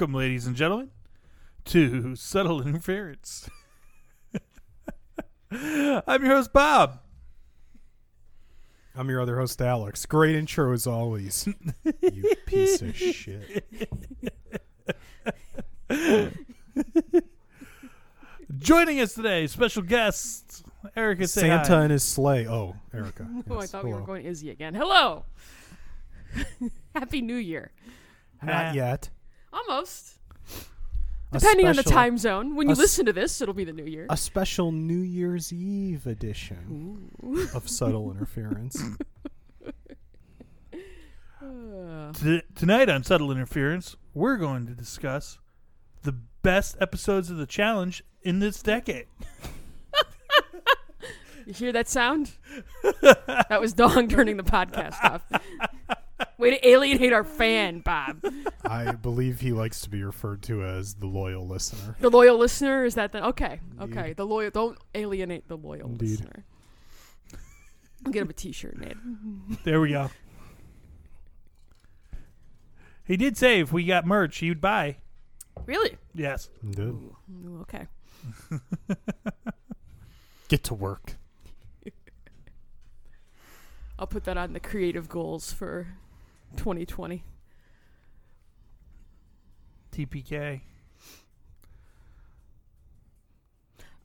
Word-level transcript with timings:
Welcome, 0.00 0.14
ladies 0.14 0.46
and 0.46 0.54
gentlemen, 0.54 0.92
to 1.64 2.14
Subtle 2.14 2.62
Interference. 2.64 3.50
I'm 5.50 6.22
your 6.24 6.36
host, 6.36 6.52
Bob. 6.52 7.00
I'm 8.94 9.10
your 9.10 9.20
other 9.20 9.40
host, 9.40 9.60
Alex. 9.60 10.06
Great 10.06 10.36
intro 10.36 10.72
as 10.72 10.86
always. 10.86 11.48
you 12.00 12.32
piece 12.46 12.80
of 12.80 12.96
shit. 12.96 13.64
Joining 18.56 19.00
us 19.00 19.14
today, 19.14 19.48
special 19.48 19.82
guest 19.82 20.62
Erica. 20.94 21.26
Say 21.26 21.40
Santa 21.40 21.74
hi. 21.76 21.82
and 21.82 21.90
his 21.90 22.04
sleigh. 22.04 22.46
Oh, 22.46 22.76
Erica. 22.94 23.26
Oh, 23.50 23.56
I 23.56 23.60
Yes, 23.62 23.72
thought 23.72 23.82
we 23.82 23.90
were 23.90 23.96
hello. 23.96 24.06
going 24.06 24.26
Izzy 24.26 24.50
again. 24.50 24.76
Hello. 24.76 25.24
Happy 26.94 27.20
New 27.20 27.34
Year. 27.34 27.72
Not 28.40 28.76
yet. 28.76 29.10
Almost. 29.58 30.14
A 31.32 31.38
Depending 31.38 31.66
on 31.66 31.76
the 31.76 31.82
special- 31.82 31.92
time 31.98 32.16
zone. 32.18 32.54
When 32.56 32.68
you 32.68 32.72
s- 32.72 32.78
listen 32.78 33.04
to 33.06 33.12
this, 33.12 33.40
it'll 33.42 33.52
be 33.54 33.64
the 33.64 33.72
New 33.72 33.84
Year. 33.84 34.06
A 34.08 34.16
special 34.16 34.72
New 34.72 35.00
Year's 35.00 35.52
Eve 35.52 36.06
edition 36.06 37.10
Ooh. 37.22 37.48
of 37.54 37.68
subtle 37.68 38.10
interference. 38.10 38.80
Uh, 41.40 42.12
T- 42.12 42.42
tonight 42.56 42.88
on 42.88 43.04
Subtle 43.04 43.30
Interference, 43.30 43.96
we're 44.12 44.36
going 44.36 44.66
to 44.66 44.72
discuss 44.74 45.38
the 46.02 46.12
best 46.42 46.76
episodes 46.80 47.30
of 47.30 47.36
the 47.36 47.46
challenge 47.46 48.02
in 48.22 48.40
this 48.40 48.60
decade. 48.60 49.06
you 51.46 51.52
hear 51.54 51.70
that 51.72 51.88
sound? 51.88 52.32
that 53.02 53.60
was 53.60 53.72
Dong 53.72 54.08
turning 54.08 54.36
the 54.36 54.42
podcast 54.42 54.96
off. 55.04 55.22
Way 56.38 56.50
to 56.50 56.68
alienate 56.68 57.12
our 57.12 57.24
fan, 57.24 57.80
Bob. 57.80 58.24
I 58.64 58.92
believe 58.92 59.40
he 59.40 59.52
likes 59.52 59.80
to 59.82 59.90
be 59.90 60.02
referred 60.02 60.42
to 60.44 60.64
as 60.64 60.94
the 60.94 61.06
loyal 61.06 61.46
listener. 61.46 61.96
The 62.00 62.10
loyal 62.10 62.38
listener 62.38 62.84
is 62.84 62.94
that 62.94 63.12
the 63.12 63.24
okay? 63.28 63.60
Indeed. 63.80 63.98
Okay, 63.98 64.12
the 64.14 64.24
loyal. 64.26 64.50
Don't 64.50 64.78
alienate 64.94 65.48
the 65.48 65.56
loyal 65.56 65.86
Indeed. 65.86 66.10
listener. 66.10 66.44
I'll 68.06 68.12
get 68.12 68.22
him 68.22 68.30
a 68.30 68.32
T-shirt 68.32 68.76
made. 68.78 68.96
There 69.64 69.80
we 69.80 69.90
go. 69.90 70.10
He 73.04 73.16
did 73.16 73.36
say 73.36 73.60
if 73.60 73.72
we 73.72 73.84
got 73.84 74.06
merch, 74.06 74.38
he 74.38 74.48
would 74.48 74.60
buy. 74.60 74.98
Really? 75.66 75.96
Yes. 76.14 76.48
Good. 76.62 76.80
Ooh, 76.88 77.16
okay. 77.62 77.86
Get 80.48 80.62
to 80.64 80.74
work. 80.74 81.16
I'll 83.98 84.06
put 84.06 84.24
that 84.24 84.36
on 84.36 84.52
the 84.52 84.60
creative 84.60 85.08
goals 85.08 85.52
for 85.52 85.88
2020. 86.56 87.24
TPK. 89.92 90.60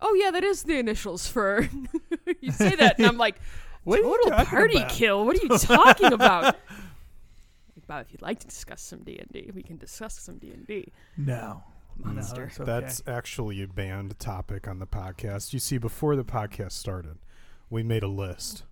Oh 0.02 0.14
yeah, 0.16 0.32
that 0.32 0.44
is 0.44 0.64
the 0.64 0.78
initials 0.78 1.28
for. 1.28 1.68
you 2.42 2.52
say 2.52 2.76
that, 2.76 2.98
and 2.98 3.08
I'm 3.08 3.18
like, 3.18 3.36
What 3.84 4.00
are 4.00 4.30
total 4.30 4.46
party 4.46 4.78
about? 4.78 4.92
kill. 4.92 5.26
What 5.26 5.38
are 5.38 5.46
you 5.46 5.58
talking 5.58 6.14
about? 6.14 6.56
Like, 7.76 7.88
Bob, 7.88 8.06
if 8.06 8.14
you'd 8.14 8.22
like 8.22 8.40
to 8.40 8.48
discuss 8.48 8.82
some 8.82 9.00
D 9.00 9.18
and 9.18 9.28
D, 9.32 9.52
we 9.54 9.64
can 9.64 9.78
discuss 9.78 10.20
some 10.20 10.38
D 10.38 10.52
and 10.52 10.66
D. 10.66 10.94
No. 11.18 11.64
Monster. 11.98 12.42
No, 12.42 12.48
it's 12.48 12.60
okay. 12.60 12.66
That's 12.66 13.04
actually 13.08 13.62
a 13.64 13.68
banned 13.68 14.18
topic 14.20 14.68
on 14.68 14.80
the 14.80 14.86
podcast. 14.86 15.54
You 15.54 15.60
see, 15.60 15.78
before 15.80 16.16
the 16.16 16.24
podcast 16.24 16.74
started, 16.74 17.18
we 17.70 17.84
made 17.84 18.04
a 18.04 18.08
list 18.08 18.64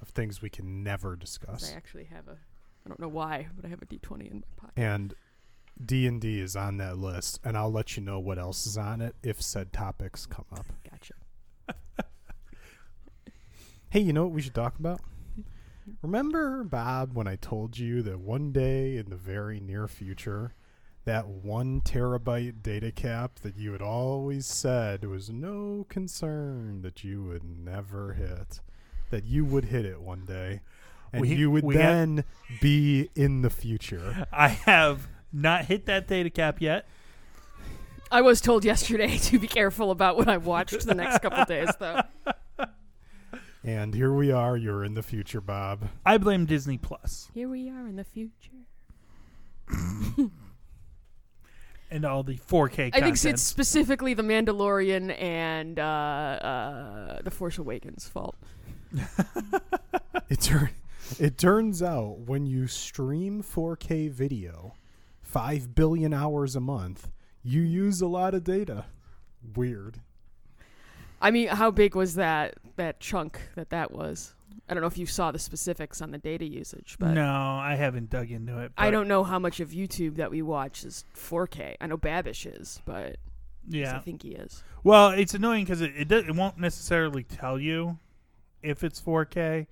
of 0.00 0.08
things 0.08 0.42
we 0.42 0.50
can 0.50 0.82
never 0.82 1.16
discuss. 1.16 1.72
I 1.72 1.76
actually 1.76 2.04
have 2.04 2.28
a. 2.28 2.36
I 2.84 2.88
don't 2.88 3.00
know 3.00 3.08
why, 3.08 3.48
but 3.54 3.64
I 3.64 3.68
have 3.68 3.82
a 3.82 3.86
D20 3.86 4.30
in 4.30 4.36
my 4.38 4.42
pocket. 4.56 4.72
and 4.76 5.14
D 5.84 6.06
and 6.06 6.20
D 6.20 6.40
is 6.40 6.56
on 6.56 6.76
that 6.78 6.98
list, 6.98 7.40
and 7.44 7.56
I'll 7.56 7.70
let 7.72 7.96
you 7.96 8.02
know 8.02 8.18
what 8.18 8.38
else 8.38 8.66
is 8.66 8.76
on 8.76 9.00
it 9.00 9.14
if 9.22 9.40
said 9.40 9.72
topics 9.72 10.26
come 10.26 10.44
up. 10.52 10.66
Gotcha. 10.90 11.14
Hey, 13.90 14.00
you 14.00 14.14
know 14.14 14.24
what 14.24 14.32
we 14.32 14.40
should 14.40 14.54
talk 14.54 14.78
about? 14.78 15.00
Remember, 16.00 16.64
Bob, 16.64 17.12
when 17.14 17.26
I 17.26 17.36
told 17.36 17.76
you 17.76 18.00
that 18.02 18.20
one 18.20 18.52
day 18.52 18.96
in 18.96 19.10
the 19.10 19.16
very 19.16 19.60
near 19.60 19.86
future, 19.86 20.54
that 21.04 21.26
one 21.28 21.82
terabyte 21.82 22.62
data 22.62 22.90
cap 22.90 23.40
that 23.40 23.56
you 23.58 23.72
had 23.72 23.82
always 23.82 24.46
said 24.46 25.04
was 25.04 25.28
no 25.28 25.84
concern 25.90 26.80
that 26.80 27.04
you 27.04 27.22
would 27.24 27.44
never 27.44 28.14
hit, 28.14 28.60
that 29.10 29.24
you 29.24 29.44
would 29.44 29.66
hit 29.66 29.84
it 29.84 30.00
one 30.00 30.24
day, 30.24 30.60
and 31.12 31.20
We- 31.22 31.34
you 31.34 31.50
would 31.50 31.64
we 31.64 31.76
have- 31.76 31.82
then 31.92 32.24
be 32.60 33.10
in 33.14 33.42
the 33.42 33.50
future. 33.50 34.26
I 34.32 34.48
have 34.48 35.08
not 35.32 35.66
hit 35.66 35.86
that 35.86 36.06
data 36.08 36.30
cap 36.30 36.60
yet. 36.60 36.86
I 38.10 38.20
was 38.20 38.40
told 38.42 38.64
yesterday 38.64 39.16
to 39.18 39.38
be 39.38 39.46
careful 39.48 39.90
about 39.90 40.16
what 40.16 40.28
I 40.28 40.36
watched 40.36 40.84
the 40.86 40.94
next 40.94 41.20
couple 41.22 41.44
days, 41.44 41.70
though. 41.78 42.00
And 43.64 43.94
here 43.94 44.12
we 44.12 44.32
are. 44.32 44.56
You're 44.56 44.82
in 44.84 44.94
the 44.94 45.04
future, 45.04 45.40
Bob. 45.40 45.88
I 46.04 46.18
blame 46.18 46.46
Disney 46.46 46.78
Plus 46.78 47.30
Here 47.32 47.48
we 47.48 47.70
are 47.70 47.86
in 47.86 47.94
the 47.94 48.02
future. 48.02 48.32
and 51.90 52.04
all 52.04 52.24
the 52.24 52.38
4K 52.38 52.86
I 52.86 52.90
content. 52.90 53.18
think 53.18 53.32
it's 53.34 53.42
specifically 53.42 54.14
the 54.14 54.24
Mandalorian 54.24 55.16
and 55.20 55.78
uh, 55.78 55.82
uh, 55.82 57.22
the 57.22 57.30
Force 57.30 57.56
Awakens' 57.58 58.08
fault. 58.08 58.34
It 60.28 60.40
tur- 60.40 60.70
it 61.20 61.38
turns 61.38 61.82
out 61.82 62.20
when 62.20 62.46
you 62.46 62.66
stream 62.66 63.42
4K 63.42 64.10
video, 64.10 64.74
five 65.20 65.74
billion 65.74 66.12
hours 66.12 66.56
a 66.56 66.60
month, 66.60 67.10
you 67.42 67.62
use 67.62 68.00
a 68.00 68.06
lot 68.06 68.34
of 68.34 68.44
data. 68.44 68.86
Weird. 69.56 70.00
I 71.20 71.30
mean, 71.30 71.48
how 71.48 71.70
big 71.70 71.94
was 71.94 72.16
that 72.16 72.54
that 72.76 73.00
chunk 73.00 73.40
that 73.54 73.70
that 73.70 73.92
was? 73.92 74.34
I 74.68 74.74
don't 74.74 74.80
know 74.80 74.88
if 74.88 74.98
you 74.98 75.06
saw 75.06 75.30
the 75.30 75.38
specifics 75.38 76.00
on 76.00 76.10
the 76.10 76.18
data 76.18 76.44
usage, 76.44 76.96
but 76.98 77.12
no, 77.12 77.30
I 77.30 77.74
haven't 77.74 78.10
dug 78.10 78.30
into 78.30 78.58
it. 78.58 78.72
I 78.76 78.90
don't 78.90 79.08
know 79.08 79.22
how 79.24 79.38
much 79.38 79.60
of 79.60 79.70
YouTube 79.70 80.16
that 80.16 80.30
we 80.30 80.42
watch 80.42 80.84
is 80.84 81.04
4K. 81.16 81.76
I 81.80 81.86
know 81.86 81.96
Babish 81.96 82.46
is, 82.60 82.80
but 82.84 83.16
yeah, 83.68 83.96
I 83.96 84.00
think 84.00 84.22
he 84.22 84.30
is. 84.30 84.62
Well, 84.82 85.10
it's 85.10 85.34
annoying 85.34 85.64
because 85.64 85.80
it 85.80 85.92
it, 85.96 86.08
do, 86.08 86.16
it 86.18 86.34
won't 86.34 86.58
necessarily 86.58 87.22
tell 87.22 87.58
you 87.58 87.98
if 88.62 88.82
it's 88.82 89.00
4K. 89.00 89.66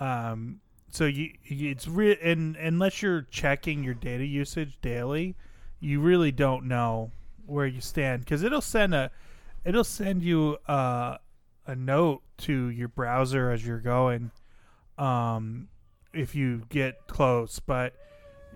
Um, 0.00 0.60
so 0.94 1.06
you 1.06 1.32
it's 1.44 1.88
re- 1.88 2.18
and 2.22 2.54
unless 2.54 3.02
you're 3.02 3.22
checking 3.22 3.82
your 3.82 3.94
data 3.94 4.24
usage 4.24 4.78
daily, 4.80 5.34
you 5.80 6.00
really 6.00 6.30
don't 6.30 6.66
know 6.66 7.10
where 7.46 7.66
you 7.66 7.80
stand 7.80 8.20
because 8.20 8.44
it'll 8.44 8.60
send 8.60 8.94
a 8.94 9.10
it'll 9.64 9.82
send 9.82 10.22
you 10.22 10.56
uh, 10.68 11.16
a 11.66 11.74
note 11.74 12.22
to 12.38 12.68
your 12.68 12.86
browser 12.86 13.50
as 13.50 13.66
you're 13.66 13.80
going 13.80 14.30
um, 14.96 15.66
if 16.12 16.36
you 16.36 16.62
get 16.68 17.08
close, 17.08 17.58
but 17.58 17.94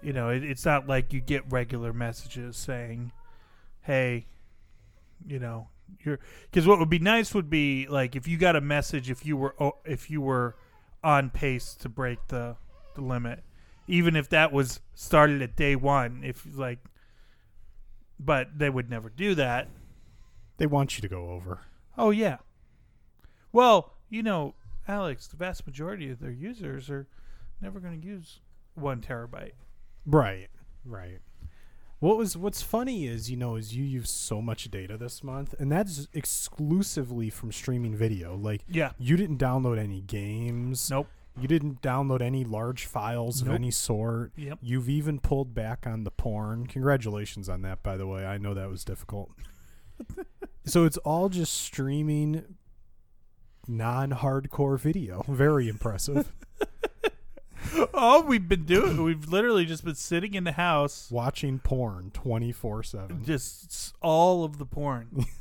you 0.00 0.12
know 0.12 0.28
it, 0.28 0.44
it's 0.44 0.64
not 0.64 0.86
like 0.86 1.12
you 1.12 1.20
get 1.20 1.42
regular 1.50 1.92
messages 1.92 2.56
saying, 2.56 3.10
"Hey, 3.80 4.26
you 5.26 5.40
know 5.40 5.70
you're 6.04 6.20
because 6.48 6.68
what 6.68 6.78
would 6.78 6.90
be 6.90 7.00
nice 7.00 7.34
would 7.34 7.50
be 7.50 7.88
like 7.88 8.14
if 8.14 8.28
you 8.28 8.36
got 8.36 8.54
a 8.54 8.60
message 8.60 9.10
if 9.10 9.26
you 9.26 9.36
were 9.36 9.56
oh, 9.58 9.78
if 9.84 10.08
you 10.08 10.20
were 10.20 10.54
on 11.04 11.30
pace 11.30 11.74
to 11.74 11.88
break 11.88 12.18
the 12.28 12.56
the 12.94 13.00
limit 13.00 13.42
even 13.86 14.16
if 14.16 14.28
that 14.28 14.52
was 14.52 14.80
started 14.94 15.40
at 15.40 15.54
day 15.56 15.76
one 15.76 16.22
if 16.24 16.46
like 16.54 16.78
but 18.18 18.48
they 18.58 18.68
would 18.68 18.90
never 18.90 19.08
do 19.08 19.34
that 19.34 19.68
They 20.56 20.66
want 20.66 20.96
you 20.98 21.02
to 21.02 21.08
go 21.08 21.30
over. 21.30 21.60
oh 21.96 22.10
yeah 22.10 22.38
well 23.52 23.94
you 24.10 24.22
know 24.22 24.54
alex 24.88 25.26
the 25.28 25.36
vast 25.36 25.66
majority 25.66 26.10
of 26.10 26.18
their 26.18 26.32
users 26.32 26.90
are 26.90 27.06
never 27.60 27.78
going 27.80 28.00
to 28.00 28.06
use 28.06 28.40
one 28.74 29.00
terabyte 29.00 29.52
Right. 30.06 30.48
Right. 30.84 31.20
What 32.00 32.16
was 32.16 32.36
what's 32.36 32.62
funny 32.62 33.06
is 33.08 33.28
you 33.30 33.36
know 33.36 33.56
is 33.56 33.74
you 33.74 33.84
use 33.84 34.10
so 34.10 34.40
much 34.40 34.70
data 34.70 34.96
this 34.96 35.24
month, 35.24 35.54
and 35.58 35.70
that's 35.72 36.06
exclusively 36.12 37.28
from 37.30 37.50
streaming 37.52 37.96
video. 37.96 38.36
Like 38.36 38.62
yeah 38.68 38.92
you 38.98 39.16
didn't 39.16 39.38
download 39.38 39.78
any 39.78 40.00
games. 40.00 40.90
nope 40.90 41.08
You 41.40 41.48
didn't 41.48 41.82
download 41.82 42.20
any 42.20 42.44
large 42.44 42.86
files 42.86 43.42
Nope. 43.42 43.48
of 43.50 43.54
any 43.56 43.70
sort. 43.72 44.32
yep 44.36 44.58
You've 44.62 44.88
even 44.88 45.18
pulled 45.18 45.54
back 45.54 45.86
on 45.86 46.04
the 46.04 46.10
porn. 46.12 46.66
Congratulations 46.66 47.48
on 47.48 47.62
that, 47.62 47.82
by 47.82 47.96
the 47.96 48.06
way. 48.06 48.24
I 48.24 48.38
know 48.38 48.54
that 48.54 48.68
was 48.70 48.84
difficult. 48.84 49.30
so 50.64 50.84
it's 50.84 50.98
all 50.98 51.28
just 51.28 51.52
streaming 51.54 52.44
non 53.66 54.10
hardcore 54.12 54.78
video. 54.78 55.24
Very 55.28 55.68
impressive. 55.68 56.32
all 57.94 58.22
we've 58.22 58.48
been 58.48 58.64
doing 58.64 59.02
we've 59.02 59.28
literally 59.28 59.64
just 59.64 59.84
been 59.84 59.94
sitting 59.94 60.34
in 60.34 60.44
the 60.44 60.52
house 60.52 61.08
Watching 61.10 61.58
porn 61.58 62.10
24 62.12 62.82
7. 62.82 63.24
just 63.24 63.94
all 64.00 64.44
of 64.44 64.58
the 64.58 64.66
porn 64.66 65.26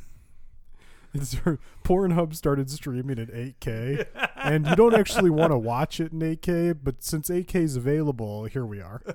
Pornhub 1.84 2.36
started 2.36 2.70
streaming 2.70 3.18
at 3.18 3.30
8K. 3.30 4.06
and 4.36 4.68
you 4.68 4.76
don't 4.76 4.94
actually 4.94 5.30
want 5.30 5.52
to 5.52 5.58
watch 5.58 6.00
it 6.00 6.12
in 6.12 6.20
8K, 6.20 6.78
but 6.84 7.04
since 7.04 7.30
8K 7.30 7.56
is 7.56 7.76
available, 7.76 8.46
here 8.46 8.66
we 8.66 8.82
are. 8.82 9.02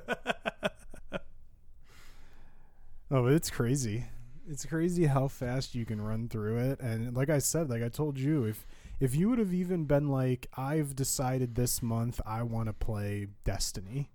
Oh, 3.15 3.27
it's 3.27 3.51
crazy. 3.51 4.07
It's 4.49 4.65
crazy 4.65 5.05
how 5.05 5.29
fast 5.29 5.75
you 5.75 5.85
can 5.85 6.01
run 6.01 6.29
through 6.31 6.57
it. 6.57 6.81
And 6.81 7.15
like 7.15 7.29
I 7.29 7.41
said, 7.41 7.69
like 7.69 7.83
I 7.83 7.91
told 7.91 8.17
you, 8.17 8.45
if 8.45 8.67
if 9.03 9.15
you 9.17 9.29
would 9.31 9.39
have 9.39 9.53
even 9.53 9.85
been 9.85 10.09
like, 10.09 10.47
I've 10.57 10.95
decided 10.95 11.55
this 11.57 11.83
month 11.83 12.21
I 12.25 12.43
want 12.43 12.69
to 12.69 12.73
play 12.73 13.27
Destiny, 13.45 14.11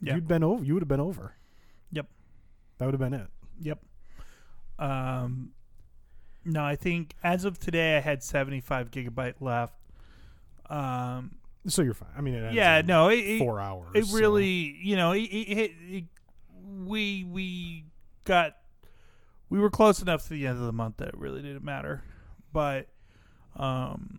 Yeah. 0.00 0.16
you'd 0.16 0.26
been 0.28 0.42
over. 0.42 0.64
You 0.64 0.74
would 0.74 0.82
have 0.82 0.88
been 0.88 1.00
over. 1.00 1.36
Yep. 1.92 2.06
That 2.78 2.84
would 2.86 2.94
have 2.94 3.00
been 3.00 3.14
it. 3.14 3.28
Yep. 3.60 3.78
Um, 4.78 5.52
no, 6.44 6.64
I 6.64 6.76
think 6.76 7.14
as 7.22 7.44
of 7.44 7.58
today, 7.58 7.96
I 7.96 8.00
had 8.00 8.22
75 8.22 8.90
gigabyte 8.90 9.34
left. 9.40 9.74
Um, 10.68 11.36
So 11.66 11.82
you're 11.82 11.94
fine. 11.94 12.08
I 12.16 12.20
mean, 12.20 12.34
yeah, 12.52 12.82
no, 12.84 13.08
it, 13.08 13.38
four 13.38 13.60
hours. 13.60 13.90
it 13.94 14.06
so- 14.06 14.16
really, 14.18 14.76
you 14.82 14.96
know, 14.96 15.12
it, 15.12 15.20
it, 15.22 15.72
it, 15.88 16.04
we 16.84 17.24
we 17.24 17.84
got 18.24 18.56
we 19.48 19.58
were 19.60 19.70
close 19.70 20.02
enough 20.02 20.24
to 20.24 20.30
the 20.30 20.46
end 20.46 20.58
of 20.58 20.64
the 20.64 20.72
month 20.72 20.96
that 20.96 21.08
it 21.08 21.16
really 21.16 21.40
didn't 21.42 21.62
matter. 21.64 22.02
But, 22.52 22.88
um, 23.56 24.18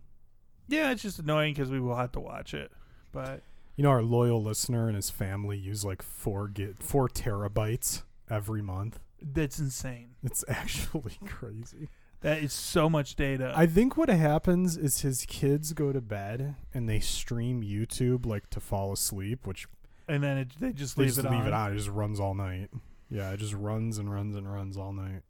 yeah, 0.67 0.91
it's 0.91 1.01
just 1.01 1.19
annoying 1.19 1.53
because 1.53 1.69
we 1.69 1.79
will 1.79 1.95
have 1.95 2.11
to 2.13 2.19
watch 2.19 2.53
it. 2.53 2.71
But 3.11 3.41
You 3.75 3.83
know, 3.83 3.89
our 3.89 4.03
loyal 4.03 4.41
listener 4.41 4.87
and 4.87 4.95
his 4.95 5.09
family 5.09 5.57
use 5.57 5.83
like 5.85 6.01
four 6.01 6.47
get 6.47 6.81
four 6.81 7.07
terabytes 7.09 8.03
every 8.29 8.61
month. 8.61 8.99
that's 9.21 9.59
insane. 9.59 10.15
It's 10.23 10.43
actually 10.49 11.17
crazy. 11.25 11.89
That 12.21 12.39
is 12.41 12.53
so 12.53 12.89
much 12.89 13.15
data. 13.15 13.53
I 13.55 13.67
think 13.67 13.97
what 13.97 14.09
happens 14.09 14.77
is 14.77 15.01
his 15.01 15.25
kids 15.27 15.73
go 15.73 15.91
to 15.91 16.01
bed 16.01 16.55
and 16.73 16.89
they 16.89 16.99
stream 16.99 17.61
YouTube 17.61 18.25
like 18.25 18.49
to 18.51 18.59
fall 18.59 18.91
asleep, 18.93 19.45
which 19.45 19.67
and 20.07 20.23
then 20.23 20.37
it, 20.39 20.51
they 20.59 20.71
just 20.71 20.95
they 20.97 21.03
leave 21.03 21.15
just 21.15 21.25
it 21.25 21.29
leave 21.31 21.41
on. 21.41 21.47
it 21.47 21.53
on. 21.53 21.71
It 21.73 21.75
just 21.77 21.89
runs 21.89 22.19
all 22.19 22.33
night. 22.33 22.69
Yeah, 23.11 23.31
it 23.31 23.37
just 23.37 23.53
runs 23.53 23.99
and 23.99 24.11
runs 24.11 24.35
and 24.35 24.51
runs 24.51 24.75
all 24.77 24.91
night. 24.93 25.21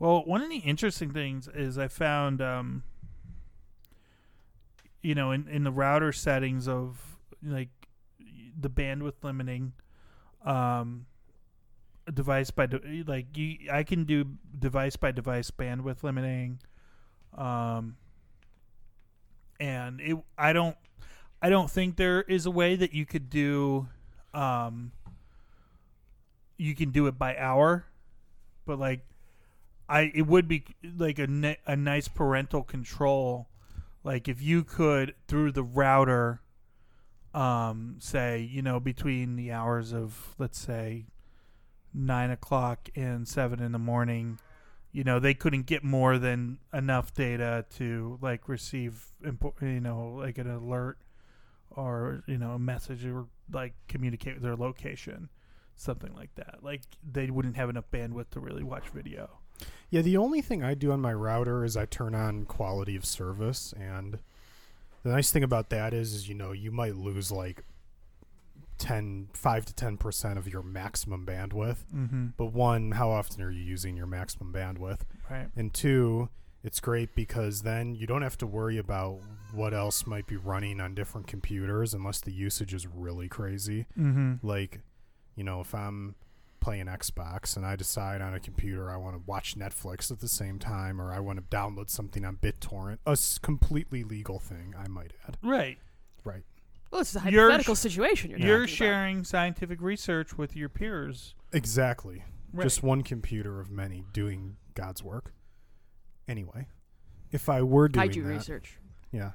Well, 0.00 0.24
one 0.24 0.42
of 0.42 0.48
the 0.50 0.56
interesting 0.58 1.10
things 1.12 1.46
is 1.54 1.78
I 1.78 1.86
found, 1.88 2.40
um, 2.40 2.82
you 5.02 5.14
know, 5.14 5.32
in, 5.32 5.48
in 5.48 5.64
the 5.64 5.72
router 5.72 6.12
settings 6.12 6.68
of 6.68 7.18
like 7.42 7.68
the 8.58 8.70
bandwidth 8.70 9.22
limiting, 9.22 9.72
um, 10.44 11.06
device 12.12 12.50
by 12.50 12.66
de- 12.66 13.04
like 13.06 13.36
you, 13.36 13.58
I 13.70 13.82
can 13.82 14.04
do 14.04 14.26
device 14.58 14.96
by 14.96 15.12
device 15.12 15.50
bandwidth 15.50 16.02
limiting, 16.02 16.60
um, 17.36 17.96
and 19.58 20.00
it 20.00 20.16
I 20.36 20.52
don't 20.52 20.76
I 21.42 21.48
don't 21.48 21.70
think 21.70 21.96
there 21.96 22.22
is 22.22 22.46
a 22.46 22.50
way 22.50 22.76
that 22.76 22.92
you 22.92 23.06
could 23.06 23.30
do, 23.30 23.88
um, 24.34 24.92
you 26.58 26.74
can 26.74 26.90
do 26.90 27.06
it 27.06 27.18
by 27.18 27.36
hour, 27.36 27.86
but 28.66 28.78
like 28.78 29.00
I 29.88 30.12
it 30.14 30.26
would 30.26 30.48
be 30.48 30.64
like 30.96 31.18
a 31.18 31.56
a 31.66 31.76
nice 31.76 32.08
parental 32.08 32.62
control, 32.62 33.48
like 34.02 34.28
if 34.28 34.40
you 34.42 34.64
could 34.64 35.14
through 35.28 35.52
the 35.52 35.62
router, 35.62 36.40
um, 37.34 37.96
say 37.98 38.40
you 38.40 38.62
know 38.62 38.80
between 38.80 39.36
the 39.36 39.52
hours 39.52 39.92
of 39.92 40.34
let's 40.38 40.58
say 40.58 41.06
nine 41.92 42.30
o'clock 42.30 42.88
and 42.94 43.26
seven 43.28 43.60
in 43.60 43.72
the 43.72 43.78
morning, 43.78 44.38
you 44.92 45.04
know 45.04 45.18
they 45.18 45.34
couldn't 45.34 45.66
get 45.66 45.84
more 45.84 46.18
than 46.18 46.58
enough 46.72 47.12
data 47.14 47.64
to 47.76 48.18
like 48.20 48.48
receive 48.48 49.06
impo- 49.24 49.60
you 49.60 49.80
know 49.80 50.14
like 50.18 50.38
an 50.38 50.50
alert 50.50 50.98
or 51.70 52.22
you 52.26 52.38
know 52.38 52.52
a 52.52 52.58
message 52.58 53.04
or 53.04 53.26
like 53.52 53.74
communicate 53.88 54.40
their 54.42 54.56
location, 54.56 55.28
something 55.76 56.14
like 56.14 56.34
that. 56.36 56.58
Like 56.62 56.82
they 57.08 57.30
wouldn't 57.30 57.56
have 57.56 57.70
enough 57.70 57.90
bandwidth 57.92 58.30
to 58.30 58.40
really 58.40 58.64
watch 58.64 58.88
video. 58.88 59.39
Yeah, 59.90 60.02
the 60.02 60.16
only 60.16 60.40
thing 60.40 60.62
I 60.62 60.74
do 60.74 60.92
on 60.92 61.00
my 61.00 61.12
router 61.12 61.64
is 61.64 61.76
I 61.76 61.84
turn 61.84 62.14
on 62.14 62.44
quality 62.44 62.94
of 62.96 63.04
service, 63.04 63.74
and 63.78 64.18
the 65.02 65.10
nice 65.10 65.30
thing 65.32 65.42
about 65.42 65.70
that 65.70 65.92
is, 65.92 66.14
is 66.14 66.28
you 66.28 66.34
know, 66.34 66.52
you 66.52 66.70
might 66.70 66.94
lose 66.94 67.32
like 67.32 67.64
10, 68.78 69.28
5 69.32 69.66
to 69.66 69.74
ten 69.74 69.96
percent 69.96 70.38
of 70.38 70.48
your 70.48 70.62
maximum 70.62 71.26
bandwidth. 71.26 71.78
Mm-hmm. 71.94 72.26
But 72.36 72.46
one, 72.46 72.92
how 72.92 73.10
often 73.10 73.42
are 73.42 73.50
you 73.50 73.62
using 73.62 73.96
your 73.96 74.06
maximum 74.06 74.52
bandwidth? 74.52 75.00
Right. 75.30 75.48
And 75.56 75.72
two, 75.72 76.28
it's 76.62 76.80
great 76.80 77.14
because 77.14 77.62
then 77.62 77.94
you 77.94 78.06
don't 78.06 78.22
have 78.22 78.38
to 78.38 78.46
worry 78.46 78.78
about 78.78 79.20
what 79.52 79.74
else 79.74 80.06
might 80.06 80.26
be 80.26 80.36
running 80.36 80.80
on 80.80 80.94
different 80.94 81.26
computers 81.26 81.94
unless 81.94 82.20
the 82.20 82.32
usage 82.32 82.74
is 82.74 82.86
really 82.86 83.28
crazy. 83.28 83.86
Mm-hmm. 83.98 84.46
Like, 84.46 84.80
you 85.36 85.44
know, 85.44 85.60
if 85.60 85.74
I'm 85.74 86.14
playing 86.70 86.86
Xbox 86.86 87.56
and 87.56 87.66
I 87.66 87.74
decide 87.74 88.20
on 88.22 88.32
a 88.32 88.38
computer 88.38 88.92
I 88.92 88.96
want 88.96 89.16
to 89.16 89.22
watch 89.26 89.56
Netflix 89.58 90.12
at 90.12 90.20
the 90.20 90.28
same 90.28 90.60
time 90.60 91.00
or 91.00 91.12
I 91.12 91.18
want 91.18 91.38
to 91.40 91.56
download 91.56 91.90
something 91.90 92.24
on 92.24 92.36
BitTorrent, 92.36 92.98
a 93.04 93.10
s- 93.10 93.38
completely 93.38 94.04
legal 94.04 94.38
thing, 94.38 94.72
I 94.78 94.86
might 94.86 95.12
add. 95.26 95.36
Right. 95.42 95.78
Right. 96.22 96.44
Well, 96.92 97.00
it's 97.00 97.16
a 97.16 97.22
You're 97.28 97.46
hypothetical 97.46 97.74
situation. 97.74 98.30
You're, 98.30 98.38
You're 98.38 98.48
talking 98.60 98.62
about. 98.62 98.68
sharing 98.76 99.24
scientific 99.24 99.80
research 99.80 100.38
with 100.38 100.54
your 100.54 100.68
peers. 100.68 101.34
Exactly. 101.52 102.22
Right. 102.52 102.62
Just 102.62 102.84
one 102.84 103.02
computer 103.02 103.58
of 103.58 103.72
many 103.72 104.04
doing 104.12 104.56
God's 104.74 105.02
work. 105.02 105.32
Anyway, 106.28 106.68
if 107.32 107.48
I 107.48 107.62
were 107.62 107.88
doing 107.88 108.08
Kaiju 108.10 108.22
that, 108.22 108.28
research. 108.28 108.78
Yeah. 109.10 109.32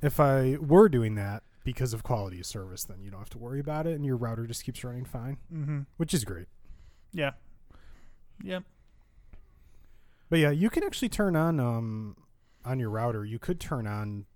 If 0.00 0.20
I 0.20 0.58
were 0.60 0.88
doing 0.88 1.16
that 1.16 1.42
because 1.64 1.92
of 1.92 2.02
quality 2.02 2.40
of 2.40 2.46
service, 2.46 2.84
then 2.84 3.00
you 3.02 3.10
don't 3.10 3.20
have 3.20 3.30
to 3.30 3.38
worry 3.38 3.60
about 3.60 3.86
it 3.86 3.94
and 3.94 4.04
your 4.04 4.16
router 4.16 4.46
just 4.46 4.64
keeps 4.64 4.82
running 4.82 5.04
fine, 5.04 5.38
mm-hmm. 5.52 5.80
which 5.96 6.12
is 6.12 6.24
great. 6.24 6.48
Yeah. 7.12 7.32
Yep. 8.42 8.64
But 10.28 10.38
yeah, 10.38 10.50
you 10.50 10.70
can 10.70 10.82
actually 10.82 11.10
turn 11.10 11.36
on 11.36 11.60
um 11.60 12.16
on 12.64 12.78
your 12.78 12.90
router, 12.90 13.24
you 13.24 13.38
could 13.38 13.60
turn 13.60 13.86
on 13.86 14.26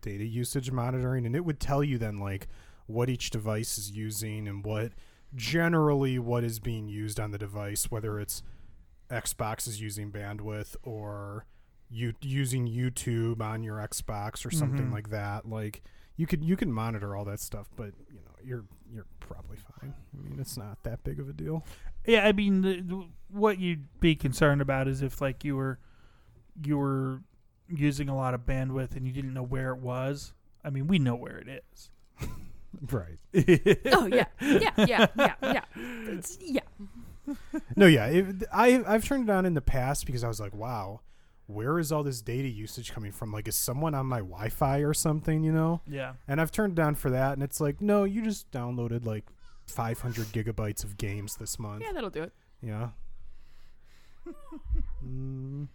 data 0.00 0.24
usage 0.24 0.70
monitoring 0.70 1.26
and 1.26 1.34
it 1.34 1.44
would 1.44 1.58
tell 1.58 1.82
you 1.82 1.98
then 1.98 2.18
like 2.18 2.46
what 2.86 3.08
each 3.08 3.30
device 3.30 3.78
is 3.78 3.90
using 3.90 4.46
and 4.46 4.64
what 4.64 4.92
generally 5.34 6.18
what 6.18 6.44
is 6.44 6.60
being 6.60 6.88
used 6.88 7.18
on 7.18 7.30
the 7.30 7.38
device, 7.38 7.90
whether 7.90 8.20
it's 8.20 8.42
Xbox 9.10 9.66
is 9.66 9.80
using 9.80 10.10
bandwidth 10.10 10.76
or 10.82 11.46
you 11.94 12.12
using 12.20 12.66
YouTube 12.66 13.40
on 13.40 13.62
your 13.62 13.76
Xbox 13.78 14.44
or 14.44 14.50
something 14.50 14.88
Mhm. 14.88 14.92
like 14.92 15.10
that. 15.10 15.48
Like 15.48 15.82
you 16.16 16.26
could 16.26 16.44
you 16.44 16.56
can 16.56 16.72
monitor 16.72 17.14
all 17.16 17.24
that 17.26 17.40
stuff, 17.40 17.68
but 17.76 17.92
you 18.10 18.16
know 18.20 18.32
you're 18.42 18.64
you're 18.92 19.06
probably 19.20 19.56
fine. 19.56 19.94
I 20.12 20.28
mean, 20.28 20.38
it's 20.40 20.56
not 20.56 20.82
that 20.82 21.02
big 21.04 21.18
of 21.20 21.28
a 21.28 21.32
deal. 21.32 21.64
Yeah, 22.06 22.26
I 22.26 22.32
mean, 22.32 22.60
the, 22.62 22.80
the- 22.80 23.06
what 23.30 23.58
you'd 23.58 23.86
be 24.00 24.14
concerned 24.14 24.60
about 24.60 24.86
is 24.88 25.02
if 25.02 25.20
like 25.20 25.44
you 25.44 25.56
were 25.56 25.78
you 26.64 26.76
were 26.78 27.22
using 27.68 28.08
a 28.08 28.16
lot 28.16 28.34
of 28.34 28.42
bandwidth 28.42 28.94
and 28.96 29.06
you 29.06 29.12
didn't 29.12 29.32
know 29.34 29.42
where 29.42 29.70
it 29.70 29.78
was. 29.78 30.34
I 30.64 30.70
mean, 30.70 30.86
we 30.86 30.98
know 30.98 31.14
where 31.14 31.38
it 31.38 31.48
is. 31.72 31.90
Right. 32.90 33.18
Oh 33.92 34.06
yeah, 34.06 34.24
yeah, 34.40 34.70
yeah, 34.76 35.06
yeah, 35.16 35.34
yeah. 35.42 35.62
It's, 35.76 36.36
yeah. 36.40 36.60
No, 37.76 37.86
yeah, 37.86 38.06
it, 38.06 38.42
I 38.52 38.82
I've 38.86 39.04
turned 39.04 39.28
it 39.28 39.32
on 39.32 39.46
in 39.46 39.54
the 39.54 39.60
past 39.62 40.06
because 40.06 40.24
I 40.24 40.28
was 40.28 40.40
like, 40.40 40.52
wow, 40.54 41.00
where 41.46 41.78
is 41.78 41.92
all 41.92 42.02
this 42.02 42.22
data 42.22 42.48
usage 42.48 42.92
coming 42.92 43.12
from? 43.12 43.32
Like, 43.32 43.48
is 43.48 43.56
someone 43.56 43.94
on 43.94 44.06
my 44.06 44.18
Wi-Fi 44.18 44.78
or 44.78 44.94
something? 44.94 45.42
You 45.42 45.52
know? 45.52 45.80
Yeah. 45.86 46.14
And 46.26 46.40
I've 46.40 46.50
turned 46.50 46.74
down 46.74 46.94
for 46.94 47.10
that, 47.10 47.34
and 47.34 47.42
it's 47.42 47.60
like, 47.60 47.80
no, 47.80 48.04
you 48.04 48.22
just 48.22 48.50
downloaded 48.50 49.04
like 49.04 49.24
500 49.66 50.26
gigabytes 50.28 50.84
of 50.84 50.96
games 50.96 51.36
this 51.36 51.58
month. 51.58 51.82
Yeah, 51.84 51.92
that'll 51.92 52.10
do 52.10 52.22
it. 52.22 52.32
Yeah. 52.62 52.88
mm. 55.06 55.68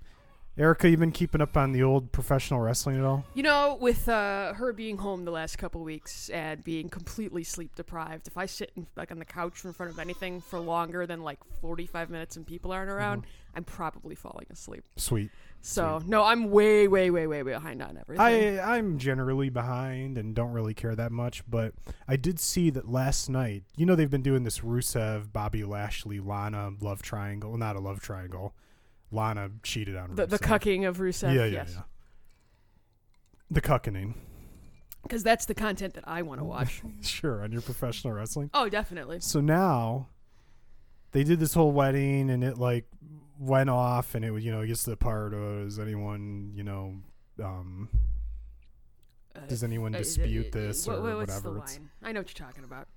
Erica, 0.60 0.90
you've 0.90 1.00
been 1.00 1.14
keeping 1.14 1.40
up 1.40 1.56
on 1.56 1.72
the 1.72 1.84
old 1.84 2.12
professional 2.12 2.60
wrestling 2.60 2.98
at 2.98 3.06
all? 3.06 3.24
You 3.34 3.44
know, 3.44 3.78
with 3.80 4.10
uh, 4.10 4.54
her 4.56 4.74
being 4.74 4.98
home 4.98 5.24
the 5.24 5.32
last 5.32 5.58
couple 5.58 5.82
weeks 5.86 6.28
and 6.30 6.62
being 6.66 6.90
completely 6.90 7.46
sleep 7.46 7.76
deprived, 7.76 8.28
if 8.28 8.38
I 8.38 8.46
sit 8.46 8.74
in, 8.76 8.86
like 8.98 9.10
on 9.10 9.20
the 9.20 9.26
couch 9.26 9.64
in 9.64 9.72
front 9.72 9.90
of 9.94 10.00
anything 10.00 10.42
for 10.42 10.60
longer 10.60 11.06
than 11.06 11.24
like 11.24 11.40
45 11.62 12.10
minutes 12.10 12.36
and 12.36 12.46
people 12.46 12.74
aren't 12.74 12.92
around, 12.92 13.26
I'm 13.56 13.64
probably 13.64 14.16
falling 14.16 14.48
asleep. 14.52 14.84
Sweet. 14.98 15.32
So 15.62 16.02
no, 16.06 16.24
I'm 16.24 16.52
way, 16.52 16.88
way, 16.88 17.10
way, 17.10 17.28
way 17.28 17.44
way 17.44 17.54
behind 17.54 17.82
on 17.82 17.98
everything. 17.98 18.22
I 18.26 18.60
I'm 18.78 18.98
generally 18.98 19.50
behind 19.50 20.18
and 20.18 20.34
don't 20.34 20.52
really 20.54 20.74
care 20.74 20.96
that 20.96 21.12
much, 21.12 21.44
but 21.50 21.74
I 22.08 22.16
did 22.16 22.40
see 22.40 22.70
that 22.70 22.90
last 22.90 23.30
night. 23.30 23.64
You 23.76 23.86
know 23.86 23.96
they've 23.96 24.10
been 24.10 24.22
doing 24.22 24.44
this 24.44 24.60
Rusev, 24.60 25.34
Bobby 25.34 25.64
Lashley, 25.66 26.20
Lana 26.20 26.72
love 26.80 27.02
triangle. 27.02 27.58
Not 27.58 27.76
a 27.76 27.80
love 27.80 28.00
triangle. 28.00 28.56
Lana 29.12 29.50
cheated 29.64 29.96
on 29.98 30.16
the, 30.16 30.28
the 30.28 30.40
cucking 30.40 30.88
of 30.88 30.98
Rusev, 30.98 31.34
Yeah, 31.34 31.46
yeah, 31.46 31.46
yes, 31.46 31.74
yeah. 31.76 31.82
The 33.52 33.62
cuckening. 33.62 34.14
because 35.04 35.24
that's 35.24 35.46
the 35.46 35.56
content 35.56 35.96
that 35.96 36.04
I 36.08 36.22
want 36.22 36.40
to 36.40 36.46
watch. 36.46 36.82
Sure, 37.02 37.44
on 37.44 37.52
your 37.52 37.62
professional 37.62 38.14
wrestling. 38.14 38.50
oh, 38.54 38.70
definitely. 38.70 39.20
So 39.22 39.42
now 39.42 40.10
they 41.12 41.24
did 41.24 41.40
this 41.40 41.54
whole 41.56 41.72
wedding 41.72 42.30
and 42.30 42.44
it 42.44 42.58
like 42.60 42.86
went 43.40 43.70
off 43.70 44.16
and 44.16 44.26
it 44.26 44.32
was 44.32 44.44
you 44.44 44.52
know 44.52 44.60
it 44.62 44.68
gets 44.68 44.84
to 44.84 44.90
the 44.90 44.98
part 44.98 45.34
of 45.34 45.62
is 45.68 45.80
anyone 45.80 46.52
you 46.54 46.64
know 46.64 46.94
um 47.42 47.88
Uh, 49.36 49.40
does 49.48 49.64
anyone 49.64 49.96
uh, 49.96 49.98
dispute 50.00 50.48
uh, 50.48 50.60
this 50.60 50.88
or 50.88 51.02
whatever? 51.02 51.64
I 52.04 52.12
know 52.12 52.20
what 52.20 52.38
you're 52.38 52.48
talking 52.48 52.66
about. 52.66 52.88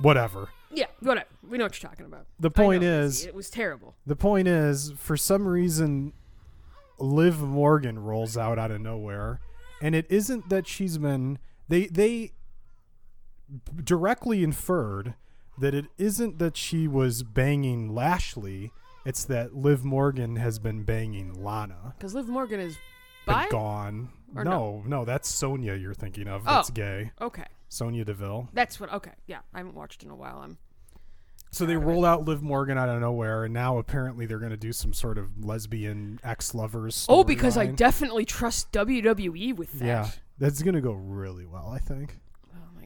whatever. 0.00 0.48
Yeah, 0.72 0.86
whatever. 1.00 1.28
We 1.48 1.58
know 1.58 1.64
what 1.64 1.80
you're 1.80 1.88
talking 1.88 2.06
about. 2.06 2.26
The 2.40 2.50
point 2.50 2.82
is, 2.82 3.24
it 3.24 3.34
was 3.34 3.48
terrible. 3.50 3.94
the 4.06 4.16
point 4.16 4.48
is, 4.48 4.92
for 4.96 5.16
some 5.16 5.46
reason, 5.46 6.12
Liv 6.98 7.40
Morgan 7.40 7.98
rolls 8.00 8.36
out 8.36 8.58
out 8.58 8.70
of 8.70 8.80
nowhere, 8.80 9.40
and 9.80 9.94
it 9.94 10.06
isn't 10.10 10.48
that 10.48 10.66
she's 10.66 10.98
been 10.98 11.38
they 11.68 11.86
they 11.86 12.32
directly 13.84 14.42
inferred 14.42 15.14
that 15.58 15.74
it 15.74 15.86
isn't 15.98 16.38
that 16.38 16.56
she 16.56 16.88
was 16.88 17.22
banging 17.22 17.94
Lashley. 17.94 18.72
It's 19.04 19.24
that 19.26 19.54
Liv 19.54 19.84
Morgan 19.84 20.36
has 20.36 20.58
been 20.58 20.82
banging 20.82 21.42
Lana. 21.42 21.94
Because 21.96 22.14
Liv 22.14 22.28
Morgan 22.28 22.60
is 22.60 22.76
bi. 23.24 23.48
gone. 23.50 24.10
Or 24.34 24.44
no, 24.44 24.82
no, 24.84 25.04
that's 25.04 25.28
Sonya 25.28 25.74
you're 25.74 25.94
thinking 25.94 26.28
of. 26.28 26.42
Oh. 26.46 26.56
That's 26.56 26.70
gay. 26.70 27.12
Okay, 27.20 27.44
Sonya 27.68 28.04
Deville. 28.04 28.48
that's 28.52 28.80
what. 28.80 28.92
Okay, 28.92 29.12
yeah, 29.26 29.38
I 29.54 29.58
haven't 29.58 29.76
watched 29.76 30.02
in 30.02 30.10
a 30.10 30.16
while. 30.16 30.38
I'm. 30.38 30.58
So 31.52 31.64
they 31.64 31.76
rolled 31.76 32.04
out 32.04 32.24
Liv 32.24 32.42
Morgan 32.42 32.76
out 32.76 32.88
of 32.88 33.00
nowhere, 33.00 33.44
and 33.44 33.54
now 33.54 33.78
apparently 33.78 34.26
they're 34.26 34.40
going 34.40 34.50
to 34.50 34.56
do 34.58 34.72
some 34.72 34.92
sort 34.92 35.16
of 35.16 35.42
lesbian 35.42 36.18
ex-lovers. 36.22 37.06
Oh, 37.08 37.24
because 37.24 37.56
I 37.56 37.66
definitely 37.66 38.24
trust 38.24 38.72
WWE 38.72 39.54
with 39.54 39.72
that. 39.78 39.86
Yeah, 39.86 40.10
that's 40.38 40.60
going 40.62 40.74
to 40.74 40.80
go 40.80 40.92
really 40.92 41.46
well, 41.46 41.68
I 41.68 41.78
think. 41.78 42.18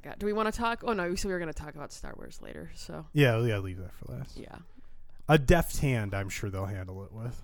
Oh 0.03 0.09
my 0.09 0.11
god. 0.13 0.19
Do 0.19 0.27
we 0.27 0.33
want 0.33 0.53
to 0.53 0.59
talk? 0.59 0.83
Oh 0.87 0.93
no, 0.93 1.09
we 1.11 1.17
said 1.17 1.29
we 1.29 1.33
were 1.35 1.41
going 1.41 1.53
to 1.53 1.59
talk 1.59 1.75
about 1.75 1.93
Star 1.93 2.15
Wars 2.17 2.41
later. 2.43 2.71
So 2.75 3.07
Yeah, 3.13 3.41
yeah, 3.43 3.59
leave 3.59 3.79
that 3.79 3.93
for 3.95 4.13
last. 4.13 4.37
yeah. 4.39 4.57
A 5.29 5.39
deft 5.39 5.79
hand, 5.79 6.15
I'm 6.15 6.29
sure 6.29 6.51
they'll 6.51 6.65
handle 6.67 7.05
it 7.05 7.13
with 7.13 7.41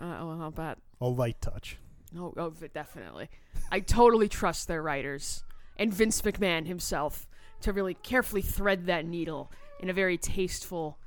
Uh, 0.00 0.02
well, 0.20 0.38
I'll 0.42 0.50
bet. 0.50 0.78
a 1.00 1.08
light 1.08 1.40
touch. 1.40 1.78
Oh, 2.16 2.32
oh, 2.36 2.50
v- 2.50 2.68
definitely. 2.72 3.28
I 3.70 3.80
totally 3.80 4.28
trust 4.28 4.68
their 4.68 4.82
writers 4.82 5.44
and 5.76 5.92
Vince 5.92 6.22
McMahon 6.22 6.66
himself 6.66 7.26
to 7.62 7.72
really 7.72 7.94
carefully 7.94 8.42
thread 8.42 8.86
that 8.86 9.04
needle 9.04 9.50
in 9.80 9.90
a 9.90 9.92
very 9.92 10.16
tasteful 10.16 10.98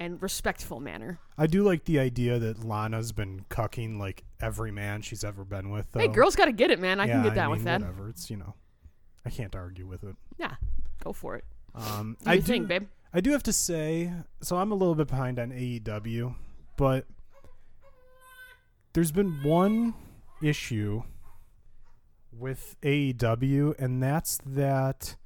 and 0.00 0.20
respectful 0.20 0.80
manner. 0.80 1.20
I 1.38 1.46
do 1.46 1.62
like 1.62 1.84
the 1.84 1.98
idea 2.00 2.38
that 2.40 2.64
Lana's 2.64 3.12
been 3.12 3.44
cucking 3.48 3.98
like 3.98 4.24
every 4.40 4.72
man 4.72 5.00
she's 5.02 5.22
ever 5.22 5.44
been 5.44 5.70
with. 5.70 5.90
Though. 5.92 6.00
Hey, 6.00 6.08
girls 6.08 6.34
got 6.34 6.46
to 6.46 6.52
get 6.52 6.70
it, 6.72 6.80
man. 6.80 6.98
I 6.98 7.06
can 7.06 7.18
Yeah, 7.18 7.28
get 7.28 7.34
down 7.36 7.50
mean, 7.50 7.58
with 7.58 7.64
that. 7.64 7.80
Whatever. 7.80 8.08
It's 8.08 8.28
you 8.28 8.36
know, 8.36 8.54
I 9.24 9.30
can't 9.30 9.54
argue 9.54 9.86
with 9.86 10.04
it. 10.04 10.16
Yeah, 10.38 10.54
go 11.02 11.12
for 11.12 11.36
it. 11.36 11.44
Um, 11.74 12.16
I 12.26 12.36
do. 12.36 12.42
thing, 12.42 12.64
babe. 12.66 12.88
I 13.14 13.20
do 13.20 13.30
have 13.32 13.42
to 13.44 13.52
say, 13.52 14.12
so 14.40 14.56
I'm 14.56 14.72
a 14.72 14.74
little 14.74 14.94
bit 14.94 15.08
behind 15.08 15.38
on 15.38 15.50
AEW, 15.50 16.34
but 16.76 17.06
there's 18.94 19.12
been 19.12 19.42
one 19.42 19.94
issue 20.42 21.02
with 22.32 22.76
AEW, 22.82 23.78
and 23.78 24.02
that's 24.02 24.38
that 24.44 25.16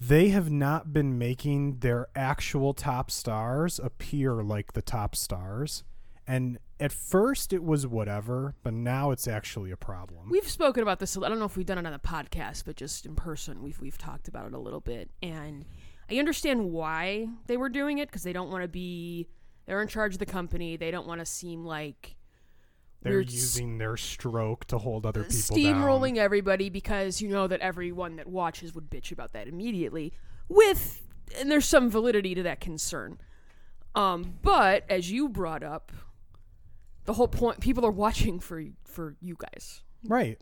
they 0.00 0.28
have 0.28 0.50
not 0.50 0.92
been 0.92 1.18
making 1.18 1.78
their 1.78 2.06
actual 2.14 2.74
top 2.74 3.10
stars 3.10 3.80
appear 3.82 4.42
like 4.42 4.72
the 4.74 4.82
top 4.82 5.16
stars. 5.16 5.82
And 6.26 6.58
at 6.80 6.92
first 6.92 7.52
it 7.52 7.62
was 7.64 7.86
whatever, 7.86 8.54
but 8.62 8.72
now 8.72 9.10
it's 9.10 9.26
actually 9.26 9.70
a 9.70 9.76
problem. 9.76 10.28
We've 10.30 10.48
spoken 10.48 10.82
about 10.82 11.00
this. 11.00 11.16
I 11.16 11.28
don't 11.28 11.38
know 11.38 11.44
if 11.44 11.56
we've 11.56 11.66
done 11.66 11.78
it 11.78 11.86
on 11.86 11.92
the 11.92 11.98
podcast, 11.98 12.64
but 12.66 12.76
just 12.76 13.06
in 13.06 13.14
person, 13.14 13.62
we've 13.62 13.80
we've 13.80 13.98
talked 13.98 14.28
about 14.28 14.46
it 14.46 14.54
a 14.54 14.58
little 14.58 14.80
bit. 14.80 15.10
And 15.22 15.64
I 16.10 16.16
understand 16.18 16.70
why 16.70 17.28
they 17.46 17.56
were 17.56 17.68
doing 17.68 17.98
it 17.98 18.08
because 18.08 18.22
they 18.22 18.32
don't 18.32 18.50
want 18.50 18.62
to 18.62 18.68
be. 18.68 19.28
They're 19.66 19.82
in 19.82 19.88
charge 19.88 20.14
of 20.14 20.18
the 20.18 20.26
company. 20.26 20.76
They 20.76 20.90
don't 20.90 21.06
want 21.06 21.20
to 21.20 21.26
seem 21.26 21.64
like 21.64 22.16
They're 23.02 23.20
using 23.20 23.78
their 23.78 23.96
stroke 23.98 24.64
to 24.66 24.78
hold 24.78 25.04
other 25.04 25.24
people 25.24 25.56
down. 25.56 25.82
steamrolling 25.82 26.16
everybody 26.16 26.70
because 26.70 27.20
you 27.20 27.28
know 27.28 27.46
that 27.48 27.60
everyone 27.60 28.16
that 28.16 28.26
watches 28.26 28.74
would 28.74 28.88
bitch 28.88 29.12
about 29.12 29.32
that 29.32 29.46
immediately. 29.48 30.12
With 30.48 31.02
and 31.38 31.50
there's 31.50 31.66
some 31.66 31.90
validity 31.90 32.34
to 32.34 32.42
that 32.44 32.60
concern. 32.60 33.18
Um, 33.94 34.38
but 34.42 34.84
as 34.88 35.10
you 35.10 35.28
brought 35.28 35.62
up, 35.62 35.92
the 37.08 37.14
whole 37.14 37.26
point 37.26 37.58
people 37.58 37.86
are 37.86 37.90
watching 37.90 38.38
for 38.38 38.62
for 38.84 39.16
you 39.22 39.34
guys. 39.38 39.80
Right. 40.04 40.38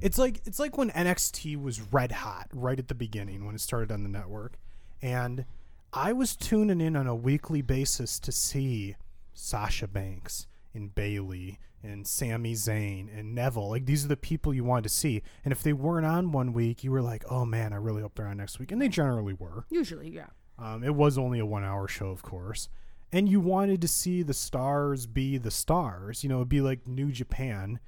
It's 0.00 0.16
like 0.16 0.40
it's 0.46 0.58
like 0.58 0.78
when 0.78 0.88
NXT 0.90 1.60
was 1.60 1.82
red 1.92 2.12
hot 2.12 2.48
right 2.50 2.78
at 2.78 2.88
the 2.88 2.94
beginning 2.94 3.44
when 3.44 3.54
it 3.54 3.60
started 3.60 3.92
on 3.92 4.04
the 4.04 4.08
network. 4.08 4.58
And 5.02 5.44
I 5.92 6.14
was 6.14 6.34
tuning 6.34 6.80
in 6.80 6.96
on 6.96 7.06
a 7.06 7.14
weekly 7.14 7.60
basis 7.60 8.18
to 8.20 8.32
see 8.32 8.96
Sasha 9.34 9.86
Banks 9.86 10.46
and 10.72 10.94
Bayley 10.94 11.58
and 11.82 12.06
Sami 12.06 12.54
Zayn 12.54 13.14
and 13.14 13.34
Neville. 13.34 13.68
Like 13.68 13.84
these 13.84 14.02
are 14.06 14.08
the 14.08 14.16
people 14.16 14.54
you 14.54 14.64
wanted 14.64 14.84
to 14.84 14.88
see. 14.88 15.22
And 15.44 15.52
if 15.52 15.62
they 15.62 15.74
weren't 15.74 16.06
on 16.06 16.32
one 16.32 16.54
week, 16.54 16.82
you 16.82 16.90
were 16.90 17.02
like, 17.02 17.22
"Oh 17.30 17.44
man, 17.44 17.74
I 17.74 17.76
really 17.76 18.00
hope 18.00 18.14
they're 18.14 18.28
on 18.28 18.38
next 18.38 18.58
week." 18.58 18.72
And 18.72 18.80
they 18.80 18.88
generally 18.88 19.34
were. 19.34 19.66
Usually, 19.68 20.08
yeah. 20.08 20.28
Um, 20.58 20.82
it 20.82 20.94
was 20.94 21.18
only 21.18 21.38
a 21.38 21.46
one 21.46 21.64
hour 21.64 21.86
show, 21.86 22.08
of 22.08 22.22
course. 22.22 22.70
And 23.12 23.28
you 23.28 23.40
wanted 23.40 23.80
to 23.82 23.88
see 23.88 24.22
the 24.22 24.34
stars 24.34 25.06
be 25.06 25.38
the 25.38 25.50
stars. 25.50 26.22
You 26.22 26.28
know, 26.28 26.36
it'd 26.36 26.48
be 26.48 26.60
like 26.60 26.86
New 26.86 27.10
Japan. 27.10 27.80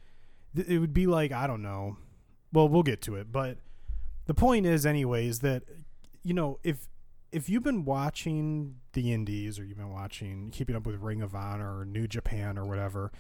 It 0.55 0.79
would 0.79 0.95
be 0.95 1.07
like, 1.07 1.31
I 1.31 1.47
don't 1.47 1.63
know. 1.63 1.99
Well, 2.53 2.69
we'll 2.69 2.83
get 2.83 3.03
to 3.03 3.17
it. 3.17 3.31
But 3.31 3.59
the 4.27 4.35
point 4.35 4.67
is, 4.67 4.87
anyways, 4.87 5.41
that, 5.41 5.63
you 6.23 6.35
know, 6.35 6.59
if 6.65 6.89
if 7.33 7.49
you've 7.49 7.63
been 7.63 7.85
watching 7.85 8.77
the 8.93 9.13
indies 9.13 9.59
or 9.59 9.65
you've 9.65 9.77
been 9.77 9.93
watching 9.93 10.51
keeping 10.51 10.75
up 10.75 10.87
with 10.87 10.97
ring 10.97 11.23
of 11.23 11.35
honor 11.35 11.79
or 11.79 11.85
new 11.85 12.07
japan 12.07 12.59
or 12.59 12.67
whatever 12.67 13.13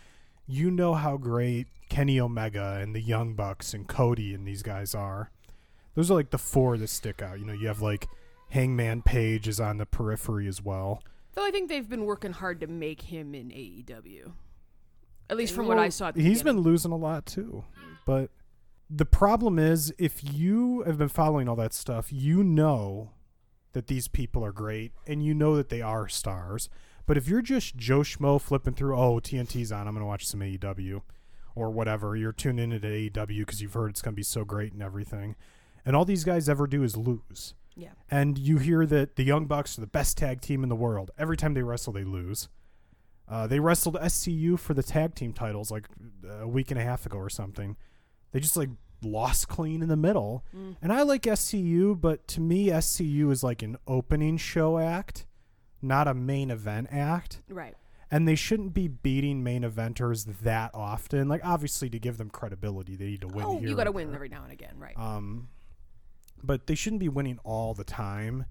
you 0.47 0.71
know 0.71 0.95
how 0.95 1.17
great 1.17 1.69
kenny 1.89 2.19
omega 2.21 2.79
and 2.81 2.95
the 2.95 3.01
young 3.01 3.35
bucks 3.35 3.73
and 3.73 3.89
cody 3.89 4.35
and 4.35 4.47
these 4.47 4.63
guys 4.63 4.95
are 4.95 5.31
those 5.95 6.11
are 6.11 6.15
like 6.15 6.31
the 6.31 6.39
four 6.39 6.77
that 6.77 6.89
stick 6.89 7.23
out 7.23 7.39
you 7.39 7.45
know 7.45 7.53
you 7.53 7.69
have 7.69 7.81
like 7.81 8.09
hangman 8.51 9.03
page 9.03 9.47
is 9.47 9.61
on 9.61 9.79
the 9.79 9.87
periphery 9.87 10.49
as 10.49 10.63
well 10.63 11.03
Though 11.35 11.45
I 11.45 11.51
think 11.51 11.69
they've 11.69 11.89
been 11.89 12.05
working 12.05 12.33
hard 12.33 12.61
to 12.61 12.67
make 12.67 13.03
him 13.03 13.35
in 13.35 13.49
AEW. 13.51 14.33
At 15.29 15.37
least 15.37 15.55
from 15.55 15.69
what 15.69 15.79
I 15.79 15.89
saw. 15.89 16.09
At 16.09 16.15
the 16.15 16.23
he's 16.23 16.43
beginning. 16.43 16.63
been 16.63 16.71
losing 16.71 16.93
a 16.93 16.97
lot 16.97 17.25
too 17.27 17.65
but 18.11 18.31
the 18.89 19.05
problem 19.05 19.59
is 19.59 19.93
if 19.99 20.21
you 20.25 20.83
have 20.83 20.99
been 20.99 21.09
following 21.09 21.49
all 21.49 21.57
that 21.57 21.73
stuff 21.73 22.13
you 22.13 22.43
know 22.43 23.11
that 23.73 23.87
these 23.87 24.09
people 24.09 24.45
are 24.45 24.53
great 24.53 24.93
and 25.07 25.25
you 25.25 25.33
know 25.33 25.55
that 25.57 25.69
they 25.69 25.81
are 25.81 26.09
stars 26.09 26.69
but 27.07 27.17
if 27.17 27.29
you're 27.29 27.43
just 27.43 27.77
joe 27.77 28.01
schmo 28.01 28.41
flipping 28.41 28.75
through 28.75 28.97
oh 28.97 29.21
tnt's 29.21 29.71
on 29.71 29.87
i'm 29.87 29.95
gonna 29.95 30.07
watch 30.07 30.27
some 30.27 30.41
aew 30.41 31.03
or 31.55 31.71
whatever 31.71 32.17
you're 32.17 32.33
tuned 32.33 32.59
into 32.59 32.81
aew 32.81 33.27
because 33.39 33.63
you've 33.63 33.75
heard 33.75 33.91
it's 33.91 34.03
gonna 34.03 34.15
be 34.15 34.23
so 34.23 34.45
great 34.45 34.73
and 34.73 34.83
everything 34.83 35.37
and 35.85 35.95
all 35.95 36.05
these 36.05 36.25
guys 36.25 36.49
ever 36.49 36.67
do 36.67 36.83
is 36.83 36.97
lose 36.97 37.55
Yeah. 37.77 37.91
and 38.11 38.37
you 38.37 38.59
hear 38.59 38.85
that 38.87 39.17
the 39.17 39.23
Young 39.23 39.47
Bucks 39.47 39.79
are 39.79 39.81
the 39.81 39.87
best 39.87 40.19
tag 40.19 40.41
team 40.41 40.63
in 40.63 40.69
the 40.69 40.77
world. 40.77 41.11
Every 41.19 41.37
time 41.37 41.55
they 41.55 41.63
wrestle, 41.63 41.93
they 41.93 42.05
lose. 42.05 42.49
Uh, 43.29 43.47
they 43.47 43.61
wrestled 43.61 43.95
SCU 43.95 44.59
for 44.59 44.75
the 44.75 44.83
tag 44.83 45.15
team 45.15 45.33
titles 45.33 45.71
like 45.71 45.87
a 46.29 46.49
week 46.49 46.71
and 46.73 46.81
a 46.81 46.83
half 46.83 47.07
ago 47.07 47.17
or 47.17 47.31
something. 47.31 47.77
They 48.33 48.41
just 48.41 48.57
like 48.57 48.71
lost 49.03 49.49
clean 49.49 49.83
in 49.83 49.89
the 49.89 49.97
middle. 49.97 50.45
Mm. 50.55 50.77
And 50.83 50.93
I 50.93 51.03
like 51.03 51.23
SCU, 51.23 51.99
but 51.99 52.27
to 52.29 52.41
me, 52.41 52.67
SCU 52.67 53.31
is 53.31 53.45
like 53.45 53.63
an 53.63 53.77
opening 53.87 54.37
show 54.37 54.79
act, 54.79 55.27
not 55.81 56.09
a 56.09 56.15
main 56.15 56.51
event 56.51 56.89
act. 56.91 57.43
Right. 57.49 57.77
And 58.11 58.27
they 58.27 58.35
shouldn't 58.35 58.75
be 58.75 58.89
beating 58.89 59.45
main 59.45 59.63
eventers 59.63 60.25
that 60.41 60.73
often. 60.75 61.29
Like 61.29 61.43
obviously, 61.45 61.89
to 61.91 62.01
give 62.01 62.19
them 62.19 62.31
credibility, 62.31 62.97
they 62.97 63.07
need 63.07 63.21
to 63.21 63.29
win. 63.29 63.45
Oh, 63.47 63.61
you 63.61 63.77
got 63.77 63.85
to 63.85 63.93
win 63.93 64.13
every 64.13 64.29
now 64.29 64.43
and 64.43 64.53
again, 64.53 64.75
right? 64.77 64.99
Um, 64.99 65.49
but 66.43 66.67
they 66.67 66.75
shouldn't 66.75 67.01
be 67.01 67.09
winning 67.09 67.39
all 67.45 67.75
the 67.75 67.85
time. 67.85 68.47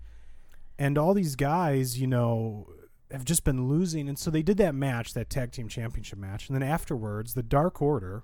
And 0.77 0.97
all 0.97 1.13
these 1.13 1.35
guys, 1.35 1.99
you 1.99 2.07
know, 2.07 2.67
have 3.11 3.25
just 3.25 3.43
been 3.43 3.67
losing. 3.67 4.07
And 4.07 4.17
so 4.17 4.29
they 4.29 4.43
did 4.43 4.57
that 4.57 4.75
match, 4.75 5.13
that 5.13 5.29
tag 5.29 5.51
team 5.51 5.67
championship 5.67 6.19
match. 6.19 6.47
And 6.47 6.55
then 6.55 6.67
afterwards, 6.67 7.33
the 7.33 7.43
Dark 7.43 7.81
Order, 7.81 8.23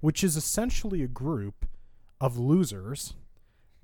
which 0.00 0.22
is 0.22 0.36
essentially 0.36 1.02
a 1.02 1.08
group 1.08 1.66
of 2.20 2.38
losers 2.38 3.14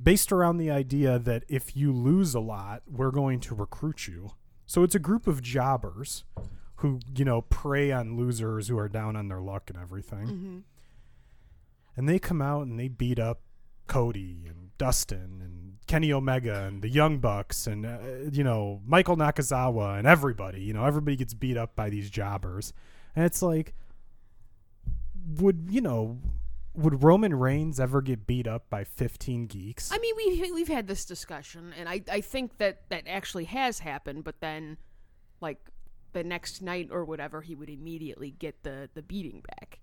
based 0.03 0.33
around 0.33 0.59
the 0.59 0.71
idea 0.71 1.19
that 1.19 1.45
if 1.49 1.77
you 1.77 1.93
lose 1.93 2.35
a 2.35 2.41
lot, 2.41 2.83
we're 2.91 3.11
going 3.11 3.41
to 3.41 3.55
recruit 3.55 4.09
you. 4.09 4.33
So 4.67 4.83
it's 4.83 4.95
a 4.95 5.01
group 5.01 5.27
of 5.27 5.43
jobbers 5.43 6.25
who, 6.77 6.99
you 7.17 7.25
know, 7.25 7.43
prey 7.43 7.93
on 7.93 8.17
losers 8.17 8.69
who 8.69 8.79
are 8.79 8.89
down 8.89 9.15
on 9.17 9.29
their 9.29 9.41
luck 9.41 9.71
and 9.71 9.79
everything 9.79 10.27
mm-hmm. 10.27 10.59
and 11.97 12.09
they 12.09 12.19
come 12.19 12.43
out 12.43 12.67
and 12.67 12.79
they 12.79 12.89
beat 12.89 13.19
up 13.19 13.43
Cody 13.87 14.47
and 14.49 14.62
Dustin 14.83 15.41
and 15.41 15.79
Kenny 15.87 16.13
Omega 16.13 16.65
and 16.65 16.83
the 16.83 16.89
Young 16.89 17.19
Bucks 17.19 17.69
and 17.69 17.87
uh, 17.87 17.99
you 18.33 18.43
know 18.43 18.81
Michael 18.85 19.17
Nakazawa 19.17 19.97
and 19.97 20.09
everybody. 20.09 20.61
You 20.61 20.73
know 20.73 20.85
everybody 20.85 21.15
gets 21.15 21.35
beat 21.35 21.57
up 21.57 21.77
by 21.77 21.89
these 21.89 22.11
jobbers, 22.11 22.73
and 23.15 23.25
it's 23.25 23.43
like, 23.43 23.75
would 25.39 25.69
you 25.71 25.81
know, 25.81 26.19
would 26.75 27.05
Roman 27.05 27.33
Reigns 27.33 27.79
ever 27.79 28.03
get 28.03 28.27
beat 28.27 28.49
up 28.49 28.69
by 28.71 28.83
fifteen 28.83 29.47
geeks? 29.47 29.93
I 29.93 29.99
mean, 29.99 30.17
we 30.17 30.51
we've 30.51 30.67
had 30.67 30.89
this 30.89 31.05
discussion, 31.05 31.73
and 31.79 31.89
I 31.89 32.03
I 32.11 32.21
think 32.21 32.59
that 32.59 32.89
that 32.89 33.05
actually 33.07 33.45
has 33.45 33.79
happened. 33.79 34.25
But 34.25 34.41
then, 34.41 34.79
like 35.41 35.61
the 36.13 36.25
next 36.25 36.61
night 36.61 36.89
or 36.91 37.05
whatever, 37.05 37.41
he 37.41 37.55
would 37.55 37.71
immediately 37.71 38.33
get 38.33 38.65
the 38.65 38.91
the 38.95 39.03
beating 39.03 39.45
back. 39.47 39.79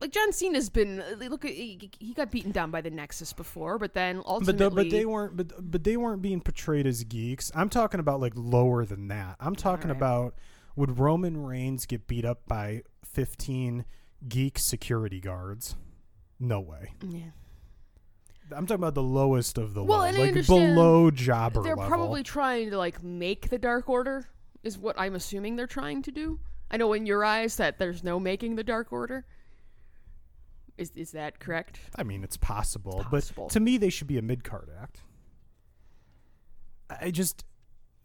Like 0.00 0.12
John 0.12 0.32
Cena's 0.32 0.68
been 0.70 1.00
uh, 1.00 1.14
look 1.28 1.44
he, 1.44 1.90
he 1.98 2.14
got 2.14 2.30
beaten 2.30 2.52
down 2.52 2.70
by 2.70 2.80
the 2.80 2.90
Nexus 2.90 3.32
before, 3.32 3.78
but 3.78 3.94
then 3.94 4.16
But 4.18 4.26
ultimately 4.26 4.64
the, 4.64 4.70
but 4.70 4.90
they 4.90 5.04
weren't 5.06 5.36
but 5.36 5.70
but 5.70 5.84
they 5.84 5.96
weren't 5.96 6.22
being 6.22 6.40
portrayed 6.40 6.86
as 6.86 7.04
geeks. 7.04 7.50
I'm 7.54 7.68
talking 7.68 8.00
about 8.00 8.20
like 8.20 8.32
lower 8.36 8.84
than 8.84 9.08
that. 9.08 9.36
I'm 9.40 9.54
talking 9.56 9.90
Alright. 9.90 9.96
about 10.02 10.34
would 10.76 10.98
Roman 10.98 11.42
Reigns 11.42 11.86
get 11.86 12.06
beat 12.06 12.24
up 12.24 12.42
by 12.46 12.82
15 13.04 13.84
geek 14.28 14.58
security 14.58 15.20
guards? 15.20 15.74
No 16.38 16.60
way. 16.60 16.92
yeah. 17.02 17.30
I'm 18.50 18.64
talking 18.66 18.80
about 18.82 18.94
the 18.94 19.02
lowest 19.02 19.58
of 19.58 19.74
the 19.74 19.84
Well, 19.84 20.10
low, 20.10 20.24
like 20.24 20.46
below 20.46 21.10
jobber 21.10 21.62
They're 21.62 21.76
level. 21.76 21.88
probably 21.88 22.22
trying 22.22 22.70
to 22.70 22.78
like 22.78 23.02
make 23.02 23.50
the 23.50 23.58
Dark 23.58 23.88
Order 23.90 24.26
is 24.62 24.78
what 24.78 24.98
I'm 24.98 25.14
assuming 25.14 25.56
they're 25.56 25.66
trying 25.66 26.00
to 26.02 26.10
do. 26.10 26.38
I 26.70 26.76
know 26.78 26.92
in 26.94 27.04
your 27.06 27.24
eyes 27.24 27.56
that 27.56 27.78
there's 27.78 28.02
no 28.04 28.18
making 28.18 28.56
the 28.56 28.64
Dark 28.64 28.92
Order. 28.92 29.26
Is 30.78 30.92
is 30.94 31.10
that 31.10 31.40
correct? 31.40 31.80
I 31.96 32.04
mean, 32.04 32.24
it's 32.24 32.36
possible, 32.36 33.04
possible. 33.10 33.44
but 33.44 33.52
to 33.52 33.60
me, 33.60 33.76
they 33.76 33.90
should 33.90 34.06
be 34.06 34.16
a 34.16 34.22
mid 34.22 34.44
card 34.44 34.70
act. 34.80 35.02
I 36.88 37.10
just 37.10 37.44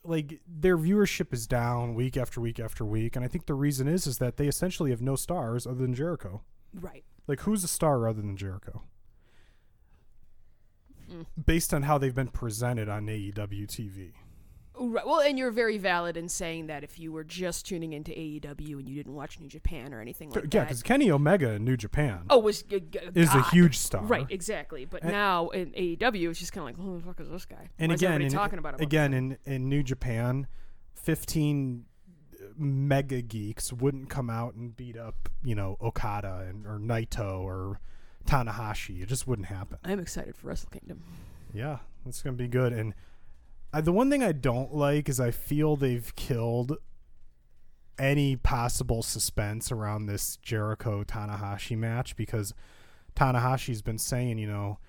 like 0.04 0.42
their 0.48 0.78
viewership 0.78 1.34
is 1.34 1.48
down 1.48 1.94
week 1.94 2.18
after 2.18 2.42
week 2.42 2.60
after 2.60 2.84
week, 2.84 3.16
and 3.16 3.24
I 3.24 3.28
think 3.28 3.46
the 3.46 3.54
reason 3.54 3.88
is 3.88 4.08
is 4.08 4.18
that 4.18 4.38
they 4.38 4.48
essentially 4.48 4.90
have 4.90 5.02
no 5.02 5.16
stars 5.16 5.66
other 5.66 5.82
than 5.82 5.94
Jericho. 5.94 6.42
Right. 6.74 7.04
Like, 7.28 7.42
who's 7.42 7.64
a 7.64 7.68
star 7.68 8.08
other 8.08 8.22
than 8.22 8.36
Jericho? 8.36 8.82
Mm. 11.10 11.26
Based 11.46 11.74
on 11.74 11.84
how 11.84 11.98
they've 11.98 12.16
been 12.16 12.28
presented 12.28 12.90
on 12.90 13.06
AEW 13.06 13.68
TV. 13.68 14.12
Right. 14.80 15.06
Well, 15.06 15.20
and 15.22 15.38
you're 15.38 15.52
very 15.52 15.78
valid 15.78 16.18
in 16.18 16.28
saying 16.28 16.68
that 16.68 16.84
if 16.84 16.98
you 17.00 17.12
were 17.12 17.24
just 17.24 17.66
tuning 17.68 17.94
into 17.94 18.12
AEW 18.12 18.80
and 18.80 18.90
you 18.90 18.96
didn't 18.96 19.14
watch 19.14 19.40
New 19.40 19.48
Japan 19.48 19.94
or 19.94 20.02
anything 20.02 20.30
like 20.30 20.36
yeah, 20.36 20.42
that. 20.42 20.54
Yeah, 20.56 20.64
because 20.64 20.82
Kenny 20.84 21.12
Omega 21.12 21.52
in 21.52 21.64
New 21.64 21.78
Japan 21.78 22.22
Oh, 22.30 22.40
was 22.40 22.64
uh, 22.74 22.80
g- 22.80 23.00
is 23.14 23.34
a 23.36 23.44
huge 23.52 23.78
star. 23.78 24.04
Right, 24.04 24.26
exactly. 24.30 24.86
But 24.86 25.04
And- 25.04 25.12
now 25.12 25.50
in 25.50 25.72
AEW, 25.74 26.32
it's 26.32 26.40
just 26.40 26.54
kind 26.54 26.68
of 26.68 26.78
like, 26.78 26.84
who 26.86 26.98
the 26.98 27.06
fuck 27.06 27.20
is 27.20 27.30
this 27.30 27.46
guy? 27.46 27.70
And 27.78 27.92
Why 27.92 27.96
again, 27.96 28.22
in, 28.24 28.32
talking 28.32 28.58
about 28.58 28.74
him? 28.76 28.82
again 28.82 29.14
in 29.14 29.38
in 29.46 29.70
New 29.70 29.84
Japan, 29.84 30.48
fifteen 30.96 31.86
uh, 32.42 32.46
mega 32.58 33.22
geeks 33.22 33.72
wouldn't 33.74 34.10
come 34.10 34.30
out 34.30 34.56
and 34.56 34.76
beat 34.76 34.98
up 34.98 35.30
you 35.44 35.54
know 35.56 35.78
Okada 35.82 36.46
and 36.50 36.66
or 36.66 36.80
Naito 36.80 37.40
or 37.42 37.80
Tanahashi. 38.26 39.02
It 39.04 39.08
just 39.08 39.28
wouldn't 39.28 39.48
happen. 39.50 39.78
I'm 39.84 40.00
excited 40.00 40.36
for 40.36 40.48
Wrestle 40.48 40.70
Kingdom. 40.72 41.02
Yeah, 41.54 41.80
it's 42.08 42.22
gonna 42.22 42.36
be 42.38 42.48
good. 42.48 42.74
And 42.74 42.94
I, 43.74 43.82
the 43.82 43.92
one 43.92 44.10
thing 44.10 44.24
I 44.24 44.32
don't 44.32 44.74
like 44.74 45.10
is 45.10 45.20
I 45.20 45.32
feel 45.32 45.76
they've 45.76 46.16
killed 46.16 46.78
any 47.98 48.36
possible 48.36 49.02
suspense 49.04 49.72
around 49.72 50.06
this 50.06 50.38
Jericho 50.38 51.04
Tanahashi 51.04 51.78
match 51.78 52.16
because 52.16 52.54
Tanahashi's 53.16 53.82
been 53.82 53.98
saying, 53.98 54.38
you 54.38 54.48
know, 54.48 54.80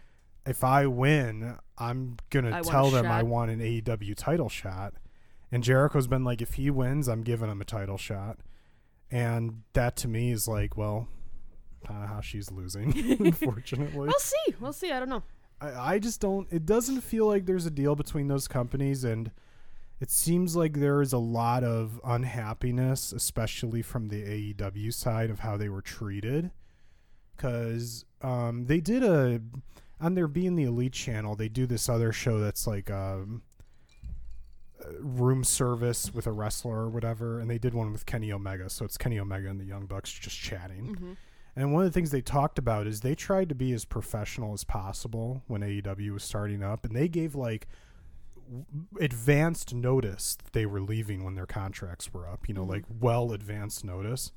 if 0.46 0.62
I 0.62 0.86
win, 0.86 1.56
I'm 1.78 2.16
gonna 2.30 2.58
I 2.58 2.60
tell 2.60 2.90
them 2.90 3.06
I 3.06 3.22
want 3.22 3.50
an 3.50 3.60
AEW 3.60 4.14
title 4.16 4.48
shot. 4.48 4.94
And 5.50 5.62
Jericho's 5.62 6.06
been 6.06 6.24
like, 6.24 6.42
if 6.42 6.54
he 6.54 6.70
wins, 6.70 7.08
I'm 7.08 7.22
giving 7.22 7.50
him 7.50 7.60
a 7.60 7.64
title 7.64 7.96
shot. 7.96 8.38
And 9.10 9.62
that 9.72 9.96
to 9.96 10.08
me 10.08 10.32
is 10.32 10.48
like, 10.48 10.76
well, 10.76 11.08
Tanahashi's 11.86 12.50
losing, 12.50 12.92
unfortunately. 13.20 14.08
We'll 14.08 14.18
see. 14.18 14.54
We'll 14.60 14.72
see. 14.72 14.90
I 14.90 14.98
don't 14.98 15.08
know. 15.08 15.22
I, 15.60 15.94
I 15.94 15.98
just 15.98 16.20
don't. 16.20 16.46
It 16.50 16.66
doesn't 16.66 17.00
feel 17.00 17.26
like 17.26 17.46
there's 17.46 17.66
a 17.66 17.70
deal 17.70 17.94
between 17.94 18.28
those 18.28 18.48
companies, 18.48 19.04
and 19.04 19.30
it 20.00 20.10
seems 20.10 20.56
like 20.56 20.74
there 20.74 21.00
is 21.00 21.12
a 21.12 21.18
lot 21.18 21.64
of 21.64 22.00
unhappiness, 22.04 23.12
especially 23.12 23.82
from 23.82 24.08
the 24.08 24.22
AEW 24.54 24.92
side 24.92 25.30
of 25.30 25.40
how 25.40 25.56
they 25.56 25.68
were 25.68 25.82
treated. 25.82 26.50
Because 27.36 28.04
um, 28.22 28.66
they 28.66 28.80
did 28.80 29.02
a 29.02 29.40
on 30.00 30.14
their 30.14 30.28
Being 30.28 30.56
the 30.56 30.64
Elite 30.64 30.92
channel, 30.92 31.34
they 31.34 31.48
do 31.48 31.66
this 31.66 31.88
other 31.88 32.12
show 32.12 32.38
that's 32.38 32.66
like 32.66 32.90
um, 32.90 33.42
uh, 34.84 34.92
room 35.00 35.44
service 35.44 36.12
with 36.12 36.26
a 36.26 36.32
wrestler 36.32 36.78
or 36.80 36.88
whatever, 36.88 37.40
and 37.40 37.50
they 37.50 37.58
did 37.58 37.74
one 37.74 37.92
with 37.92 38.06
Kenny 38.06 38.32
Omega. 38.32 38.68
So 38.70 38.84
it's 38.84 38.98
Kenny 38.98 39.18
Omega 39.18 39.48
and 39.48 39.58
the 39.58 39.64
Young 39.64 39.86
Bucks 39.86 40.12
just 40.12 40.36
chatting. 40.38 40.94
hmm 40.94 41.12
And 41.56 41.72
one 41.72 41.84
of 41.84 41.88
the 41.88 41.94
things 41.94 42.10
they 42.10 42.20
talked 42.20 42.58
about 42.58 42.86
is 42.86 43.00
they 43.00 43.14
tried 43.14 43.48
to 43.48 43.54
be 43.54 43.72
as 43.72 43.84
professional 43.84 44.52
as 44.54 44.64
possible 44.64 45.42
when 45.46 45.60
AEW 45.62 46.12
was 46.12 46.24
starting 46.24 46.62
up, 46.62 46.84
and 46.84 46.94
they 46.96 47.08
gave 47.08 47.34
like 47.34 47.68
advanced 49.00 49.72
notice 49.74 50.36
that 50.36 50.52
they 50.52 50.66
were 50.66 50.80
leaving 50.80 51.24
when 51.24 51.34
their 51.34 51.46
contracts 51.46 52.12
were 52.12 52.28
up. 52.28 52.48
You 52.48 52.54
know, 52.54 52.64
Mhm. 52.64 52.68
like 52.70 52.84
well 53.00 53.32
advanced 53.32 53.84
notice. 53.84 54.32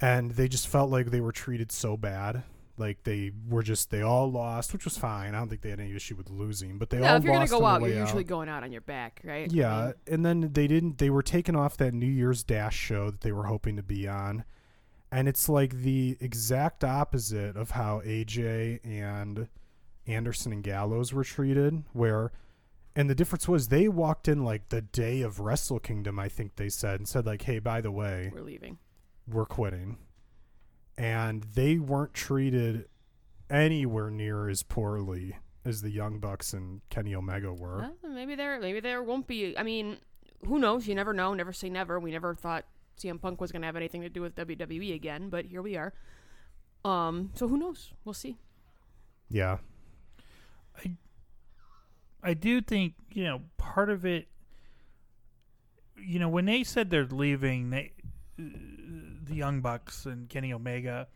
And 0.00 0.32
they 0.32 0.48
just 0.48 0.66
felt 0.68 0.90
like 0.90 1.10
they 1.10 1.20
were 1.20 1.32
treated 1.32 1.70
so 1.70 1.96
bad. 1.96 2.42
Like 2.76 3.04
they 3.04 3.30
were 3.48 3.62
just 3.62 3.90
they 3.90 4.02
all 4.02 4.30
lost, 4.30 4.72
which 4.72 4.84
was 4.84 4.98
fine. 4.98 5.34
I 5.34 5.38
don't 5.38 5.48
think 5.48 5.60
they 5.60 5.70
had 5.70 5.78
any 5.78 5.94
issue 5.94 6.16
with 6.16 6.28
losing, 6.30 6.76
but 6.78 6.90
they 6.90 6.98
Yeah, 6.98 7.12
all 7.12 7.16
if 7.18 7.24
you're 7.24 7.32
gonna 7.34 7.46
go 7.46 7.64
out, 7.64 7.82
you're 7.82 7.92
out. 7.92 8.00
usually 8.00 8.24
going 8.24 8.48
out 8.48 8.64
on 8.64 8.72
your 8.72 8.80
back, 8.80 9.20
right? 9.22 9.48
I 9.50 9.54
Yeah, 9.54 9.84
mean, 9.84 9.94
and 10.08 10.26
then 10.26 10.52
they 10.52 10.66
didn't. 10.66 10.98
They 10.98 11.10
were 11.10 11.22
taken 11.22 11.54
off 11.54 11.76
that 11.76 11.94
New 11.94 12.08
Year's 12.10 12.42
Dash 12.42 12.76
show 12.76 13.10
that 13.10 13.20
they 13.20 13.30
were 13.30 13.44
hoping 13.44 13.76
to 13.76 13.82
be 13.84 14.08
on, 14.08 14.44
and 15.14 15.28
it's 15.28 15.48
like 15.48 15.72
the 15.82 16.16
exact 16.20 16.82
opposite 16.82 17.56
of 17.56 17.70
how 17.70 18.00
AJ 18.04 18.80
and 18.84 19.46
Anderson 20.08 20.52
and 20.52 20.64
Gallows 20.64 21.12
were 21.12 21.22
treated. 21.22 21.84
Where, 21.92 22.32
and 22.96 23.08
the 23.08 23.14
difference 23.14 23.46
was 23.46 23.68
they 23.68 23.86
walked 23.86 24.26
in 24.26 24.44
like 24.44 24.70
the 24.70 24.82
day 24.82 25.22
of 25.22 25.38
Wrestle 25.38 25.78
Kingdom. 25.78 26.18
I 26.18 26.28
think 26.28 26.56
they 26.56 26.68
said 26.68 26.98
and 26.98 27.08
said 27.08 27.26
like, 27.26 27.42
"Hey, 27.42 27.60
by 27.60 27.80
the 27.80 27.92
way, 27.92 28.32
we're 28.34 28.42
leaving. 28.42 28.78
we're 29.28 29.46
quitting," 29.46 29.98
and 30.98 31.44
they 31.44 31.78
weren't 31.78 32.12
treated 32.12 32.88
anywhere 33.48 34.10
near 34.10 34.48
as 34.48 34.64
poorly 34.64 35.36
as 35.64 35.80
the 35.80 35.90
Young 35.90 36.18
Bucks 36.18 36.52
and 36.52 36.80
Kenny 36.90 37.14
Omega 37.14 37.52
were. 37.54 37.92
Well, 38.02 38.12
maybe 38.12 38.34
there, 38.34 38.58
maybe 38.58 38.80
there 38.80 39.00
won't 39.00 39.28
be. 39.28 39.56
I 39.56 39.62
mean, 39.62 39.98
who 40.44 40.58
knows? 40.58 40.88
You 40.88 40.96
never 40.96 41.12
know. 41.12 41.34
Never 41.34 41.52
say 41.52 41.70
never. 41.70 42.00
We 42.00 42.10
never 42.10 42.34
thought 42.34 42.64
CM 42.98 43.20
Punk 43.20 43.40
was 43.40 43.52
gonna 43.52 43.66
have 43.66 43.76
anything 43.76 44.02
to 44.02 44.08
do 44.08 44.22
with 44.22 44.34
WWE 44.36 44.94
again, 44.94 45.28
but 45.28 45.46
here 45.46 45.62
we 45.62 45.76
are. 45.76 45.92
Um, 46.84 47.30
so 47.34 47.48
who 47.48 47.56
knows? 47.56 47.92
We'll 48.04 48.14
see. 48.14 48.36
Yeah. 49.28 49.58
I 50.76 50.96
I 52.22 52.34
do 52.34 52.60
think 52.60 52.94
you 53.12 53.24
know 53.24 53.42
part 53.56 53.90
of 53.90 54.04
it. 54.04 54.28
You 55.96 56.18
know, 56.18 56.28
when 56.28 56.44
they 56.44 56.64
said 56.64 56.90
they're 56.90 57.06
leaving, 57.06 57.70
they, 57.70 57.92
uh, 58.38 58.42
the 59.22 59.34
Young 59.34 59.60
Bucks 59.60 60.04
and 60.04 60.28
Kenny 60.28 60.52
Omega, 60.52 61.08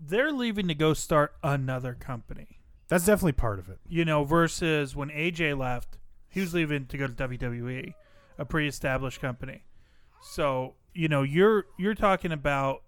they're 0.00 0.32
leaving 0.32 0.68
to 0.68 0.74
go 0.74 0.94
start 0.94 1.34
another 1.42 1.94
company. 1.94 2.60
That's 2.88 3.06
definitely 3.06 3.32
part 3.32 3.58
of 3.58 3.68
it. 3.68 3.78
You 3.88 4.04
know, 4.04 4.24
versus 4.24 4.94
when 4.94 5.08
AJ 5.08 5.58
left, 5.58 5.98
he 6.28 6.40
was 6.40 6.52
leaving 6.52 6.86
to 6.86 6.98
go 6.98 7.06
to 7.06 7.12
WWE, 7.12 7.94
a 8.38 8.44
pre-established 8.44 9.20
company. 9.20 9.64
So 10.24 10.74
you 10.94 11.08
know, 11.08 11.22
you're 11.22 11.66
you're 11.76 11.94
talking 11.94 12.32
about 12.32 12.82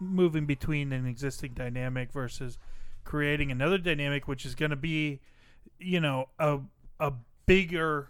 moving 0.00 0.46
between 0.46 0.92
an 0.92 1.06
existing 1.06 1.52
dynamic 1.54 2.12
versus 2.12 2.58
creating 3.04 3.52
another 3.52 3.78
dynamic, 3.78 4.26
which 4.26 4.44
is 4.44 4.54
going 4.54 4.70
to 4.70 4.76
be, 4.76 5.20
you 5.78 6.00
know, 6.00 6.28
a 6.38 6.58
a 6.98 7.12
bigger. 7.46 8.08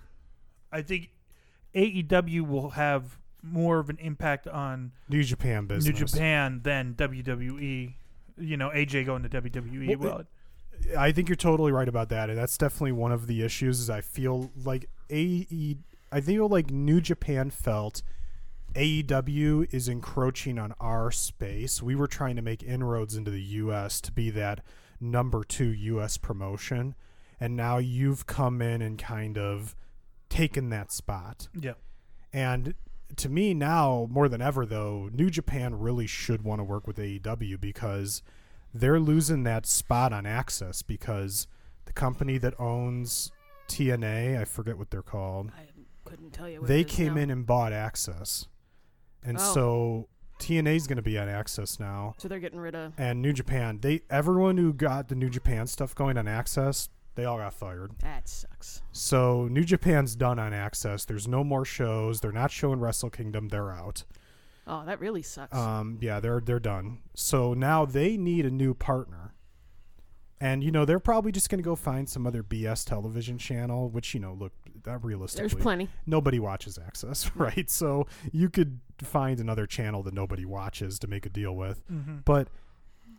I 0.72 0.82
think 0.82 1.10
AEW 1.74 2.48
will 2.48 2.70
have 2.70 3.18
more 3.42 3.78
of 3.78 3.90
an 3.90 3.98
impact 3.98 4.46
on 4.46 4.92
New 5.08 5.22
Japan 5.22 5.66
business. 5.66 6.00
New 6.00 6.06
Japan 6.06 6.60
than 6.62 6.94
WWE. 6.94 7.94
You 8.38 8.56
know, 8.56 8.70
AJ 8.70 9.04
going 9.06 9.22
to 9.24 9.28
WWE. 9.28 9.96
Well, 9.98 10.10
Well, 10.10 10.98
I 10.98 11.12
think 11.12 11.28
you're 11.28 11.36
totally 11.36 11.72
right 11.72 11.88
about 11.88 12.08
that, 12.08 12.30
and 12.30 12.38
that's 12.38 12.56
definitely 12.56 12.92
one 12.92 13.12
of 13.12 13.26
the 13.26 13.42
issues. 13.42 13.80
Is 13.80 13.90
I 13.90 14.00
feel 14.00 14.50
like 14.64 14.88
AE, 15.10 15.76
I 16.10 16.20
feel 16.20 16.48
like 16.48 16.70
New 16.70 17.00
Japan 17.00 17.50
felt 17.50 18.02
AEW 18.74 19.72
is 19.72 19.88
encroaching 19.88 20.58
on 20.58 20.74
our 20.80 21.10
space. 21.10 21.82
We 21.82 21.94
were 21.94 22.06
trying 22.06 22.36
to 22.36 22.42
make 22.42 22.62
inroads 22.62 23.16
into 23.16 23.30
the 23.30 23.42
U.S. 23.42 24.00
to 24.02 24.12
be 24.12 24.30
that 24.30 24.64
number 25.00 25.44
two 25.44 25.66
U.S. 25.72 26.16
promotion, 26.16 26.94
and 27.40 27.56
now 27.56 27.78
you've 27.78 28.26
come 28.26 28.62
in 28.62 28.80
and 28.82 28.98
kind 28.98 29.36
of 29.36 29.74
taken 30.28 30.70
that 30.70 30.90
spot. 30.92 31.48
yeah. 31.58 31.74
And 32.32 32.74
to 33.16 33.28
me 33.28 33.52
now, 33.52 34.06
more 34.10 34.26
than 34.28 34.40
ever, 34.40 34.64
though, 34.64 35.10
New 35.12 35.28
Japan 35.28 35.78
really 35.78 36.06
should 36.06 36.42
want 36.42 36.60
to 36.60 36.64
work 36.64 36.86
with 36.86 36.96
AEW 36.96 37.60
because 37.60 38.22
they're 38.72 38.98
losing 39.00 39.42
that 39.44 39.66
spot 39.66 40.14
on 40.14 40.24
AXS 40.24 40.82
because 40.86 41.46
the 41.84 41.92
company 41.92 42.38
that 42.38 42.58
owns 42.58 43.30
TNA, 43.68 44.40
I 44.40 44.44
forget 44.46 44.78
what 44.78 44.90
they're 44.90 45.02
called, 45.02 45.50
I 45.54 45.66
couldn't 46.08 46.30
tell 46.32 46.48
you. 46.48 46.60
What 46.60 46.68
they 46.68 46.80
it 46.80 46.90
is 46.90 46.96
came 46.96 47.14
now. 47.16 47.20
in 47.20 47.30
and 47.30 47.46
bought 47.46 47.72
AXS. 47.72 48.46
And 49.24 49.38
Oh. 49.38 49.54
so 49.54 50.08
TNA 50.38 50.74
is 50.76 50.86
going 50.86 50.96
to 50.96 51.02
be 51.02 51.18
on 51.18 51.28
AXS 51.28 51.78
now. 51.78 52.14
so 52.18 52.26
they're 52.28 52.40
getting 52.40 52.58
rid 52.60 52.74
of. 52.74 52.92
And 52.98 53.22
New 53.22 53.32
Japan, 53.32 53.78
they 53.80 54.00
everyone 54.10 54.56
who 54.56 54.72
got 54.72 55.08
the 55.08 55.14
New 55.14 55.30
Japan 55.30 55.66
stuff 55.66 55.94
going 55.94 56.18
on 56.18 56.26
AXS, 56.26 56.88
they 57.14 57.24
all 57.24 57.38
got 57.38 57.54
fired. 57.54 57.92
That 58.00 58.28
sucks. 58.28 58.82
So 58.90 59.46
New 59.50 59.64
Japan's 59.64 60.16
done 60.16 60.38
on 60.38 60.52
AXS. 60.52 61.06
There's 61.06 61.28
no 61.28 61.44
more 61.44 61.64
shows. 61.64 62.20
They're 62.20 62.32
not 62.32 62.50
showing 62.50 62.80
Wrestle 62.80 63.10
Kingdom. 63.10 63.48
They're 63.48 63.70
out. 63.70 64.04
Oh, 64.66 64.84
that 64.86 65.00
really 65.00 65.22
sucks. 65.22 65.56
Um, 65.56 65.98
yeah, 66.00 66.20
they're 66.20 66.40
they're 66.40 66.58
done. 66.60 66.98
So 67.14 67.52
now 67.54 67.84
they 67.84 68.16
need 68.16 68.46
a 68.46 68.50
new 68.50 68.74
partner. 68.74 69.34
And 70.40 70.64
you 70.64 70.72
know 70.72 70.84
they're 70.84 70.98
probably 70.98 71.30
just 71.30 71.48
going 71.50 71.60
to 71.60 71.64
go 71.64 71.76
find 71.76 72.08
some 72.08 72.26
other 72.26 72.42
BS 72.42 72.84
television 72.84 73.38
channel, 73.38 73.88
which 73.88 74.12
you 74.14 74.20
know, 74.20 74.32
look, 74.32 74.52
that 74.84 75.04
realistically, 75.04 75.48
There's 75.48 75.62
plenty. 75.62 75.88
nobody 76.06 76.38
watches 76.38 76.78
AXS, 76.78 77.30
right? 77.36 77.70
So 77.70 78.06
you 78.32 78.48
could 78.48 78.80
find 78.98 79.40
another 79.40 79.66
channel 79.66 80.02
that 80.04 80.14
nobody 80.14 80.44
watches 80.44 80.98
to 81.00 81.06
make 81.06 81.26
a 81.26 81.30
deal 81.30 81.54
with. 81.54 81.82
Mm-hmm. 81.90 82.18
But 82.24 82.48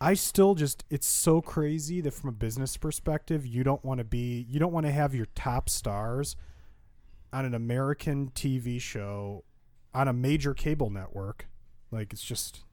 I 0.02 0.14
still 0.16 0.56
just 0.56 0.84
it's 0.90 1.08
so 1.08 1.42
crazy 1.42 2.02
that 2.02 2.14
from 2.14 2.30
a 2.30 2.34
business 2.34 2.78
perspective, 2.78 3.46
you 3.46 3.64
don't 3.64 3.84
want 3.86 4.00
to 4.00 4.04
be 4.04 4.46
you 4.50 4.60
don't 4.60 4.74
want 4.74 4.86
to 4.86 4.92
have 4.92 5.16
your 5.16 5.28
top 5.36 5.70
stars 5.70 6.36
on 7.32 7.46
an 7.46 7.54
American 7.54 8.30
TV 8.36 8.80
show 8.80 9.44
on 9.94 10.08
a 10.08 10.14
major 10.14 10.54
cable 10.54 10.90
network. 10.90 11.48
Like 11.92 12.12
it's 12.14 12.24
just 12.24 12.64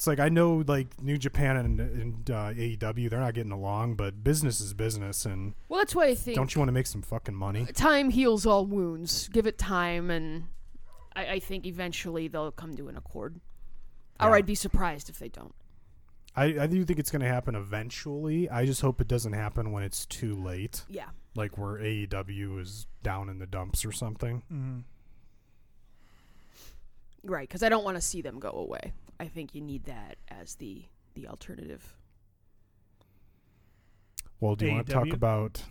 it's 0.00 0.06
like 0.06 0.18
I 0.18 0.30
know 0.30 0.64
like 0.66 1.02
New 1.02 1.18
Japan 1.18 1.58
and, 1.58 1.78
and 1.78 2.30
uh, 2.30 2.52
AEW 2.54 3.10
they're 3.10 3.20
not 3.20 3.34
getting 3.34 3.52
along, 3.52 3.96
but 3.96 4.24
business 4.24 4.58
is 4.58 4.72
business, 4.72 5.26
and 5.26 5.52
Well, 5.68 5.78
that's 5.78 5.94
why 5.94 6.06
I 6.06 6.14
think 6.14 6.36
don't 6.36 6.54
you 6.54 6.58
want 6.58 6.68
to 6.68 6.72
make 6.72 6.86
some 6.86 7.02
fucking 7.02 7.34
money? 7.34 7.66
time 7.74 8.08
heals 8.08 8.46
all 8.46 8.64
wounds. 8.64 9.28
Give 9.28 9.46
it 9.46 9.58
time, 9.58 10.10
and 10.10 10.44
I, 11.14 11.26
I 11.32 11.38
think 11.38 11.66
eventually 11.66 12.28
they'll 12.28 12.50
come 12.50 12.74
to 12.76 12.88
an 12.88 12.96
accord. 12.96 13.40
Or 14.18 14.34
I'd 14.34 14.46
be 14.46 14.54
surprised 14.54 15.10
if 15.10 15.18
they 15.18 15.28
don't. 15.28 15.54
I, 16.34 16.44
I 16.60 16.66
do 16.66 16.82
think 16.86 16.98
it's 16.98 17.10
going 17.10 17.20
to 17.20 17.28
happen 17.28 17.54
eventually. 17.54 18.48
I 18.48 18.64
just 18.64 18.80
hope 18.80 19.02
it 19.02 19.08
doesn't 19.08 19.34
happen 19.34 19.70
when 19.70 19.82
it's 19.82 20.06
too 20.06 20.34
late, 20.34 20.82
Yeah. 20.88 21.08
like 21.34 21.58
where 21.58 21.76
AEW 21.78 22.58
is 22.58 22.86
down 23.02 23.28
in 23.28 23.38
the 23.38 23.46
dumps 23.46 23.84
or 23.84 23.92
something. 23.92 24.44
Mm-hmm. 24.50 24.78
Right, 27.22 27.46
because 27.46 27.62
I 27.62 27.68
don't 27.68 27.84
want 27.84 27.98
to 27.98 28.00
see 28.00 28.22
them 28.22 28.38
go 28.38 28.48
away. 28.50 28.94
I 29.20 29.28
think 29.28 29.54
you 29.54 29.60
need 29.60 29.84
that 29.84 30.16
as 30.28 30.54
the 30.54 30.86
the 31.14 31.28
alternative. 31.28 31.94
Well, 34.40 34.54
do 34.54 34.66
you 34.66 34.72
want 34.72 34.86
to 34.86 34.92
talk 34.92 35.06
AEW? 35.08 35.12
about 35.12 35.62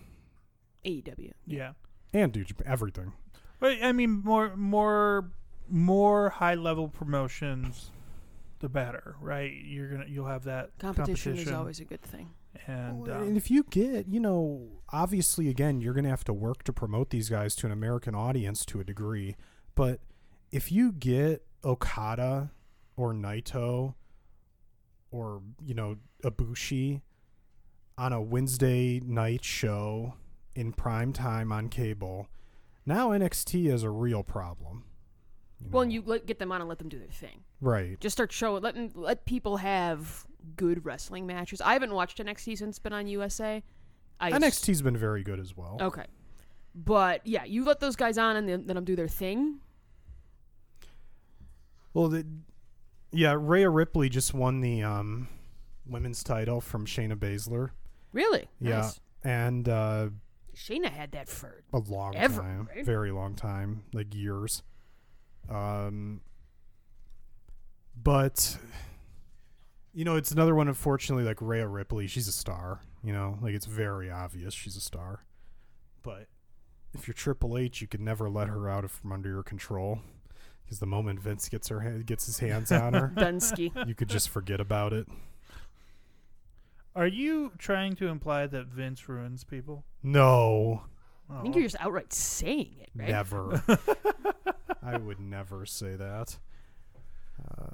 AEW. 0.86 1.32
Yeah. 1.48 1.72
and 2.14 2.32
do 2.32 2.46
everything? 2.64 3.14
But 3.60 3.80
I 3.82 3.92
mean, 3.92 4.22
more 4.24 4.56
more 4.56 5.32
more 5.68 6.30
high 6.30 6.54
level 6.54 6.90
promotions, 6.90 7.90
the 8.60 8.70
better, 8.70 9.16
right? 9.20 9.52
You're 9.52 9.90
gonna 9.90 10.06
you'll 10.08 10.28
have 10.28 10.44
that 10.44 10.78
Competition, 10.78 11.34
competition, 11.34 11.48
is 11.48 11.52
always 11.52 11.80
a 11.80 11.86
good 11.86 12.04
thing. 12.04 12.30
and 12.68 13.00
Well, 13.00 13.18
um, 13.18 13.28
and 13.30 13.38
if 13.38 13.50
you 13.50 13.64
get, 13.72 14.08
you 14.08 14.20
know, 14.20 14.68
obviously, 14.90 15.50
again, 15.50 15.82
you're 15.82 15.96
going 15.96 16.04
to 16.04 16.10
have 16.12 16.24
to 16.26 16.34
work 16.34 16.64
to 16.66 16.74
promote 16.74 17.10
these 17.10 17.30
guys 17.30 17.56
to 17.56 17.66
an 17.66 17.72
American 17.72 18.14
audience 18.14 18.64
to 18.66 18.80
a 18.80 18.84
degree. 18.84 19.36
But 19.74 20.02
if 20.52 20.72
you 20.72 20.92
get 20.92 21.44
Okada 21.64 22.52
or 23.00 23.14
Naito 23.14 23.94
or, 25.10 25.42
you 25.66 25.74
know, 25.74 25.96
Ibushi 26.24 27.02
on 27.98 28.12
a 28.12 28.22
Wednesday 28.22 29.00
night 29.00 29.44
show 29.44 30.16
in 30.54 30.74
prime 30.74 31.14
time 31.14 31.52
on 31.54 31.70
cable, 31.70 32.28
now 32.86 33.10
NXT 33.10 33.72
is 33.72 33.84
a 33.84 33.90
real 33.90 34.22
problem. 34.22 34.84
Well, 35.72 35.84
and 35.84 35.94
you 35.94 36.04
let, 36.06 36.26
get 36.26 36.40
them 36.40 36.52
on 36.52 36.60
and 36.62 36.70
let 36.70 36.78
them 36.78 36.90
do 36.90 37.00
their 37.00 37.08
thing. 37.08 37.40
Right. 37.62 38.00
Just 38.02 38.16
start 38.18 38.32
showing, 38.34 38.62
let 38.64 38.76
them, 38.76 38.92
let 38.94 39.26
people 39.26 39.58
have 39.58 40.26
good 40.58 40.86
wrestling 40.86 41.26
matches. 41.26 41.62
I 41.62 41.74
haven't 41.74 41.94
watched 41.94 42.18
NXT 42.18 42.58
since 42.58 42.62
it's 42.62 42.80
been 42.80 42.94
on 42.94 43.08
USA. 43.08 43.64
I 44.20 44.32
s- 44.32 44.42
NXT's 44.42 44.82
been 44.82 44.98
very 44.98 45.24
good 45.24 45.40
as 45.40 45.56
well. 45.56 45.78
Okay, 45.82 46.06
but 46.76 47.26
yeah, 47.26 47.46
you 47.46 47.64
let 47.64 47.80
those 47.80 47.96
guys 47.96 48.18
on 48.18 48.36
and 48.36 48.48
then 48.48 48.66
let 48.68 48.74
them 48.74 48.84
do 48.84 48.96
their 48.98 49.08
thing. 49.08 49.60
Well, 51.94 52.10
the, 52.10 52.26
yeah, 53.12 53.36
Rhea 53.38 53.70
Ripley 53.70 54.10
just 54.10 54.34
won 54.34 54.62
the 54.62 54.84
um, 54.84 55.28
women's 55.88 56.24
title 56.24 56.62
from 56.62 56.86
Shayna 56.86 57.16
Baszler. 57.16 57.72
Really? 58.14 58.48
Yeah, 58.60 58.82
Nice. 58.82 59.00
and 59.24 59.70
uh, 59.70 60.10
Shayna 60.56 60.90
had 60.92 61.12
that 61.12 61.28
for 61.30 61.64
a 61.74 61.80
long 61.80 62.16
Ever, 62.16 62.42
time, 62.42 62.70
right? 62.76 62.86
very 62.86 63.12
long 63.12 63.36
time, 63.36 63.84
like 63.94 64.14
years. 64.16 64.64
Um, 65.50 66.22
but 68.02 68.58
you 69.94 70.06
know, 70.06 70.16
it's 70.16 70.32
another 70.32 70.56
one. 70.56 70.68
Unfortunately, 70.68 71.24
like 71.24 71.42
Rhea 71.42 71.68
Ripley, 71.68 72.08
she's 72.08 72.28
a 72.28 72.32
star. 72.32 72.82
You 73.04 73.14
know, 73.14 73.38
like 73.42 73.54
it's 73.54 73.66
very 73.66 74.10
obvious 74.12 74.54
she's 74.54 74.76
a 74.76 74.82
star. 74.82 75.26
But 76.02 76.28
if 76.94 77.08
you're 77.08 77.14
Triple 77.14 77.58
H, 77.58 77.82
you 77.82 77.88
could 77.88 78.02
never 78.02 78.30
let 78.30 78.48
her 78.48 78.70
out 78.70 78.84
of 78.84 78.92
from 78.92 79.12
under 79.12 79.30
your 79.30 79.44
control. 79.44 80.00
Because 80.70 80.80
the 80.80 80.86
moment 80.86 81.20
Vince 81.20 81.50
gets 81.50 81.68
her 81.70 81.80
ha- 81.82 82.04
gets 82.06 82.28
his 82.28 82.38
hands 82.38 82.72
on 82.72 82.94
her, 82.94 83.12
Dunsky. 83.18 83.72
you 83.88 83.96
could 83.96 84.08
just 84.08 84.30
forget 84.30 84.62
about 84.62 84.94
it. 84.94 85.08
are 86.96 87.08
you 87.08 87.52
trying 87.58 87.96
to 87.96 88.08
imply 88.08 88.46
that 88.46 88.68
Vince 88.68 89.10
ruins 89.10 89.44
people? 89.44 89.84
No, 90.04 90.84
I 91.28 91.42
think 91.42 91.56
Oh. 91.56 91.58
you're 91.60 91.68
just 91.68 91.82
outright 91.84 92.14
saying 92.14 92.76
it, 92.82 92.90
right? 92.96 93.10
never. 93.10 93.64
I 94.84 94.98
would 94.98 95.20
never 95.20 95.66
say 95.66 95.96
that. 95.96 96.38
Uh, 97.44 97.72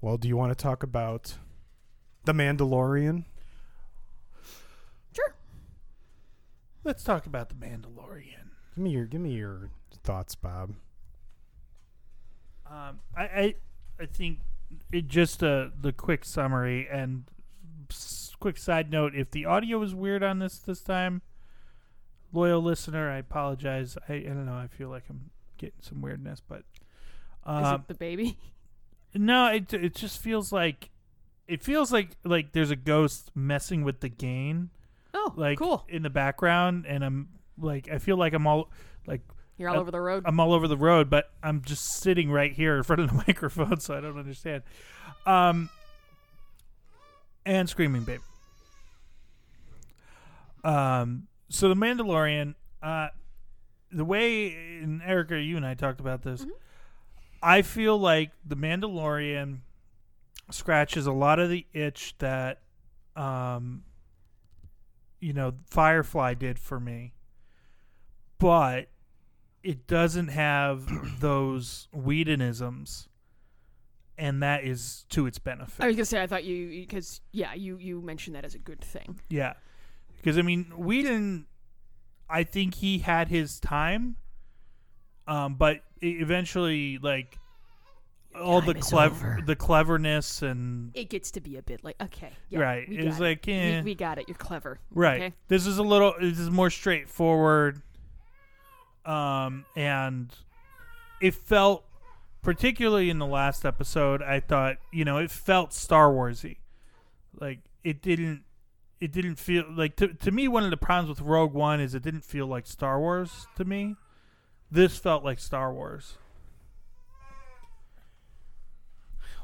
well, 0.00 0.16
do 0.16 0.28
you 0.28 0.36
want 0.36 0.56
to 0.56 0.62
talk 0.62 0.84
about 0.84 1.38
the 2.24 2.32
Mandalorian? 2.32 3.24
Sure. 5.12 5.34
Let's 6.84 7.02
talk 7.02 7.26
about 7.26 7.48
the 7.48 7.56
Mandalorian. 7.56 8.50
Give 8.76 8.84
me 8.84 8.90
your 8.90 9.06
give 9.06 9.20
me 9.20 9.32
your 9.32 9.70
thoughts, 10.04 10.36
Bob. 10.36 10.74
Um, 12.70 12.98
I, 13.16 13.22
I 13.22 13.54
I 14.00 14.06
think 14.06 14.40
it 14.92 15.08
just 15.08 15.42
uh, 15.42 15.68
the 15.80 15.92
quick 15.92 16.24
summary 16.24 16.86
and 16.90 17.24
quick 18.40 18.56
side 18.58 18.90
note. 18.90 19.14
If 19.14 19.30
the 19.30 19.46
audio 19.46 19.82
is 19.82 19.94
weird 19.94 20.22
on 20.22 20.38
this 20.38 20.58
this 20.58 20.80
time, 20.80 21.22
loyal 22.32 22.62
listener, 22.62 23.10
I 23.10 23.18
apologize. 23.18 23.96
I, 24.08 24.14
I 24.14 24.18
don't 24.20 24.46
know. 24.46 24.54
I 24.54 24.66
feel 24.66 24.88
like 24.88 25.04
I'm 25.08 25.30
getting 25.56 25.80
some 25.80 26.00
weirdness, 26.02 26.40
but 26.46 26.58
Is 26.58 26.64
um, 27.46 27.74
it 27.76 27.88
the 27.88 27.94
baby? 27.94 28.38
no, 29.14 29.46
it 29.52 29.72
it 29.72 29.94
just 29.94 30.20
feels 30.20 30.52
like 30.52 30.90
it 31.46 31.62
feels 31.62 31.92
like 31.92 32.10
like 32.24 32.52
there's 32.52 32.70
a 32.70 32.76
ghost 32.76 33.30
messing 33.34 33.82
with 33.84 34.00
the 34.00 34.08
gain, 34.10 34.70
Oh, 35.14 35.32
like 35.36 35.58
cool. 35.58 35.84
in 35.88 36.02
the 36.02 36.10
background, 36.10 36.84
and 36.86 37.02
I'm 37.02 37.28
like 37.58 37.88
I 37.90 37.98
feel 37.98 38.16
like 38.18 38.34
I'm 38.34 38.46
all 38.46 38.70
like 39.06 39.22
You're 39.58 39.68
all 39.70 39.76
uh, 39.76 39.80
over 39.80 39.90
the 39.90 40.00
road. 40.00 40.22
I'm 40.26 40.38
all 40.40 40.52
over 40.54 40.68
the 40.68 40.76
road, 40.76 41.10
but 41.10 41.30
I'm 41.42 41.62
just 41.62 42.00
sitting 42.00 42.30
right 42.30 42.52
here 42.52 42.76
in 42.76 42.82
front 42.84 43.02
of 43.02 43.10
the 43.10 43.16
microphone, 43.26 43.80
so 43.80 43.94
I 43.96 44.00
don't 44.00 44.18
understand. 44.18 44.62
Um, 45.26 45.68
and 47.44 47.68
screaming 47.68 48.04
Babe. 48.04 48.20
Um, 50.64 51.28
so 51.48 51.68
the 51.68 51.74
Mandalorian, 51.74 52.54
uh, 52.82 53.08
the 53.90 54.04
way 54.04 54.52
and 54.82 55.02
Erica, 55.02 55.38
you 55.40 55.56
and 55.56 55.66
I 55.66 55.74
talked 55.74 56.00
about 56.00 56.22
this. 56.22 56.44
Mhm. 56.44 56.50
I 57.42 57.62
feel 57.62 57.96
like 57.98 58.32
the 58.44 58.56
Mandalorian 58.56 59.60
scratches 60.50 61.06
a 61.06 61.12
lot 61.12 61.38
of 61.38 61.48
the 61.50 61.66
itch 61.72 62.14
that, 62.18 62.60
um, 63.16 63.84
you 65.20 65.32
know, 65.32 65.54
Firefly 65.70 66.34
did 66.34 66.58
for 66.58 66.80
me, 66.80 67.14
but 68.38 68.88
it 69.62 69.86
doesn't 69.86 70.28
have 70.28 70.88
those 71.20 71.88
Whedonisms, 71.92 73.08
and 74.16 74.42
that 74.42 74.64
is 74.64 75.04
to 75.10 75.26
its 75.26 75.38
benefit. 75.38 75.82
I 75.82 75.86
was 75.88 75.96
gonna 75.96 76.04
say 76.06 76.22
I 76.22 76.26
thought 76.26 76.44
you 76.44 76.68
because 76.80 77.20
yeah 77.32 77.54
you 77.54 77.76
you 77.78 78.00
mentioned 78.00 78.36
that 78.36 78.44
as 78.44 78.54
a 78.54 78.58
good 78.58 78.80
thing. 78.80 79.20
Yeah, 79.28 79.54
because 80.16 80.38
I 80.38 80.42
mean, 80.42 80.72
Whedon, 80.76 81.46
I 82.28 82.44
think 82.44 82.74
he 82.76 82.98
had 82.98 83.28
his 83.28 83.60
time, 83.60 84.16
um, 85.26 85.54
but 85.54 85.82
eventually, 86.00 86.98
like 86.98 87.38
all 88.38 88.60
the 88.60 88.74
Time 88.74 88.80
is 88.80 88.88
clever, 88.88 89.32
over. 89.34 89.42
the 89.46 89.56
cleverness 89.56 90.42
and 90.42 90.90
It 90.94 91.08
gets 91.10 91.30
to 91.32 91.40
be 91.40 91.56
a 91.56 91.62
bit 91.62 91.82
like 91.82 91.96
okay, 92.00 92.30
yeah, 92.50 92.60
right, 92.60 92.88
we 92.88 92.98
it's 92.98 93.18
got 93.18 93.24
it. 93.24 93.28
like 93.28 93.48
eh, 93.48 93.78
we, 93.78 93.84
we 93.84 93.94
got 93.94 94.18
it. 94.18 94.26
You're 94.28 94.36
clever, 94.36 94.78
right. 94.92 95.20
okay? 95.22 95.34
This 95.48 95.66
is 95.66 95.78
a 95.78 95.82
little, 95.82 96.14
this 96.20 96.38
is 96.38 96.50
more 96.50 96.70
straightforward, 96.70 97.82
um, 99.08 99.64
and 99.74 100.32
it 101.20 101.34
felt, 101.34 101.84
particularly 102.42 103.10
in 103.10 103.18
the 103.18 103.26
last 103.26 103.64
episode, 103.64 104.22
I 104.22 104.40
thought 104.40 104.76
you 104.92 105.04
know 105.04 105.18
it 105.18 105.30
felt 105.30 105.72
Star 105.72 106.10
Warsy, 106.10 106.58
like 107.40 107.60
it 107.82 108.02
didn't. 108.02 108.42
It 109.00 109.12
didn't 109.12 109.36
feel 109.36 109.64
like 109.70 109.94
to 109.96 110.08
to 110.08 110.30
me. 110.32 110.48
One 110.48 110.64
of 110.64 110.70
the 110.70 110.76
problems 110.76 111.08
with 111.08 111.20
Rogue 111.26 111.54
One 111.54 111.80
is 111.80 111.94
it 111.94 112.02
didn't 112.02 112.24
feel 112.24 112.48
like 112.48 112.66
Star 112.66 112.98
Wars 112.98 113.46
to 113.54 113.64
me. 113.64 113.94
This 114.70 114.98
felt 114.98 115.24
like 115.24 115.38
Star 115.38 115.72
Wars. 115.72 116.18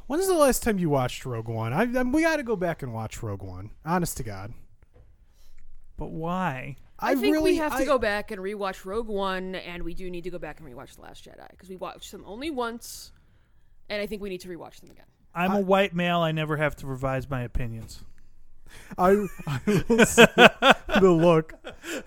When 0.07 0.21
is 0.21 0.27
the 0.27 0.35
last 0.35 0.63
time 0.63 0.79
you 0.79 0.91
watched 0.91 1.25
Rogue 1.25 1.49
One? 1.49 1.73
I, 1.73 1.83
I 1.83 2.03
we 2.03 2.23
got 2.23 2.37
to 2.37 2.43
go 2.43 2.57
back 2.57 2.83
and 2.83 2.93
watch 2.93 3.23
Rogue 3.23 3.43
One. 3.43 3.71
Honest 3.85 4.17
to 4.19 4.23
God, 4.23 4.53
But 5.97 6.11
why? 6.11 6.77
I, 6.99 7.15
think 7.15 7.35
really, 7.35 7.53
we 7.53 7.57
have 7.59 7.77
to 7.77 7.85
go 7.85 7.99
back 7.99 8.31
and 8.31 8.41
rewatch 8.41 8.85
Rogue 8.85 9.09
One, 9.09 9.55
and 9.57 9.83
we 9.83 9.95
do 9.95 10.11
need 10.11 10.25
to 10.25 10.31
go 10.31 10.39
back 10.39 10.61
and 10.61 10.69
rewatch 10.69 10.97
The 10.97 11.03
Last 11.03 11.25
Jedi 11.25 11.49
because 11.51 11.69
we 11.69 11.77
watched 11.77 12.13
them 12.13 12.25
only 12.27 12.51
once. 12.51 13.13
and 13.89 14.01
I 14.01 14.07
think 14.07 14.23
we 14.23 14.29
need 14.29 14.41
to 14.43 14.49
rewatch 14.49 14.81
them 14.81 14.91
again. 14.91 15.07
I'm 15.35 15.53
I- 15.53 15.59
a 15.59 15.61
white 15.61 15.95
male. 15.95 16.21
I 16.21 16.33
never 16.33 16.57
have 16.57 16.77
to 16.77 16.87
revise 16.87 17.29
my 17.29 17.43
opinions. 17.43 18.03
I, 18.99 19.27
I 19.47 19.85
will 19.89 20.07
say 20.07 20.27
the 20.37 21.11
look, 21.11 21.55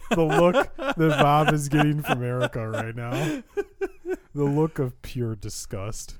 the 0.10 0.24
look 0.24 0.76
that 0.76 0.98
Bob 0.98 1.54
is 1.54 1.70
getting 1.70 2.02
from 2.02 2.24
Erica 2.24 2.68
right 2.68 2.96
now. 2.96 3.44
The 4.34 4.44
look 4.44 4.80
of 4.80 5.02
pure 5.02 5.36
disgust. 5.36 6.16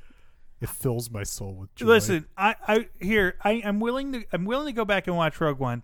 It 0.62 0.70
fills 0.70 1.12
my 1.12 1.24
soul 1.24 1.54
with 1.54 1.76
joy. 1.76 1.86
Listen, 1.86 2.26
I, 2.38 2.56
I 2.68 2.88
here 3.00 3.36
I, 3.44 3.62
I'm 3.64 3.80
willing 3.80 4.14
to 4.14 4.26
I'm 4.32 4.46
willing 4.46 4.68
to 4.68 4.72
go 4.72 4.86
back 4.86 5.08
and 5.08 5.16
watch 5.16 5.40
Rogue 5.40 5.60
One, 5.60 5.84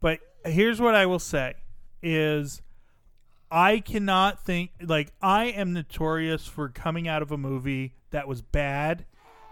but 0.00 0.20
here's 0.44 0.80
what 0.80 0.94
I 0.94 1.06
will 1.06 1.18
say 1.20 1.54
is 2.02 2.62
I 3.50 3.80
cannot 3.80 4.44
think 4.44 4.70
like 4.82 5.12
I 5.20 5.46
am 5.46 5.72
notorious 5.72 6.46
for 6.46 6.68
coming 6.68 7.06
out 7.06 7.22
of 7.22 7.30
a 7.30 7.36
movie 7.38 7.94
that 8.10 8.26
was 8.26 8.42
bad 8.42 9.04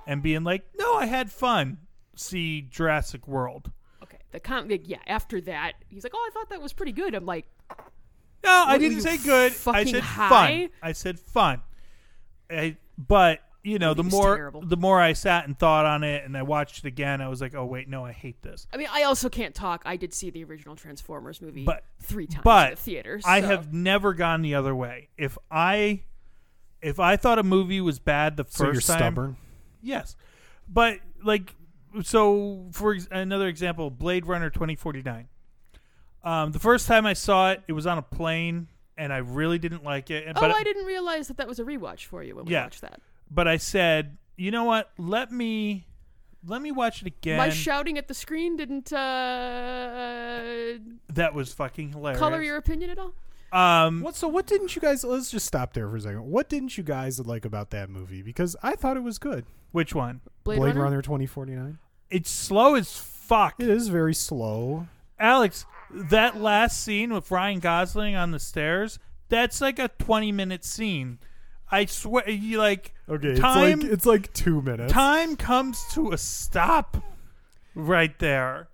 and 0.07 0.23
being 0.23 0.43
like, 0.43 0.65
no, 0.79 0.95
I 0.97 1.07
had 1.07 1.31
fun. 1.31 1.79
See 2.17 2.63
Jurassic 2.63 3.29
World. 3.29 3.71
Okay, 4.03 4.19
the 4.33 4.41
com- 4.41 4.69
like, 4.69 4.89
yeah. 4.89 4.99
After 5.07 5.41
that, 5.43 5.75
he's 5.89 6.03
like, 6.05 6.13
"Oh, 6.15 6.29
I 6.29 6.35
thought 6.35 6.51
that 6.51 6.61
was 6.61 6.73
pretty 6.73 6.93
good." 6.93 7.15
I'm 7.15 7.25
like, 7.25 7.47
No, 8.45 8.65
I 8.67 8.77
didn't 8.79 9.01
say 9.03 9.17
good. 9.19 9.55
I 9.67 9.85
said 9.85 10.03
high? 10.03 10.29
fun. 10.29 10.71
I 10.83 10.93
said 10.93 11.19
fun. 11.21 11.63
I, 12.51 12.77
but 12.99 13.41
you 13.63 13.79
know, 13.79 13.93
the 13.95 14.03
more 14.05 14.37
terrible. 14.37 14.63
the 14.63 14.77
more 14.77 15.01
I 15.01 15.13
sat 15.13 15.47
and 15.47 15.59
thought 15.59 15.85
on 15.87 16.03
it, 16.05 16.25
and 16.25 16.37
I 16.37 16.43
watched 16.43 16.79
it 16.79 16.85
again, 16.87 17.21
I 17.21 17.29
was 17.29 17.41
like, 17.41 17.55
oh 17.55 17.65
wait, 17.67 17.89
no, 17.89 18.05
I 18.05 18.13
hate 18.13 18.41
this. 18.43 18.67
I 18.73 18.77
mean, 18.79 18.89
I 18.91 19.03
also 19.03 19.29
can't 19.29 19.55
talk. 19.55 19.83
I 19.85 19.97
did 19.97 20.15
see 20.15 20.31
the 20.31 20.45
original 20.45 20.77
Transformers 20.77 21.43
movie 21.43 21.65
But- 21.65 21.85
three 22.01 22.27
times 22.27 22.43
but 22.45 22.69
in 22.71 22.75
the 22.77 22.81
theaters. 22.81 23.23
I 23.27 23.41
so- 23.43 23.49
have 23.49 23.73
never 23.73 24.15
gone 24.15 24.43
the 24.43 24.55
other 24.55 24.75
way. 24.75 25.09
If 25.19 25.37
I 25.51 26.03
if 26.83 26.99
I 26.99 27.17
thought 27.17 27.39
a 27.39 27.43
movie 27.43 27.81
was 27.83 27.99
bad 27.99 28.37
the 28.39 28.47
so 28.49 28.65
you're 28.65 28.75
first 28.75 28.87
time, 28.87 28.97
stubborn. 28.99 29.37
yes, 29.83 30.17
but 30.69 30.99
like 31.23 31.55
so 32.03 32.67
for 32.73 32.95
ex- 32.95 33.09
another 33.11 33.49
example, 33.49 33.91
Blade 33.91 34.25
Runner 34.25 34.49
twenty 34.49 34.77
forty 34.77 35.03
nine. 35.03 35.29
Um, 36.23 36.53
the 36.53 36.59
first 36.59 36.87
time 36.87 37.07
I 37.07 37.13
saw 37.15 37.51
it, 37.51 37.63
it 37.69 37.73
was 37.73 37.87
on 37.87 37.97
a 37.99 38.03
plane, 38.03 38.69
and 38.97 39.13
I 39.13 39.19
really 39.19 39.59
didn't 39.59 39.85
like 39.85 40.11
it. 40.11 40.27
and- 40.27 40.37
Oh, 40.37 40.41
but 40.41 40.51
I 40.55 40.63
didn't 40.63 40.85
realize 40.85 41.29
that 41.29 41.39
that 41.39 41.49
was 41.49 41.59
a 41.59 41.65
rewatch 41.65 42.05
for 42.07 42.23
you 42.23 42.37
when 42.37 42.45
we 42.45 42.53
Yeah. 42.53 42.65
watched 42.65 42.83
that. 42.83 43.01
But 43.31 43.47
I 43.49 43.57
said, 43.57 44.17
you 44.37 44.51
know 44.51 44.65
what? 44.65 44.91
Let 44.99 45.31
me 45.33 45.87
let 46.47 46.63
me 46.63 46.71
watch 46.73 47.03
it 47.03 47.07
again. 47.07 47.37
My 47.39 47.51
shouting 47.51 47.99
at 47.99 48.09
the 48.09 48.15
screen 48.15 48.57
didn't 48.57 48.93
uh, 48.93 50.79
that 51.09 51.35
was 51.35 51.53
fucking 51.53 51.93
hilarious. 51.93 52.19
color 52.19 52.43
your 52.43 52.57
opinion 52.57 52.91
at 52.91 52.99
all. 52.99 53.15
um, 53.53 54.01
What? 54.03 54.17
So 54.17 54.29
what 54.29 54.47
didn't 54.47 54.75
you 54.75 54.83
guys? 54.83 55.05
Let's 55.05 55.31
just 55.31 55.47
stop 55.47 55.73
there 55.75 55.89
for 55.89 55.97
a 55.97 56.01
second. 56.01 56.25
What 56.25 56.49
didn't 56.49 56.77
you 56.79 56.85
guys 56.85 57.19
like 57.21 57.45
about 57.45 57.71
that 57.71 57.91
movie? 57.91 58.23
Because 58.23 58.57
I 58.63 58.75
thought 58.75 58.97
it 58.97 59.03
was 59.03 59.19
good. 59.19 59.45
which 59.73 59.95
one? 59.95 60.21
Blade, 60.45 60.59
Blade 60.59 60.69
Runner. 60.71 60.83
Runner 60.83 61.03
twenty 61.03 61.27
forty 61.27 61.53
nine. 61.53 61.79
It's 62.11 62.31
slow 62.31 62.75
as 62.75 62.97
fuck. 62.97 63.55
It 63.59 63.69
is 63.69 63.89
very 63.89 64.15
slow. 64.15 64.89
Alex, 65.19 65.67
that 65.93 66.41
last 66.41 66.83
scene 66.83 67.13
with 67.13 67.31
Ryan 67.31 67.61
Gosling 67.61 68.17
on 68.17 68.31
the 68.31 68.41
stairs, 68.41 68.99
that's 69.29 69.61
like 69.61 69.79
a 69.79 69.89
20 69.99 70.33
minute 70.33 70.65
scene. 70.65 71.19
I 71.71 71.85
swear, 71.87 72.29
you 72.29 72.59
like, 72.59 72.95
Okay, 73.09 73.37
time, 73.37 73.81
it's 73.81 73.85
like 73.85 73.93
it's 73.93 74.07
like 74.07 74.33
two 74.33 74.61
minutes. 74.63 74.93
time 74.93 75.37
comes 75.37 75.85
to 75.93 76.13
a 76.13 76.19
stop 76.19 76.97
right 77.75 78.17
there. 78.19 78.69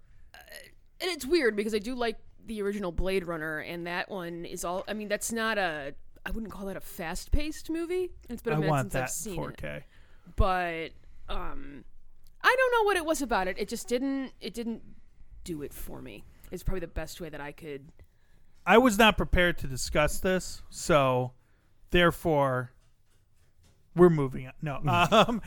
and 1.00 1.10
it's 1.10 1.26
weird 1.26 1.56
because 1.56 1.74
I 1.74 1.78
do 1.78 1.94
like 1.94 2.16
the 2.46 2.62
original 2.62 2.92
Blade 2.92 3.26
Runner, 3.26 3.58
and 3.58 3.86
that 3.86 4.10
one 4.10 4.44
is 4.44 4.64
all. 4.64 4.84
I 4.88 4.94
mean, 4.94 5.08
that's 5.08 5.32
not 5.32 5.58
a. 5.58 5.94
I 6.24 6.30
wouldn't 6.30 6.52
call 6.52 6.66
that 6.66 6.76
a 6.76 6.80
fast-paced 6.80 7.70
movie. 7.70 8.10
It's 8.28 8.42
been 8.42 8.54
a 8.54 8.56
I 8.56 8.60
minute 8.60 8.80
since 8.80 8.92
that 8.94 9.02
I've 9.04 9.10
seen 9.10 9.42
it, 9.42 9.56
4K. 9.58 9.82
but 10.34 10.90
um, 11.28 11.84
I 12.42 12.56
don't 12.56 12.72
know 12.72 12.84
what 12.84 12.96
it 12.96 13.04
was 13.04 13.22
about 13.22 13.46
it. 13.48 13.56
It 13.58 13.68
just 13.68 13.86
didn't. 13.88 14.32
It 14.40 14.54
didn't 14.54 14.82
do 15.44 15.62
it 15.62 15.72
for 15.72 16.00
me. 16.02 16.24
It's 16.50 16.62
probably 16.62 16.80
the 16.80 16.86
best 16.88 17.20
way 17.20 17.28
that 17.28 17.40
I 17.40 17.52
could. 17.52 17.92
I 18.66 18.78
was 18.78 18.98
not 18.98 19.16
prepared 19.16 19.58
to 19.58 19.66
discuss 19.68 20.18
this, 20.18 20.62
so 20.70 21.32
therefore, 21.90 22.72
we're 23.96 24.10
moving 24.10 24.46
on. 24.46 24.52
No, 24.62 24.80
um, 25.10 25.42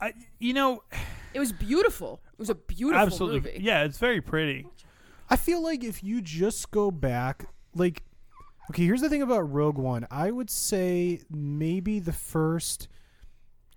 I, 0.00 0.12
you 0.38 0.52
know, 0.54 0.82
It 1.32 1.38
was 1.40 1.52
beautiful. 1.52 2.20
It 2.32 2.38
was 2.38 2.50
a 2.50 2.54
beautiful 2.54 2.98
absolutely, 3.00 3.52
movie. 3.52 3.64
yeah, 3.64 3.84
it's 3.84 3.98
very 3.98 4.20
pretty. 4.20 4.66
I 5.30 5.36
feel 5.36 5.62
like 5.62 5.84
if 5.84 6.02
you 6.02 6.20
just 6.20 6.70
go 6.70 6.90
back, 6.90 7.46
like, 7.74 8.02
okay, 8.70 8.84
here's 8.84 9.00
the 9.00 9.08
thing 9.08 9.22
about 9.22 9.50
Rogue 9.52 9.78
One. 9.78 10.06
I 10.10 10.30
would 10.30 10.50
say 10.50 11.20
maybe 11.30 11.98
the 11.98 12.12
first 12.12 12.88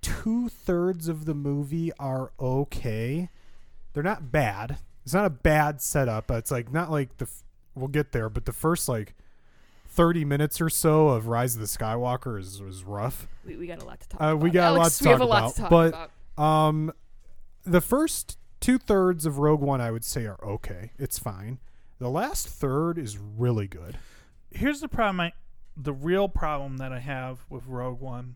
two 0.02 0.50
thirds 0.50 1.08
of 1.08 1.26
the 1.26 1.34
movie 1.34 1.92
are 2.00 2.32
okay. 2.40 3.30
They're 3.94 4.04
not 4.04 4.32
bad. 4.32 4.78
It's 5.04 5.14
not 5.14 5.26
a 5.26 5.30
bad 5.30 5.82
setup. 5.82 6.28
But 6.28 6.38
it's 6.40 6.52
like 6.52 6.72
not 6.72 6.92
like 6.92 7.18
the. 7.18 7.26
f- 7.26 7.44
We'll 7.76 7.88
get 7.90 8.12
there, 8.12 8.28
but 8.28 8.46
the 8.46 8.54
first 8.54 8.90
like 8.90 9.14
thirty 9.98 10.24
minutes 10.24 10.62
or 10.62 10.70
so 10.70 11.10
of 11.10 11.28
Rise 11.28 11.56
of 11.56 11.62
the 11.62 11.68
Skywalker 11.68 12.40
is 12.40 12.62
was 12.62 12.84
rough. 12.86 13.28
We, 13.46 13.58
we 13.58 13.68
got 13.68 13.82
a 13.82 13.86
lot 13.86 14.00
to 14.00 14.08
talk. 14.08 14.22
Uh, 14.22 14.26
about. 14.26 14.40
we 14.40 14.50
got 14.52 14.74
a 14.74 14.78
lot 14.78 14.92
to 14.92 15.04
talk 15.04 15.20
lot 15.20 15.28
about, 15.40 15.56
to 15.56 15.62
talk 15.62 15.70
but- 15.70 15.88
about. 15.88 16.12
Um, 16.42 16.94
the 17.66 17.82
first 17.82 18.38
two 18.62 18.78
thirds 18.78 19.26
of 19.26 19.40
Rogue 19.40 19.60
One, 19.62 19.82
I 19.82 19.92
would 19.92 20.06
say, 20.06 20.26
are 20.26 20.40
okay. 20.42 20.92
It's 20.98 21.20
fine. 21.20 21.60
The 22.00 22.10
last 22.10 22.48
third 22.48 22.98
is 22.98 23.18
really 23.18 23.68
good. 23.68 23.98
here's 24.52 24.80
the 24.80 24.88
problem 24.88 25.20
I 25.20 25.34
the 25.76 25.94
real 25.94 26.28
problem 26.30 26.78
that 26.78 26.92
I 26.92 27.00
have 27.00 27.40
with 27.50 27.66
Rogue 27.68 28.00
One 28.00 28.36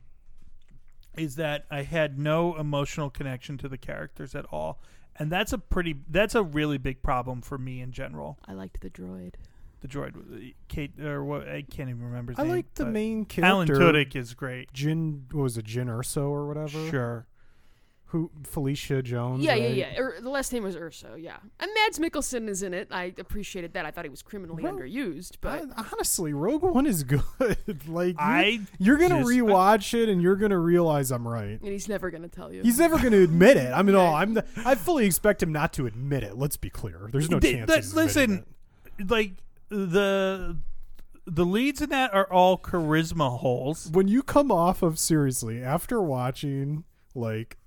is 1.18 1.36
that 1.36 1.66
I 1.70 1.84
had 1.84 2.18
no 2.18 2.56
emotional 2.56 3.10
connection 3.10 3.58
to 3.60 3.68
the 3.70 3.78
characters 3.78 4.34
at 4.36 4.46
all. 4.52 4.80
And 5.18 5.32
that's 5.32 5.52
a 5.54 5.58
pretty 5.58 5.96
that's 6.10 6.36
a 6.36 6.44
really 6.44 6.78
big 6.78 7.04
problem 7.04 7.42
for 7.42 7.58
me 7.58 7.82
in 7.82 7.92
general. 7.92 8.40
I 8.48 8.54
liked 8.54 8.82
the 8.82 8.90
droid. 8.90 9.34
The 9.82 9.88
droid 9.88 10.16
uh, 10.16 10.52
Kate 10.68 11.00
or 11.00 11.24
what 11.24 11.48
I 11.50 11.64
can't 11.64 11.90
even 11.90 12.04
remember 12.04 12.34
his 12.34 12.40
I 12.40 12.44
name. 12.44 12.52
like 12.52 12.74
the 12.76 12.84
but 12.86 12.94
main 12.94 13.26
character. 13.26 13.48
Alan. 13.52 13.68
Tudyk 13.96 14.16
is 14.16 14.34
great. 14.36 14.72
Jin 14.74 15.26
what 15.32 15.42
was 15.44 15.58
it 15.58 15.66
Jin 15.66 15.90
Urso 15.90 16.28
or 16.30 16.48
whatever? 16.48 16.88
Sure. 16.90 17.26
Who 18.08 18.30
Felicia 18.44 19.02
Jones? 19.02 19.42
Yeah, 19.42 19.56
yeah, 19.56 19.66
right? 19.68 19.76
yeah. 19.78 19.98
Er, 20.00 20.16
the 20.22 20.30
last 20.30 20.52
name 20.52 20.64
was 20.64 20.76
Urso. 20.76 21.16
Yeah, 21.16 21.38
and 21.62 21.72
Mads 21.74 21.98
Mikkelsen 21.98 22.50
is 22.50 22.62
in 22.62 22.74
it. 22.74 22.90
I 22.92 23.14
appreciated 23.18 23.72
that. 23.74 23.86
I 23.86 23.92
thought 23.92 24.04
he 24.04 24.10
was 24.10 24.22
criminally 24.22 24.62
Well, 24.64 24.74
underused, 24.74 25.38
but 25.40 25.64
I- 25.78 25.86
honestly, 25.94 26.34
Rogue 26.34 26.62
One 26.62 26.86
is 26.86 27.04
good. 27.06 27.24
like 27.88 28.10
you, 28.16 28.16
I 28.20 28.60
you're 28.80 28.98
gonna 28.98 29.20
just- 29.22 29.30
rewatch 29.30 29.94
it 30.00 30.10
and 30.10 30.22
you're 30.22 30.36
gonna 30.36 30.60
realize 30.60 31.10
I'm 31.10 31.26
right. 31.26 31.58
and 31.60 31.70
he's 31.72 31.88
never 31.88 32.12
gonna 32.12 32.28
tell 32.28 32.52
you. 32.54 32.62
He's 32.62 32.78
never 32.80 32.98
going 33.00 33.14
to 33.14 33.24
admit 33.24 33.56
it. 33.56 33.72
I 33.74 33.82
mean, 33.82 33.96
oh, 33.96 34.14
I'm. 34.14 34.34
The, 34.36 34.46
I 34.58 34.76
fully 34.76 35.06
expect 35.06 35.42
him 35.42 35.54
not 35.54 35.72
to 35.74 35.86
admit 35.88 36.24
it. 36.24 36.38
Let's 36.38 36.58
be 36.58 36.70
clear. 36.70 37.08
There's 37.14 37.30
no 37.32 37.40
They- 37.40 37.54
chance. 37.54 37.70
they- 37.72 37.76
he's 37.78 37.94
listen, 37.96 38.44
it. 39.00 39.10
like 39.10 39.32
the 39.72 40.58
the 41.26 41.46
leads 41.46 41.82
in 41.82 41.90
that 41.90 42.14
are 42.14 42.32
all 42.32 42.58
charisma 42.58 43.40
holes. 43.40 43.90
when 43.92 44.08
you 44.08 44.22
come 44.22 44.52
off 44.52 44.82
of 44.84 45.00
seriously 45.00 45.64
after 45.64 46.02
watching 46.02 46.84
like 47.16 47.58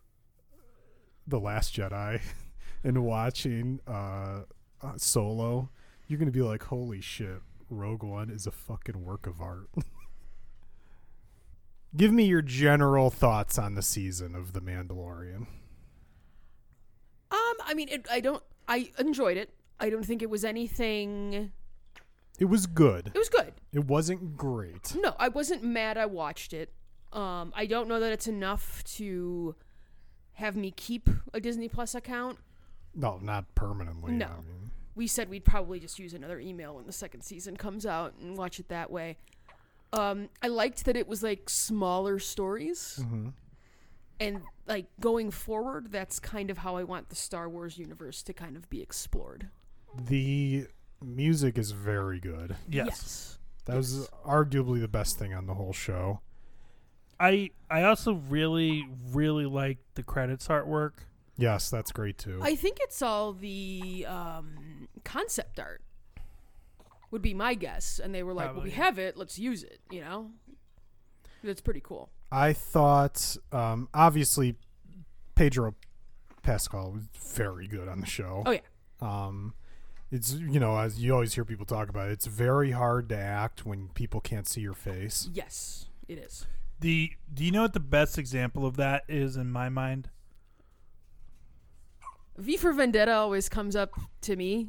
the 1.27 1.40
Last 1.40 1.75
Jedi 1.75 2.21
and 2.85 3.03
watching 3.05 3.81
uh, 3.88 4.43
uh, 4.83 4.93
Solo, 4.97 5.71
you're 6.07 6.19
gonna 6.19 6.31
be 6.31 6.43
like, 6.43 6.64
"Holy 6.64 7.01
shit, 7.01 7.40
Rogue 7.71 8.03
One 8.03 8.29
is 8.29 8.47
a 8.47 8.51
fucking 8.51 9.03
work 9.03 9.27
of 9.27 9.40
art." 9.40 9.71
Give 11.97 12.12
me 12.12 12.25
your 12.25 12.43
general 12.43 13.09
thoughts 13.09 13.57
on 13.59 13.77
the 13.77 13.83
season 13.83 14.35
of 14.35 14.53
The 14.53 14.61
Mandalorian. 14.61 15.47
Um, 17.31 17.55
I 17.64 17.73
mean, 17.75 17.88
it, 17.88 18.07
I 18.11 18.21
don't. 18.21 18.43
I 18.69 18.90
enjoyed 18.99 19.37
it. 19.38 19.55
I 19.81 19.88
don't 19.90 20.05
think 20.05 20.21
it 20.21 20.29
was 20.29 20.45
anything. 20.45 21.53
It 22.38 22.47
was 22.47 22.66
good. 22.66 23.12
It 23.14 23.18
was 23.18 23.29
good. 23.29 23.53
It 23.73 23.85
wasn't 23.87 24.37
great. 24.37 24.94
No, 24.97 25.14
I 25.18 25.29
wasn't 25.29 25.62
mad. 25.62 25.97
I 25.97 26.07
watched 26.07 26.53
it. 26.53 26.73
Um, 27.12 27.53
I 27.55 27.66
don't 27.66 27.88
know 27.88 28.01
that 28.01 28.12
it's 28.12 28.27
enough 28.27 28.83
to 28.97 29.55
have 30.35 30.57
me 30.57 30.73
keep 30.73 31.09
a 31.33 31.40
Disney 31.40 31.68
Plus 31.68 31.94
account. 31.94 32.38
No, 32.94 33.18
not 33.23 33.55
permanently. 33.55 34.12
No. 34.12 34.27
I 34.27 34.37
mean, 34.47 34.70
we 34.97 35.07
said 35.07 35.29
we'd 35.29 35.44
probably 35.44 35.79
just 35.79 35.99
use 35.99 36.14
another 36.14 36.40
email 36.40 36.75
when 36.75 36.87
the 36.87 36.92
second 36.92 37.23
season 37.23 37.57
comes 37.57 37.87
out 37.87 38.14
and 38.20 38.37
watch 38.37 38.59
it 38.59 38.68
that 38.68 38.90
way. 38.90 39.16
Um, 39.92 40.29
I 40.42 40.49
liked 40.49 40.85
that 40.87 40.97
it 40.97 41.07
was 41.07 41.23
like 41.23 41.49
smaller 41.49 42.18
stories, 42.18 42.99
mhm. 43.01 43.33
and 44.18 44.42
like 44.66 44.87
going 45.01 45.31
forward, 45.31 45.92
that's 45.92 46.18
kind 46.18 46.51
of 46.51 46.59
how 46.59 46.75
I 46.77 46.83
want 46.83 47.11
the 47.11 47.14
Star 47.14 47.49
Wars 47.49 47.79
universe 47.79 48.23
to 48.25 48.33
kind 48.33 48.57
of 48.57 48.68
be 48.70 48.83
explored. 48.83 49.49
the 49.97 50.66
music 51.05 51.59
is 51.59 51.73
very 51.73 52.21
good. 52.21 52.57
Yes. 52.69 53.38
That 53.67 53.77
was 53.77 54.09
arguably 54.27 54.81
the 54.81 54.88
best 54.88 55.19
thing 55.19 55.33
on 55.35 55.47
the 55.47 55.55
whole 55.55 55.73
show. 55.73 56.21
I 57.19 57.51
I 57.71 57.85
also 57.85 58.14
really 58.29 58.87
really 59.12 59.47
like 59.47 59.79
the 59.95 60.03
credits 60.03 60.49
artwork. 60.49 60.93
Yes, 61.37 61.71
that's 61.71 61.93
great 61.93 62.19
too. 62.19 62.40
I 62.43 62.55
think 62.57 62.79
it's 62.81 63.03
all 63.03 63.33
the 63.33 64.07
um, 64.09 64.88
concept 65.05 65.59
art. 65.59 65.81
Would 67.11 67.23
be 67.23 67.35
my 67.35 67.55
guess, 67.55 68.01
and 68.03 68.12
they 68.12 68.25
were 68.25 68.35
like, 68.35 68.55
"Well, 68.55 68.64
we 68.64 68.73
have 68.73 68.99
it. 68.99 69.17
Let's 69.17 69.38
use 69.38 69.62
it." 69.62 69.79
You 69.90 70.01
know, 70.01 70.31
that's 71.45 71.61
pretty 71.61 71.81
cool. 71.81 72.11
I 72.33 72.53
thought, 72.53 73.37
um, 73.53 73.88
obviously, 73.95 74.57
Pedro 75.37 75.77
Pascal 76.43 76.90
was 76.93 77.05
very 77.37 77.69
good 77.69 77.87
on 77.88 78.01
the 78.01 78.07
show. 78.07 78.43
Oh 78.45 78.51
yeah. 78.51 78.61
Um, 79.01 79.55
it's 80.14 80.33
you 80.33 80.61
know 80.61 80.79
as 80.79 81.03
you 81.03 81.12
always 81.12 81.35
hear 81.35 81.44
people 81.44 81.66
talk 81.66 81.88
about, 81.88 82.09
it, 82.09 82.12
it's 82.12 82.27
very 82.27 82.70
hard 82.70 83.09
to 83.09 83.16
act 83.16 83.66
when 83.66 83.88
people 83.94 84.20
can't 84.20 84.46
see 84.46 84.61
your 84.61 84.74
face. 84.74 85.29
Yes, 85.33 85.87
it 86.07 86.18
is. 86.18 86.46
The 86.81 87.11
do 87.33 87.44
you 87.44 87.50
know 87.50 87.62
what 87.62 87.72
the 87.72 87.81
best 87.81 88.16
example 88.16 88.64
of 88.64 88.77
that 88.77 89.03
is 89.09 89.37
in 89.37 89.50
my 89.50 89.68
mind? 89.68 90.11
V 92.37 92.57
for 92.57 92.72
Vendetta 92.72 93.12
always 93.12 93.48
comes 93.48 93.74
up 93.74 93.90
to 94.22 94.37
me. 94.37 94.68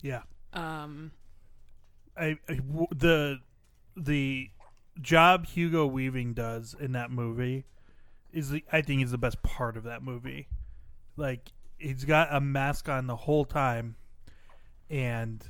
Yeah. 0.00 0.22
Um, 0.52 1.10
I, 2.16 2.38
I 2.48 2.54
w- 2.54 2.86
the 2.94 3.38
the 3.96 4.50
job 5.00 5.46
Hugo 5.46 5.86
Weaving 5.86 6.34
does 6.34 6.74
in 6.78 6.92
that 6.92 7.10
movie 7.10 7.64
is 8.32 8.50
the, 8.50 8.64
I 8.72 8.80
think 8.80 9.02
is 9.02 9.10
the 9.10 9.18
best 9.18 9.42
part 9.42 9.76
of 9.76 9.84
that 9.84 10.02
movie. 10.02 10.46
Like 11.16 11.52
he's 11.78 12.04
got 12.04 12.28
a 12.32 12.40
mask 12.40 12.88
on 12.88 13.06
the 13.08 13.16
whole 13.16 13.44
time, 13.44 13.96
and 14.94 15.44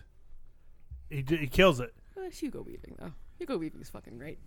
he 1.10 1.22
d- 1.22 1.36
he 1.36 1.46
kills 1.46 1.78
it. 1.80 1.94
well, 2.16 2.24
it's 2.26 2.38
Hugo 2.38 2.62
Weaving 2.62 2.96
though. 2.98 3.12
Hugo 3.38 3.58
Weaving's 3.58 3.90
fucking 3.90 4.16
great. 4.18 4.38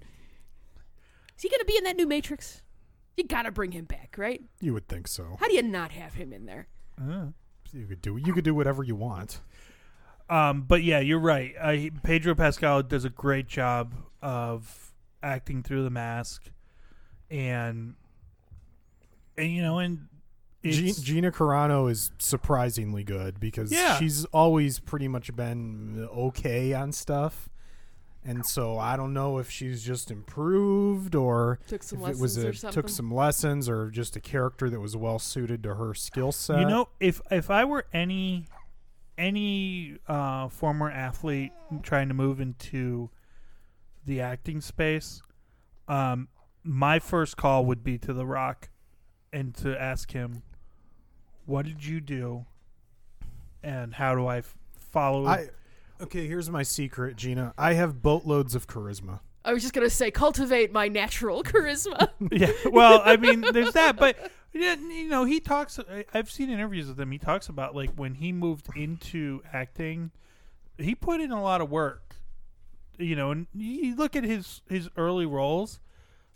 Is 1.37 1.43
he 1.43 1.49
gonna 1.49 1.65
be 1.65 1.77
in 1.77 1.83
that 1.83 1.95
new 1.95 2.07
Matrix? 2.07 2.61
You 3.15 3.23
gotta 3.25 3.51
bring 3.51 3.71
him 3.71 3.85
back, 3.85 4.15
right? 4.17 4.41
You 4.59 4.73
would 4.73 4.87
think 4.87 5.07
so. 5.07 5.37
How 5.39 5.47
do 5.47 5.53
you 5.53 5.61
not 5.61 5.91
have 5.91 6.15
him 6.15 6.33
in 6.33 6.45
there? 6.45 6.67
Uh. 6.99 7.27
You 7.73 7.85
could 7.85 8.01
do 8.01 8.17
you 8.17 8.33
could 8.33 8.45
do 8.45 8.55
whatever 8.55 8.81
you 8.81 8.95
want. 8.95 9.41
Um, 10.29 10.63
but 10.63 10.83
yeah, 10.83 10.99
you're 10.99 11.19
right. 11.19 11.53
I, 11.61 11.91
Pedro 12.03 12.33
Pascal 12.33 12.81
does 12.81 13.05
a 13.05 13.09
great 13.09 13.47
job 13.47 13.93
of 14.21 14.93
acting 15.21 15.63
through 15.63 15.83
the 15.83 15.89
mask, 15.89 16.49
and 17.29 17.95
and 19.37 19.51
you 19.51 19.61
know, 19.61 19.79
and 19.79 19.97
G- 19.97 20.03
it's, 20.69 21.01
Gina 21.01 21.31
Carano 21.31 21.89
is 21.89 22.11
surprisingly 22.19 23.03
good 23.03 23.39
because 23.39 23.71
Yeah. 23.71 23.97
she's 23.97 24.25
always 24.25 24.79
pretty 24.79 25.07
much 25.07 25.35
been 25.35 26.07
okay 26.11 26.73
on 26.73 26.91
stuff. 26.91 27.49
And 28.23 28.45
so 28.45 28.77
I 28.77 28.97
don't 28.97 29.13
know 29.13 29.37
if 29.37 29.49
she's 29.49 29.81
just 29.83 30.11
improved 30.11 31.15
or 31.15 31.59
Took 31.67 31.81
some 31.83 32.01
if 32.01 32.09
it 32.09 32.17
was 32.19 32.37
lessons 32.37 32.63
a 32.63 32.67
or 32.67 32.71
took 32.71 32.89
some 32.89 33.13
lessons 33.13 33.69
or 33.69 33.89
just 33.89 34.17
a 34.17 34.19
character 34.19 34.69
that 34.69 34.81
was 34.81 34.97
well 34.97 35.17
suited 35.17 35.63
to 35.63 35.75
her 35.75 35.93
skill 35.93 36.33
set. 36.33 36.59
You 36.59 36.65
know, 36.67 36.89
if 36.99 37.21
if 37.31 37.49
I 37.49 37.63
were 37.63 37.85
any 37.93 38.47
any 39.17 39.97
uh, 40.07 40.49
former 40.49 40.91
athlete 40.91 41.51
trying 41.83 42.07
to 42.09 42.13
move 42.13 42.39
into 42.41 43.09
the 44.05 44.19
acting 44.21 44.61
space, 44.61 45.21
um, 45.87 46.27
my 46.63 46.99
first 46.99 47.37
call 47.37 47.65
would 47.65 47.83
be 47.83 47.97
to 47.97 48.13
The 48.13 48.25
Rock, 48.25 48.69
and 49.31 49.55
to 49.55 49.79
ask 49.81 50.11
him, 50.11 50.43
"What 51.47 51.65
did 51.65 51.83
you 51.83 51.99
do, 51.99 52.45
and 53.63 53.95
how 53.95 54.13
do 54.15 54.27
I 54.27 54.37
f- 54.39 54.55
follow?" 54.91 55.25
I 55.25 55.49
okay. 56.01 56.27
Here's 56.27 56.49
my 56.49 56.63
secret, 56.63 57.15
Gina. 57.15 57.53
I 57.57 57.73
have 57.73 58.01
boatloads 58.03 58.53
of 58.55 58.67
charisma. 58.67 59.21
I 59.43 59.53
was 59.53 59.61
just 59.63 59.73
gonna 59.73 59.89
say, 59.89 60.11
cultivate 60.11 60.71
my 60.71 60.87
natural 60.89 61.41
charisma. 61.51 62.09
yeah, 62.31 62.51
well, 62.71 63.01
I 63.03 63.17
mean, 63.17 63.41
there's 63.41 63.73
that, 63.73 63.95
but 63.97 64.31
yeah, 64.53 64.75
you 64.75 65.07
know, 65.09 65.23
he 65.25 65.39
talks. 65.39 65.79
I- 65.79 66.05
I've 66.13 66.29
seen 66.29 66.49
interviews 66.49 66.87
with 66.87 66.99
him. 66.99 67.11
He 67.11 67.17
talks 67.17 67.47
about 67.49 67.75
like 67.75 67.91
when 67.95 68.15
he 68.15 68.31
moved 68.31 68.67
into 68.75 69.41
acting, 69.53 70.11
he 70.77 70.95
put 70.95 71.21
in 71.21 71.31
a 71.31 71.41
lot 71.41 71.61
of 71.61 71.69
work. 71.71 72.03
You 72.99 73.15
know, 73.15 73.29
and 73.31 73.45
you 73.53 73.95
look 73.95 74.15
at 74.15 74.23
his 74.23 74.61
his 74.67 74.89
early 74.97 75.25
roles, 75.27 75.79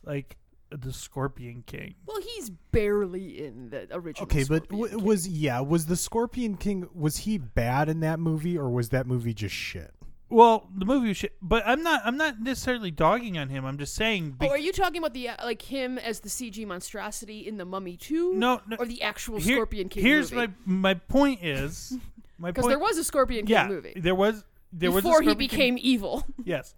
like 0.06 0.38
the 0.72 0.94
Scorpion 0.94 1.64
King. 1.66 1.96
well, 2.06 2.20
he's 2.22 2.50
barely 2.50 3.46
in 3.46 3.70
the 3.70 3.88
original. 3.92 4.24
Okay, 4.24 4.44
but 4.44 4.68
w- 4.70 4.90
King. 4.90 5.04
was 5.04 5.28
yeah 5.28 5.60
was 5.60 5.86
the 5.88 5.96
Scorpion 5.96 6.56
King 6.58 6.88
was 6.94 7.18
he 7.18 7.38
bad 7.38 7.90
in 7.90 8.00
that 8.02 8.20
movie 8.20 8.58
or 8.58 8.70
was 8.70 8.90
that 8.90 9.06
movie 9.08 9.34
just 9.34 9.56
shit? 9.56 9.94
Well, 10.30 10.70
the 10.74 10.86
movie 10.86 11.10
was 11.10 11.18
shit, 11.18 11.34
but 11.42 11.62
I'm 11.66 11.84
not. 11.84 12.04
I'm 12.06 12.16
not 12.16 12.40
necessarily 12.40 12.90
dogging 12.90 13.38
on 13.38 13.50
him. 13.50 13.66
I'm 13.66 13.78
just 13.78 13.94
saying. 13.96 14.38
Oh, 14.40 14.48
are 14.48 14.58
you 14.58 14.72
talking 14.72 15.00
about 15.00 15.14
the 15.14 15.28
uh, 15.28 15.36
like 15.44 15.62
him 15.62 15.98
as 15.98 16.22
the 16.22 16.30
CG 16.30 16.66
monstrosity 16.66 17.46
in 17.46 17.58
the 17.58 17.66
Mummy 17.66 17.98
Two? 17.98 18.34
no, 18.36 18.62
no. 18.66 18.78
or 18.80 18.86
the 18.86 19.02
actual 19.02 19.40
here- 19.42 19.58
Scorpion 19.58 19.90
King 19.90 20.04
Here's 20.04 20.32
movie? 20.32 20.54
my 20.66 20.94
my 20.94 20.94
point 20.94 21.44
is 21.44 21.98
my 22.38 22.52
Because 22.52 22.70
there 22.70 22.80
was 22.80 22.98
a 22.98 23.04
Scorpion 23.04 23.46
King 23.46 23.52
yeah, 23.54 23.68
movie 23.68 23.92
there 23.98 24.16
was 24.16 24.46
there 24.72 24.90
was 24.90 25.04
before 25.04 25.20
he 25.20 25.28
Scorpion 25.28 25.50
King- 25.50 25.76
became 25.76 25.78
evil. 25.82 26.26
yes 26.46 26.76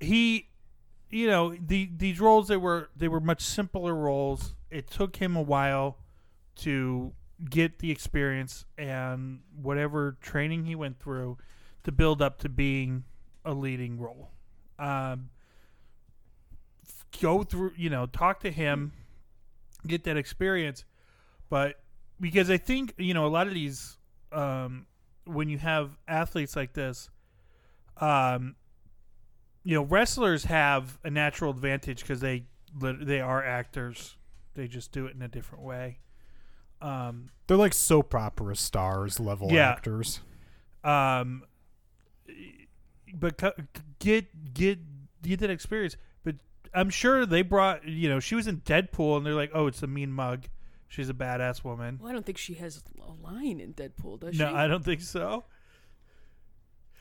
he 0.00 0.48
you 1.10 1.28
know 1.28 1.54
the 1.54 1.90
these 1.96 2.20
roles 2.20 2.48
they 2.48 2.56
were 2.56 2.90
they 2.96 3.08
were 3.08 3.20
much 3.20 3.42
simpler 3.42 3.94
roles. 3.94 4.54
It 4.70 4.90
took 4.90 5.16
him 5.16 5.36
a 5.36 5.42
while 5.42 5.98
to 6.56 7.12
get 7.48 7.78
the 7.78 7.90
experience 7.90 8.64
and 8.78 9.40
whatever 9.60 10.16
training 10.20 10.64
he 10.64 10.74
went 10.74 10.98
through 10.98 11.36
to 11.84 11.92
build 11.92 12.22
up 12.22 12.38
to 12.38 12.48
being 12.48 13.04
a 13.44 13.52
leading 13.52 13.98
role. 13.98 14.30
Um 14.78 15.30
go 17.20 17.42
through 17.42 17.72
you 17.76 17.88
know 17.88 18.06
talk 18.06 18.40
to 18.40 18.50
him 18.50 18.92
get 19.86 20.04
that 20.04 20.16
experience. 20.16 20.84
But 21.48 21.76
because 22.20 22.50
i 22.50 22.56
think 22.56 22.94
you 22.96 23.14
know 23.14 23.26
a 23.26 23.28
lot 23.28 23.46
of 23.46 23.54
these 23.54 23.98
um 24.32 24.86
when 25.24 25.48
you 25.48 25.58
have 25.58 25.90
athletes 26.08 26.56
like 26.56 26.72
this 26.72 27.10
um 28.00 28.54
you 29.66 29.74
know 29.74 29.82
wrestlers 29.82 30.44
have 30.44 30.96
a 31.02 31.10
natural 31.10 31.50
advantage 31.50 32.00
because 32.02 32.20
they 32.20 32.44
they 32.80 33.20
are 33.20 33.44
actors 33.44 34.16
they 34.54 34.68
just 34.68 34.92
do 34.92 35.06
it 35.06 35.14
in 35.16 35.22
a 35.22 35.28
different 35.28 35.64
way 35.64 35.98
um 36.80 37.30
They're 37.48 37.56
like 37.56 37.74
soap 37.74 38.14
opera 38.14 38.54
stars 38.54 39.18
level 39.18 39.50
Yeah. 39.50 39.70
actors. 39.70 40.20
um 40.84 41.42
but 43.14 43.40
get 43.98 44.54
get 44.54 44.78
get 45.22 45.40
that 45.40 45.50
experience 45.50 45.96
but 46.22 46.36
i'm 46.74 46.90
sure 46.90 47.24
they 47.26 47.42
brought 47.42 47.86
you 47.88 48.08
know 48.08 48.20
she 48.20 48.34
was 48.34 48.46
in 48.46 48.60
deadpool 48.60 49.16
and 49.16 49.26
they're 49.26 49.34
like 49.34 49.50
oh 49.54 49.66
it's 49.66 49.82
a 49.82 49.86
mean 49.86 50.12
mug 50.12 50.44
she's 50.88 51.08
a 51.08 51.14
badass 51.14 51.64
woman 51.64 51.98
Well, 52.00 52.10
I 52.10 52.12
don't 52.12 52.24
think 52.26 52.38
she 52.38 52.54
has 52.54 52.82
a 53.00 53.10
line 53.26 53.58
in 53.60 53.74
Deadpool, 53.74 54.20
does 54.20 54.38
no 54.38 54.46
she? 54.48 54.52
No, 54.52 54.58
I 54.58 54.66
don't 54.68 54.84
think 54.84 55.00
so 55.00 55.44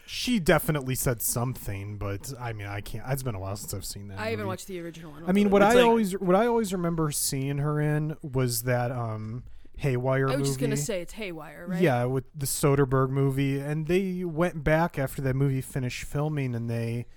She 0.08 0.40
definitely 0.40 0.96
said 0.96 1.22
something, 1.22 1.98
but 1.98 2.32
I 2.40 2.54
mean, 2.54 2.68
I 2.68 2.82
can't. 2.82 3.04
It's 3.10 3.24
been 3.24 3.36
a 3.36 3.40
while 3.40 3.56
since 3.56 3.74
I've 3.74 3.86
seen 3.86 4.08
that. 4.10 4.20
I 4.20 4.30
haven't 4.30 4.46
watched 4.48 4.68
the 4.68 4.80
original 4.80 5.12
one. 5.12 5.24
I 5.28 5.32
mean, 5.32 5.50
what 5.50 5.62
I 5.64 5.74
like- 5.74 5.86
always 5.86 6.12
what 6.20 6.36
I 6.36 6.46
always 6.48 6.72
remember 6.74 7.10
seeing 7.12 7.58
her 7.58 7.80
in 7.82 8.16
was 8.22 8.64
that 8.64 8.92
um 8.92 9.44
Haywire 9.78 10.28
I 10.30 10.32
was 10.32 10.38
movie. 10.38 10.48
just 10.50 10.60
gonna 10.60 10.78
say 10.78 11.02
it's 11.02 11.14
Haywire, 11.14 11.66
right? 11.68 11.82
Yeah, 11.82 12.06
with 12.06 12.26
the 12.36 12.46
Soderbergh 12.46 13.10
movie, 13.10 13.60
and 13.60 13.88
they 13.88 14.24
went 14.24 14.64
back 14.64 14.98
after 15.00 15.22
that 15.24 15.36
movie 15.36 15.60
finished 15.62 16.04
filming, 16.04 16.54
and 16.56 16.70
they 16.70 17.08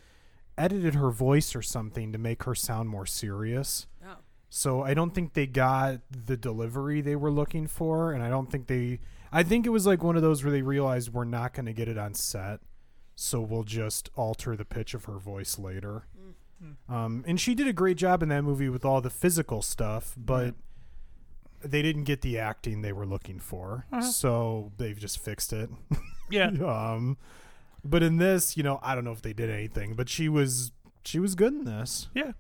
edited 0.57 0.95
her 0.95 1.11
voice 1.11 1.55
or 1.55 1.63
something 1.63 2.11
to 2.13 2.19
make 2.19 2.43
her 2.45 2.55
sound 2.55 2.89
more 2.89 3.07
serious. 3.07 3.87
Oh. 4.05 4.17
So 4.49 4.83
I 4.83 4.95
don't 4.95 5.15
think 5.15 5.35
they 5.35 5.47
got 5.47 6.01
the 6.11 6.37
delivery 6.37 7.01
they 7.01 7.15
were 7.17 7.31
looking 7.31 7.67
for, 7.67 8.13
and 8.13 8.23
I 8.23 8.29
don't 8.31 8.51
think 8.51 8.67
they. 8.67 8.99
I 9.31 9.43
think 9.43 9.67
it 9.67 9.71
was 9.71 9.87
like 9.87 10.03
one 10.03 10.17
of 10.17 10.23
those 10.23 10.43
where 10.43 10.51
they 10.51 10.63
realized 10.63 11.13
we're 11.13 11.25
not 11.25 11.53
going 11.53 11.67
to 11.67 11.75
get 11.75 11.87
it 11.87 11.99
on 11.99 12.15
set, 12.15 12.61
so 13.21 13.41
we'll 13.41 13.65
just 13.65 14.11
alter 14.15 14.55
the 14.55 14.65
pitch 14.65 14.95
of 14.95 15.07
her 15.07 15.19
voice 15.19 15.59
later. 15.59 16.07
Um, 16.89 17.25
and 17.27 17.41
she 17.41 17.55
did 17.55 17.67
a 17.67 17.73
great 17.73 17.97
job 17.97 18.23
in 18.23 18.29
that 18.31 18.43
movie 18.43 18.69
with 18.69 18.85
all 18.85 19.01
the 19.01 19.11
physical 19.11 19.61
stuff, 19.63 20.15
but 20.17 20.55
they 21.65 21.83
didn't 21.83 22.05
get 22.05 22.21
the 22.21 22.39
acting 22.39 22.83
they 22.83 22.93
were 22.93 23.07
looking 23.07 23.39
for, 23.41 23.87
Uh-huh. 23.93 24.03
so 24.03 24.73
they've 24.77 24.99
just 24.99 25.19
fixed 25.19 25.53
it. 25.53 25.69
yeah 26.31 26.47
um, 26.65 27.17
but 27.85 28.03
in 28.05 28.19
this, 28.19 28.57
you 28.57 28.63
know, 28.63 28.79
I 28.83 28.95
don't 28.95 29.05
know 29.05 29.13
if 29.13 29.23
they 29.23 29.33
did 29.33 29.51
anything, 29.51 29.95
but 29.95 30.09
she 30.09 30.29
was 30.29 30.71
she 31.05 31.19
was 31.19 31.35
good 31.35 31.53
in 31.55 31.65
this. 31.65 32.09
yeah 32.15 32.33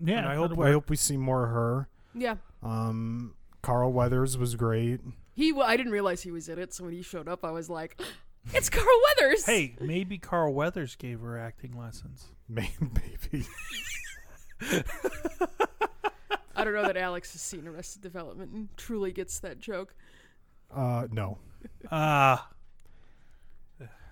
And 0.00 0.08
yeah 0.08 0.28
I 0.28 0.34
hope 0.34 0.58
I 0.58 0.72
hope 0.72 0.90
we 0.90 0.96
see 0.96 1.16
more 1.16 1.44
of 1.44 1.50
her. 1.50 1.88
Yeah. 2.14 2.36
Um, 2.62 3.34
Carl 3.62 3.92
Weathers 3.92 4.36
was 4.38 4.54
great. 4.56 5.00
He. 5.34 5.52
wa- 5.52 5.64
I 5.64 5.76
didn't 5.76 5.92
realize 5.92 6.22
he 6.22 6.30
was 6.30 6.48
in 6.48 6.58
it, 6.58 6.72
so 6.74 6.84
when 6.84 6.92
he 6.92 7.02
showed 7.02 7.28
up, 7.28 7.44
I 7.44 7.50
was 7.50 7.68
like, 7.68 8.00
"It's 8.52 8.68
Carl 8.68 8.86
Weathers." 9.18 9.46
hey 9.46 9.76
maybe 9.80 10.18
carl 10.18 10.52
weathers 10.52 10.96
gave 10.96 11.20
her 11.20 11.38
acting 11.38 11.76
lessons 11.78 12.26
Maybe. 12.48 13.46
I 16.56 16.62
don't 16.64 16.74
know 16.74 16.82
that 16.86 16.96
Alex 16.96 17.32
has 17.32 17.40
seen 17.40 17.66
Arrested 17.66 18.02
Development 18.02 18.52
and 18.52 18.68
truly 18.76 19.12
gets 19.12 19.38
that 19.40 19.58
joke. 19.58 19.94
Uh, 20.74 21.06
no. 21.10 21.38
ah 21.90 22.48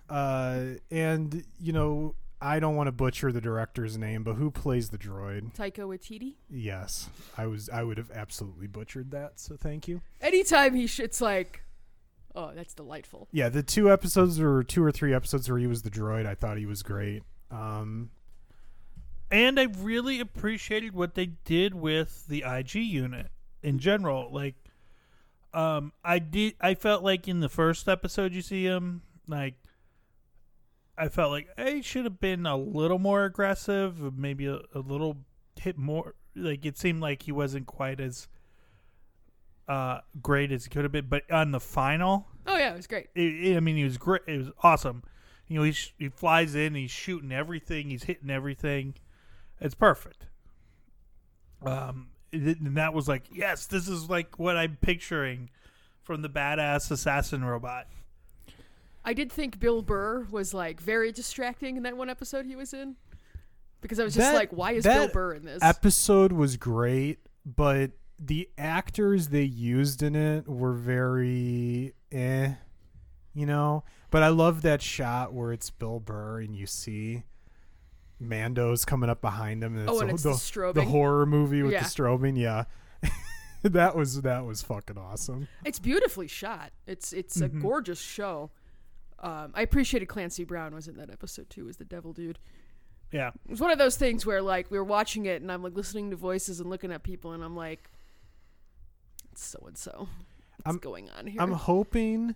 Uh, 0.09 0.75
and 0.91 1.45
you 1.61 1.73
know, 1.73 2.15
I 2.41 2.59
don't 2.59 2.75
want 2.75 2.89
to 2.89 2.93
butcher 2.93 3.33
the 3.33 3.41
director's 3.41 3.97
name, 3.97 4.25
but 4.25 4.35
who 4.35 4.51
plays 4.51 4.91
the 4.91 4.99
droid? 4.99 5.55
Taika 5.55 5.87
Waititi. 5.87 6.35
Yes, 6.51 7.09
I 7.39 7.47
was. 7.47 7.69
I 7.69 7.83
would 7.83 7.99
have 7.99 8.11
absolutely 8.13 8.67
butchered 8.67 9.11
that. 9.13 9.39
So 9.41 9.57
thank 9.57 9.87
you. 9.89 10.03
Anytime 10.21 10.75
he, 10.75 10.85
shits 10.85 11.21
like, 11.21 11.63
oh, 12.35 12.53
that's 12.55 12.75
delightful. 12.75 13.29
Yeah, 13.33 13.49
the 13.49 13.63
two 13.63 13.91
episodes 13.93 14.41
or 14.41 14.63
two 14.63 14.83
or 14.83 14.93
three 14.93 15.13
episodes 15.15 15.49
where 15.49 15.59
he 15.59 15.67
was 15.67 15.83
the 15.83 15.91
droid, 15.91 16.27
I 16.27 16.35
thought 16.35 16.57
he 16.59 16.67
was 16.67 16.83
great. 16.83 17.23
Um, 17.51 18.11
And 19.31 19.59
I 19.59 19.65
really 19.79 20.21
appreciated 20.21 20.95
what 20.95 21.15
they 21.15 21.27
did 21.45 21.75
with 21.75 22.27
the 22.29 22.45
IG 22.47 22.75
unit. 22.77 23.29
in 23.63 23.79
general. 23.79 24.29
Like, 24.33 24.57
um, 25.55 25.93
I 26.05 26.19
did. 26.19 26.55
I 26.61 26.75
felt 26.75 27.03
like 27.05 27.29
in 27.29 27.41
the 27.41 27.49
first 27.49 27.89
episode 27.89 28.33
you 28.33 28.43
see 28.43 28.65
him, 28.65 29.03
like, 29.29 29.55
I 30.99 31.09
felt 31.09 31.31
like 31.31 31.49
he 31.59 31.81
should 31.83 32.05
have 32.05 32.21
been 32.21 32.45
a 32.47 32.57
little 32.57 32.99
more 32.99 33.25
aggressive, 33.25 34.17
maybe 34.19 34.47
a, 34.47 34.61
a 34.75 34.81
little 34.81 35.19
hit 35.61 35.79
more. 35.79 36.15
Like 36.35 36.65
it 36.67 36.77
seemed 36.79 37.01
like 37.01 37.23
he 37.23 37.33
wasn't 37.33 37.67
quite 37.67 38.01
as 38.01 38.29
uh 39.69 40.01
great 40.23 40.51
as 40.53 40.65
he 40.65 40.71
could 40.71 40.83
have 40.85 40.93
been. 40.93 41.07
But 41.09 41.31
on 41.31 41.51
the 41.53 41.61
final, 41.61 42.27
Oh 42.47 42.57
yeah, 42.57 42.73
it 42.73 42.77
was 42.77 42.87
great. 42.87 43.09
it, 43.15 43.21
it- 43.23 43.57
I 43.57 43.61
mean, 43.61 43.77
he 43.77 43.85
was 43.85 43.97
great. 43.99 44.23
It 44.27 44.39
was 44.39 44.51
awesome. 44.63 45.03
You 45.49 45.59
know, 45.59 45.65
he 45.65 45.73
sh- 45.73 45.95
he 45.99 46.09
flies 46.09 46.55
in, 46.55 46.75
he's 46.75 46.91
shooting 46.91 47.31
everything, 47.33 47.91
he's 47.91 48.05
hitting 48.05 48.31
everything. 48.31 48.95
It's 49.61 49.75
perfect. 49.75 50.27
Um, 51.65 52.09
it- 52.33 52.61
and 52.61 52.77
that 52.77 52.95
was 52.95 53.09
like, 53.09 53.25
yes, 53.33 53.67
this 53.67 53.89
is 53.89 54.09
like 54.11 54.39
what 54.39 54.57
I'm 54.57 54.77
picturing 54.81 55.51
from 56.03 56.23
the 56.23 56.29
badass 56.31 56.91
assassin 56.91 57.45
robot. 57.45 57.87
I 59.05 59.15
did 59.15 59.31
think 59.33 59.59
Bill 59.61 59.83
Burr 59.83 60.27
was 60.31 60.55
like 60.55 60.81
very 60.81 61.13
distracting 61.13 61.77
in 61.77 61.83
that 61.85 61.97
one 61.97 62.09
episode 62.11 62.47
he 62.47 62.57
was 62.57 62.73
in. 62.73 62.97
Because 63.81 63.99
I 63.99 64.05
was 64.05 64.15
just 64.15 64.31
That- 64.31 64.37
like, 64.37 64.51
why 64.53 64.73
is 64.73 64.85
Bill 64.85 65.09
Burr 65.09 65.35
in 65.35 65.45
this? 65.45 65.63
Episode 65.63 66.33
was 66.33 66.57
great, 66.57 67.19
but 67.45 67.91
the 68.25 68.49
actors 68.57 69.29
they 69.29 69.43
used 69.43 70.03
in 70.03 70.15
it 70.15 70.49
were 70.49 70.75
very 70.75 71.95
eh, 72.13 72.53
you 73.35 73.47
know. 73.47 73.85
But 74.11 74.23
I 74.23 74.29
love 74.29 74.63
that 74.63 74.81
shot 74.83 75.33
where 75.33 75.53
it's 75.53 75.71
Bill 75.71 75.99
Burr 75.99 76.41
and 76.41 76.55
you 76.55 76.67
see 76.67 77.25
Mando's 78.21 78.85
coming 78.85 79.11
up 79.11 79.21
behind 79.21 79.65
him. 79.65 79.77
And 79.77 79.89
oh, 79.89 80.01
and 80.01 80.11
the, 80.11 80.15
it's 80.15 80.23
the, 80.23 80.31
the 80.31 80.37
strobing. 80.37 80.75
the 80.75 80.85
horror 80.85 81.27
movie 81.27 81.63
with 81.63 81.73
Yeah. 81.73 81.83
the 81.83 81.89
strobing. 81.89 82.39
Yeah, 82.39 82.65
that 83.63 83.97
was 83.97 84.23
that 84.23 84.45
was 84.45 84.63
fucking 84.63 84.99
awesome. 84.99 85.49
It's 85.65 85.79
beautifully 85.79 86.29
shot. 86.29 86.73
It's 86.87 87.13
it's 87.13 87.41
a 87.41 87.49
Mhm. 87.49 87.63
gorgeous 87.63 88.01
show. 88.01 88.51
Um, 89.19 89.53
I 89.55 89.63
appreciated 89.63 90.07
Clancy 90.07 90.45
Brown 90.45 90.75
was 90.75 90.89
in 90.89 90.97
that 90.97 91.09
episode 91.11 91.49
too 91.49 91.69
as 91.69 91.77
the 91.77 91.85
devil 91.85 92.13
dude. 92.13 92.39
Yeah, 93.13 93.29
It 93.45 93.51
was 93.51 93.61
one 93.61 93.71
of 93.71 93.77
those 93.79 93.97
things 93.97 94.25
where 94.25 94.41
like 94.41 94.71
we 94.71 94.79
were 94.79 94.85
watching 94.85 95.27
it 95.27 95.43
and 95.43 95.53
I'm 95.53 95.63
like 95.63 95.75
listening 95.75 96.11
to 96.11 96.17
voices 96.17 96.61
and 96.61 96.71
looking 96.71 96.91
at 96.91 97.03
people 97.03 97.33
and 97.33 97.45
I'm 97.45 97.55
like, 97.55 97.91
so 99.41 99.63
and 99.67 99.77
so. 99.79 100.09
What's 100.57 100.67
I'm- 100.67 100.79
going 100.79 101.09
on 101.11 101.27
here? 101.27 101.41
I'm 101.41 101.53
hoping 101.53 102.35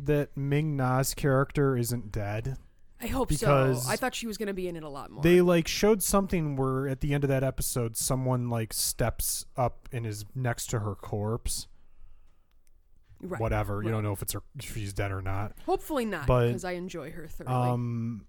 that 0.00 0.36
Ming 0.36 0.76
Na's 0.76 1.14
character 1.14 1.76
isn't 1.76 2.12
dead. 2.12 2.56
I 3.00 3.06
hope 3.06 3.28
because 3.28 3.84
so. 3.84 3.90
I 3.90 3.94
thought 3.96 4.14
she 4.14 4.26
was 4.26 4.36
gonna 4.38 4.54
be 4.54 4.66
in 4.68 4.74
it 4.74 4.82
a 4.82 4.88
lot 4.88 5.10
more. 5.10 5.22
They 5.22 5.40
like 5.40 5.68
showed 5.68 6.02
something 6.02 6.56
where 6.56 6.88
at 6.88 7.00
the 7.00 7.14
end 7.14 7.22
of 7.22 7.28
that 7.28 7.44
episode, 7.44 7.96
someone 7.96 8.48
like 8.48 8.72
steps 8.72 9.46
up 9.56 9.88
and 9.92 10.04
is 10.04 10.24
next 10.34 10.66
to 10.70 10.80
her 10.80 10.96
corpse. 10.96 11.68
right. 13.20 13.40
Whatever, 13.40 13.82
you 13.82 13.90
don't 13.90 14.02
know 14.02 14.12
if 14.12 14.22
it's 14.22 14.32
her, 14.32 14.42
if 14.58 14.74
she's 14.74 14.92
dead 14.92 15.12
or 15.12 15.22
not. 15.22 15.52
Hopefully 15.66 16.04
not, 16.04 16.26
But, 16.26 16.48
because 16.48 16.64
I 16.64 16.72
enjoy 16.72 17.10
her 17.12 17.26
thoroughly. 17.28 17.70
Um, 17.70 18.26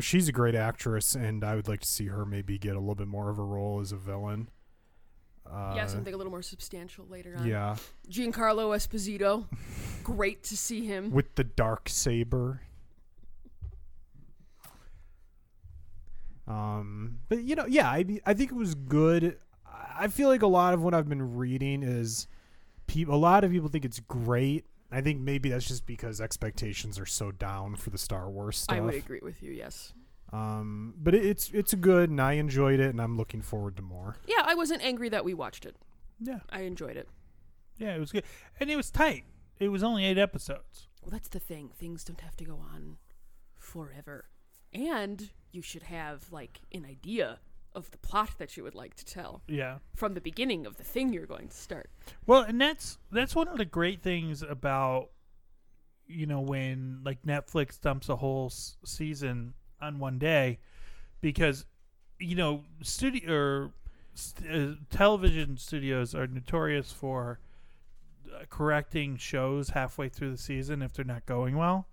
she's 0.00 0.28
a 0.28 0.32
great 0.32 0.54
actress, 0.54 1.14
and 1.14 1.42
I 1.44 1.54
would 1.56 1.68
like 1.68 1.80
to 1.80 1.88
see 1.88 2.06
her 2.06 2.24
maybe 2.26 2.58
get 2.58 2.76
a 2.76 2.78
little 2.78 2.94
bit 2.94 3.08
more 3.08 3.30
of 3.30 3.38
a 3.38 3.42
role 3.44 3.80
as 3.80 3.90
a 3.92 3.96
villain. 3.96 4.48
Uh, 5.52 5.72
yeah, 5.74 5.86
something 5.86 6.14
a 6.14 6.16
little 6.16 6.30
more 6.30 6.42
substantial 6.42 7.06
later 7.08 7.34
on. 7.36 7.46
Yeah, 7.46 7.76
Giancarlo 8.08 8.74
Esposito, 8.76 9.46
great 10.04 10.44
to 10.44 10.56
see 10.56 10.86
him. 10.86 11.10
with 11.10 11.34
the 11.34 11.44
dark 11.44 11.88
saber. 11.88 12.60
Um, 16.46 17.18
but 17.28 17.42
you 17.42 17.54
know, 17.54 17.66
yeah, 17.66 17.88
I 17.88 18.04
I 18.26 18.34
think 18.34 18.50
it 18.52 18.56
was 18.56 18.74
good. 18.74 19.38
I 19.98 20.08
feel 20.08 20.28
like 20.28 20.42
a 20.42 20.46
lot 20.48 20.74
of 20.74 20.82
what 20.82 20.94
I've 20.94 21.08
been 21.08 21.36
reading 21.36 21.82
is 21.82 22.26
people. 22.86 23.14
A 23.14 23.16
lot 23.16 23.44
of 23.44 23.50
people 23.50 23.68
think 23.68 23.84
it's 23.84 24.00
great. 24.00 24.64
I 24.90 25.00
think 25.00 25.20
maybe 25.20 25.50
that's 25.50 25.68
just 25.68 25.86
because 25.86 26.20
expectations 26.20 26.98
are 26.98 27.06
so 27.06 27.30
down 27.30 27.76
for 27.76 27.90
the 27.90 27.98
Star 27.98 28.28
Wars 28.28 28.56
stuff. 28.56 28.76
I 28.76 28.80
would 28.80 28.94
agree 28.94 29.20
with 29.22 29.42
you. 29.42 29.52
Yes. 29.52 29.92
Um, 30.32 30.94
but 30.96 31.14
it, 31.14 31.24
it's 31.24 31.50
it's 31.50 31.74
good, 31.74 32.10
and 32.10 32.20
I 32.20 32.34
enjoyed 32.34 32.78
it, 32.80 32.90
and 32.90 33.00
I'm 33.00 33.16
looking 33.16 33.42
forward 33.42 33.76
to 33.76 33.82
more. 33.82 34.16
Yeah, 34.26 34.42
I 34.44 34.54
wasn't 34.54 34.82
angry 34.82 35.08
that 35.08 35.24
we 35.24 35.34
watched 35.34 35.66
it. 35.66 35.76
yeah, 36.20 36.40
I 36.50 36.60
enjoyed 36.62 36.96
it. 36.96 37.08
yeah. 37.78 37.94
It 37.96 38.00
was 38.00 38.12
good, 38.12 38.24
and 38.60 38.70
it 38.70 38.76
was 38.76 38.90
tight. 38.90 39.24
It 39.58 39.68
was 39.68 39.82
only 39.82 40.04
eight 40.04 40.18
episodes. 40.18 40.88
Well, 41.02 41.10
that's 41.10 41.28
the 41.28 41.38
thing. 41.40 41.70
Things 41.76 42.04
don't 42.04 42.20
have 42.20 42.36
to 42.36 42.44
go 42.44 42.54
on 42.74 42.96
forever. 43.58 44.26
And 44.72 45.30
you 45.50 45.62
should 45.62 45.82
have, 45.84 46.30
like, 46.30 46.60
an 46.72 46.84
idea 46.84 47.40
of 47.74 47.90
the 47.90 47.98
plot 47.98 48.30
that 48.38 48.56
you 48.56 48.62
would 48.62 48.74
like 48.74 48.94
to 48.94 49.04
tell 49.04 49.42
Yeah. 49.48 49.78
from 49.94 50.14
the 50.14 50.20
beginning 50.20 50.66
of 50.66 50.76
the 50.76 50.84
thing 50.84 51.12
you're 51.12 51.26
going 51.26 51.48
to 51.48 51.56
start. 51.56 51.90
Well, 52.26 52.42
and 52.42 52.60
that's 52.60 52.98
that's 53.12 53.34
one 53.34 53.48
of 53.48 53.58
the 53.58 53.64
great 53.64 54.02
things 54.02 54.42
about 54.42 55.10
you 56.06 56.26
know 56.26 56.40
when 56.40 57.00
like 57.04 57.22
Netflix 57.22 57.80
dumps 57.80 58.08
a 58.08 58.16
whole 58.16 58.46
s- 58.46 58.76
season 58.84 59.54
on 59.80 59.98
one 59.98 60.18
day 60.18 60.58
because 61.20 61.64
you 62.18 62.34
know 62.36 62.62
studio 62.82 63.32
or 63.32 63.70
st- 64.14 64.50
uh, 64.50 64.74
television 64.90 65.56
studios 65.56 66.14
are 66.14 66.26
notorious 66.26 66.92
for 66.92 67.38
uh, 68.34 68.44
correcting 68.50 69.16
shows 69.16 69.70
halfway 69.70 70.08
through 70.08 70.30
the 70.30 70.38
season 70.38 70.82
if 70.82 70.92
they're 70.92 71.04
not 71.04 71.24
going 71.26 71.56
well 71.56 71.86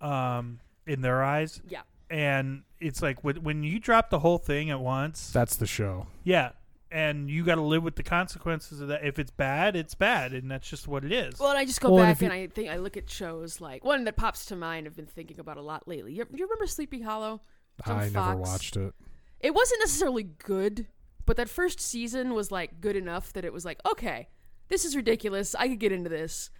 um 0.00 0.60
in 0.86 1.02
their 1.02 1.22
eyes 1.22 1.60
Yeah. 1.68 1.82
and 2.08 2.62
it's 2.80 3.02
like 3.02 3.22
when, 3.24 3.42
when 3.42 3.62
you 3.62 3.78
drop 3.78 4.08
the 4.10 4.20
whole 4.20 4.38
thing 4.38 4.70
at 4.70 4.80
once 4.80 5.30
That's 5.32 5.56
the 5.56 5.66
show. 5.66 6.06
yeah, 6.24 6.50
and 6.90 7.30
you 7.30 7.44
got 7.44 7.56
to 7.56 7.62
live 7.62 7.82
with 7.82 7.96
the 7.96 8.02
consequences 8.02 8.80
of 8.80 8.88
that. 8.88 9.04
If 9.04 9.18
it's 9.18 9.30
bad, 9.30 9.76
it's 9.76 9.94
bad, 9.94 10.32
and 10.32 10.50
that's 10.50 10.68
just 10.68 10.88
what 10.88 11.04
it 11.04 11.12
is. 11.12 11.38
Well, 11.38 11.50
and 11.50 11.58
I 11.58 11.64
just 11.64 11.80
go 11.80 11.90
Well, 11.90 12.04
and 12.04 12.18
back 12.18 12.22
and 12.22 12.32
I 12.32 12.46
think 12.46 12.70
I 12.70 12.76
look 12.76 12.96
at 12.96 13.10
shows 13.10 13.60
like 13.60 13.84
one 13.84 14.04
that 14.04 14.16
pops 14.16 14.46
to 14.46 14.56
mind. 14.56 14.86
I've 14.86 14.96
been 14.96 15.06
thinking 15.06 15.38
about 15.38 15.56
a 15.56 15.62
lot 15.62 15.86
lately. 15.86 16.12
You, 16.12 16.26
you 16.32 16.44
remember 16.44 16.66
Sleepy 16.66 17.00
Hollow? 17.00 17.40
It's 17.78 17.88
on 17.88 17.98
I 17.98 18.08
never 18.08 18.36
watched 18.36 18.76
it. 18.76 18.94
It 19.40 19.54
wasn't 19.54 19.80
necessarily 19.80 20.24
good, 20.24 20.86
but 21.26 21.36
that 21.36 21.48
first 21.48 21.80
season 21.80 22.34
was 22.34 22.50
like 22.50 22.80
good 22.80 22.96
enough 22.96 23.32
that 23.34 23.44
it 23.44 23.52
was 23.52 23.64
like, 23.64 23.80
okay, 23.86 24.28
this 24.68 24.84
is 24.84 24.96
ridiculous. 24.96 25.54
I 25.54 25.68
could 25.68 25.78
get 25.78 25.92
into 25.92 26.10
this. 26.10 26.50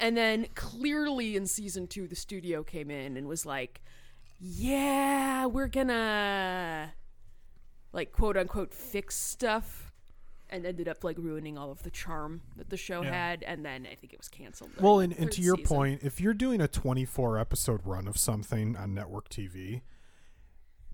And 0.00 0.16
then 0.16 0.46
clearly 0.54 1.36
in 1.36 1.46
season 1.46 1.86
two, 1.86 2.08
the 2.08 2.16
studio 2.16 2.62
came 2.62 2.90
in 2.90 3.16
and 3.16 3.28
was 3.28 3.44
like, 3.44 3.82
yeah, 4.40 5.46
we're 5.46 5.68
gonna 5.68 6.92
like 7.92 8.12
quote 8.12 8.36
unquote 8.36 8.72
fix 8.74 9.14
stuff. 9.16 9.88
And 10.50 10.66
ended 10.66 10.86
up 10.86 11.02
like 11.02 11.16
ruining 11.16 11.56
all 11.56 11.70
of 11.70 11.82
the 11.82 11.90
charm 11.90 12.42
that 12.56 12.68
the 12.68 12.76
show 12.76 13.00
Yeah. 13.02 13.10
had, 13.30 13.42
and 13.42 13.64
then 13.64 13.88
I 13.90 13.94
think 13.94 14.12
it 14.12 14.18
was 14.18 14.28
canceled. 14.28 14.72
Well, 14.78 15.00
and, 15.00 15.14
and 15.18 15.32
to 15.32 15.40
your 15.40 15.56
season. 15.56 15.66
point, 15.66 16.00
if 16.02 16.20
you're 16.20 16.34
doing 16.34 16.60
a 16.60 16.68
24 16.68 17.38
episode 17.38 17.80
run 17.86 18.06
of 18.06 18.18
something 18.18 18.76
on 18.76 18.92
network 18.92 19.30
TV, 19.30 19.80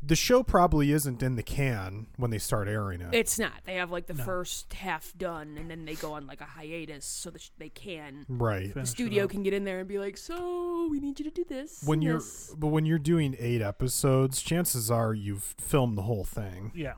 the 0.02 0.14
show 0.16 0.42
probably 0.42 0.92
isn't 0.92 1.22
in 1.22 1.34
the 1.36 1.42
can 1.42 2.06
when 2.16 2.30
they 2.30 2.38
start 2.38 2.68
airing 2.68 3.00
it. 3.00 3.12
It's 3.14 3.38
not. 3.38 3.52
They 3.64 3.74
have 3.74 3.90
like 3.90 4.06
the 4.06 4.14
No. 4.14 4.24
first 4.24 4.72
half 4.74 5.12
done, 5.18 5.56
and 5.58 5.70
then 5.70 5.84
they 5.84 5.94
go 5.94 6.12
on 6.12 6.26
like 6.26 6.40
a 6.40 6.44
hiatus 6.44 7.04
so 7.04 7.30
that 7.30 7.50
they 7.58 7.68
can. 7.68 8.24
right. 8.28 8.72
The 8.72 8.80
it 8.80 8.86
studio 8.86 9.26
can 9.26 9.42
get 9.42 9.52
in 9.52 9.64
there 9.64 9.80
and 9.80 9.88
be 9.88 9.98
like, 9.98 10.16
"So 10.16 10.86
we 10.90 11.00
need 11.00 11.18
you 11.18 11.24
to 11.24 11.30
do 11.30 11.44
this." 11.44 11.82
When 11.84 12.00
you're 12.02 12.18
this." 12.18 12.54
but 12.56 12.68
when 12.68 12.86
you're 12.86 12.98
doing 12.98 13.34
8 13.38 13.60
episodes, 13.60 14.40
chances 14.42 14.90
are 14.90 15.12
you've 15.14 15.54
filmed 15.58 15.98
the 15.98 16.02
whole 16.02 16.24
thing. 16.24 16.72
Yeah. 16.74 16.94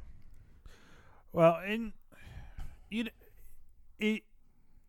Well, 1.32 1.60
and 1.64 1.92
you, 2.90 3.06
it, 3.98 4.22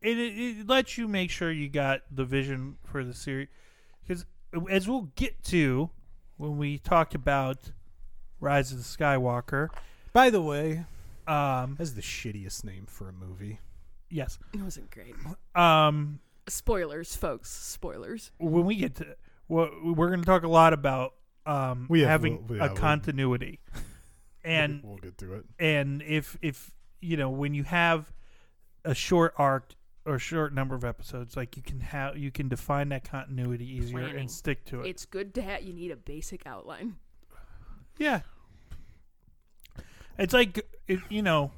it 0.02 0.18
it 0.18 0.68
lets 0.68 0.98
you 0.98 1.08
make 1.08 1.30
sure 1.30 1.52
you 1.52 1.70
got 1.70 2.02
the 2.12 2.26
vision 2.26 2.78
for 2.84 3.04
the 3.04 3.14
series, 3.14 3.48
because 4.02 4.26
as 4.70 4.88
we'll 4.88 5.12
get 5.16 5.44
to 5.46 5.92
when 6.38 6.58
we 6.58 6.78
talk 6.80 7.14
about 7.14 7.72
Rise 8.42 8.72
of 8.74 8.80
the 8.80 8.84
Skywalker. 8.84 9.70
By 10.14 10.30
the 10.30 10.42
way, 10.42 10.86
Um, 11.28 11.76
that's 11.78 11.92
the 11.92 12.02
shittiest 12.02 12.64
name 12.66 12.86
for 12.88 13.08
a 13.08 13.14
movie. 13.14 13.60
yes. 14.10 14.38
it 14.54 14.60
wasn't 14.62 14.90
great. 14.92 15.16
Um, 15.56 16.20
Spoilers, 16.50 17.16
folks. 17.16 17.50
Spoilers. 17.50 18.32
when 18.40 18.66
we 18.66 18.76
get 18.76 18.96
to, 18.96 19.16
well, 19.48 19.70
we're 19.84 20.08
going 20.08 20.20
to 20.22 20.26
talk 20.26 20.44
a 20.44 20.48
lot 20.50 20.74
about 20.74 21.14
um 21.46 21.86
We 21.90 22.02
have- 22.02 22.10
having 22.10 22.46
we- 22.48 22.58
yeah, 22.58 22.66
a 22.66 22.70
we- 22.74 22.78
continuity, 22.78 23.60
and 24.44 24.82
we'll 24.84 24.98
get 24.98 25.18
to 25.20 25.34
it. 25.36 25.46
and 25.60 26.02
if 26.02 26.38
if 26.42 26.72
you 27.00 27.16
know 27.18 27.30
when 27.30 27.54
you 27.54 27.64
have 27.64 28.12
a 28.86 28.94
short 28.94 29.34
arc 29.38 29.74
or 30.06 30.20
short 30.20 30.54
number 30.54 30.76
of 30.76 30.84
episodes 30.84 31.36
like 31.38 31.56
you 31.58 31.64
can 31.64 31.80
have 31.80 32.18
you 32.18 32.32
can 32.32 32.48
define 32.50 32.90
that 32.90 33.04
continuity 33.04 33.66
easier 33.66 34.00
Planning. 34.00 34.20
and 34.22 34.32
stick 34.32 34.66
to 34.66 34.82
it 34.82 34.88
It's 34.88 35.06
good 35.06 35.34
to 35.36 35.42
have. 35.42 35.64
You 35.64 35.74
need 35.74 35.90
a 35.92 35.96
basic 35.96 36.46
outline. 36.46 36.98
yeah 37.98 38.22
it's 40.18 40.34
like 40.34 40.66
it, 40.88 41.00
you 41.10 41.22
know 41.22 41.52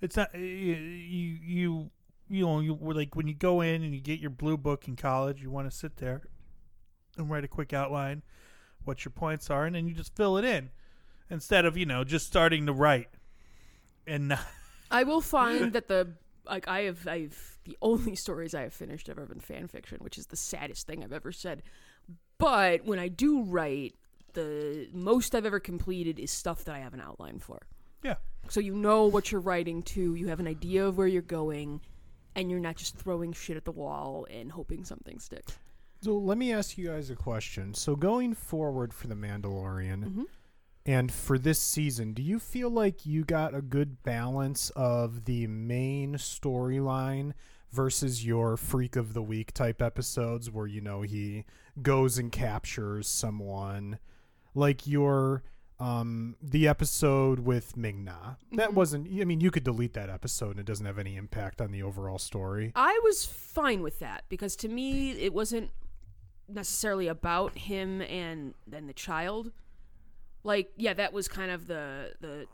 it's 0.00 0.16
not 0.16 0.34
you 0.34 0.74
you 0.74 1.90
you 2.28 2.46
know 2.46 2.60
you 2.60 2.78
like 2.80 3.14
when 3.14 3.26
you 3.26 3.34
go 3.34 3.60
in 3.60 3.82
and 3.82 3.94
you 3.94 4.00
get 4.00 4.20
your 4.20 4.30
blue 4.30 4.56
book 4.56 4.88
in 4.88 4.96
college 4.96 5.40
you 5.42 5.50
want 5.50 5.70
to 5.70 5.76
sit 5.76 5.96
there 5.96 6.22
and 7.16 7.30
write 7.30 7.44
a 7.44 7.48
quick 7.48 7.72
outline 7.72 8.22
what 8.84 9.04
your 9.04 9.12
points 9.12 9.50
are 9.50 9.64
and 9.64 9.74
then 9.74 9.86
you 9.86 9.94
just 9.94 10.14
fill 10.16 10.36
it 10.36 10.44
in 10.44 10.70
instead 11.30 11.64
of 11.64 11.76
you 11.76 11.86
know 11.86 12.04
just 12.04 12.26
starting 12.26 12.66
to 12.66 12.72
write 12.72 13.08
and 14.06 14.28
not 14.28 14.40
I 14.90 15.02
will 15.02 15.20
find 15.20 15.72
that 15.72 15.88
the 15.88 16.12
like 16.46 16.68
I 16.68 16.82
have 16.82 17.06
I've 17.06 17.58
the 17.64 17.76
only 17.82 18.14
stories 18.16 18.54
I 18.54 18.62
have 18.62 18.74
finished 18.74 19.06
have 19.08 19.18
ever 19.18 19.26
been 19.26 19.40
fan 19.40 19.68
fiction, 19.68 19.98
which 20.00 20.18
is 20.18 20.26
the 20.26 20.36
saddest 20.36 20.86
thing 20.86 21.02
I've 21.02 21.12
ever 21.12 21.32
said. 21.32 21.62
But 22.38 22.84
when 22.84 22.98
I 22.98 23.08
do 23.08 23.42
write, 23.42 23.94
the 24.34 24.88
most 24.92 25.34
I've 25.34 25.46
ever 25.46 25.60
completed 25.60 26.18
is 26.18 26.30
stuff 26.30 26.64
that 26.64 26.74
I 26.74 26.78
have 26.80 26.94
an 26.94 27.00
outline 27.00 27.38
for. 27.38 27.66
Yeah. 28.02 28.16
So 28.48 28.60
you 28.60 28.74
know 28.74 29.06
what 29.06 29.32
you're 29.32 29.40
writing 29.40 29.82
to, 29.84 30.14
you 30.14 30.26
have 30.28 30.40
an 30.40 30.46
idea 30.46 30.86
of 30.86 30.98
where 30.98 31.06
you're 31.06 31.22
going, 31.22 31.80
and 32.36 32.50
you're 32.50 32.60
not 32.60 32.76
just 32.76 32.96
throwing 32.96 33.32
shit 33.32 33.56
at 33.56 33.64
the 33.64 33.72
wall 33.72 34.26
and 34.30 34.52
hoping 34.52 34.84
something 34.84 35.18
sticks. 35.18 35.56
So 36.02 36.18
let 36.18 36.36
me 36.36 36.52
ask 36.52 36.76
you 36.76 36.88
guys 36.88 37.08
a 37.08 37.16
question. 37.16 37.72
So 37.72 37.96
going 37.96 38.34
forward 38.34 38.92
for 38.92 39.06
the 39.06 39.14
Mandalorian 39.14 40.04
Mhm. 40.04 40.24
and 40.84 41.10
for 41.10 41.38
this 41.38 41.58
season, 41.58 42.12
do 42.12 42.22
you 42.22 42.38
feel 42.38 42.68
like 42.68 43.06
you 43.06 43.24
got 43.24 43.54
a 43.54 43.62
good 43.62 44.02
balance 44.02 44.68
of 44.70 45.24
the 45.24 45.46
main 45.46 46.14
storyline 46.16 47.32
versus 47.72 48.26
your 48.26 48.56
freak 48.58 48.96
of 48.96 49.14
the 49.14 49.22
week 49.22 49.52
type 49.54 49.80
episodes 49.80 50.50
where 50.50 50.66
you 50.66 50.80
know 50.82 51.00
he 51.02 51.44
goes 51.80 52.18
and 52.18 52.30
captures 52.30 53.08
someone 53.08 53.98
like 54.54 54.86
your 54.86 55.42
um 55.80 56.36
the 56.40 56.68
episode 56.68 57.40
with 57.40 57.76
Ming-Na. 57.76 58.36
That 58.52 58.70
Mhm. 58.70 58.74
wasn't 58.74 59.08
I 59.20 59.24
mean 59.24 59.40
you 59.40 59.50
could 59.50 59.64
delete 59.64 59.94
that 59.94 60.08
episode 60.08 60.52
and 60.52 60.60
it 60.60 60.66
doesn't 60.66 60.86
have 60.86 60.98
any 60.98 61.16
impact 61.16 61.60
on 61.60 61.72
the 61.72 61.82
overall 61.82 62.18
story. 62.18 62.72
I 62.76 63.00
was 63.02 63.24
fine 63.26 63.82
with 63.82 63.98
that 63.98 64.24
because 64.28 64.54
to 64.56 64.68
me 64.68 65.10
it 65.12 65.34
wasn't 65.34 65.70
necessarily 66.48 67.08
about 67.08 67.56
him 67.58 68.00
and 68.02 68.54
then 68.66 68.86
the 68.86 68.92
child. 68.92 69.50
Like, 70.44 70.70
yeah, 70.76 70.92
that 70.94 71.12
was 71.12 71.26
kind 71.26 71.50
of 71.50 71.66
the 71.66 72.14
the 72.20 72.46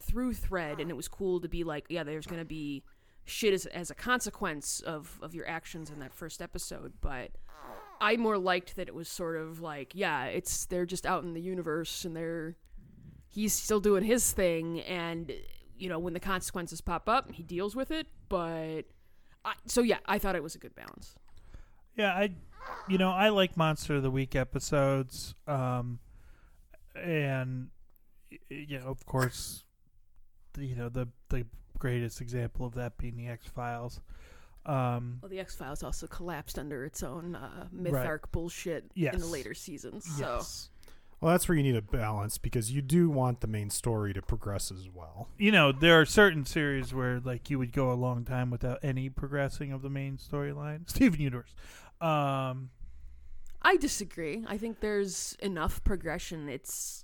through 0.00 0.34
thread, 0.34 0.80
and 0.80 0.90
it 0.90 0.94
was 0.94 1.08
cool 1.08 1.40
to 1.40 1.48
be 1.48 1.62
like, 1.62 1.86
yeah, 1.88 2.02
there's 2.02 2.26
gonna 2.26 2.44
be 2.44 2.82
shit 3.24 3.54
as, 3.54 3.66
as 3.66 3.90
a 3.90 3.94
consequence 3.94 4.80
of 4.80 5.18
of 5.22 5.34
your 5.34 5.46
actions 5.46 5.90
in 5.90 5.98
that 6.00 6.12
first 6.12 6.42
episode, 6.42 6.94
but. 7.00 7.30
I 8.00 8.16
more 8.16 8.38
liked 8.38 8.76
that 8.76 8.88
it 8.88 8.94
was 8.94 9.08
sort 9.08 9.36
of 9.36 9.60
like, 9.60 9.92
yeah, 9.94 10.26
it's 10.26 10.66
they're 10.66 10.86
just 10.86 11.06
out 11.06 11.24
in 11.24 11.34
the 11.34 11.40
universe 11.40 12.04
and 12.04 12.16
they're 12.16 12.56
he's 13.28 13.52
still 13.52 13.80
doing 13.80 14.04
his 14.04 14.32
thing 14.32 14.80
and 14.82 15.32
you 15.76 15.88
know, 15.88 15.98
when 15.98 16.14
the 16.14 16.20
consequences 16.20 16.80
pop 16.80 17.08
up, 17.08 17.32
he 17.32 17.42
deals 17.42 17.74
with 17.74 17.90
it, 17.90 18.06
but 18.28 18.82
I, 19.44 19.54
so 19.66 19.82
yeah, 19.82 19.98
I 20.06 20.18
thought 20.18 20.36
it 20.36 20.42
was 20.42 20.54
a 20.54 20.58
good 20.58 20.74
balance. 20.74 21.14
Yeah, 21.96 22.12
I, 22.12 22.30
you 22.88 22.98
know, 22.98 23.10
I 23.10 23.28
like 23.28 23.56
Monster 23.56 23.96
of 23.96 24.02
the 24.02 24.10
Week 24.10 24.34
episodes, 24.34 25.34
um, 25.46 25.98
and 26.94 27.68
you 28.48 28.78
know, 28.78 28.86
of 28.86 29.04
course, 29.06 29.64
you 30.58 30.74
know 30.74 30.88
the 30.88 31.08
the 31.28 31.46
greatest 31.78 32.20
example 32.20 32.66
of 32.66 32.74
that 32.74 32.96
being 32.98 33.16
the 33.16 33.28
X 33.28 33.46
Files. 33.46 34.00
Um, 34.66 35.18
Well, 35.22 35.28
the 35.28 35.40
X 35.40 35.54
Files 35.54 35.82
also 35.82 36.06
collapsed 36.06 36.58
under 36.58 36.84
its 36.84 37.02
own 37.02 37.34
uh, 37.36 37.68
myth 37.70 37.92
Right. 37.92 38.06
arc 38.06 38.32
bullshit 38.32 38.90
in 38.96 39.18
the 39.18 39.26
later 39.26 39.54
seasons. 39.54 40.04
So 40.18 40.36
yes, 40.36 40.70
Well, 41.20 41.32
that's 41.32 41.48
where 41.48 41.56
you 41.56 41.62
need 41.62 41.76
a 41.76 41.82
balance 41.82 42.38
because 42.38 42.70
you 42.70 42.80
do 42.82 43.08
want 43.10 43.40
the 43.40 43.46
main 43.46 43.70
story 43.70 44.12
to 44.14 44.22
progress 44.22 44.70
as 44.72 44.88
well. 44.88 45.28
you 45.38 45.50
know, 45.52 45.70
there 45.72 46.00
are 46.00 46.04
certain 46.06 46.44
series 46.46 46.92
where 46.94 47.20
like 47.20 47.50
you 47.50 47.58
would 47.58 47.72
go 47.72 47.92
a 47.92 47.94
long 47.94 48.24
time 48.24 48.50
without 48.50 48.78
any 48.82 49.08
progressing 49.10 49.72
of 49.72 49.82
the 49.82 49.90
main 49.90 50.16
storyline. 50.16 50.88
Steven 50.88 51.20
Universe. 51.20 51.54
Um, 52.00 52.70
I 53.62 53.76
disagree. 53.76 54.44
I 54.46 54.58
think 54.58 54.80
there's 54.80 55.36
enough 55.40 55.82
progression. 55.84 56.48
It's 56.48 57.03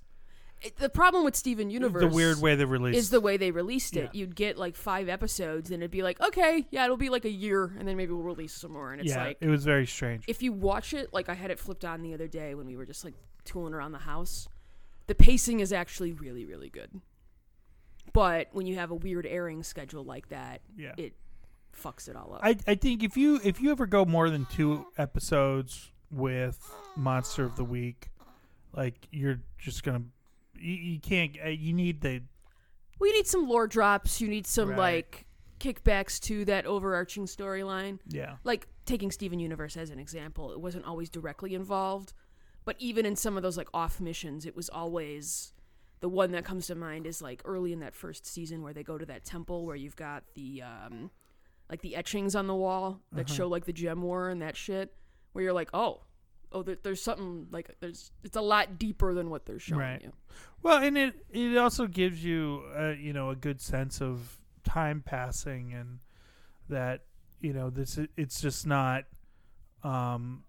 the 0.77 0.89
problem 0.89 1.23
with 1.23 1.35
Steven 1.35 1.69
Universe. 1.69 2.01
the 2.01 2.07
weird 2.07 2.39
way 2.41 2.55
they 2.55 2.65
released 2.65 2.97
is 2.97 3.09
the 3.09 3.21
way 3.21 3.37
they 3.37 3.51
released 3.51 3.95
it. 3.95 4.11
Yeah. 4.13 4.19
You'd 4.19 4.35
get 4.35 4.57
like 4.57 4.75
five 4.75 5.09
episodes, 5.09 5.71
and 5.71 5.81
it'd 5.81 5.91
be 5.91 6.03
like, 6.03 6.21
okay, 6.21 6.65
yeah, 6.69 6.83
it'll 6.85 6.97
be 6.97 7.09
like 7.09 7.25
a 7.25 7.31
year, 7.31 7.73
and 7.79 7.87
then 7.87 7.97
maybe 7.97 8.13
we'll 8.13 8.23
release 8.23 8.53
some 8.53 8.73
more. 8.73 8.91
And 8.91 9.01
it's 9.01 9.11
yeah, 9.11 9.25
like, 9.25 9.37
it 9.41 9.47
was 9.47 9.63
very 9.65 9.87
strange. 9.87 10.23
if 10.27 10.41
you 10.41 10.53
watch 10.53 10.93
it, 10.93 11.13
like 11.13 11.29
I 11.29 11.33
had 11.33 11.51
it 11.51 11.59
flipped 11.59 11.85
on 11.85 12.01
the 12.01 12.13
other 12.13 12.27
day 12.27 12.53
when 12.53 12.67
we 12.67 12.75
were 12.75 12.85
just 12.85 13.03
like 13.03 13.15
tooling 13.45 13.73
around 13.73 13.91
the 13.91 13.99
house, 13.99 14.47
the 15.07 15.15
pacing 15.15 15.59
is 15.59 15.73
actually 15.73 16.13
really, 16.13 16.45
really 16.45 16.69
good. 16.69 17.01
But 18.13 18.49
when 18.51 18.67
you 18.67 18.75
have 18.75 18.91
a 18.91 18.95
weird 18.95 19.25
airing 19.25 19.63
schedule 19.63 20.03
like 20.03 20.29
that, 20.29 20.61
yeah, 20.77 20.93
it 20.97 21.13
fucks 21.75 22.07
it 22.07 22.15
all 22.15 22.33
up. 22.33 22.41
I 22.43 22.57
I 22.67 22.75
think 22.75 23.03
if 23.03 23.15
you 23.17 23.39
if 23.43 23.61
you 23.61 23.71
ever 23.71 23.85
go 23.85 24.05
more 24.05 24.29
than 24.29 24.45
two 24.45 24.85
episodes 24.97 25.91
with 26.11 26.71
Monster 26.95 27.45
of 27.45 27.55
the 27.55 27.63
Week, 27.63 28.09
like 28.73 29.07
you're 29.11 29.39
just 29.57 29.83
gonna 29.83 30.03
you, 30.61 30.75
you 30.75 30.99
can't 30.99 31.35
uh, 31.43 31.49
you 31.49 31.73
need 31.73 32.01
the 32.01 32.21
We 32.99 33.11
need 33.13 33.27
some 33.27 33.47
lore 33.47 33.67
drops. 33.67 34.21
You 34.21 34.27
need 34.27 34.45
some 34.47 34.69
Right. 34.69 34.77
like 34.77 35.25
kickbacks 35.59 36.19
to 36.21 36.45
that 36.45 36.65
overarching 36.65 37.25
storyline. 37.25 37.99
yeah 38.07 38.37
like 38.43 38.67
taking 38.85 39.11
Steven 39.11 39.39
Universe 39.39 39.77
as 39.77 39.89
an 39.91 39.99
example, 39.99 40.51
it 40.51 40.59
wasn't 40.59 40.85
always 40.85 41.09
directly 41.09 41.53
involved, 41.53 42.13
but 42.65 42.75
even 42.79 43.05
in 43.05 43.15
some 43.15 43.37
of 43.37 43.43
those 43.43 43.57
like 43.57 43.69
off 43.73 43.99
missions, 44.01 44.45
it 44.45 44.55
was 44.55 44.69
always 44.69 45.53
the 45.99 46.09
one 46.09 46.31
that 46.31 46.43
comes 46.43 46.65
to 46.67 46.73
mind 46.75 47.05
is 47.05 47.21
like 47.21 47.41
early 47.45 47.71
in 47.73 47.79
that 47.79 47.93
first 47.95 48.25
season 48.25 48.63
where 48.63 48.73
they 48.73 48.81
go 48.83 48.97
to 48.97 49.05
that 49.05 49.23
temple 49.23 49.65
where 49.67 49.75
you've 49.75 49.95
got 49.95 50.23
the 50.33 50.63
um 50.63 51.11
like 51.69 51.81
the 51.81 51.95
etchings 51.95 52.35
on 52.35 52.47
the 52.47 52.55
wall 52.55 52.99
that 53.11 53.27
Uh-huh. 53.29 53.35
show 53.35 53.47
like 53.47 53.65
the 53.65 53.71
gem 53.73 54.01
war 54.01 54.29
and 54.29 54.41
that 54.41 54.57
shit 54.57 54.93
where 55.33 55.43
you're 55.43 55.53
like, 55.53 55.69
"Oh, 55.73 56.01
oh 56.51 56.63
there, 56.63 56.77
there's 56.81 57.01
something 57.01 57.47
like 57.51 57.75
there's 57.79 58.11
it's 58.23 58.35
a 58.37 58.41
lot 58.41 58.77
deeper 58.79 59.13
than 59.13 59.29
what 59.29 59.45
they're 59.45 59.59
showing 59.59 59.79
Right. 59.81 60.01
you." 60.03 60.13
Well, 60.63 60.81
and 60.83 60.97
it 60.97 61.15
it 61.29 61.57
also 61.57 61.87
gives 61.87 62.23
you 62.23 62.63
uh, 62.77 62.89
you 62.89 63.13
know 63.13 63.29
a 63.29 63.35
good 63.35 63.61
sense 63.61 64.01
of 64.01 64.37
time 64.63 65.01
passing 65.05 65.73
and 65.73 65.99
that 66.69 67.01
you 67.39 67.53
know 67.53 67.69
this 67.69 67.97
it's 68.15 68.39
just 68.41 68.67
not 68.67 69.05
um 69.83 70.43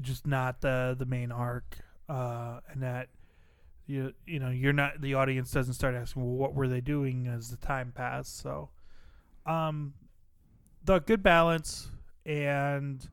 just 0.00 0.26
not 0.26 0.60
the 0.60 0.94
the 0.98 1.04
main 1.04 1.32
arc 1.32 1.78
uh 2.08 2.60
and 2.70 2.82
that 2.82 3.08
you 3.86 4.14
you 4.26 4.38
know 4.38 4.48
you're 4.50 4.72
not 4.72 5.00
the 5.00 5.14
audience 5.14 5.50
doesn't 5.50 5.74
start 5.74 5.94
asking 5.96 6.22
well 6.22 6.32
what 6.36 6.54
were 6.54 6.68
they 6.68 6.80
doing 6.80 7.26
as 7.26 7.50
the 7.50 7.56
time 7.56 7.92
passed 7.92 8.38
so 8.38 8.70
um 9.46 9.92
the 10.84 11.00
good 11.00 11.22
balance 11.22 11.90
and 12.24 13.08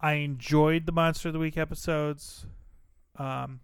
I 0.00 0.14
enjoyed 0.14 0.86
the 0.86 0.92
monster 0.92 1.28
of 1.28 1.32
the 1.32 1.38
week 1.40 1.56
episodes 1.56 2.46
um 3.18 3.60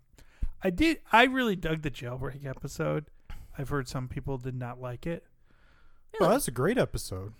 I 0.64 0.70
did. 0.70 0.98
I 1.10 1.24
really 1.24 1.56
dug 1.56 1.82
the 1.82 1.90
jailbreak 1.90 2.46
episode. 2.46 3.06
I've 3.58 3.68
heard 3.68 3.88
some 3.88 4.06
people 4.08 4.38
did 4.38 4.54
not 4.54 4.80
like 4.80 5.06
it. 5.06 5.24
Oh, 6.20 6.28
that's 6.28 6.46
a 6.46 6.52
great 6.52 6.78
episode. 6.78 7.32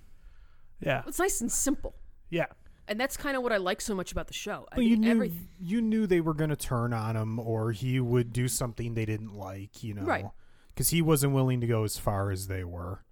Yeah, 0.80 1.02
It's 1.06 1.20
nice 1.20 1.40
and 1.40 1.50
simple. 1.52 1.94
yeah, 2.30 2.46
And 2.88 2.98
that's 2.98 3.16
kind 3.16 3.36
of 3.36 3.44
what 3.44 3.52
I 3.52 3.58
like 3.58 3.80
so 3.80 3.94
much 3.94 4.10
about 4.10 4.26
the 4.26 4.34
show. 4.34 4.66
I 4.72 4.76
But 4.76 4.84
you 4.84 4.96
knew 4.96 5.10
everything 5.10 5.48
you 5.60 5.80
knew 5.80 6.08
they 6.08 6.20
were 6.20 6.34
going 6.34 6.50
to 6.50 6.56
turn 6.56 6.92
on 6.92 7.16
him, 7.16 7.38
or 7.38 7.70
he 7.70 8.00
would 8.00 8.32
do 8.32 8.48
something 8.48 8.94
they 8.94 9.04
didn't 9.04 9.34
like. 9.34 9.84
You 9.84 9.94
know, 9.94 10.02
Right. 10.02 10.26
Because 10.74 10.88
he 10.90 11.00
wasn't 11.00 11.32
willing 11.34 11.60
to 11.60 11.66
go 11.68 11.84
as 11.84 11.98
far 11.98 12.32
as 12.32 12.48
they 12.48 12.64
were. 12.64 13.04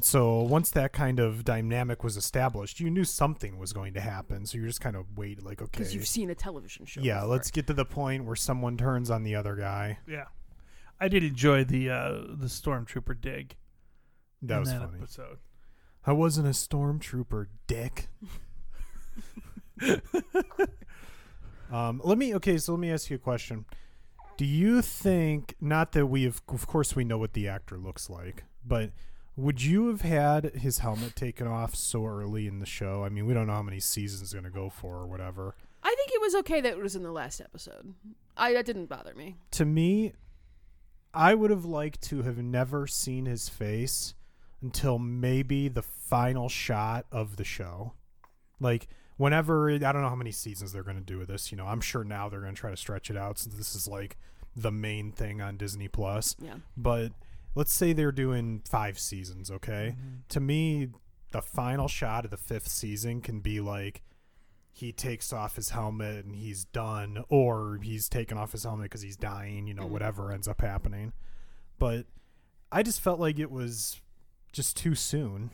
So 0.00 0.42
once 0.42 0.70
that 0.72 0.92
kind 0.92 1.20
of 1.20 1.44
dynamic 1.44 2.02
was 2.02 2.16
established, 2.16 2.80
you 2.80 2.90
knew 2.90 3.04
something 3.04 3.58
was 3.58 3.72
going 3.72 3.94
to 3.94 4.00
happen. 4.00 4.44
So 4.44 4.58
you're 4.58 4.66
just 4.66 4.80
kind 4.80 4.96
of 4.96 5.16
wait, 5.16 5.42
like, 5.44 5.62
okay, 5.62 5.70
because 5.70 5.94
you've 5.94 6.06
seen 6.06 6.30
a 6.30 6.34
television 6.34 6.84
show. 6.84 7.00
yeah, 7.00 7.20
before. 7.20 7.28
let's 7.28 7.50
get 7.50 7.66
to 7.68 7.72
the 7.72 7.84
point 7.84 8.24
where 8.24 8.36
someone 8.36 8.76
turns 8.76 9.10
on 9.10 9.22
the 9.22 9.34
other 9.36 9.54
guy. 9.54 9.98
yeah. 10.06 10.24
I 11.00 11.08
did 11.08 11.24
enjoy 11.24 11.64
the 11.64 11.90
uh 11.90 12.12
the 12.28 12.46
stormtrooper 12.46 13.20
dig. 13.20 13.56
That 14.42 14.54
in 14.54 14.60
was 14.60 14.70
that 14.70 14.80
funny. 14.80 14.98
episode. 14.98 15.38
I 16.06 16.12
wasn't 16.12 16.46
a 16.46 16.50
stormtrooper, 16.50 17.46
dick. 17.66 18.08
um, 21.72 22.00
let 22.04 22.16
me 22.16 22.34
okay. 22.36 22.58
So 22.58 22.72
let 22.72 22.80
me 22.80 22.92
ask 22.92 23.10
you 23.10 23.16
a 23.16 23.18
question. 23.18 23.64
Do 24.36 24.44
you 24.44 24.82
think 24.82 25.56
not 25.60 25.92
that 25.92 26.06
we 26.06 26.24
have, 26.24 26.42
of 26.48 26.66
course, 26.66 26.96
we 26.96 27.04
know 27.04 27.18
what 27.18 27.32
the 27.34 27.48
actor 27.48 27.76
looks 27.78 28.10
like, 28.10 28.44
but 28.66 28.90
would 29.36 29.62
you 29.62 29.88
have 29.88 30.02
had 30.02 30.54
his 30.54 30.78
helmet 30.78 31.16
taken 31.16 31.46
off 31.46 31.74
so 31.74 32.06
early 32.06 32.46
in 32.46 32.60
the 32.60 32.66
show? 32.66 33.04
I 33.04 33.08
mean, 33.08 33.26
we 33.26 33.34
don't 33.34 33.46
know 33.46 33.54
how 33.54 33.62
many 33.62 33.80
seasons 33.80 34.32
going 34.32 34.44
to 34.44 34.50
go 34.50 34.70
for 34.70 34.96
or 34.96 35.06
whatever. 35.06 35.54
I 35.82 35.94
think 35.96 36.10
it 36.12 36.20
was 36.20 36.34
okay 36.36 36.60
that 36.60 36.72
it 36.72 36.78
was 36.78 36.96
in 36.96 37.02
the 37.02 37.12
last 37.12 37.40
episode. 37.40 37.94
I 38.36 38.52
that 38.52 38.64
didn't 38.64 38.86
bother 38.86 39.14
me. 39.14 39.36
To 39.52 39.64
me, 39.64 40.12
I 41.12 41.34
would 41.34 41.50
have 41.50 41.64
liked 41.64 42.00
to 42.02 42.22
have 42.22 42.38
never 42.38 42.86
seen 42.86 43.26
his 43.26 43.48
face 43.48 44.14
until 44.62 44.98
maybe 44.98 45.68
the 45.68 45.82
final 45.82 46.48
shot 46.48 47.06
of 47.12 47.36
the 47.36 47.44
show. 47.44 47.92
Like 48.60 48.88
whenever 49.16 49.70
I 49.70 49.78
don't 49.78 50.02
know 50.02 50.08
how 50.08 50.14
many 50.14 50.32
seasons 50.32 50.72
they're 50.72 50.82
going 50.82 50.96
to 50.96 51.02
do 51.02 51.18
with 51.18 51.28
this, 51.28 51.52
you 51.52 51.58
know, 51.58 51.66
I'm 51.66 51.80
sure 51.80 52.02
now 52.04 52.28
they're 52.28 52.40
going 52.40 52.54
to 52.54 52.60
try 52.60 52.70
to 52.70 52.76
stretch 52.76 53.10
it 53.10 53.16
out 53.16 53.38
since 53.38 53.54
this 53.54 53.74
is 53.74 53.86
like 53.86 54.16
the 54.56 54.72
main 54.72 55.12
thing 55.12 55.40
on 55.40 55.56
Disney 55.56 55.88
Plus. 55.88 56.34
Yeah. 56.40 56.56
But 56.76 57.12
let's 57.54 57.72
say 57.72 57.92
they're 57.92 58.12
doing 58.12 58.62
5 58.68 58.98
seasons, 58.98 59.50
okay? 59.50 59.96
To 60.30 60.40
me, 60.40 60.88
the 61.30 61.42
final 61.42 61.88
shot 61.88 62.24
of 62.24 62.30
the 62.30 62.36
5th 62.36 62.68
season 62.68 63.20
can 63.20 63.40
be 63.40 63.60
like 63.60 64.02
he 64.72 64.92
takes 64.92 65.32
off 65.32 65.56
his 65.56 65.70
helmet 65.70 66.24
and 66.24 66.34
he's 66.34 66.64
done 66.64 67.24
or 67.28 67.78
he's 67.82 68.08
taken 68.08 68.36
off 68.36 68.52
his 68.52 68.64
helmet 68.64 68.84
because 68.86 69.02
he's 69.02 69.16
dying 69.16 69.68
you 69.68 69.74
know 69.74 69.84
Mhm. 69.84 69.90
whatever 69.90 70.32
ends 70.32 70.48
up 70.48 70.60
happening 70.60 71.12
but 71.78 72.06
i 72.72 72.82
just 72.82 73.00
felt 73.00 73.20
like 73.20 73.38
it 73.38 73.52
was 73.52 74.00
just 74.52 74.76
too 74.76 74.94
soon 74.96 75.50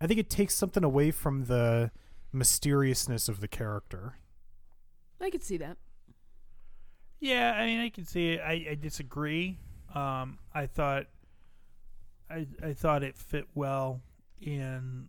I 0.00 0.06
think 0.06 0.18
it 0.20 0.30
takes 0.30 0.54
something 0.54 0.82
away 0.84 1.10
from 1.10 1.44
the 1.46 1.90
mysteriousness 2.32 3.28
of 3.28 3.40
the 3.40 3.48
character. 3.48 4.14
I 5.20 5.28
could 5.28 5.42
see 5.42 5.58
that. 5.58 5.76
Yeah, 7.18 7.52
I 7.52 7.66
mean, 7.66 7.80
I 7.80 7.90
can 7.90 8.06
see 8.06 8.30
it. 8.30 8.40
I, 8.40 8.68
I 8.70 8.78
disagree. 8.80 9.58
Um, 9.94 10.38
I 10.54 10.66
thought, 10.66 11.06
I 12.30 12.46
I 12.62 12.72
thought 12.74 13.02
it 13.02 13.16
fit 13.16 13.46
well 13.54 14.02
in 14.40 15.08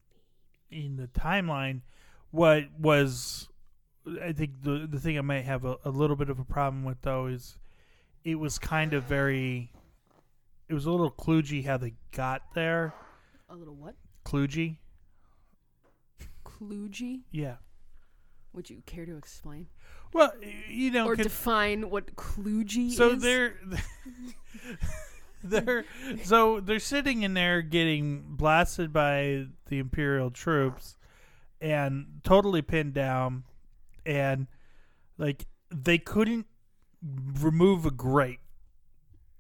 in 0.70 0.96
the 0.98 1.08
timeline. 1.08 1.82
What 2.32 2.64
was, 2.80 3.50
I 4.22 4.32
think 4.32 4.64
the 4.64 4.88
the 4.90 5.00
thing 5.00 5.18
I 5.18 5.22
might 5.22 5.46
have 5.46 5.66
a, 5.66 5.78
a 5.86 5.90
little 5.90 6.16
bit 6.16 6.30
of 6.30 6.40
a 6.40 6.46
problem 6.46 6.84
with 6.84 7.02
though 7.02 7.28
is, 7.28 7.58
it 8.24 8.36
was 8.36 8.58
kind 8.58 8.94
of 8.94 9.04
very, 9.04 9.72
it 10.70 10.74
was 10.74 10.86
a 10.86 10.92
little 10.92 11.12
kludgy 11.12 11.66
how 11.66 11.78
they 11.78 11.94
got 12.12 12.54
there. 12.54 12.94
A 13.50 13.56
little 13.56 13.76
what? 13.76 13.96
Kludgy, 14.26 14.78
Kludgy? 16.46 17.22
yeah. 17.32 17.56
Would 18.54 18.70
you 18.70 18.82
care 18.86 19.06
to 19.06 19.16
explain? 19.16 19.68
Well, 20.14 20.34
you 20.68 20.92
know, 20.92 21.08
or 21.08 21.16
define 21.16 21.90
what 21.90 22.16
kludgy 22.16 22.92
so 22.92 23.12
is? 23.12 23.22
they're 23.22 23.56
they're 25.44 25.86
so 26.24 26.60
they're 26.60 26.80
sitting 26.80 27.24
in 27.24 27.34
there 27.34 27.62
getting 27.62 28.24
blasted 28.28 28.94
by 28.94 29.46
the 29.68 29.80
imperial 29.80 30.30
troops 30.30 30.98
and 31.60 32.20
totally 32.24 32.62
pinned 32.62 32.94
down 32.94 33.44
and 34.06 34.48
like 35.18 35.46
they 35.74 35.98
couldn't 35.98 36.46
remove 37.40 37.86
a 37.86 37.92
grate 37.92 38.40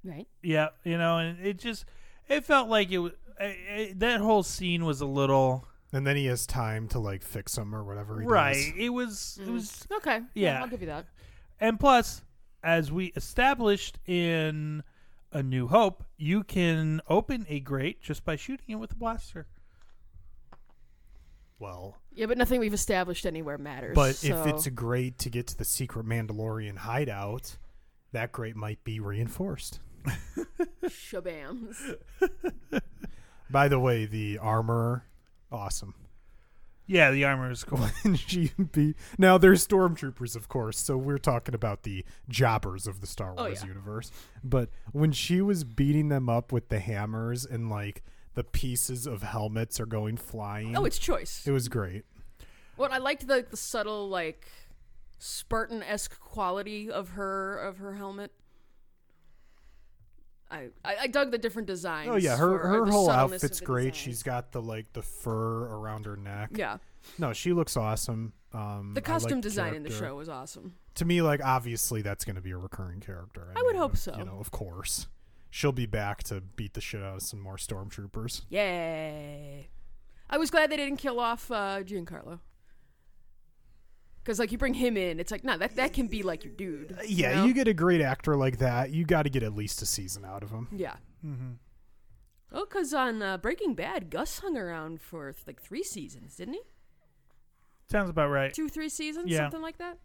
Right. 0.03 0.27
yeah 0.41 0.69
you 0.83 0.97
know 0.97 1.17
and 1.19 1.45
it 1.45 1.59
just 1.59 1.85
it 2.27 2.43
felt 2.43 2.67
like 2.69 2.91
it 2.91 2.97
was 2.97 3.11
I- 3.39 3.45
I- 3.71 3.93
that 3.97 4.19
whole 4.21 4.41
scene 4.43 4.85
was 4.85 5.01
a 5.01 5.05
little 5.05 5.67
And 5.93 6.07
then 6.07 6.15
he 6.15 6.25
has 6.27 6.45
time 6.47 6.87
to 6.89 6.99
like 6.99 7.21
fix 7.23 7.55
them 7.55 7.75
or 7.75 7.83
whatever. 7.83 8.19
He 8.21 8.25
right 8.27 8.53
Does. 8.53 8.73
it 8.77 8.89
was 8.89 9.39
it 9.41 9.47
Mhm. 9.47 9.53
was 9.53 9.87
Okay. 9.97 10.21
Yeah. 10.33 10.61
I'll 10.61 10.67
give 10.69 10.81
you 10.81 10.87
that. 10.87 11.05
And 11.59 11.79
plus, 11.79 12.23
as 12.63 12.91
we 12.91 13.07
established 13.15 13.99
in 14.07 14.83
A 15.31 15.43
New 15.43 15.67
Hope, 15.67 16.03
you 16.17 16.43
can 16.43 17.01
open 17.07 17.45
a 17.49 17.59
grate 17.59 18.01
just 18.01 18.23
by 18.23 18.35
shooting 18.35 18.65
it 18.69 18.75
with 18.75 18.91
a 18.93 18.95
blaster. 18.95 19.47
Well, 21.59 21.97
Yeah, 22.13 22.25
but 22.25 22.37
nothing 22.37 22.59
we've 22.59 22.73
established 22.73 23.25
anywhere 23.25 23.57
matters. 23.57 23.93
but 23.95 24.23
if 24.23 24.47
it's 24.47 24.65
a 24.65 24.71
grate 24.71 25.19
to 25.19 25.29
get 25.29 25.47
to 25.47 25.57
the 25.57 25.65
secret 25.65 26.05
Mandalorian 26.05 26.77
hideout, 26.77 27.57
that 28.13 28.31
grate 28.31 28.55
might 28.55 28.83
be 28.83 28.99
reinforced. 28.99 29.79
shabams. 30.83 31.95
By 33.49 33.67
the 33.67 33.79
way, 33.79 34.05
the 34.05 34.39
armor, 34.39 35.05
awesome. 35.51 35.95
Yeah, 36.87 37.11
the 37.11 37.23
armor 37.23 37.49
is 37.51 37.63
cool. 37.63 37.79
And 38.03 38.19
she 38.19 38.51
be 38.71 38.95
now 39.17 39.37
there's 39.37 39.65
stormtroopers, 39.65 40.35
of 40.35 40.49
course. 40.49 40.77
So 40.77 40.97
we're 40.97 41.17
talking 41.19 41.55
about 41.55 41.83
the 41.83 42.03
jobbers 42.27 42.87
of 42.87 42.99
the 43.01 43.07
Star 43.07 43.33
Oh, 43.37 43.43
Wars 43.45 43.61
yeah. 43.61 43.67
universe. 43.69 44.11
But 44.43 44.69
when 44.91 45.11
she 45.11 45.41
was 45.41 45.63
beating 45.63 46.09
them 46.09 46.27
up 46.27 46.51
with 46.51 46.69
the 46.69 46.79
hammers 46.79 47.45
and 47.45 47.69
like 47.69 48.03
the 48.33 48.43
pieces 48.43 49.05
of 49.07 49.23
helmets 49.23 49.79
are 49.79 49.85
going 49.85 50.17
flying, 50.17 50.75
Oh, 50.75 50.83
it's 50.85 50.97
choice. 50.99 51.43
it 51.45 51.51
was 51.51 51.69
great. 51.69 52.03
What 52.75 52.91
I 52.91 52.97
liked 52.97 53.27
the 53.27 53.45
the 53.49 53.57
subtle 53.57 54.09
like 54.09 54.47
Spartan 55.19 55.83
esque 55.83 56.19
quality 56.19 56.89
of 56.91 57.09
her 57.09 57.57
of 57.57 57.77
her 57.77 57.93
helmet. 57.93 58.31
I, 60.51 60.69
I 60.83 60.95
I 61.03 61.07
dug 61.07 61.31
the 61.31 61.37
different 61.37 61.67
designs. 61.67 62.09
Oh 62.11 62.15
yeah, 62.17 62.35
her 62.35 62.59
for- 62.59 62.67
her 62.67 62.85
whole 62.85 63.09
outfit's 63.09 63.59
great. 63.61 63.93
designs. 63.93 63.97
She's 63.97 64.23
got 64.23 64.51
the 64.51 64.61
like 64.61 64.91
the 64.93 65.01
fur 65.01 65.65
around 65.65 66.05
her 66.05 66.17
neck. 66.17 66.49
yeah. 66.55 66.77
No, 67.17 67.33
she 67.33 67.51
looks 67.53 67.75
awesome. 67.77 68.33
Um, 68.53 68.91
The 68.93 69.01
costume 69.01 69.37
like 69.37 69.43
design 69.43 69.73
in 69.75 69.83
the 69.83 69.89
show 69.89 70.15
was 70.15 70.29
awesome. 70.29 70.75
To 70.95 71.05
me, 71.05 71.21
like 71.21 71.41
obviously 71.43 72.01
that's 72.01 72.25
going 72.25 72.35
to 72.35 72.41
be 72.41 72.51
a 72.51 72.57
recurring 72.57 72.99
character. 72.99 73.51
I 73.55 73.61
would 73.63 73.75
hope 73.75 73.95
so. 73.97 74.13
You 74.17 74.25
know, 74.25 74.37
of 74.39 74.51
course, 74.51 75.07
she'll 75.49 75.71
be 75.71 75.85
back 75.87 76.21
to 76.23 76.41
beat 76.41 76.73
the 76.73 76.81
shit 76.81 77.01
out 77.01 77.15
of 77.15 77.21
some 77.23 77.39
more 77.39 77.55
stormtroopers. 77.57 78.41
Yay! 78.49 79.69
I 80.29 80.37
was 80.37 80.51
glad 80.51 80.69
they 80.69 80.77
didn't 80.77 80.97
kill 80.97 81.19
off 81.19 81.49
uh, 81.49 81.81
Giancarlo. 81.83 82.39
Because 84.23 84.37
like 84.39 84.51
you 84.51 84.57
bring 84.57 84.75
him 84.75 84.97
in, 84.97 85.19
it's 85.19 85.31
like 85.31 85.43
no, 85.43 85.57
that 85.57 85.75
that 85.77 85.93
can 85.93 86.07
be 86.07 86.21
like 86.23 86.43
your 86.43 86.53
dude. 86.53 86.91
Uh, 86.99 87.01
Yeah, 87.05 87.35
know? 87.35 87.45
you 87.45 87.53
get 87.53 87.67
a 87.67 87.73
great 87.73 88.01
actor 88.01 88.35
like 88.35 88.59
that, 88.59 88.91
you 88.91 89.03
got 89.05 89.23
to 89.23 89.29
get 89.29 89.41
at 89.43 89.55
least 89.55 89.81
a 89.81 89.85
season 89.85 90.23
out 90.25 90.43
of 90.43 90.51
him. 90.51 90.67
Yeah. 90.71 90.95
mm-hmm. 91.25 91.53
Oh, 92.53 92.65
because 92.65 92.93
on 92.93 93.21
uh, 93.21 93.37
Breaking 93.37 93.73
Bad, 93.75 94.09
Gus 94.09 94.39
hung 94.39 94.57
around 94.57 95.01
for 95.01 95.33
like 95.47 95.61
three 95.61 95.83
seasons, 95.83 96.35
didn't 96.35 96.55
he? 96.55 96.61
Sounds 97.89 98.09
about 98.09 98.29
right. 98.29 98.53
Two, 98.53 98.69
three 98.69 98.89
seasons, 98.89 99.29
Yeah. 99.31 99.39
something 99.39 99.61
like 99.61 99.77
that. 99.77 99.97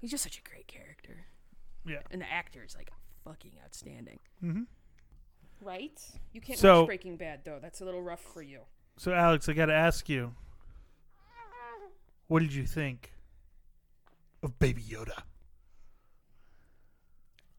He's 0.00 0.10
just 0.10 0.22
such 0.22 0.38
a 0.38 0.42
great 0.48 0.66
character, 0.68 1.26
Yeah. 1.86 2.00
and 2.10 2.20
the 2.22 2.30
actor 2.32 2.62
is 2.64 2.74
like 2.76 2.90
fucking 3.24 3.52
outstanding. 3.64 4.20
Mm-hmm. 4.42 4.62
Right? 5.60 6.00
You 6.32 6.40
can't 6.40 6.58
So- 6.58 6.80
watch 6.80 6.86
Breaking 6.86 7.16
Bad 7.16 7.40
though. 7.44 7.58
That's 7.60 7.80
a 7.80 7.84
little 7.84 8.02
rough 8.02 8.22
for 8.22 8.42
you. 8.42 8.60
So, 8.96 9.12
Alex, 9.12 9.48
I 9.48 9.52
got 9.54 9.66
to 9.66 9.74
ask 9.74 10.08
you, 10.08 10.34
what 12.28 12.40
did 12.40 12.54
you 12.54 12.64
think 12.66 13.12
of 14.44 14.58
Baby 14.58 14.82
Yoda? 14.82 15.22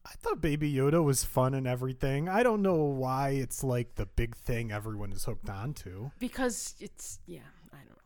I 0.04 0.12
thought 0.20 0.40
Baby 0.40 0.72
Yoda 0.72 1.02
was 1.02 1.24
fun 1.24 1.52
and 1.52 1.66
everything. 1.66 2.28
I 2.28 2.42
don't 2.44 2.62
know 2.62 2.76
why 2.76 3.30
it's 3.30 3.64
like 3.64 3.96
the 3.96 4.06
big 4.06 4.36
thing 4.36 4.70
everyone 4.70 5.12
is 5.12 5.24
hooked 5.24 5.50
on 5.50 5.74
to. 5.74 6.12
Because 6.20 6.76
it's 6.78 7.18
yeah, 7.26 7.40
I 7.72 7.78
don't 7.78 7.98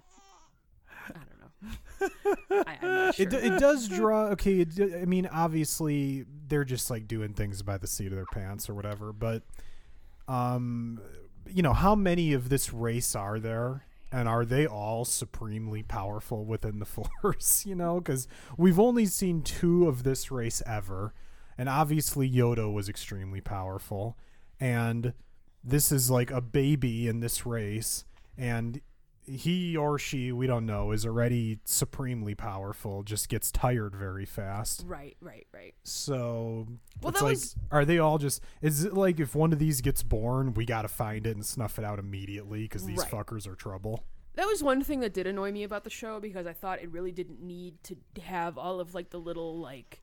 know. 1.12 1.14
I 1.14 1.24
don't 1.28 1.40
know. 1.40 2.64
I, 2.66 2.78
I'm 2.80 2.94
not 3.06 3.14
sure. 3.16 3.26
It, 3.26 3.34
it 3.34 3.60
does 3.60 3.86
draw. 3.86 4.28
Okay, 4.28 4.60
it, 4.60 4.74
d- 4.74 4.94
I 4.94 5.04
mean, 5.04 5.26
obviously 5.26 6.24
they're 6.48 6.64
just 6.64 6.90
like 6.90 7.06
doing 7.06 7.34
things 7.34 7.62
by 7.62 7.76
the 7.76 7.86
seat 7.86 8.06
of 8.06 8.14
their 8.14 8.24
pants 8.24 8.70
or 8.70 8.74
whatever. 8.74 9.12
But, 9.12 9.42
um, 10.26 11.00
you 11.46 11.62
know, 11.62 11.74
how 11.74 11.94
many 11.94 12.32
of 12.32 12.48
this 12.48 12.72
race 12.72 13.14
are 13.14 13.38
there, 13.38 13.84
and 14.12 14.28
are 14.28 14.44
they 14.44 14.66
all 14.66 15.04
supremely 15.04 15.82
powerful 15.82 16.44
within 16.44 16.78
the 16.78 16.86
Force? 17.22 17.64
You 17.66 17.74
know, 17.74 18.00
because 18.00 18.28
we've 18.56 18.80
only 18.80 19.06
seen 19.06 19.42
two 19.42 19.88
of 19.88 20.02
this 20.02 20.30
race 20.30 20.62
ever, 20.66 21.14
and 21.56 21.68
obviously 21.68 22.30
Yoda 22.30 22.72
was 22.72 22.88
extremely 22.88 23.40
powerful, 23.40 24.16
and 24.58 25.14
this 25.62 25.92
is 25.92 26.10
like 26.10 26.30
a 26.30 26.40
baby 26.40 27.06
in 27.08 27.20
this 27.20 27.44
race, 27.46 28.04
and 28.36 28.80
he 29.26 29.76
or 29.76 29.98
she, 29.98 30.32
we 30.32 30.46
don't 30.46 30.66
know, 30.66 30.92
is 30.92 31.04
already 31.06 31.58
supremely 31.64 32.34
powerful, 32.34 33.02
just 33.02 33.28
gets 33.28 33.50
tired 33.52 33.94
very 33.94 34.24
fast. 34.24 34.82
right, 34.86 35.16
right, 35.20 35.46
right. 35.52 35.74
So 35.84 36.66
Well, 37.02 37.10
it's 37.10 37.20
that 37.20 37.24
like, 37.26 37.32
was- 37.34 37.56
are 37.70 37.84
they 37.84 37.98
all 37.98 38.18
just? 38.18 38.42
Is 38.62 38.84
it 38.84 38.94
like 38.94 39.20
if 39.20 39.34
one 39.34 39.52
of 39.52 39.58
these 39.58 39.80
gets 39.80 40.02
born, 40.02 40.54
we 40.54 40.64
got 40.64 40.82
to 40.82 40.88
find 40.88 41.26
it 41.26 41.36
and 41.36 41.44
snuff 41.44 41.78
it 41.78 41.84
out 41.84 41.98
immediately 41.98 42.62
because 42.62 42.84
these 42.86 42.98
Right. 42.98 43.10
fuckers 43.10 43.46
are 43.46 43.54
trouble? 43.54 44.04
That 44.34 44.46
was 44.46 44.62
one 44.62 44.82
thing 44.82 45.00
that 45.00 45.12
did 45.12 45.26
annoy 45.26 45.52
me 45.52 45.64
about 45.64 45.84
the 45.84 45.90
show 45.90 46.18
because 46.20 46.46
I 46.46 46.52
thought 46.52 46.80
it 46.80 46.90
really 46.90 47.12
didn't 47.12 47.40
need 47.42 47.82
to 47.84 47.96
have 48.22 48.56
all 48.56 48.80
of 48.80 48.94
like 48.94 49.10
the 49.10 49.18
little 49.18 49.58
like 49.58 50.02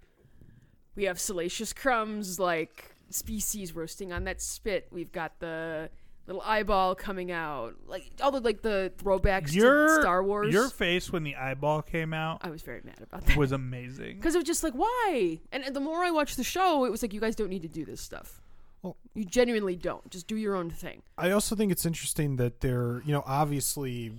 we 0.95 1.05
have 1.05 1.19
Salacious 1.19 1.73
Crumb's 1.73 2.39
like 2.39 2.93
species 3.09 3.73
roasting 3.75 4.11
on 4.11 4.25
that 4.25 4.41
spit. 4.41 4.87
We've 4.91 5.11
got 5.11 5.39
the 5.39 5.89
little 6.27 6.41
eyeball 6.43 6.93
coming 6.95 7.31
out, 7.31 7.75
like 7.87 8.11
all 8.21 8.31
the 8.31 8.41
like 8.41 8.61
the 8.61 8.91
throwbacks 8.97 9.53
Your 9.53 9.87
to 9.87 10.01
Star 10.01 10.23
Wars. 10.23 10.53
Your 10.53 10.69
face 10.69 11.11
when 11.11 11.23
the 11.23 11.35
eyeball 11.35 11.81
came 11.81 12.13
out 12.13 12.39
I 12.41 12.49
was 12.49 12.61
very 12.61 12.81
mad 12.83 12.99
about 13.01 13.25
that 13.25 13.37
was 13.37 13.51
amazing. 13.63 14.17
because 14.17 14.35
it 14.35 14.39
was 14.39 14.45
just 14.47 14.63
like 14.63 14.73
why? 14.73 15.39
And, 15.51 15.63
and 15.63 15.75
the 15.75 15.79
more 15.79 16.03
I 16.03 16.11
watched 16.11 16.37
the 16.37 16.43
show, 16.43 16.85
it 16.85 16.91
was 16.91 17.01
like 17.01 17.13
you 17.13 17.21
guys 17.21 17.35
don't 17.35 17.49
need 17.49 17.61
to 17.63 17.67
do 17.69 17.85
this 17.85 18.01
stuff. 18.01 18.41
Well- 18.81 18.97
you 19.15 19.25
genuinely 19.25 19.75
don't. 19.75 20.07
Just 20.11 20.27
do 20.27 20.35
your 20.35 20.55
own 20.55 20.69
thing. 20.69 21.01
I 21.17 21.31
also 21.31 21.55
think 21.55 21.71
it's 21.71 21.85
interesting 21.85 22.35
that 22.35 22.61
they're, 22.61 23.01
you 23.05 23.11
know, 23.13 23.23
obviously 23.25 24.11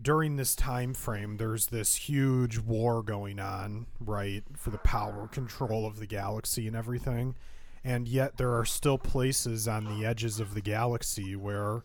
during 0.00 0.36
this 0.36 0.54
time 0.54 0.92
frame 0.94 1.36
there's 1.38 1.66
this 1.66 1.96
huge 1.96 2.58
war 2.58 3.02
going 3.02 3.38
on, 3.40 3.86
right, 4.00 4.44
for 4.54 4.70
the 4.70 4.78
power 4.78 5.26
control 5.26 5.86
of 5.86 5.98
the 5.98 6.06
galaxy 6.06 6.66
and 6.66 6.76
everything. 6.76 7.34
And 7.86 8.08
yet 8.08 8.36
there 8.36 8.52
are 8.52 8.64
still 8.64 8.98
places 8.98 9.68
on 9.68 9.84
the 9.84 10.04
edges 10.04 10.40
of 10.40 10.54
the 10.54 10.60
galaxy 10.60 11.36
where 11.36 11.82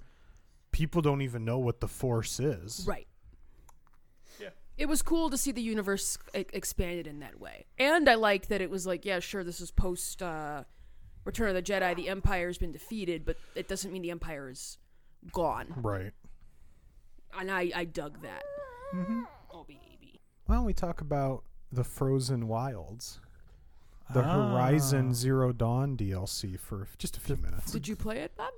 people 0.71 1.03
don't 1.03 1.21
even 1.21 1.45
know 1.45 1.59
what 1.59 1.79
the 1.79 1.87
force 1.87 2.39
is. 2.39 2.85
Right. 2.87 3.07
Yeah. 4.39 4.49
It 4.79 4.87
was 4.87 5.03
cool 5.03 5.29
to 5.29 5.37
see 5.37 5.51
the 5.51 5.61
universe 5.61 6.17
e- 6.35 6.45
expanded 6.53 7.05
in 7.05 7.19
that 7.19 7.39
way. 7.39 7.67
And 7.77 8.09
I 8.09 8.15
liked 8.15 8.49
that 8.49 8.61
it 8.61 8.71
was 8.71 8.87
like, 8.87 9.05
yeah, 9.05 9.19
sure, 9.19 9.43
this 9.43 9.61
is 9.61 9.69
post 9.69 10.23
uh, 10.23 10.63
Return 11.23 11.49
of 11.49 11.53
the 11.53 11.61
Jedi. 11.61 11.95
The 11.95 12.09
Empire's 12.09 12.57
been 12.57 12.71
defeated, 12.71 13.23
but 13.23 13.37
it 13.53 13.67
doesn't 13.67 13.91
mean 13.91 14.01
the 14.01 14.09
Empire 14.09 14.49
is 14.49 14.79
gone. 15.31 15.71
Right. 15.77 16.13
And 17.39 17.51
I, 17.51 17.71
I 17.75 17.85
dug 17.85 18.23
that. 18.23 18.41
Mm-hmm. 18.95 19.21
Oh, 19.53 19.65
baby. 19.65 20.19
Why 20.47 20.55
don't 20.55 20.65
we 20.65 20.73
talk 20.73 21.01
about 21.01 21.43
the 21.71 21.83
Frozen 21.83 22.47
Wilds? 22.47 23.19
The 24.13 24.21
Ah. 24.23 24.49
Horizon 24.51 25.13
Zero 25.13 25.51
Dawn 25.53 25.95
DLC 25.97 26.59
for 26.59 26.87
just 26.97 27.17
a 27.17 27.19
few 27.19 27.37
minutes. 27.37 27.71
Did 27.71 27.87
you 27.87 27.95
play 27.95 28.19
it, 28.19 28.35
Bob? 28.35 28.51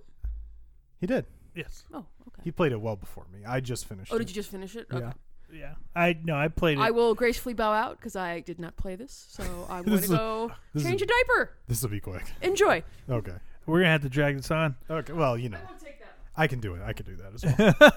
He 1.00 1.06
did. 1.08 1.26
Yes. 1.56 1.84
Oh, 1.94 2.00
okay. 2.28 2.42
He 2.44 2.52
played 2.52 2.72
it 2.72 2.82
well 2.82 2.96
before 2.96 3.26
me. 3.32 3.46
I 3.46 3.60
just 3.60 3.86
finished. 3.86 4.12
Oh, 4.12 4.16
it. 4.16 4.20
did 4.20 4.30
you 4.30 4.36
just 4.36 4.50
finish 4.50 4.76
it? 4.76 4.88
Yeah. 4.92 4.98
Okay. 4.98 5.12
Yeah. 5.54 5.74
I 5.96 6.18
no, 6.24 6.36
I 6.36 6.48
played 6.48 6.80
it. 6.80 6.82
I 6.82 6.90
will 6.92 7.14
gracefully 7.14 7.54
bow 7.54 7.72
out 7.72 7.98
because 8.00 8.16
I 8.16 8.40
did 8.40 8.58
not 8.60 8.76
play 8.76 8.96
this, 8.96 9.28
so 9.30 9.44
I'm 9.70 9.84
going 9.84 10.02
to 10.02 10.08
go 10.08 10.52
this 10.74 10.82
is- 10.84 10.90
change 10.90 11.02
a 11.04 11.06
diaper. 11.06 11.52
This 11.68 11.82
will 11.84 11.90
be 11.90 12.00
quick. 12.00 12.24
Enjoy. 12.42 12.82
Okay. 13.10 13.36
We're 13.68 13.80
gonna 13.80 13.92
have 13.92 14.02
to 14.02 14.10
drag 14.10 14.38
this 14.38 14.50
on. 14.50 14.76
Okay. 14.90 15.14
Well, 15.14 15.38
you 15.38 15.50
know, 15.50 15.60
won't 15.66 15.80
take 15.80 16.00
that. 16.00 16.16
I 16.36 16.48
can 16.48 16.60
do 16.60 16.74
it. 16.74 16.82
I 16.84 16.94
can 16.94 17.06
do 17.06 17.16
that 17.18 17.34
as 17.36 17.90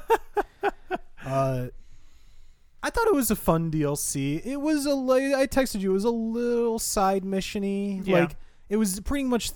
well. 0.62 0.70
uh, 1.24 1.66
I 2.86 2.90
thought 2.90 3.08
it 3.08 3.14
was 3.14 3.32
a 3.32 3.36
fun 3.36 3.70
DLC. 3.72 4.44
It 4.46 4.58
was 4.60 4.86
a 4.86 4.94
li- 4.94 5.34
I 5.34 5.46
texted 5.48 5.80
you. 5.80 5.90
It 5.90 5.94
was 5.94 6.04
a 6.04 6.10
little 6.10 6.78
side 6.78 7.24
missiony. 7.24 8.06
Yeah. 8.06 8.20
Like 8.20 8.36
it 8.68 8.76
was 8.76 9.00
pretty 9.00 9.24
much 9.24 9.50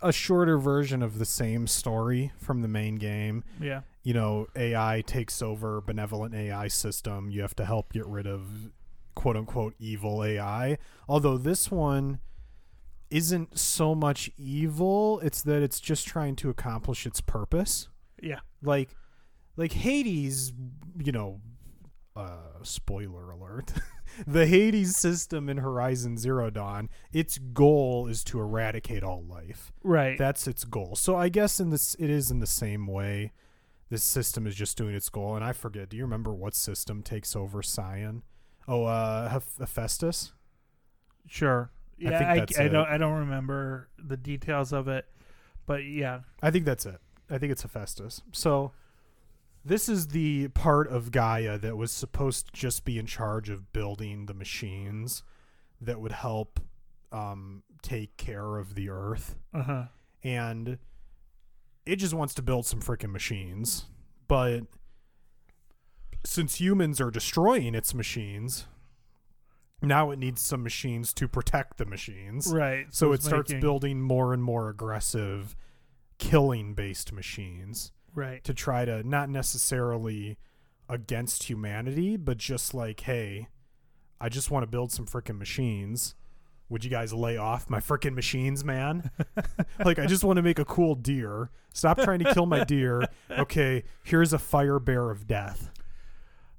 a 0.00 0.12
shorter 0.12 0.56
version 0.56 1.02
of 1.02 1.18
the 1.18 1.26
same 1.26 1.66
story 1.66 2.32
from 2.38 2.62
the 2.62 2.68
main 2.68 2.96
game. 2.96 3.44
Yeah. 3.60 3.82
You 4.02 4.14
know, 4.14 4.46
AI 4.56 5.02
takes 5.06 5.42
over 5.42 5.82
benevolent 5.82 6.34
AI 6.34 6.68
system. 6.68 7.30
You 7.30 7.42
have 7.42 7.54
to 7.56 7.66
help 7.66 7.92
get 7.92 8.06
rid 8.06 8.26
of 8.26 8.70
quote 9.14 9.36
unquote 9.36 9.74
evil 9.78 10.24
AI. 10.24 10.78
Although 11.06 11.36
this 11.36 11.70
one 11.70 12.20
isn't 13.10 13.58
so 13.58 13.94
much 13.94 14.30
evil, 14.38 15.20
it's 15.20 15.42
that 15.42 15.62
it's 15.62 15.80
just 15.80 16.06
trying 16.06 16.34
to 16.36 16.48
accomplish 16.48 17.04
its 17.06 17.20
purpose 17.20 17.88
Yeah. 18.22 18.38
like 18.62 18.96
like 19.56 19.72
Hades, 19.72 20.52
you 20.98 21.12
know, 21.12 21.40
uh 22.16 22.62
spoiler 22.62 23.30
alert. 23.30 23.72
the 24.26 24.46
Hades 24.46 24.96
system 24.96 25.48
in 25.48 25.58
Horizon 25.58 26.16
Zero 26.16 26.50
Dawn, 26.50 26.88
its 27.12 27.38
goal 27.38 28.06
is 28.08 28.24
to 28.24 28.40
eradicate 28.40 29.02
all 29.02 29.22
life. 29.22 29.72
Right. 29.82 30.18
That's 30.18 30.46
its 30.46 30.64
goal. 30.64 30.96
So 30.96 31.16
I 31.16 31.28
guess 31.28 31.60
in 31.60 31.70
this 31.70 31.94
it 31.98 32.10
is 32.10 32.30
in 32.30 32.40
the 32.40 32.46
same 32.46 32.86
way. 32.86 33.32
This 33.90 34.02
system 34.04 34.46
is 34.46 34.54
just 34.54 34.76
doing 34.76 34.94
its 34.94 35.08
goal 35.08 35.34
and 35.36 35.44
I 35.44 35.52
forget. 35.52 35.88
Do 35.88 35.96
you 35.96 36.04
remember 36.04 36.32
what 36.32 36.54
system 36.54 37.02
takes 37.02 37.34
over 37.36 37.62
Cyan? 37.62 38.22
Oh, 38.68 38.84
uh 38.84 39.28
Heph- 39.28 39.58
Hephaestus? 39.58 40.32
sure. 41.26 41.70
I 42.00 42.02
Yeah. 42.02 42.30
I, 42.32 42.38
that's 42.40 42.58
I 42.58 42.68
don't. 42.68 42.88
I 42.88 42.96
don't 42.98 43.18
remember 43.18 43.88
the 43.98 44.16
details 44.16 44.72
of 44.72 44.88
it, 44.88 45.06
but 45.66 45.84
yeah. 45.84 46.20
I 46.42 46.50
think 46.50 46.64
that's 46.64 46.86
it. 46.86 46.98
I 47.28 47.38
think 47.38 47.52
it's 47.52 47.62
Hephaestus. 47.62 48.22
So 48.32 48.72
this 49.64 49.88
is 49.88 50.08
the 50.08 50.48
part 50.48 50.88
of 50.88 51.10
Gaia 51.10 51.58
that 51.58 51.76
was 51.76 51.90
supposed 51.92 52.46
to 52.46 52.52
just 52.52 52.84
be 52.84 52.98
in 52.98 53.06
charge 53.06 53.50
of 53.50 53.72
building 53.72 54.26
the 54.26 54.34
machines 54.34 55.22
that 55.80 56.00
would 56.00 56.12
help 56.12 56.60
um, 57.12 57.62
take 57.82 58.16
care 58.16 58.56
of 58.56 58.74
the 58.74 58.88
Earth, 58.90 59.36
Uh 59.52 59.62
huh. 59.62 59.84
and 60.22 60.78
it 61.86 61.96
just 61.96 62.14
wants 62.14 62.34
to 62.34 62.42
build 62.42 62.66
some 62.66 62.80
freaking 62.80 63.10
machines. 63.10 63.86
But 64.28 64.62
since 66.24 66.60
humans 66.60 67.00
are 67.00 67.10
destroying 67.10 67.74
its 67.74 67.94
machines, 67.94 68.66
now 69.82 70.10
it 70.10 70.18
needs 70.18 70.42
some 70.42 70.62
machines 70.62 71.12
to 71.14 71.26
protect 71.26 71.78
the 71.78 71.86
machines. 71.86 72.52
Right. 72.52 72.86
So 72.90 73.12
it 73.12 73.22
starts 73.22 73.50
making- 73.50 73.60
building 73.62 74.00
more 74.02 74.32
and 74.34 74.42
more 74.42 74.68
aggressive 74.68 75.56
killing 76.18 76.74
based 76.74 77.12
machines 77.12 77.92
Right. 78.14 78.42
to 78.44 78.54
try 78.54 78.84
to 78.84 79.02
not 79.06 79.28
necessarily 79.28 80.36
against 80.88 81.44
humanity, 81.44 82.16
but 82.16 82.36
just 82.38 82.74
like, 82.74 83.00
hey, 83.00 83.48
I 84.20 84.28
just 84.28 84.50
want 84.50 84.64
to 84.64 84.66
build 84.66 84.92
some 84.92 85.06
freaking 85.06 85.38
machines. 85.38 86.14
Would 86.68 86.84
you 86.84 86.90
guys 86.90 87.12
lay 87.12 87.36
off 87.36 87.68
my 87.68 87.80
freaking 87.80 88.14
machines, 88.14 88.64
man? 88.64 89.10
like, 89.84 89.98
I 89.98 90.06
just 90.06 90.22
want 90.22 90.36
to 90.36 90.42
make 90.42 90.58
a 90.58 90.64
cool 90.64 90.94
deer. 90.94 91.50
Stop 91.72 92.00
trying 92.00 92.20
to 92.20 92.32
kill 92.32 92.46
my 92.46 92.64
deer. 92.64 93.04
Okay, 93.30 93.84
here's 94.04 94.32
a 94.32 94.38
fire 94.38 94.78
bear 94.78 95.10
of 95.10 95.26
death. 95.26 95.70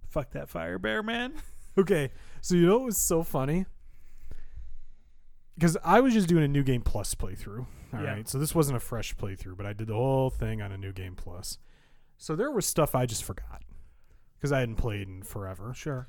Fuck 0.08 0.32
that 0.32 0.50
fire 0.50 0.80
bear, 0.80 1.04
man. 1.04 1.34
Okay, 1.78 2.12
so 2.42 2.56
you 2.56 2.66
know 2.66 2.78
what 2.78 2.86
was 2.86 2.98
so 2.98 3.24
funny? 3.24 3.66
Because 5.56 5.78
I 5.84 6.00
was 6.00 6.14
just 6.14 6.28
doing 6.28 6.44
a 6.44 6.48
new 6.48 6.64
game 6.64 6.82
plus 6.82 7.14
playthrough. 7.14 7.66
All 7.94 8.00
right, 8.00 8.18
Yeah. 8.18 8.24
so 8.26 8.38
this 8.40 8.56
wasn't 8.56 8.78
a 8.78 8.80
fresh 8.80 9.16
playthrough, 9.16 9.58
but 9.58 9.66
I 9.66 9.74
did 9.74 9.88
the 9.88 9.96
whole 9.96 10.30
thing 10.30 10.62
on 10.62 10.72
a 10.72 10.78
new 10.78 10.92
game 10.94 11.16
plus. 11.16 11.58
So 12.18 12.36
there 12.36 12.52
was 12.52 12.66
stuff 12.66 12.96
I 12.96 13.06
just 13.06 13.24
forgot 13.24 13.64
because 14.38 14.52
I 14.52 14.60
hadn't 14.60 14.76
played 14.78 15.08
in 15.08 15.24
forever, 15.24 15.74
Sure. 15.74 16.08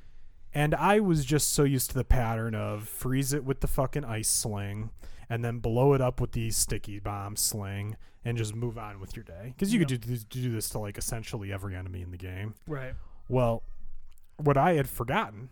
and 0.53 0.73
I 0.75 0.99
was 0.99 1.25
just 1.25 1.49
so 1.49 1.63
used 1.63 1.89
to 1.91 1.95
the 1.95 2.03
pattern 2.03 2.55
of 2.55 2.87
freeze 2.87 3.33
it 3.33 3.43
with 3.43 3.59
the 3.61 3.67
fucking 3.67 4.05
ice 4.05 4.29
sling, 4.29 4.91
and 5.29 5.43
then 5.43 5.59
blow 5.59 5.93
it 5.93 6.01
up 6.01 6.21
with 6.21 6.31
the 6.33 6.51
sticky 6.51 6.99
bomb 6.99 7.35
sling, 7.35 7.97
and 8.25 8.37
just 8.37 8.55
move 8.55 8.77
on 8.77 8.99
with 8.99 9.15
your 9.15 9.23
day. 9.23 9.53
Because 9.55 9.73
you 9.73 9.79
could 9.79 9.87
do, 9.87 9.97
do 9.97 10.51
this 10.51 10.69
to 10.69 10.79
like 10.79 10.97
essentially 10.97 11.51
every 11.51 11.75
enemy 11.75 12.01
in 12.01 12.11
the 12.11 12.17
game. 12.17 12.55
Right. 12.67 12.93
Well, 13.27 13.63
what 14.37 14.57
I 14.57 14.73
had 14.73 14.87
forgotten 14.89 15.49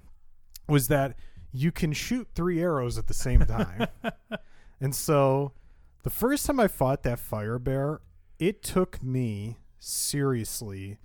was 0.68 0.88
that 0.88 1.16
you 1.52 1.72
can 1.72 1.92
shoot 1.94 2.28
three 2.36 2.62
arrows 2.62 2.98
at 2.98 3.08
the 3.08 3.14
same 3.14 3.42
time. 3.42 3.88
and 4.82 4.96
so 4.96 5.52
the 6.04 6.10
first 6.10 6.46
time 6.46 6.60
I 6.60 6.68
fought 6.68 7.04
that 7.04 7.20
fire 7.20 7.60
bear, 7.60 8.02
it 8.40 8.64
took 8.64 9.02
me 9.04 9.60
seriously 9.80 10.98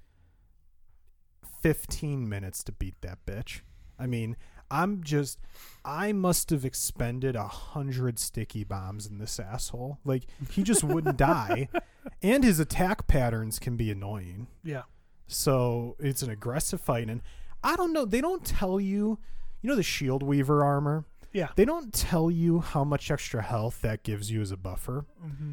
15 1.63 2.29
minutes 2.29 2.63
to 2.65 2.73
beat 2.73 2.95
that 3.03 3.19
bitch. 3.27 3.61
I 3.99 4.07
mean, 4.07 4.37
I'm 4.71 5.03
just 5.03 5.39
I 5.85 6.13
must 6.13 6.51
have 6.51 6.65
expended 6.65 7.37
a 7.37 7.47
hundred 7.47 8.19
sticky 8.19 8.65
bombs 8.65 9.07
in 9.07 9.19
this 9.19 9.39
asshole. 9.39 9.99
Like 10.05 10.25
he 10.51 10.63
just 10.63 10.85
wouldn't 10.85 11.17
die. 11.17 11.69
And 12.23 12.45
his 12.45 12.61
attack 12.61 13.09
patterns 13.09 13.59
can 13.59 13.77
be 13.77 13.91
annoying. 13.91 14.47
Yeah. 14.63 14.83
So 15.27 15.97
it's 15.99 16.23
an 16.23 16.31
aggressive 16.31 16.81
fight, 16.81 17.09
and 17.09 17.21
I 17.65 17.75
don't 17.75 17.93
know. 17.93 18.05
They 18.05 18.21
don't 18.21 18.45
tell 18.45 18.79
you, 18.79 19.19
you 19.61 19.69
know, 19.69 19.75
the 19.75 19.83
Shield 19.83 20.23
Weaver 20.23 20.65
armor. 20.65 21.05
Yeah. 21.37 21.49
They 21.55 21.65
don't 21.67 21.93
tell 21.93 22.31
you 22.31 22.61
how 22.61 22.83
much 22.83 23.11
extra 23.11 23.43
health 23.43 23.81
that 23.83 24.03
gives 24.03 24.31
you 24.31 24.41
as 24.41 24.51
a 24.51 24.57
buffer, 24.57 25.05
Mm-hmm. 25.25 25.53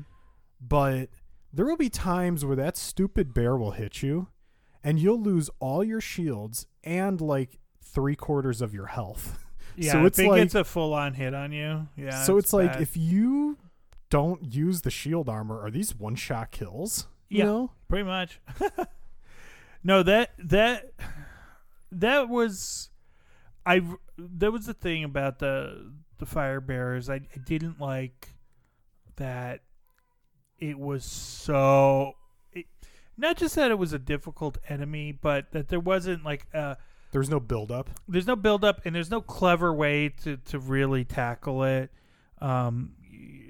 but 0.62 1.10
there 1.52 1.66
will 1.66 1.76
be 1.78 1.90
times 1.90 2.46
where 2.46 2.56
that 2.56 2.78
stupid 2.78 3.34
bear 3.34 3.58
will 3.58 3.72
hit 3.72 4.02
you, 4.02 4.28
and 4.84 4.98
you'll 5.00 5.22
lose 5.22 5.50
all 5.60 5.84
your 5.84 6.00
shields 6.02 6.68
and 6.84 7.20
like 7.22 7.60
three 7.82 8.16
quarters 8.16 8.62
of 8.62 8.74
your 8.74 8.88
health. 8.88 9.40
Yeah. 9.76 9.94
So 9.94 10.00
if 10.02 10.06
it's 10.06 10.20
it 10.20 10.28
like- 10.28 10.42
gets 10.42 10.54
a 10.56 10.64
full 10.64 10.94
on 10.94 11.16
hit 11.16 11.34
on 11.34 11.52
you, 11.52 11.88
yeah. 11.98 12.22
so 12.24 12.38
it's, 12.38 12.54
like 12.54 12.80
if 12.80 12.96
you 12.96 13.58
don't 14.12 14.54
use 14.54 14.82
the 14.84 14.92
shield 14.92 15.28
armor, 15.28 15.60
are 15.60 15.72
these 15.72 15.96
one 15.96 16.14
shot 16.14 16.52
kills? 16.52 17.08
You 17.28 17.40
Yeah. 17.40 17.46
know? 17.46 17.72
pretty 17.88 18.04
much. 18.04 18.40
no, 19.84 20.04
that 20.04 20.32
that 20.38 20.92
that 21.92 22.30
was 22.30 22.92
I. 23.66 23.82
That 24.18 24.52
was 24.52 24.66
the 24.66 24.74
thing 24.74 25.04
about 25.04 25.40
the 25.40 25.92
the 26.20 26.26
fire 26.26 26.62
bearers. 26.62 27.10
I, 27.10 27.16
I 27.16 27.40
didn't 27.46 27.80
like 27.80 28.30
that 29.16 29.62
it 30.60 30.80
was 30.80 31.04
so. 31.06 32.14
It, 32.52 32.66
not 33.18 33.38
just 33.38 33.56
that 33.56 33.72
it 33.72 33.78
was 33.78 33.94
a 33.94 34.00
difficult 34.00 34.58
enemy, 34.70 35.12
but 35.12 35.52
that 35.52 35.68
there 35.68 35.80
wasn't 35.80 36.24
like 36.24 36.48
a 36.54 36.78
There's 37.12 37.30
no 37.30 37.40
build 37.40 37.72
up. 37.72 37.90
there's 38.08 38.28
no 38.28 38.36
build 38.36 38.64
up 38.64 38.82
and 38.86 38.96
there's 38.96 39.12
no 39.12 39.22
clever 39.22 39.74
way 39.74 40.10
to, 40.24 40.38
to 40.38 40.60
really 40.60 41.04
tackle 41.06 41.64
it. 41.64 41.92
Um, 42.42 42.94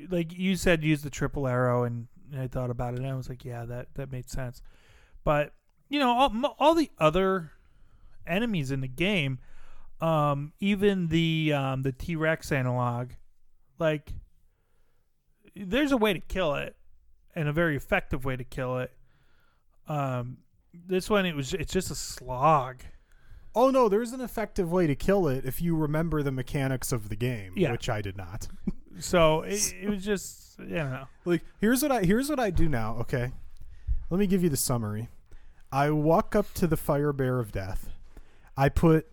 like 0.10 0.38
you 0.38 0.56
said, 0.56 0.84
use 0.84 1.02
the 1.02 1.10
triple 1.10 1.48
arrow, 1.48 1.84
and 1.84 2.08
I 2.38 2.48
thought 2.48 2.70
about 2.70 2.94
it, 2.94 3.00
and 3.00 3.08
I 3.08 3.16
was 3.16 3.30
like, 3.30 3.46
yeah, 3.46 3.66
that 3.66 3.88
that 3.96 4.12
made 4.12 4.30
sense. 4.30 4.62
But 5.24 5.54
you 5.90 6.00
know, 6.00 6.10
all, 6.10 6.56
all 6.60 6.76
the 6.76 6.90
other 7.00 7.52
enemies 8.26 8.72
in 8.72 8.82
the 8.82 8.88
game, 8.88 9.40
um, 10.04 10.52
even 10.60 11.08
the 11.08 11.54
um, 11.54 11.82
the 11.84 11.92
T 11.92 12.16
Rex 12.16 12.52
analog, 12.52 13.12
like 13.80 14.12
there's 15.56 15.92
a 15.92 15.98
way 15.98 16.14
to 16.14 16.20
kill 16.20 16.56
it, 16.56 16.76
and 17.36 17.48
a 17.48 17.54
very 17.54 17.76
effective 17.76 18.26
way 18.26 18.36
to 18.36 18.44
kill 18.44 18.80
it. 18.80 18.92
Um, 19.88 20.38
this 20.74 21.10
one, 21.10 21.26
it 21.26 21.36
was 21.36 21.54
it's 21.54 21.72
just 21.74 21.92
a 21.92 21.96
slog. 21.96 22.82
Oh 23.56 23.70
no, 23.70 23.88
there's 23.88 24.12
an 24.12 24.22
effective 24.22 24.72
way 24.72 24.88
to 24.88 24.96
kill 24.96 25.28
it 25.28 25.46
if 25.46 25.62
you 25.62 25.76
remember 25.76 26.24
the 26.24 26.32
mechanics 26.32 26.92
of 26.92 27.10
the 27.10 27.16
game, 27.16 27.54
Yeah. 27.56 27.72
which 27.72 27.90
I 27.90 28.02
did 28.02 28.18
not. 28.18 28.48
So 29.00 29.42
it, 29.42 29.74
it 29.82 29.90
was 29.90 30.06
just 30.06 30.60
you 30.60 30.68
know 30.76 31.06
like 31.26 31.42
here's 31.60 31.82
what 31.82 31.92
I 31.92 32.04
here's 32.04 32.30
what 32.30 32.40
I 32.40 32.52
do 32.52 32.70
now, 32.70 32.98
okay? 33.00 33.32
Let 34.12 34.20
me 34.20 34.28
give 34.28 34.44
you 34.44 34.50
the 34.50 34.56
summary. 34.58 35.08
I 35.72 35.90
walk 35.90 36.36
up 36.36 36.54
to 36.54 36.68
the 36.68 36.78
fire 36.78 37.12
bear 37.12 37.40
of 37.40 37.52
death. 37.52 37.90
I 38.56 38.70
put 38.70 39.08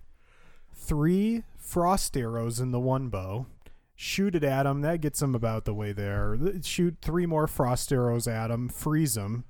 3 0.80 1.44
frost 1.56 2.16
arrows 2.16 2.58
in 2.58 2.72
the 2.72 2.80
one 2.80 3.08
bow. 3.08 3.46
Shoot 3.94 4.34
it 4.34 4.42
at 4.42 4.66
him. 4.66 4.80
That 4.80 5.00
gets 5.00 5.20
him 5.20 5.34
about 5.34 5.66
the 5.66 5.74
way 5.74 5.92
there. 5.92 6.36
Shoot 6.62 6.96
three 7.02 7.26
more 7.26 7.46
frost 7.46 7.92
arrows 7.92 8.26
at 8.26 8.50
him. 8.50 8.70
Freeze 8.70 9.16
him. 9.16 9.44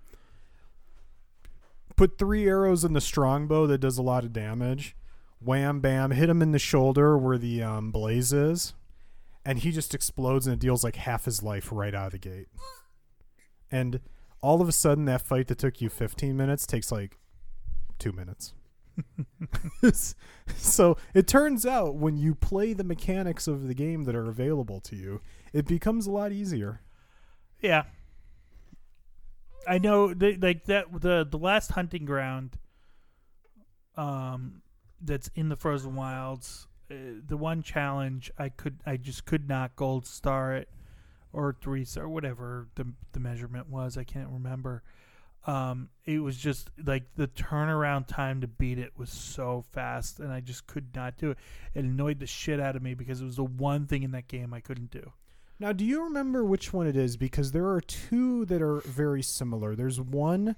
Put 1.96 2.18
three 2.18 2.48
arrows 2.48 2.84
in 2.84 2.92
the 2.92 3.00
strongbow 3.00 3.68
that 3.68 3.78
does 3.78 3.96
a 3.96 4.02
lot 4.02 4.24
of 4.24 4.32
damage. 4.32 4.96
Wham 5.40 5.80
bam, 5.80 6.10
hit 6.10 6.28
him 6.28 6.42
in 6.42 6.50
the 6.50 6.58
shoulder 6.58 7.16
where 7.16 7.38
the 7.38 7.62
um, 7.62 7.92
blaze 7.92 8.32
is, 8.32 8.74
and 9.44 9.60
he 9.60 9.70
just 9.70 9.94
explodes 9.94 10.46
and 10.46 10.54
it 10.54 10.60
deals 10.60 10.84
like 10.84 10.96
half 10.96 11.24
his 11.24 11.42
life 11.42 11.68
right 11.70 11.94
out 11.94 12.06
of 12.06 12.12
the 12.12 12.18
gate. 12.18 12.48
And 13.70 14.00
all 14.42 14.60
of 14.60 14.68
a 14.68 14.72
sudden 14.72 15.04
that 15.04 15.22
fight 15.22 15.46
that 15.46 15.58
took 15.58 15.80
you 15.80 15.88
15 15.88 16.36
minutes 16.36 16.66
takes 16.66 16.90
like 16.90 17.16
two 17.98 18.12
minutes. 18.12 18.52
so 20.57 20.96
it 21.14 21.26
turns 21.26 21.66
out 21.66 21.96
when 21.96 22.16
you 22.16 22.34
play 22.34 22.72
the 22.72 22.84
mechanics 22.84 23.46
of 23.46 23.68
the 23.68 23.74
game 23.74 24.05
that 24.05 24.14
are 24.14 24.28
available 24.28 24.80
to 24.80 24.96
you, 24.96 25.20
it 25.53 25.66
becomes 25.66 26.07
a 26.07 26.11
lot 26.11 26.32
easier. 26.32 26.80
Yeah. 27.61 27.84
I 29.68 29.78
know 29.78 30.14
they, 30.14 30.36
like 30.36 30.64
that 30.64 30.86
the 31.01 31.26
the 31.30 31.38
last 31.38 31.72
hunting 31.72 32.05
ground 32.05 32.59
um 33.96 34.62
that's 35.03 35.28
in 35.34 35.48
the 35.48 35.57
frozen 35.57 35.94
wilds 35.94 36.66
uh, 36.90 36.94
the 37.26 37.36
one 37.36 37.62
challenge 37.62 38.30
I 38.38 38.48
could 38.48 38.80
I 38.86 38.96
just 38.96 39.26
could 39.26 39.48
not 39.48 39.76
gold 39.76 40.07
star 40.07 40.55
it 40.55 40.68
or 41.32 41.57
three 41.61 41.84
star 41.84 42.09
whatever 42.09 42.68
the 42.74 42.92
the 43.12 43.20
measurement 43.20 43.68
was 43.68 43.98
I 43.98 44.05
can't 44.05 44.30
remember 44.30 44.82
um 45.47 45.88
it 46.05 46.18
was 46.18 46.36
just 46.36 46.70
like 46.84 47.05
the 47.16 47.26
turnaround 47.28 48.07
time 48.07 48.41
to 48.41 48.47
beat 48.47 48.78
it 48.78 48.93
was 48.99 49.09
so 49.11 49.64
fast 49.72 50.20
and 50.20 50.30
I 50.32 50.41
just 50.41 50.66
could 50.66 50.95
not 50.95 51.16
do 51.16 51.30
it 51.30 51.38
it 51.74 51.84
annoyed 51.84 52.18
the 52.18 52.26
shit 52.26 52.61
out 52.61 52.76
of 52.76 52.82
me 52.82 52.95
because 52.95 53.20
it 53.22 53.24
was 53.24 53.36
the 53.36 53.45
one 53.45 53.86
thing 53.86 54.03
in 54.03 54.11
that 54.11 54.28
game 54.28 54.53
I 54.53 54.61
couldn't 54.61 54.91
do 54.91 55.12
Now, 55.59 55.72
do 55.72 55.84
you 55.84 56.03
remember 56.05 56.43
which 56.45 56.72
one 56.72 56.86
it 56.86 56.97
is? 56.97 57.16
Because 57.18 57.53
there 57.53 57.68
are 57.68 57.82
two 57.82 58.47
that 58.47 58.62
are 58.62 58.80
very 58.80 59.22
similar. 59.22 59.76
There's 59.76 60.01
one 60.01 60.57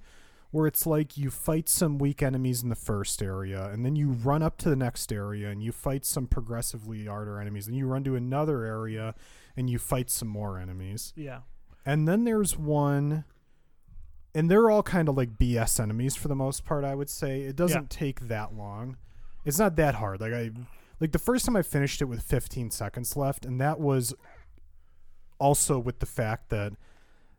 where 0.53 0.67
it's 0.69 0.87
like 0.87 1.17
you 1.17 1.29
fight 1.31 1.69
some 1.69 1.99
weak 1.99 2.23
enemies 2.23 2.63
in 2.63 2.69
the 2.69 2.77
first 2.77 3.21
area, 3.23 3.69
and 3.73 3.85
then 3.85 3.97
you 3.97 4.11
run 4.11 4.43
up 4.43 4.59
to 4.59 4.69
the 4.71 4.77
next 4.77 5.11
area 5.13 5.49
and 5.51 5.63
you 5.63 5.73
fight 5.73 6.05
some 6.05 6.27
progressively 6.27 7.07
harder 7.07 7.41
enemies, 7.41 7.67
and 7.67 7.77
you 7.77 7.87
run 7.87 8.05
to 8.05 8.15
another 8.15 8.65
area 8.65 9.15
and 9.57 9.69
you 9.69 9.79
fight 9.79 10.09
some 10.09 10.29
more 10.29 10.59
enemies. 10.59 11.13
yeah 11.17 11.41
And 11.85 12.07
then 12.07 12.23
there's 12.25 12.57
one, 12.57 13.25
and 14.35 14.51
they're 14.51 14.71
all 14.71 14.83
kind 14.83 15.09
of 15.09 15.17
like 15.17 15.37
BS 15.39 15.79
enemies 15.81 16.17
for 16.17 16.29
the 16.29 16.35
most 16.35 16.65
part. 16.65 16.85
I 16.85 16.95
would 16.95 17.11
say 17.11 17.43
it 17.43 17.57
doesn't 17.57 17.91
take 17.91 18.29
that 18.29 18.55
long. 18.55 18.97
It's 19.45 19.59
not 19.59 19.77
that 19.77 19.97
hard. 19.97 20.21
Like 20.21 20.33
I, 20.33 20.51
like 21.01 21.13
the 21.13 21.19
first 21.19 21.45
time 21.45 21.57
I 21.57 21.63
finished 21.63 22.01
it 22.01 22.07
with 22.07 22.23
15 22.23 22.71
seconds 22.71 23.17
left, 23.17 23.45
and 23.45 23.61
that 23.61 23.81
was 23.81 24.15
also 25.39 25.79
with 25.79 25.99
the 25.99 26.07
fact 26.07 26.49
that 26.51 26.73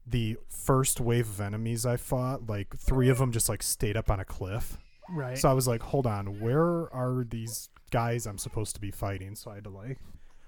the 0.06 0.38
first 0.50 1.00
wave 1.00 1.30
of 1.30 1.40
enemies 1.40 1.86
I 1.86 1.98
fought, 1.98 2.48
like 2.48 2.76
three 2.76 3.10
of 3.10 3.18
them 3.20 3.32
just 3.32 3.48
like 3.48 3.64
stayed 3.64 3.96
up 3.96 4.12
on 4.12 4.20
a 4.20 4.26
cliff. 4.26 4.78
right 5.10 5.38
So 5.38 5.50
I 5.50 5.54
was 5.54 5.68
like, 5.68 5.82
hold 5.82 6.06
on, 6.06 6.42
where 6.42 6.94
are 6.94 7.26
these 7.28 7.70
guys 7.92 8.26
I'm 8.26 8.38
supposed 8.38 8.76
to 8.76 8.82
be 8.82 8.92
fighting? 8.92 9.36
So 9.36 9.52
I 9.52 9.56
had 9.56 9.64
to 9.64 9.70
like 9.70 10.00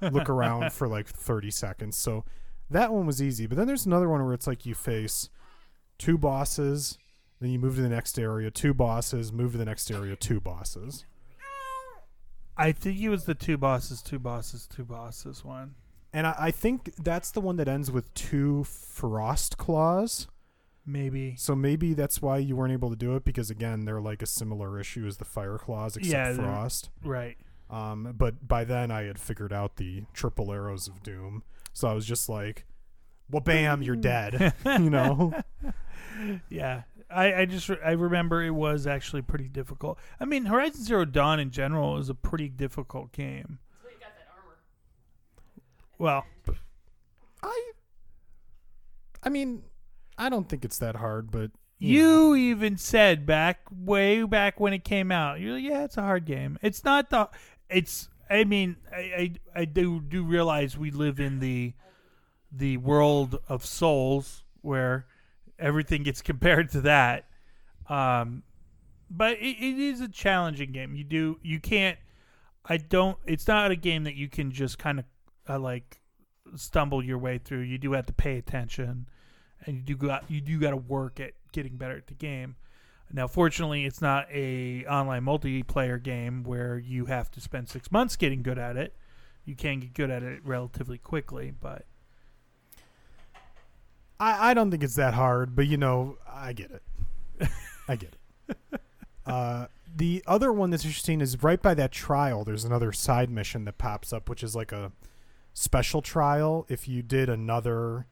look 0.02 0.30
around 0.30 0.74
for 0.74 0.88
like 0.88 1.08
30 1.08 1.52
seconds. 1.52 1.98
So 1.98 2.26
that 2.70 2.92
one 2.92 3.06
was 3.06 3.22
easy. 3.22 3.48
But 3.48 3.58
then 3.58 3.68
there's 3.68 3.86
another 3.86 4.10
one 4.10 4.24
where 4.26 4.34
it's 4.34 4.48
like 4.48 4.66
you 4.66 4.76
face 4.76 5.30
two 5.98 6.18
bosses, 6.18 6.98
then 7.40 7.52
you 7.52 7.60
move 7.60 7.76
to 7.76 7.82
the 7.82 7.90
next 7.90 8.18
area, 8.18 8.52
two 8.52 8.74
bosses, 8.74 9.32
move 9.32 9.54
to 9.54 9.58
the 9.58 9.66
next 9.66 9.92
area, 9.92 10.16
two 10.16 10.40
bosses. 10.40 11.06
I 12.58 12.72
think 12.72 13.00
it 13.00 13.10
was 13.10 13.26
the 13.26 13.36
two 13.36 13.58
bosses, 13.58 14.02
two 14.02 14.20
bosses, 14.20 14.68
two 14.68 14.86
bosses 14.86 15.44
one. 15.44 15.76
And 16.14 16.26
I, 16.26 16.36
I 16.40 16.52
think 16.52 16.96
that's 16.96 17.32
the 17.32 17.42
one 17.42 17.58
that 17.58 17.68
ends 17.68 17.92
with 17.92 18.14
two 18.14 18.64
frost 18.64 19.58
claws. 19.58 20.28
Maybe. 20.86 21.36
So 21.38 21.56
maybe 21.56 21.94
that's 21.94 22.22
why 22.22 22.38
you 22.38 22.56
weren't 22.56 22.72
able 22.72 22.90
to 22.92 22.96
do 22.96 23.16
it 23.16 23.26
because 23.26 23.50
again 23.50 23.86
they're 23.86 24.00
like 24.00 24.22
a 24.22 24.28
similar 24.28 24.80
issue 24.80 25.06
as 25.06 25.18
the 25.18 25.26
fire 25.26 25.58
claws 25.58 25.98
except 25.98 26.38
Yeah, 26.38 26.44
frost. 26.44 26.90
Right. 27.04 27.38
Um, 27.70 28.14
but 28.16 28.48
by 28.48 28.64
then 28.64 28.92
I 28.92 29.04
had 29.04 29.20
figured 29.20 29.52
out 29.52 29.78
the 29.78 30.04
triple 30.14 30.54
arrows 30.54 30.88
of 30.88 31.02
doom, 31.02 31.44
so 31.74 31.88
I 31.88 31.94
was 31.94 32.06
just 32.06 32.30
like, 32.30 32.66
"Well, 33.30 33.42
bam, 33.42 33.82
you're 33.82 33.96
dead," 33.96 34.54
you 34.66 34.92
know. 34.92 35.34
Yeah. 36.50 36.84
I, 37.10 37.42
I 37.42 37.46
just 37.46 37.70
re- 37.70 37.78
I 37.86 37.92
remember 37.92 38.44
it 38.44 38.52
was 38.52 38.88
actually 38.88 39.22
pretty 39.22 39.48
difficult. 39.48 40.00
I 40.20 40.26
mean, 40.26 40.46
Horizon 40.46 40.84
Zero 40.84 41.06
Dawn 41.06 41.40
in 41.40 41.52
general 41.52 41.98
is 41.98 42.10
a 42.10 42.16
pretty 42.16 42.50
difficult 42.50 43.12
game. 43.12 43.60
Well, 45.98 46.26
I, 47.42 47.72
I 49.24 49.30
mean, 49.30 49.64
I 50.18 50.28
don't 50.30 50.50
think 50.50 50.66
it's 50.66 50.80
that 50.80 50.98
hard, 50.98 51.32
but 51.32 51.52
you 51.78 52.36
even 52.36 52.78
said 52.78 53.26
back 53.26 53.60
way 53.72 54.24
back 54.24 54.60
when 54.60 54.74
it 54.74 54.84
came 54.84 55.12
out, 55.12 55.40
you're 55.40 55.54
like, 55.54 55.64
yeah, 55.64 55.84
it's 55.84 55.98
a 55.98 56.02
hard 56.02 56.26
game. 56.26 56.58
It's 56.62 56.84
not 56.84 57.10
the. 57.10 57.30
It's. 57.70 58.10
I 58.30 58.44
mean, 58.44 58.78
I, 58.92 59.00
I 59.56 59.62
I 59.62 59.66
do 59.66 60.02
do 60.02 60.24
realize 60.24 60.78
we 60.78 60.92
live 60.92 61.20
in 61.20 61.40
the 61.40 61.74
the 62.52 62.78
world 62.78 63.40
of 63.48 63.66
souls 63.66 64.44
where 64.62 65.06
everything 65.60 66.04
gets 66.04 66.22
compared 66.24 66.72
to 66.72 66.82
that. 66.82 67.26
Um, 67.90 68.44
but 69.10 69.34
it, 69.34 69.58
it 69.60 69.80
is 69.80 70.02
a 70.02 70.08
challenging 70.08 70.72
game. 70.72 70.96
You 70.96 71.04
do 71.04 71.40
you 71.44 71.60
can't. 71.60 71.98
I 72.68 72.78
don't. 72.78 73.18
It's 73.26 73.48
not 73.48 73.72
a 73.72 73.76
game 73.76 74.04
that 74.06 74.16
you 74.16 74.28
can 74.28 74.52
just 74.52 74.80
kind 74.80 75.00
of 75.00 75.06
uh, 75.48 75.60
like 75.60 76.00
stumble 76.56 77.04
your 77.04 77.18
way 77.18 77.38
through. 77.38 77.62
You 77.62 77.78
do 77.78 77.94
have 77.94 78.08
to 78.08 78.14
pay 78.14 78.38
attention, 78.38 79.08
and 79.66 79.78
you 79.78 79.84
do 79.84 79.96
got 79.96 80.26
you 80.30 80.42
do 80.42 80.60
got 80.60 80.72
to 80.72 80.78
work 80.78 81.20
at 81.20 81.34
getting 81.52 81.78
better 81.78 81.98
at 81.98 82.08
the 82.08 82.14
game. 82.14 82.56
Now, 83.12 83.28
fortunately, 83.28 83.86
it's 83.86 84.02
not 84.02 84.28
a 84.32 84.86
online 84.86 85.24
multiplayer 85.24 86.02
game 86.02 86.44
where 86.44 86.78
you 86.78 87.06
have 87.06 87.30
to 87.32 87.42
spend 87.42 87.70
six 87.70 87.92
months 87.92 88.16
getting 88.16 88.42
good 88.42 88.58
at 88.58 88.78
it. 88.78 88.96
You 89.46 89.56
can 89.56 89.80
get 89.80 89.94
good 89.94 90.10
at 90.10 90.24
it 90.24 90.42
relatively 90.44 90.98
quickly, 90.98 91.52
but 91.52 91.86
I, 94.20 94.52
I 94.52 94.54
don't 94.54 94.72
think 94.72 94.84
it's 94.84 94.96
that 94.96 95.14
hard. 95.14 95.56
But 95.56 95.68
you 95.68 95.78
know, 95.78 96.18
I 96.28 96.54
get 96.54 96.72
it. 96.72 97.50
I 97.88 97.96
get 97.96 98.16
it. 98.50 98.58
Uh, 99.26 99.66
the 99.96 100.24
other 100.28 100.54
one 100.54 100.70
that's 100.70 100.86
interesting 100.86 101.20
is 101.20 101.42
right 101.42 101.60
by 101.60 101.74
that 101.74 101.92
trial. 101.92 102.44
There's 102.44 102.64
another 102.64 102.92
side 102.92 103.30
mission 103.32 103.66
that 103.66 103.80
pops 103.80 104.14
up, 104.14 104.30
which 104.30 104.44
is 104.44 104.56
like 104.56 104.72
a 104.72 104.92
special 105.54 106.02
trial. 106.02 106.66
If 106.70 106.88
you 106.88 107.02
did 107.02 107.30
another, 107.30 108.06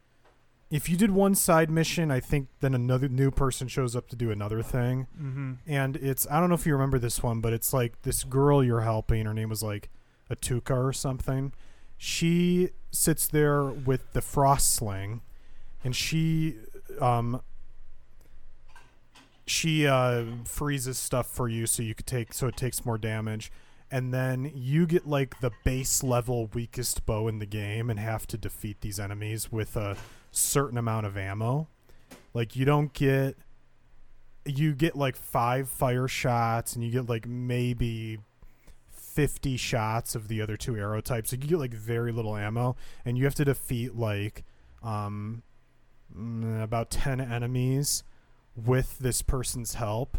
if 0.71 0.89
you 0.89 0.97
did 0.97 1.11
one 1.11 1.35
side 1.35 1.69
mission, 1.69 2.09
I 2.09 2.19
think 2.19 2.47
then 2.61 2.73
another 2.73 3.09
new 3.09 3.29
person 3.29 3.67
shows 3.67 3.95
up 3.95 4.09
to 4.09 4.15
do 4.15 4.31
another 4.31 4.63
thing. 4.63 5.07
mm-hmm. 5.15 5.53
and 5.67 5.97
it's 5.97 6.25
I 6.31 6.39
don't 6.39 6.49
know 6.49 6.55
if 6.55 6.65
you 6.65 6.73
remember 6.73 6.97
this 6.97 7.21
one, 7.21 7.41
but 7.41 7.53
it's 7.53 7.73
like 7.73 8.01
this 8.01 8.23
girl 8.23 8.63
you're 8.63 8.81
helping. 8.81 9.25
Her 9.25 9.33
name 9.33 9.49
was 9.49 9.61
like 9.61 9.89
Atuka 10.31 10.75
or 10.75 10.93
something. 10.93 11.53
She 11.97 12.69
sits 12.91 13.27
there 13.27 13.65
with 13.65 14.13
the 14.13 14.21
frost 14.21 14.73
sling, 14.73 15.21
and 15.83 15.95
she 15.95 16.55
um 16.99 17.41
she 19.45 19.85
uh 19.85 20.23
freezes 20.45 20.97
stuff 20.97 21.27
for 21.27 21.47
you 21.49 21.65
so 21.65 21.83
you 21.83 21.93
could 21.93 22.07
take 22.07 22.33
so 22.33 22.47
it 22.47 22.57
takes 22.57 22.85
more 22.85 22.97
damage. 22.97 23.51
And 23.91 24.11
then 24.11 24.51
you 24.55 24.87
get 24.87 25.07
like 25.07 25.39
the 25.39 25.51
base 25.63 26.01
level 26.01 26.47
weakest 26.47 27.05
bow 27.05 27.27
in 27.27 27.37
the 27.37 27.45
game 27.45 27.91
and 27.91 27.99
have 27.99 28.25
to 28.27 28.37
defeat 28.37 28.81
these 28.81 28.99
enemies 28.99 29.51
with 29.51 29.77
a 29.77 29.97
certain 30.31 30.79
amount 30.79 31.05
of 31.05 31.15
ammo. 31.15 31.67
Like 32.33 32.55
you 32.55 32.65
don't 32.65 32.91
get 32.93 33.37
you 34.45 34.73
get 34.73 34.95
like 34.95 35.15
five 35.15 35.69
fire 35.69 36.07
shots 36.07 36.75
and 36.75 36.83
you 36.83 36.91
get 36.91 37.07
like 37.07 37.27
maybe 37.27 38.19
50 38.89 39.57
shots 39.57 40.15
of 40.15 40.27
the 40.27 40.41
other 40.41 40.57
two 40.57 40.75
arrow 40.75 40.99
types 40.99 41.29
so 41.29 41.35
you 41.35 41.47
get 41.47 41.59
like 41.59 41.73
very 41.73 42.11
little 42.11 42.35
ammo 42.35 42.75
and 43.05 43.17
you 43.17 43.25
have 43.25 43.35
to 43.35 43.45
defeat 43.45 43.95
like 43.95 44.43
um 44.81 45.43
about 46.15 46.89
10 46.91 47.19
enemies 47.19 48.03
with 48.55 48.99
this 48.99 49.21
person's 49.21 49.75
help 49.75 50.17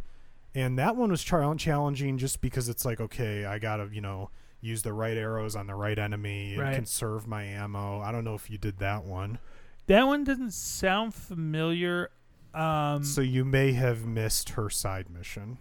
and 0.55 0.78
that 0.78 0.97
one 0.97 1.11
was 1.11 1.22
challenging 1.22 2.18
just 2.18 2.40
because 2.40 2.68
it's 2.68 2.84
like 2.84 3.01
okay 3.01 3.45
i 3.45 3.59
gotta 3.59 3.88
you 3.92 4.01
know 4.01 4.28
use 4.61 4.82
the 4.82 4.92
right 4.92 5.16
arrows 5.16 5.55
on 5.55 5.66
the 5.68 5.74
right 5.74 5.99
enemy 5.99 6.53
and 6.55 6.61
Right. 6.62 6.74
conserve 6.74 7.26
my 7.28 7.45
ammo 7.45 8.01
i 8.01 8.11
don't 8.11 8.24
know 8.24 8.34
if 8.34 8.51
you 8.51 8.59
did 8.59 8.78
that 8.78 9.05
one 9.05 9.38
that 9.86 10.05
one 10.05 10.24
doesn't 10.24 10.53
sound 10.55 11.12
familiar. 11.14 12.11
Um, 12.55 13.05
so 13.05 13.20
you 13.20 13.45
may 13.45 13.72
have 13.72 14.07
missed 14.07 14.51
her 14.51 14.70
side 14.70 15.11
mission 15.11 15.59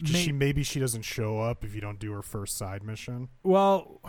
may- 0.00 0.08
she 0.22 0.30
maybe 0.32 0.62
she 0.62 0.78
doesn't 0.78 1.02
show 1.02 1.40
up 1.40 1.64
if 1.64 1.74
you 1.74 1.80
don't 1.80 1.98
do 1.98 2.12
her 2.12 2.22
first 2.22 2.56
side 2.56 2.82
mission. 2.84 3.28
Well, 3.42 4.00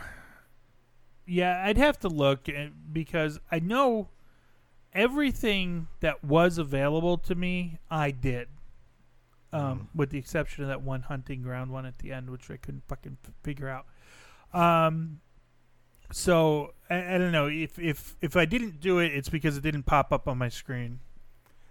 yeah, 1.26 1.64
I'd 1.66 1.78
have 1.78 2.00
to 2.02 2.08
look 2.08 2.48
uh, 2.50 2.68
because 2.92 3.40
I 3.52 3.60
know 3.60 4.10
everything 4.94 5.88
that 6.00 6.24
was 6.24 6.58
available 6.58 7.18
to 7.20 7.36
me, 7.36 7.80
I 7.90 8.12
did. 8.12 8.48
Um, 9.54 9.88
with 9.96 10.10
the 10.10 10.18
exception 10.18 10.64
of 10.64 10.70
that 10.70 10.82
one 10.82 11.04
hunting 11.04 11.42
ground 11.42 11.72
one 11.72 11.86
at 11.86 12.00
the 12.00 12.12
end, 12.12 12.30
which 12.30 12.52
I 12.52 12.58
couldn't 12.58 12.84
fucking 12.88 13.18
f- 13.26 13.32
figure 13.44 13.70
out. 13.70 13.86
Um, 14.54 15.22
so 16.12 16.74
I, 16.90 17.16
I 17.16 17.18
don't 17.18 17.32
know 17.32 17.48
if 17.48 17.80
if 17.80 18.18
if 18.22 18.36
I 18.36 18.44
didn't 18.46 18.82
do 18.82 19.00
it, 19.00 19.14
it's 19.14 19.30
because 19.30 19.58
it 19.58 19.62
didn't 19.62 19.84
pop 19.84 20.12
up 20.12 20.28
on 20.28 20.38
my 20.38 20.50
screen. 20.50 21.00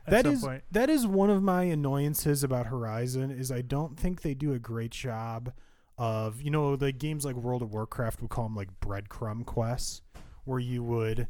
At 0.07 0.11
That 0.23 0.27
is 0.27 0.43
point. 0.43 0.63
that 0.73 0.89
is 0.89 1.07
one 1.07 1.29
of 1.29 1.43
my 1.43 1.65
annoyances 1.65 2.43
about 2.43 2.67
Horizon 2.67 3.31
is 3.31 3.53
I 3.53 3.61
don't 3.61 3.99
think 3.99 4.23
they 4.23 4.35
do 4.35 4.53
a 4.55 4.59
great 4.59 4.93
job 4.93 5.53
of 5.99 6.41
you 6.41 6.51
know 6.51 6.77
the 6.77 6.93
games 6.93 7.25
like 7.27 7.37
World 7.37 7.61
of 7.63 7.73
Warcraft 7.73 8.23
we 8.23 8.29
call 8.29 8.45
them 8.45 8.57
like 8.57 8.69
breadcrumb 8.81 9.45
quests 9.45 10.01
where 10.45 10.61
you 10.61 10.83
would 10.83 11.29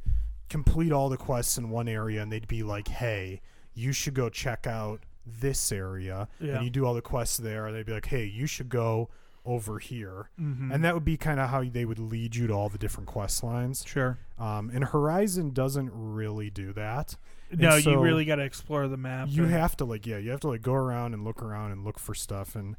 complete 0.49 0.92
all 0.92 1.09
the 1.09 1.16
quests 1.16 1.59
in 1.59 1.70
one 1.70 1.88
area 1.88 2.22
and 2.22 2.30
they'd 2.32 2.49
be 2.49 2.62
like 2.62 2.88
hey 2.88 3.40
you 3.74 3.92
should 3.92 4.14
go 4.14 4.28
check 4.30 4.66
out 4.66 5.01
this 5.26 5.70
area, 5.72 6.28
Yeah. 6.40 6.55
and 6.55 6.64
you 6.64 6.70
do 6.70 6.86
all 6.86 6.94
the 6.94 7.03
quests 7.03 7.36
there. 7.36 7.66
And 7.66 7.76
they'd 7.76 7.84
be 7.84 7.92
like, 7.92 8.07
hey, 8.07 8.24
you 8.24 8.47
should 8.47 8.68
go 8.70 9.11
over 9.44 9.78
here, 9.80 10.30
Mhm. 10.40 10.72
and 10.72 10.82
that 10.84 10.94
would 10.94 11.05
be 11.05 11.16
kind 11.16 11.38
of 11.40 11.51
how 11.51 11.62
they 11.64 11.84
would 11.84 11.99
lead 11.99 12.36
you 12.36 12.47
to 12.47 12.53
all 12.55 12.68
the 12.70 12.78
different 12.78 13.07
quest 13.09 13.42
lines. 13.44 13.84
sure. 13.86 14.18
Um, 14.38 14.70
and 14.72 14.84
Horizon 14.84 15.51
doesn't 15.51 15.90
really 15.92 16.49
do 16.49 16.72
that. 16.72 17.16
No, 17.53 17.78
so 17.80 17.90
you 17.90 18.01
really 18.01 18.24
got 18.24 18.36
to 18.36 18.44
explore 18.44 18.88
the 18.88 18.97
map. 18.97 19.28
You 19.30 19.42
and- 19.42 19.53
have 19.53 19.76
to 19.78 19.84
like, 19.84 20.07
yeah, 20.07 20.16
you 20.18 20.30
have 20.30 20.40
to 20.40 20.49
like 20.49 20.62
go 20.62 20.72
around 20.74 21.12
and 21.12 21.22
look 21.24 21.42
around 21.42 21.72
and 21.72 21.84
look 21.84 21.99
for 21.99 22.14
stuff, 22.14 22.55
and 22.57 22.76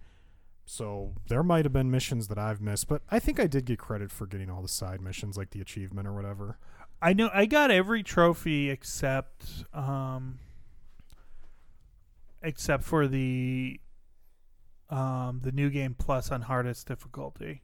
so 0.65 1.13
there 1.29 1.43
might 1.43 1.63
have 1.65 1.73
been 1.73 1.89
missions 1.91 2.27
that 2.27 2.37
I've 2.37 2.59
missed, 2.61 2.87
but 2.87 3.01
I 3.09 3.19
think 3.19 3.39
I 3.39 3.47
did 3.47 3.65
get 3.65 3.79
credit 3.79 4.11
for 4.11 4.25
getting 4.25 4.49
all 4.49 4.61
the 4.61 4.67
side 4.67 4.99
missions, 5.01 5.37
like 5.37 5.51
the 5.51 5.61
achievement 5.61 6.07
or 6.07 6.13
whatever. 6.13 6.57
I 7.01 7.13
know 7.13 7.29
I 7.33 7.45
got 7.45 7.69
every 7.71 8.03
trophy 8.03 8.69
except 8.69 9.45
um 9.73 10.39
except 12.41 12.83
for 12.83 13.07
the 13.07 13.79
um 14.89 15.41
the 15.43 15.51
new 15.51 15.69
game 15.69 15.95
plus 15.97 16.31
on 16.31 16.41
hardest 16.43 16.87
difficulty. 16.87 17.61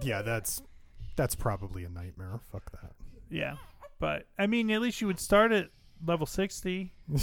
Yeah, 0.00 0.22
that's 0.22 0.62
that's 1.16 1.34
probably 1.34 1.84
a 1.84 1.88
nightmare. 1.88 2.40
Fuck 2.50 2.70
that. 2.72 2.92
Yeah. 3.30 3.56
But 3.98 4.26
I 4.38 4.46
mean 4.46 4.70
at 4.70 4.80
least 4.80 5.00
you 5.00 5.06
would 5.06 5.20
start 5.20 5.52
at 5.52 5.70
level 6.04 6.26
60. 6.26 6.92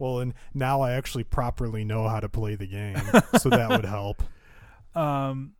Well, 0.00 0.18
and 0.18 0.34
now 0.52 0.80
I 0.80 0.92
actually 0.94 1.22
properly 1.22 1.84
know 1.84 2.08
how 2.08 2.18
to 2.18 2.28
play 2.28 2.56
the 2.56 2.66
game, 2.66 2.96
so 3.38 3.48
that 3.50 3.70
would 3.70 3.84
help. 3.84 4.20
Um 4.96 5.52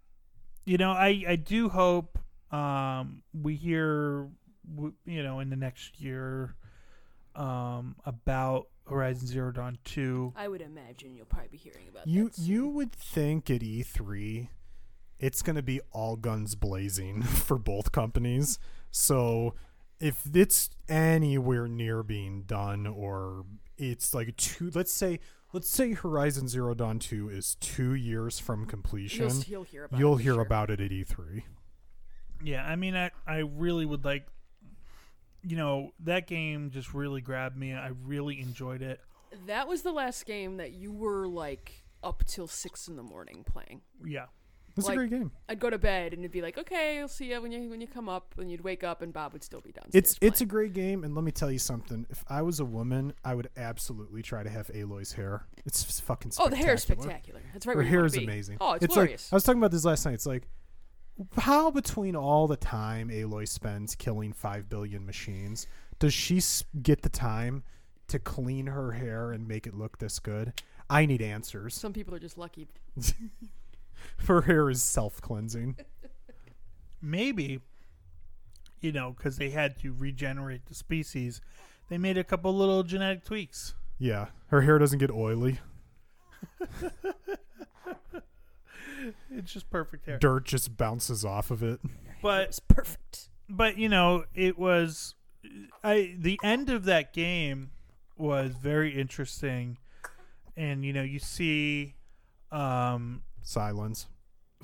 you 0.64 0.78
know, 0.78 0.90
I 0.90 1.24
I 1.28 1.36
do 1.36 1.68
hope 1.68 2.18
um 2.50 3.22
we 3.32 3.54
hear 3.54 4.28
you 5.04 5.22
know 5.22 5.40
in 5.40 5.50
the 5.50 5.56
next 5.56 6.00
year 6.00 6.54
um 7.36 7.96
about 8.04 8.66
Horizon 8.88 9.26
Zero 9.28 9.52
Dawn 9.52 9.78
2. 9.84 10.32
I 10.36 10.48
would 10.48 10.60
imagine 10.60 11.14
you'll 11.14 11.26
probably 11.26 11.48
be 11.48 11.56
hearing 11.58 11.86
about 11.88 12.06
You 12.08 12.24
that 12.24 12.34
soon. 12.34 12.46
you 12.46 12.68
would 12.68 12.92
think 12.92 13.48
at 13.48 13.60
E3 13.60 14.48
it's 15.20 15.42
going 15.42 15.54
to 15.56 15.62
be 15.62 15.80
all 15.92 16.16
guns 16.16 16.54
blazing 16.56 17.22
for 17.46 17.56
both 17.58 17.92
companies. 17.92 18.58
So 18.90 19.54
if 20.00 20.22
it's 20.34 20.70
anywhere 20.88 21.68
near 21.68 22.02
being 22.02 22.42
done 22.42 22.86
or 22.86 23.44
it's 23.78 24.12
like 24.12 24.36
two 24.36 24.70
let's 24.74 24.92
say 24.92 25.20
let's 25.52 25.70
say 25.70 25.92
Horizon 25.92 26.48
Zero 26.48 26.74
Dawn 26.74 26.98
2 26.98 27.28
is 27.28 27.54
2 27.60 27.94
years 27.94 28.38
from 28.40 28.66
completion, 28.66 29.28
You'll, 29.28 29.44
you'll 29.46 29.62
hear 29.64 29.84
about. 29.84 30.00
you'll 30.00 30.18
it 30.18 30.22
hear 30.22 30.34
sure. 30.34 30.42
about 30.42 30.70
it 30.70 30.80
at 30.80 30.90
E 30.90 31.04
E3. 31.04 31.42
Yeah, 32.42 32.64
I 32.64 32.74
mean, 32.74 32.96
I 32.96 33.10
I 33.26 33.38
really 33.38 33.84
would 33.86 34.04
like, 34.04 34.26
you 35.42 35.56
know, 35.56 35.92
that 36.00 36.26
game 36.26 36.70
just 36.70 36.94
really 36.94 37.20
grabbed 37.20 37.56
me. 37.56 37.72
I 37.74 37.90
really 38.04 38.40
enjoyed 38.40 38.82
it. 38.82 39.00
That 39.46 39.68
was 39.68 39.82
the 39.82 39.92
last 39.92 40.26
game 40.26 40.56
that 40.58 40.72
you 40.72 40.92
were 40.92 41.26
like 41.28 41.84
up 42.02 42.24
till 42.26 42.46
six 42.46 42.88
in 42.88 42.96
the 42.96 43.02
morning 43.02 43.44
playing. 43.44 43.82
Yeah, 44.04 44.26
It's 44.76 44.86
Like, 44.88 44.94
a 44.94 44.98
great 44.98 45.10
game. 45.10 45.30
I'd 45.48 45.60
go 45.60 45.70
to 45.70 45.78
bed 45.78 46.12
and 46.12 46.22
it'd 46.22 46.32
be 46.32 46.42
like, 46.42 46.58
okay, 46.58 46.98
I'll 47.00 47.08
see 47.08 47.30
you 47.30 47.40
when 47.40 47.52
you 47.52 47.68
when 47.70 47.80
you 47.80 47.86
come 47.86 48.08
up, 48.08 48.34
and 48.38 48.50
you'd 48.50 48.62
wake 48.62 48.82
up 48.82 49.02
and 49.02 49.12
Bob 49.12 49.32
would 49.34 49.44
still 49.44 49.60
be 49.60 49.70
downstairs. 49.72 49.94
It's 49.94 50.16
it's 50.20 50.40
a 50.40 50.46
great 50.46 50.72
game, 50.72 51.04
and 51.04 51.14
let 51.14 51.22
me 51.22 51.30
tell 51.30 51.50
you 51.50 51.58
something. 51.58 52.06
If 52.10 52.24
I 52.28 52.42
was 52.42 52.58
a 52.58 52.64
woman, 52.64 53.12
I 53.24 53.34
would 53.34 53.50
absolutely 53.56 54.22
try 54.22 54.42
to 54.42 54.50
have 54.50 54.70
Aloy's 54.74 55.12
hair. 55.12 55.46
It's 55.64 55.84
f- 55.84 56.04
fucking 56.06 56.32
oh, 56.38 56.48
the 56.48 56.56
hair 56.56 56.74
is 56.74 56.82
spectacular. 56.82 57.40
That's 57.52 57.66
right. 57.66 57.74
Her 57.74 57.82
where 57.82 57.88
hair 57.88 57.98
wanna 58.00 58.06
is 58.06 58.16
be. 58.16 58.24
amazing. 58.24 58.56
Oh, 58.60 58.72
it's, 58.72 58.84
it's 58.86 58.94
glorious. 58.94 59.28
like 59.28 59.32
I 59.32 59.36
was 59.36 59.44
talking 59.44 59.60
about 59.60 59.70
this 59.70 59.84
last 59.84 60.04
night. 60.06 60.14
It's 60.14 60.26
like 60.26 60.48
how 61.36 61.70
between 61.70 62.16
all 62.16 62.46
the 62.46 62.56
time 62.56 63.08
Aloy 63.08 63.46
spends 63.48 63.94
killing 63.94 64.32
five 64.32 64.68
billion 64.68 65.04
machines, 65.04 65.66
does 65.98 66.14
she 66.14 66.40
get 66.82 67.02
the 67.02 67.08
time 67.08 67.62
to 68.08 68.18
clean 68.18 68.66
her 68.66 68.92
hair 68.92 69.32
and 69.32 69.46
make 69.46 69.66
it 69.66 69.74
look 69.74 69.98
this 69.98 70.18
good? 70.18 70.52
I 70.88 71.06
need 71.06 71.22
answers. 71.22 71.74
Some 71.74 71.92
people 71.92 72.14
are 72.14 72.18
just 72.18 72.38
lucky. 72.38 72.68
Her 74.26 74.42
hair 74.42 74.70
is 74.70 74.82
self 74.82 75.20
cleansing. 75.20 75.76
maybe, 77.02 77.60
you 78.80 78.92
know, 78.92 79.14
because 79.16 79.36
they 79.36 79.50
had 79.50 79.78
to 79.80 79.92
regenerate 79.92 80.66
the 80.66 80.74
species, 80.74 81.40
they 81.88 81.98
made 81.98 82.16
a 82.18 82.24
couple 82.24 82.54
little 82.54 82.82
genetic 82.82 83.24
tweaks. 83.24 83.74
Yeah, 83.98 84.28
her 84.46 84.62
hair 84.62 84.78
doesn't 84.78 84.98
get 84.98 85.10
oily. 85.10 85.60
It's 89.30 89.52
just 89.52 89.70
perfect 89.70 90.06
hair. 90.06 90.18
Dirt 90.18 90.44
just 90.44 90.76
bounces 90.76 91.24
off 91.24 91.50
of 91.50 91.62
it. 91.62 91.80
But 92.22 92.42
It's 92.48 92.58
perfect. 92.60 93.28
but 93.48 93.76
you 93.78 93.88
know, 93.88 94.24
it 94.34 94.58
was 94.58 95.14
I 95.82 96.14
the 96.18 96.38
end 96.42 96.68
of 96.70 96.84
that 96.84 97.12
game 97.12 97.70
was 98.16 98.52
very 98.60 98.98
interesting, 98.98 99.78
and 100.56 100.84
you 100.84 100.92
know, 100.92 101.02
you 101.02 101.18
see. 101.18 101.94
Um, 102.52 103.22
Sylens. 103.44 104.06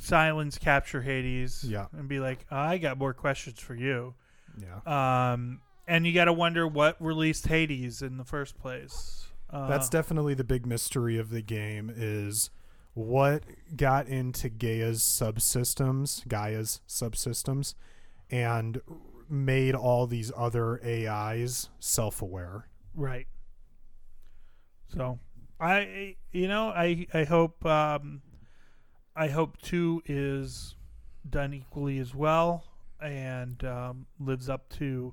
Sylens 0.00 0.58
capture 0.60 1.00
Hades 1.02 1.64
Yeah. 1.64 1.86
and 1.92 2.08
be 2.08 2.18
like, 2.20 2.44
I 2.50 2.76
got 2.78 2.98
more 2.98 3.14
questions 3.14 3.60
for 3.60 3.74
you. 3.74 4.14
Yeah. 4.58 5.32
Um, 5.32 5.60
and 5.86 6.06
you 6.06 6.12
got 6.12 6.24
to 6.26 6.32
wonder 6.32 6.66
what 6.66 7.00
released 7.00 7.46
Hades 7.46 8.02
in 8.02 8.16
the 8.18 8.24
first 8.24 8.58
place. 8.58 9.28
Uh, 9.48 9.68
That's 9.68 9.88
definitely 9.88 10.34
the 10.34 10.44
big 10.44 10.66
mystery 10.66 11.16
of 11.16 11.30
the 11.30 11.40
game 11.42 11.90
is 11.94 12.50
what 12.96 13.42
got 13.76 14.08
into 14.08 14.48
Gaia's 14.48 15.00
subsystems, 15.00 16.26
Gaia's 16.26 16.80
subsystems, 16.88 17.74
and 18.30 18.80
made 19.28 19.74
all 19.74 20.06
these 20.06 20.32
other 20.34 20.80
AIs 20.82 21.68
self-aware. 21.78 22.68
right. 22.94 23.26
So, 24.88 25.18
I 25.60 26.16
you 26.32 26.48
know 26.48 26.68
I 26.68 27.06
I 27.12 27.24
hope 27.24 27.66
um, 27.66 28.22
I 29.14 29.28
hope 29.28 29.60
two 29.60 30.02
is 30.06 30.74
done 31.28 31.52
equally 31.52 31.98
as 31.98 32.14
well 32.14 32.64
and 33.02 33.62
um, 33.64 34.06
lives 34.18 34.48
up 34.48 34.70
to 34.70 35.12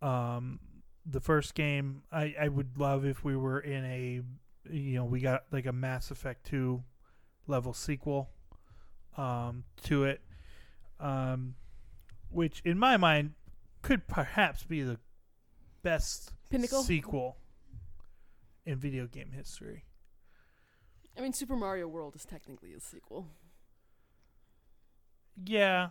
um, 0.00 0.60
the 1.04 1.20
first 1.20 1.54
game. 1.54 2.04
I 2.10 2.34
I 2.40 2.48
would 2.48 2.78
love 2.78 3.04
if 3.04 3.22
we 3.22 3.36
were 3.36 3.60
in 3.60 3.84
a 3.84 4.22
you 4.70 4.96
know 4.96 5.04
we 5.04 5.20
got 5.20 5.44
like 5.50 5.66
a 5.66 5.72
Mass 5.72 6.10
Effect 6.10 6.46
two 6.46 6.82
level 7.46 7.72
sequel 7.72 8.30
um, 9.16 9.64
to 9.84 10.04
it, 10.04 10.20
um, 11.00 11.54
which 12.30 12.60
in 12.64 12.78
my 12.78 12.96
mind 12.96 13.32
could 13.82 14.06
perhaps 14.06 14.64
be 14.64 14.82
the 14.82 14.98
best 15.82 16.32
Pinnacle. 16.50 16.82
sequel 16.82 17.36
in 18.64 18.78
video 18.78 19.06
game 19.06 19.30
history. 19.32 19.84
I 21.16 21.22
mean, 21.22 21.32
Super 21.32 21.56
Mario 21.56 21.88
World 21.88 22.14
is 22.14 22.24
technically 22.24 22.74
a 22.74 22.80
sequel. 22.80 23.28
Yeah, 25.44 25.90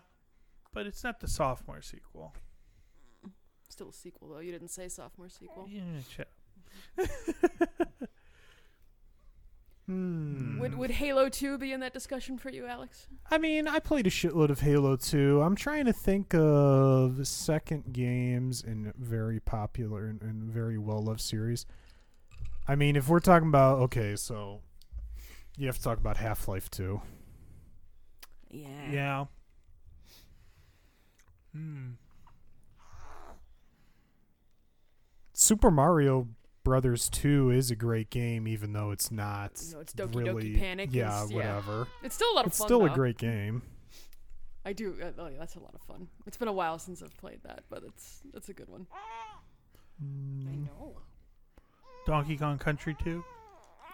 but 0.73 0.85
it's 0.85 1.03
not 1.03 1.19
the 1.19 1.27
sophomore 1.27 1.81
sequel. 1.81 2.33
Still 3.69 3.89
a 3.89 3.93
sequel 3.93 4.29
though. 4.29 4.39
You 4.39 4.51
didn't 4.51 4.69
say 4.69 4.87
sophomore 4.87 5.29
sequel. 5.29 5.67
Yeah, 5.69 5.81
shut 6.09 6.27
Hmm. 9.87 10.59
Would 10.59 10.75
Would 10.77 10.91
Halo 10.91 11.29
Two 11.29 11.57
be 11.59 11.71
in 11.71 11.79
that 11.81 11.93
discussion 11.93 12.39
for 12.39 12.49
you, 12.49 12.65
Alex? 12.65 13.07
I 13.29 13.37
mean, 13.37 13.67
I 13.67 13.77
played 13.79 14.07
a 14.07 14.09
shitload 14.09 14.49
of 14.49 14.61
Halo 14.61 14.95
2. 14.95 15.41
I'm 15.43 15.55
trying 15.55 15.85
to 15.85 15.93
think 15.93 16.33
of 16.33 17.27
second 17.27 17.93
games 17.93 18.63
in 18.63 18.91
very 18.97 19.39
popular 19.39 20.07
and, 20.07 20.21
and 20.23 20.49
very 20.49 20.79
well 20.79 21.03
loved 21.03 21.21
series. 21.21 21.67
I 22.67 22.75
mean, 22.75 22.95
if 22.95 23.07
we're 23.07 23.19
talking 23.19 23.49
about 23.49 23.77
okay, 23.79 24.15
so 24.15 24.61
you 25.55 25.67
have 25.67 25.77
to 25.77 25.83
talk 25.83 25.99
about 25.99 26.17
Half 26.17 26.47
Life 26.47 26.71
2. 26.71 26.99
Yeah. 28.49 28.91
Yeah. 28.91 29.25
Hmm. 31.53 31.91
Super 35.33 35.69
Mario 35.69 36.29
Brothers 36.65 37.07
2 37.09 37.51
is 37.51 37.69
a 37.69 37.75
great 37.75 38.09
game, 38.09 38.47
even 38.47 38.73
though 38.73 38.89
it's 38.89 39.11
not 39.11 39.51
You 39.65 39.75
know, 39.75 39.79
it's 39.81 39.93
Doki 39.93 40.15
really. 40.15 40.43
Doki 40.55 40.59
Panic. 40.59 40.89
yeah, 40.91 41.23
is, 41.23 41.31
whatever. 41.31 41.87
It's 42.03 42.15
still 42.15 42.31
a 42.33 42.35
lot 42.35 42.45
of 42.45 42.49
It's 42.49 42.57
fun. 42.57 42.67
still 42.67 42.85
a 42.85 42.89
great 42.89 43.19
game. 43.19 43.61
I 44.65 44.73
do. 44.73 44.95
Uh, 44.99 45.11
oh, 45.19 45.27
yeah, 45.27 45.37
that's 45.37 45.55
a 45.55 45.59
lot 45.59 45.75
of 45.75 45.81
fun. 45.83 46.07
It's 46.25 46.37
been 46.37 46.47
a 46.47 46.53
while 46.53 46.79
since 46.79 47.03
I've 47.03 47.15
played 47.17 47.39
that, 47.43 47.65
but 47.69 47.83
it's 47.85 48.21
it's 48.33 48.49
a 48.49 48.53
good 48.53 48.67
one. 48.67 48.87
I 50.01 50.55
know. 50.55 50.97
Donkey 52.07 52.35
Kong 52.35 52.57
Country 52.57 52.97
2. 53.01 53.23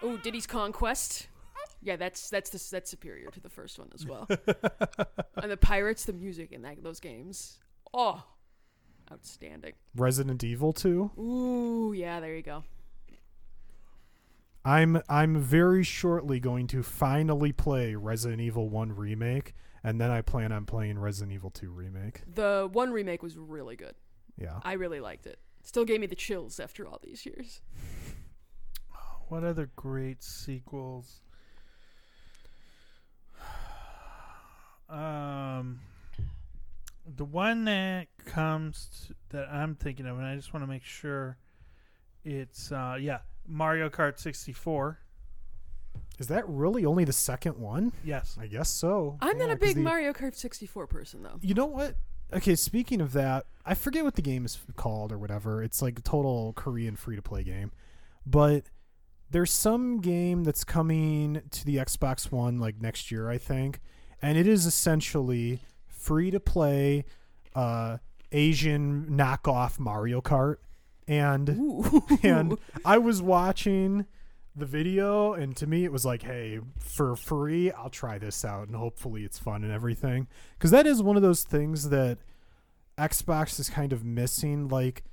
Oh, 0.04 0.18
Diddy's 0.18 0.48
Kong 0.48 0.72
Quest. 0.72 1.28
Yeah, 1.84 1.98
that's 1.98 2.30
that's 2.30 2.52
the, 2.52 2.68
that's 2.72 2.90
superior 2.90 3.30
to 3.32 3.40
the 3.42 3.50
first 3.50 3.80
one 3.80 3.90
as 3.94 4.06
well. 4.06 4.28
and 5.42 5.52
the 5.52 5.58
pirates, 5.58 6.06
the 6.06 6.14
music 6.14 6.54
in 6.54 6.62
that 6.62 6.82
those 6.82 7.02
games. 7.02 7.60
Oh, 7.94 8.24
outstanding. 9.12 9.74
Resident 9.96 10.44
Evil 10.44 10.74
2. 10.74 11.12
Ooh, 11.20 11.94
yeah, 11.94 12.20
there 12.20 12.36
you 12.36 12.42
go. 12.42 12.64
I'm 14.64 15.02
I'm 15.10 15.40
very 15.40 15.84
shortly 15.84 16.40
going 16.40 16.68
to 16.68 16.84
finally 16.84 17.52
play 17.52 17.96
Resident 17.96 18.42
Evil 18.42 18.70
1 18.70 18.96
remake 18.96 19.54
and 19.84 20.00
then 20.00 20.12
I 20.12 20.22
plan 20.22 20.52
on 20.52 20.66
playing 20.66 21.00
Resident 21.00 21.34
Evil 21.34 21.50
2 21.50 21.72
remake. 21.72 22.22
The 22.32 22.70
one 22.72 22.92
remake 22.92 23.24
was 23.24 23.38
really 23.38 23.76
good. 23.76 23.96
Yeah. 24.38 24.60
I 24.64 24.74
really 24.74 25.00
liked 25.00 25.26
it. 25.26 25.40
Still 25.64 25.86
gave 25.86 26.00
me 26.00 26.08
the 26.08 26.16
chills 26.16 26.60
after 26.60 26.88
all 26.88 27.00
these 27.04 27.26
years. 27.26 27.62
what 29.28 29.44
other 29.44 29.70
great 29.76 30.24
sequels? 30.24 31.22
Um, 34.90 35.80
the 37.06 37.26
one 37.26 37.66
that 37.66 38.08
comes 38.26 39.08
to, 39.08 39.16
that 39.36 39.50
I'm 39.52 39.76
thinking 39.76 40.06
of, 40.06 40.18
and 40.18 40.26
I 40.26 40.36
just 40.36 40.54
want 40.54 40.64
to 40.64 40.68
make 40.68 40.84
sure 40.84 41.38
it's 42.24 42.72
uh, 42.72 42.98
yeah, 43.00 43.20
Mario 43.48 43.90
Kart 43.90 44.20
64. 44.20 45.00
Is 46.20 46.28
that 46.28 46.48
really 46.48 46.86
only 46.86 47.04
the 47.04 47.14
second 47.14 47.58
one? 47.58 47.92
Yes, 48.04 48.38
I 48.40 48.48
guess 48.48 48.70
so. 48.70 49.18
I'm 49.22 49.38
not 49.38 49.50
a 49.50 49.56
big 49.56 49.76
the- 49.76 49.82
Mario 49.82 50.14
Kart 50.14 50.36
64 50.36 50.88
person 50.88 51.24
though. 51.24 51.40
You 51.42 51.54
know 51.54 51.66
what? 51.66 51.96
Okay, 52.34 52.56
speaking 52.56 53.02
of 53.02 53.12
that, 53.14 53.46
I 53.66 53.74
forget 53.74 54.04
what 54.04 54.16
the 54.16 54.22
game 54.22 54.46
is 54.46 54.58
called 54.78 55.12
or 55.12 55.18
whatever. 55.18 55.62
It's 55.62 55.82
like 55.82 56.00
a 56.00 56.02
total 56.02 56.54
Korean 56.54 56.96
free 56.96 57.18
to 57.18 57.22
play 57.22 57.44
game. 57.44 57.72
But 58.26 58.66
there's 59.30 59.52
some 59.52 60.00
game 60.00 60.44
that's 60.44 60.64
coming 60.64 61.42
to 61.50 61.66
the 61.66 61.78
Xbox 61.78 62.32
One 62.32 62.60
like 62.60 62.80
next 62.82 63.12
year, 63.12 63.30
I 63.30 63.38
think. 63.38 63.80
And 64.22 64.38
it 64.38 64.48
is 64.48 64.66
essentially 64.66 65.62
free 66.02 66.32
to 66.32 66.40
play 66.40 67.06
uh 67.56 67.98
Asian 68.32 69.08
knockoff 69.08 69.80
Mario 69.80 70.22
Kart. 70.22 70.58
And 71.08 71.50
Ooh. 71.50 72.04
and 72.24 72.58
I 72.86 72.98
was 72.98 73.22
watching 73.22 74.06
the 74.56 74.66
video, 74.66 75.34
and 75.34 75.56
to 75.58 75.68
me, 75.68 75.84
it 75.86 75.92
was 75.92 76.06
like, 76.06 76.24
hey, 76.24 76.60
for 76.80 77.16
free, 77.16 77.72
I'll 77.72 77.90
try 77.90 78.18
this 78.18 78.44
out, 78.46 78.68
and 78.68 78.76
hopefully 78.76 79.24
it's 79.24 79.40
fun 79.40 79.64
and 79.64 79.72
everything. 79.72 80.28
Because 80.58 80.72
that 80.72 80.86
is 80.86 81.02
one 81.02 81.16
of 81.16 81.22
those 81.22 81.44
things 81.44 81.90
that 81.90 82.18
Xbox 82.98 83.60
is 83.60 83.70
kind 83.70 83.94
of 83.94 84.04
missing. 84.04 84.68
Like, 84.68 85.04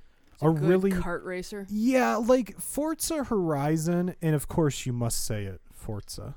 a 0.41 0.51
Good 0.51 0.63
really. 0.63 0.91
kart 0.91 1.23
racer. 1.25 1.65
yeah, 1.69 2.15
like 2.15 2.59
Forza 2.59 3.25
Horizon, 3.25 4.15
and 4.21 4.35
of 4.35 4.47
course, 4.47 4.85
you 4.85 4.93
must 4.93 5.25
say 5.25 5.45
it 5.45 5.61
Forza. 5.71 6.35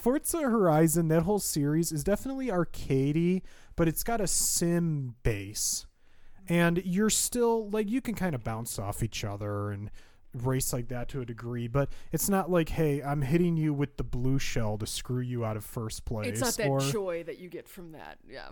Forza 0.00 0.40
Horizon, 0.40 1.08
that 1.08 1.24
whole 1.24 1.38
series 1.38 1.92
is 1.92 2.02
definitely 2.02 2.46
arcadey, 2.46 3.42
but 3.76 3.86
it's 3.86 4.02
got 4.02 4.20
a 4.20 4.26
sim 4.26 5.14
base. 5.22 5.84
And 6.48 6.82
you're 6.86 7.10
still 7.10 7.68
like 7.68 7.90
you 7.90 8.00
can 8.00 8.14
kind 8.14 8.34
of 8.34 8.42
bounce 8.42 8.78
off 8.78 9.02
each 9.02 9.24
other 9.24 9.70
and 9.70 9.90
race 10.34 10.72
like 10.72 10.88
that 10.88 11.08
to 11.10 11.20
a 11.20 11.26
degree, 11.26 11.68
but 11.68 11.90
it's 12.12 12.30
not 12.30 12.50
like, 12.50 12.70
hey, 12.70 13.02
I'm 13.02 13.20
hitting 13.20 13.58
you 13.58 13.74
with 13.74 13.98
the 13.98 14.02
blue 14.02 14.38
shell 14.38 14.78
to 14.78 14.86
screw 14.86 15.20
you 15.20 15.44
out 15.44 15.58
of 15.58 15.64
first 15.66 16.06
place. 16.06 16.28
It's 16.28 16.40
not 16.40 16.54
that 16.54 16.68
or, 16.68 16.80
joy 16.80 17.22
that 17.24 17.38
you 17.38 17.50
get 17.50 17.68
from 17.68 17.92
that. 17.92 18.18
Yeah. 18.26 18.48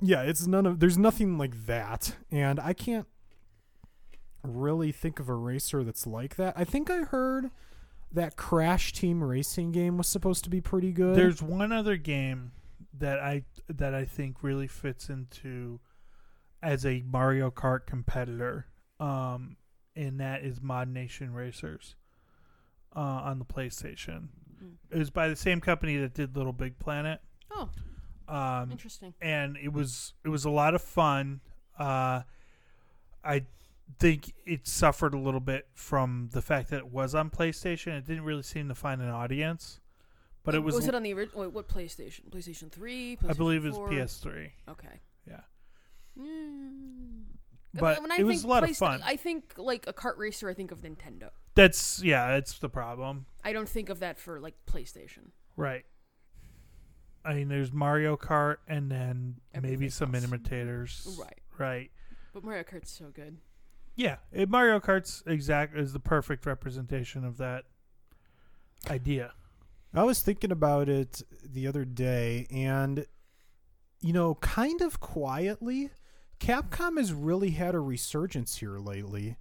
yeah, 0.00 0.22
it's 0.22 0.46
none 0.46 0.64
of 0.64 0.80
there's 0.80 0.96
nothing 0.96 1.36
like 1.36 1.66
that. 1.66 2.16
And 2.32 2.58
I 2.58 2.72
can't 2.72 3.06
really 4.42 4.92
think 4.92 5.20
of 5.20 5.28
a 5.28 5.34
racer 5.34 5.84
that's 5.84 6.06
like 6.06 6.36
that. 6.36 6.54
I 6.56 6.64
think 6.64 6.90
I 6.90 7.00
heard 7.00 7.50
that 8.16 8.34
Crash 8.36 8.92
Team 8.94 9.22
Racing 9.22 9.72
game 9.72 9.98
was 9.98 10.08
supposed 10.08 10.42
to 10.44 10.50
be 10.50 10.60
pretty 10.62 10.90
good. 10.90 11.14
There's 11.16 11.42
one 11.42 11.70
other 11.70 11.96
game 11.98 12.52
that 12.98 13.18
I 13.20 13.44
that 13.68 13.94
I 13.94 14.04
think 14.06 14.42
really 14.42 14.66
fits 14.66 15.08
into 15.10 15.80
as 16.62 16.86
a 16.86 17.02
Mario 17.06 17.50
Kart 17.50 17.86
competitor, 17.86 18.66
um, 18.98 19.56
and 19.94 20.18
that 20.18 20.42
is 20.42 20.60
ModNation 20.60 21.34
Racers 21.34 21.94
uh, 22.96 23.00
on 23.00 23.38
the 23.38 23.44
PlayStation. 23.44 24.28
Mm. 24.64 24.72
It 24.90 24.98
was 24.98 25.10
by 25.10 25.28
the 25.28 25.36
same 25.36 25.60
company 25.60 25.98
that 25.98 26.14
did 26.14 26.32
LittleBigPlanet, 26.32 27.18
Oh, 27.50 27.68
um, 28.28 28.72
interesting. 28.72 29.12
and 29.20 29.58
it 29.58 29.72
was 29.74 30.14
it 30.24 30.30
was 30.30 30.46
a 30.46 30.50
lot 30.50 30.74
of 30.74 30.80
fun. 30.80 31.42
Uh, 31.78 32.22
I 33.22 33.44
think 33.98 34.32
it 34.44 34.66
suffered 34.66 35.14
a 35.14 35.18
little 35.18 35.40
bit 35.40 35.68
from 35.74 36.30
the 36.32 36.42
fact 36.42 36.70
that 36.70 36.78
it 36.78 36.92
was 36.92 37.14
on 37.14 37.30
PlayStation. 37.30 37.96
It 37.98 38.06
didn't 38.06 38.24
really 38.24 38.42
seem 38.42 38.68
to 38.68 38.74
find 38.74 39.00
an 39.00 39.08
audience, 39.08 39.80
but 40.44 40.54
it 40.54 40.60
was. 40.60 40.74
Was 40.74 40.88
it 40.88 40.94
on 40.94 41.02
the 41.02 41.14
original? 41.14 41.42
Wait, 41.42 41.52
what 41.52 41.68
PlayStation? 41.68 42.28
PlayStation 42.30 42.70
Three. 42.70 43.18
I 43.28 43.32
believe 43.32 43.64
it 43.64 43.68
was 43.68 43.76
4? 43.76 43.88
PS3. 43.90 44.50
Okay. 44.70 45.00
Yeah. 45.28 45.40
Mm. 46.18 47.22
But 47.74 48.00
When 48.00 48.10
I 48.10 48.16
it 48.16 48.24
was 48.24 48.36
think 48.38 48.44
a 48.44 48.48
lot 48.48 48.64
of 48.68 48.76
fun. 48.76 49.02
I 49.04 49.16
think 49.16 49.54
like 49.56 49.86
a 49.86 49.92
kart 49.92 50.16
racer. 50.16 50.48
I 50.48 50.54
think 50.54 50.72
of 50.72 50.80
Nintendo. 50.80 51.30
That's 51.54 52.02
yeah, 52.02 52.28
That's 52.28 52.58
the 52.58 52.68
problem. 52.68 53.26
I 53.44 53.52
don't 53.52 53.68
think 53.68 53.88
of 53.88 54.00
that 54.00 54.18
for 54.18 54.40
like 54.40 54.54
PlayStation. 54.66 55.30
Right. 55.56 55.84
I 57.24 57.34
mean, 57.34 57.48
there's 57.48 57.72
Mario 57.72 58.16
Kart, 58.16 58.58
and 58.68 58.90
then 58.90 59.40
maybe 59.60 59.88
some 59.88 60.14
else. 60.14 60.24
imitators. 60.24 61.18
Right. 61.20 61.40
Right. 61.58 61.90
But 62.32 62.44
Mario 62.44 62.62
Kart's 62.62 62.90
so 62.92 63.06
good. 63.12 63.38
Yeah, 63.96 64.16
it, 64.30 64.50
Mario 64.50 64.78
Kart's 64.78 65.22
exact 65.26 65.76
is 65.76 65.92
the 65.92 66.00
perfect 66.00 66.44
representation 66.44 67.24
of 67.24 67.38
that 67.38 67.64
idea. 68.90 69.32
I 69.94 70.04
was 70.04 70.20
thinking 70.20 70.52
about 70.52 70.90
it 70.90 71.22
the 71.42 71.66
other 71.66 71.86
day, 71.86 72.46
and 72.50 73.06
you 74.00 74.12
know, 74.12 74.34
kind 74.36 74.82
of 74.82 75.00
quietly, 75.00 75.90
Capcom 76.38 76.98
has 76.98 77.14
really 77.14 77.50
had 77.50 77.74
a 77.74 77.80
resurgence 77.80 78.58
here 78.58 78.78
lately. 78.78 79.36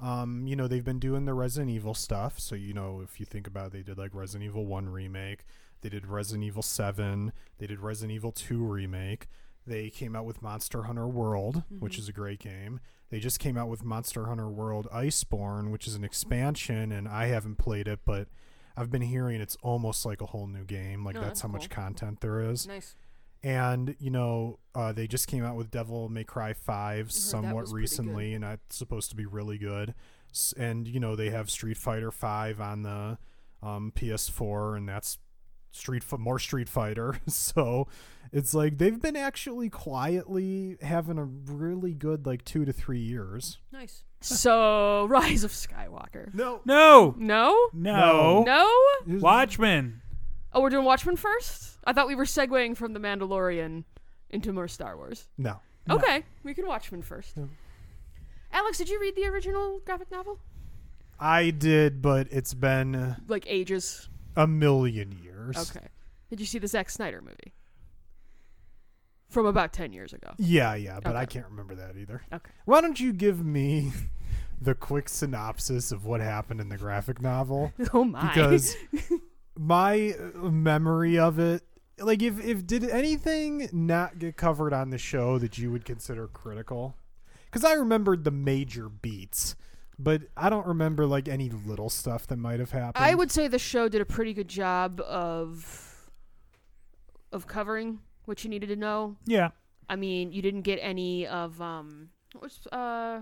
Um, 0.00 0.46
you 0.46 0.56
know, 0.56 0.66
they've 0.66 0.84
been 0.84 0.98
doing 0.98 1.26
the 1.26 1.34
Resident 1.34 1.70
Evil 1.70 1.94
stuff. 1.94 2.40
So, 2.40 2.54
you 2.54 2.72
know, 2.72 3.00
if 3.02 3.20
you 3.20 3.26
think 3.26 3.46
about 3.46 3.68
it, 3.68 3.72
they 3.72 3.82
did 3.82 3.98
like 3.98 4.14
Resident 4.14 4.48
Evil 4.48 4.66
1 4.66 4.88
remake, 4.88 5.44
they 5.82 5.88
did 5.88 6.06
Resident 6.06 6.44
Evil 6.44 6.62
7, 6.62 7.32
they 7.58 7.66
did 7.66 7.80
Resident 7.80 8.14
Evil 8.14 8.32
2 8.32 8.64
remake. 8.64 9.28
They 9.70 9.88
came 9.88 10.16
out 10.16 10.24
with 10.26 10.42
Monster 10.42 10.82
Hunter 10.82 11.06
World, 11.06 11.62
which 11.78 11.94
Mhm. 11.96 12.00
is 12.00 12.08
a 12.08 12.12
great 12.12 12.40
game. 12.40 12.80
They 13.08 13.20
just 13.20 13.38
came 13.38 13.56
out 13.56 13.68
with 13.68 13.84
Monster 13.84 14.26
Hunter 14.26 14.48
World 14.50 14.88
Iceborne, 14.92 15.70
which 15.70 15.86
is 15.86 15.94
an 15.94 16.02
expansion, 16.04 16.90
and 16.92 17.06
I 17.08 17.26
haven't 17.26 17.56
played 17.56 17.86
it, 17.88 18.00
but 18.04 18.28
I've 18.76 18.90
been 18.90 19.02
hearing 19.02 19.40
it's 19.40 19.56
almost 19.62 20.04
like 20.04 20.20
a 20.20 20.26
whole 20.26 20.46
new 20.48 20.64
game. 20.64 21.04
Like 21.04 21.16
Oh, 21.16 21.20
that's 21.20 21.28
that's 21.30 21.40
how 21.42 21.48
much 21.48 21.70
content 21.70 22.20
there 22.20 22.40
is. 22.40 22.66
Nice. 22.66 22.96
And 23.42 23.94
you 24.00 24.10
know, 24.10 24.58
uh, 24.74 24.92
they 24.92 25.06
just 25.06 25.26
came 25.28 25.44
out 25.44 25.56
with 25.56 25.70
Devil 25.70 26.08
May 26.08 26.24
Cry 26.24 26.52
Five 26.52 27.10
somewhat 27.12 27.70
recently, 27.72 28.34
and 28.34 28.44
that's 28.44 28.76
supposed 28.76 29.08
to 29.10 29.16
be 29.16 29.24
really 29.24 29.56
good. 29.56 29.94
S- 30.30 30.52
And 30.58 30.86
you 30.88 31.00
know, 31.00 31.14
they 31.16 31.30
have 31.30 31.48
Street 31.48 31.76
Fighter 31.78 32.10
Five 32.10 32.60
on 32.60 32.82
the 32.82 33.18
um, 33.62 33.92
PS4, 33.94 34.76
and 34.76 34.88
that's 34.88 35.18
Street 35.70 36.02
F- 36.10 36.18
more 36.18 36.38
Street 36.38 36.68
Fighter. 36.68 37.18
so 37.28 37.86
it's 38.32 38.54
like 38.54 38.78
they've 38.78 39.00
been 39.00 39.16
actually 39.16 39.68
quietly 39.70 40.76
having 40.82 41.18
a 41.18 41.24
really 41.24 41.94
good 41.94 42.26
like 42.26 42.44
two 42.44 42.64
to 42.64 42.72
three 42.72 43.00
years. 43.00 43.58
Nice. 43.72 44.04
So, 44.20 45.04
Rise 45.10 45.44
of 45.44 45.50
Skywalker. 45.52 46.32
No, 46.34 46.60
No, 46.64 47.14
No? 47.16 47.68
no, 47.72 48.44
No? 48.46 49.18
Watchmen. 49.18 50.02
Oh, 50.52 50.60
we're 50.60 50.70
doing 50.70 50.84
Watchmen 50.84 51.16
first? 51.16 51.78
I 51.84 51.92
thought 51.92 52.08
we 52.08 52.14
were 52.14 52.24
segueing 52.24 52.76
from 52.76 52.92
The 52.92 53.00
Mandalorian 53.00 53.84
into 54.30 54.52
more 54.52 54.68
Star 54.68 54.96
Wars. 54.96 55.28
no. 55.38 55.60
No. 55.88 55.94
Okay, 55.96 56.24
we 56.44 56.52
can 56.52 56.66
Watchmen 56.66 57.00
first. 57.02 57.36
No. 57.38 57.48
Alex, 58.52 58.76
did 58.78 58.88
you 58.90 59.00
read 59.00 59.16
the 59.16 59.24
original 59.26 59.80
graphic 59.86 60.10
novel? 60.10 60.38
I 61.18 61.50
did, 61.50 62.02
but 62.02 62.28
it's 62.30 62.52
been 62.52 62.94
uh, 62.94 63.16
Like 63.28 63.44
ages. 63.48 64.08
A 64.36 64.46
million 64.46 65.12
years. 65.22 65.56
Okay. 65.56 65.86
Did 66.28 66.40
you 66.40 66.46
see 66.46 66.58
the 66.58 66.68
Zack 66.68 66.90
Snyder 66.90 67.20
movie? 67.20 67.54
From 69.28 69.46
about 69.46 69.72
10 69.72 69.92
years 69.92 70.12
ago. 70.12 70.32
Yeah, 70.38 70.74
yeah, 70.74 70.98
but 71.00 71.14
I 71.14 71.24
can't 71.24 71.46
remember 71.46 71.76
that 71.76 71.96
either. 71.96 72.22
Okay. 72.32 72.50
Why 72.64 72.80
don't 72.80 72.98
you 72.98 73.12
give 73.12 73.44
me 73.44 73.92
the 74.60 74.74
quick 74.74 75.08
synopsis 75.08 75.92
of 75.92 76.04
what 76.04 76.20
happened 76.20 76.60
in 76.60 76.68
the 76.68 76.76
graphic 76.76 77.22
novel? 77.22 77.72
Oh 77.94 78.04
my. 78.04 78.26
Because 78.26 78.76
my 79.58 80.14
uh, 80.14 80.50
memory 80.50 81.18
of 81.18 81.38
it, 81.38 81.62
like, 81.98 82.22
if, 82.22 82.42
if 82.44 82.66
did 82.66 82.82
anything 82.84 83.68
not 83.72 84.18
get 84.18 84.36
covered 84.36 84.72
on 84.72 84.90
the 84.90 84.98
show 84.98 85.38
that 85.38 85.58
you 85.58 85.70
would 85.70 85.84
consider 85.84 86.26
critical? 86.26 86.96
Because 87.44 87.64
I 87.64 87.74
remembered 87.74 88.24
the 88.24 88.30
major 88.30 88.88
beats, 88.88 89.54
but 90.02 90.22
I 90.36 90.48
don't 90.50 90.66
remember 90.66 91.06
like 91.06 91.28
any 91.28 91.50
little 91.50 91.90
stuff 91.90 92.26
that 92.28 92.36
might 92.36 92.60
have 92.60 92.70
happened. 92.72 93.04
I 93.04 93.14
would 93.14 93.30
say 93.30 93.48
the 93.48 93.58
show 93.58 93.88
did 93.88 94.00
a 94.00 94.04
pretty 94.04 94.32
good 94.34 94.48
job 94.48 95.00
of 95.00 96.10
of 97.32 97.46
covering 97.46 98.00
what 98.24 98.42
you 98.44 98.50
needed 98.50 98.68
to 98.68 98.76
know. 98.76 99.16
Yeah, 99.26 99.50
I 99.88 99.96
mean, 99.96 100.32
you 100.32 100.42
didn't 100.42 100.62
get 100.62 100.78
any 100.82 101.26
of 101.26 101.60
um 101.60 102.10
what's 102.38 102.66
uh 102.68 103.20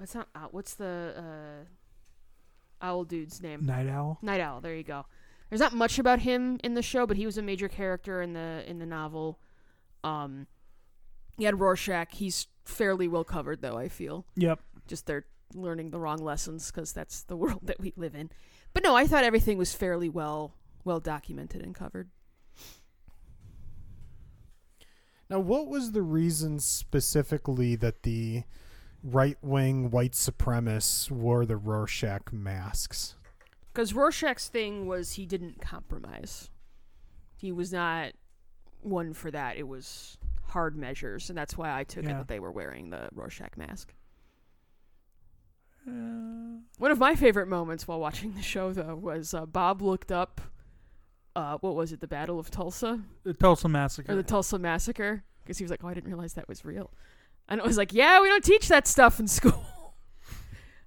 it's 0.00 0.14
not 0.14 0.28
what's 0.52 0.74
the 0.74 1.14
uh 1.16 2.84
owl 2.84 3.04
dude's 3.04 3.42
name? 3.42 3.66
Nite 3.66 3.88
Owl. 3.88 4.18
Nite 4.22 4.40
Owl, 4.40 4.60
there 4.60 4.76
you 4.76 4.84
go. 4.84 5.04
There's 5.50 5.60
not 5.60 5.72
much 5.72 5.98
about 5.98 6.20
him 6.20 6.58
in 6.62 6.74
the 6.74 6.82
show, 6.82 7.06
but 7.06 7.16
he 7.16 7.24
was 7.26 7.38
a 7.38 7.42
major 7.42 7.68
character 7.68 8.22
in 8.22 8.32
the 8.34 8.62
in 8.66 8.78
the 8.78 8.86
novel. 8.86 9.40
Um 10.04 10.46
had 11.44 11.60
Rorschach. 11.60 12.12
He's 12.12 12.46
fairly 12.64 13.08
well 13.08 13.24
covered 13.24 13.62
though, 13.62 13.76
I 13.76 13.88
feel. 13.88 14.26
Yep. 14.36 14.60
Just 14.86 15.06
they're 15.06 15.26
learning 15.54 15.90
the 15.90 15.98
wrong 15.98 16.18
lessons 16.18 16.70
cuz 16.70 16.92
that's 16.92 17.22
the 17.22 17.36
world 17.42 17.60
that 17.64 17.80
we 17.80 17.92
live 17.96 18.14
in. 18.14 18.30
But 18.74 18.82
no, 18.82 18.94
I 18.94 19.06
thought 19.06 19.24
everything 19.24 19.58
was 19.58 19.74
fairly 19.74 20.08
well 20.08 20.54
well 20.84 21.00
documented 21.00 21.62
and 21.62 21.74
covered. 21.74 22.10
Now, 25.30 25.40
what 25.40 25.68
was 25.68 25.92
the 25.92 26.00
reason 26.00 26.58
specifically 26.58 27.76
that 27.76 28.02
the 28.02 28.44
right 29.02 29.38
wing 29.42 29.90
white 29.90 30.12
supremacists 30.12 31.10
wore 31.10 31.46
the 31.46 31.56
Rorschach 31.56 32.32
masks. 32.32 33.14
Because 33.72 33.94
Rorschach's 33.94 34.48
thing 34.48 34.86
was 34.86 35.12
he 35.12 35.26
didn't 35.26 35.60
compromise. 35.60 36.50
He 37.36 37.52
was 37.52 37.72
not 37.72 38.12
one 38.82 39.12
for 39.12 39.30
that. 39.30 39.56
It 39.56 39.68
was 39.68 40.18
hard 40.48 40.76
measures, 40.76 41.28
and 41.28 41.36
that's 41.38 41.56
why 41.56 41.72
I 41.78 41.84
took 41.84 42.04
it 42.04 42.08
that 42.08 42.28
they 42.28 42.40
were 42.40 42.50
wearing 42.52 42.90
the 42.90 43.08
Rorschach 43.14 43.56
mask. 43.56 43.92
Uh, 45.86 45.90
One 46.78 46.90
of 46.90 46.98
my 46.98 47.14
favorite 47.14 47.48
moments 47.48 47.88
while 47.88 48.00
watching 48.00 48.34
the 48.34 48.42
show, 48.42 48.72
though, 48.72 48.94
was 48.94 49.32
uh, 49.34 49.46
Bob 49.46 49.80
looked 49.82 50.12
up, 50.12 50.40
uh, 51.36 51.58
what 51.60 51.74
was 51.74 51.92
it, 51.92 52.00
the 52.00 52.08
Battle 52.08 52.38
of 52.38 52.50
Tulsa? 52.50 53.00
the 53.24 53.34
Tulsa 53.34 53.68
Massacre. 53.68 54.12
Or 54.12 54.16
the 54.16 54.22
Tulsa 54.22 54.58
Massacre? 54.58 55.22
Because 55.42 55.58
he 55.58 55.64
was 55.64 55.70
like, 55.70 55.82
oh, 55.82 55.88
I 55.88 55.94
didn't 55.94 56.08
realize 56.10 56.34
that 56.34 56.48
was 56.48 56.64
real. 56.64 56.90
And 57.48 57.58
it 57.60 57.66
was 57.66 57.78
like, 57.78 57.94
yeah, 57.94 58.20
we 58.20 58.28
don't 58.28 58.44
teach 58.44 58.68
that 58.68 58.86
stuff 58.86 59.18
in 59.18 59.28
school. 59.28 59.64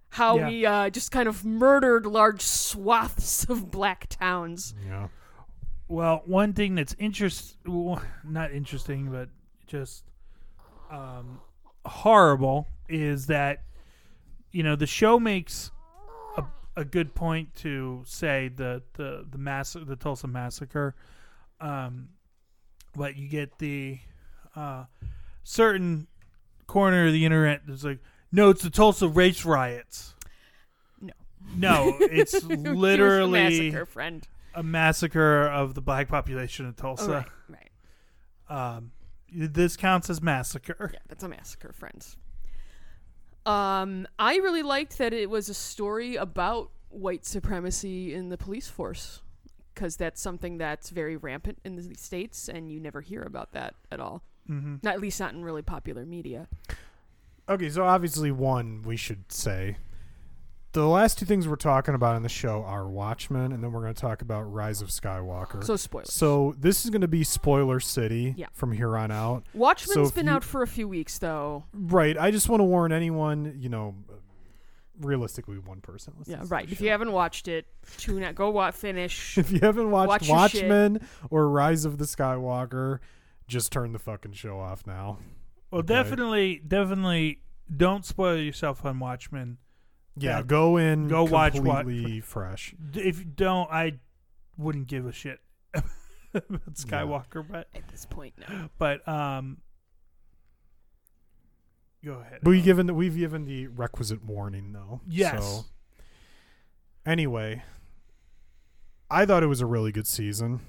How 0.09 0.37
Yeah. 0.37 0.47
we 0.49 0.65
uh, 0.65 0.89
just 0.89 1.11
kind 1.11 1.27
of 1.27 1.43
murdered 1.45 2.05
large 2.05 2.41
swaths 2.41 3.45
of 3.49 3.71
black 3.71 4.07
towns. 4.09 4.75
Yeah. 4.85 5.07
Well, 5.87 6.21
one 6.25 6.53
thing 6.53 6.75
that's 6.75 6.95
interest 6.99 7.57
well, 7.65 8.01
not 8.23 8.51
interesting, 8.51 9.09
but 9.09 9.29
just 9.71 10.03
um, 10.91 11.39
horrible 11.85 12.67
is 12.89 13.27
that 13.27 13.63
you 14.51 14.63
know 14.63 14.75
the 14.75 14.85
show 14.85 15.17
makes 15.19 15.71
a, 16.37 16.43
a 16.75 16.83
good 16.83 17.15
point 17.15 17.55
to 17.55 18.03
say 18.05 18.49
the 18.53 18.83
the 18.93 19.25
the 19.31 19.37
mass 19.37 19.73
the 19.73 19.95
Tulsa 19.95 20.27
massacre, 20.27 20.93
um, 21.61 22.09
but 22.95 23.15
you 23.15 23.29
get 23.29 23.57
the 23.59 23.99
uh, 24.55 24.83
certain 25.43 26.07
corner 26.67 27.07
of 27.07 27.13
the 27.13 27.23
internet 27.25 27.61
that's 27.65 27.83
like, 27.85 27.99
no, 28.31 28.49
it's 28.49 28.61
the 28.63 28.69
Tulsa 28.69 29.07
race 29.07 29.45
riots. 29.45 30.15
No. 30.99 31.13
No, 31.55 31.97
it's 32.01 32.43
literally 32.43 33.31
massacre, 33.71 33.85
friend. 33.85 34.27
a 34.53 34.63
massacre 34.63 35.43
of 35.47 35.73
the 35.75 35.81
black 35.81 36.09
population 36.09 36.65
of 36.65 36.75
Oh, 36.79 36.81
Tulsa. 36.81 37.25
right, 37.49 37.59
right. 38.49 38.75
Um, 38.75 38.91
this 39.31 39.77
counts 39.77 40.09
as 40.09 40.21
massacre. 40.21 40.91
Yeah, 40.93 40.99
that's 41.07 41.23
a 41.23 41.29
massacre, 41.29 41.73
friends. 41.73 42.17
Um, 43.45 44.07
I 44.19 44.35
really 44.35 44.61
liked 44.61 44.97
that 44.99 45.13
it 45.13 45.29
was 45.29 45.49
a 45.49 45.53
story 45.53 46.15
about 46.15 46.71
white 46.89 47.25
supremacy 47.25 48.13
in 48.13 48.29
the 48.29 48.37
police 48.37 48.67
force 48.67 49.21
because 49.73 49.95
that's 49.95 50.21
something 50.21 50.57
that's 50.57 50.89
very 50.89 51.15
rampant 51.15 51.57
in 51.63 51.75
the 51.75 51.95
states, 51.95 52.49
and 52.49 52.71
you 52.71 52.79
never 52.79 53.01
hear 53.01 53.23
about 53.23 53.53
that 53.53 53.75
at 53.91 53.99
all. 53.99 54.21
Mm-hmm. 54.49 54.77
Not 54.83 54.95
at 54.95 55.01
least 55.01 55.19
not 55.19 55.33
in 55.33 55.43
really 55.43 55.61
popular 55.61 56.05
media. 56.05 56.47
Okay, 57.49 57.69
so 57.69 57.83
obviously, 57.83 58.31
one, 58.31 58.81
we 58.83 58.97
should 58.97 59.31
say. 59.31 59.77
The 60.73 60.87
last 60.87 61.19
two 61.19 61.25
things 61.25 61.49
we're 61.49 61.57
talking 61.57 61.95
about 61.95 62.15
in 62.15 62.23
the 62.23 62.29
show 62.29 62.63
are 62.63 62.87
Watchmen, 62.87 63.51
and 63.51 63.61
then 63.61 63.73
we're 63.73 63.81
going 63.81 63.93
to 63.93 63.99
talk 63.99 64.21
about 64.21 64.43
Rise 64.43 64.81
of 64.81 64.87
Skywalker. 64.87 65.61
So 65.65 65.75
spoilers. 65.75 66.13
So 66.13 66.55
this 66.57 66.85
is 66.85 66.91
going 66.91 67.01
to 67.01 67.09
be 67.09 67.25
spoiler 67.25 67.81
city 67.81 68.33
Yeah. 68.37 68.45
from 68.53 68.71
here 68.71 68.95
on 68.95 69.11
out. 69.11 69.43
Watchmen's 69.53 70.09
so 70.09 70.15
been 70.15 70.27
you- 70.27 70.31
out 70.31 70.45
for 70.45 70.61
a 70.61 70.67
few 70.67 70.87
weeks 70.87 71.17
though. 71.17 71.65
Right. 71.73 72.17
I 72.17 72.31
just 72.31 72.47
want 72.47 72.61
to 72.61 72.63
warn 72.63 72.93
anyone, 72.93 73.53
you 73.59 73.67
know, 73.67 73.95
realistically, 75.01 75.57
one 75.57 75.81
person. 75.81 76.13
Yeah, 76.25 76.43
right. 76.47 76.71
If 76.71 76.77
show. 76.77 76.85
you 76.85 76.91
haven't 76.91 77.11
watched 77.11 77.49
it, 77.49 77.65
tune 77.97 78.23
out. 78.23 78.35
Go 78.35 78.49
watch. 78.49 78.75
finish. 78.75 79.37
if 79.37 79.51
you 79.51 79.59
haven't 79.61 79.91
watched 79.91 80.29
Watch. 80.29 80.53
Watchmen 80.53 81.05
or 81.29 81.49
Rise 81.49 81.83
of 81.83 81.97
the 81.97 82.05
Skywalker, 82.05 82.99
just 83.45 83.73
turn 83.73 83.91
the 83.91 83.99
fucking 83.99 84.33
show 84.33 84.57
off 84.59 84.87
now. 84.87 85.17
Well, 85.69 85.79
Okay. 85.79 85.87
definitely, 85.87 86.61
definitely 86.65 87.41
don't 87.75 88.05
spoil 88.05 88.37
yourself 88.37 88.85
on 88.85 88.99
Watchmen. 88.99 89.57
Yeah, 90.17 90.37
Yeah. 90.37 90.43
go 90.43 90.77
in. 90.77 91.07
Go 91.07 91.23
watch 91.23 91.53
Wa- 91.59 91.77
completely 91.77 92.19
fresh. 92.21 92.73
If 92.93 93.19
you 93.19 93.25
don't, 93.25 93.69
I 93.71 93.93
wouldn't 94.57 94.87
give 94.87 95.05
a 95.05 95.11
shit 95.13 95.39
about 96.33 96.73
Skywalker, 96.75 97.45
but 97.49 97.67
At 97.73 97.87
this 97.89 98.05
point, 98.05 98.33
no. 98.49 98.69
but 98.77 99.07
um, 99.07 99.57
go 102.03 102.13
ahead. 102.13 102.39
But 102.43 102.49
we 102.51 102.61
given 102.61 102.87
the, 102.87 102.93
we've 102.93 103.15
given 103.17 103.45
the 103.45 103.67
requisite 103.67 104.23
warning 104.23 104.73
though. 104.73 105.01
Yes. 105.07 105.43
So 105.43 105.65
anyway, 107.05 107.63
I 109.09 109.25
thought 109.25 109.43
it 109.43 109.47
was 109.47 109.61
a 109.61 109.65
really 109.65 109.91
good 109.91 110.07
season. 110.07 110.61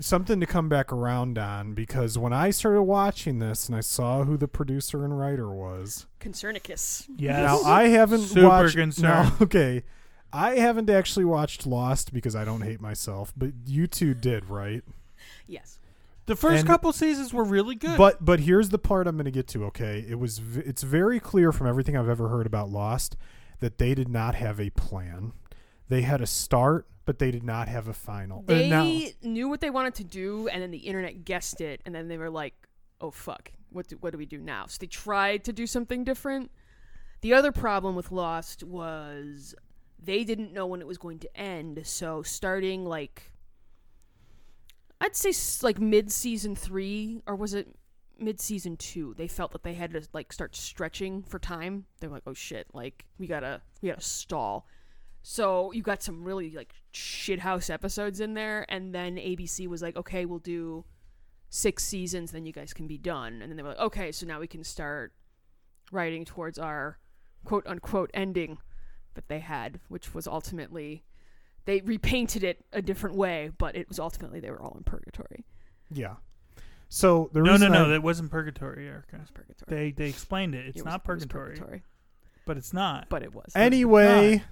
Something 0.00 0.40
to 0.40 0.46
come 0.46 0.68
back 0.70 0.92
around 0.92 1.36
on 1.38 1.74
because 1.74 2.16
when 2.16 2.32
I 2.32 2.50
started 2.50 2.82
watching 2.82 3.38
this 3.38 3.68
and 3.68 3.76
I 3.76 3.80
saw 3.80 4.24
who 4.24 4.36
the 4.38 4.48
producer 4.48 5.04
and 5.04 5.18
writer 5.18 5.50
was. 5.50 6.06
Concernicus. 6.20 7.06
yes. 7.16 7.36
Now 7.64 7.70
I 7.70 7.88
haven't 7.88 8.22
Super 8.22 8.48
watched 8.48 8.76
concerned. 8.76 9.02
now, 9.02 9.36
okay. 9.42 9.82
I 10.32 10.54
haven't 10.56 10.88
actually 10.88 11.24
watched 11.26 11.66
Lost 11.66 12.14
because 12.14 12.34
I 12.34 12.44
don't 12.44 12.62
hate 12.62 12.80
myself, 12.80 13.32
but 13.36 13.50
you 13.66 13.86
two 13.86 14.14
did, 14.14 14.48
right? 14.48 14.82
Yes. 15.46 15.78
the 16.26 16.36
first 16.36 16.60
and- 16.60 16.66
couple 16.68 16.92
seasons 16.92 17.34
were 17.34 17.44
really 17.44 17.74
good. 17.74 17.98
But 17.98 18.24
but 18.24 18.40
here's 18.40 18.70
the 18.70 18.78
part 18.78 19.06
I'm 19.06 19.16
going 19.16 19.24
to 19.26 19.30
get 19.30 19.48
to. 19.48 19.64
Okay, 19.66 20.04
it 20.08 20.18
was 20.18 20.38
v- 20.38 20.62
it's 20.64 20.82
very 20.82 21.20
clear 21.20 21.52
from 21.52 21.66
everything 21.66 21.96
I've 21.96 22.08
ever 22.08 22.28
heard 22.28 22.46
about 22.46 22.70
Lost 22.70 23.16
that 23.58 23.76
they 23.78 23.94
did 23.94 24.08
not 24.08 24.34
have 24.36 24.58
a 24.60 24.70
plan. 24.70 25.32
They 25.90 26.02
had 26.02 26.20
a 26.20 26.26
start, 26.26 26.86
but 27.04 27.18
they 27.18 27.32
did 27.32 27.42
not 27.42 27.66
have 27.66 27.88
a 27.88 27.92
final. 27.92 28.44
They 28.46 28.70
And 28.70 28.70
now, 28.70 29.28
knew 29.28 29.48
what 29.48 29.60
they 29.60 29.70
wanted 29.70 29.96
to 29.96 30.04
do, 30.04 30.46
and 30.46 30.62
then 30.62 30.70
the 30.70 30.78
internet 30.78 31.24
guessed 31.24 31.60
it, 31.60 31.80
and 31.84 31.92
then 31.92 32.06
they 32.06 32.16
were 32.16 32.30
like, 32.30 32.54
"Oh 33.00 33.10
fuck, 33.10 33.50
what 33.70 33.88
do, 33.88 33.96
what 33.96 34.12
do 34.12 34.18
we 34.18 34.24
do 34.24 34.38
now?" 34.38 34.66
So 34.66 34.78
they 34.80 34.86
tried 34.86 35.42
to 35.44 35.52
do 35.52 35.66
something 35.66 36.04
different. 36.04 36.52
The 37.22 37.34
other 37.34 37.50
problem 37.50 37.96
with 37.96 38.12
Lost 38.12 38.62
was 38.62 39.52
they 39.98 40.22
didn't 40.22 40.52
know 40.52 40.64
when 40.64 40.80
it 40.80 40.86
was 40.86 40.96
going 40.96 41.18
to 41.18 41.36
end. 41.36 41.84
So 41.84 42.22
starting 42.22 42.84
like, 42.84 43.32
I'd 45.00 45.16
say 45.16 45.32
like 45.66 45.80
mid 45.80 46.12
season 46.12 46.54
three, 46.54 47.20
or 47.26 47.34
was 47.34 47.52
it 47.52 47.74
mid 48.16 48.40
season 48.40 48.76
two? 48.76 49.14
They 49.18 49.26
felt 49.26 49.50
that 49.50 49.64
they 49.64 49.74
had 49.74 49.92
to 49.94 50.02
like 50.12 50.32
start 50.32 50.54
stretching 50.54 51.24
for 51.24 51.40
time. 51.40 51.86
They 51.98 52.06
were 52.06 52.14
like, 52.14 52.28
"Oh 52.28 52.34
shit, 52.34 52.68
like 52.72 53.06
we 53.18 53.26
gotta 53.26 53.60
we 53.82 53.88
gotta 53.88 54.00
stall." 54.02 54.68
So 55.22 55.70
you 55.72 55.82
got 55.82 56.02
some 56.02 56.24
really 56.24 56.50
like 56.50 56.72
shithouse 56.92 57.68
episodes 57.70 58.20
in 58.20 58.34
there, 58.34 58.64
and 58.68 58.94
then 58.94 59.16
ABC 59.16 59.66
was 59.66 59.82
like, 59.82 59.96
"Okay, 59.96 60.24
we'll 60.24 60.38
do 60.38 60.84
six 61.48 61.84
seasons, 61.84 62.32
then 62.32 62.46
you 62.46 62.52
guys 62.52 62.72
can 62.72 62.86
be 62.86 62.96
done." 62.98 63.42
And 63.42 63.50
then 63.50 63.56
they 63.56 63.62
were 63.62 63.70
like, 63.70 63.78
"Okay, 63.78 64.12
so 64.12 64.26
now 64.26 64.40
we 64.40 64.46
can 64.46 64.64
start 64.64 65.12
writing 65.92 66.24
towards 66.24 66.58
our 66.58 66.98
quote 67.44 67.66
unquote 67.66 68.10
ending 68.14 68.58
that 69.14 69.28
they 69.28 69.40
had, 69.40 69.80
which 69.88 70.14
was 70.14 70.26
ultimately 70.26 71.04
they 71.66 71.80
repainted 71.82 72.42
it 72.42 72.64
a 72.72 72.80
different 72.80 73.16
way, 73.16 73.50
but 73.58 73.76
it 73.76 73.88
was 73.88 73.98
ultimately 73.98 74.40
they 74.40 74.50
were 74.50 74.60
all 74.62 74.74
in 74.76 74.84
purgatory. 74.84 75.44
yeah. 75.90 76.16
So 76.92 77.30
the 77.32 77.38
no, 77.38 77.44
no, 77.44 77.52
reason 77.52 77.72
no, 77.72 77.84
I- 77.84 77.88
that 77.90 78.02
wasn't 78.02 78.32
purgatory, 78.32 78.86
It 78.86 78.90
Erica. 78.90 79.18
was 79.20 79.30
purgatory. 79.30 79.66
They 79.68 79.92
they 79.92 80.08
explained 80.08 80.54
it. 80.56 80.66
It's 80.66 80.78
It 80.78 80.80
was- 80.80 80.86
not 80.86 81.02
it 81.06 81.12
was 81.12 81.26
purgatory, 81.26 81.82
but 82.46 82.56
it's 82.56 82.72
not. 82.72 83.08
but 83.10 83.22
it 83.22 83.32
was. 83.34 83.52
anyway, 83.54 84.42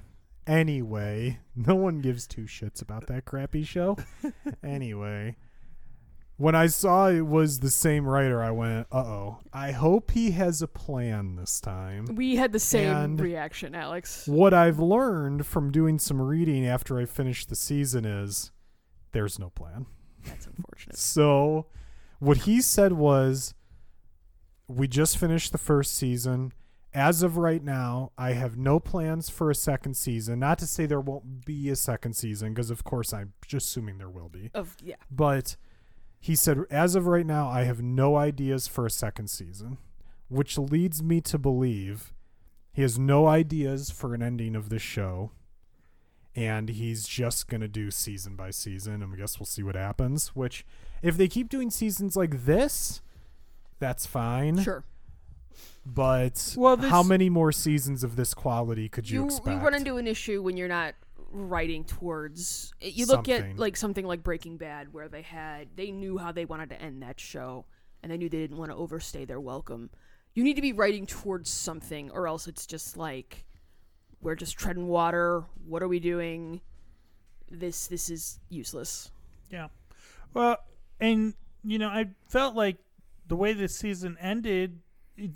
anyway, 0.49 1.39
no 1.55 1.75
one 1.77 2.01
gives 2.01 2.27
two 2.27 2.43
shits 2.45 2.83
about 2.83 3.07
that 3.07 3.25
crappy 3.25 3.63
show. 3.63 3.97
anyway, 4.65 5.37
when 6.37 6.55
I 6.55 6.67
saw 6.69 7.09
it 7.09 7.27
was 7.27 7.61
the 7.61 7.71
same 7.71 8.07
writer, 8.07 8.43
I 8.43 8.51
went, 8.51 8.87
"Uh 8.91 8.99
oh, 8.99 9.39
I 9.53 9.73
hope 9.73 10.13
he 10.13 10.31
has 10.33 10.63
a 10.63 10.67
plan 10.69 11.37
this 11.37 11.61
time." 11.61 12.07
we 12.15 12.37
had 12.37 12.53
the 12.53 12.59
same 12.61 12.97
And- 12.97 13.21
reaction, 13.21 13.75
Alex. 13.75 14.27
What 14.27 14.55
I've 14.55 14.79
learned 14.79 15.47
from 15.47 15.71
doing 15.71 15.99
some 15.99 16.21
reading 16.21 16.67
after 16.67 16.99
I 16.99 17.05
finished 17.05 17.49
the 17.49 17.57
season 17.57 18.05
is 18.05 18.51
there's 19.13 19.39
no 19.39 19.51
plan. 19.51 19.87
That's 20.25 20.47
unfortunate. 20.47 20.97
So, 20.99 21.67
what 22.19 22.39
he 22.39 22.61
said 22.61 22.93
was, 22.95 23.55
we 24.67 24.87
just 24.89 25.17
finished 25.19 25.53
the 25.53 25.59
first 25.59 25.95
season. 25.95 26.53
As 26.99 27.23
of 27.23 27.37
right 27.37 27.63
now, 27.63 28.11
I 28.19 28.33
have 28.33 28.57
no 28.57 28.81
plans 28.81 29.29
for 29.29 29.53
a 29.53 29.55
second 29.55 29.95
season. 29.95 30.41
Not 30.41 30.59
to 30.59 30.67
say 30.67 30.85
there 30.85 31.01
won't 31.01 31.45
be 31.47 31.71
a 31.71 31.77
second 31.77 32.15
season, 32.15 32.53
because 32.53 32.71
of 32.71 32.83
course 32.83 33.13
I'm 33.13 33.35
just 33.47 33.69
assuming 33.69 33.99
there 33.99 34.11
will 34.11 34.29
be. 34.29 34.51
Of 34.53 34.77
yeah, 34.83 34.97
But 35.09 35.55
he 36.19 36.35
said, 36.35 36.65
as 36.71 36.97
of 36.97 37.07
right 37.07 37.25
now, 37.25 37.49
I 37.49 37.63
have 37.63 37.81
no 37.81 38.17
ideas 38.17 38.67
for 38.67 38.85
a 38.85 38.91
second 38.91 39.29
season, 39.31 39.79
which 40.27 40.59
leads 40.59 41.01
me 41.01 41.21
to 41.21 41.39
believe 41.39 42.13
he 42.73 42.83
has 42.83 42.99
no 42.99 43.29
ideas 43.29 43.93
for 43.93 44.13
an 44.13 44.21
ending 44.21 44.57
of 44.57 44.69
this 44.69 44.83
show. 44.83 45.31
And 46.35 46.69
he's 46.69 47.07
just 47.07 47.47
going 47.47 47.61
to 47.61 47.69
do 47.69 47.93
season 47.93 48.35
by 48.35 48.51
season. 48.51 49.03
And 49.03 49.15
I 49.15 49.17
guess 49.17 49.39
we'll 49.39 49.47
see 49.47 49.63
what 49.63 49.77
happens. 49.77 50.35
Which, 50.35 50.67
if 51.01 51.17
they 51.17 51.29
keep 51.29 51.49
doing 51.49 51.71
seasons 51.71 52.17
like 52.17 52.45
this, 52.45 53.03
that's 53.79 54.05
fine. 54.05 54.63
sure. 54.63 54.83
But 55.95 56.55
Well, 56.57 56.77
this- 56.77 56.91
how 56.91 57.03
many 57.03 57.31
more 57.31 57.53
seasons 57.53 58.05
of 58.05 58.17
this 58.17 58.35
quality 58.35 58.89
could 58.89 59.09
you, 59.09 59.21
you, 59.21 59.27
expect? 59.27 59.49
you 59.49 59.57
run 59.57 59.75
into 59.75 59.97
an 59.97 60.07
issue 60.07 60.43
when 60.43 60.57
you're 60.57 60.69
not 60.69 60.95
writing 61.31 61.85
towards 61.85 62.73
you 62.81 63.05
look 63.05 63.27
Something. 63.27 63.53
at 63.53 63.59
like 63.59 63.77
something 63.77 64.07
like 64.07 64.23
breaking 64.23 64.57
bad 64.57 64.95
where 64.95 65.09
they 65.09 65.21
had 65.21 65.69
they 65.77 65.91
knew 65.91 66.17
how 66.17 66.33
they 66.33 66.47
wanted 66.47 66.71
to 66.71 66.81
end 66.81 67.03
that 67.03 67.21
show 67.21 67.67
and 68.03 68.11
they 68.11 68.17
knew 68.17 68.31
they 68.31 68.39
didn't 68.39 68.57
want 68.57 68.71
to 68.71 68.77
overstay 68.77 69.27
their 69.27 69.39
welcome 69.39 69.91
you 70.39 70.45
need 70.45 70.55
to 70.55 70.63
be 70.63 70.73
writing 70.73 71.05
towards 71.05 71.51
something, 71.51 72.13
or 72.13 72.29
else 72.29 72.47
it's 72.47 72.65
just 72.65 72.97
like 72.97 73.45
we're 74.21 74.37
just 74.37 74.57
treading 74.57 74.87
water. 74.87 75.43
What 75.67 75.83
are 75.83 75.89
we 75.89 75.99
doing? 75.99 76.61
This 77.51 77.89
this 77.89 78.09
is 78.09 78.39
useless. 78.49 79.11
Yeah. 79.51 79.67
Well, 80.35 80.59
and 81.01 81.35
you 81.65 81.79
know, 81.79 81.89
I 81.89 82.11
felt 82.29 82.55
like 82.55 82.77
the 83.27 83.35
way 83.35 83.53
this 83.53 83.75
season 83.75 84.17
ended, 84.21 84.79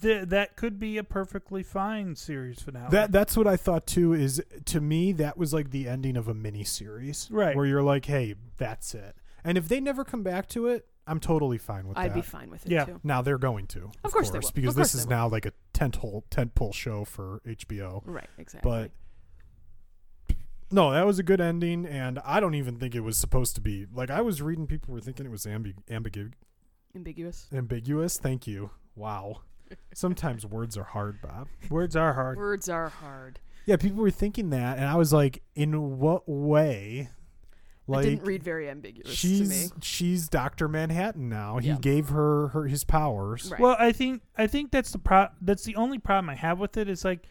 th- 0.01 0.29
that 0.29 0.57
could 0.57 0.79
be 0.79 0.97
a 0.99 1.05
perfectly 1.05 1.63
fine 1.63 2.15
series 2.17 2.61
finale. 2.63 2.91
That 2.91 3.11
that's 3.13 3.37
what 3.37 3.47
I 3.47 3.57
thought 3.57 3.87
too. 3.87 4.13
Is 4.13 4.43
to 4.67 4.81
me 4.81 5.13
that 5.13 5.37
was 5.37 5.53
like 5.53 5.71
the 5.71 5.89
ending 5.89 6.17
of 6.17 6.29
a 6.29 6.35
mini 6.35 6.65
series, 6.65 7.29
Right. 7.31 7.57
Where 7.57 7.67
you're 7.67 7.83
like, 7.83 8.05
hey, 8.07 8.35
that's 8.59 8.95
it. 8.95 9.17
And 9.45 9.59
if 9.59 9.69
they 9.69 9.81
never 9.81 10.05
come 10.05 10.23
back 10.23 10.49
to 10.51 10.69
it, 10.69 10.87
I'm 11.07 11.19
totally 11.19 11.59
fine 11.59 11.89
with 11.89 11.97
it. 11.99 12.01
I'd 12.01 12.11
that. 12.13 12.15
be 12.15 12.21
fine 12.23 12.49
with 12.51 12.65
it 12.65 12.71
Yeah. 12.73 12.85
too. 12.85 13.01
Now 13.03 13.23
they're 13.23 13.39
going 13.39 13.67
to, 13.69 13.91
of, 14.05 14.13
course 14.13 14.31
they 14.31 14.39
will. 14.39 14.51
because 14.55 14.71
Of 14.71 14.77
course 14.77 14.93
this 14.93 15.01
is 15.01 15.07
will. 15.07 15.11
now 15.17 15.29
like 15.29 15.47
a 15.47 15.53
tent 15.73 15.97
hole 15.97 16.25
tent 16.31 16.55
pole 16.55 16.73
show 16.73 17.05
for 17.05 17.41
HBO. 17.45 18.03
Right, 18.07 18.29
exactly. 18.39 18.71
But 18.71 18.91
no, 20.71 20.91
that 20.93 21.05
was 21.05 21.19
a 21.19 21.23
good 21.23 21.41
ending, 21.41 21.85
and 21.85 22.19
I 22.25 22.41
don't 22.41 22.55
even 22.55 22.77
think 22.77 22.95
it 22.95 23.01
was 23.01 23.19
supposed 23.19 23.55
to 23.57 23.61
be. 23.61 23.87
Like 23.93 24.11
I 24.11 24.21
was 24.23 24.41
reading, 24.41 24.67
people 24.67 24.95
were 24.95 25.01
thinking 25.01 25.27
it 25.27 25.33
was 25.33 25.45
ambi- 25.45 25.75
ambigu- 25.91 26.33
ambiguous. 26.95 27.47
ambiguous. 27.53 28.17
Thank 28.19 28.47
you. 28.47 28.71
Wow. 28.95 29.41
Sometimes 29.95 30.45
words 30.47 30.77
are 30.77 30.85
hard, 30.85 31.21
Bob. 31.23 31.49
Words 31.71 31.97
are 31.97 32.13
hard. 32.15 32.37
Words 32.39 32.69
are 32.69 32.89
hard. 32.89 33.41
Yeah, 33.67 33.77
people 33.77 34.03
were 34.03 34.11
thinking 34.11 34.51
that, 34.51 34.79
and 34.79 34.87
I 34.87 34.97
was 34.97 35.13
like, 35.13 35.43
in 35.55 35.99
what 35.99 36.29
way? 36.29 37.11
it 37.89 38.03
didn't 38.03 38.25
read 38.25 38.43
very 38.43 38.71
ambiguous 38.71 39.21
to 39.21 39.27
me. 39.27 39.35
she's 39.45 39.73
she's 39.83 40.29
Doctor 40.29 40.67
Manhattan 40.69 41.29
now. 41.29 41.59
He 41.59 41.69
Yeah. 41.69 41.77
gave 41.81 42.09
her 42.09 42.49
her 42.49 42.65
his 42.67 42.85
powers. 42.85 43.51
Right. 43.51 43.61
Well, 43.61 43.77
I 43.79 43.93
think 43.93 44.23
I 44.39 44.47
think 44.47 44.71
that's 44.71 44.93
the 44.93 44.99
pro. 44.99 45.27
That's 45.41 45.65
the 45.65 45.77
only 45.77 45.99
problem 45.99 46.31
I 46.31 46.35
have 46.37 46.59
with 46.59 46.77
it 46.77 46.89
is 46.89 47.05
like, 47.05 47.27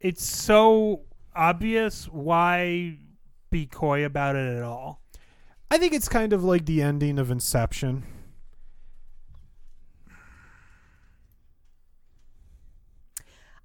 it's 0.00 0.24
so 0.24 1.02
obvious. 1.36 2.06
Why 2.08 2.98
be 3.50 3.66
coy 3.66 4.04
about 4.04 4.36
it 4.36 4.56
at 4.56 4.62
all? 4.62 5.02
I 5.70 5.76
think 5.78 5.92
it's 5.92 6.08
kind 6.08 6.32
of 6.32 6.42
like 6.44 6.66
the 6.66 6.82
ending 6.82 7.18
of 7.18 7.30
Inception. 7.30 8.04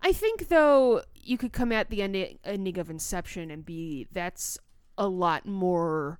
I 0.06 0.14
think 0.14 0.50
though 0.50 1.02
you 1.16 1.36
could 1.36 1.52
come 1.52 1.72
at 1.72 1.90
the 1.90 2.04
ending, 2.04 2.38
ending 2.44 2.78
of 2.78 2.92
Inception 2.92 3.50
and 3.50 3.66
be 3.66 4.06
that's 4.12 4.60
a 5.00 5.08
lot 5.08 5.48
more 5.48 6.20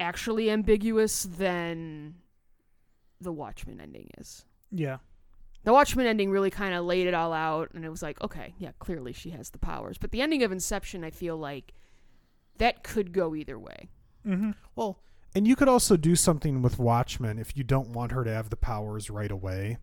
actually 0.00 0.50
ambiguous 0.50 1.24
than 1.24 2.14
the 3.20 3.32
Watchmen 3.32 3.82
ending 3.82 4.08
is. 4.16 4.46
Yeah. 4.70 4.96
The 5.64 5.74
Watchmen 5.74 6.06
ending 6.06 6.30
really 6.30 6.48
kind 6.48 6.74
of 6.74 6.86
laid 6.86 7.06
it 7.06 7.12
all 7.12 7.34
out, 7.34 7.68
and 7.74 7.84
it 7.84 7.90
was 7.90 8.02
like, 8.02 8.18
okay, 8.22 8.54
yeah, 8.58 8.70
clearly 8.78 9.12
she 9.12 9.28
has 9.30 9.50
the 9.50 9.58
powers. 9.58 9.98
But 9.98 10.10
the 10.10 10.22
ending 10.22 10.42
of 10.42 10.52
Inception, 10.52 11.04
I 11.04 11.10
feel 11.10 11.36
like 11.36 11.74
that 12.56 12.82
could 12.82 13.12
go 13.12 13.34
either 13.34 13.58
way. 13.58 13.90
Mm-hmm. 14.26 14.52
Well, 14.74 15.00
and 15.34 15.46
you 15.46 15.54
could 15.54 15.68
also 15.68 15.98
do 15.98 16.16
something 16.16 16.62
with 16.62 16.78
Watchmen 16.78 17.38
if 17.38 17.58
you 17.58 17.62
don't 17.62 17.90
want 17.90 18.12
her 18.12 18.24
to 18.24 18.32
have 18.32 18.48
the 18.48 18.56
powers 18.56 19.10
right 19.10 19.30
away. 19.30 19.76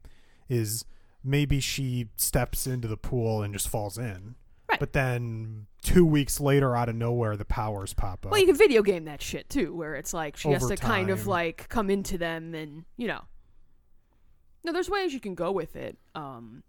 Is 0.50 0.84
maybe 1.24 1.60
she 1.60 2.08
steps 2.16 2.68
into 2.68 2.88
the 2.88 2.98
pool 2.98 3.42
and 3.42 3.54
just 3.54 3.68
falls 3.68 3.98
in. 3.98 4.36
Right. 4.70 4.80
But 4.80 4.94
then 4.94 5.66
two 5.82 6.06
weeks 6.06 6.40
later, 6.40 6.76
out 6.76 6.90
of 6.90 6.96
nowhere, 6.96 7.36
the 7.36 7.46
powers 7.46 7.94
pop 7.94 8.26
up. 8.26 8.32
Well, 8.32 8.40
you 8.40 8.46
can 8.46 8.56
video 8.56 8.84
game 8.84 9.06
that 9.06 9.22
shit 9.22 9.50
too, 9.50 9.74
where 9.76 9.96
it's 9.96 10.14
like 10.14 10.38
she 10.38 10.50
has 10.52 10.64
Over 10.64 10.76
to 10.76 10.82
kind 10.82 11.10
of 11.10 11.26
like 11.28 11.68
come 11.70 11.90
into 11.90 12.18
them, 12.18 12.54
and 12.54 12.86
you 12.98 13.08
know. 13.08 13.22
No, 14.64 14.74
there's 14.74 14.90
ways 14.90 15.14
you 15.14 15.20
can 15.20 15.36
go 15.36 15.52
with 15.52 15.76
it. 15.76 15.98
Um, 16.16 16.64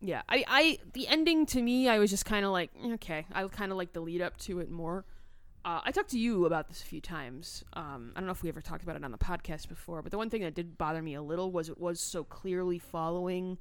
yeah, 0.00 0.22
I, 0.28 0.44
I, 0.48 0.78
the 0.92 1.08
ending 1.08 1.46
to 1.46 1.62
me, 1.62 1.88
I 1.88 1.98
was 1.98 2.10
just 2.10 2.24
kind 2.24 2.44
of 2.44 2.52
like, 2.52 2.70
"Mm, 2.74 2.94
okay, 2.94 3.26
I 3.32 3.46
kind 3.48 3.72
of 3.72 3.78
like 3.78 3.92
the 3.92 4.00
lead 4.00 4.20
up 4.20 4.36
to 4.38 4.58
it 4.60 4.70
more. 4.70 5.04
Uh, 5.66 5.80
I 5.84 5.90
talked 5.90 6.10
to 6.10 6.18
you 6.18 6.46
about 6.46 6.68
this 6.68 6.80
a 6.80 6.84
few 6.84 7.00
times. 7.00 7.64
Um, 7.72 8.12
I 8.14 8.20
don't 8.20 8.26
know 8.26 8.32
if 8.32 8.40
we 8.44 8.48
ever 8.48 8.60
talked 8.60 8.84
about 8.84 8.94
it 8.94 9.02
on 9.04 9.10
the 9.10 9.18
podcast 9.18 9.68
before, 9.68 10.00
but 10.00 10.12
the 10.12 10.16
one 10.16 10.30
thing 10.30 10.42
that 10.42 10.54
did 10.54 10.78
bother 10.78 11.02
me 11.02 11.14
a 11.14 11.22
little 11.22 11.50
was 11.50 11.68
it 11.68 11.78
was 11.80 11.98
so 11.98 12.22
clearly 12.22 12.78
following 12.78 13.58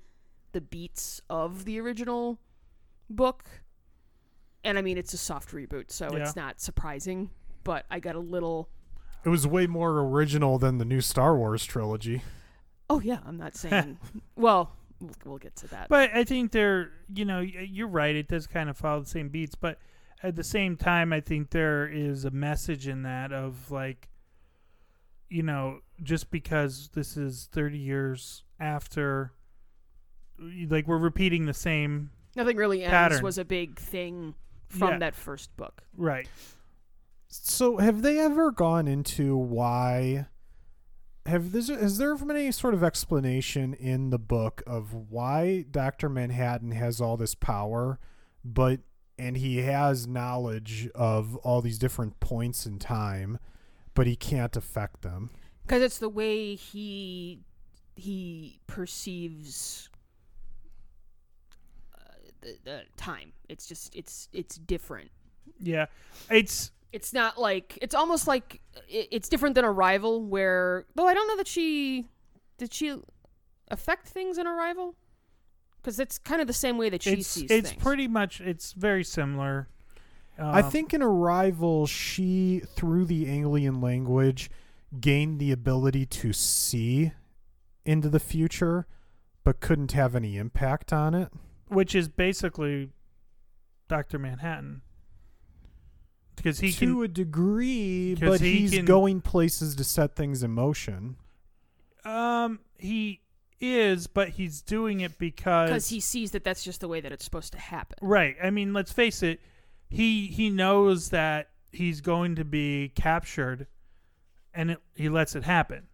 the 0.51 0.61
beats 0.61 1.19
of 1.31 1.65
the 1.65 1.79
original 1.79 2.39
book. 3.09 3.43
And 4.63 4.77
I 4.77 4.83
mean, 4.83 4.99
it's 4.99 5.13
a 5.13 5.17
soft 5.17 5.49
reboot, 5.49 5.91
so 5.91 6.09
Yeah. 6.13 6.19
it's 6.19 6.35
not 6.35 6.61
surprising. 6.61 7.31
But 7.63 7.87
I 7.89 7.99
got 7.99 8.13
a 8.15 8.19
little. 8.19 8.69
it 9.23 9.29
was 9.29 9.47
way 9.47 9.65
more 9.65 9.99
original 10.01 10.59
than 10.59 10.77
the 10.77 10.85
new 10.85 11.01
Star 11.01 11.35
Wars 11.35 11.65
trilogy. 11.65 12.21
Oh 12.87 12.99
yeah, 12.99 13.17
I'm 13.25 13.37
not 13.37 13.55
saying. 13.55 13.97
well, 14.35 14.71
we'll, 15.01 15.15
we'll 15.25 15.37
get 15.39 15.55
to 15.55 15.67
that. 15.69 15.89
But 15.89 16.11
I 16.13 16.23
think 16.23 16.51
they're, 16.51 16.91
you 17.11 17.25
know, 17.25 17.39
you're 17.39 17.87
right. 17.87 18.15
It 18.15 18.27
does 18.27 18.45
kind 18.45 18.69
of 18.69 18.77
follow 18.77 18.99
the 19.01 19.09
same 19.09 19.29
beats, 19.29 19.55
but 19.55 19.79
at 20.23 20.35
the 20.35 20.43
same 20.43 20.75
time, 20.77 21.11
I 21.13 21.19
think 21.21 21.49
there 21.51 21.87
is 21.87 22.25
a 22.25 22.31
message 22.31 22.87
in 22.87 23.03
that 23.03 23.31
of 23.31 23.69
like, 23.71 24.09
you 25.29 25.43
know, 25.43 25.79
just 26.03 26.31
because 26.31 26.89
this 26.93 27.17
is 27.17 27.49
30 27.51 27.77
years 27.77 28.43
after, 28.59 29.33
like 30.69 30.87
we're 30.87 30.97
repeating 30.97 31.45
the 31.45 31.53
same, 31.53 32.11
Nothing 32.35 32.57
really 32.57 32.83
ends 32.83 33.21
was 33.21 33.37
a 33.37 33.45
big 33.45 33.79
thing 33.79 34.35
from 34.67 34.89
Yeah. 34.93 34.97
that 34.99 35.15
first 35.15 35.55
book. 35.55 35.83
right? 35.95 36.27
So, 37.27 37.77
have 37.77 38.01
they 38.01 38.19
ever 38.19 38.51
gone 38.51 38.87
into 38.87 39.35
why? 39.35 40.27
Have 41.25 41.51
this, 41.51 41.69
has 41.69 41.97
there 41.97 42.15
been 42.15 42.31
any 42.31 42.51
sort 42.51 42.73
of 42.73 42.83
explanation 42.83 43.73
in 43.73 44.09
the 44.11 44.19
book 44.19 44.61
of 44.67 44.93
why 44.93 45.65
Doctor 45.69 46.07
Manhattan 46.07 46.71
has 46.71 47.01
all 47.01 47.17
this 47.17 47.33
power, 47.35 47.99
but 48.43 48.81
and 49.17 49.37
he 49.37 49.57
has 49.57 50.07
knowledge 50.07 50.89
of 50.95 51.35
all 51.37 51.61
these 51.61 51.77
different 51.77 52.19
points 52.19 52.65
in 52.65 52.79
time, 52.79 53.39
but 53.93 54.07
he 54.07 54.15
can't 54.15 54.55
affect 54.55 55.01
them? 55.01 55.29
because 55.65 55.81
it's 55.81 55.97
the 55.97 56.09
way 56.09 56.55
he 56.55 57.39
he 57.95 58.59
perceives 58.67 59.89
uh, 61.95 61.99
the, 62.41 62.57
the 62.63 62.81
time. 62.97 63.33
It's 63.49 63.65
just 63.65 63.95
it's 63.95 64.29
it's 64.33 64.57
different. 64.57 65.11
Yeah, 65.59 65.85
it's 66.29 66.71
It's 66.91 67.13
not 67.13 67.39
like 67.39 67.79
it's 67.81 67.95
almost 67.95 68.27
like 68.27 68.61
it, 68.87 69.07
it's 69.11 69.29
different 69.29 69.55
than 69.55 69.65
Arrival, 69.65 70.23
where 70.23 70.85
though 70.95 71.07
I 71.07 71.13
don't 71.13 71.27
know 71.27 71.37
that 71.37 71.47
she 71.47 72.05
did 72.57 72.73
she 72.73 72.95
affect 73.69 74.07
things 74.07 74.37
in 74.37 74.45
Arrival 74.45 74.95
because 75.85 75.99
it's 75.99 76.17
kind 76.17 76.41
of 76.41 76.47
the 76.47 76.53
same 76.53 76.79
way 76.79 76.89
that 76.89 77.03
she 77.03 77.11
it's 77.11 77.27
sees 77.27 77.51
it's 77.51 77.69
things. 77.69 77.83
pretty 77.83 78.07
much 78.07 78.41
it's 78.41 78.73
very 78.73 79.03
similar. 79.03 79.67
I 80.39 80.61
Um, 80.61 80.71
think 80.71 80.93
in 80.95 81.03
Arrival, 81.03 81.85
she 81.85 82.63
through 82.75 83.05
the 83.05 83.29
alien 83.29 83.79
language 83.79 84.49
gained 84.99 85.39
the 85.39 85.51
ability 85.51 86.07
to 86.07 86.33
see 86.33 87.11
into 87.85 88.09
the 88.09 88.19
future, 88.19 88.87
but 89.43 89.59
couldn't 89.59 89.91
have 89.91 90.15
any 90.15 90.37
impact 90.37 90.91
on 90.91 91.13
it. 91.13 91.31
which 91.67 91.93
is 91.95 92.07
basically 92.07 92.89
Doctor 93.87 94.17
Manhattan, 94.19 94.81
because 96.35 96.59
he 96.59 96.71
to 96.71 96.77
can 96.79 97.03
a 97.03 97.07
degree, 97.07 98.15
but 98.15 98.41
he 98.41 98.59
he's 98.61 98.71
can- 98.71 98.85
going 98.85 99.21
places 99.21 99.75
to 99.75 99.83
set 99.83 100.15
things 100.15 100.41
in 100.43 100.51
motion. 100.51 101.17
Um, 102.03 102.59
he 102.77 103.21
is, 103.59 104.07
but 104.07 104.29
he's 104.29 104.61
doing 104.61 104.99
it 105.01 105.17
because 105.17 105.69
because 105.69 105.89
he 105.89 105.99
sees 105.99 106.31
that 106.31 106.43
that's 106.43 106.63
just 106.63 106.81
the 106.81 106.87
way 106.87 107.01
that 107.01 107.11
it's 107.11 107.23
supposed 107.25 107.51
to 107.53 107.59
happen. 107.59 107.97
right. 108.01 108.35
I 108.43 108.49
mean, 108.49 108.73
let's 108.73 108.91
face 108.91 109.23
it. 109.23 109.39
He 109.89 110.27
he 110.27 110.49
knows 110.49 111.09
that 111.09 111.49
he's 111.71 112.01
going 112.01 112.35
to 112.35 112.45
be 112.45 112.89
captured, 112.95 113.67
and 114.53 114.71
it, 114.71 114.79
he 114.95 115.09
lets 115.09 115.35
it 115.35 115.43
happen. 115.43 115.87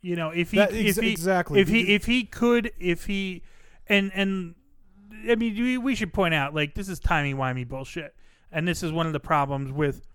You 0.00 0.16
know, 0.16 0.30
if 0.30 0.50
he 0.50 0.58
That- 0.58 0.72
if 0.72 0.96
he 0.96 1.12
exactly. 1.12 1.60
if 1.60 1.68
he 1.68 1.94
if 1.94 2.06
he 2.06 2.24
could 2.24 2.72
if 2.78 3.06
he 3.06 3.42
and 3.88 4.10
and 4.14 4.54
I 5.28 5.34
mean 5.34 5.54
we, 5.56 5.78
we 5.78 5.94
should 5.94 6.12
point 6.12 6.34
out 6.34 6.54
like 6.54 6.74
this 6.74 6.88
is 6.88 6.98
timey 6.98 7.34
wimey 7.34 7.66
bullshit, 7.66 8.14
and 8.52 8.66
this 8.66 8.82
is 8.82 8.92
one 8.92 9.06
of 9.06 9.12
the 9.12 9.20
problems 9.20 9.72
with 9.72 10.06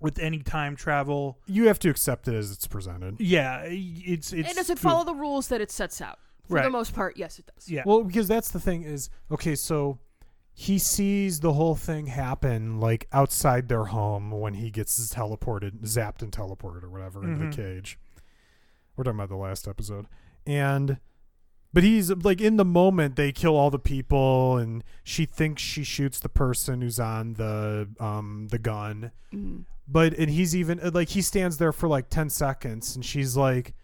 with 0.00 0.18
any 0.18 0.38
time 0.40 0.76
travel. 0.76 1.38
you 1.46 1.66
have 1.68 1.78
to 1.80 1.88
accept 1.90 2.28
it 2.28 2.34
as 2.34 2.50
it's 2.50 2.66
presented. 2.66 3.16
Yeah, 3.20 3.62
it's 3.66 4.32
it's 4.32 4.48
and 4.48 4.56
does 4.56 4.70
it 4.70 4.78
follow 4.78 5.04
the 5.04 5.14
rules 5.14 5.48
that 5.48 5.60
it 5.60 5.70
sets 5.70 6.00
out? 6.00 6.18
For 6.48 6.60
the 6.62 6.70
most 6.70 6.94
part, 6.94 7.16
yes, 7.16 7.38
it 7.40 7.50
does. 7.52 7.68
Yeah. 7.68 7.82
Well, 7.84 8.04
because 8.04 8.28
that's 8.28 8.50
the 8.52 8.60
thing 8.60 8.82
is 8.82 9.10
okay. 9.32 9.54
So 9.56 9.98
he 10.52 10.78
sees 10.78 11.40
the 11.40 11.52
whole 11.54 11.74
thing 11.74 12.06
happen 12.06 12.78
like 12.80 13.08
outside 13.12 13.68
their 13.68 13.84
home 13.86 14.30
when 14.30 14.54
he 14.54 14.70
gets 14.70 15.12
teleported, 15.12 15.80
zapped, 15.82 16.22
and 16.22 16.30
teleported 16.30 16.82
or 16.84 16.88
whatever 16.90 17.24
into 17.24 17.44
Mhm. 17.44 17.50
the 17.50 17.56
cage. 17.56 17.98
We're 18.96 19.04
talking 19.04 19.18
about 19.18 19.28
the 19.28 19.36
last 19.36 19.66
episode, 19.68 20.06
and 20.46 20.98
but 21.76 21.84
he's 21.84 22.10
like 22.10 22.40
in 22.40 22.56
the 22.56 22.64
moment 22.64 23.16
they 23.16 23.32
kill 23.32 23.54
all 23.54 23.68
the 23.70 23.78
people, 23.78 24.56
and 24.56 24.82
she 25.04 25.26
thinks 25.26 25.60
she 25.60 25.84
shoots 25.84 26.18
the 26.18 26.30
person 26.30 26.80
who's 26.80 26.98
on 26.98 27.34
the 27.34 27.86
um 28.00 28.48
the 28.50 28.58
gun. 28.58 29.12
Mhm. 29.30 29.66
But 29.86 30.14
and 30.14 30.30
he's 30.30 30.56
even 30.56 30.80
like 30.94 31.10
he 31.10 31.20
stands 31.20 31.58
there 31.58 31.72
for 31.72 31.86
like 31.86 32.08
ten 32.08 32.30
seconds, 32.30 32.96
and 32.96 33.04
she's 33.04 33.36
like, 33.36 33.74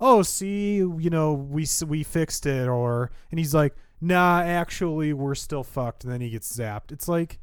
"Oh, 0.00 0.22
see, 0.22 0.76
you 0.78 1.10
know, 1.10 1.34
we 1.34 1.66
we 1.86 2.02
fixed 2.02 2.46
it," 2.46 2.68
or 2.68 3.10
and 3.30 3.38
he's 3.38 3.54
like, 3.54 3.76
"Nah, 4.00 4.40
actually, 4.40 5.12
we're 5.12 5.34
still 5.34 5.62
fucked." 5.62 6.04
And 6.04 6.12
then 6.12 6.22
he 6.22 6.30
gets 6.30 6.50
zapped. 6.56 6.90
It's 6.90 7.06
like 7.06 7.38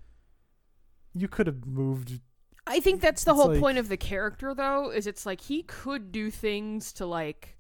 you 1.14 1.28
could 1.28 1.45
have 1.45 1.68
moved. 1.68 2.20
I 2.65 2.80
think 2.80 2.99
that's 3.02 3.24
the 3.24 3.32
It's 3.32 3.40
whole 3.41 3.52
like- 3.52 3.60
point 3.60 3.78
of 3.78 3.90
the 3.90 3.98
character, 3.98 4.53
though, 4.56 4.90
is 4.90 5.06
it's 5.06 5.26
like 5.26 5.41
he 5.41 5.61
could 5.64 6.11
do 6.11 6.32
things 6.32 6.91
to 6.94 7.06
like 7.06 7.57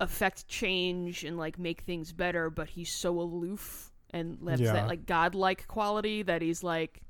affect 0.00 0.48
change 0.48 1.24
and 1.24 1.36
like 1.38 1.58
make 1.58 1.82
things 1.82 2.12
better, 2.12 2.50
but 2.50 2.68
he's 2.70 2.92
so 2.92 3.20
aloof 3.20 3.92
and 4.10 4.38
that's 4.42 4.60
Yeah. 4.60 4.72
that 4.72 4.86
like 4.88 5.06
godlike 5.06 5.66
quality 5.68 6.22
that 6.22 6.42
he's 6.42 6.62
like 6.62 7.00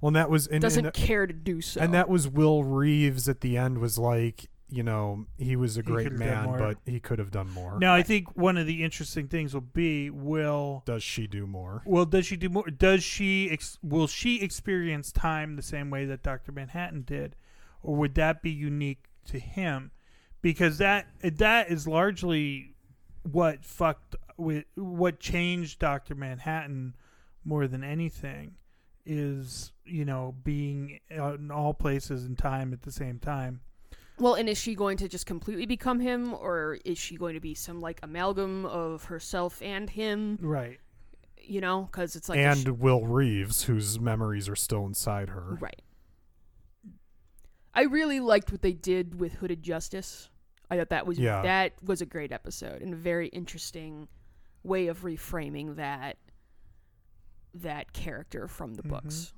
Well, 0.00 0.08
and 0.08 0.16
that 0.16 0.30
was 0.30 0.46
and, 0.46 0.60
doesn't 0.60 0.86
and, 0.86 0.94
care 0.94 1.26
to 1.26 1.32
do 1.32 1.60
so. 1.60 1.80
and 1.80 1.94
that 1.94 2.08
was 2.08 2.28
Will 2.28 2.64
Reeves 2.64 3.28
at 3.28 3.40
the 3.40 3.56
end 3.56 3.78
was 3.78 3.98
like, 3.98 4.46
you 4.68 4.82
know, 4.82 5.26
he 5.38 5.54
was 5.56 5.76
a 5.76 5.82
great 5.82 6.10
man, 6.12 6.58
but 6.58 6.78
he 6.84 6.98
could 6.98 7.18
have 7.20 7.30
done 7.30 7.48
more. 7.50 7.78
Now, 7.78 7.94
I 7.94 8.02
think 8.02 8.36
one 8.36 8.56
of 8.56 8.66
the 8.66 8.82
interesting 8.82 9.28
things 9.28 9.54
will 9.54 9.60
be 9.60 10.10
will 10.10 10.82
Does 10.86 11.02
she 11.04 11.26
do 11.26 11.46
more? 11.46 11.82
well 11.86 12.04
does 12.04 12.26
she 12.26 12.36
do 12.36 12.48
more? 12.48 12.64
Does 12.64 13.04
she 13.04 13.48
ex, 13.50 13.78
will 13.82 14.06
she 14.08 14.42
experience 14.42 15.12
time 15.12 15.54
the 15.56 15.62
same 15.62 15.90
way 15.90 16.04
that 16.06 16.22
Doctor 16.22 16.50
Manhattan 16.50 17.02
did, 17.02 17.36
or 17.82 17.94
would 17.96 18.14
that 18.16 18.42
be 18.42 18.50
unique 18.50 19.04
to 19.26 19.38
him? 19.38 19.92
Because 20.44 20.76
that 20.76 21.06
that 21.22 21.70
is 21.70 21.88
largely 21.88 22.74
what 23.22 23.64
fucked 23.64 24.14
with 24.36 24.66
what 24.74 25.18
changed 25.18 25.78
Doctor 25.78 26.14
Manhattan 26.14 26.94
more 27.46 27.66
than 27.66 27.82
anything 27.82 28.56
is 29.06 29.72
you 29.86 30.04
know 30.04 30.34
being 30.44 31.00
in 31.10 31.50
all 31.50 31.72
places 31.72 32.26
and 32.26 32.36
time 32.36 32.74
at 32.74 32.82
the 32.82 32.92
same 32.92 33.18
time. 33.18 33.60
well, 34.18 34.34
and 34.34 34.46
is 34.50 34.58
she 34.58 34.74
going 34.74 34.98
to 34.98 35.08
just 35.08 35.24
completely 35.24 35.64
become 35.64 35.98
him, 35.98 36.34
or 36.34 36.76
is 36.84 36.98
she 36.98 37.16
going 37.16 37.32
to 37.32 37.40
be 37.40 37.54
some 37.54 37.80
like 37.80 37.98
amalgam 38.02 38.66
of 38.66 39.04
herself 39.04 39.62
and 39.62 39.88
him? 39.88 40.38
Right. 40.42 40.78
You 41.38 41.62
know, 41.62 41.88
because 41.90 42.16
it's 42.16 42.28
like 42.28 42.38
and 42.38 42.58
sh- 42.58 42.68
Will 42.68 43.06
Reeves, 43.06 43.64
whose 43.64 43.98
memories 43.98 44.46
are 44.46 44.56
still 44.56 44.84
inside 44.84 45.30
her. 45.30 45.56
Right. 45.58 45.80
I 47.74 47.84
really 47.84 48.20
liked 48.20 48.52
what 48.52 48.60
they 48.60 48.72
did 48.74 49.18
with 49.18 49.34
Hooded 49.36 49.62
Justice. 49.62 50.28
I 50.70 50.76
thought 50.78 50.88
that 50.90 51.06
was 51.06 51.18
Yeah. 51.18 51.42
that 51.42 51.72
was 51.82 52.00
a 52.00 52.06
great 52.06 52.32
episode 52.32 52.82
and 52.82 52.94
a 52.94 52.96
very 52.96 53.28
interesting 53.28 54.08
way 54.62 54.86
of 54.88 55.02
reframing 55.02 55.76
that 55.76 56.18
that 57.54 57.92
character 57.92 58.48
from 58.48 58.74
the 58.74 58.82
Mhm. 58.82 58.88
books. 58.90 59.32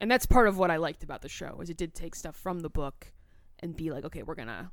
And 0.00 0.10
that's 0.10 0.26
part 0.26 0.48
of 0.48 0.58
what 0.58 0.70
I 0.70 0.76
liked 0.76 1.02
about 1.02 1.22
the 1.22 1.28
show 1.28 1.58
is 1.60 1.70
it 1.70 1.76
did 1.76 1.94
take 1.94 2.14
stuff 2.14 2.36
from 2.36 2.60
the 2.60 2.70
book 2.70 3.12
and 3.60 3.76
be 3.76 3.90
like, 3.90 4.04
okay, 4.04 4.22
we're 4.22 4.34
gonna 4.34 4.72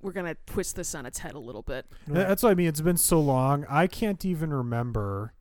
we're 0.00 0.10
gonna 0.12 0.34
twist 0.46 0.74
this 0.74 0.96
on 0.96 1.06
its 1.06 1.20
head 1.20 1.34
a 1.34 1.38
little 1.38 1.62
bit. 1.62 1.86
Th- 2.06 2.16
That's 2.26 2.42
what 2.42 2.50
I 2.50 2.54
mean. 2.56 2.66
It's 2.66 2.80
been 2.80 2.96
so 2.96 3.20
long. 3.20 3.64
I 3.70 3.86
can't 3.86 4.24
even 4.24 4.52
remember, 4.52 5.32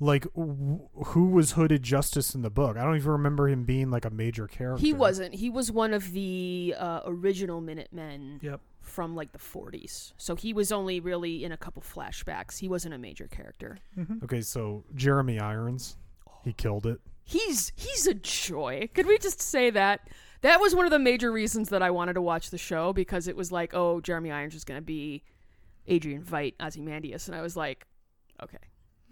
like, 0.00 0.24
w- 0.34 0.88
who 1.06 1.26
was 1.26 1.52
Hooded 1.52 1.84
Justice 1.84 2.34
in 2.34 2.42
the 2.42 2.50
book. 2.50 2.76
I 2.76 2.82
don't 2.82 2.96
even 2.96 3.12
remember 3.12 3.48
him 3.48 3.62
being 3.64 3.92
like 3.92 4.04
a 4.04 4.10
major 4.10 4.48
character. 4.48 4.80
He 4.84 4.92
wasn't. 4.92 5.36
He 5.36 5.48
was 5.48 5.70
one 5.70 5.94
of 5.94 6.10
the 6.10 6.74
uh, 6.76 7.02
original 7.04 7.60
Minutemen 7.60 8.40
Yep. 8.42 8.60
From 8.92 9.16
like 9.16 9.32
the 9.32 9.38
40s. 9.38 10.12
So 10.18 10.36
he 10.36 10.52
was 10.52 10.70
only 10.70 11.00
really 11.00 11.44
in 11.44 11.50
a 11.52 11.56
couple 11.56 11.82
flashbacks. 11.82 12.58
He 12.58 12.68
wasn't 12.68 12.92
a 12.94 12.98
major 12.98 13.26
character. 13.26 13.78
Mhm. 13.96 14.22
Okay, 14.24 14.42
so 14.42 14.84
Jeremy 14.94 15.38
Irons, 15.40 15.96
he 16.44 16.52
killed 16.52 16.86
it. 16.86 17.00
He's 17.24 17.72
he's 17.76 18.06
a 18.06 18.14
joy. 18.14 18.90
Could 18.94 19.06
we 19.06 19.16
just 19.18 19.40
say 19.40 19.70
that? 19.70 20.08
That 20.42 20.60
was 20.60 20.74
one 20.74 20.84
of 20.84 20.90
the 20.90 20.98
major 20.98 21.30
reasons 21.32 21.68
that 21.70 21.82
I 21.82 21.90
wanted 21.90 22.14
to 22.14 22.20
watch 22.22 22.50
the 22.50 22.58
show 22.58 22.92
because 22.92 23.28
it 23.28 23.36
was 23.36 23.50
like, 23.52 23.72
oh, 23.74 24.00
Jeremy 24.00 24.30
Irons 24.32 24.54
is 24.54 24.64
going 24.64 24.78
to 24.78 24.84
be 24.84 25.22
Adrian 25.86 26.22
Veidt, 26.24 26.54
Ozymandias, 26.60 27.28
and 27.28 27.36
I 27.36 27.40
was 27.42 27.56
like, 27.56 27.86
okay, 28.42 28.58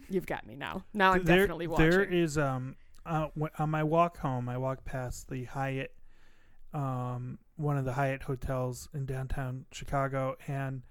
you've 0.08 0.26
got 0.26 0.44
me 0.46 0.56
now. 0.56 0.84
Now 0.92 1.12
I'm 1.12 1.24
there, 1.24 1.38
definitely 1.38 1.68
watching. 1.68 1.90
There 1.90 2.02
is 2.04 2.36
um 2.36 2.76
uh, 3.06 3.28
wh- 3.40 3.58
on 3.60 3.70
my 3.70 3.82
walk 3.84 4.18
home, 4.18 4.48
I 4.48 4.58
walked 4.58 4.84
past 4.84 5.28
the 5.30 5.44
Hyatt, 5.44 5.94
um, 6.74 7.38
one 7.60 7.76
of 7.76 7.84
the 7.84 7.92
Hyatt 7.94 8.22
hotels 8.24 8.88
in 8.94 9.06
downtown 9.06 9.66
Chicago, 9.72 10.36
and 10.48 10.82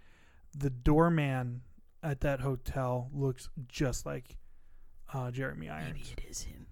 the 0.55 0.69
doorman 0.69 1.61
at 2.03 2.21
that 2.21 2.39
hotel 2.41 3.09
looks 3.13 3.49
just 3.67 4.05
like 4.05 4.37
uh, 5.13 5.31
Jeremy 5.31 5.69
Irons. 5.69 5.93
Maybe 6.15 6.27
it 6.27 6.29
is 6.29 6.41
him. 6.43 6.67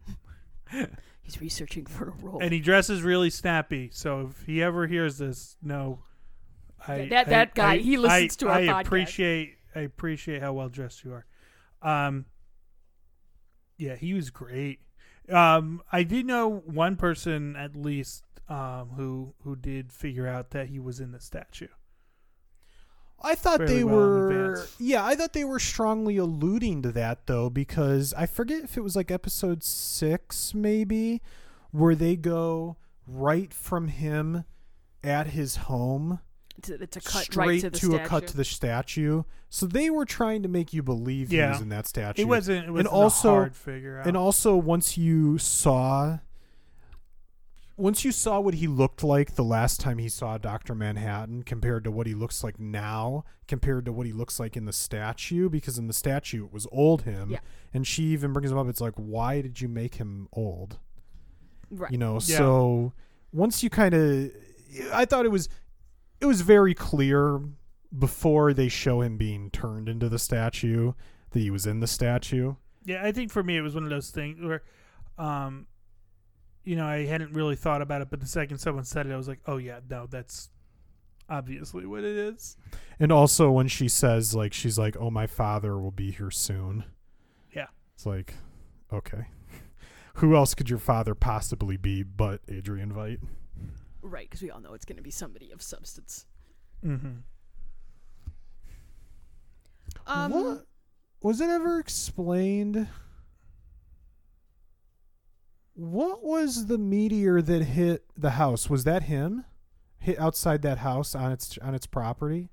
He's 1.21 1.41
researching 1.41 1.85
for 1.85 2.09
a 2.09 2.11
role. 2.23 2.39
and 2.41 2.53
he 2.53 2.59
dresses 2.59 3.01
really 3.01 3.29
snappy. 3.29 3.89
So 3.91 4.29
if 4.29 4.45
he 4.45 4.61
ever 4.63 4.87
hears 4.87 5.17
this, 5.17 5.57
no, 5.61 5.99
I 6.87 6.97
Yeah, 7.01 7.05
that- 7.09 7.27
I- 7.27 7.29
that 7.29 7.55
guy, 7.55 7.73
I- 7.73 7.77
he 7.79 7.97
listens 7.97 8.35
to 8.37 8.47
our 8.49 8.55
I 8.55 8.67
podcast. 8.67 8.81
appreciate 8.85 9.53
I 9.75 9.81
appreciate 9.81 10.41
how 10.41 10.53
well 10.53 10.69
dressed 10.69 11.03
you 11.03 11.13
are. 11.13 11.25
Um, 11.81 12.25
yeah, 13.77 13.95
he 13.95 14.13
was 14.13 14.29
great. 14.29 14.79
Um, 15.29 15.81
I 15.91 16.03
did 16.03 16.25
know 16.25 16.47
one 16.65 16.95
person 16.95 17.55
at 17.55 17.75
least 17.75 18.23
um, 18.49 18.89
who 18.95 19.33
who 19.43 19.55
did 19.55 19.91
figure 19.91 20.27
out 20.27 20.51
that 20.51 20.67
he 20.67 20.79
was 20.79 20.99
in 20.99 21.11
the 21.11 21.19
statue. 21.19 21.67
I 23.21 23.33
thought 23.35 23.57
fairly 23.57 23.77
they 23.77 23.83
well 23.83 23.95
were 23.95 24.67
yeah, 24.79 25.03
I 25.03 25.15
thought 25.15 25.33
they 25.33 25.43
were 25.43 25.59
strongly 25.59 26.17
alluding 26.17 26.83
to 26.83 26.91
that 26.91 27.25
though 27.25 27.49
because 27.49 28.13
I 28.13 28.25
forget 28.25 28.63
if 28.63 28.77
it 28.77 28.81
was 28.81 28.95
like 28.95 29.09
episode 29.09 29.63
6 29.63 30.53
maybe 30.53 31.21
where 31.71 31.95
they 31.95 32.15
go 32.15 32.77
right 33.07 33.51
from 33.53 33.87
him 33.87 34.45
at 35.03 35.27
his 35.27 35.55
home 35.55 36.19
it's, 36.57 36.69
a, 36.69 37.01
cut 37.01 37.23
straight 37.23 37.47
right 37.47 37.61
to 37.61 37.69
the 37.69 37.77
to 37.79 37.95
a 37.95 37.99
cut 37.99 38.27
to 38.27 38.37
the 38.37 38.43
statue. 38.43 39.23
So 39.49 39.65
they 39.65 39.89
were 39.89 40.05
trying 40.05 40.43
to 40.43 40.49
make 40.49 40.73
you 40.73 40.81
believe 40.81 41.29
he 41.29 41.39
was 41.39 41.61
in 41.61 41.69
that 41.69 41.87
statue. 41.87 42.21
It 42.21 42.25
wasn't. 42.25 42.67
It 42.67 42.71
wasn't 42.71 42.93
also- 42.93 43.29
a 43.29 43.33
hard 43.33 43.55
figure 43.55 43.99
out. 43.99 44.07
And 44.07 44.17
also, 44.17 44.55
once 44.55 44.97
you 44.97 45.37
saw, 45.37 46.19
once 47.77 48.03
you 48.03 48.11
saw 48.11 48.39
what 48.39 48.55
he 48.55 48.65
looked 48.67 49.03
like 49.03 49.35
the 49.35 49.43
last 49.43 49.79
time 49.79 49.99
he 49.99 50.09
saw 50.09 50.37
Doctor 50.37 50.73
Manhattan, 50.73 51.43
compared 51.43 51.83
to 51.83 51.91
what 51.91 52.07
he 52.07 52.13
looks 52.15 52.43
like 52.43 52.59
now, 52.59 53.23
compared 53.47 53.85
to 53.85 53.91
what 53.93 54.07
he 54.07 54.11
looks 54.13 54.39
like 54.39 54.57
in 54.57 54.65
the 54.65 54.73
statue, 54.73 55.47
because 55.47 55.77
in 55.77 55.85
the 55.87 55.93
statue 55.93 56.45
it 56.45 56.51
was 56.51 56.65
old 56.71 57.03
him, 57.03 57.29
Yeah. 57.29 57.39
and 57.73 57.85
she 57.85 58.03
even 58.05 58.33
brings 58.33 58.51
him 58.51 58.57
up. 58.57 58.67
It's 58.67 58.81
like, 58.81 58.95
why 58.95 59.41
did 59.41 59.61
you 59.61 59.67
make 59.67 59.95
him 59.95 60.27
old? 60.33 60.79
right. 61.69 61.91
You 61.91 61.97
know. 61.97 62.13
Yeah. 62.13 62.37
So 62.37 62.93
once 63.31 63.61
you 63.61 63.69
kind 63.69 63.93
of, 63.93 64.31
I 64.93 65.05
thought 65.05 65.25
it 65.25 65.31
was, 65.31 65.47
it 66.19 66.25
was 66.25 66.41
very 66.41 66.73
clear 66.73 67.41
before 67.97 68.53
they 68.53 68.69
show 68.69 69.01
him 69.01 69.17
being 69.17 69.51
turned 69.51 69.87
into 69.89 70.09
the 70.09 70.17
statue 70.19 70.93
that 71.31 71.39
he 71.39 71.51
was 71.51 71.65
in 71.67 71.79
the 71.81 71.87
statue. 71.87 72.55
Yeah, 72.85 73.03
I 73.05 73.11
think 73.11 73.31
for 73.31 73.43
me 73.43 73.57
it 73.57 73.61
was 73.61 73.75
one 73.75 73.83
of 73.83 73.89
those 73.89 74.09
things 74.11 74.41
where, 74.43 74.63
um, 75.17 75.67
you 76.67 76.75
know, 76.75 76.85
I 76.85 77.05
hadn't 77.05 77.31
really 77.31 77.55
thought 77.55 77.81
about 77.81 78.01
it, 78.01 78.09
but 78.09 78.19
the 78.19 78.27
second 78.27 78.57
someone 78.57 78.83
said 78.83 79.07
it, 79.07 79.13
I 79.13 79.15
was 79.15 79.29
like, 79.29 79.39
oh 79.47 79.55
yeah, 79.55 79.79
no, 79.89 80.05
that's 80.05 80.49
obviously 81.29 81.85
what 81.85 82.03
it 82.03 82.17
is. 82.17 82.57
And 82.99 83.09
also 83.09 83.49
when 83.49 83.69
she 83.69 83.87
says 83.87 84.35
like 84.35 84.51
she's 84.51 84.77
like, 84.77 84.97
"Oh, 84.99 85.09
my 85.09 85.27
father 85.27 85.79
will 85.79 85.91
be 85.91 86.11
here 86.11 86.29
soon." 86.29 86.83
Yeah. 87.55 87.67
It's 87.95 88.05
like, 88.05 88.33
okay. 88.91 89.27
Who 90.15 90.35
else 90.35 90.53
could 90.53 90.69
your 90.69 90.79
father 90.79 91.15
possibly 91.15 91.77
be 91.77 92.03
but 92.03 92.41
Adrian 92.49 92.91
Veidt? 92.91 93.19
Right, 94.01 94.29
because 94.29 94.41
we 94.41 94.51
all 94.51 94.59
know 94.59 94.73
it's 94.73 94.85
going 94.85 94.97
to 94.97 95.03
be 95.03 95.11
somebody 95.11 95.51
of 95.51 95.61
substance. 95.61 96.25
Mm-hmm. 96.85 97.19
Um, 100.05 100.31
what 100.31 100.65
was 101.21 101.39
it 101.39 101.49
ever 101.49 101.79
explained? 101.79 102.89
What 105.77 106.23
was 106.23 106.65
the 106.65 106.79
meteor 106.79 107.39
that 107.39 107.61
hit 107.63 108.03
the 108.17 108.31
house? 108.31 108.67
Was 108.67 108.83
that 108.85 109.03
him? 109.03 109.45
Hit 109.99 110.17
outside 110.19 110.63
that 110.63 110.79
house 110.79 111.13
on 111.13 111.31
its 111.31 111.55
on 111.59 111.75
its 111.75 111.85
property? 111.85 112.49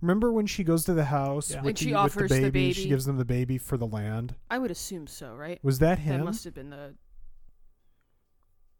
Remember 0.00 0.32
when 0.32 0.46
she 0.48 0.64
goes 0.64 0.84
to 0.86 0.94
the 0.94 1.04
house 1.04 1.52
Yeah. 1.52 1.58
with, 1.60 1.68
And 1.68 1.78
she 1.78 1.84
the, 1.90 1.94
offers 1.94 2.22
with 2.22 2.30
the 2.30 2.46
the 2.46 2.50
baby, 2.50 2.72
She 2.72 2.88
gives 2.88 3.04
them 3.04 3.18
the 3.18 3.24
baby 3.24 3.56
for 3.56 3.76
the 3.76 3.86
land. 3.86 4.34
I 4.50 4.58
would 4.58 4.72
assume 4.72 5.06
so, 5.06 5.32
right? 5.36 5.60
Was 5.62 5.78
that 5.78 6.00
him? 6.00 6.18
That 6.18 6.24
must 6.24 6.42
have 6.42 6.54
been 6.54 6.70
the. 6.70 6.94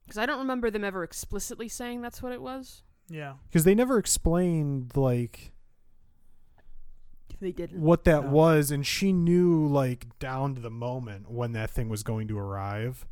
Because 0.03 0.19
I 0.19 0.27
don't 0.27 0.41
remember 0.41 0.69
them 0.69 0.83
ever 0.83 1.05
explicitly 1.05 1.69
saying 1.69 2.03
that's 2.03 2.21
what 2.25 2.33
it 2.33 2.43
was. 2.43 2.83
Yeah. 3.09 3.35
Because 3.49 3.63
they 3.63 3.77
never 3.77 3.99
explained 3.99 4.97
like 4.97 5.53
they 7.41 7.53
didn't. 7.53 7.81
what 7.81 8.03
that 8.05 8.25
No. 8.25 8.31
was, 8.31 8.73
and 8.73 8.85
she 8.85 9.13
knew 9.13 9.65
like 9.69 10.19
down 10.19 10.57
to 10.57 10.61
the 10.61 10.71
moment 10.71 11.31
when 11.31 11.53
that 11.53 11.71
thing 11.71 11.89
was 11.89 12.03
going 12.03 12.27
to 12.29 12.37
arrive. 12.39 13.07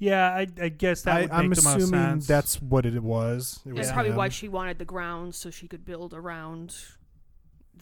Yeah, 0.00 0.30
I, 0.34 0.46
I 0.60 0.70
guess 0.70 1.02
that 1.02 1.14
I, 1.14 1.20
would 1.20 1.30
I'm 1.30 1.48
make 1.50 1.58
the 1.58 1.62
most 1.64 1.76
assuming 1.76 2.00
sense. 2.00 2.26
that's 2.26 2.60
what 2.60 2.86
it 2.86 3.02
was. 3.02 3.60
It 3.66 3.74
was 3.74 3.86
That's 3.86 3.92
probably 3.92 4.12
why 4.12 4.30
she 4.30 4.48
wanted 4.48 4.78
the 4.78 4.86
grounds 4.86 5.36
so 5.36 5.50
she 5.50 5.68
could 5.68 5.84
build 5.84 6.14
around 6.14 6.74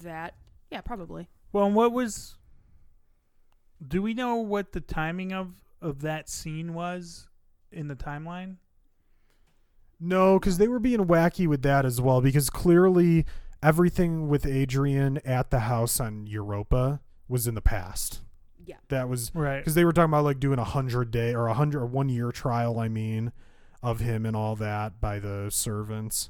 that. 0.03 0.35
Yeah, 0.71 0.81
probably. 0.81 1.29
well. 1.53 1.65
And 1.65 1.77
what 1.77 1.93
was? 1.93 2.35
Do 3.87 4.03
we 4.03 4.15
know 4.15 4.35
what 4.37 4.73
the 4.73 4.81
timing 4.81 5.33
of 5.33 5.63
of 5.81 6.01
that 6.01 6.29
scene 6.29 6.75
was 6.75 7.29
in 7.71 7.87
the 7.87 7.95
timeline? 7.95 8.57
No, 10.01 10.41
because 10.41 10.59
they 10.59 10.67
were 10.67 10.81
being 10.81 11.07
wacky 11.07 11.47
with 11.47 11.63
that 11.63 11.87
as 11.87 12.01
well. 12.01 12.21
Because 12.21 12.51
clearly, 12.51 13.27
everything 13.63 14.29
with 14.29 14.45
Adrian 14.45 15.19
at 15.25 15.51
the 15.51 15.61
house 15.61 16.01
on 16.01 16.27
Europa 16.27 17.01
was 17.29 17.47
in 17.47 17.55
the 17.55 17.63
past. 17.63 18.23
Yeah. 18.69 18.77
That 18.89 19.09
was 19.09 19.35
Right. 19.35 19.59
because 19.61 19.75
they 19.75 19.85
were 19.87 19.93
talking 19.95 20.11
about 20.11 20.25
like 20.25 20.39
doing 20.39 20.59
a 20.59 20.65
hundred 20.65 21.11
day 21.11 21.35
or 21.35 21.47
a 21.47 21.55
hundred 21.55 21.81
or 21.83 21.87
one 21.87 22.11
year 22.11 22.31
trial. 22.31 22.79
I 22.79 22.89
mean, 22.89 23.33
of 23.83 24.01
him 24.01 24.27
and 24.27 24.37
all 24.37 24.55
that 24.57 25.01
by 25.01 25.19
the 25.19 25.49
servants. 25.51 26.29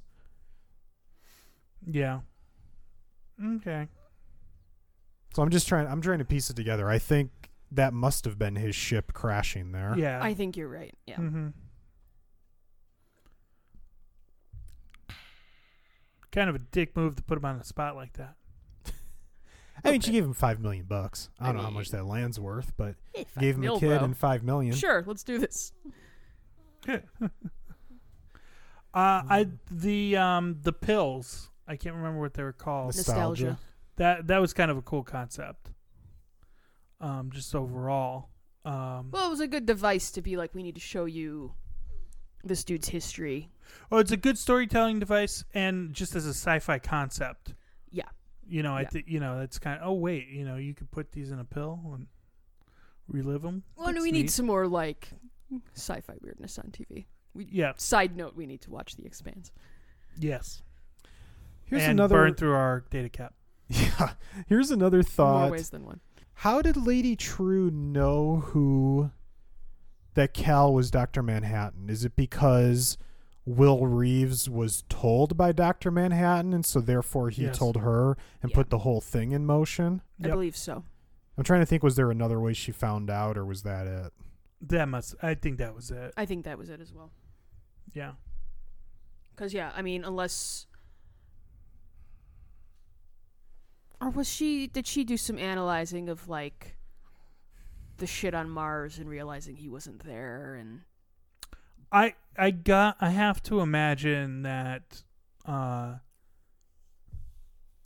Yeah. 1.84 2.20
Okay. 3.44 3.88
So 5.34 5.42
I'm 5.42 5.50
just 5.50 5.66
trying. 5.66 5.88
I'm 5.88 6.00
trying 6.00 6.18
to 6.20 6.24
piece 6.24 6.48
it 6.48 6.54
together. 6.54 6.88
I 6.88 6.98
think 6.98 7.50
that 7.72 7.92
must 7.92 8.24
have 8.24 8.38
been 8.38 8.54
his 8.56 8.74
ship 8.76 9.12
crashing 9.12 9.72
there. 9.72 9.94
Yeah. 9.98 10.20
I 10.22 10.32
think 10.34 10.56
you're 10.56 10.68
right. 10.68 10.94
Yeah. 11.06 11.16
Mm-hmm. 11.16 11.48
Kind 16.30 16.48
of 16.50 16.54
a 16.54 16.58
dick 16.60 16.96
move 16.96 17.16
to 17.16 17.22
put 17.22 17.38
him 17.38 17.44
on 17.44 17.58
the 17.58 17.64
spot 17.64 17.96
like 17.96 18.12
that. 18.14 18.34
I 19.84 19.92
mean, 19.92 20.00
she 20.00 20.10
gave 20.12 20.24
him 20.24 20.32
five 20.32 20.60
million 20.60 20.84
bucks. 20.86 21.30
I 21.38 21.44
I 21.44 21.46
don't 21.48 21.56
know 21.58 21.62
how 21.64 21.70
much 21.70 21.90
that 21.90 22.04
land's 22.06 22.38
worth, 22.40 22.72
but 22.76 22.96
Hey, 23.14 23.24
five 23.32 23.40
gave 23.42 23.54
him 23.56 23.60
mil, 23.62 23.76
a 23.76 23.80
kid 23.80 23.88
bro. 23.98 24.04
and 24.04 24.16
five 24.16 24.42
million. 24.42 24.74
Sure, 24.74 25.02
let's 25.06 25.22
do 25.22 25.38
this. 25.38 25.72
Uh, 28.94 29.22
I 29.28 29.48
the 29.70 30.16
um 30.16 30.56
the 30.62 30.72
pills. 30.72 31.50
I 31.68 31.76
can't 31.76 31.94
remember 31.94 32.20
what 32.20 32.34
they 32.34 32.42
were 32.42 32.52
called. 32.54 32.96
Nostalgia. 32.96 33.58
That 33.96 34.26
that 34.28 34.38
was 34.38 34.52
kind 34.54 34.70
of 34.70 34.76
a 34.78 34.82
cool 34.82 35.04
concept. 35.04 35.72
Um, 37.00 37.30
just 37.30 37.54
overall. 37.54 38.30
Um, 38.64 39.10
Well, 39.12 39.26
it 39.26 39.30
was 39.30 39.40
a 39.40 39.46
good 39.46 39.66
device 39.66 40.10
to 40.12 40.22
be 40.22 40.36
like, 40.36 40.54
we 40.54 40.62
need 40.62 40.74
to 40.74 40.80
show 40.80 41.04
you 41.04 41.52
this 42.42 42.64
dude's 42.64 42.88
history. 42.88 43.50
oh, 43.92 43.98
it's 43.98 44.10
a 44.10 44.16
good 44.16 44.36
storytelling 44.38 44.98
device, 44.98 45.44
and 45.54 45.92
just 45.92 46.16
as 46.16 46.26
a 46.26 46.30
sci-fi 46.30 46.78
concept. 46.78 47.54
Yeah. 48.48 48.56
You 48.56 48.62
know, 48.62 48.74
I 48.74 48.80
Yeah. 48.82 48.88
think 48.88 49.08
you 49.08 49.20
know 49.20 49.38
that's 49.38 49.58
kind 49.58 49.80
of. 49.80 49.88
Oh 49.88 49.92
wait, 49.94 50.28
you 50.28 50.44
know, 50.44 50.56
you 50.56 50.74
could 50.74 50.90
put 50.90 51.12
these 51.12 51.30
in 51.30 51.38
a 51.38 51.44
pill 51.44 51.80
and 51.94 52.06
relive 53.08 53.42
them. 53.42 53.62
Well, 53.76 53.88
and 53.88 54.00
we 54.00 54.10
need 54.12 54.30
some 54.30 54.46
more 54.46 54.66
like 54.66 55.10
sci-fi 55.74 56.14
weirdness 56.20 56.58
on 56.58 56.70
TV. 56.70 57.06
We, 57.34 57.46
Yeah. 57.50 57.72
Side 57.76 58.16
note: 58.16 58.34
We 58.36 58.46
need 58.46 58.60
to 58.62 58.70
watch 58.70 58.96
The 58.96 59.04
Expanse. 59.04 59.52
Yes. 60.18 60.62
Here's 61.64 61.82
and 61.82 61.92
another. 61.92 62.16
burn 62.16 62.34
through 62.34 62.54
our 62.54 62.84
data 62.90 63.08
cap. 63.08 63.34
Yeah. 63.68 64.14
Here's 64.46 64.70
another 64.70 65.02
thought. 65.02 65.42
more 65.42 65.50
ways 65.52 65.68
than 65.70 65.84
one. 65.84 66.00
How 66.34 66.62
did 66.62 66.76
Lady 66.76 67.14
Trieu 67.16 67.70
know 67.70 68.36
who 68.46 69.10
that 70.14 70.32
Cal 70.32 70.72
was 70.72 70.90
Dr. 70.90 71.22
Manhattan? 71.22 71.90
Is 71.90 72.04
it 72.04 72.16
because 72.16 72.96
Will 73.48 73.86
Reeves 73.86 74.48
was 74.50 74.84
told 74.90 75.36
by 75.36 75.52
Dr. 75.52 75.90
Manhattan 75.90 76.52
and 76.52 76.66
so 76.66 76.80
therefore 76.80 77.30
he 77.30 77.44
Yes. 77.44 77.56
told 77.58 77.78
her 77.78 78.16
and 78.42 78.50
Yeah. 78.50 78.54
put 78.54 78.68
the 78.70 78.78
whole 78.78 79.00
thing 79.00 79.32
in 79.32 79.46
motion? 79.46 80.02
I 80.20 80.24
Yep. 80.26 80.30
believe 80.32 80.56
so. 80.56 80.84
I'm 81.36 81.44
trying 81.44 81.60
to 81.60 81.66
think 81.66 81.82
was 81.82 81.96
there 81.96 82.10
another 82.10 82.40
way 82.40 82.52
she 82.52 82.72
found 82.72 83.08
out 83.10 83.38
or 83.38 83.44
was 83.46 83.62
that 83.62 83.86
it? 83.86 84.12
That 84.60 84.88
must. 84.88 85.14
I 85.22 85.34
think 85.34 85.58
that 85.58 85.74
was 85.74 85.90
it. 85.90 86.12
I 86.16 86.26
think 86.26 86.44
that 86.44 86.58
was 86.58 86.68
it 86.68 86.80
as 86.80 86.92
well. 86.92 87.10
Yeah. 87.92 88.14
Because 89.30 89.54
yeah, 89.54 89.72
I 89.74 89.82
mean, 89.82 90.04
unless. 90.04 90.66
Or 94.00 94.10
was 94.10 94.28
she? 94.28 94.66
Did 94.66 94.86
she 94.86 95.04
do 95.04 95.16
some 95.16 95.38
analyzing 95.38 96.08
of 96.08 96.28
like 96.28 96.76
the 97.96 98.06
shit 98.06 98.34
on 98.34 98.50
Mars 98.50 98.98
and 98.98 99.08
realizing 99.08 99.56
he 99.56 99.68
wasn't 99.68 100.04
there 100.04 100.54
and 100.54 100.82
I 101.90 102.14
I 102.36 102.50
got 102.50 102.96
I 103.00 103.10
have 103.10 103.42
to 103.44 103.60
imagine 103.60 104.42
that 104.42 105.02
uh 105.46 105.96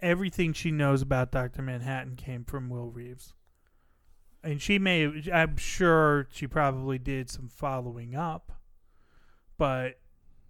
everything 0.01 0.53
she 0.53 0.71
knows 0.71 1.01
about 1.01 1.31
Dr. 1.31 1.63
Manhattan 1.63 2.17
came 2.17 2.45
from 2.45 2.69
Will 2.69 2.91
Reeves. 2.91 3.35
And 4.43 4.61
she 4.61 4.79
may 4.79 5.23
I'm 5.33 5.57
sure 5.57 6.29
she 6.33 6.47
probably 6.47 6.99
did 6.99 7.31
some 7.31 7.49
following 7.49 8.15
up. 8.15 8.53
But 9.57 10.01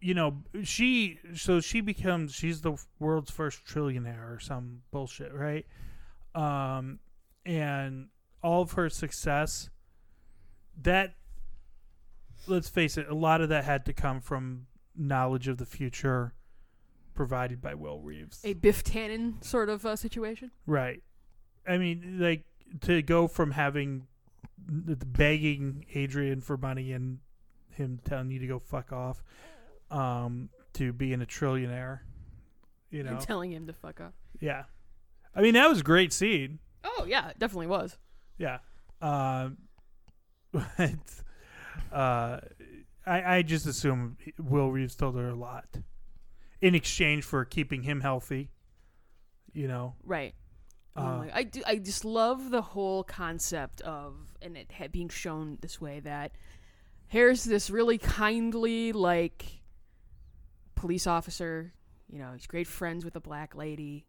you 0.00 0.14
know, 0.14 0.42
she 0.64 1.18
so 1.34 1.60
she 1.60 1.80
becomes 1.80 2.34
she's 2.34 2.62
the 2.62 2.76
world's 2.98 3.30
first 3.30 3.64
trillionaire 3.64 4.34
or 4.34 4.40
some 4.40 4.82
bullshit, 4.90 5.32
right? 5.32 5.66
Um 6.34 7.00
and 7.44 8.08
all 8.42 8.62
of 8.62 8.72
her 8.72 8.88
success 8.88 9.68
that 10.80 11.14
let's 12.46 12.68
face 12.68 12.96
it, 12.98 13.08
a 13.08 13.14
lot 13.14 13.40
of 13.40 13.48
that 13.50 13.64
had 13.64 13.84
to 13.86 13.92
come 13.92 14.20
from 14.20 14.66
knowledge 14.96 15.48
of 15.48 15.58
the 15.58 15.66
future 15.66 16.34
provided 17.14 17.60
by 17.60 17.74
Will 17.74 18.00
Reeves. 18.00 18.40
a 18.44 18.54
Biff 18.54 18.82
Tannen 18.82 19.42
sort 19.44 19.68
of 19.68 19.84
uh, 19.84 19.96
situation? 19.96 20.50
Right. 20.66 21.02
I 21.68 21.78
mean, 21.78 22.18
like 22.20 22.44
to 22.82 23.02
go 23.02 23.28
from 23.28 23.50
having 23.52 24.06
begging 24.58 25.84
Adrian 25.94 26.40
for 26.40 26.56
money 26.56 26.92
and 26.92 27.18
him 27.70 28.00
telling 28.04 28.30
you 28.30 28.38
to 28.40 28.46
go 28.46 28.58
fuck 28.58 28.92
off, 28.92 29.22
um, 29.90 30.48
to 30.74 30.92
being 30.92 31.20
a 31.22 31.26
trillionaire. 31.26 32.00
You 32.90 33.02
know, 33.04 33.12
And 33.12 33.20
telling 33.20 33.52
him 33.52 33.66
to 33.66 33.72
fuck 33.72 34.00
off. 34.00 34.12
yeah. 34.40 34.64
I 35.34 35.40
mean, 35.40 35.54
that 35.54 35.68
was 35.68 35.80
a 35.80 35.82
great 35.82 36.12
scene. 36.12 36.58
Oh 36.84 37.06
yeah, 37.08 37.30
it 37.30 37.38
definitely 37.38 37.68
was. 37.68 37.96
Yeah. 38.38 38.58
Um, 39.02 39.56
but, 40.52 40.90
uh, 41.92 42.40
I 43.06 43.36
I 43.36 43.42
just 43.42 43.66
assume 43.66 44.16
Will 44.38 44.70
Reeves 44.70 44.94
told 44.94 45.16
her 45.16 45.28
a 45.28 45.34
lot 45.34 45.66
in 46.60 46.74
exchange 46.74 47.24
for 47.24 47.44
keeping 47.44 47.82
him 47.82 48.00
healthy. 48.00 48.50
You 49.52 49.68
know. 49.68 49.94
Right. 50.04 50.34
Oh 50.96 51.02
Uh, 51.02 51.16
my- 51.18 51.30
I 51.34 51.42
do. 51.44 51.62
I 51.66 51.76
just 51.76 52.04
love 52.04 52.50
the 52.50 52.62
whole 52.62 53.02
concept 53.04 53.80
of 53.82 54.14
and 54.40 54.56
it 54.56 54.70
being 54.92 55.08
shown 55.08 55.58
this 55.60 55.80
way 55.80 56.00
that 56.00 56.32
here's 57.08 57.44
this 57.44 57.68
really 57.70 57.98
kindly 57.98 58.92
like 58.92 59.60
police 60.74 61.06
officer. 61.06 61.72
You 62.08 62.18
know, 62.18 62.32
he's 62.34 62.46
great 62.46 62.66
friends 62.66 63.04
with 63.04 63.16
a 63.16 63.20
black 63.20 63.54
lady, 63.54 64.06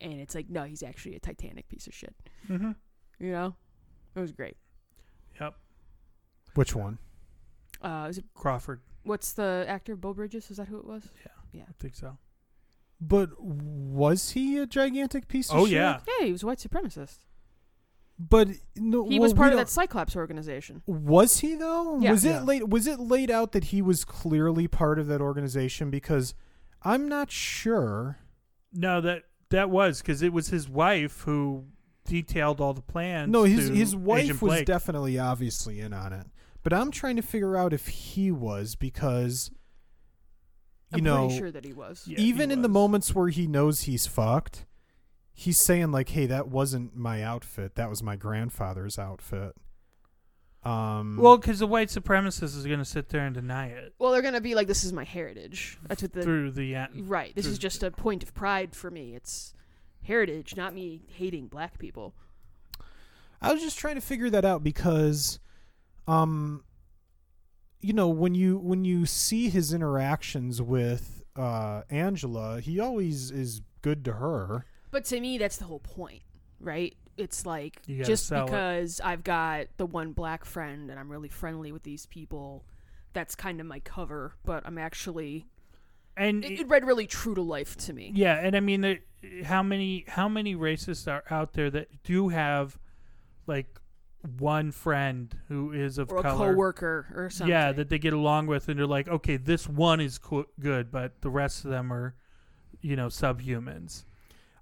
and 0.00 0.14
it's 0.20 0.34
like 0.34 0.48
no, 0.48 0.62
he's 0.64 0.82
actually 0.82 1.16
a 1.16 1.20
Titanic 1.20 1.68
piece 1.68 1.86
of 1.86 1.94
shit. 1.94 2.14
mm-hmm. 2.48 2.72
You 3.18 3.32
know, 3.32 3.54
it 4.16 4.20
was 4.20 4.32
great. 4.32 4.56
Yep. 6.52 6.58
Which 6.58 6.74
one? 6.74 6.98
Uh, 7.80 8.06
is 8.08 8.18
it, 8.18 8.24
Crawford. 8.34 8.80
what's 9.02 9.32
the 9.32 9.64
actor? 9.68 9.96
Beau 9.96 10.14
Bridges? 10.14 10.50
Is 10.50 10.56
that 10.58 10.68
who 10.68 10.78
it 10.78 10.84
was? 10.86 11.08
Yeah. 11.24 11.32
Yeah. 11.52 11.64
I 11.68 11.72
think 11.80 11.94
so. 11.94 12.16
But 13.00 13.30
was 13.40 14.30
he 14.30 14.58
a 14.58 14.66
gigantic 14.66 15.26
piece 15.28 15.50
of 15.50 15.56
Oh 15.58 15.64
shit? 15.64 15.74
yeah. 15.74 15.98
Yeah, 16.20 16.26
he 16.26 16.32
was 16.32 16.42
a 16.44 16.46
white 16.46 16.58
supremacist. 16.58 17.16
But 18.18 18.48
no, 18.76 19.08
He 19.08 19.18
well, 19.18 19.22
was 19.22 19.34
part 19.34 19.52
of 19.52 19.58
that 19.58 19.68
Cyclops 19.68 20.14
organization. 20.14 20.82
Was 20.86 21.40
he 21.40 21.56
though? 21.56 21.98
Yeah. 21.98 22.12
Was 22.12 22.24
it 22.24 22.28
Yeah. 22.30 22.42
laid 22.42 22.72
was 22.72 22.86
it 22.86 23.00
laid 23.00 23.30
out 23.30 23.50
that 23.52 23.64
he 23.64 23.82
was 23.82 24.04
clearly 24.04 24.68
part 24.68 24.98
of 25.00 25.08
that 25.08 25.20
organization 25.20 25.90
because 25.90 26.34
I'm 26.82 27.08
not 27.08 27.32
sure. 27.32 28.18
No, 28.72 29.00
that 29.00 29.24
that 29.48 29.70
was 29.70 30.00
because 30.00 30.22
it 30.22 30.32
was 30.32 30.48
his 30.48 30.68
wife 30.68 31.22
who 31.22 31.64
detailed 32.04 32.60
all 32.60 32.74
the 32.74 32.82
plans. 32.82 33.30
No, 33.32 33.42
his 33.42 33.68
his 33.68 33.96
wife 33.96 34.24
Agent 34.24 34.42
was 34.42 34.50
Blake. 34.50 34.66
definitely 34.66 35.18
obviously 35.18 35.80
in 35.80 35.92
on 35.92 36.12
it. 36.12 36.26
But 36.62 36.72
I'm 36.72 36.90
trying 36.90 37.16
to 37.16 37.22
figure 37.22 37.56
out 37.56 37.72
if 37.72 37.88
he 37.88 38.30
was 38.30 38.76
because 38.76 39.50
you 40.92 40.98
I'm 40.98 41.04
know 41.04 41.26
pretty 41.26 41.38
sure 41.38 41.50
that 41.50 41.64
he 41.64 41.72
was. 41.72 42.04
Yeah, 42.06 42.18
he 42.18 42.24
even 42.26 42.50
in 42.50 42.62
the 42.62 42.68
moments 42.68 43.14
where 43.14 43.28
he 43.28 43.46
knows 43.46 43.82
he's 43.82 44.06
fucked, 44.06 44.66
he's 45.32 45.58
saying 45.58 45.90
like, 45.90 46.10
"Hey, 46.10 46.26
that 46.26 46.48
wasn't 46.48 46.96
my 46.96 47.22
outfit. 47.22 47.74
That 47.74 47.90
was 47.90 48.02
my 48.02 48.16
grandfather's 48.16 48.98
outfit." 48.98 49.56
Um 50.64 51.16
Well, 51.20 51.38
because 51.38 51.58
the 51.58 51.66
white 51.66 51.88
supremacist 51.88 52.56
is 52.56 52.64
going 52.66 52.78
to 52.78 52.84
sit 52.84 53.08
there 53.08 53.26
and 53.26 53.34
deny 53.34 53.66
it 53.66 53.94
Well, 53.98 54.12
they're 54.12 54.22
gonna 54.22 54.40
be 54.40 54.54
like, 54.54 54.68
"This 54.68 54.84
is 54.84 54.92
my 54.92 55.02
heritage." 55.04 55.78
That's 55.88 56.02
what 56.02 56.12
the 56.12 56.22
through 56.22 56.52
the 56.52 56.76
uh, 56.76 56.86
right. 56.98 57.34
This 57.34 57.46
is 57.46 57.58
just 57.58 57.82
a 57.82 57.90
point 57.90 58.22
of 58.22 58.32
pride 58.34 58.76
for 58.76 58.88
me. 58.88 59.16
It's 59.16 59.54
heritage, 60.02 60.56
not 60.56 60.74
me 60.74 61.02
hating 61.08 61.48
black 61.48 61.78
people. 61.78 62.14
I 63.40 63.52
was 63.52 63.60
just 63.60 63.76
trying 63.78 63.96
to 63.96 64.00
figure 64.00 64.30
that 64.30 64.44
out 64.44 64.62
because 64.62 65.40
um 66.08 66.64
you 67.80 67.92
know 67.92 68.08
when 68.08 68.34
you 68.34 68.58
when 68.58 68.84
you 68.84 69.06
see 69.06 69.48
his 69.48 69.72
interactions 69.72 70.60
with 70.62 71.22
uh 71.36 71.82
Angela, 71.90 72.60
he 72.60 72.78
always 72.80 73.30
is 73.30 73.60
good 73.82 74.04
to 74.04 74.12
her. 74.14 74.64
But 74.90 75.04
to 75.06 75.20
me, 75.20 75.38
that's 75.38 75.56
the 75.56 75.64
whole 75.64 75.80
point, 75.80 76.22
right? 76.60 76.94
It's 77.16 77.44
like 77.46 77.80
just 77.86 78.26
sell 78.26 78.42
it. 78.42 78.46
because 78.46 79.00
I've 79.02 79.24
got 79.24 79.66
the 79.76 79.86
one 79.86 80.12
black 80.12 80.44
friend 80.44 80.90
and 80.90 80.98
I'm 81.00 81.10
really 81.10 81.28
friendly 81.28 81.72
with 81.72 81.82
these 81.82 82.06
people, 82.06 82.64
that's 83.12 83.34
kind 83.34 83.60
of 83.60 83.66
my 83.66 83.80
cover. 83.80 84.34
But 84.44 84.62
I'm 84.66 84.78
actually 84.78 85.46
and 86.16 86.44
it, 86.44 86.60
it 86.60 86.68
read 86.68 86.84
really 86.84 87.06
true 87.06 87.34
to 87.34 87.42
life 87.42 87.76
to 87.78 87.92
me. 87.92 88.12
yeah, 88.14 88.34
and 88.42 88.54
I 88.54 88.60
mean, 88.60 88.80
there- 88.82 89.00
how 89.44 89.62
many 89.62 90.04
how 90.08 90.28
many 90.28 90.54
racists 90.56 91.10
are 91.10 91.22
out 91.30 91.52
there 91.54 91.70
that 91.70 91.88
do 92.02 92.28
have 92.28 92.76
like 93.46 93.78
one 94.38 94.70
friend 94.70 95.36
who 95.48 95.72
is 95.72 95.98
of 95.98 96.10
or 96.12 96.18
a 96.18 96.22
color. 96.22 96.52
coworker 96.52 97.06
or 97.14 97.30
something. 97.30 97.50
Yeah, 97.50 97.72
that 97.72 97.88
they 97.88 97.98
get 97.98 98.12
along 98.12 98.46
with, 98.46 98.68
and 98.68 98.78
they're 98.78 98.86
like, 98.86 99.08
okay, 99.08 99.36
this 99.36 99.68
one 99.68 100.00
is 100.00 100.18
co- 100.18 100.46
good, 100.60 100.90
but 100.90 101.20
the 101.22 101.30
rest 101.30 101.64
of 101.64 101.70
them 101.70 101.92
are, 101.92 102.14
you 102.80 102.96
know, 102.96 103.06
subhumans. 103.08 104.04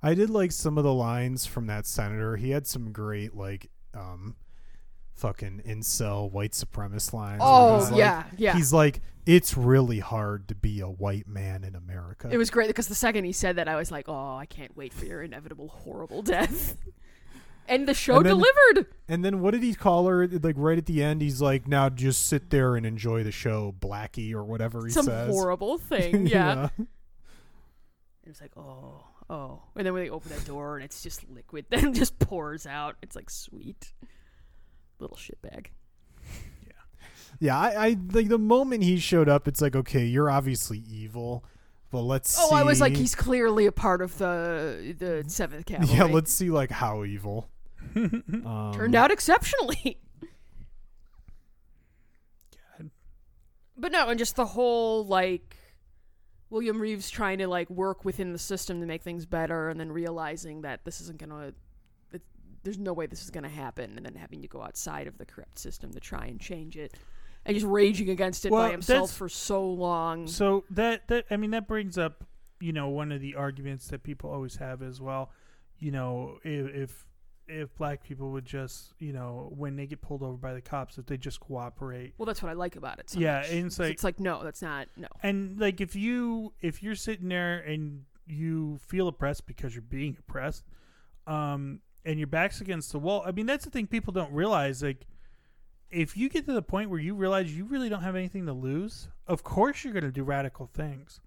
I 0.02 0.14
did 0.14 0.30
like 0.30 0.52
some 0.52 0.78
of 0.78 0.84
the 0.84 0.94
lines 0.94 1.44
from 1.44 1.66
that 1.66 1.86
senator. 1.86 2.36
He 2.36 2.50
had 2.50 2.66
some 2.66 2.92
great 2.92 3.34
like 3.36 3.70
um 3.94 4.36
fucking 5.12 5.60
incel 5.66 6.30
white 6.32 6.52
supremacist 6.52 7.12
lines. 7.12 7.42
Oh 7.44 7.86
like- 7.90 7.98
yeah, 7.98 8.24
yeah. 8.38 8.56
He's 8.56 8.72
like, 8.72 9.02
it's 9.26 9.56
really 9.56 9.98
hard 9.98 10.48
to 10.48 10.54
be 10.54 10.80
a 10.80 10.88
white 10.88 11.28
man 11.28 11.64
in 11.64 11.74
America. 11.74 12.28
It 12.32 12.38
was 12.38 12.48
great 12.48 12.68
because 12.68 12.88
the 12.88 12.94
second 12.94 13.24
he 13.24 13.32
said 13.32 13.56
that, 13.56 13.68
I 13.68 13.76
was 13.76 13.90
like, 13.90 14.08
"Oh, 14.08 14.36
I 14.36 14.46
can't 14.46 14.74
wait 14.76 14.94
for 14.94 15.04
your 15.04 15.22
inevitable 15.22 15.68
horrible 15.68 16.22
death." 16.22 16.76
and 17.70 17.88
the 17.88 17.94
show 17.94 18.16
And 18.16 18.26
then- 18.26 18.36
delivered. 18.38 18.94
and 19.08 19.24
then 19.24 19.40
what 19.40 19.52
did 19.52 19.62
he 19.62 19.74
call 19.74 20.06
her? 20.08 20.26
Like 20.26 20.56
right 20.58 20.76
at 20.76 20.84
the 20.86 21.02
end, 21.02 21.22
he's 21.22 21.40
like, 21.40 21.66
"Now 21.68 21.88
just 21.88 22.26
sit 22.26 22.50
there 22.50 22.76
and 22.76 22.84
enjoy 22.84 23.22
the 23.22 23.32
show, 23.32 23.74
Blackie," 23.80 24.34
or 24.34 24.44
whatever 24.44 24.84
he 24.84 24.90
Some 24.92 25.06
says. 25.06 25.28
horrible 25.30 25.78
thing. 25.92 26.26
Yeah. 26.26 26.68
It 26.78 28.28
was 28.28 28.40
like, 28.40 28.52
"Oh, 28.56 29.02
oh," 29.30 29.62
and 29.76 29.86
then 29.86 29.94
when 29.94 30.02
they 30.04 30.10
open 30.10 30.30
that 30.30 30.44
door 30.44 30.76
and 30.76 30.84
it's 30.84 31.02
just 31.02 31.28
liquid, 31.30 31.64
then 31.70 31.88
it 31.88 31.94
just 31.94 32.18
pours 32.18 32.66
out. 32.66 32.96
It's 33.02 33.16
like 33.16 33.30
sweet 33.30 33.92
little 34.98 35.16
shit 35.16 35.38
shitbag. 35.42 35.66
Yeah, 37.42 37.58
I, 37.58 37.86
I 37.86 37.96
like 38.12 38.28
the 38.28 38.38
moment 38.38 38.82
he 38.82 38.98
showed 38.98 39.26
up, 39.28 39.48
it's 39.48 39.62
like, 39.62 39.74
okay, 39.74 40.04
you're 40.04 40.28
obviously 40.28 40.78
evil, 40.78 41.42
but 41.90 42.02
let's. 42.02 42.36
Oh, 42.38 42.50
see. 42.50 42.54
I 42.56 42.62
was 42.64 42.82
like, 42.82 42.94
he's 42.94 43.14
clearly 43.14 43.64
a 43.64 43.72
part 43.72 44.02
of 44.02 44.18
the 44.18 44.94
the 44.98 45.24
Seventh 45.26 45.64
Cavalry. 45.66 45.94
Yeah, 45.96 46.04
let's 46.04 46.30
see 46.32 46.50
like 46.50 46.70
how 46.70 47.02
evil. 47.04 47.48
Um, 47.96 48.72
turned 48.74 48.94
out 48.94 49.10
exceptionally. 49.10 49.98
God. 52.78 52.90
But 53.76 53.92
no, 53.92 54.08
and 54.08 54.18
just 54.18 54.36
the 54.36 54.46
whole 54.46 55.04
like 55.06 55.56
William 56.50 56.80
Reeves 56.80 57.08
trying 57.10 57.38
to 57.38 57.46
like 57.46 57.70
work 57.70 58.04
within 58.04 58.32
the 58.32 58.38
system 58.38 58.80
to 58.80 58.86
make 58.86 59.02
things 59.02 59.26
better, 59.26 59.68
and 59.68 59.78
then 59.78 59.90
realizing 59.92 60.62
that 60.62 60.84
this 60.84 61.00
isn't 61.00 61.18
gonna, 61.18 61.52
that 62.10 62.22
there's 62.62 62.78
no 62.78 62.92
way 62.92 63.06
this 63.06 63.22
is 63.22 63.30
gonna 63.30 63.48
happen, 63.48 63.96
and 63.96 64.04
then 64.04 64.14
having 64.14 64.42
to 64.42 64.48
go 64.48 64.62
outside 64.62 65.06
of 65.06 65.18
the 65.18 65.24
corrupt 65.24 65.58
system 65.58 65.92
to 65.92 66.00
try 66.00 66.26
and 66.26 66.40
change 66.40 66.76
it, 66.76 66.94
and 67.46 67.54
just 67.54 67.66
raging 67.66 68.10
against 68.10 68.44
it 68.44 68.52
Well, 68.52 68.66
by 68.66 68.72
himself 68.72 69.12
for 69.12 69.28
so 69.28 69.64
long. 69.64 70.26
So 70.26 70.64
that 70.70 71.08
that 71.08 71.26
I 71.30 71.36
mean 71.36 71.52
that 71.52 71.68
brings 71.68 71.96
up 71.96 72.24
you 72.60 72.72
know 72.72 72.88
one 72.88 73.10
of 73.12 73.20
the 73.20 73.36
arguments 73.36 73.88
that 73.88 74.02
people 74.02 74.30
always 74.30 74.56
have 74.56 74.82
as 74.82 75.00
well. 75.00 75.30
You 75.78 75.92
know 75.92 76.38
if 76.44 76.74
if, 76.74 77.06
if 77.50 77.74
black 77.76 78.02
people 78.02 78.30
would 78.30 78.44
just 78.46 78.94
you 78.98 79.12
know 79.12 79.52
when 79.56 79.76
they 79.76 79.86
get 79.86 80.00
pulled 80.00 80.22
over 80.22 80.36
by 80.36 80.54
the 80.54 80.60
cops 80.60 80.96
if 80.98 81.06
they 81.06 81.16
just 81.16 81.40
cooperate 81.40 82.14
well, 82.18 82.26
that's 82.26 82.42
what 82.42 82.48
I 82.50 82.54
like 82.54 82.76
about 82.76 82.98
it. 82.98 83.10
So 83.10 83.18
Yeah, 83.20 83.40
much. 83.40 83.50
and 83.50 83.66
it's 83.66 83.78
like- 83.78 83.92
it's 83.92 84.04
like 84.04 84.20
no, 84.20 84.42
that's 84.44 84.62
not 84.62 84.88
no. 84.96 85.08
and 85.22 85.58
like 85.60 85.80
if 85.80 85.94
you 85.96 86.52
if 86.60 86.82
you're 86.82 86.94
sitting 86.94 87.28
there 87.28 87.58
and 87.58 88.04
you 88.26 88.78
feel 88.86 89.08
oppressed 89.08 89.46
because 89.46 89.74
you're 89.74 89.82
being 89.82 90.16
oppressed 90.20 90.64
um 91.26 91.80
and 92.04 92.18
your 92.18 92.28
back's 92.28 92.60
against 92.60 92.92
the 92.92 92.98
wall 92.98 93.22
i 93.26 93.32
mean 93.32 93.44
that's 93.46 93.64
the 93.64 93.70
thing 93.70 93.86
people 93.86 94.12
don't 94.12 94.32
realize 94.32 94.82
like 94.82 95.04
if 95.90 96.16
you 96.16 96.28
get 96.28 96.46
to 96.46 96.52
the 96.52 96.62
point 96.62 96.88
where 96.90 97.00
you 97.00 97.14
realize 97.14 97.54
you 97.56 97.64
really 97.64 97.88
don't 97.88 98.02
have 98.02 98.14
anything 98.16 98.46
to 98.46 98.52
lose 98.52 99.08
of 99.26 99.42
course 99.42 99.82
you're 99.84 99.92
going 99.92 100.04
to 100.04 100.12
do 100.12 100.22
radical 100.22 100.66
things 100.66 101.20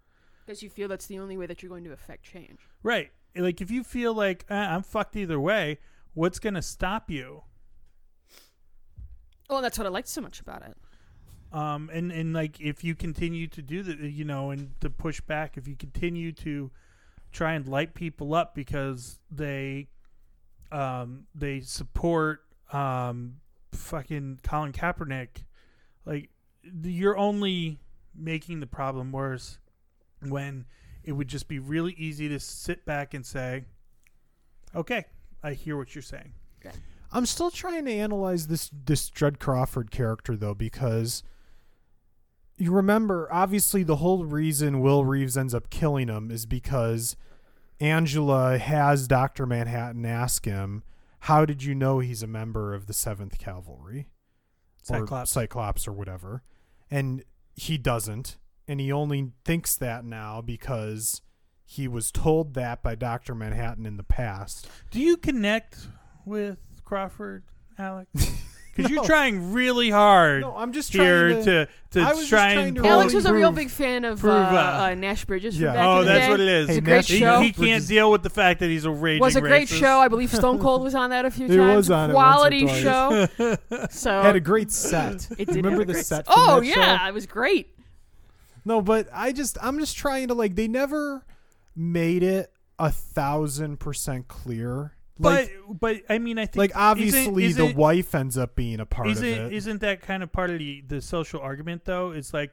Because 0.45 0.63
you 0.63 0.69
feel 0.69 0.87
that's 0.87 1.07
the 1.07 1.19
only 1.19 1.37
way 1.37 1.45
that 1.45 1.61
you're 1.61 1.69
going 1.69 1.83
to 1.83 1.91
affect 1.91 2.23
change. 2.23 2.59
right 2.83 3.11
like 3.35 3.59
if 3.61 3.69
you 3.69 3.83
feel 3.83 4.13
like 4.13 4.45
eh, 4.49 4.55
i'm 4.55 4.81
fucked 4.83 5.15
either 5.15 5.39
way 5.39 5.79
what's 6.13 6.39
going 6.39 6.53
to 6.53 6.61
stop 6.61 7.09
you 7.09 7.43
Well, 9.49 9.61
that's 9.61 9.77
what 9.77 9.85
I 9.87 9.89
liked 9.89 10.07
so 10.07 10.21
much 10.21 10.39
about 10.39 10.63
it. 10.63 10.75
um 11.51 11.89
and 11.93 12.11
and 12.11 12.33
like 12.33 12.59
if 12.59 12.83
you 12.83 12.95
continue 12.95 13.47
to 13.47 13.61
do 13.61 13.83
that 13.83 13.99
you 13.99 14.25
know 14.25 14.49
and 14.51 14.71
to 14.81 14.89
push 14.89 15.21
back 15.21 15.57
if 15.57 15.67
you 15.67 15.75
continue 15.75 16.31
to 16.31 16.71
try 17.31 17.53
and 17.53 17.67
light 17.67 17.93
people 17.93 18.33
up 18.33 18.55
because 18.55 19.19
they 19.29 19.87
um 20.71 21.25
they 21.35 21.59
support 21.59 22.41
um 22.71 23.35
fucking 23.71 24.39
Colin 24.43 24.71
Kaepernick 24.71 25.43
like 26.05 26.29
you're 26.83 27.17
only 27.17 27.79
making 28.15 28.59
the 28.59 28.67
problem 28.67 29.11
worse 29.11 29.59
when 30.27 30.65
it 31.03 31.11
would 31.11 31.27
just 31.27 31.47
be 31.47 31.59
really 31.59 31.93
easy 31.93 32.27
to 32.29 32.39
sit 32.39 32.85
back 32.85 33.13
and 33.13 33.25
say 33.25 33.65
okay 34.75 35.05
I 35.43 35.53
hear 35.53 35.77
what 35.77 35.93
you're 35.93 36.01
saying 36.01 36.33
I'm 37.11 37.25
still 37.25 37.51
trying 37.51 37.85
to 37.85 37.91
analyze 37.91 38.47
this 38.47 38.71
this 38.73 39.09
Judd 39.09 39.39
Crawford 39.39 39.91
character 39.91 40.35
though 40.35 40.55
because 40.55 41.21
you 42.57 42.71
remember 42.71 43.27
obviously 43.31 43.83
the 43.83 43.97
whole 43.97 44.25
reason 44.25 44.79
Will 44.81 45.05
Reeves 45.05 45.37
ends 45.37 45.53
up 45.53 45.69
killing 45.69 46.07
him 46.07 46.31
is 46.31 46.45
because 46.45 47.15
Angela 47.79 48.57
has 48.57 49.07
Dr. 49.07 49.45
Manhattan 49.45 50.05
ask 50.05 50.45
him, 50.45 50.83
"How 51.21 51.45
did 51.45 51.63
you 51.63 51.75
know 51.75 51.99
he's 51.99 52.23
a 52.23 52.27
member 52.27 52.73
of 52.73 52.85
the 52.85 52.93
7th 52.93 53.37
Cavalry?" 53.37 54.07
or 54.89 54.99
Cyclops. 54.99 55.31
Cyclops 55.31 55.87
or 55.87 55.93
whatever. 55.93 56.43
And 56.89 57.23
he 57.55 57.77
doesn't, 57.77 58.37
and 58.67 58.79
he 58.79 58.91
only 58.91 59.31
thinks 59.43 59.75
that 59.75 60.05
now 60.05 60.41
because 60.41 61.21
he 61.73 61.87
was 61.87 62.11
told 62.11 62.53
that 62.53 62.83
by 62.83 62.95
Dr. 62.95 63.33
Manhattan 63.35 63.85
in 63.85 63.97
the 63.97 64.03
past. 64.03 64.67
Do 64.91 64.99
you 64.99 65.17
connect 65.17 65.87
with 66.25 66.57
Crawford, 66.85 67.43
Alex? 67.77 68.09
Because 68.13 68.37
No. 68.91 68.95
you're 68.95 69.03
trying 69.05 69.53
really 69.53 69.89
hard 69.89 70.41
No, 70.41 70.55
I'm 70.55 70.71
just 70.73 70.91
here 70.93 71.29
trying 71.31 71.45
to 71.45 71.67
to, 71.91 71.99
I 72.01 72.13
was 72.13 72.27
try 72.27 72.53
trying 72.53 72.67
and 72.69 72.77
to 72.77 72.85
Alex 72.87 73.05
really 73.07 73.15
was 73.15 73.25
a 73.25 73.33
real 73.33 73.51
big 73.51 73.69
fan 73.69 74.03
of 74.05 74.19
prove, 74.19 74.33
uh, 74.33 74.37
uh, 74.37 74.87
uh, 74.91 74.95
Nash 74.95 75.25
Bridges. 75.25 75.59
Yeah. 75.59 75.73
From 75.73 75.75
back 75.75 75.85
Oh, 75.87 75.99
in 75.99 76.05
the 76.07 76.11
that's 76.13 76.25
day. 76.25 76.31
what 76.31 76.39
it 76.39 76.47
is. 76.47 76.67
Hey, 76.67 76.73
It's 76.73 76.77
a 76.77 76.81
great 76.81 76.95
Nash- 76.95 77.07
He, 77.07 77.19
show. 77.19 77.39
he 77.41 77.51
can't 77.51 77.87
deal 77.87 78.11
with 78.11 78.23
the 78.23 78.29
fact 78.29 78.59
that 78.61 78.67
he's 78.69 78.85
a 78.85 78.91
raging 78.91 79.21
was 79.21 79.35
a 79.35 79.41
great 79.41 79.67
racist. 79.67 79.79
show. 79.79 79.99
I 79.99 80.07
believe 80.07 80.33
Stone 80.33 80.59
Cold 80.59 80.81
was 80.83 80.95
on 80.95 81.09
that 81.11 81.25
a 81.25 81.31
few 81.31 81.47
He 81.47 81.55
times. 81.57 81.75
was 81.75 81.91
on 81.91 82.09
it 82.09 82.13
Quality 82.13 82.61
twice. 82.63 82.81
show. 82.81 83.27
So 83.91 84.21
had 84.21 84.35
a 84.35 84.39
great 84.39 84.71
set. 84.71 85.27
it 85.37 85.45
did 85.45 85.55
Remember 85.57 85.69
have 85.71 85.81
a 85.81 85.85
the 85.85 85.93
great 85.93 86.05
set? 86.05 86.27
s- 86.27 86.33
from 86.33 86.35
Oh 86.49 86.59
that 86.61 86.65
yeah, 86.65 86.99
show? 86.99 87.07
it 87.09 87.13
was 87.13 87.25
great. 87.27 87.69
No, 88.65 88.81
but 88.81 89.07
I 89.13 89.33
just 89.33 89.57
I'm 89.61 89.77
just 89.79 89.95
trying 89.97 90.29
to 90.29 90.33
like 90.33 90.55
they 90.55 90.67
never 90.67 91.23
made 91.75 92.23
it 92.23 92.51
a 92.79 92.91
thousand 92.91 93.79
percent 93.79 94.27
clear. 94.27 94.93
Like 95.19 95.51
But 95.67 95.79
but 95.79 96.01
I 96.09 96.17
mean 96.17 96.39
I 96.39 96.45
think 96.45 96.57
like 96.57 96.71
obviously 96.75 97.45
isn't, 97.45 97.67
the 97.67 97.75
wife 97.75 98.15
ends 98.15 98.37
up 98.37 98.55
being 98.55 98.79
a 98.79 98.85
part 98.85 99.07
of 99.07 99.13
isn't, 99.13 99.27
it. 99.27 99.53
isn't 99.53 99.81
that 99.81 100.01
kind 100.01 100.23
of 100.23 100.31
part 100.31 100.49
of 100.49 100.59
the, 100.59 100.83
the 100.87 101.01
social 101.01 101.39
argument 101.39 101.85
though? 101.85 102.11
It's 102.11 102.33
like 102.33 102.51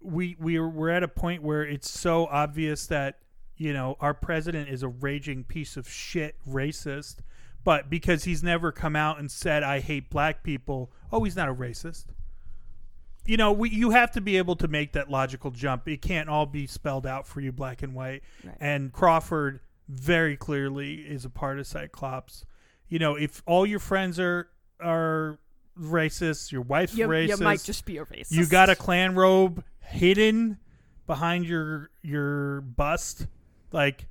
we 0.00 0.36
we're 0.38 0.68
we're 0.68 0.90
at 0.90 1.02
a 1.02 1.08
point 1.08 1.42
where 1.42 1.62
it's 1.62 1.90
so 1.90 2.26
obvious 2.26 2.86
that 2.86 3.18
you 3.56 3.72
know 3.72 3.96
our 4.00 4.14
president 4.14 4.68
is 4.68 4.82
a 4.82 4.88
raging 4.88 5.44
piece 5.44 5.76
of 5.76 5.88
shit 5.88 6.36
racist, 6.48 7.16
but 7.64 7.90
because 7.90 8.24
he's 8.24 8.42
never 8.42 8.72
come 8.72 8.96
out 8.96 9.18
and 9.18 9.30
said 9.30 9.62
I 9.62 9.80
hate 9.80 10.08
black 10.08 10.42
people, 10.42 10.92
oh 11.10 11.24
he's 11.24 11.36
not 11.36 11.48
a 11.48 11.54
racist. 11.54 12.06
You 13.24 13.36
know, 13.36 13.52
we, 13.52 13.70
you 13.70 13.90
have 13.90 14.10
to 14.12 14.20
be 14.20 14.36
able 14.36 14.56
to 14.56 14.68
make 14.68 14.92
that 14.92 15.10
logical 15.10 15.50
jump. 15.50 15.86
It 15.88 16.02
can't 16.02 16.28
all 16.28 16.46
be 16.46 16.66
spelled 16.66 17.06
out 17.06 17.26
for 17.26 17.40
you 17.40 17.52
black 17.52 17.82
and 17.82 17.94
white. 17.94 18.22
Right. 18.44 18.56
And 18.60 18.92
Crawford 18.92 19.60
very 19.88 20.36
clearly 20.36 20.94
is 20.96 21.24
a 21.24 21.30
part 21.30 21.58
of 21.58 21.66
Cyclops. 21.66 22.44
You 22.88 22.98
know, 22.98 23.14
if 23.14 23.42
all 23.46 23.64
your 23.66 23.78
friends 23.78 24.18
are 24.18 24.48
are 24.80 25.38
racist, 25.78 26.52
your 26.52 26.62
wife's 26.62 26.94
You, 26.94 27.06
racist, 27.06 27.28
you 27.28 27.44
might 27.44 27.62
just 27.62 27.84
be 27.84 27.98
a 27.98 28.04
racist. 28.04 28.32
you 28.32 28.46
got 28.46 28.68
a 28.68 28.76
Klan 28.76 29.14
robe 29.14 29.64
hidden 29.80 30.58
behind 31.06 31.44
your 31.46 31.90
your 32.02 32.60
bust, 32.62 33.26
like 33.70 34.06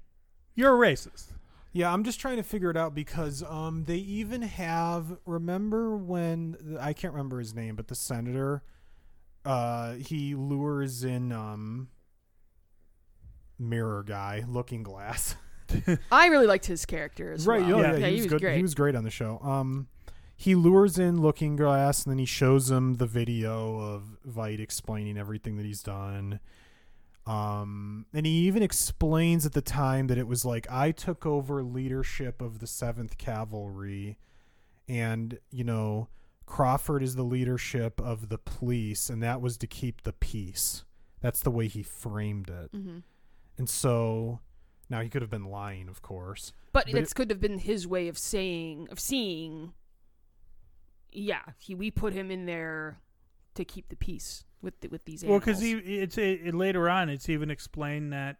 you're 0.56 0.74
a 0.84 0.90
racist. 0.92 1.26
Yeah, 1.74 1.94
I'm 1.94 2.04
just 2.04 2.20
trying 2.20 2.38
to 2.38 2.44
figure 2.44 2.70
it 2.70 2.78
out 2.78 2.96
because 2.96 3.44
um 3.44 3.84
they 3.86 3.98
even 3.98 4.42
have 4.42 5.18
remember 5.26 5.96
when 5.96 6.78
I 6.80 6.94
can't 6.94 7.14
remember 7.14 7.40
his 7.40 7.54
name, 7.54 7.76
but 7.76 7.88
the 7.88 7.96
senator 7.96 8.64
uh 9.46 9.94
he 9.94 10.36
lures 10.36 11.04
in 11.04 11.32
um 11.32 11.90
mirror 13.60 14.04
guy, 14.04 14.44
looking 14.48 14.84
glass. 14.84 15.36
I 16.12 16.28
really 16.28 16.48
liked 16.48 16.66
his 16.66 16.86
character 16.86 17.32
as 17.32 17.46
right, 17.48 17.62
well. 17.62 17.82
yeah, 17.82 17.92
Yeah. 17.94 17.98
yeah, 17.98 18.08
he, 18.08 18.22
was, 18.22 18.26
good. 18.28 18.56
He 18.56 18.62
was 18.62 18.76
great 18.76 18.96
on 18.96 19.04
the 19.04 19.10
show. 19.12 19.40
Um 19.44 19.88
he 20.36 20.56
lures 20.56 20.98
in 20.98 21.22
looking 21.22 21.56
glass 21.56 22.04
and 22.04 22.12
then 22.12 22.18
he 22.18 22.26
shows 22.26 22.72
him 22.72 22.96
the 22.96 23.06
video 23.06 23.80
of 23.80 24.18
Veidt 24.28 24.60
explaining 24.60 25.18
everything 25.18 25.56
that 25.58 25.66
he's 25.66 25.84
done. 25.84 26.40
Um, 27.28 28.08
and 28.14 28.26
he 28.26 28.32
even 28.48 28.64
explains 28.64 29.46
at 29.46 29.54
the 29.54 29.62
time 29.62 30.08
that 30.08 30.18
it 30.18 30.28
was 30.28 30.44
like 30.44 30.66
I 30.72 30.92
took 30.92 31.26
over 31.28 31.62
leadership 31.62 32.42
of 32.42 32.58
the 32.58 32.66
Seventh 32.66 33.20
Cavalry, 33.20 34.18
and 34.88 35.38
you 35.52 35.64
know 35.64 36.08
Crawford 36.52 37.02
is 37.02 37.15
the 37.15 37.23
leadership 37.23 38.02
of 38.02 38.28
the 38.28 38.38
police, 38.38 39.10
and 39.10 39.23
that 39.23 39.40
was 39.40 39.56
to 39.60 39.68
keep 39.68 40.03
the 40.03 40.11
peace. 40.11 40.84
That's 41.22 41.40
the 41.40 41.49
way 41.49 41.68
he 41.68 41.82
framed 41.82 42.49
it, 42.49 42.69
hmm 42.78 42.99
and 43.57 43.69
so 43.69 44.40
now 44.90 45.02
he 45.02 45.10
could 45.10 45.22
have 45.22 45.30
been 45.30 45.45
lying, 45.45 45.88
of 45.88 46.02
course. 46.02 46.52
But, 46.73 46.88
But 46.91 46.95
it 46.95 47.15
could 47.15 47.30
have 47.30 47.40
been 47.40 47.60
his 47.60 47.86
way 47.88 48.07
of 48.07 48.18
saying 48.18 48.88
of 48.91 48.99
seeing 48.99 49.73
yeah, 51.11 51.41
he 51.57 51.73
we 51.73 51.90
put 51.90 52.11
him 52.11 52.30
in 52.32 52.45
there 52.45 52.99
to 53.56 53.64
keep 53.64 53.88
the 53.88 53.95
peace 53.95 54.44
with 54.61 54.80
the, 54.82 54.90
with 54.90 55.06
these 55.06 55.23
Well, 55.23 55.40
because 55.40 55.61
it's 55.61 56.18
it, 56.18 56.48
it, 56.48 56.53
later 56.53 56.90
on, 56.90 57.07
it's 57.07 57.30
even 57.30 57.49
explained 57.49 58.11
that 58.11 58.38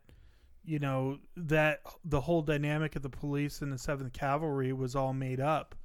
you 0.66 0.80
know 0.80 1.20
that 1.38 1.82
the 2.04 2.20
whole 2.20 2.42
dynamic 2.42 2.98
of 2.98 3.04
the 3.04 3.10
police 3.10 3.62
and 3.62 3.72
the 3.72 3.78
Seventh 3.78 4.12
Cavalry 4.12 4.74
was 4.74 4.98
all 4.98 5.14
made 5.14 5.40
up 5.40 5.76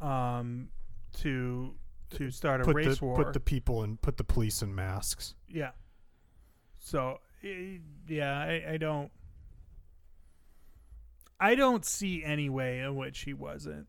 um, 0.00 0.68
to 1.16 1.74
to 2.10 2.28
uh, 2.28 2.30
start 2.30 2.60
a 2.60 2.64
put 2.64 2.76
race 2.76 2.98
the 2.98 3.04
war. 3.04 3.16
put 3.16 3.32
the 3.32 3.40
people 3.40 3.82
and 3.82 4.00
put 4.00 4.16
the 4.16 4.24
police 4.24 4.62
in 4.62 4.74
masks. 4.74 5.34
yeah. 5.48 5.70
So 6.78 7.20
yeah, 8.08 8.38
I, 8.38 8.72
I 8.72 8.76
don't. 8.76 9.10
I 11.38 11.54
don't 11.54 11.84
see 11.84 12.24
any 12.24 12.48
way 12.48 12.80
in 12.80 12.96
which 12.96 13.20
he 13.20 13.34
wasn't 13.34 13.86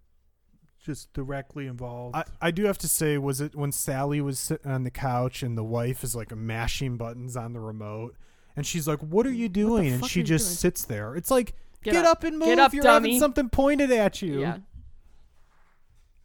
just 0.83 1.11
directly 1.13 1.65
involved. 1.67 2.15
I, 2.15 2.23
I 2.41 2.51
do 2.51 2.65
have 2.65 2.77
to 2.79 2.87
say, 2.87 3.17
was 3.17 3.39
it 3.41 3.55
when 3.55 3.71
Sally 3.71 4.19
was 4.21 4.39
sitting 4.39 4.71
on 4.71 4.83
the 4.83 4.91
couch 4.91 5.43
and 5.43 5.57
the 5.57 5.63
wife 5.63 6.03
is 6.03 6.15
like 6.15 6.35
mashing 6.35 6.97
buttons 6.97 7.37
on 7.37 7.53
the 7.53 7.59
remote, 7.59 8.15
and 8.55 8.65
she's 8.65 8.87
like, 8.87 8.99
"What 8.99 9.25
are 9.25 9.31
you 9.33 9.47
doing?" 9.49 9.93
and 9.93 10.05
she 10.05 10.23
just 10.23 10.45
doing? 10.47 10.55
sits 10.55 10.85
there. 10.85 11.15
It's 11.15 11.31
like, 11.31 11.53
Get 11.83 11.93
get, 11.93 12.05
up. 12.05 12.17
up. 12.17 12.23
and 12.25 12.37
move. 12.39 12.47
Get 12.49 12.59
up, 12.59 12.73
You're 12.73 12.83
dummy. 12.83 13.09
having 13.11 13.19
something 13.19 13.49
pointed 13.49 13.91
at 13.91 14.21
you. 14.21 14.41
Yeah. 14.41 14.57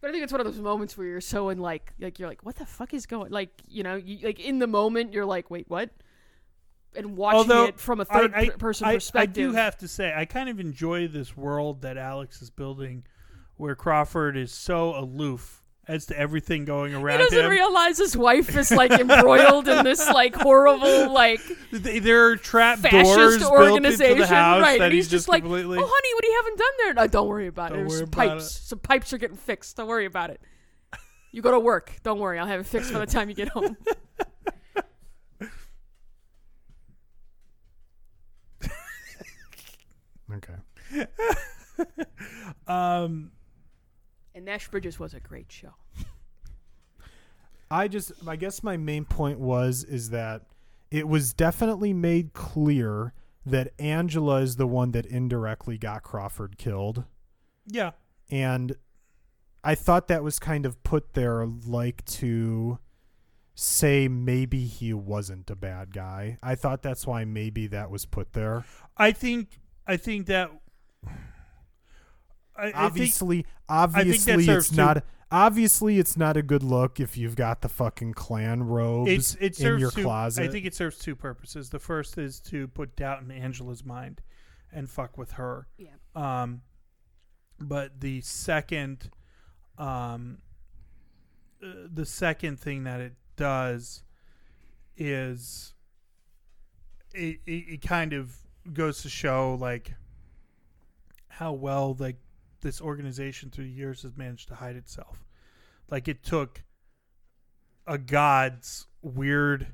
But 0.03 0.09
I 0.09 0.11
think 0.11 0.25
it's 0.25 0.33
one 0.33 0.41
of 0.41 0.45
those 0.45 0.59
moments 0.59 0.97
where 0.97 1.07
you're 1.07 1.21
so 1.21 1.47
in 1.47 1.59
like 1.59 1.93
like 1.97 2.19
you're 2.19 2.27
like 2.27 2.43
what 2.43 2.57
the 2.57 2.65
fuck 2.65 2.93
is 2.93 3.05
going 3.05 3.31
like 3.31 3.51
you 3.69 3.83
know 3.83 3.95
you, 3.95 4.17
like 4.21 4.37
in 4.37 4.59
the 4.59 4.67
moment 4.67 5.13
you're 5.13 5.23
like 5.23 5.49
wait 5.49 5.63
what 5.69 5.91
and 6.93 7.15
watching 7.15 7.37
Although 7.37 7.65
it 7.67 7.79
from 7.79 8.01
a 8.01 8.05
third 8.05 8.33
I, 8.35 8.49
per- 8.49 8.57
person 8.57 8.87
I, 8.87 8.95
perspective. 8.95 9.31
I 9.31 9.47
do 9.47 9.53
have 9.53 9.77
to 9.77 9.87
say, 9.87 10.13
I 10.13 10.25
kind 10.25 10.49
of 10.49 10.59
enjoy 10.59 11.07
this 11.07 11.37
world 11.37 11.83
that 11.83 11.97
Alex 11.97 12.41
is 12.41 12.49
building, 12.49 13.05
where 13.55 13.75
Crawford 13.75 14.35
is 14.35 14.51
so 14.51 14.93
aloof 14.93 15.62
as 15.87 16.05
to 16.05 16.17
everything 16.17 16.63
going 16.65 16.93
around. 16.95 17.19
he 17.19 17.25
doesn't 17.25 17.43
him. 17.45 17.49
realize 17.51 17.97
his 17.97 18.15
wife 18.15 18.55
is 18.55 18.71
like 18.71 18.91
embroiled 18.99 19.67
in 19.67 19.83
this 19.83 20.07
like 20.09 20.33
horrible 20.35 21.11
like 21.11 21.41
Th- 21.71 22.01
there 22.01 22.27
are 22.27 22.37
trap 22.37 22.79
fascist 22.79 23.15
doors 23.15 23.37
built 23.39 23.51
organization, 23.51 24.11
into 24.13 24.21
the 24.23 24.27
house 24.27 24.61
right? 24.61 24.79
that 24.79 24.85
and 24.85 24.93
he's 24.93 25.09
just 25.09 25.27
like, 25.27 25.43
completely. 25.43 25.77
"Oh, 25.77 25.81
honey, 25.85 26.13
what 26.15 26.21
do 26.21 26.27
you 26.29 26.35
haven't 26.37 26.57
done 26.57 26.71
there?" 26.79 26.93
No, 26.93 27.07
don't 27.07 27.27
worry 27.27 27.47
about 27.47 27.69
Don't 27.71 27.79
it. 27.79 27.81
There's 27.81 27.91
worry 27.91 27.99
some 27.99 28.07
about 28.09 28.29
pipes. 28.37 28.45
it. 28.45 28.63
Some 28.63 28.79
pipes 28.79 29.13
are 29.13 29.17
getting 29.17 29.37
fixed. 29.37 29.75
Don't 29.75 29.87
worry 29.87 30.05
about 30.05 30.29
it. 30.29 30.39
You 31.33 31.41
go 31.41 31.51
to 31.51 31.59
work. 31.59 31.91
Don't 32.03 32.19
worry. 32.19 32.39
I'll 32.39 32.45
have 32.47 32.59
it 32.61 32.65
fixed 32.67 32.93
by 32.93 32.99
the 32.99 33.05
time 33.07 33.27
you 33.27 33.35
get 33.35 33.49
home. 33.49 33.75
Okay. 40.33 41.05
um, 42.67 43.31
And 44.35 44.45
Nash 44.45 44.67
Bridges 44.69 44.99
was 44.99 45.13
a 45.13 45.19
great 45.19 45.51
show. 45.51 45.73
I 47.69 47.87
just, 47.87 48.11
I 48.27 48.35
guess 48.35 48.63
my 48.63 48.77
main 48.77 49.05
point 49.05 49.39
was 49.39 49.83
is 49.83 50.09
that 50.11 50.43
it 50.91 51.07
was 51.07 51.33
definitely 51.33 51.93
made 51.93 52.33
clear 52.33 53.13
that 53.45 53.73
Angela 53.79 54.41
is 54.41 54.55
the 54.55 54.67
one 54.67 54.91
that 54.91 55.05
indirectly 55.05 55.77
got 55.77 56.03
Crawford 56.03 56.57
killed. 56.57 57.03
yeah, 57.67 57.91
and 58.29 58.75
I 59.63 59.75
thought 59.75 60.07
that 60.07 60.23
was 60.23 60.39
kind 60.39 60.65
of 60.65 60.81
put 60.83 61.13
there 61.13 61.45
like 61.45 62.05
to 62.05 62.79
say 63.55 64.07
maybe 64.07 64.65
he 64.65 64.93
wasn't 64.93 65.49
a 65.49 65.55
bad 65.55 65.93
guy. 65.93 66.37
I 66.41 66.55
thought 66.55 66.81
that's 66.81 67.05
why 67.07 67.25
maybe 67.25 67.67
that 67.67 67.89
was 67.89 68.05
put 68.05 68.33
there. 68.33 68.65
I 68.97 69.11
think 69.11 69.59
I 69.87 69.97
think 69.97 70.27
that. 70.27 70.51
I, 72.55 72.61
I 72.61 72.65
think, 72.65 72.75
obviously, 72.75 73.41
that 73.41 73.49
obviously 73.69 74.47
it's 74.47 74.69
two- 74.69 74.75
not 74.75 75.03
obviously 75.31 75.97
it's 75.97 76.15
not 76.15 76.37
a 76.37 76.43
good 76.43 76.63
look 76.63 76.99
if 76.99 77.17
you've 77.17 77.35
got 77.35 77.61
the 77.61 77.69
fucking 77.69 78.13
Klan 78.13 78.63
robes 78.63 79.35
it's 79.39 79.59
it 79.59 79.65
in 79.65 79.79
your 79.79 79.91
two, 79.91 80.03
closet. 80.03 80.43
I 80.43 80.47
think 80.47 80.65
it 80.65 80.75
serves 80.75 80.99
two 80.99 81.15
purposes. 81.15 81.69
The 81.69 81.79
first 81.79 82.17
is 82.17 82.39
to 82.41 82.67
put 82.67 82.95
doubt 82.95 83.23
in 83.23 83.31
Angela's 83.31 83.83
mind 83.83 84.21
and 84.71 84.89
fuck 84.89 85.17
with 85.17 85.33
her. 85.33 85.67
Yeah. 85.77 85.89
Um, 86.15 86.61
but 87.59 87.99
the 87.99 88.21
second, 88.21 89.09
um, 89.77 90.37
uh, 91.63 91.87
the 91.91 92.05
second 92.05 92.59
thing 92.59 92.83
that 92.83 93.01
it 93.01 93.13
does 93.35 94.03
is 94.95 95.73
it, 97.15 97.39
it, 97.45 97.51
it 97.51 97.81
kind 97.81 98.13
of 98.13 98.35
goes 98.71 99.01
to 99.01 99.09
show 99.09 99.57
like 99.59 99.93
how 101.27 101.53
well 101.53 101.95
like 101.99 102.17
this 102.63 102.81
organization 102.81 103.51
through 103.51 103.65
the 103.65 103.69
years 103.71 104.01
has 104.01 104.17
managed 104.17 104.47
to 104.47 104.55
hide 104.55 104.75
itself. 104.75 105.23
Like 105.89 106.07
it 106.07 106.23
took 106.23 106.63
a 107.85 107.97
god's 107.99 108.87
weird 109.01 109.67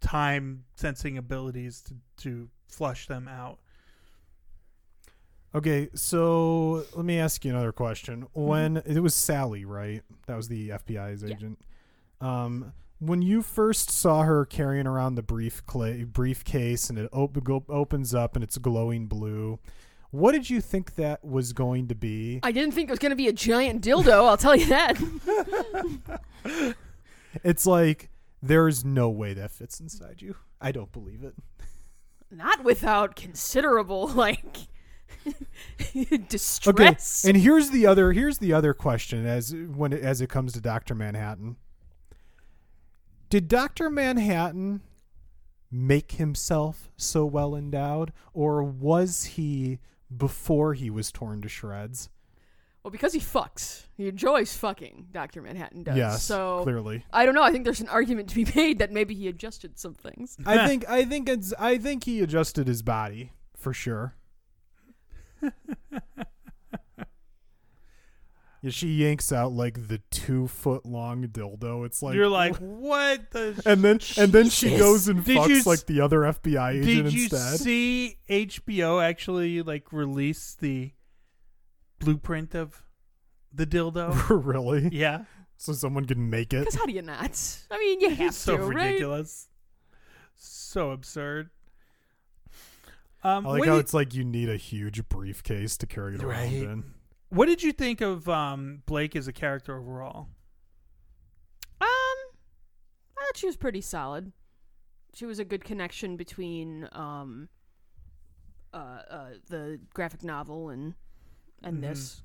time 0.00 0.64
sensing 0.76 1.16
abilities 1.16 1.80
to, 1.82 1.94
to 2.22 2.48
flush 2.68 3.06
them 3.06 3.26
out. 3.28 3.58
Okay, 5.54 5.88
so 5.94 6.84
let 6.94 7.04
me 7.04 7.18
ask 7.18 7.44
you 7.44 7.52
another 7.52 7.72
question. 7.72 8.22
Mm-hmm. 8.24 8.40
When 8.46 8.76
it 8.78 9.00
was 9.00 9.14
Sally, 9.14 9.64
right? 9.64 10.02
That 10.26 10.36
was 10.36 10.48
the 10.48 10.70
FBI's 10.70 11.22
Yeah. 11.22 11.34
agent. 11.34 11.60
Um, 12.20 12.72
when 12.98 13.22
you 13.22 13.42
first 13.42 13.90
saw 13.90 14.22
her 14.22 14.44
carrying 14.44 14.86
around 14.86 15.14
the 15.14 15.22
brief 15.22 15.64
clay, 15.66 16.04
briefcase 16.04 16.90
and 16.90 16.98
it 16.98 17.08
op- 17.12 17.42
go- 17.44 17.64
opens 17.68 18.14
up 18.14 18.34
and 18.34 18.42
it's 18.42 18.58
glowing 18.58 19.06
blue, 19.06 19.60
what 20.14 20.32
did 20.32 20.48
you 20.48 20.60
think 20.60 20.94
that 20.94 21.24
was 21.24 21.52
going 21.52 21.88
to 21.88 21.94
be? 21.94 22.38
I 22.42 22.52
didn't 22.52 22.72
think 22.72 22.88
it 22.88 22.92
was 22.92 23.00
going 23.00 23.10
to 23.10 23.16
be 23.16 23.28
a 23.28 23.32
giant 23.32 23.82
dildo. 23.82 24.26
I'll 24.26 24.36
tell 24.36 24.54
you 24.56 24.66
that. 24.66 24.96
It's 27.42 27.66
like 27.66 28.10
there's 28.42 28.84
no 28.84 29.08
way 29.10 29.34
that 29.34 29.50
fits 29.50 29.80
inside 29.80 30.22
you. 30.22 30.36
I 30.60 30.70
don't 30.72 30.92
believe 30.92 31.24
it. 31.24 31.34
Not 32.30 32.62
without 32.62 33.16
considerable 33.16 34.06
like 34.14 34.58
distress. 36.28 37.24
Okay, 37.24 37.30
and 37.30 37.42
here's 37.42 37.70
the 37.70 37.86
other 37.86 38.12
here's 38.12 38.38
the 38.38 38.52
other 38.52 38.74
question 38.74 39.26
as 39.26 39.54
when 39.54 39.92
it, 39.92 40.02
as 40.02 40.20
it 40.20 40.28
comes 40.28 40.52
to 40.52 40.60
Doctor 40.60 40.94
Manhattan. 40.94 41.56
Did 43.30 43.48
Doctor 43.48 43.90
Manhattan 43.90 44.82
make 45.70 46.12
himself 46.12 46.88
so 46.96 47.24
well 47.24 47.56
endowed, 47.56 48.12
or 48.32 48.62
was 48.62 49.24
he 49.24 49.80
before 50.16 50.74
he 50.74 50.90
was 50.90 51.10
torn 51.12 51.40
to 51.42 51.48
shreds? 51.48 52.08
well, 52.82 52.90
because 52.90 53.14
he 53.14 53.18
fucks, 53.20 53.84
he 53.96 54.08
enjoys 54.08 54.54
fucking. 54.56 55.06
Doctor 55.10 55.40
Manhattan 55.40 55.84
does. 55.84 55.96
yes, 55.96 56.22
So 56.22 56.60
clearly. 56.64 57.02
I 57.12 57.24
don't 57.24 57.34
know. 57.34 57.42
I 57.42 57.50
think 57.50 57.64
there's 57.64 57.80
an 57.80 57.88
argument 57.88 58.28
to 58.28 58.34
be 58.34 58.44
made 58.54 58.78
that 58.80 58.92
maybe 58.92 59.14
he 59.14 59.26
adjusted 59.28 59.78
some 59.78 59.94
things. 59.94 60.36
I 60.46 60.66
think 60.66 60.86
I 60.88 61.04
think 61.06 61.28
it's 61.30 61.54
I 61.58 61.78
think 61.78 62.04
he 62.04 62.20
adjusted 62.20 62.66
his 62.68 62.82
body 62.82 63.32
for 63.56 63.72
sure. 63.72 64.14
yeah, 68.64 68.70
she 68.70 68.88
yanks 68.88 69.30
out 69.30 69.52
like 69.52 69.88
the 69.88 69.98
two 70.10 70.46
foot 70.48 70.86
long 70.86 71.24
dildo. 71.28 71.84
It's 71.84 72.02
like 72.02 72.14
You're 72.14 72.28
like, 72.30 72.56
what 72.56 73.30
the? 73.30 73.60
and 73.66 73.82
then 73.84 74.00
and 74.16 74.32
then 74.32 74.48
she 74.48 74.70
goes 74.78 75.06
and 75.06 75.22
Did 75.22 75.36
fucks 75.36 75.48
you 75.50 75.62
like 75.64 75.84
the 75.84 76.00
other 76.00 76.20
FBI 76.20 76.70
agent 76.70 76.86
Did 76.86 77.12
you 77.12 77.22
instead. 77.24 77.60
see 77.60 78.16
HBO 78.30 79.04
actually 79.04 79.60
like 79.60 79.92
release 79.92 80.56
the 80.58 80.92
blueprint 81.98 82.54
of 82.54 82.82
the 83.52 83.66
dildo? 83.66 84.14
really? 84.44 84.88
yeah, 84.92 85.24
So 85.58 85.74
someone 85.74 86.06
can 86.06 86.30
make 86.30 86.54
it. 86.54 86.60
Because 86.60 86.74
how 86.76 86.86
do 86.86 86.92
you 86.92 87.02
not? 87.02 87.58
I 87.70 87.78
mean, 87.78 88.00
you 88.00 88.10
have 88.14 88.28
it's 88.28 88.36
so 88.38 88.56
to, 88.56 88.62
right? 88.64 88.86
ridiculous, 88.86 89.48
so 90.36 90.90
absurd. 90.92 91.50
Um, 93.22 93.46
I 93.46 93.50
like 93.50 93.64
how 93.66 93.74
did, 93.74 93.80
it's 93.80 93.94
like 93.94 94.14
you 94.14 94.24
need 94.24 94.48
a 94.50 94.56
huge 94.56 95.06
briefcase 95.08 95.76
to 95.78 95.86
carry 95.86 96.14
it 96.14 96.22
around 96.22 96.28
Right. 96.42 96.52
in. 96.52 96.93
What 97.34 97.46
did 97.46 97.62
you 97.62 97.72
think 97.72 98.00
of 98.00 98.28
um, 98.28 98.82
Blake 98.86 99.14
as 99.16 99.28
a 99.28 99.32
character 99.32 99.76
overall? 99.78 100.28
Um, 101.80 101.86
I 101.86 103.24
thought 103.26 103.36
she 103.36 103.46
was 103.46 103.56
pretty 103.56 103.80
solid. 103.80 104.32
She 105.14 105.26
was 105.26 105.38
a 105.38 105.44
good 105.44 105.64
connection 105.64 106.16
between 106.16 106.88
um, 106.92 107.48
uh, 108.72 108.76
uh, 109.10 109.30
the 109.48 109.80
graphic 109.92 110.22
novel 110.24 110.70
and 110.70 110.94
and 111.62 111.78
Mhm. 111.78 111.80
this. 111.82 112.22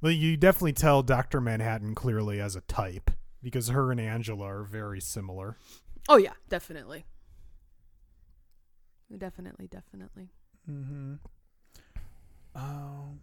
Well, 0.00 0.12
you 0.12 0.36
definitely 0.36 0.72
tell 0.74 1.02
Doctor 1.02 1.40
Manhattan 1.40 1.94
clearly 1.94 2.40
as 2.40 2.56
a 2.56 2.60
type 2.62 3.10
because 3.42 3.68
her 3.68 3.90
and 3.92 4.00
Angela 4.00 4.44
are 4.46 4.64
very 4.64 5.00
similar. 5.00 5.56
Oh 6.08 6.16
yeah, 6.16 6.32
definitely. 6.48 7.06
Definitely, 9.16 9.68
definitely. 9.68 10.30
Mm-hmm. 10.68 11.14
Um, 12.54 13.20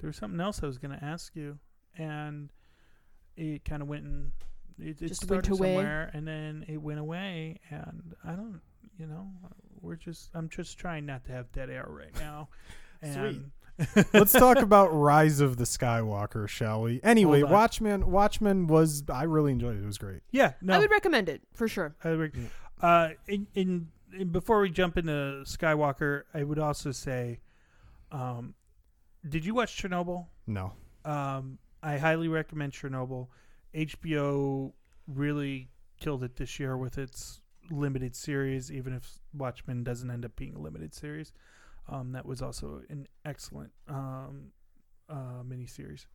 there 0.00 0.08
was 0.08 0.16
something 0.16 0.40
else 0.40 0.62
I 0.62 0.66
was 0.66 0.78
going 0.78 0.96
to 0.98 1.04
ask 1.04 1.34
you, 1.36 1.58
and 1.96 2.50
it 3.36 3.64
kind 3.64 3.82
of 3.82 3.88
went 3.88 4.04
and 4.04 4.32
it, 4.78 5.00
it 5.02 5.08
Just 5.08 5.28
went 5.28 5.44
started 5.46 5.52
away. 5.52 5.74
somewhere, 5.76 6.10
and 6.14 6.26
then 6.26 6.64
it 6.68 6.78
went 6.78 6.98
away, 7.00 7.60
and 7.70 8.14
I 8.24 8.32
don't, 8.32 8.60
you 8.98 9.06
know, 9.06 9.28
we're 9.80 9.96
just, 9.96 10.30
I'm 10.34 10.48
just 10.48 10.78
trying 10.78 11.06
not 11.06 11.24
to 11.26 11.32
have 11.32 11.52
dead 11.52 11.70
air 11.70 11.86
right 11.88 12.14
now, 12.18 12.48
and 13.02 13.14
Sweet. 13.14 13.42
Let's 14.12 14.32
talk 14.32 14.58
about 14.58 14.88
Rise 14.88 15.40
of 15.40 15.56
the 15.56 15.64
Skywalker, 15.64 16.46
shall 16.46 16.82
we? 16.82 17.00
Anyway, 17.02 17.40
Hold 17.40 17.50
on. 17.50 17.58
Watchmen. 17.58 18.10
Watchmen 18.10 18.66
was 18.66 19.04
I 19.08 19.22
really 19.22 19.52
enjoyed 19.52 19.76
it. 19.76 19.82
It 19.82 19.86
was 19.86 19.96
great. 19.96 20.20
Yeah, 20.32 20.52
no. 20.60 20.74
I 20.74 20.78
would 20.78 20.90
recommend 20.90 21.30
it 21.30 21.40
for 21.54 21.66
sure. 21.66 21.94
I 22.04 22.10
would- 22.14 22.34
uh, 22.82 23.10
in, 23.26 23.46
in, 23.54 23.88
in 24.18 24.28
before 24.28 24.60
we 24.60 24.68
jump 24.70 24.98
into 24.98 25.42
Skywalker, 25.46 26.24
I 26.34 26.42
would 26.44 26.58
also 26.58 26.90
say, 26.92 27.40
um, 28.12 28.52
did 29.28 29.44
you 29.44 29.54
watch 29.54 29.76
Chernobyl? 29.80 30.26
No, 30.46 30.72
Um, 31.04 31.58
I 31.82 31.98
highly 31.98 32.28
recommend 32.28 32.72
Chernobyl. 32.72 33.28
HBO 33.74 34.72
really 35.06 35.70
killed 35.98 36.22
it 36.24 36.36
this 36.36 36.58
year 36.58 36.76
with 36.76 36.98
its 36.98 37.40
limited 37.70 38.14
series, 38.16 38.70
even 38.70 38.92
if 38.92 39.18
Watchmen 39.32 39.84
doesn't 39.84 40.10
end 40.10 40.24
up 40.24 40.34
being 40.36 40.54
a 40.54 40.58
limited 40.58 40.94
series. 40.94 41.32
Um, 41.88 42.12
that 42.12 42.26
was 42.26 42.42
also 42.42 42.82
an 42.88 43.06
excellent 43.24 43.72
um, 43.88 44.52
uh, 45.08 45.42
miniseries. 45.46 46.06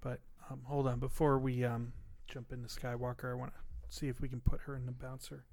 But 0.00 0.20
um, 0.50 0.60
hold 0.64 0.86
on, 0.86 0.98
before 1.00 1.38
we 1.38 1.64
um, 1.64 1.92
jump 2.28 2.52
into 2.52 2.68
Skywalker, 2.68 3.30
I 3.30 3.34
want 3.34 3.52
to 3.54 3.96
see 3.96 4.08
if 4.08 4.20
we 4.20 4.28
can 4.28 4.40
put 4.40 4.60
her 4.62 4.76
in 4.76 4.86
the 4.86 4.92
bouncer. 4.92 5.44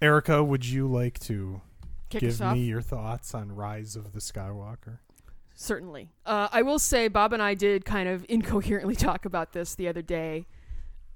Erica, 0.00 0.42
would 0.42 0.66
you 0.66 0.88
like 0.88 1.18
to 1.20 1.60
Kick 2.10 2.20
give 2.20 2.40
me 2.40 2.60
your 2.60 2.82
thoughts 2.82 3.34
on 3.34 3.52
Rise 3.52 3.94
of 3.94 4.12
the 4.12 4.18
Skywalker? 4.20 4.98
Certainly. 5.54 6.10
Uh, 6.24 6.48
I 6.50 6.62
will 6.62 6.78
say, 6.78 7.08
Bob 7.08 7.32
and 7.32 7.42
I 7.42 7.54
did 7.54 7.84
kind 7.84 8.08
of 8.08 8.24
incoherently 8.28 8.94
talk 9.08 9.24
about 9.24 9.52
this 9.52 9.74
the 9.74 9.88
other 9.88 10.02
day. 10.02 10.46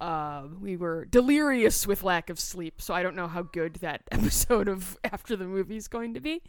Uh, 0.00 0.42
we 0.60 0.76
were 0.76 1.06
delirious 1.06 1.86
with 1.86 2.02
lack 2.02 2.28
of 2.28 2.38
sleep, 2.38 2.82
so 2.82 2.92
I 2.92 3.02
don't 3.02 3.16
know 3.16 3.28
how 3.28 3.42
good 3.42 3.76
that 3.76 4.02
episode 4.12 4.68
of 4.68 4.98
After 5.04 5.36
the 5.36 5.46
Movie 5.46 5.76
is 5.76 5.88
going 5.88 6.14
to 6.14 6.20
be. 6.20 6.42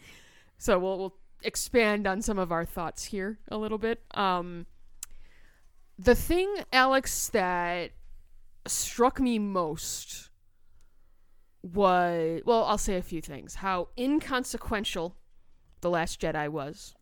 So 0.58 0.78
we'll, 0.80 0.98
we'll 0.98 1.16
expand 1.44 2.08
on 2.08 2.22
some 2.22 2.40
of 2.40 2.52
our 2.52 2.66
thoughts 2.66 3.06
here 3.06 3.40
a 3.50 3.58
little 3.58 3.78
bit. 3.78 4.02
Um, 4.12 4.66
the 5.98 6.16
thing, 6.16 6.54
Alex, 6.74 7.30
that 7.30 7.92
struck 8.66 9.20
me 9.20 9.40
most 9.40 10.30
was 11.64 12.42
well, 12.46 12.66
I'll 12.66 12.78
say 12.78 12.98
a 12.98 13.02
few 13.02 13.22
things. 13.22 13.56
How 13.56 13.90
inconsequential 13.98 15.16
The 15.82 15.90
Last 15.90 16.22
Jedi 16.22 16.50
was. 16.50 16.96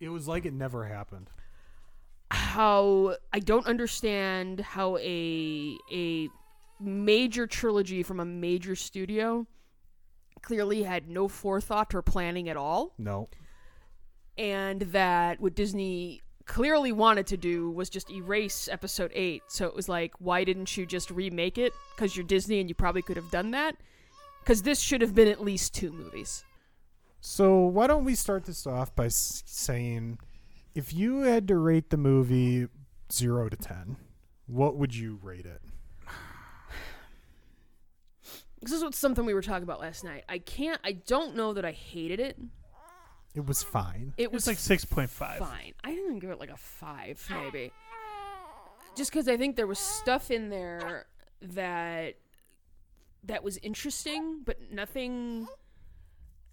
It 0.00 0.08
was 0.08 0.26
like 0.26 0.46
it 0.46 0.54
never 0.54 0.84
happened. 0.86 1.30
how 2.30 3.16
I 3.32 3.40
don't 3.40 3.66
understand 3.66 4.60
how 4.60 4.96
a 4.98 5.76
a 5.92 6.28
major 6.80 7.46
trilogy 7.46 8.02
from 8.02 8.20
a 8.20 8.24
major 8.24 8.74
studio 8.74 9.46
clearly 10.42 10.82
had 10.84 11.08
no 11.08 11.28
forethought 11.28 11.94
or 11.94 12.02
planning 12.02 12.48
at 12.48 12.56
all. 12.56 12.94
No, 12.98 13.28
and 14.38 14.80
that 14.82 15.40
what 15.40 15.54
Disney 15.54 16.22
clearly 16.46 16.92
wanted 16.92 17.26
to 17.28 17.36
do 17.36 17.70
was 17.70 17.90
just 17.90 18.10
erase 18.10 18.68
episode 18.72 19.12
8 19.14 19.42
so 19.46 19.66
it 19.66 19.74
was 19.76 19.88
like 19.88 20.12
why 20.18 20.42
didn't 20.42 20.76
you 20.76 20.86
just 20.86 21.10
remake 21.10 21.58
it? 21.58 21.72
Cuz 21.96 22.16
you're 22.16 22.24
Disney 22.26 22.58
and 22.60 22.68
you 22.68 22.74
probably 22.74 23.02
could 23.02 23.16
have 23.16 23.30
done 23.30 23.50
that. 23.52 23.76
Cuz 24.46 24.62
this 24.62 24.80
should 24.80 25.02
have 25.02 25.14
been 25.14 25.28
at 25.28 25.44
least 25.44 25.74
two 25.74 25.92
movies 25.92 26.44
So 27.20 27.58
why 27.60 27.86
don't 27.86 28.04
we 28.04 28.14
start 28.14 28.44
this 28.44 28.66
off 28.66 28.94
by 28.94 29.08
saying, 29.08 30.18
if 30.74 30.92
you 30.94 31.20
had 31.22 31.46
to 31.48 31.56
rate 31.58 31.90
the 31.90 31.96
movie 31.96 32.68
zero 33.12 33.48
to 33.48 33.56
ten, 33.56 33.96
what 34.46 34.76
would 34.76 34.94
you 34.94 35.18
rate 35.22 35.46
it? 35.46 35.60
this 38.62 38.72
is 38.72 38.82
what 38.82 38.94
something 38.94 39.24
we 39.24 39.34
were 39.34 39.42
talking 39.42 39.62
about 39.62 39.80
last 39.80 40.04
night 40.04 40.24
I 40.28 40.38
can't 40.38 40.80
I 40.84 40.92
don't 40.92 41.34
know 41.36 41.52
that 41.54 41.64
I 41.64 41.72
hated 41.72 42.20
it 42.20 42.38
It 43.34 43.46
was 43.46 43.62
fine. 43.62 44.12
it 44.16 44.24
It 44.24 44.32
was 44.32 44.42
was 44.42 44.46
like 44.48 44.58
six 44.58 44.84
point 44.84 45.10
five. 45.10 45.38
fine. 45.38 45.72
I 45.84 45.90
didn't 45.94 46.18
give 46.20 46.30
it 46.30 46.40
like 46.40 46.50
a 46.50 46.56
five, 46.56 47.24
maybe. 47.30 47.70
Just 48.96 49.10
because 49.12 49.28
I 49.28 49.36
think 49.36 49.56
there 49.56 49.66
was 49.68 49.78
stuff 49.78 50.30
in 50.30 50.48
there 50.50 51.06
that 51.42 52.14
that 53.24 53.44
was 53.44 53.58
interesting, 53.58 54.40
but 54.44 54.72
nothing. 54.72 55.46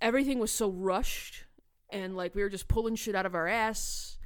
Everything 0.01 0.39
was 0.39 0.51
so 0.51 0.69
rushed, 0.69 1.45
and 1.89 2.15
like 2.15 2.35
we 2.35 2.41
were 2.41 2.49
just 2.49 2.67
pulling 2.67 2.95
shit 2.95 3.15
out 3.15 3.25
of 3.25 3.35
our 3.35 3.47
ass. 3.47 4.17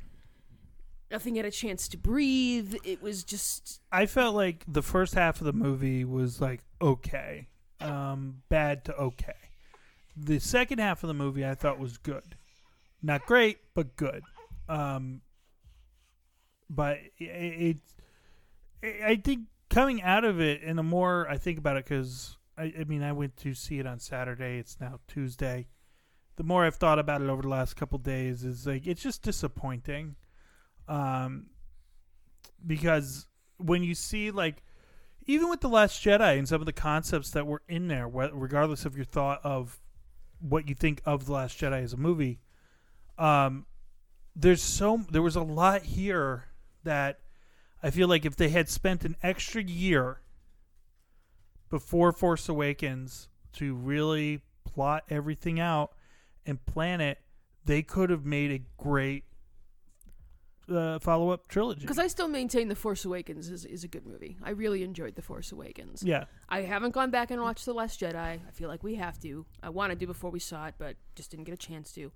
Nothing 1.10 1.36
had 1.36 1.46
a 1.46 1.52
chance 1.52 1.88
to 1.90 1.98
breathe. 1.98 2.76
It 2.84 3.02
was 3.02 3.24
just 3.24 3.82
I 3.92 4.06
felt 4.06 4.36
like 4.36 4.64
the 4.68 4.82
first 4.82 5.14
half 5.14 5.40
of 5.40 5.46
the 5.46 5.54
movie 5.54 6.06
was 6.06 6.42
like 6.42 6.62
okay, 6.82 7.48
um, 7.80 8.44
bad 8.50 8.86
to 8.86 8.96
okay. 8.96 9.34
The 10.16 10.40
second 10.40 10.80
half 10.80 11.04
of 11.04 11.08
the 11.08 11.14
movie 11.14 11.46
I 11.46 11.56
thought 11.56 11.80
was 11.80 11.98
good, 11.98 12.36
not 13.02 13.26
great, 13.26 13.60
but 13.74 13.96
good. 13.96 14.24
Um, 14.68 15.22
but 16.70 16.98
it, 17.18 17.78
it, 18.84 19.04
I 19.04 19.16
think 19.16 19.48
coming 19.70 20.02
out 20.02 20.24
of 20.24 20.40
it, 20.40 20.62
and 20.64 20.78
the 20.78 20.84
more 20.84 21.28
I 21.30 21.38
think 21.38 21.58
about 21.58 21.78
it, 21.78 21.86
because 21.86 22.38
I, 22.62 22.74
I 22.80 22.84
mean, 22.84 23.02
I 23.02 23.12
went 23.12 23.38
to 23.38 23.56
see 23.56 23.80
it 23.80 23.88
on 23.88 24.00
Saturday. 24.00 24.60
It's 24.60 24.80
now 24.80 25.00
Tuesday. 25.08 25.68
The 26.36 26.44
more 26.44 26.64
I've 26.64 26.76
thought 26.76 27.00
about 27.00 27.22
it 27.22 27.30
over 27.30 27.42
the 27.42 27.50
last 27.50 27.76
couple 27.76 27.98
days, 27.98 28.44
is 28.44 28.68
like 28.68 28.86
it's 28.86 29.02
just 29.02 29.24
disappointing. 29.24 30.16
Um, 30.88 31.48
because 32.66 33.26
when 33.58 33.84
you 33.84 33.96
see 33.96 34.32
like 34.32 34.64
even 35.26 35.50
with 35.50 35.62
the 35.62 35.70
last 35.70 36.04
jedi 36.04 36.38
and 36.38 36.48
some 36.48 36.62
of 36.62 36.66
the 36.66 36.74
concepts 36.74 37.32
that 37.32 37.46
were 37.46 37.62
in 37.68 37.88
there 37.88 38.08
regardless 38.08 38.86
of 38.86 38.96
your 38.96 39.06
thought 39.06 39.40
of 39.44 39.80
what 40.40 40.68
you 40.68 40.76
think 40.76 41.02
of 41.06 41.26
the 41.26 41.32
last 41.32 41.60
jedi 41.60 41.82
as 41.84 41.94
a 41.94 41.98
movie 41.98 42.40
um 43.18 43.66
there's 44.36 44.62
so 44.62 45.02
there 45.12 45.22
was 45.22 45.36
a 45.36 45.42
lot 45.42 45.84
here 45.84 46.46
that 46.84 47.20
i 47.84 47.90
feel 47.90 48.08
like 48.08 48.26
if 48.26 48.36
they 48.36 48.50
had 48.50 48.68
spent 48.68 49.06
an 49.06 49.16
extra 49.22 49.62
year 49.62 50.21
before 51.72 52.12
force 52.12 52.48
awakens 52.48 53.30
to 53.54 53.74
really 53.74 54.42
plot 54.64 55.04
everything 55.10 55.60
out 55.60 55.94
and 56.46 56.64
plan 56.66 57.02
it 57.02 57.20
they 57.66 57.82
could 57.82 58.10
have 58.10 58.26
made 58.26 58.52
a 58.52 58.62
great 58.78 59.24
uh, 60.70 61.00
follow-up 61.00 61.48
trilogy 61.48 61.82
because 61.82 62.00
I 62.00 62.08
still 62.08 62.28
maintain 62.28 62.68
the 62.68 62.76
Force 62.76 63.04
Awakens 63.04 63.50
is, 63.50 63.66
is 63.66 63.84
a 63.84 63.88
good 63.88 64.06
movie. 64.06 64.38
I 64.42 64.52
really 64.52 64.84
enjoyed 64.84 65.16
the 65.16 65.22
Force 65.22 65.52
Awakens. 65.52 66.04
yeah 66.04 66.26
I 66.48 66.62
haven't 66.62 66.92
gone 66.92 67.12
back 67.12 67.32
and 67.32 67.42
watched 67.42 67.66
The 67.66 67.74
Last 67.74 68.00
Jedi. 68.00 68.16
I 68.16 68.40
feel 68.54 68.70
like 68.70 68.84
we 68.84 68.96
have 68.96 69.20
to. 69.22 69.46
I 69.62 69.70
wanted 69.70 70.00
to 70.00 70.08
before 70.08 70.30
we 70.30 70.40
saw 70.40 70.68
it, 70.68 70.76
but 70.78 70.96
just 71.16 71.32
didn't 71.32 71.46
get 71.46 71.54
a 71.54 71.58
chance 71.58 71.92
to. 71.94 72.12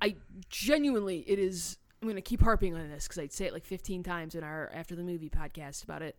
I 0.00 0.16
genuinely, 0.48 1.24
it 1.26 1.38
is. 1.38 1.78
I'm 2.00 2.06
going 2.06 2.16
to 2.16 2.22
keep 2.22 2.42
harping 2.42 2.74
on 2.74 2.88
this 2.88 3.06
because 3.06 3.18
I'd 3.18 3.32
say 3.32 3.46
it 3.46 3.52
like 3.52 3.66
15 3.66 4.02
times 4.02 4.34
in 4.34 4.42
our 4.42 4.70
After 4.74 4.94
the 4.94 5.02
Movie 5.02 5.28
podcast 5.28 5.84
about 5.84 6.00
it. 6.00 6.16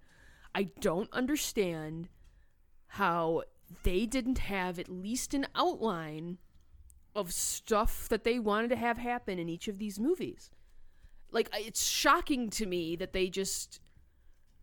I 0.53 0.63
don't 0.81 1.11
understand 1.13 2.09
how 2.95 3.43
they 3.83 4.05
didn't 4.05 4.39
have 4.39 4.77
at 4.77 4.89
least 4.89 5.33
an 5.33 5.47
outline 5.55 6.37
of 7.15 7.31
stuff 7.31 8.09
that 8.09 8.25
they 8.25 8.37
wanted 8.37 8.69
to 8.69 8.75
have 8.75 8.97
happen 8.97 9.39
in 9.39 9.47
each 9.47 9.69
of 9.69 9.77
these 9.77 9.97
movies. 9.97 10.49
Like, 11.31 11.49
it's 11.53 11.87
shocking 11.87 12.49
to 12.51 12.65
me 12.65 12.97
that 12.97 13.13
they 13.13 13.29
just 13.29 13.79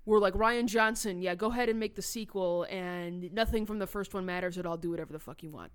were 0.05 0.19
like 0.19 0.35
Rian 0.35 0.67
Johnson, 0.67 1.23
yeah, 1.23 1.35
go 1.35 1.51
ahead 1.51 1.71
and 1.71 1.81
make 1.81 1.95
the 1.95 2.03
sequel, 2.03 2.67
and 2.71 3.33
nothing 3.33 3.65
from 3.65 3.79
the 3.79 3.87
first 3.87 4.13
one 4.13 4.27
matters 4.27 4.59
at 4.59 4.67
all. 4.67 4.77
Do 4.77 4.91
whatever 4.91 5.13
the 5.13 5.19
fuck 5.19 5.43
you 5.43 5.51
want. 5.51 5.73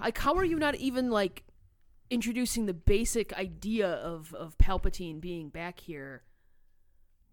Like, 0.00 0.16
how 0.16 0.34
are 0.34 0.44
you 0.44 0.58
not 0.58 0.76
even 0.76 1.10
like 1.10 1.44
introducing 2.08 2.64
the 2.64 2.74
basic 2.74 3.32
idea 3.34 3.88
of 3.88 4.34
of 4.34 4.56
Palpatine 4.56 5.20
being 5.20 5.50
back 5.50 5.80
here? 5.80 6.22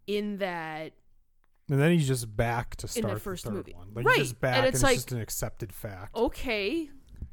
In 0.06 0.38
that, 0.38 0.94
And 1.69 1.80
then 1.80 1.91
he's 1.91 2.07
just 2.07 2.34
back 2.35 2.76
to 2.77 2.85
In 2.95 3.02
the 3.02 3.07
start 3.10 3.22
first 3.22 3.44
the 3.44 3.49
third 3.52 3.57
movie. 3.57 3.73
one. 3.73 3.89
Like 3.94 4.06
Right, 4.06 4.18
he's 4.19 4.30
just 4.30 4.41
back, 4.41 4.56
and 4.56 4.65
and 4.65 4.68
it's 4.68 4.77
it's, 4.77 4.84
like- 4.84 4.95
just 4.95 5.11
an 5.11 5.19
accepted 5.22 5.73
fact. 5.73 6.15
okay, 6.15 6.89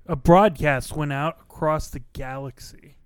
a 0.06 0.16
broadcast 0.16 0.96
went 0.96 1.12
out 1.12 1.38
across 1.42 1.88
the 1.90 2.00
galaxy. 2.14 2.96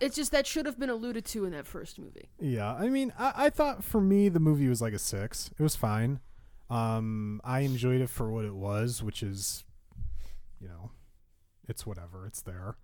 it's 0.00 0.16
just 0.16 0.32
that 0.32 0.46
should 0.46 0.64
have 0.64 0.78
been 0.78 0.88
alluded 0.90 1.24
to 1.26 1.44
in 1.44 1.52
that 1.52 1.66
first 1.66 1.98
movie. 1.98 2.30
Yeah, 2.40 2.72
I 2.74 2.88
mean, 2.88 3.12
I, 3.18 3.32
I 3.36 3.50
thought 3.50 3.84
for 3.84 4.00
me 4.00 4.28
the 4.30 4.40
movie 4.40 4.66
was 4.68 4.80
like 4.80 4.94
a 4.94 4.98
six. 4.98 5.50
It 5.58 5.62
was 5.62 5.76
fine. 5.76 6.20
Um, 6.70 7.40
I 7.44 7.60
enjoyed 7.60 8.00
it 8.00 8.08
for 8.08 8.30
what 8.30 8.44
it 8.46 8.54
was, 8.54 9.02
which 9.02 9.22
is, 9.22 9.64
you 10.60 10.68
know, 10.68 10.90
it's 11.68 11.84
whatever. 11.84 12.26
It's 12.26 12.40
there, 12.40 12.76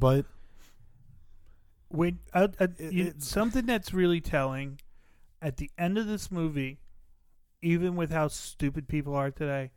but 0.00 0.26
When 1.88 2.18
uh, 2.34 2.48
uh, 2.58 2.66
It- 2.78 2.92
you- 2.92 3.14
something 3.18 3.64
that's 3.66 3.94
really 3.94 4.20
telling 4.20 4.80
at 5.40 5.58
the 5.58 5.70
end 5.78 5.98
of 5.98 6.06
this 6.06 6.30
movie, 6.32 6.80
even 7.62 7.96
with 7.96 8.10
how 8.10 8.28
stupid 8.28 8.88
people 8.88 9.14
are 9.14 9.30
today, 9.30 9.70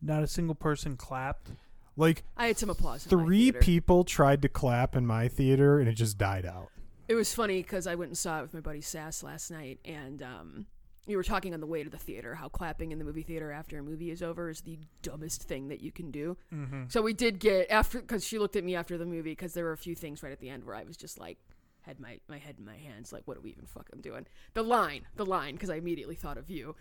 not 0.00 0.22
a 0.22 0.26
single 0.26 0.54
person 0.54 0.96
clapped. 0.96 1.50
like 1.96 2.24
I 2.36 2.46
had 2.48 2.58
some 2.58 2.70
applause. 2.70 3.04
three 3.04 3.52
people 3.52 4.04
tried 4.04 4.42
to 4.42 4.48
clap 4.48 4.96
in 4.96 5.06
my 5.06 5.28
theater, 5.28 5.78
and 5.78 5.88
it 5.88 5.94
just 5.94 6.18
died 6.18 6.46
out. 6.46 6.68
It 7.08 7.14
was 7.14 7.34
funny 7.34 7.62
because 7.62 7.86
I 7.86 7.94
went 7.96 8.10
and 8.10 8.18
saw 8.18 8.38
it 8.38 8.42
with 8.42 8.54
my 8.54 8.60
buddy 8.60 8.80
Sass 8.80 9.22
last 9.22 9.50
night, 9.50 9.78
and 9.84 10.22
um, 10.22 10.66
you 11.06 11.16
were 11.16 11.22
talking 11.22 11.52
on 11.52 11.60
the 11.60 11.66
way 11.66 11.84
to 11.84 11.90
the 11.90 11.98
theater 11.98 12.34
how 12.34 12.48
clapping 12.48 12.92
in 12.92 12.98
the 12.98 13.04
movie 13.04 13.22
theater 13.22 13.52
after 13.52 13.78
a 13.78 13.82
movie 13.82 14.10
is 14.10 14.22
over 14.22 14.48
is 14.48 14.62
the 14.62 14.78
dumbest 15.02 15.42
thing 15.42 15.68
that 15.68 15.80
you 15.82 15.92
can 15.92 16.10
do. 16.10 16.36
Mm-hmm. 16.52 16.84
So 16.88 17.02
we 17.02 17.12
did 17.12 17.38
get 17.38 17.70
after 17.70 18.00
because 18.00 18.26
she 18.26 18.38
looked 18.38 18.56
at 18.56 18.64
me 18.64 18.74
after 18.74 18.96
the 18.96 19.04
movie 19.04 19.32
because 19.32 19.54
there 19.54 19.64
were 19.64 19.72
a 19.72 19.78
few 19.78 19.94
things 19.94 20.22
right 20.22 20.32
at 20.32 20.40
the 20.40 20.48
end 20.48 20.64
where 20.64 20.74
I 20.74 20.84
was 20.84 20.96
just 20.96 21.18
like 21.18 21.38
had 21.82 22.00
my 22.00 22.18
my 22.28 22.38
head 22.38 22.56
in 22.58 22.64
my 22.64 22.76
hands 22.76 23.12
like 23.12 23.22
what 23.26 23.36
are 23.36 23.42
we 23.42 23.50
even 23.50 23.66
fucking 23.66 24.00
doing? 24.00 24.26
The 24.54 24.62
line, 24.62 25.02
the 25.16 25.26
line 25.26 25.54
because 25.54 25.70
I 25.70 25.76
immediately 25.76 26.14
thought 26.14 26.38
of 26.38 26.48
you. 26.48 26.74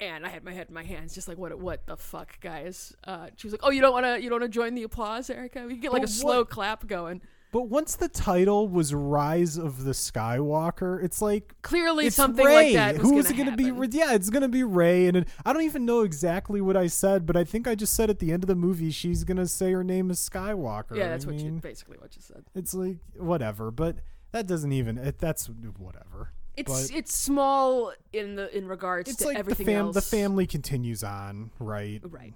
And 0.00 0.26
I 0.26 0.28
had 0.28 0.42
my 0.42 0.52
head 0.52 0.66
in 0.68 0.74
my 0.74 0.82
hands, 0.82 1.14
just 1.14 1.28
like 1.28 1.38
what? 1.38 1.56
What 1.58 1.86
the 1.86 1.96
fuck, 1.96 2.40
guys? 2.40 2.94
Uh, 3.04 3.28
she 3.36 3.46
was 3.46 3.52
like, 3.52 3.60
"Oh, 3.62 3.70
you 3.70 3.80
don't 3.80 3.92
want 3.92 4.04
to, 4.06 4.20
you 4.20 4.28
don't 4.28 4.40
want 4.40 4.52
to 4.52 4.54
join 4.54 4.74
the 4.74 4.82
applause, 4.82 5.30
Erica? 5.30 5.62
We 5.66 5.74
can 5.74 5.80
get 5.82 5.92
like 5.92 6.02
But 6.02 6.10
a 6.10 6.12
slow 6.12 6.38
what- 6.38 6.50
clap 6.50 6.86
going." 6.86 7.22
But 7.52 7.68
once 7.68 7.94
the 7.94 8.08
title 8.08 8.66
was 8.66 8.92
Rise 8.92 9.56
of 9.56 9.84
the 9.84 9.92
Skywalker, 9.92 11.00
it's 11.00 11.22
like 11.22 11.54
Clearly, 11.62 12.06
it's 12.08 12.16
something 12.16 12.44
Rey. 12.44 12.74
like 12.74 12.96
that 12.96 12.96
Who's 13.00 13.30
gonna 13.30 13.52
it 13.52 13.56
be? 13.56 13.96
Yeah, 13.96 14.12
it's 14.14 14.28
gonna 14.28 14.48
be 14.48 14.64
Rey, 14.64 15.06
and 15.06 15.18
it, 15.18 15.28
I 15.46 15.52
don't 15.52 15.62
even 15.62 15.84
know 15.84 16.00
exactly 16.00 16.60
what 16.60 16.76
I 16.76 16.88
said, 16.88 17.26
but 17.26 17.36
I 17.36 17.44
think 17.44 17.68
I 17.68 17.76
just 17.76 17.94
said 17.94 18.10
at 18.10 18.18
the 18.18 18.32
end 18.32 18.42
of 18.42 18.48
the 18.48 18.56
movie 18.56 18.90
she's 18.90 19.22
gonna 19.22 19.46
say 19.46 19.70
her 19.70 19.84
name 19.84 20.10
is 20.10 20.18
Skywalker. 20.28 20.96
Yeah, 20.96 21.10
that's 21.10 21.26
I 21.26 21.30
what 21.30 21.38
you 21.38 21.52
basically 21.52 21.98
what 21.98 22.16
you 22.16 22.22
said. 22.22 22.42
It's 22.56 22.74
like 22.74 22.96
whatever, 23.16 23.70
but 23.70 23.98
that 24.32 24.48
doesn't 24.48 24.72
even. 24.72 24.98
It, 24.98 25.18
that's 25.20 25.46
whatever. 25.78 26.32
It's 26.56 26.88
But- 26.90 26.96
it's 26.96 27.12
small 27.14 27.92
in 28.12 28.36
the 28.36 28.56
in 28.56 28.68
regards 28.68 29.08
It's 29.10 29.18
to 29.18 29.24
like 29.26 29.34
the 29.34 29.38
everything 29.40 29.66
fam. 29.66 29.86
else. 29.86 29.94
The 29.94 30.02
family 30.02 30.46
continues 30.46 31.02
on, 31.02 31.50
right? 31.58 32.00
right? 32.04 32.34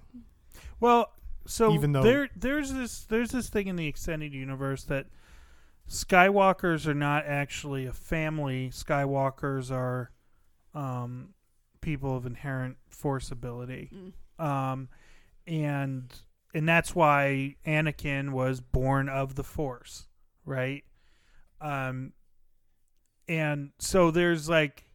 Well, 0.79 1.13
so 1.45 1.71
Even 1.73 1.93
though- 1.93 2.03
there 2.03 2.29
there's 2.35 2.73
this 2.73 3.05
there's 3.05 3.31
this 3.31 3.49
thing 3.49 3.67
in 3.67 3.75
the 3.75 3.87
extended 3.87 4.33
universe 4.33 4.83
that 4.85 5.07
Skywalkers 5.87 6.85
are 6.85 6.93
not 6.93 7.25
actually 7.25 7.85
a 7.87 7.93
family. 7.93 8.69
Skywalkers 8.69 9.71
are 9.71 10.11
um, 10.75 11.33
people 11.81 12.15
of 12.15 12.27
inherent 12.27 12.77
force 12.89 13.31
ability, 13.31 13.89
Mm. 14.39 14.43
um, 14.45 14.89
and 15.47 16.13
and 16.53 16.67
that's 16.69 16.93
why 16.93 17.55
Anakin 17.65 18.31
was 18.31 18.59
born 18.61 19.09
of 19.09 19.33
the 19.35 19.43
Force, 19.43 20.07
right? 20.45 20.83
Um, 21.61 22.13
and 23.29 23.69
so 23.77 24.09
there's 24.09 24.49
like 24.49 24.85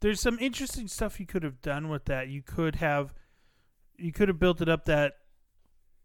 there's 0.00 0.20
some 0.20 0.38
interesting 0.38 0.86
stuff 0.88 1.20
you 1.20 1.26
could 1.26 1.42
have 1.42 1.60
done 1.60 1.88
with 1.90 2.06
that. 2.06 2.28
You 2.28 2.42
could 2.42 2.76
have 2.76 3.12
you 3.98 4.12
could 4.12 4.28
have 4.28 4.38
built 4.38 4.62
it 4.62 4.68
up 4.68 4.84
that 4.86 5.14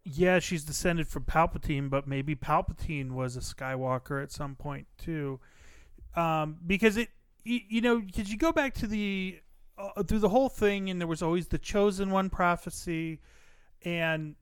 yeah, 0.04 0.40
she's 0.40 0.64
descended 0.64 1.08
from 1.08 1.24
Palpatine, 1.24 1.90
but 1.90 2.08
maybe 2.08 2.36
Palpatine 2.36 3.12
was 3.12 3.38
a 3.38 3.40
Skywalker 3.40 4.22
at 4.22 4.32
some 4.32 4.56
point 4.56 4.88
too. 4.98 5.40
Um, 6.16 6.58
because 6.66 6.98
it 6.98 7.10
you, 7.44 7.60
you 7.70 7.82
know, 7.82 8.00
because 8.00 8.32
you 8.32 8.38
go 8.38 8.52
back 8.52 8.74
to 8.76 8.88
the 8.88 9.40
uh, 9.78 10.02
through 10.02 10.20
the 10.20 10.30
whole 10.30 10.50
thing 10.50 10.90
and 10.90 11.00
there 11.00 11.08
was 11.08 11.22
always 11.22 11.48
the 11.48 11.60
chosen 11.60 12.10
one 12.10 12.32
prophecy 12.32 13.20
and 13.84 14.36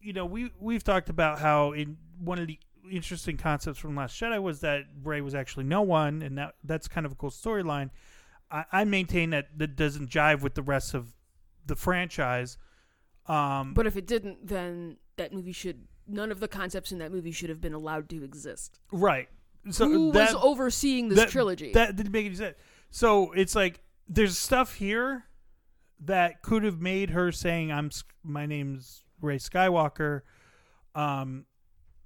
you 0.00 0.12
know, 0.12 0.24
we 0.24 0.52
we've 0.60 0.84
talked 0.84 1.08
about 1.08 1.40
how 1.40 1.72
in 1.72 1.96
one 2.20 2.38
of 2.38 2.46
the 2.46 2.60
interesting 2.90 3.36
concepts 3.36 3.78
from 3.78 3.94
Last 3.96 4.18
Jedi 4.20 4.40
was 4.42 4.60
that 4.60 4.84
Rey 5.02 5.20
was 5.20 5.34
actually 5.34 5.64
no 5.64 5.82
one, 5.82 6.22
and 6.22 6.36
that 6.38 6.54
that's 6.64 6.88
kind 6.88 7.06
of 7.06 7.12
a 7.12 7.14
cool 7.14 7.30
storyline. 7.30 7.90
I, 8.50 8.64
I 8.72 8.84
maintain 8.84 9.30
that 9.30 9.56
that 9.58 9.76
doesn't 9.76 10.10
jive 10.10 10.40
with 10.42 10.54
the 10.54 10.62
rest 10.62 10.94
of 10.94 11.14
the 11.66 11.76
franchise. 11.76 12.58
Um, 13.26 13.74
But 13.74 13.86
if 13.86 13.96
it 13.96 14.06
didn't, 14.06 14.46
then 14.46 14.96
that 15.16 15.32
movie 15.32 15.52
should 15.52 15.86
none 16.06 16.30
of 16.32 16.40
the 16.40 16.48
concepts 16.48 16.90
in 16.92 16.98
that 16.98 17.12
movie 17.12 17.32
should 17.32 17.50
have 17.50 17.60
been 17.60 17.74
allowed 17.74 18.08
to 18.08 18.24
exist. 18.24 18.80
right, 18.90 19.28
so 19.70 19.86
Who 19.86 20.12
that, 20.12 20.32
was 20.32 20.42
overseeing 20.42 21.08
this 21.10 21.18
that- 21.18 21.28
trilogy? 21.28 21.72
That 21.72 21.96
didn't 21.96 22.12
make 22.12 22.24
any 22.26 22.34
sense. 22.34 22.56
So 22.90 23.32
it's 23.32 23.54
like 23.54 23.80
there's 24.08 24.38
stuff 24.38 24.74
here 24.74 25.24
that 26.00 26.40
could 26.42 26.62
have 26.62 26.80
made 26.80 27.10
her 27.10 27.30
saying 27.32 27.70
I'm 27.70 27.90
my 28.22 28.46
name's 28.46 29.04
Rey 29.20 29.36
Skywalker 29.38 30.22
um 30.94 31.44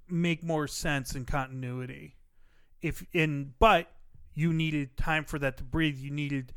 make 0.09 0.43
more 0.43 0.67
sense 0.67 1.15
in 1.15 1.25
continuity. 1.25 2.17
If 2.81 3.05
in 3.13 3.53
but 3.59 3.87
you 4.33 4.51
needed 4.51 4.97
time 4.97 5.25
for 5.25 5.39
that 5.39 5.57
to 5.57 5.63
breathe. 5.63 5.97
You 5.97 6.11
needed 6.11 6.53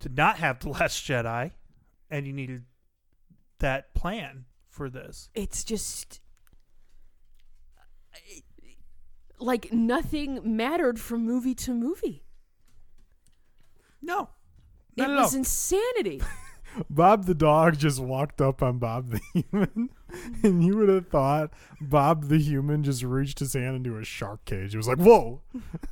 to 0.00 0.08
not 0.08 0.38
have 0.38 0.58
the 0.60 0.68
last 0.70 1.04
Jedi 1.04 1.52
and 2.10 2.26
you 2.26 2.32
needed 2.32 2.64
that 3.58 3.94
plan 3.94 4.46
for 4.68 4.88
this. 4.88 5.28
it's 5.34 5.64
just 5.64 6.20
uh, 8.14 8.18
like 9.38 9.72
nothing 9.72 10.40
mattered 10.56 10.98
from 10.98 11.24
movie 11.26 11.54
to 11.54 11.74
movie. 11.74 12.24
No. 14.00 14.30
It 14.96 15.02
at 15.02 15.10
was 15.10 15.34
all. 15.34 15.38
insanity. 15.40 16.22
Bob 16.88 17.26
the 17.26 17.34
dog 17.34 17.78
just 17.78 18.00
walked 18.00 18.40
up 18.40 18.62
on 18.62 18.78
Bob 18.78 19.10
the 19.10 19.20
human, 19.50 19.90
and 20.42 20.62
you 20.64 20.76
would 20.76 20.88
have 20.88 21.08
thought 21.08 21.50
Bob 21.80 22.28
the 22.28 22.38
human 22.38 22.82
just 22.84 23.02
reached 23.02 23.38
his 23.38 23.52
hand 23.54 23.76
into 23.76 23.96
a 23.98 24.04
shark 24.04 24.44
cage. 24.44 24.74
It 24.74 24.76
was 24.78 24.88
like, 24.88 24.98
whoa! 24.98 25.40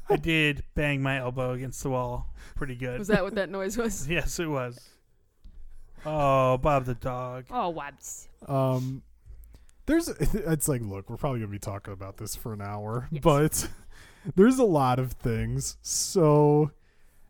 I 0.09 0.17
did 0.17 0.65
bang 0.75 1.03
my 1.03 1.19
elbow 1.19 1.53
against 1.53 1.83
the 1.83 1.91
wall 1.91 2.33
pretty 2.57 2.75
good. 2.75 2.99
was 2.99 3.09
that 3.09 3.23
what 3.23 3.35
that 3.37 3.51
noise 3.51 3.77
was? 3.77 4.09
Yes, 4.11 4.39
it 4.39 4.49
was. 4.49 4.79
Oh, 6.07 6.59
Bob 6.59 6.85
the 6.85 6.95
dog. 6.95 7.47
Oh, 7.51 7.73
Wabs. 7.73 8.29
Um, 8.49 9.03
there's 9.87 10.09
it's 10.21 10.69
like, 10.69 10.83
look, 10.83 11.09
we're 11.11 11.17
probably 11.17 11.41
gonna 11.41 11.51
be 11.51 11.59
talking 11.59 11.93
about 11.93 12.17
this 12.19 12.35
for 12.37 12.53
an 12.53 12.61
hour, 12.61 13.09
Yes. 13.11 13.23
but 13.23 13.69
there's 14.37 14.59
a 14.59 14.65
lot 14.65 14.99
of 14.99 15.13
things. 15.13 15.77
So 15.83 16.71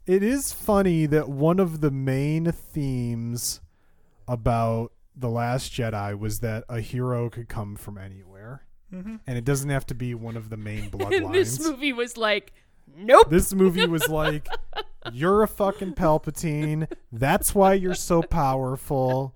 it 0.07 0.23
is 0.23 0.53
funny 0.53 1.07
that 1.07 1.29
one 1.29 1.61
of 1.61 1.81
the 1.81 1.91
main 1.91 2.51
themes 2.53 3.61
about 4.27 4.93
the 5.19 5.29
Last 5.29 5.73
Jedi 5.73 6.19
was 6.19 6.41
that 6.41 6.65
a 6.69 6.81
hero 6.81 7.29
could 7.31 7.49
come 7.49 7.77
from 7.77 7.99
anywhere, 7.99 8.65
Mm-hmm. 8.93 9.17
and 9.27 9.37
it 9.37 9.45
doesn't 9.45 9.69
have 9.69 9.85
to 9.87 9.95
be 9.95 10.15
one 10.15 10.37
of 10.37 10.49
the 10.49 10.57
main 10.57 10.91
bloodlines. 10.91 11.33
this 11.33 11.61
movie 11.61 11.93
was 11.93 12.17
like, 12.17 12.55
nope. 12.97 13.29
This 13.29 13.53
movie 13.53 13.85
was 13.87 14.09
like, 14.09 14.49
you're 15.13 15.43
a 15.43 15.49
fucking 15.49 15.93
Palpatine. 15.93 16.91
That's 17.13 17.55
why 17.55 17.75
you're 17.75 17.95
so 17.95 18.23
powerful. 18.23 19.35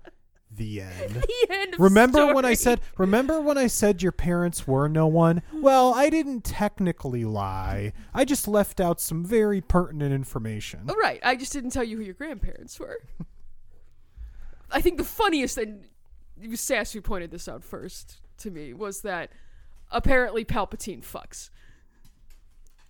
The 0.55 0.81
end. 0.81 1.13
the 1.15 1.47
end 1.49 1.75
Remember 1.79 2.33
when 2.33 2.45
I 2.45 2.53
said 2.53 2.79
remember 2.99 3.41
when 3.41 3.57
I 3.57 3.65
said 3.65 4.03
your 4.03 4.11
parents 4.11 4.67
were 4.67 4.87
no 4.87 5.07
one? 5.07 5.41
Well, 5.51 5.93
I 5.95 6.11
didn't 6.11 6.41
technically 6.43 7.25
lie. 7.25 7.91
I 8.13 8.23
just 8.23 8.47
left 8.47 8.79
out 8.79 9.01
some 9.01 9.25
very 9.25 9.61
pertinent 9.61 10.13
information. 10.13 10.81
Oh, 10.89 10.95
right. 11.01 11.19
I 11.23 11.35
just 11.35 11.53
didn't 11.53 11.71
tell 11.71 11.83
you 11.83 11.97
who 11.97 12.03
your 12.03 12.13
grandparents 12.13 12.79
were. 12.79 12.97
I 14.73 14.81
think 14.81 14.97
the 14.97 15.03
funniest 15.03 15.55
thing, 15.55 15.85
it 16.41 16.49
was 16.49 16.59
Sass 16.59 16.91
who 16.91 17.01
pointed 17.01 17.31
this 17.31 17.47
out 17.47 17.63
first 17.63 18.19
to 18.39 18.51
me, 18.51 18.73
was 18.73 19.01
that 19.01 19.29
apparently 19.91 20.43
Palpatine 20.43 21.01
fucks. 21.01 21.49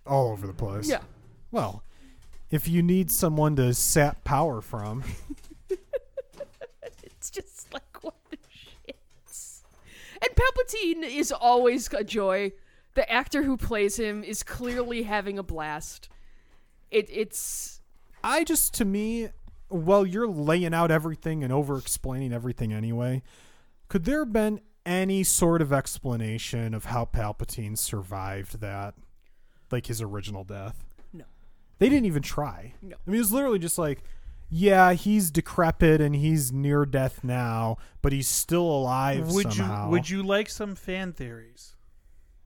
All 0.06 0.30
over 0.32 0.46
the 0.46 0.52
place. 0.52 0.88
Yeah. 0.88 1.02
Well, 1.50 1.84
if 2.50 2.66
you 2.66 2.82
need 2.82 3.10
someone 3.10 3.54
to 3.56 3.72
sap 3.74 4.24
power 4.24 4.60
from, 4.60 5.04
It's 7.24 7.30
just 7.30 7.72
like, 7.72 8.02
what 8.02 8.14
the 8.30 8.36
shit? 8.50 8.98
And 10.20 10.30
Palpatine 10.36 11.02
is 11.04 11.32
always 11.32 11.90
a 11.94 12.04
joy. 12.04 12.52
The 12.94 13.10
actor 13.10 13.42
who 13.42 13.56
plays 13.56 13.98
him 13.98 14.22
is 14.22 14.42
clearly 14.42 15.04
having 15.04 15.38
a 15.38 15.42
blast. 15.42 16.10
It, 16.90 17.08
it's. 17.10 17.80
I 18.22 18.44
just 18.44 18.74
to 18.74 18.84
me, 18.84 19.28
well, 19.70 20.06
you're 20.06 20.28
laying 20.28 20.74
out 20.74 20.90
everything 20.90 21.42
and 21.42 21.52
over 21.52 21.78
explaining 21.78 22.32
everything 22.32 22.72
anyway. 22.72 23.22
Could 23.88 24.04
there 24.04 24.20
have 24.20 24.32
been 24.32 24.60
any 24.86 25.22
sort 25.24 25.62
of 25.62 25.72
explanation 25.72 26.74
of 26.74 26.86
how 26.86 27.04
Palpatine 27.06 27.76
survived 27.76 28.60
that? 28.60 28.94
Like 29.70 29.86
his 29.86 30.00
original 30.00 30.44
death? 30.44 30.84
No. 31.12 31.24
They 31.78 31.88
didn't 31.88 32.06
even 32.06 32.22
try. 32.22 32.74
No. 32.82 32.96
I 33.06 33.10
mean, 33.10 33.16
it 33.16 33.18
was 33.20 33.32
literally 33.32 33.58
just 33.58 33.78
like, 33.78 34.04
yeah, 34.50 34.92
he's 34.92 35.30
decrepit 35.30 36.00
and 36.00 36.14
he's 36.14 36.52
near 36.52 36.84
death 36.86 37.24
now, 37.24 37.78
but 38.02 38.12
he's 38.12 38.28
still 38.28 38.62
alive 38.62 39.32
Would 39.32 39.52
somehow. 39.52 39.86
you 39.86 39.90
Would 39.90 40.10
you 40.10 40.22
like 40.22 40.48
some 40.48 40.74
fan 40.74 41.12
theories? 41.12 41.74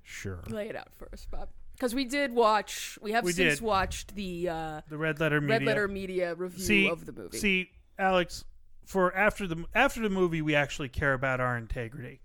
Sure. 0.02 0.42
Lay 0.48 0.68
it 0.68 0.76
out 0.76 0.94
for 0.94 1.08
us, 1.12 1.26
Bob. 1.30 1.48
Because 1.78 1.94
we 1.94 2.04
did 2.04 2.34
watch. 2.34 2.98
We 3.00 3.12
have 3.12 3.22
We 3.24 3.32
since 3.32 3.58
did. 3.58 3.64
watched 3.64 4.14
the 4.16 4.48
uh, 4.48 4.80
The 4.88 4.98
Red 4.98 5.20
Letter 5.20 5.40
Media. 5.40 5.58
Red 5.58 5.64
Letter 5.66 5.88
Media 5.88 6.34
review 6.34 6.64
see, 6.64 6.88
of 6.88 7.06
the 7.06 7.12
movie. 7.12 7.38
See, 7.38 7.70
Alex, 7.98 8.44
for 8.84 9.14
after 9.14 9.46
the 9.46 9.64
after 9.74 10.00
the 10.02 10.10
movie, 10.10 10.42
we 10.42 10.54
actually 10.56 10.88
care 10.88 11.12
about 11.12 11.40
our 11.40 11.56
integrity. 11.56 12.20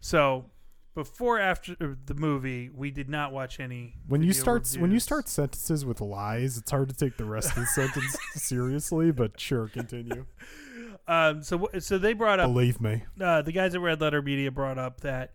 So, 0.00 0.46
before 0.94 1.38
after 1.38 1.72
uh, 1.80 1.94
the 2.04 2.14
movie, 2.14 2.68
we 2.68 2.90
did 2.90 3.08
not 3.08 3.32
watch 3.32 3.60
any. 3.60 3.94
When 4.08 4.22
you 4.22 4.28
video 4.32 4.42
start 4.42 4.68
when 4.72 4.80
you 4.80 4.84
reviews. 4.84 5.04
start 5.04 5.28
sentences 5.28 5.86
with 5.86 6.02
lies, 6.02 6.58
it's 6.58 6.70
hard 6.70 6.90
to 6.90 6.94
take 6.94 7.16
the 7.16 7.24
rest 7.24 7.50
of 7.50 7.56
the 7.56 7.66
sentence 7.66 8.16
seriously. 8.34 9.10
But 9.10 9.40
sure, 9.40 9.68
continue. 9.68 10.26
um, 11.08 11.42
so 11.42 11.58
wh- 11.72 11.78
so 11.78 11.96
they 11.96 12.12
brought 12.12 12.40
up 12.40 12.48
Believe 12.52 12.78
me. 12.80 13.04
uh, 13.18 13.40
the 13.40 13.52
guys 13.52 13.74
at 13.74 13.80
Red 13.80 14.02
Letter 14.02 14.20
Media 14.20 14.50
brought 14.50 14.76
up 14.78 15.00
that, 15.00 15.32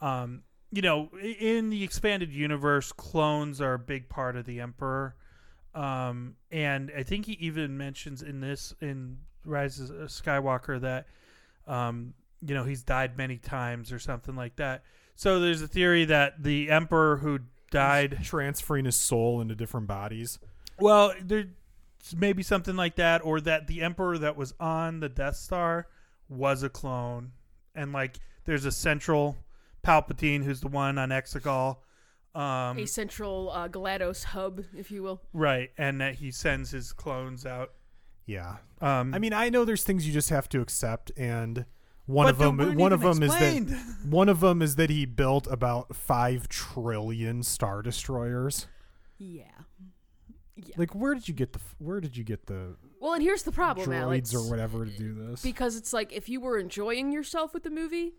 um, 0.00 0.42
you 0.72 0.80
know, 0.80 1.10
in 1.20 1.68
the 1.68 1.84
expanded 1.84 2.32
universe, 2.32 2.92
clones 2.92 3.60
are 3.60 3.74
a 3.74 3.78
big 3.78 4.08
part 4.08 4.36
of 4.36 4.46
the 4.46 4.60
Emperor. 4.60 5.14
Um, 5.74 6.36
and 6.50 6.90
I 6.96 7.02
think 7.02 7.26
he 7.26 7.32
even 7.34 7.76
mentions 7.76 8.22
in 8.22 8.40
this 8.40 8.74
in 8.80 9.18
Rise 9.44 9.78
of 9.78 9.90
Skywalker 10.08 10.80
that 10.80 11.06
um, 11.66 12.14
you 12.44 12.54
know 12.54 12.64
he's 12.64 12.82
died 12.82 13.16
many 13.16 13.36
times 13.36 13.92
or 13.92 13.98
something 13.98 14.34
like 14.34 14.56
that. 14.56 14.82
So 15.14 15.40
there's 15.40 15.62
a 15.62 15.68
theory 15.68 16.06
that 16.06 16.42
the 16.42 16.70
emperor 16.70 17.18
who 17.18 17.40
died 17.70 18.18
transferring 18.22 18.86
his 18.86 18.96
soul 18.96 19.40
into 19.40 19.54
different 19.54 19.86
bodies. 19.86 20.38
Well, 20.78 21.14
there's 21.22 21.46
maybe 22.16 22.42
something 22.42 22.76
like 22.76 22.96
that, 22.96 23.24
or 23.24 23.40
that 23.42 23.66
the 23.66 23.82
emperor 23.82 24.18
that 24.18 24.36
was 24.36 24.54
on 24.58 25.00
the 25.00 25.08
Death 25.08 25.36
Star 25.36 25.86
was 26.28 26.62
a 26.62 26.68
clone, 26.68 27.32
and 27.74 27.92
like 27.92 28.18
there's 28.44 28.64
a 28.64 28.72
central 28.72 29.36
Palpatine 29.84 30.44
who's 30.44 30.60
the 30.60 30.68
one 30.68 30.98
on 30.98 31.10
Exegol. 31.10 31.78
Um, 32.34 32.78
a 32.78 32.86
central 32.86 33.50
uh, 33.50 33.68
GLaDOS 33.68 34.24
hub, 34.24 34.62
if 34.76 34.90
you 34.90 35.02
will. 35.02 35.20
right, 35.34 35.70
and 35.76 36.00
that 36.00 36.14
he 36.14 36.30
sends 36.30 36.70
his 36.70 36.92
clones 36.92 37.44
out. 37.44 37.72
Yeah. 38.24 38.56
Um, 38.80 39.12
I 39.12 39.18
mean, 39.18 39.34
I 39.34 39.50
know 39.50 39.64
there's 39.64 39.82
things 39.82 40.06
you 40.06 40.12
just 40.12 40.30
have 40.30 40.48
to 40.50 40.60
accept, 40.60 41.12
and 41.16 41.66
one 42.06 42.28
of 42.28 42.38
them, 42.38 42.56
one 42.76 42.92
of 42.92 43.02
even 43.02 43.20
them 43.20 43.22
is 43.22 43.32
that 43.32 43.96
one 44.08 44.28
of 44.28 44.40
them 44.40 44.62
is 44.62 44.76
that 44.76 44.90
he 44.90 45.04
built 45.04 45.46
about 45.48 45.94
five 45.94 46.48
trillion 46.48 47.42
star 47.42 47.82
destroyers. 47.82 48.66
Yeah. 49.18 49.44
Yeah. 50.56 50.74
Like, 50.76 50.94
where 50.94 51.14
did 51.14 51.28
you 51.28 51.34
get 51.34 51.52
the 51.52 51.60
where 51.78 52.00
did 52.00 52.16
you 52.16 52.24
get 52.24 52.46
the 52.46 52.76
well, 53.00 53.14
and 53.14 53.22
here's 53.22 53.42
the 53.42 53.52
problem, 53.52 53.92
Alex. 53.92 54.34
or 54.34 54.48
whatever 54.48 54.84
to 54.84 54.90
do 54.90 55.14
this? 55.14 55.42
Because 55.42 55.76
it's 55.76 55.92
like 55.92 56.12
if 56.12 56.28
you 56.28 56.40
were 56.40 56.58
enjoying 56.58 57.12
yourself 57.12 57.52
with 57.52 57.62
the 57.64 57.70
movie, 57.70 58.14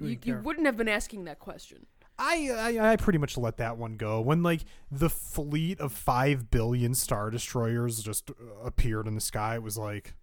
you, 0.00 0.06
wouldn't 0.06 0.26
you 0.26 0.38
wouldn't 0.38 0.66
have 0.66 0.76
been 0.76 0.88
asking 0.88 1.24
that 1.24 1.38
question. 1.38 1.86
I, 2.18 2.50
I 2.78 2.92
I 2.92 2.96
pretty 2.96 3.18
much 3.18 3.38
let 3.38 3.56
that 3.56 3.78
one 3.78 3.96
go 3.96 4.20
when 4.20 4.42
like 4.42 4.60
the 4.90 5.08
fleet 5.08 5.80
of 5.80 5.92
five 5.92 6.50
billion 6.50 6.94
star 6.94 7.30
destroyers 7.30 8.02
just 8.02 8.30
uh, 8.30 8.34
appeared 8.62 9.06
in 9.06 9.14
the 9.14 9.22
sky. 9.22 9.54
It 9.54 9.62
was 9.62 9.78
like, 9.78 10.14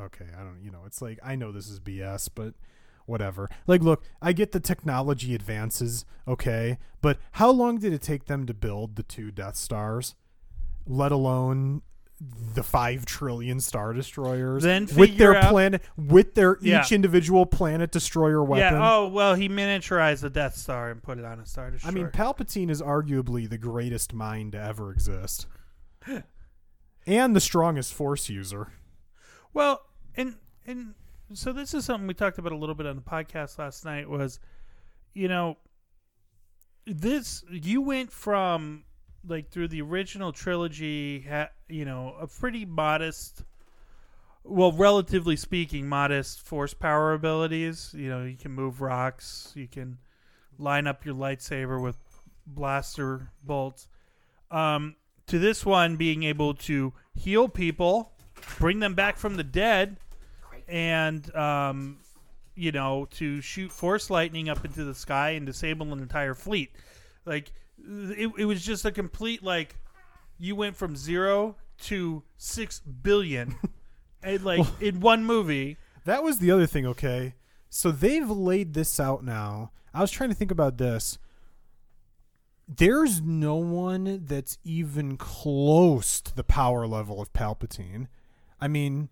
okay, 0.00 0.26
I 0.34 0.42
don't, 0.42 0.62
you 0.62 0.70
know, 0.70 0.82
it's 0.86 1.02
like 1.02 1.18
I 1.22 1.36
know 1.36 1.52
this 1.52 1.68
is 1.68 1.78
BS, 1.78 2.30
but 2.34 2.54
whatever. 3.04 3.50
Like, 3.66 3.82
look, 3.82 4.04
I 4.22 4.32
get 4.32 4.52
the 4.52 4.60
technology 4.60 5.34
advances, 5.34 6.06
okay, 6.26 6.78
but 7.02 7.18
how 7.32 7.50
long 7.50 7.78
did 7.78 7.92
it 7.92 8.02
take 8.02 8.24
them 8.24 8.46
to 8.46 8.54
build 8.54 8.96
the 8.96 9.02
two 9.02 9.30
Death 9.30 9.56
Stars? 9.56 10.14
Let 10.86 11.12
alone 11.12 11.82
the 12.54 12.62
five 12.62 13.06
trillion 13.06 13.60
star 13.60 13.94
destroyers 13.94 14.62
Then 14.62 14.86
with 14.94 15.16
their 15.16 15.34
out- 15.36 15.50
planet 15.50 15.82
with 15.96 16.34
their 16.34 16.58
Yeah. 16.60 16.82
each 16.82 16.92
individual 16.92 17.46
planet 17.46 17.90
destroyer 17.92 18.44
weapon. 18.44 18.74
Yeah. 18.78 18.92
Oh 18.94 19.08
well, 19.08 19.34
he 19.34 19.48
miniaturized 19.48 20.20
the 20.20 20.28
Death 20.30 20.54
Star 20.56 20.90
and 20.90 21.02
put 21.02 21.18
it 21.18 21.24
on 21.24 21.40
a 21.40 21.46
Star 21.46 21.70
destroyer. 21.70 21.90
I 21.90 21.94
mean, 21.94 22.08
Palpatine 22.08 22.68
is 22.70 22.82
arguably 22.82 23.48
the 23.48 23.56
greatest 23.56 24.12
mind 24.12 24.52
to 24.52 24.58
ever 24.60 24.92
exist, 24.92 25.46
and 27.06 27.34
the 27.34 27.40
strongest 27.40 27.94
Force 27.94 28.28
user. 28.28 28.68
Well, 29.54 29.80
and 30.14 30.36
and 30.66 30.94
so 31.32 31.52
this 31.52 31.72
is 31.72 31.84
something 31.86 32.06
we 32.06 32.14
talked 32.14 32.38
about 32.38 32.52
a 32.52 32.56
little 32.56 32.74
bit 32.74 32.86
on 32.86 32.96
the 32.96 33.02
podcast 33.02 33.58
last 33.58 33.84
night 33.84 34.10
was, 34.10 34.40
you 35.14 35.28
know, 35.28 35.56
this 36.86 37.44
you 37.50 37.80
went 37.80 38.12
from 38.12 38.84
like 39.26 39.50
through 39.50 39.68
the 39.68 39.82
original 39.82 40.32
trilogy, 40.32 41.26
ha, 41.28 41.48
you 41.68 41.84
know, 41.84 42.14
a 42.20 42.26
pretty 42.26 42.64
modest, 42.64 43.42
well, 44.44 44.72
relatively 44.72 45.36
speaking, 45.36 45.88
modest 45.88 46.42
force 46.42 46.74
power 46.74 47.12
abilities. 47.12 47.94
You 47.96 48.08
know, 48.08 48.24
you 48.24 48.36
can 48.36 48.52
move 48.52 48.80
rocks, 48.80 49.52
you 49.54 49.68
can 49.68 49.98
line 50.58 50.86
up 50.86 51.04
your 51.04 51.14
lightsaber 51.14 51.80
with 51.80 51.96
blaster 52.46 53.30
bolts. 53.44 53.88
Um, 54.50 54.96
to 55.26 55.38
this 55.38 55.64
one 55.64 55.96
being 55.96 56.24
able 56.24 56.54
to 56.54 56.92
heal 57.14 57.48
people, 57.48 58.12
bring 58.58 58.80
them 58.80 58.94
back 58.94 59.16
from 59.16 59.36
the 59.36 59.44
dead, 59.44 59.96
and 60.68 61.34
um, 61.36 61.98
you 62.54 62.72
know 62.72 63.06
to 63.12 63.40
shoot 63.40 63.70
force 63.70 64.10
lightning 64.10 64.48
up 64.48 64.64
into 64.64 64.84
the 64.84 64.94
sky 64.94 65.30
and 65.30 65.46
disable 65.46 65.92
an 65.92 66.00
entire 66.00 66.34
fleet. 66.34 66.70
Like 67.24 67.52
it, 67.86 68.30
it 68.38 68.44
was 68.44 68.64
just 68.64 68.84
a 68.84 68.92
complete 68.92 69.42
like 69.42 69.76
you 70.38 70.56
went 70.56 70.76
from 70.76 70.96
zero 70.96 71.56
to 71.82 72.22
six 72.36 72.80
billion, 72.80 73.56
and 74.22 74.44
like 74.44 74.66
in 74.80 75.00
one 75.00 75.24
movie. 75.24 75.76
That 76.04 76.22
was 76.22 76.38
the 76.38 76.50
other 76.50 76.66
thing. 76.66 76.86
Okay, 76.86 77.34
so 77.68 77.90
they've 77.90 78.28
laid 78.28 78.74
this 78.74 78.98
out 78.98 79.24
now. 79.24 79.70
I 79.92 80.00
was 80.00 80.10
trying 80.10 80.30
to 80.30 80.36
think 80.36 80.50
about 80.50 80.78
this. 80.78 81.18
There's 82.68 83.20
no 83.20 83.56
one 83.56 84.22
that's 84.26 84.58
even 84.62 85.16
close 85.16 86.20
to 86.20 86.34
the 86.34 86.44
power 86.44 86.86
level 86.86 87.20
of 87.20 87.32
Palpatine. 87.32 88.06
I 88.60 88.68
mean, 88.68 89.08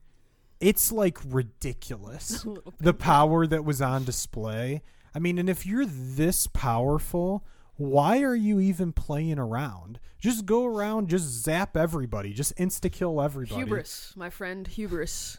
it's 0.60 0.92
like 0.92 1.18
ridiculous. 1.24 2.46
The 2.80 2.94
power 2.94 3.44
that 3.46 3.64
was 3.64 3.82
on 3.82 4.04
display. 4.04 4.82
I 5.12 5.18
mean, 5.18 5.38
and 5.38 5.50
if 5.50 5.66
you're 5.66 5.84
this 5.84 6.46
powerful, 6.46 7.44
why 7.78 8.20
are 8.22 8.34
you 8.34 8.60
even 8.60 8.92
playing 8.92 9.38
around? 9.38 9.98
Just 10.20 10.44
go 10.44 10.66
around, 10.66 11.08
just 11.08 11.24
zap 11.24 11.76
everybody, 11.76 12.32
just 12.34 12.54
insta 12.56 12.92
kill 12.92 13.20
everybody. 13.22 13.60
Hubris, 13.62 14.12
my 14.16 14.28
friend, 14.30 14.66
hubris. 14.66 15.38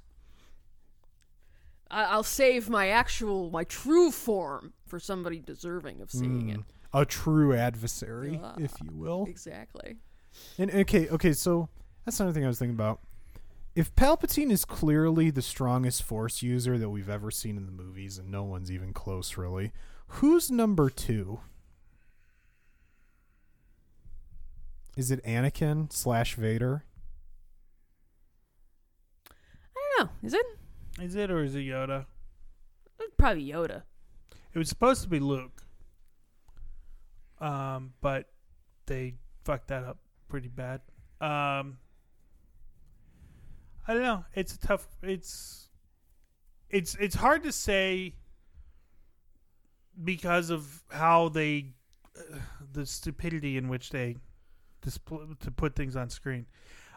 I- 1.91 2.05
I'll 2.05 2.23
save 2.23 2.69
my 2.69 2.89
actual, 2.89 3.49
my 3.49 3.63
true 3.63 4.11
form 4.11 4.73
for 4.85 4.99
somebody 4.99 5.39
deserving 5.39 6.01
of 6.01 6.11
seeing 6.11 6.49
it. 6.49 6.59
Mm, 6.59 6.63
a 6.93 7.05
true 7.05 7.53
adversary, 7.53 8.39
Ah. 8.41 8.55
if 8.57 8.73
you 8.81 8.89
will. 8.93 9.25
Exactly. 9.27 9.97
And 10.57 10.71
okay, 10.71 11.09
okay, 11.09 11.33
so 11.33 11.69
that's 12.05 12.19
another 12.19 12.33
thing 12.33 12.45
I 12.45 12.47
was 12.47 12.59
thinking 12.59 12.75
about. 12.75 13.01
If 13.75 13.93
Palpatine 13.95 14.51
is 14.51 14.65
clearly 14.65 15.29
the 15.29 15.41
strongest 15.41 16.03
Force 16.03 16.41
user 16.41 16.77
that 16.77 16.89
we've 16.89 17.09
ever 17.09 17.31
seen 17.31 17.57
in 17.57 17.65
the 17.65 17.71
movies, 17.71 18.17
and 18.17 18.29
no 18.29 18.43
one's 18.43 18.71
even 18.71 18.93
close, 18.93 19.37
really, 19.37 19.71
who's 20.07 20.49
number 20.51 20.89
two? 20.89 21.39
Is 24.99 25.11
it 25.11 25.23
Anakin 25.23 25.93
slash 25.93 26.35
Vader? 26.35 26.83
I 29.73 29.79
don't 29.97 30.07
know. 30.07 30.27
Is 30.27 30.33
it? 30.33 30.45
Is 31.01 31.15
it 31.15 31.31
or 31.31 31.41
is 31.41 31.55
it 31.55 31.59
Yoda? 31.59 32.05
It's 32.99 33.13
Probably 33.17 33.45
Yoda. 33.45 33.83
It 34.53 34.57
was 34.59 34.67
supposed 34.67 35.03
to 35.03 35.07
be 35.07 35.21
Luke. 35.21 35.63
Um, 37.39 37.93
but 38.01 38.25
they 38.87 39.13
fucked 39.45 39.69
that 39.69 39.85
up 39.85 39.99
pretty 40.27 40.49
bad. 40.49 40.81
Um, 41.21 41.77
I 43.87 43.93
don't 43.93 44.03
know. 44.03 44.25
It's 44.35 44.53
a 44.53 44.59
tough. 44.59 44.85
It's 45.01 45.69
it's 46.69 46.95
it's 46.95 47.15
hard 47.15 47.43
to 47.43 47.53
say 47.53 48.15
because 50.03 50.49
of 50.49 50.83
how 50.89 51.29
they 51.29 51.67
uh, 52.17 52.39
the 52.73 52.85
stupidity 52.85 53.55
in 53.55 53.69
which 53.69 53.91
they 53.91 54.17
display 54.81 55.19
to 55.39 55.51
put 55.51 55.75
things 55.75 55.95
on 55.95 56.09
screen. 56.09 56.45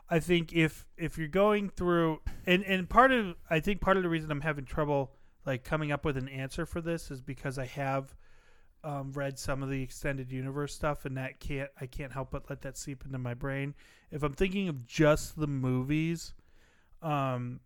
I 0.08 0.20
think 0.20 0.52
if 0.52 0.86
if 0.96 1.16
you're 1.16 1.28
going 1.28 1.70
through 1.70 2.20
and 2.46 2.64
and 2.64 2.88
part 2.88 3.12
of 3.12 3.36
I 3.48 3.60
think 3.60 3.80
part 3.80 3.96
of 3.96 4.02
the 4.02 4.08
reason 4.08 4.30
I'm 4.30 4.40
having 4.40 4.64
trouble 4.64 5.12
like 5.46 5.64
coming 5.64 5.90
up 5.90 6.04
with 6.04 6.16
an 6.16 6.28
answer 6.28 6.66
for 6.66 6.80
this 6.80 7.10
is 7.10 7.20
because 7.20 7.58
I 7.58 7.66
have 7.66 8.14
um, 8.84 9.12
read 9.12 9.38
some 9.38 9.62
of 9.62 9.70
the 9.70 9.82
extended 9.82 10.30
universe 10.30 10.74
stuff 10.74 11.04
and 11.04 11.16
that 11.16 11.40
can't 11.40 11.70
I 11.80 11.86
can't 11.86 12.12
help 12.12 12.30
but 12.30 12.48
let 12.50 12.62
that 12.62 12.76
seep 12.76 13.04
into 13.04 13.18
my 13.18 13.34
brain. 13.34 13.74
If 14.10 14.22
I'm 14.22 14.34
thinking 14.34 14.68
of 14.68 14.86
just 14.86 15.38
the 15.38 15.46
movies, 15.46 16.34
um, 17.00 17.60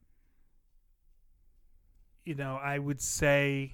you 2.24 2.34
know, 2.34 2.58
I 2.62 2.78
would 2.78 3.00
say 3.00 3.72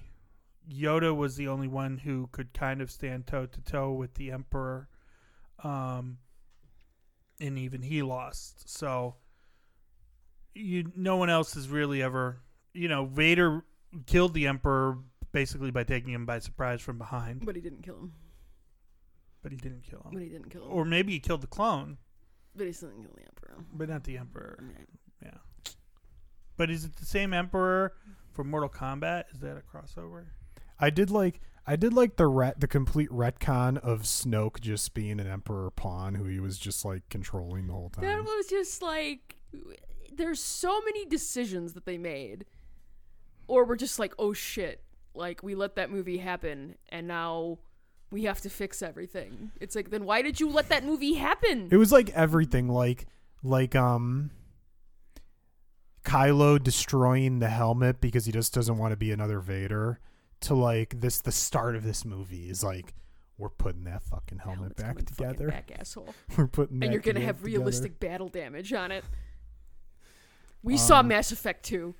Yoda 0.71 1.15
was 1.15 1.35
the 1.35 1.47
only 1.47 1.67
one 1.67 1.97
who 1.97 2.27
could 2.31 2.53
kind 2.53 2.81
of 2.81 2.89
stand 2.89 3.27
toe 3.27 3.45
to 3.45 3.61
toe 3.61 3.91
with 3.91 4.13
the 4.13 4.31
Emperor, 4.31 4.87
um, 5.63 6.19
and 7.43 7.57
even 7.59 7.81
he 7.81 8.01
lost. 8.01 8.69
So 8.69 9.15
you, 10.55 10.91
no 10.95 11.17
one 11.17 11.29
else 11.29 11.53
has 11.55 11.67
really 11.69 12.01
ever, 12.01 12.41
you 12.73 12.87
know, 12.87 13.05
Vader 13.05 13.63
killed 14.05 14.33
the 14.33 14.47
Emperor 14.47 14.97
basically 15.31 15.71
by 15.71 15.83
taking 15.83 16.13
him 16.13 16.25
by 16.25 16.39
surprise 16.39 16.81
from 16.81 16.97
behind, 16.97 17.45
But 17.45 17.55
he 17.55 17.61
didn't 17.61 17.81
kill 17.81 17.95
him. 17.97 18.13
but 19.41 19.51
he 19.51 19.57
didn't 19.57 19.83
kill 19.83 19.99
him. 19.99 20.11
But 20.13 20.21
he 20.21 20.29
didn't 20.29 20.49
kill 20.49 20.65
him. 20.65 20.71
Or 20.71 20.85
maybe 20.85 21.11
he 21.13 21.19
killed 21.19 21.41
the 21.41 21.47
clone, 21.47 21.97
but 22.55 22.67
he 22.67 22.73
still 22.73 22.89
didn't 22.89 23.03
kill 23.05 23.15
the 23.15 23.23
Emperor. 23.27 23.65
but 23.73 23.89
not 23.89 24.03
the 24.03 24.17
Emperor. 24.17 24.59
Right. 24.61 24.87
Yeah. 25.23 25.71
But 26.55 26.69
is 26.69 26.85
it 26.85 26.95
the 26.97 27.05
same 27.05 27.33
Emperor 27.33 27.93
for 28.31 28.43
Mortal 28.43 28.69
Kombat? 28.69 29.25
Is 29.33 29.39
that 29.39 29.57
a 29.57 29.61
crossover? 29.61 30.25
I 30.79 30.89
did 30.91 31.09
like 31.09 31.41
I 31.65 31.75
did 31.75 31.93
like 31.93 32.17
the 32.17 32.27
ret- 32.27 32.59
the 32.59 32.67
complete 32.67 33.09
retcon 33.09 33.77
of 33.77 34.01
Snoke 34.01 34.59
just 34.59 34.93
being 34.93 35.19
an 35.19 35.27
Emperor 35.27 35.71
pawn 35.71 36.15
who 36.15 36.25
he 36.25 36.39
was 36.39 36.57
just 36.57 36.83
like 36.83 37.07
controlling 37.09 37.67
the 37.67 37.73
whole 37.73 37.89
time. 37.89 38.05
That 38.05 38.23
was 38.23 38.47
just 38.47 38.81
like 38.81 39.35
there's 40.15 40.41
so 40.41 40.81
many 40.81 41.05
decisions 41.05 41.73
that 41.73 41.85
they 41.85 41.97
made. 41.97 42.45
Or 43.47 43.65
we're 43.65 43.75
just 43.75 43.99
like, 43.99 44.13
oh 44.19 44.33
shit. 44.33 44.83
Like 45.15 45.43
we 45.43 45.55
let 45.55 45.75
that 45.75 45.91
movie 45.91 46.17
happen 46.17 46.75
and 46.89 47.07
now 47.07 47.59
we 48.11 48.23
have 48.23 48.41
to 48.41 48.49
fix 48.49 48.81
everything. 48.81 49.51
It's 49.61 49.75
like 49.75 49.89
then 49.89 50.05
why 50.05 50.21
did 50.21 50.39
you 50.39 50.49
let 50.49 50.69
that 50.69 50.83
movie 50.83 51.13
happen? 51.13 51.69
It 51.71 51.77
was 51.77 51.91
like 51.91 52.09
everything, 52.09 52.67
like 52.67 53.05
like 53.41 53.75
um 53.75 54.31
Kylo 56.03 56.61
destroying 56.61 57.39
the 57.39 57.49
helmet 57.49 58.01
because 58.01 58.25
he 58.25 58.31
just 58.31 58.53
doesn't 58.53 58.77
want 58.77 58.91
to 58.91 58.97
be 58.97 59.11
another 59.11 59.39
Vader. 59.39 59.99
To 60.43 60.55
like 60.55 60.99
this, 61.01 61.21
the 61.21 61.31
start 61.31 61.75
of 61.75 61.83
this 61.83 62.03
movie 62.05 62.49
is 62.49 62.63
like 62.63 62.93
we're 63.37 63.49
putting 63.49 63.83
that 63.85 64.03
fucking 64.03 64.39
helmet 64.39 64.57
Helmet's 64.59 64.75
back 64.81 64.87
coming 64.89 65.05
fucking 65.05 65.27
together. 65.33 65.49
back 65.49 65.71
asshole. 65.79 66.13
We're 66.37 66.47
putting 66.47 66.79
that 66.79 66.85
and 66.85 66.93
you're 66.93 67.01
gonna 67.01 67.19
toge- 67.19 67.23
have 67.25 67.37
together. 67.37 67.57
realistic 67.57 67.99
battle 67.99 68.29
damage 68.29 68.71
on 68.73 68.91
it. 68.91 69.03
We 70.61 70.77
saw 70.77 70.99
Um, 70.99 71.09
Mass 71.09 71.31
Effect 71.33 71.63
2. 71.65 71.93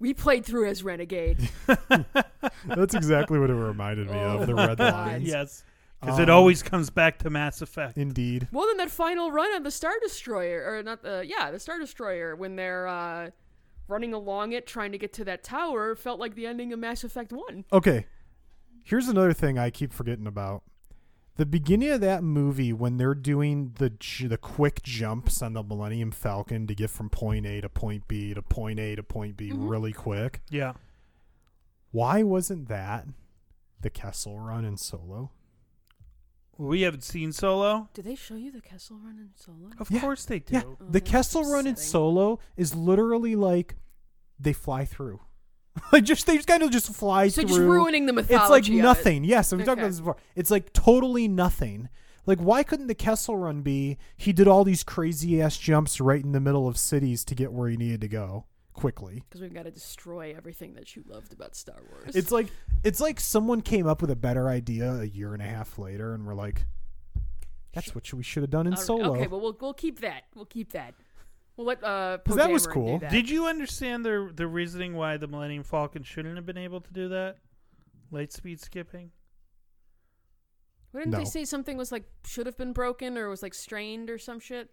We 0.00 0.12
played 0.12 0.44
through 0.44 0.68
as 0.68 0.82
Renegade. 0.82 1.48
That's 2.66 2.94
exactly 2.94 3.38
what 3.38 3.48
it 3.48 3.54
reminded 3.54 4.10
me 4.10 4.18
of. 4.18 4.46
The 4.46 4.52
Oh, 4.54 4.66
red 4.66 4.78
God. 4.78 4.92
lines. 4.92 5.24
yes, 5.28 5.62
because 6.00 6.18
it 6.18 6.28
Um, 6.28 6.36
always 6.36 6.62
comes 6.64 6.90
back 6.90 7.18
to 7.20 7.30
Mass 7.30 7.62
Effect. 7.62 7.96
Indeed. 7.96 8.48
Well, 8.50 8.66
then 8.66 8.76
that 8.78 8.90
final 8.90 9.30
run 9.30 9.54
on 9.54 9.62
the 9.62 9.70
Star 9.70 9.92
Destroyer, 10.02 10.64
or 10.66 10.82
not 10.82 11.02
the 11.02 11.24
yeah, 11.26 11.50
the 11.52 11.60
Star 11.60 11.78
Destroyer, 11.78 12.34
when 12.34 12.56
they're 12.56 12.88
uh, 12.88 13.30
running 13.88 14.12
along 14.12 14.52
it 14.52 14.66
trying 14.66 14.92
to 14.92 14.98
get 14.98 15.12
to 15.14 15.24
that 15.24 15.42
tower, 15.44 15.94
felt 15.94 16.18
like 16.20 16.34
the 16.34 16.46
ending 16.46 16.72
of 16.72 16.78
Mass 16.78 17.04
Effect 17.04 17.32
One. 17.32 17.64
Okay. 17.72 18.06
Here's 18.84 19.08
another 19.08 19.32
thing 19.32 19.58
I 19.58 19.70
keep 19.70 19.92
forgetting 19.92 20.26
about. 20.26 20.62
The 21.36 21.44
beginning 21.46 21.90
of 21.90 22.00
that 22.00 22.22
movie 22.22 22.72
when 22.72 22.96
they're 22.96 23.14
doing 23.14 23.74
the 23.78 23.92
the 24.26 24.38
quick 24.38 24.82
jumps 24.82 25.42
on 25.42 25.52
the 25.52 25.62
Millennium 25.62 26.10
Falcon 26.10 26.66
to 26.66 26.74
get 26.74 26.88
from 26.90 27.10
point 27.10 27.44
A 27.46 27.60
to 27.60 27.68
point 27.68 28.08
B 28.08 28.32
to 28.32 28.40
point 28.42 28.78
A 28.80 28.94
to 28.96 29.02
point 29.02 29.36
B 29.36 29.50
Mhm. 29.50 29.68
really 29.68 29.92
quick. 29.92 30.40
Yeah, 30.50 30.74
Why 31.90 32.22
wasn't 32.22 32.68
that 32.68 33.06
the 33.80 33.90
Kessel 33.90 34.38
run 34.40 34.64
in 34.64 34.76
Solo? 34.76 35.30
We 36.58 36.82
haven't 36.82 37.04
seen 37.04 37.32
Solo. 37.32 37.88
Did 37.94 38.04
they 38.04 38.14
show 38.14 38.34
you 38.34 38.50
the 38.50 38.60
Kessel 38.60 38.98
Run 39.04 39.18
in 39.18 39.30
Solo? 39.36 39.70
Of 39.78 39.90
Yeah, 39.90 40.00
course 40.00 40.24
they 40.24 40.38
do. 40.40 40.54
Yeah, 40.54 40.62
Oh, 40.66 40.76
the 40.80 41.00
that's 41.00 41.10
Kessel 41.10 41.42
run 41.42 41.66
in 41.66 41.72
upsetting. 41.72 41.90
Solo 41.90 42.38
is 42.56 42.74
literally 42.74 43.36
like 43.36 43.76
they 44.38 44.52
fly 44.52 44.84
through. 44.84 45.20
like 45.92 46.04
just 46.04 46.26
they 46.26 46.36
just 46.36 46.48
kind 46.48 46.62
of 46.62 46.70
just 46.70 46.92
fly 46.94 47.24
through. 47.28 47.30
So 47.30 47.42
through. 47.42 47.48
just 47.48 47.60
ruining 47.60 48.06
the 48.06 48.12
mythology. 48.12 48.42
It's 48.42 48.50
like 48.50 48.68
of 48.68 48.74
it. 48.74 48.82
nothing. 48.82 49.24
Yes, 49.24 49.52
we've 49.52 49.60
talked 49.64 49.72
Okay. 49.78 49.80
about 49.82 49.88
this 49.90 49.98
before. 50.00 50.16
It's 50.34 50.50
like 50.50 50.72
totally 50.72 51.28
nothing. 51.28 51.88
Like, 52.24 52.40
why 52.40 52.62
couldn't 52.64 52.88
the 52.88 52.94
Kessel 52.94 53.36
Run 53.36 53.62
be? 53.62 53.98
He 54.16 54.32
did 54.32 54.48
all 54.48 54.64
these 54.64 54.82
crazy 54.82 55.40
ass 55.40 55.56
jumps 55.56 56.00
right 56.00 56.24
in 56.24 56.32
the 56.32 56.40
middle 56.40 56.66
of 56.66 56.76
cities 56.76 57.24
to 57.26 57.34
get 57.36 57.52
where 57.52 57.68
he 57.68 57.76
needed 57.76 58.00
to 58.00 58.08
go 58.08 58.46
quickly. 58.76 59.24
Because 59.28 59.40
we've 59.40 59.52
got 59.54 59.64
to 59.64 59.70
destroy 59.72 60.34
everything 60.36 60.74
that 60.74 60.94
you 60.94 61.02
loved 61.08 61.32
about 61.32 61.56
Star 61.56 61.80
Wars. 61.90 62.14
It's 62.14 62.30
like 62.30 62.46
it's 62.84 63.00
like 63.00 63.18
someone 63.18 63.60
came 63.62 63.86
up 63.88 64.00
with 64.00 64.10
a 64.10 64.16
better 64.16 64.48
idea 64.48 64.92
a 65.00 65.04
year 65.06 65.32
and 65.34 65.42
a 65.42 65.46
half 65.46 65.78
later, 65.78 66.14
and 66.14 66.24
we're 66.26 66.34
like, 66.34 66.64
"That's 67.72 67.94
what 67.94 68.12
we 68.12 68.22
should 68.22 68.42
have 68.44 68.50
done 68.50 68.66
in 68.66 68.74
All 68.74 68.78
right, 68.78 68.86
Solo." 68.86 69.16
Okay, 69.16 69.26
well 69.26 69.40
we'll 69.40 69.56
we'll 69.60 69.74
keep 69.74 70.00
that. 70.00 70.24
We'll 70.34 70.44
keep 70.44 70.72
that. 70.72 70.94
We'll 71.56 71.66
let 71.66 71.82
uh. 71.82 72.18
'Cause 72.18 72.34
Poe 72.34 72.36
that 72.36 72.50
was 72.50 72.66
Dameron 72.66 72.72
cool. 72.72 72.98
That. 73.00 73.10
Did 73.10 73.28
you 73.30 73.46
understand 73.46 74.04
the 74.04 74.30
the 74.32 74.46
reasoning 74.46 74.94
why 74.94 75.16
the 75.16 75.26
Millennium 75.26 75.64
Falcon 75.64 76.02
shouldn't 76.04 76.36
have 76.36 76.46
been 76.46 76.58
able 76.58 76.80
to 76.82 76.92
do 76.92 77.08
that? 77.08 77.38
Light 78.10 78.32
speed 78.32 78.60
skipping. 78.60 79.10
Wouldn't 80.92 81.12
No. 81.12 81.18
they 81.18 81.24
say 81.24 81.44
something 81.44 81.76
was 81.76 81.90
like 81.92 82.04
should 82.26 82.46
have 82.46 82.56
been 82.56 82.72
broken 82.72 83.18
or 83.18 83.28
was 83.28 83.42
like 83.42 83.54
strained 83.54 84.08
or 84.10 84.18
some 84.18 84.38
shit, 84.40 84.70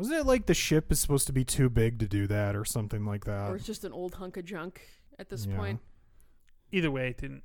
Wasn't 0.00 0.18
it 0.18 0.24
like 0.26 0.46
the 0.46 0.54
ship 0.54 0.90
is 0.90 0.98
supposed 0.98 1.26
to 1.26 1.32
be 1.34 1.44
too 1.44 1.68
big 1.68 1.98
to 1.98 2.08
do 2.08 2.26
that, 2.26 2.56
or 2.56 2.64
something 2.64 3.04
like 3.04 3.26
that? 3.26 3.50
or 3.50 3.56
it's 3.56 3.66
just 3.66 3.84
an 3.84 3.92
old 3.92 4.14
hunk 4.14 4.38
of 4.38 4.46
junk 4.46 4.80
at 5.18 5.28
this 5.28 5.44
Yeah. 5.44 5.56
point? 5.56 5.80
Either 6.72 6.90
way, 6.90 7.08
it 7.10 7.18
didn't. 7.18 7.42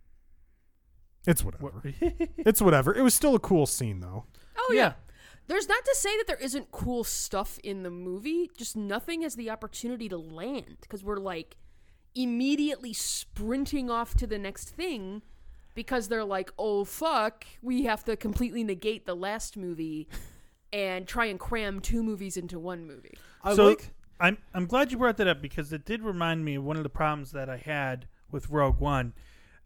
It's 1.27 1.43
whatever. 1.43 1.81
it's 2.01 2.61
whatever. 2.61 2.93
It 2.95 3.01
was 3.01 3.13
still 3.13 3.35
a 3.35 3.39
cool 3.39 3.65
scene, 3.65 3.99
though. 3.99 4.25
Oh 4.57 4.71
yeah. 4.73 4.93
There's 5.47 5.67
not 5.67 5.83
to 5.83 5.95
say 5.95 6.15
that 6.17 6.27
there 6.27 6.37
isn't 6.37 6.71
cool 6.71 7.03
stuff 7.03 7.59
in 7.63 7.83
the 7.83 7.91
movie, 7.91 8.49
just 8.57 8.75
nothing 8.77 9.21
has 9.23 9.35
the 9.35 9.49
opportunity 9.49 10.07
to 10.09 10.17
land 10.17 10.77
because 10.81 11.03
we're 11.03 11.17
like 11.17 11.57
immediately 12.15 12.93
sprinting 12.93 13.89
off 13.91 14.15
to 14.15 14.25
the 14.27 14.39
next 14.39 14.69
thing 14.69 15.21
because 15.75 16.07
they're 16.07 16.23
like, 16.23 16.51
"Oh 16.57 16.85
fuck, 16.85 17.45
we 17.61 17.83
have 17.83 18.05
to 18.05 18.15
completely 18.15 18.63
negate 18.63 19.05
the 19.05 19.15
last 19.15 19.57
movie 19.57 20.07
and 20.73 21.07
try 21.07 21.25
and 21.25 21.39
cram 21.39 21.79
two 21.79 22.03
movies 22.03 22.37
into 22.37 22.59
one 22.59 22.85
movie." 22.85 23.17
I 23.43 23.55
so 23.55 23.65
like. 23.69 23.91
I'm 24.19 24.37
I'm 24.53 24.65
glad 24.65 24.91
you 24.93 24.97
brought 24.97 25.17
that 25.17 25.27
up 25.27 25.41
because 25.41 25.73
it 25.73 25.83
did 25.85 26.01
remind 26.01 26.45
me 26.45 26.55
of 26.55 26.63
one 26.63 26.77
of 26.77 26.83
the 26.83 26.89
problems 26.89 27.31
that 27.33 27.49
I 27.49 27.57
had 27.57 28.07
with 28.31 28.49
Rogue 28.49 28.79
One. 28.79 29.13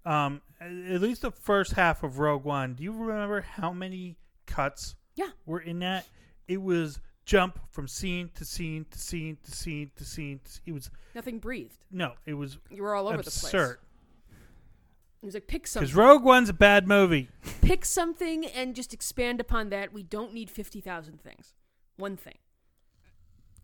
Um, 0.06 0.42
at 0.60 1.02
least 1.02 1.22
the 1.22 1.30
first 1.32 1.74
half 1.74 2.02
of 2.04 2.18
Rogue 2.20 2.44
One. 2.46 2.74
Do 2.74 2.84
you 2.84 2.92
remember 2.92 3.42
how 3.42 3.72
many 3.74 4.18
cuts 4.48 4.96
Yeah. 5.16 5.30
were 5.46 5.60
in 5.60 5.80
that? 5.80 6.08
It 6.48 6.62
was 6.64 7.00
jump 7.26 7.60
from 7.70 7.88
scene 7.88 8.32
to 8.36 8.44
scene 8.44 8.86
to 8.90 8.98
scene 8.98 9.38
to 9.44 9.52
scene 9.52 9.92
to 9.96 10.04
scene. 10.04 10.40
To, 10.44 10.60
it 10.66 10.72
was 10.72 10.90
Nothing 11.14 11.38
breathed. 11.38 11.86
no, 11.92 12.14
it 12.26 12.34
was 12.34 12.58
You 12.72 12.82
were 12.82 12.96
all 12.96 13.08
over 13.08 13.18
the 13.18 13.28
absurd. 13.28 13.78
place. 13.78 13.86
It 15.22 15.26
was 15.26 15.34
like 15.34 15.48
pick 15.48 15.68
something. 15.68 15.86
Because 15.86 15.96
Rogue 15.96 16.24
One's 16.24 16.50
a 16.50 16.54
bad 16.54 16.88
movie. 16.88 17.30
pick 17.62 17.84
something, 17.84 18.46
and 18.46 18.74
just 18.74 18.94
expand 18.94 19.42
upon 19.42 19.70
that. 19.70 19.92
We 19.92 20.04
don't 20.04 20.34
need 20.34 20.50
fifty 20.50 20.80
thousand 20.80 21.22
things. 21.22 21.54
One 21.98 22.16
thing. 22.16 22.38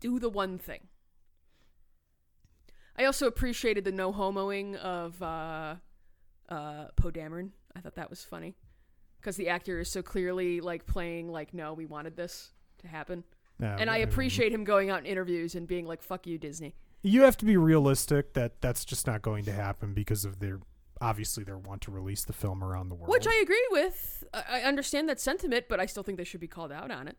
Do 0.01 0.19
the 0.19 0.29
one 0.29 0.57
thing. 0.57 0.81
I 2.97 3.05
also 3.05 3.27
appreciated 3.27 3.83
the 3.83 3.91
no 3.91 4.11
homoing 4.11 4.75
of 4.75 5.21
uh, 5.21 5.75
uh, 6.49 6.85
Poe 6.95 7.11
Dameron. 7.11 7.51
I 7.75 7.79
thought 7.79 7.95
that 7.95 8.09
was 8.09 8.23
funny 8.23 8.55
because 9.19 9.37
the 9.37 9.49
actor 9.49 9.79
is 9.79 9.89
so 9.89 10.01
clearly 10.01 10.61
like 10.61 10.85
playing 10.85 11.29
like, 11.31 11.53
no, 11.53 11.73
we 11.73 11.85
wanted 11.85 12.15
this 12.15 12.51
to 12.79 12.87
happen, 12.87 13.23
and 13.59 13.89
I 13.89 13.97
appreciate 13.97 14.51
him 14.51 14.65
going 14.65 14.89
out 14.89 14.99
in 14.99 15.05
interviews 15.05 15.55
and 15.55 15.67
being 15.67 15.85
like, 15.85 16.01
"Fuck 16.01 16.27
you, 16.27 16.37
Disney." 16.37 16.75
You 17.01 17.21
have 17.21 17.37
to 17.37 17.45
be 17.45 17.55
realistic 17.55 18.33
that 18.33 18.61
that's 18.61 18.83
just 18.83 19.07
not 19.07 19.21
going 19.21 19.45
to 19.45 19.51
happen 19.53 19.93
because 19.93 20.25
of 20.25 20.39
their 20.39 20.59
obviously 21.01 21.43
their 21.43 21.57
want 21.57 21.81
to 21.83 21.91
release 21.91 22.23
the 22.25 22.33
film 22.33 22.63
around 22.63 22.89
the 22.89 22.95
world. 22.95 23.09
Which 23.09 23.27
I 23.27 23.35
agree 23.35 23.67
with. 23.71 24.23
I, 24.33 24.61
understand 24.61 25.09
that 25.09 25.19
sentiment, 25.19 25.65
but 25.69 25.79
I 25.79 25.85
still 25.85 26.03
think 26.03 26.17
they 26.17 26.23
should 26.23 26.39
be 26.39 26.47
called 26.47 26.71
out 26.71 26.91
on 26.91 27.07
it. 27.07 27.17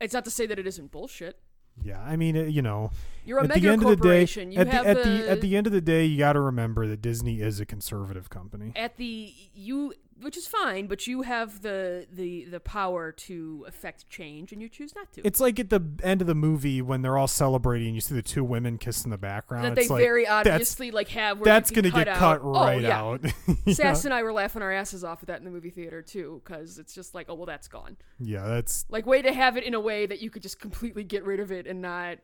It's 0.00 0.14
not 0.14 0.24
to 0.24 0.30
say 0.30 0.46
that 0.46 0.58
it 0.58 0.66
isn't 0.66 0.90
bullshit. 0.90 1.38
yeah, 1.82 2.00
I 2.00 2.16
mean, 2.16 2.36
uh, 2.36 2.42
you 2.42 2.62
know, 2.62 2.90
You're 3.26 3.38
a 3.38 3.42
at 3.44 3.48
mega 3.48 3.60
the 3.60 3.68
end 3.68 3.82
of 3.82 3.88
the 3.90 3.96
day, 3.96 4.00
corporation. 4.02 4.52
you 4.52 4.60
at 4.60 4.70
the, 4.70 4.76
at 4.76 5.02
the 5.04 5.30
at 5.30 5.40
the 5.42 5.56
end 5.56 5.66
of 5.66 5.72
the 5.72 5.80
day, 5.80 6.04
you 6.06 6.18
got 6.18 6.32
to 6.32 6.40
remember 6.40 6.86
that 6.86 7.02
Disney 7.02 7.40
is 7.40 7.60
a 7.60 7.66
conservative 7.66 8.30
company. 8.30 8.72
at 8.76 8.96
the 8.96 9.32
you, 9.54 9.92
which 10.20 10.36
is 10.36 10.46
fine, 10.46 10.86
but 10.86 11.06
you 11.06 11.22
have 11.22 11.62
the 11.62 12.06
the 12.12 12.44
the 12.44 12.60
power 12.60 13.12
to 13.12 13.64
affect 13.68 14.08
change, 14.08 14.52
and 14.52 14.60
you 14.62 14.68
choose 14.68 14.94
not 14.94 15.12
to. 15.14 15.26
It's 15.26 15.40
like 15.40 15.58
at 15.58 15.70
the 15.70 15.80
end 16.02 16.20
of 16.20 16.26
the 16.26 16.34
movie 16.34 16.80
when 16.82 17.02
they're 17.02 17.16
all 17.18 17.28
celebrating, 17.28 17.94
you 17.94 18.00
see 18.00 18.14
the 18.14 18.22
two 18.22 18.44
women 18.44 18.78
kiss 18.78 19.04
in 19.04 19.10
the 19.10 19.18
background. 19.18 19.64
that 19.64 19.74
they 19.74 19.88
like, 19.88 20.00
very 20.00 20.24
that's- 20.24 20.46
obviously 20.46 20.90
like 20.90 21.08
have. 21.08 21.42
That's 21.42 21.70
going 21.70 21.84
to 21.84 21.90
get 21.90 22.06
cut 22.06 22.22
out. 22.22 22.40
Oh, 22.42 22.52
right 22.52 22.84
oh, 22.84 22.88
yeah. 22.88 23.00
out. 23.02 23.20
Sass 23.74 24.04
and 24.04 24.14
I 24.14 24.22
were 24.22 24.32
laughing 24.32 24.62
our 24.62 24.72
asses 24.72 25.04
off 25.04 25.22
at 25.22 25.28
that 25.28 25.38
in 25.38 25.44
the 25.44 25.50
movie 25.50 25.70
theater 25.70 26.02
too, 26.02 26.40
because 26.44 26.78
it's 26.78 26.94
just 26.94 27.14
like, 27.14 27.26
oh 27.28 27.34
well, 27.34 27.46
that's 27.46 27.68
gone. 27.68 27.96
yeah, 28.18 28.46
that's 28.46 28.84
Like, 28.88 29.06
way 29.06 29.22
to 29.22 29.32
have 29.32 29.56
it 29.56 29.64
in 29.64 29.74
a 29.74 29.80
way 29.80 30.06
that 30.06 30.20
you 30.20 30.30
could 30.30 30.42
just 30.42 30.60
completely 30.60 31.04
get 31.04 31.24
rid 31.24 31.40
of 31.40 31.50
it 31.52 31.66
and 31.66 31.80
not 31.80 32.18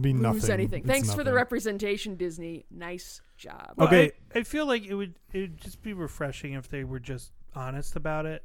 be 0.00 0.12
lose 0.12 0.20
nothing. 0.20 0.50
anything. 0.50 0.82
It's 0.82 0.90
Thanks 0.90 1.14
for 1.14 1.22
the 1.24 1.32
representation, 1.32 2.16
Disney. 2.16 2.66
Nice 2.70 3.20
job. 3.40 3.72
Well, 3.76 3.88
Okay. 3.88 4.12
I, 4.34 4.38
I 4.40 4.42
feel 4.44 4.66
like 4.66 4.84
it 4.86 4.94
would 4.94 5.14
it 5.32 5.40
would 5.40 5.58
just 5.58 5.82
be 5.82 5.92
refreshing 5.92 6.52
if 6.52 6.68
they 6.68 6.84
were 6.84 7.00
just 7.00 7.32
honest 7.54 7.96
about 7.96 8.26
it. 8.26 8.44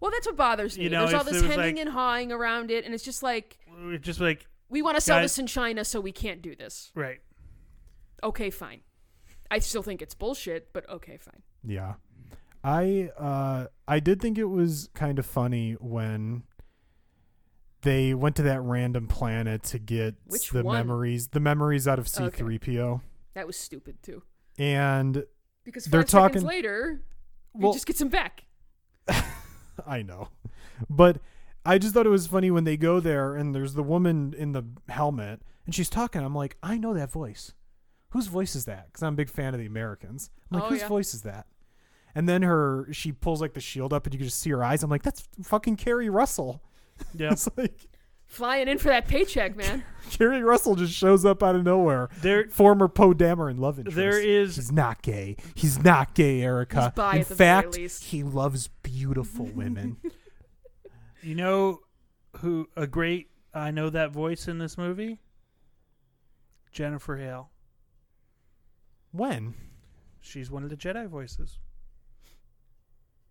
Well, 0.00 0.10
that's 0.10 0.26
what 0.26 0.36
bothers 0.36 0.76
me. 0.76 0.84
You 0.84 0.90
know, 0.90 1.02
There's 1.02 1.14
all 1.14 1.24
this 1.24 1.40
there 1.40 1.50
hemming 1.50 1.76
like- 1.76 1.86
and 1.86 1.90
hawing 1.94 2.32
around 2.32 2.70
it, 2.70 2.84
and 2.84 2.92
it's 2.94 3.04
just 3.04 3.22
like 3.22 3.58
It's 3.86 4.04
just 4.04 4.20
like 4.20 4.46
we 4.68 4.82
want 4.82 4.96
to 4.96 5.00
sell 5.00 5.18
Guys- 5.18 5.24
this 5.32 5.38
in 5.38 5.46
China, 5.46 5.84
so 5.84 6.00
we 6.00 6.12
can't 6.12 6.42
do 6.42 6.56
this. 6.56 6.90
right. 6.94 7.20
Okay, 8.22 8.48
fine. 8.50 8.80
I 9.50 9.58
still 9.58 9.82
think 9.82 10.00
it's 10.02 10.14
bullshit, 10.14 10.72
but 10.72 10.88
okay, 10.88 11.18
fine. 11.18 11.42
Yeah. 11.62 11.94
I 12.64 13.10
uh 13.18 13.66
I 13.86 14.00
did 14.00 14.20
think 14.22 14.38
it 14.38 14.44
was 14.44 14.88
kind 14.94 15.18
of 15.18 15.26
funny 15.26 15.72
when 15.74 16.44
they 17.82 18.14
went 18.14 18.36
to 18.36 18.42
that 18.44 18.62
random 18.62 19.06
planet 19.06 19.62
to 19.64 19.78
get 19.78 20.14
Which 20.26 20.50
the 20.50 20.62
one? 20.62 20.74
memories 20.78 21.28
the 21.28 21.40
memories 21.40 21.86
out 21.86 21.98
of 21.98 22.08
C 22.08 22.30
three 22.30 22.56
Okay. 22.56 22.64
C3PO 23.34 23.40
That 23.40 23.46
was 23.46 23.56
stupid 23.56 24.02
too. 24.02 24.22
and 24.58 25.24
Because 25.64 25.84
They're 25.86 26.02
seconds 26.06 26.12
talking- 26.12 26.42
later, 26.42 27.02
well 27.54 27.72
he 27.72 27.76
just 27.76 27.86
gets 27.86 28.00
him 28.00 28.08
back. 28.08 28.44
I 29.86 30.02
know. 30.02 30.28
But 30.88 31.20
I 31.64 31.78
just 31.78 31.94
thought 31.94 32.06
it 32.06 32.10
was 32.10 32.26
funny 32.26 32.50
when 32.50 32.64
they 32.64 32.76
go 32.76 33.00
there 33.00 33.34
and 33.34 33.54
there's 33.54 33.74
the 33.74 33.82
woman 33.82 34.34
in 34.36 34.52
the 34.52 34.64
helmet 34.88 35.42
and 35.66 35.74
she's 35.74 35.88
talking. 35.90 36.22
I'm 36.22 36.34
like, 36.34 36.56
I 36.62 36.76
know 36.78 36.94
that 36.94 37.10
voice. 37.10 37.52
Whose 38.10 38.26
voice 38.28 38.54
is 38.54 38.64
that? 38.66 38.86
Because 38.86 39.02
I'm 39.02 39.14
a 39.14 39.16
big 39.16 39.28
fan 39.30 39.54
of 39.54 39.60
the 39.60 39.66
Americans. 39.66 40.30
I'm 40.50 40.56
like, 40.60 40.66
Oh, 40.66 40.70
whose 40.72 40.80
yeah. 40.82 40.88
voice 40.88 41.14
is 41.14 41.22
that? 41.22 41.46
And 42.14 42.28
then 42.28 42.42
her, 42.42 42.86
she 42.92 43.10
pulls 43.10 43.40
like 43.40 43.54
the 43.54 43.60
shield 43.60 43.92
up 43.92 44.06
and 44.06 44.14
you 44.14 44.18
can 44.18 44.26
just 44.28 44.40
see 44.40 44.50
her 44.50 44.62
eyes. 44.62 44.82
I'm 44.84 44.90
like, 44.90 45.02
that's 45.02 45.26
fucking 45.42 45.76
Keri 45.76 46.08
Russell. 46.08 46.62
Yeah. 47.14 47.28
it's 47.32 47.48
like, 47.56 47.88
Flying 48.34 48.66
in 48.68 48.78
for 48.78 48.88
that 48.88 49.06
paycheck, 49.06 49.56
man. 49.56 49.84
Keri 50.10 50.42
Russell 50.42 50.74
just 50.74 50.92
shows 50.92 51.24
up 51.24 51.42
out 51.42 51.54
of 51.54 51.62
nowhere. 51.64 52.08
There, 52.20 52.48
Former 52.50 52.88
Poe 52.88 53.14
Dameron 53.14 53.58
love 53.58 53.78
interest. 53.78 53.96
there 53.96 54.20
is 54.20 54.56
He's 54.56 54.72
not 54.72 55.02
gay. 55.02 55.36
He's 55.54 55.82
not 55.82 56.14
gay, 56.14 56.42
Erica. 56.42 56.82
He's 56.82 56.90
bi 56.94 57.14
In 57.14 57.20
at 57.22 57.28
the 57.28 57.34
very 57.36 57.62
fact, 57.62 57.76
least. 57.76 58.04
he 58.04 58.22
loves 58.22 58.68
beautiful 58.82 59.46
women. 59.46 59.96
You 61.22 61.34
know 61.34 61.80
who 62.40 62.68
a 62.76 62.86
great 62.86 63.30
I 63.54 63.70
know 63.70 63.88
that 63.88 64.10
voice 64.10 64.46
in 64.46 64.58
this 64.58 64.76
movie? 64.76 65.20
Jennifer 66.70 67.16
Hale. 67.16 67.48
when? 69.10 69.54
She's 70.20 70.50
one 70.50 70.64
of 70.64 70.68
the 70.68 70.76
Jedi 70.76 71.08
voices. 71.08 71.58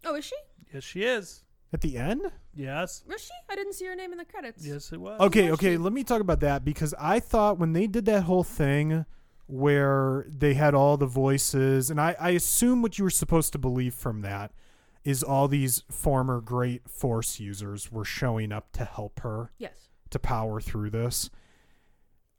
Oh, 0.03 0.15
is 0.15 0.25
she? 0.25 0.35
Yes, 0.73 0.83
she 0.83 1.03
is. 1.03 1.43
At 1.73 1.81
the 1.81 1.97
end? 1.97 2.21
Yes. 2.53 3.03
Was 3.07 3.21
she? 3.21 3.31
I 3.49 3.55
didn't 3.55 3.73
see 3.73 3.85
her 3.85 3.95
name 3.95 4.11
in 4.11 4.19
the 4.19 4.25
credits. 4.25 4.65
Yes, 4.65 4.93
it 4.93 5.01
was. 5.01 5.19
Okay, 5.19 5.45
was 5.49 5.53
okay. 5.53 5.71
she? 5.73 5.77
Let 5.77 5.91
me 5.91 6.03
talk 6.03 6.21
about 6.21 6.39
that 6.41 6.63
because 6.63 6.93
I 6.99 7.19
thought 7.19 7.57
when 7.57 7.73
they 7.73 7.87
did 7.87 8.05
that 8.05 8.23
whole 8.23 8.43
thing 8.43 9.05
where 9.47 10.25
they 10.29 10.53
had 10.53 10.73
all 10.75 10.97
the 10.97 11.05
voices, 11.07 11.89
and 11.89 11.99
I, 11.99 12.15
I 12.19 12.29
assume 12.29 12.81
what 12.81 12.97
you 12.97 13.03
were 13.03 13.09
supposed 13.09 13.51
to 13.53 13.57
believe 13.59 13.93
from 13.95 14.21
that 14.21 14.51
is 15.03 15.21
all 15.23 15.47
these 15.47 15.83
former 15.89 16.39
great 16.39 16.87
Force 16.89 17.39
users 17.39 17.91
were 17.91 18.05
showing 18.05 18.51
up 18.51 18.71
to 18.73 18.85
help 18.85 19.19
her 19.21 19.51
Yes. 19.57 19.89
to 20.11 20.19
power 20.19 20.61
through 20.61 20.91
this. 20.91 21.29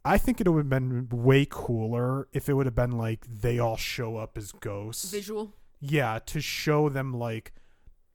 I 0.05 0.17
think 0.17 0.41
it 0.41 0.49
would 0.49 0.61
have 0.61 0.69
been 0.71 1.09
way 1.11 1.47
cooler 1.49 2.29
if 2.33 2.49
it 2.49 2.55
would 2.55 2.67
have 2.67 2.75
been 2.75 2.93
like 2.93 3.27
they 3.27 3.59
all 3.59 3.77
show 3.77 4.17
up 4.17 4.39
as 4.39 4.53
ghosts. 4.53 5.11
Visual. 5.11 5.53
Yeah, 5.81 6.21
to 6.27 6.41
show 6.41 6.89
them 6.89 7.13
like 7.13 7.53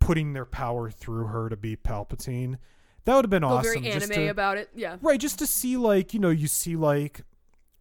putting 0.10 0.34
their 0.34 0.46
power 0.46 0.90
through 0.90 1.28
her 1.28 1.50
to 1.50 1.56
be 1.56 1.76
Palpatine. 1.76 2.58
That 3.06 3.16
would 3.16 3.26
have 3.26 3.30
been 3.30 3.44
awesome. 3.44 3.84
very 3.84 3.94
just 3.94 4.12
anime 4.12 4.26
to, 4.26 4.28
about 4.30 4.58
it. 4.58 4.68
Yeah. 4.74 4.98
Right, 5.04 5.20
just 5.20 5.38
to 5.38 5.46
see 5.46 5.78
like, 5.78 6.16
you 6.16 6.20
know, 6.20 6.32
you 6.32 6.48
see 6.48 6.76
like 6.76 7.22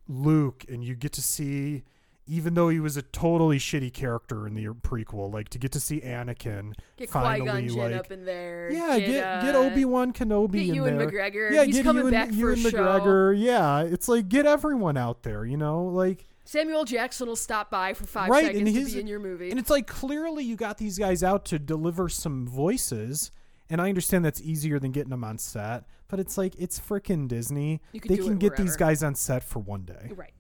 Luke 0.07 0.67
and 0.69 0.85
you 0.85 0.95
get 0.95 1.15
to 1.15 1.23
see 1.23 1.85
even 2.27 2.53
though 2.53 2.69
he 2.69 2.81
was 2.81 2.99
a 2.99 3.03
totally 3.03 3.59
shitty 3.59 3.95
character 3.95 4.47
in 4.47 4.53
the 4.53 4.67
prequel, 4.67 5.33
like 5.33 5.49
to 5.49 5.59
get 5.59 5.73
to 5.73 5.81
see 5.81 6.03
Anakin 6.03 6.75
Get 6.99 7.09
finally 7.09 7.71
like 7.71 7.95
up 7.95 8.13
in 8.13 8.27
there. 8.27 8.71
yeah, 8.71 8.99
get 8.99 9.25
uh, 9.25 9.41
get 9.41 9.55
Obi 9.55 9.87
Wan 9.87 10.13
Kenobi 10.13 10.53
Get 10.53 10.69
in 10.69 10.75
Ewan 10.75 10.99
there. 10.99 11.11
McGregor. 11.11 11.51
Yeah, 11.51 11.65
He's 11.65 11.77
get 11.77 11.85
coming 11.85 12.03
Ewan, 12.03 12.13
back 12.13 12.31
Ewan 12.31 12.53
a 12.53 12.57
show. 12.57 12.71
McGregor. 12.71 13.43
Yeah, 13.43 13.81
it's 13.81 14.07
like 14.07 14.29
get 14.29 14.45
everyone 14.45 14.99
out 14.99 15.23
there. 15.23 15.47
You 15.47 15.57
know, 15.57 15.85
like 15.85 16.28
Samuel 16.49 16.87
Jackson 16.87 17.29
will 17.29 17.37
stop 17.37 17.71
by 17.71 17.93
for 17.93 18.07
five 18.07 18.31
Right, 18.31 18.47
seconds 18.47 18.75
and 18.75 18.87
to 18.87 18.93
be 18.95 19.01
in 19.01 19.07
your 19.07 19.21
movie. 19.21 19.51
And 19.51 19.61
it's 19.61 19.69
like 19.69 19.87
clearly 19.87 20.45
you 20.45 20.57
got 20.57 20.79
these 20.79 20.99
guys 20.99 21.23
out 21.23 21.45
to 21.47 21.59
deliver 21.59 22.09
some 22.09 22.47
voices, 22.47 23.31
and 23.69 23.83
I 23.83 23.91
understand 23.91 24.25
that's 24.25 24.41
easier 24.41 24.79
than 24.79 24.91
getting 24.91 25.11
them 25.11 25.25
on 25.25 25.37
set, 25.37 25.85
but 26.09 26.19
it's 26.19 26.39
like 26.39 26.55
it's 26.59 26.81
freaking 26.81 27.29
Disney. 27.29 27.83
They 27.93 28.17
can 28.17 28.39
get 28.39 28.57
these 28.57 28.77
guys 28.77 29.03
on 29.03 29.15
set 29.15 29.45
for 29.45 29.59
one 29.59 29.83
day. 29.83 30.11
right. 30.17 30.33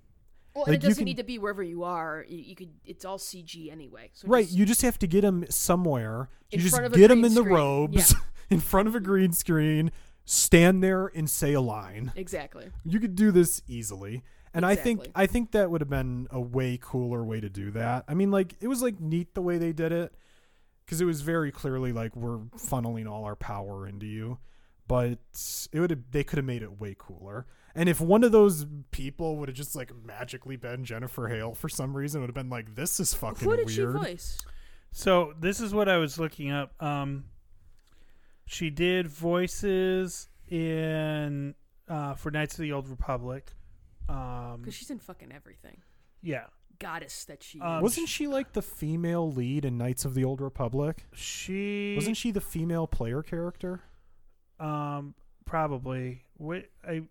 Well, 0.55 0.64
Like, 0.66 0.76
it 0.76 0.80
doesn't 0.80 0.97
can- 0.97 1.05
need 1.05 1.18
to 1.18 1.24
be 1.24 1.39
wherever 1.39 1.62
you 1.62 1.85
are. 1.85 2.24
You, 2.26 2.39
you 2.39 2.56
could. 2.56 2.70
It's 2.86 3.05
all 3.05 3.18
CG 3.18 3.70
anyway. 3.70 4.09
So 4.14 4.26
Right, 4.28 4.47
just- 4.47 4.56
you 4.56 4.64
just 4.64 4.80
have 4.82 4.98
to 5.01 5.06
get 5.06 5.20
them 5.20 5.44
somewhere. 5.51 6.30
You 6.51 6.59
just 6.59 6.70
front 6.74 6.86
of 6.86 6.94
a 6.94 6.97
get 6.97 7.09
them 7.09 7.22
in 7.22 7.35
the 7.35 7.43
screen. 7.43 7.55
robes 7.55 8.14
in 8.51 8.60
front 8.60 8.89
of 8.89 8.94
a 8.94 9.01
green 9.01 9.32
screen, 9.32 9.93
stand 10.24 10.82
there 10.82 11.09
and 11.14 11.28
say 11.28 11.52
a 11.52 11.60
line. 11.60 12.12
exactly. 12.16 12.70
You 12.82 12.98
could 12.98 13.14
do 13.14 13.30
this 13.30 13.60
easily. 13.68 14.24
And 14.59 14.66
I 14.66 14.74
think 14.74 15.06
I 15.14 15.26
think 15.26 15.52
that 15.52 15.70
would 15.70 15.80
have 15.80 15.89
been 15.89 16.26
a 16.30 16.40
way 16.40 16.78
cooler 16.80 17.24
way 17.24 17.40
to 17.40 17.48
do 17.48 17.70
that. 17.72 18.05
I 18.09 18.14
mean, 18.14 18.30
like 18.30 18.55
it 18.60 18.66
was 18.66 18.82
like 18.82 19.01
neat 19.01 19.35
the 19.35 19.43
way 19.43 19.56
they 19.56 19.72
did 19.72 19.93
it 19.93 20.12
because 20.85 21.01
it 21.01 21.05
was 21.05 21.20
very 21.20 21.52
clearly 21.52 21.93
like 21.93 22.16
we're 22.16 22.39
funneling 22.56 23.09
all 23.09 23.24
our 23.24 23.36
power 23.36 23.86
into 23.86 24.06
you. 24.06 24.39
But 24.89 25.18
it 25.72 25.80
would 25.80 25.90
have 25.90 26.01
they 26.10 26.24
could 26.24 26.39
have 26.39 26.47
made 26.47 26.62
it 26.62 26.80
way 26.80 26.97
cooler. 26.98 27.47
And 27.74 27.89
if 27.89 28.01
one 28.01 28.24
of 28.24 28.32
those 28.32 28.66
people 28.90 29.36
would 29.36 29.48
have 29.48 29.56
just 29.56 29.76
like 29.76 29.93
magically 30.05 30.56
been 30.56 30.85
Jennifer 30.85 31.28
Hale 31.28 31.55
for 31.55 31.68
some 31.68 31.97
reason, 31.97 32.20
would 32.20 32.28
have 32.28 32.35
been 32.35 32.51
like 32.51 32.74
this 32.74 32.98
is 32.98 33.14
fucking 33.14 33.48
Who 33.48 33.56
did 33.56 33.66
weird. 33.66 33.94
she 33.94 33.98
voice? 33.98 34.39
So 34.90 35.35
this 35.39 35.60
is 35.60 35.72
what 35.72 35.89
I 35.89 35.98
was 35.98 36.18
looking 36.18 36.51
up. 36.51 36.72
Um, 36.82 37.26
she 38.47 38.70
did 38.70 39.06
voices 39.06 40.28
in 40.48 41.55
uh, 41.86 42.14
for 42.14 42.32
Knights 42.32 42.55
of 42.55 42.62
the 42.62 42.72
Old 42.72 42.89
Republic. 42.89 43.52
Um, 44.09 44.59
Because 44.60 44.74
she's 44.74 44.90
in 44.90 44.98
fucking 44.98 45.32
everything. 45.32 45.82
yeah, 46.22 46.47
Goddess 46.78 47.24
that 47.26 47.43
she 47.43 47.60
Um, 47.60 47.78
is. 47.78 47.82
Wasn't 47.82 48.09
she 48.09 48.26
like 48.28 48.52
the 48.52 48.62
female 48.62 49.30
lead 49.30 49.64
in 49.64 49.76
Knights 49.78 50.05
of 50.05 50.14
the 50.14 50.24
Old 50.24 50.40
Republic? 50.40 51.06
she 51.12 51.94
Wasn't 51.97 52.16
she 52.16 52.30
the 52.30 52.40
female 52.40 52.86
player 52.86 53.22
character? 53.22 53.82
Um, 54.60 55.14
probably. 55.44 56.22
What 56.36 56.66
I, 56.86 57.02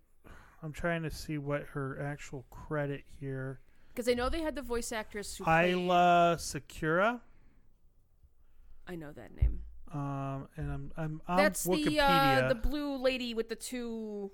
I'm 0.64 0.72
trying 0.74 1.03
to 1.03 1.10
see 1.11 1.38
what 1.38 1.64
her 1.74 2.02
actual 2.02 2.45
credit 2.49 3.03
here. 3.19 3.60
Because 3.90 4.07
I 4.10 4.14
know 4.14 4.30
they 4.30 4.41
had 4.41 4.56
the 4.56 4.61
voice 4.61 4.91
actress 4.91 5.36
who 5.38 5.44
played. 5.44 5.76
Aayla 5.76 6.38
Secura. 6.38 7.19
I 8.88 8.95
know 8.95 9.11
that 9.11 9.36
name. 9.36 9.61
Um, 9.94 10.48
and 10.57 10.72
I'm 10.72 10.91
I'm 10.98 11.22
on 11.28 11.38
That's 11.38 11.65
Wikipedia. 11.65 11.86
the 11.86 11.99
uh, 12.45 12.48
the 12.49 12.56
blue 12.56 12.98
lady 12.98 13.34
with 13.34 13.49
the 13.49 13.56
two. 13.56 14.32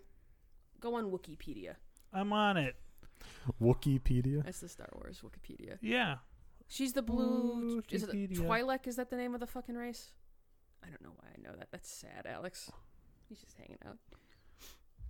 Go 0.80 0.96
on 0.96 1.12
Wikipedia. 1.12 1.76
I'm 2.14 2.32
on 2.34 2.58
it. 2.58 2.76
Wikipedia. 3.62 4.44
That's 4.44 4.60
the 4.60 4.70
Star 4.70 4.90
Wars 4.94 5.22
Wikipedia. 5.24 5.78
Yeah. 5.82 6.18
She's 6.68 6.94
the 6.94 7.02
blue. 7.02 7.82
Is 7.90 8.04
it 8.04 8.10
Wikipedia. 8.10 8.38
Twi'lek? 8.38 8.88
Is 8.88 8.96
that 8.96 9.10
the 9.10 9.18
name 9.18 9.34
of 9.34 9.40
the 9.40 9.48
fucking 9.48 9.76
race? 9.76 10.12
I 10.84 10.88
don't 10.88 11.02
know 11.02 11.14
why 11.16 11.30
I 11.36 11.42
know 11.42 11.56
that. 11.58 11.70
That's 11.72 11.90
sad, 11.90 12.26
Alex. 12.26 12.72
He's 13.30 13.40
just 13.40 13.58
hanging 13.58 13.78
out. 13.88 13.98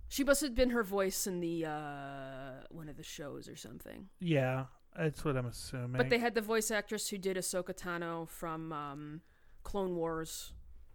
She 0.08 0.22
must 0.24 0.40
have 0.42 0.54
been 0.54 0.70
her 0.70 0.84
voice 0.84 1.26
in 1.26 1.40
the 1.40 1.66
uh, 1.66 2.64
one 2.70 2.88
of 2.88 2.96
the 2.96 3.02
shows 3.02 3.48
or 3.48 3.56
something. 3.56 4.08
Yeah. 4.20 4.66
That's 4.96 5.24
what 5.24 5.36
I'm 5.36 5.46
assuming. 5.46 5.96
But 5.96 6.08
they 6.08 6.18
had 6.18 6.34
the 6.34 6.40
voice 6.40 6.70
actress 6.70 7.08
who 7.08 7.18
did 7.18 7.36
Ahsoka 7.36 7.76
Tano 7.76 8.28
from 8.28 8.72
um, 8.72 9.20
Clone 9.64 9.96
Wars, 9.96 10.52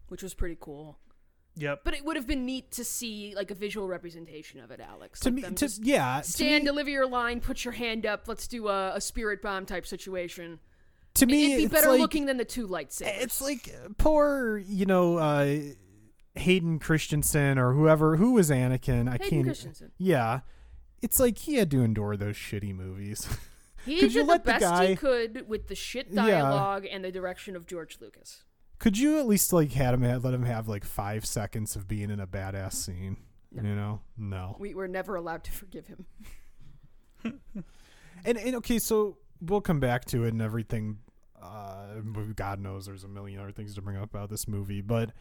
which 0.07 0.23
was 0.23 0.33
pretty 0.33 0.55
cool. 0.59 0.97
Yep. 1.59 1.81
But 1.83 1.93
it 1.93 2.05
would 2.05 2.15
have 2.15 2.25
been 2.25 2.45
neat 2.45 2.71
to 2.71 2.83
see 2.83 3.33
like 3.35 3.51
a 3.51 3.55
visual 3.55 3.87
representation 3.87 4.59
of 4.59 4.71
it, 4.71 4.79
Alex. 4.79 5.19
To 5.21 5.29
Like 5.31 5.49
me, 5.49 5.55
to, 5.55 5.69
yeah, 5.81 6.21
stand, 6.21 6.49
to 6.49 6.59
me, 6.61 6.65
deliver 6.65 6.89
your 6.89 7.07
line, 7.07 7.41
put 7.41 7.65
your 7.65 7.73
hand 7.73 8.05
up. 8.05 8.27
Let's 8.27 8.47
do 8.47 8.67
a, 8.67 8.95
a 8.95 9.01
spirit 9.01 9.41
bomb 9.41 9.65
type 9.65 9.85
situation. 9.85 10.59
to 11.15 11.25
me 11.25 11.53
It'd 11.53 11.69
be 11.69 11.73
better 11.75 11.91
like, 11.91 11.99
looking 11.99 12.25
than 12.25 12.37
the 12.37 12.45
two 12.45 12.67
lightsabers. 12.67 13.21
It's 13.21 13.41
like 13.41 13.69
uh, 13.85 13.89
poor, 13.97 14.57
you 14.57 14.85
know, 14.85 15.17
uh, 15.17 15.57
Hayden 16.35 16.79
Christensen 16.79 17.57
or 17.57 17.73
whoever 17.73 18.15
who 18.15 18.33
was 18.33 18.49
Anakin. 18.49 19.07
I 19.09 19.13
Hayden 19.13 19.29
can't. 19.29 19.45
Christensen. 19.45 19.91
Yeah, 19.97 20.41
it's 21.01 21.19
like 21.19 21.37
he 21.39 21.55
had 21.55 21.69
to 21.71 21.81
endure 21.83 22.15
those 22.15 22.35
shitty 22.35 22.73
movies. 22.75 23.27
He 23.85 24.01
Could 24.01 24.11
did 24.11 24.27
the 24.27 24.33
the 24.33 24.39
best 24.39 24.59
guy- 24.61 24.87
he 24.87 24.95
could 24.97 25.47
with 25.47 25.69
the 25.69 25.73
shit 25.73 26.07
Yeah. 26.11 26.25
dialogue 26.25 26.85
and 26.91 27.03
the 27.03 27.11
direction 27.13 27.55
of 27.55 27.65
George 27.65 27.97
Lucas. 28.01 28.43
Could 28.79 28.97
you 28.97 29.19
at 29.19 29.27
least 29.27 29.53
like 29.53 29.73
had 29.73 29.93
him 29.93 30.01
let 30.01 30.33
him 30.33 30.43
have 30.43 30.67
like 30.67 30.85
five 30.85 31.25
seconds 31.25 31.75
of 31.75 31.87
being 31.87 32.09
in 32.09 32.19
a 32.19 32.27
badass 32.27 32.73
scene? 32.73 33.17
No. 33.51 33.61
You 33.61 33.75
know, 33.75 34.01
no. 34.17 34.55
We 34.59 34.73
were 34.73 34.87
never 34.87 35.15
allowed 35.15 35.43
to 35.45 35.51
forgive 35.51 35.87
him. 35.87 36.05
And, 38.25 38.37
and 38.37 38.55
okay, 38.57 38.79
so 38.79 39.17
we'll 39.41 39.61
come 39.61 39.79
back 39.79 40.05
to 40.05 40.25
it 40.25 40.29
and 40.29 40.41
everything. 40.41 40.99
Uh, 41.41 42.01
God 42.35 42.59
knows 42.59 42.85
there's 42.85 43.03
a 43.03 43.07
million 43.07 43.39
other 43.39 43.51
things 43.51 43.75
to 43.75 43.81
bring 43.81 43.97
up 43.97 44.13
about 44.13 44.29
this 44.29 44.47
movie, 44.47 44.81
but 44.81 45.11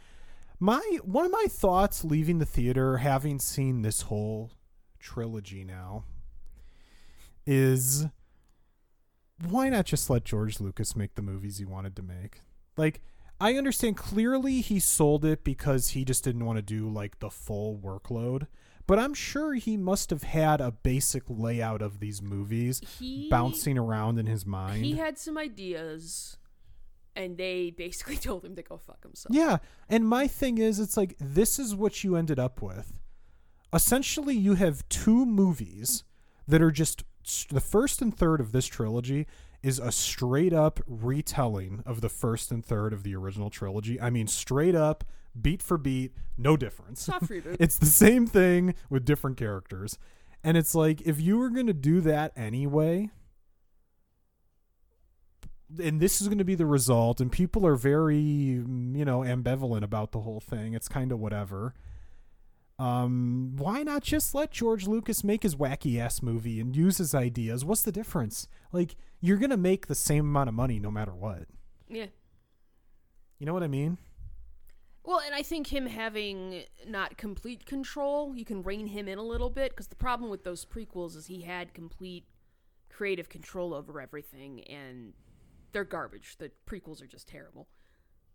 my 0.59 0.81
one 1.05 1.25
of 1.25 1.31
my 1.31 1.47
thoughts 1.49 2.05
leaving 2.05 2.39
the 2.39 2.47
theater, 2.47 2.99
having 2.99 3.39
seen 3.39 3.83
this 3.83 4.03
whole 4.03 4.51
trilogy 4.99 5.63
now, 5.63 6.05
is 7.47 8.07
why 9.49 9.69
not 9.69 9.87
just 9.87 10.11
let 10.11 10.25
George 10.25 10.59
Lucas 10.59 10.97
make 10.97 11.15
the 11.15 11.23
movies 11.23 11.59
he 11.59 11.65
wanted 11.65 11.95
to 11.95 12.03
make? 12.03 12.41
Like, 12.77 13.01
I 13.41 13.55
understand 13.55 13.97
clearly 13.97 14.61
he 14.61 14.81
sold 14.81 15.25
it 15.25 15.45
because 15.45 15.91
he 15.91 16.05
just 16.05 16.25
didn't 16.25 16.45
want 16.45 16.57
to 16.59 16.63
do 16.63 16.89
like 16.89 17.21
the 17.21 17.31
full 17.31 17.79
workload. 17.79 18.47
But 18.87 18.99
I'm 18.99 19.13
sure 19.15 19.55
he 19.55 19.77
must 19.77 20.11
have 20.11 20.23
had 20.23 20.61
a 20.61 20.71
basic 20.73 21.23
layout 21.29 21.83
of 21.83 22.01
these 22.01 22.23
movies 22.23 22.81
He 22.99 23.29
bouncing 23.29 23.77
around 23.77 24.19
in 24.19 24.27
his 24.27 24.47
mind. 24.47 24.85
He 24.85 24.97
had 24.97 25.19
some 25.19 25.37
ideas, 25.37 26.39
and 27.15 27.37
they 27.37 27.71
basically 27.71 28.17
told 28.29 28.45
him 28.45 28.57
to 28.57 28.63
go 28.63 28.79
fuck 28.79 29.03
himself. 29.03 29.35
yeah, 29.35 29.59
and 29.91 30.09
my 30.09 30.27
thing 30.27 30.57
is, 30.59 30.81
it's 30.81 30.97
like 30.97 31.15
this 31.21 31.59
is 31.59 31.75
what 31.75 32.03
you 32.03 32.17
ended 32.17 32.39
up 32.39 32.63
with. 32.63 32.99
Essentially, 33.75 34.35
you 34.35 34.55
have 34.55 34.89
two 34.89 35.27
movies 35.27 36.05
that 36.47 36.63
are 36.63 36.71
just 36.71 37.05
the 37.51 37.61
first 37.61 38.01
and 38.01 38.17
third 38.17 38.41
of 38.41 38.53
this 38.53 38.65
trilogy 38.67 39.27
is 39.63 39.79
a 39.79 39.91
straight 39.91 40.53
up 40.53 40.81
retelling 40.87 41.83
of 41.85 42.01
the 42.01 42.09
first 42.09 42.51
and 42.51 42.65
third 42.65 42.93
of 42.93 43.03
the 43.03 43.15
original 43.15 43.51
trilogy. 43.51 44.01
I 44.01 44.11
mean, 44.11 44.27
straight 44.27 44.75
up, 44.75 45.05
beat 45.41 45.63
for 45.63 45.79
beat, 45.79 46.13
no 46.37 46.57
difference. 46.57 47.09
It's 47.61 47.79
the 47.79 47.87
same 47.87 48.27
thing 48.27 48.75
with 48.89 49.05
different 49.05 49.37
characters. 49.37 49.99
And 50.45 50.57
it's 50.57 50.75
like 50.75 51.01
if 51.03 51.21
you 51.21 51.39
were 51.39 51.51
going 51.51 51.67
to 51.67 51.75
do 51.75 52.01
that 52.03 52.33
anyway, 52.37 53.11
and 55.83 56.01
this 56.01 56.21
is 56.21 56.29
going 56.29 56.39
to 56.39 56.45
be 56.45 56.55
the 56.55 56.67
result 56.67 57.21
and 57.21 57.31
people 57.31 57.67
are 57.67 57.75
very, 57.75 58.19
you 58.19 59.05
know, 59.05 59.21
ambivalent 59.21 59.83
about 59.83 60.13
the 60.13 60.21
whole 60.21 60.41
thing. 60.41 60.75
It's 60.75 60.89
kind 60.89 61.13
of 61.13 61.19
whatever. 61.19 61.75
Um, 62.79 63.55
why 63.57 63.83
not 63.83 64.03
just 64.03 64.35
let 64.35 64.53
George 64.53 64.87
Lucas 64.87 65.25
make 65.25 65.43
his 65.43 65.57
wacky 65.57 65.99
ass 65.99 66.23
movie 66.23 66.61
and 66.61 66.77
use 66.77 66.99
his 66.99 67.15
ideas? 67.15 67.65
What's 67.65 67.83
the 67.83 67.91
difference? 67.93 68.47
Like, 68.73 68.95
you're 69.21 69.39
gonna 69.39 69.57
make 69.57 69.87
the 69.87 69.95
same 69.95 70.27
amount 70.27 70.49
of 70.49 70.55
money 70.55 70.79
no 70.79 70.91
matter 70.91 71.15
what. 71.15 71.47
Yeah. 71.89 72.07
You 73.39 73.47
know 73.47 73.55
what 73.55 73.63
I 73.63 73.69
mean? 73.69 73.99
Well, 75.05 75.21
and 75.25 75.35
I 75.35 75.43
think 75.43 75.69
him 75.69 75.87
having 75.87 76.65
not 76.87 77.17
complete 77.17 77.65
control, 77.65 78.35
you 78.35 78.45
can 78.45 78.63
rein 78.63 78.89
him 78.89 79.09
in 79.09 79.17
a 79.17 79.23
little 79.23 79.49
bit 79.49 79.71
because 79.71 79.87
the 79.87 79.97
problem 79.97 80.31
with 80.31 80.45
those 80.45 80.67
prequels 80.67 81.17
is 81.17 81.27
he 81.27 81.43
had 81.43 81.73
complete 81.73 82.27
creative 82.91 83.29
control 83.29 83.73
over 83.73 84.01
everything, 84.01 84.63
and 84.65 85.15
they're 85.73 85.85
garbage. 85.85 86.37
The 86.39 86.51
prequels 86.67 87.03
are 87.03 87.07
just 87.07 87.29
terrible. 87.29 87.69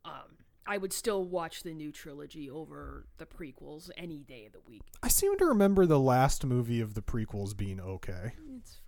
Um, 0.06 0.38
I 0.66 0.78
would 0.78 0.94
still 0.94 1.26
watch 1.26 1.64
the 1.64 1.74
new 1.74 1.92
trilogy 1.92 2.50
over 2.50 3.06
the 3.18 3.26
prequels 3.26 3.90
any 3.98 4.24
day 4.24 4.46
of 4.46 4.54
the 4.54 4.62
week. 4.68 4.82
I 5.04 5.10
seem 5.10 5.38
to 5.38 5.46
remember 5.46 5.86
the 5.86 6.00
last 6.00 6.46
movie 6.46 6.80
of 6.80 6.94
the 6.94 7.02
prequels 7.02 7.56
being 7.56 7.80
okay. 7.80 8.34
It's. 8.58 8.80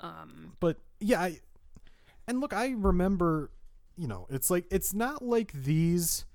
Um, 0.00 0.52
but 0.60 0.78
yeah 1.00 1.20
I, 1.22 1.40
and 2.28 2.40
look 2.40 2.52
i 2.52 2.68
remember 2.76 3.50
you 3.96 4.06
know 4.06 4.26
it's 4.30 4.50
like 4.50 4.66
it's 4.70 4.92
not 4.92 5.22
like 5.22 5.52
these 5.52 6.26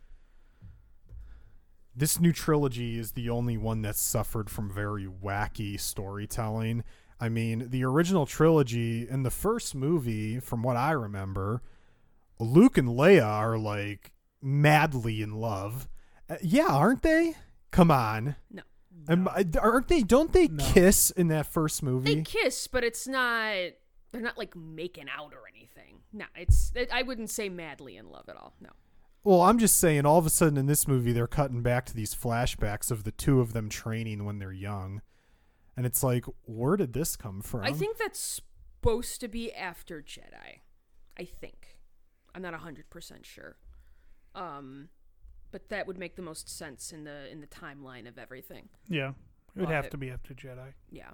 this 1.96 2.20
new 2.20 2.32
trilogy 2.32 2.98
is 2.98 3.12
the 3.12 3.30
only 3.30 3.58
one 3.58 3.82
that's 3.82 4.02
suffered 4.02 4.50
from 4.50 4.72
very 4.72 5.06
wacky 5.06 5.80
storytelling. 5.80 6.84
I 7.20 7.30
mean 7.30 7.70
the 7.70 7.84
original 7.84 8.26
trilogy 8.26 9.08
in 9.08 9.24
the 9.24 9.30
first 9.30 9.76
movie 9.76 10.40
from 10.40 10.64
what 10.64 10.78
i 10.78 10.92
remember 10.92 11.62
luke 12.40 12.78
and 12.78 12.88
leia 12.90 13.26
are 13.26 13.58
like 13.58 14.14
madly 14.42 15.22
in 15.22 15.34
love. 15.34 15.88
Uh, 16.30 16.38
yeah 16.42 16.68
aren't 16.70 17.04
they? 17.04 17.36
Come 17.70 17.92
on. 17.92 18.36
No. 18.50 18.64
Am 19.08 19.28
I- 19.28 19.46
aren't 19.60 19.88
they 19.88 20.04
don't 20.04 20.32
they 20.32 20.48
No. 20.48 20.64
kiss 20.64 21.10
in 21.12 21.28
that 21.30 21.48
first 21.48 21.82
movie 21.84 22.16
They 22.16 22.22
kiss, 22.22 22.68
but 22.68 22.84
it's 22.84 23.08
not. 23.08 23.56
They're 24.12 24.22
not 24.22 24.38
like 24.38 24.56
making 24.56 25.08
out 25.10 25.34
or 25.34 25.48
anything. 25.48 26.00
No, 26.14 26.26
it's. 26.36 26.72
It, 26.76 26.90
I 26.92 27.02
wouldn't 27.02 27.30
say 27.30 27.50
madly 27.50 27.98
in 27.98 28.10
love 28.10 28.28
at 28.30 28.36
all. 28.36 28.54
No. 28.60 28.70
Well, 29.24 29.42
I'm 29.42 29.60
just 29.60 29.78
saying, 29.80 30.06
all 30.06 30.18
of 30.18 30.26
a 30.26 30.30
sudden 30.32 30.58
in 30.58 30.66
this 30.66 30.88
movie, 30.88 31.12
they're 31.14 31.28
cutting 31.28 31.62
back 31.62 31.86
to 31.86 31.94
these 31.96 32.14
flashbacks 32.16 32.90
of 32.92 33.04
the 33.04 33.12
two 33.12 33.40
of 33.40 33.54
them 33.54 33.70
training 33.70 34.26
when 34.26 34.40
they're 34.40 34.52
young. 34.52 35.02
And 35.78 35.86
it's 35.86 36.04
like, 36.04 36.26
where 36.44 36.76
did 36.76 36.94
this 36.94 37.16
come 37.16 37.42
from? 37.42 37.62
I 37.64 37.72
think 37.72 37.98
that's 37.98 38.42
supposed 38.80 39.22
to 39.22 39.28
be 39.28 39.54
after 39.54 40.02
Jedi. 40.02 40.60
I 41.18 41.24
think. 41.24 41.78
I'm 42.36 42.42
not 42.42 42.54
hundred 42.56 42.90
percent 42.90 43.26
sure. 43.26 43.58
Um, 44.36 44.90
but 45.52 45.70
that 45.70 45.88
would 45.88 45.98
make 45.98 46.16
the 46.16 46.22
most 46.22 46.50
sense 46.50 46.92
in 46.92 47.04
the 47.04 47.30
in 47.32 47.42
the 47.42 47.48
timeline 47.48 48.08
of 48.08 48.18
everything. 48.18 48.70
Yeah, 48.88 49.10
it 49.56 49.60
would 49.62 49.70
have 49.70 49.86
But- 49.86 49.92
to 49.92 49.98
be 49.98 50.10
after 50.10 50.34
Jedi. 50.34 50.74
Yeah. 50.90 51.12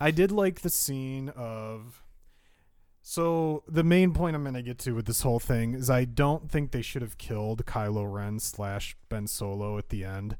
I 0.00 0.10
did 0.12 0.30
like 0.30 0.60
the 0.60 0.70
scene 0.70 1.28
of. 1.30 2.02
So 3.02 3.62
the 3.66 3.82
main 3.84 4.12
point 4.12 4.36
I'm 4.36 4.42
going 4.42 4.54
to 4.54 4.62
get 4.62 4.78
to 4.80 4.92
with 4.92 5.06
this 5.06 5.22
whole 5.22 5.38
thing 5.40 5.72
is 5.74 5.88
I 5.88 6.04
don't 6.04 6.50
think 6.50 6.72
they 6.72 6.82
should 6.82 7.00
have 7.00 7.16
killed 7.16 7.64
Kylo 7.64 8.12
Ren 8.12 8.38
slash 8.38 8.96
Ben 9.08 9.26
Solo 9.26 9.78
at 9.78 9.88
the 9.88 10.04
end 10.04 10.36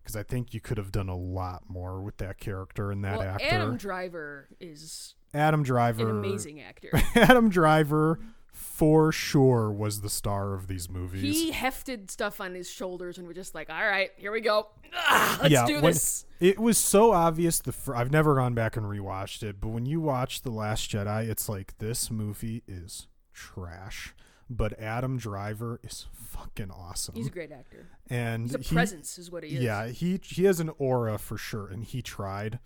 because 0.00 0.14
I 0.14 0.22
think 0.22 0.54
you 0.54 0.60
could 0.60 0.78
have 0.78 0.92
done 0.92 1.08
a 1.08 1.16
lot 1.16 1.64
more 1.68 2.00
with 2.02 2.18
that 2.18 2.38
character 2.38 2.92
and 2.92 3.02
that 3.04 3.18
well, 3.18 3.28
actor. 3.28 3.46
Adam 3.46 3.76
Driver 3.76 4.48
is 4.60 5.14
Adam 5.32 5.62
Driver, 5.64 6.08
an 6.08 6.18
amazing 6.24 6.60
actor. 6.60 6.90
Adam 7.16 7.48
Driver, 7.48 8.20
for 8.54 9.12
sure, 9.12 9.70
was 9.70 10.00
the 10.00 10.08
star 10.08 10.54
of 10.54 10.68
these 10.68 10.88
movies. 10.88 11.20
he 11.22 11.50
hefted 11.50 12.10
stuff 12.10 12.40
on 12.40 12.54
his 12.54 12.70
shoulders 12.70 13.18
and 13.18 13.26
was 13.26 13.34
just 13.36 13.54
like, 13.54 13.68
"All 13.68 13.84
right, 13.86 14.10
here 14.16 14.32
we 14.32 14.40
go. 14.40 14.68
Ah, 14.94 15.38
let's 15.42 15.52
yeah, 15.52 15.66
do 15.66 15.80
this." 15.80 16.24
It 16.40 16.58
was 16.58 16.78
so 16.78 17.12
obvious. 17.12 17.58
The 17.60 17.72
fir- 17.72 17.96
I've 17.96 18.10
never 18.12 18.36
gone 18.36 18.54
back 18.54 18.76
and 18.76 18.86
rewatched 18.86 19.42
it, 19.42 19.60
but 19.60 19.68
when 19.68 19.86
you 19.86 20.00
watch 20.00 20.42
the 20.42 20.50
Last 20.50 20.90
Jedi, 20.90 21.28
it's 21.28 21.48
like 21.48 21.76
this 21.78 22.10
movie 22.10 22.62
is 22.68 23.08
trash. 23.32 24.14
But 24.48 24.78
Adam 24.78 25.16
Driver 25.16 25.80
is 25.82 26.06
fucking 26.12 26.70
awesome, 26.70 27.14
He's 27.14 27.28
a 27.28 27.30
great 27.30 27.50
actor. 27.50 27.88
and 28.10 28.44
He's 28.44 28.54
a 28.54 28.58
he- 28.58 28.74
presence, 28.74 29.18
is 29.18 29.30
what 29.30 29.42
he 29.42 29.56
is. 29.56 29.62
Yeah, 29.64 29.88
he 29.88 30.20
he 30.22 30.44
has 30.44 30.60
an 30.60 30.70
aura 30.78 31.18
for 31.18 31.36
sure, 31.38 31.66
and 31.68 31.82
he 31.84 32.02
tried. 32.02 32.60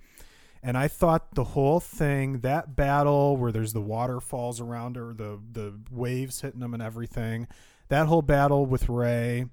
And 0.69 0.77
I 0.77 0.87
thought 0.87 1.35
the 1.35 1.45
whole 1.45 1.81
thing, 1.81 2.41
that 2.41 2.77
battle 2.77 3.39
where 3.39 3.51
there's 3.51 3.73
the 3.73 3.81
waterfalls 3.81 4.61
around 4.61 4.97
her, 4.97 5.15
the 5.15 5.41
the 5.51 5.81
waves 5.91 6.43
hitting 6.43 6.61
them 6.61 6.75
and 6.75 6.83
everything, 6.83 7.49
that 7.89 8.07
whole 8.07 8.21
battle 8.21 8.67
with 8.67 8.87
Rey, 8.87 9.47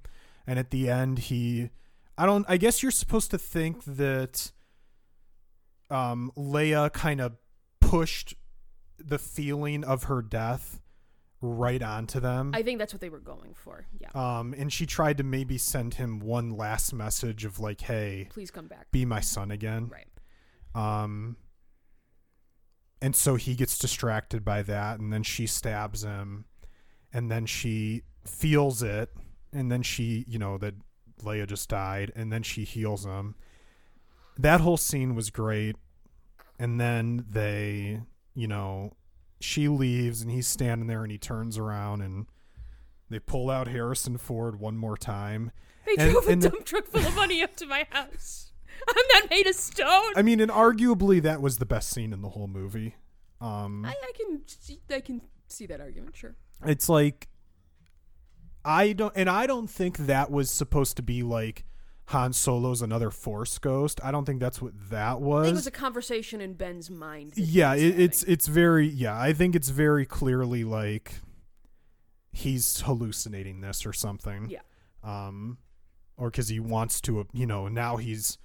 and 0.45 0.59
at 0.59 0.71
the 0.71 0.89
end 0.89 1.19
he, 1.19 1.69
I 2.17 2.25
don't, 2.25 2.45
I 2.49 2.57
guess 2.57 2.83
you're 2.83 2.91
supposed 2.91 3.31
to 3.31 3.37
think 3.37 3.85
that, 3.85 4.51
um, 5.89 6.33
Leia 6.35 6.91
kind 6.91 7.21
of 7.21 7.37
pushed 7.79 8.33
the 8.97 9.17
feeling 9.17 9.85
of 9.85 10.03
her 10.03 10.21
death 10.21 10.81
right 11.39 11.81
onto 11.81 12.19
them. 12.19 12.51
I 12.53 12.61
think 12.61 12.77
that's 12.77 12.93
what 12.93 12.99
they 12.99 13.09
were 13.09 13.19
going 13.19 13.53
for. 13.53 13.85
Yeah. 14.01 14.09
Um, 14.13 14.53
and 14.57 14.73
she 14.73 14.85
tried 14.85 15.15
to 15.19 15.23
maybe 15.23 15.57
send 15.57 15.93
him 15.93 16.19
one 16.19 16.57
last 16.57 16.91
message 16.93 17.45
of 17.45 17.57
like, 17.57 17.79
"Hey, 17.79 18.27
Please 18.31 18.51
come 18.51 18.67
back. 18.67 18.91
be 18.91 19.05
my 19.05 19.21
son 19.21 19.49
again." 19.49 19.87
Right. 19.87 20.07
Um, 20.75 21.37
and 23.01 23.15
so 23.15 23.35
he 23.35 23.55
gets 23.55 23.77
distracted 23.77 24.43
by 24.43 24.61
that, 24.63 24.99
and 24.99 25.11
then 25.11 25.23
she 25.23 25.47
stabs 25.47 26.03
him, 26.03 26.45
and 27.13 27.31
then 27.31 27.45
she 27.45 28.03
feels 28.25 28.83
it, 28.83 29.09
and 29.53 29.71
then 29.71 29.81
she, 29.83 30.25
you 30.27 30.37
know, 30.39 30.57
that 30.57 30.75
Leia 31.23 31.47
just 31.47 31.69
died, 31.69 32.11
and 32.15 32.31
then 32.31 32.43
she 32.43 32.63
heals 32.63 33.05
him. 33.05 33.35
That 34.37 34.59
whole 34.61 34.77
scene 34.77 35.15
was 35.15 35.29
great, 35.29 35.75
and 36.59 36.79
then 36.79 37.25
they, 37.29 38.01
you 38.33 38.47
know, 38.47 38.93
she 39.39 39.67
leaves, 39.67 40.21
and 40.21 40.31
he's 40.31 40.47
standing 40.47 40.87
there, 40.87 41.03
and 41.03 41.11
he 41.11 41.17
turns 41.17 41.57
around, 41.57 42.01
and 42.01 42.25
they 43.09 43.19
pull 43.19 43.49
out 43.49 43.67
Harrison 43.67 44.17
Ford 44.17 44.59
one 44.59 44.77
more 44.77 44.97
time. 44.97 45.51
They 45.85 45.95
And- 46.03 46.11
drove 46.11 46.27
a 46.27 46.31
and 46.31 46.41
the- 46.41 46.49
dump 46.49 46.65
truck 46.65 46.87
full 46.87 47.05
of 47.05 47.15
money 47.15 47.43
up 47.43 47.55
to 47.57 47.65
my 47.67 47.85
house. 47.91 48.51
I'm 48.89 49.21
not 49.21 49.29
made 49.29 49.47
of 49.47 49.55
stone. 49.55 50.13
I 50.15 50.21
mean, 50.21 50.39
and 50.39 50.51
arguably 50.51 51.21
that 51.21 51.41
was 51.41 51.57
the 51.57 51.65
best 51.65 51.89
scene 51.89 52.13
in 52.13 52.21
the 52.21 52.29
whole 52.29 52.47
movie. 52.47 52.95
Um, 53.41 53.85
I, 53.85 53.89
I 53.89 54.11
can 54.15 54.41
see, 54.47 54.79
I 54.89 54.99
can 55.01 55.21
see 55.47 55.65
that 55.67 55.81
argument. 55.81 56.15
Sure. 56.15 56.35
it's 56.65 56.89
like 56.89 57.27
I 58.63 58.93
don't, 58.93 59.13
and 59.15 59.29
I 59.29 59.45
don't 59.45 59.69
think 59.69 59.97
that 59.97 60.31
was 60.31 60.49
supposed 60.49 60.97
to 60.97 61.03
be 61.03 61.21
like 61.21 61.65
Han 62.07 62.33
Solo's 62.33 62.81
another 62.81 63.11
Force 63.11 63.57
ghost. 63.59 63.99
I 64.03 64.11
don't 64.11 64.25
think 64.25 64.39
that's 64.39 64.61
what 64.61 64.73
that 64.89 65.11
I 65.11 65.15
was. 65.15 65.45
think 65.45 65.53
it 65.53 65.57
was 65.57 65.67
a 65.67 65.71
conversation 65.71 66.41
in 66.41 66.53
Ben's 66.53 66.89
mind. 66.89 67.33
yeah, 67.35 67.75
it, 67.75 67.99
it's 67.99 68.23
it's 68.23 68.47
very 68.47 68.87
yeah. 68.87 69.19
I 69.19 69.33
think 69.33 69.55
it's 69.55 69.69
very 69.69 70.05
clearly 70.05 70.63
like 70.63 71.15
he's 72.31 72.81
hallucinating 72.81 73.61
this 73.61 73.85
or 73.85 73.93
something. 73.93 74.49
Yeah. 74.49 74.59
Um, 75.03 75.57
or 76.17 76.29
because 76.29 76.49
he 76.49 76.59
wants 76.59 77.01
to, 77.01 77.27
you 77.33 77.45
know, 77.45 77.67
now 77.67 77.97
he's. 77.97 78.37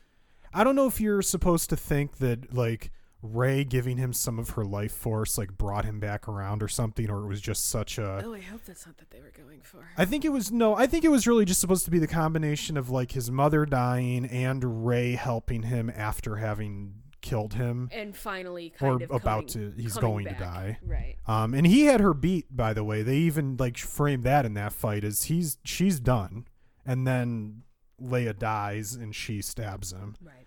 I 0.52 0.64
don't 0.64 0.76
know 0.76 0.86
if 0.86 1.00
you're 1.00 1.22
supposed 1.22 1.70
to 1.70 1.76
think 1.76 2.18
that 2.18 2.52
like 2.54 2.90
Rey 3.22 3.64
giving 3.64 3.98
him 3.98 4.12
some 4.12 4.38
of 4.38 4.50
her 4.50 4.64
life 4.64 4.92
force 4.92 5.36
like 5.36 5.56
brought 5.58 5.84
him 5.84 6.00
back 6.00 6.26
around 6.26 6.62
or 6.62 6.68
something, 6.68 7.10
or 7.10 7.24
it 7.24 7.28
was 7.28 7.40
just 7.40 7.68
such 7.68 7.98
a. 7.98 8.22
Oh, 8.24 8.34
I 8.34 8.40
hope 8.40 8.64
that's 8.64 8.86
not 8.86 8.96
that 8.98 9.10
they 9.10 9.20
were 9.20 9.32
going 9.36 9.60
for. 9.62 9.86
I 9.98 10.04
think 10.06 10.24
it 10.24 10.30
was 10.30 10.50
no. 10.50 10.74
I 10.74 10.86
think 10.86 11.04
it 11.04 11.10
was 11.10 11.26
really 11.26 11.44
just 11.44 11.60
supposed 11.60 11.84
to 11.84 11.90
be 11.90 11.98
the 11.98 12.06
combination 12.06 12.76
of 12.76 12.88
like 12.90 13.12
his 13.12 13.30
mother 13.30 13.66
dying 13.66 14.24
and 14.26 14.86
Rey 14.86 15.12
helping 15.12 15.64
him 15.64 15.92
after 15.94 16.36
having 16.36 16.94
killed 17.20 17.52
him, 17.52 17.90
and 17.92 18.16
finally, 18.16 18.72
or 18.80 18.94
of 18.94 19.02
about 19.10 19.48
coming- 19.52 19.74
to. 19.74 19.82
He's 19.82 19.98
going 19.98 20.24
back. 20.24 20.38
to 20.38 20.44
die. 20.44 20.78
Right. 20.82 21.16
Um, 21.26 21.52
and 21.52 21.66
he 21.66 21.84
had 21.84 22.00
her 22.00 22.14
beat. 22.14 22.46
By 22.56 22.72
the 22.72 22.82
way, 22.84 23.02
they 23.02 23.18
even 23.18 23.56
like 23.58 23.76
framed 23.76 24.24
that 24.24 24.46
in 24.46 24.54
that 24.54 24.72
fight 24.72 25.04
as 25.04 25.24
he's 25.24 25.58
she's 25.62 26.00
done, 26.00 26.46
and 26.86 27.06
then 27.06 27.64
Leia 28.02 28.38
dies 28.38 28.94
and 28.94 29.14
she 29.14 29.42
stabs 29.42 29.92
him. 29.92 30.16
Right. 30.22 30.46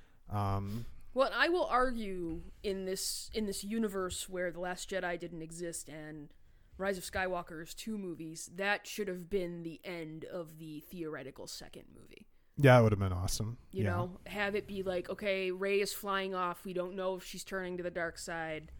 Um, 0.55 0.85
Well, 1.13 1.30
I 1.34 1.49
will 1.49 1.65
argue 1.65 2.41
in 2.63 2.85
this 2.85 3.30
in 3.34 3.45
this 3.45 3.63
universe 3.63 4.27
where 4.27 4.51
the 4.51 4.59
Last 4.59 4.89
Jedi 4.89 5.19
didn't 5.19 5.41
exist 5.41 5.89
and 5.89 6.30
Rise 6.77 6.97
of 6.97 7.03
Skywalker 7.03 7.61
is 7.61 7.73
two 7.73 7.97
movies, 7.97 8.49
that 8.55 8.88
should 8.88 9.07
have 9.07 9.30
been 9.30 9.63
the 9.63 9.80
end 9.84 10.25
of 10.25 10.57
the 10.57 10.80
theoretical 10.80 11.47
second 11.47 11.84
movie. 11.95 12.25
yeah, 12.57 12.80
it 12.80 12.84
would 12.84 12.91
have 12.91 12.99
been 12.99 13.13
awesome. 13.13 13.57
You 13.71 13.84
yeah. 13.84 13.89
know, 13.91 14.19
have 14.25 14.55
it 14.55 14.67
be 14.67 14.84
like, 14.84 15.09
okay, 15.09 15.51
Rey 15.51 15.81
is 15.81 15.93
flying 15.93 16.34
off. 16.34 16.65
We 16.65 16.73
don't 16.73 16.95
know 16.95 17.15
if 17.15 17.23
she's 17.23 17.43
turning 17.43 17.77
to 17.77 17.84
the 17.84 17.91
dark 17.91 18.17
side, 18.17 18.71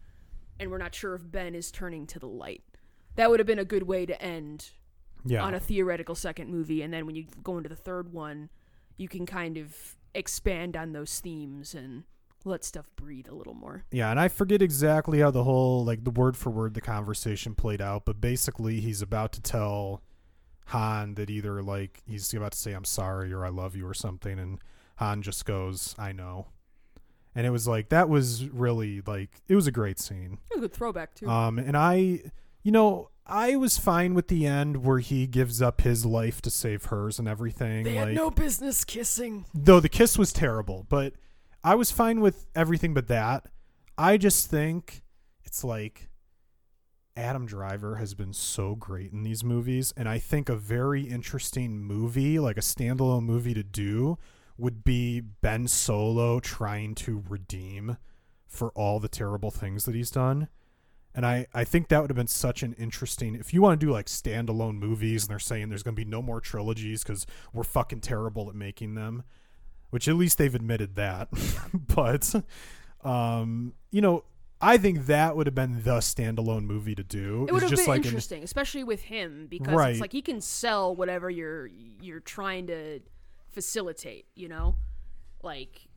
and 0.58 0.70
we're 0.70 0.78
not 0.78 0.94
sure 0.94 1.14
if 1.14 1.22
Ben 1.30 1.54
is 1.54 1.70
turning 1.70 2.06
to 2.08 2.18
the 2.18 2.26
light. 2.28 2.62
That 3.16 3.30
would 3.30 3.38
have 3.40 3.46
been 3.46 3.58
a 3.60 3.64
good 3.64 3.84
way 3.84 4.06
to 4.06 4.20
end 4.20 4.70
yeah, 5.24 5.44
on 5.44 5.54
a 5.54 5.60
theoretical 5.60 6.14
second 6.16 6.50
movie, 6.50 6.82
and 6.82 6.92
then 6.92 7.06
when 7.06 7.14
you 7.14 7.26
go 7.42 7.56
into 7.56 7.68
the 7.68 7.76
third 7.76 8.12
one, 8.12 8.50
you 8.96 9.08
can 9.08 9.26
kind 9.26 9.56
of 9.56 9.96
expand 10.14 10.76
on 10.76 10.92
those 10.92 11.18
themes 11.20 11.74
and 11.74 12.04
let 12.44 12.64
stuff 12.64 12.90
breathe 12.96 13.26
a 13.28 13.34
little 13.34 13.54
more. 13.54 13.84
Yeah, 13.90 14.10
and 14.10 14.20
I 14.20 14.28
forget 14.28 14.60
exactly 14.60 15.20
how 15.20 15.30
the 15.30 15.44
whole 15.44 15.84
like 15.84 16.04
the 16.04 16.10
word 16.10 16.36
for 16.36 16.50
word 16.50 16.74
the 16.74 16.80
conversation 16.80 17.54
played 17.54 17.80
out, 17.80 18.04
but 18.04 18.20
basically 18.20 18.80
he's 18.80 19.02
about 19.02 19.32
to 19.32 19.40
tell 19.40 20.02
Han 20.66 21.14
that 21.14 21.30
either 21.30 21.62
like 21.62 22.02
he's 22.06 22.32
about 22.34 22.52
to 22.52 22.58
say 22.58 22.72
I'm 22.72 22.84
sorry 22.84 23.32
or 23.32 23.44
I 23.44 23.48
love 23.48 23.76
you 23.76 23.86
or 23.86 23.94
something, 23.94 24.38
and 24.38 24.58
Han 24.96 25.22
just 25.22 25.44
goes 25.44 25.94
I 25.98 26.12
know, 26.12 26.48
and 27.34 27.46
it 27.46 27.50
was 27.50 27.66
like 27.66 27.88
that 27.88 28.08
was 28.08 28.46
really 28.48 29.02
like 29.06 29.30
it 29.48 29.54
was 29.54 29.66
a 29.66 29.72
great 29.72 29.98
scene. 29.98 30.38
It 30.50 30.56
was 30.56 30.58
A 30.58 30.60
good 30.68 30.72
throwback 30.72 31.14
too. 31.14 31.28
Um, 31.28 31.58
and 31.58 31.76
I, 31.76 32.22
you 32.64 32.72
know, 32.72 33.10
I 33.26 33.56
was 33.56 33.78
fine 33.78 34.14
with 34.14 34.28
the 34.28 34.46
end 34.46 34.84
where 34.84 34.98
he 34.98 35.26
gives 35.26 35.62
up 35.62 35.82
his 35.82 36.04
life 36.04 36.42
to 36.42 36.50
save 36.50 36.86
hers 36.86 37.18
and 37.18 37.28
everything. 37.28 37.84
they 37.84 37.94
like, 37.94 38.08
had 38.08 38.16
no 38.16 38.30
business 38.30 38.84
kissing. 38.84 39.46
though 39.54 39.80
the 39.80 39.88
kiss 39.88 40.18
was 40.18 40.32
terrible, 40.32 40.84
but 40.88 41.14
I 41.62 41.76
was 41.76 41.90
fine 41.90 42.20
with 42.20 42.46
everything 42.54 42.92
but 42.92 43.06
that. 43.08 43.46
I 43.96 44.16
just 44.16 44.50
think 44.50 45.02
it's 45.44 45.62
like 45.62 46.08
Adam 47.16 47.46
Driver 47.46 47.96
has 47.96 48.14
been 48.14 48.32
so 48.32 48.74
great 48.74 49.12
in 49.12 49.22
these 49.22 49.44
movies, 49.44 49.94
and 49.96 50.08
I 50.08 50.18
think 50.18 50.48
a 50.48 50.56
very 50.56 51.02
interesting 51.02 51.78
movie, 51.78 52.38
like 52.38 52.56
a 52.56 52.60
standalone 52.60 53.22
movie 53.22 53.54
to 53.54 53.62
do, 53.62 54.18
would 54.58 54.84
be 54.84 55.20
Ben 55.20 55.68
Solo 55.68 56.40
trying 56.40 56.94
to 56.96 57.22
redeem 57.28 57.98
for 58.46 58.70
all 58.70 59.00
the 59.00 59.08
terrible 59.08 59.50
things 59.50 59.84
that 59.84 59.94
he's 59.94 60.10
done. 60.10 60.48
And 61.14 61.24
I, 61.24 61.46
I 61.54 61.62
think 61.64 61.88
that 61.88 62.00
would 62.00 62.10
have 62.10 62.16
been 62.16 62.26
such 62.26 62.62
an 62.64 62.72
interesting. 62.72 63.36
If 63.36 63.54
you 63.54 63.62
want 63.62 63.78
to 63.78 63.86
do 63.86 63.92
like 63.92 64.06
standalone 64.06 64.78
movies 64.78 65.22
and 65.24 65.30
they're 65.30 65.38
saying 65.38 65.68
there's 65.68 65.82
going 65.84 65.94
to 65.94 66.04
be 66.04 66.08
no 66.10 66.20
more 66.20 66.40
trilogies 66.40 67.04
because 67.04 67.24
we're 67.52 67.62
fucking 67.62 68.00
terrible 68.00 68.48
at 68.48 68.56
making 68.56 68.94
them, 68.96 69.22
which 69.90 70.08
at 70.08 70.16
least 70.16 70.38
they've 70.38 70.54
admitted 70.54 70.96
that. 70.96 71.28
but, 71.94 72.34
um, 73.04 73.74
you 73.92 74.00
know, 74.00 74.24
I 74.60 74.76
think 74.78 75.06
that 75.06 75.36
would 75.36 75.46
have 75.46 75.54
been 75.54 75.82
the 75.84 75.98
standalone 75.98 76.64
movie 76.64 76.94
to 76.94 77.04
do. 77.04 77.46
It 77.48 77.52
would 77.52 77.62
It's 77.62 77.70
have 77.70 77.70
just 77.70 77.82
been 77.82 77.90
like 77.94 78.00
an- 78.00 78.06
interesting, 78.06 78.42
especially 78.42 78.82
with 78.82 79.02
him, 79.02 79.46
because 79.48 79.74
Right. 79.74 79.90
it's 79.92 80.00
like 80.00 80.12
he 80.12 80.22
can 80.22 80.40
sell 80.40 80.96
whatever 80.96 81.28
you're 81.30 81.66
you're 82.00 82.20
trying 82.20 82.66
to 82.68 83.00
facilitate. 83.52 84.26
You 84.34 84.48
know, 84.48 84.76
like 85.42 85.88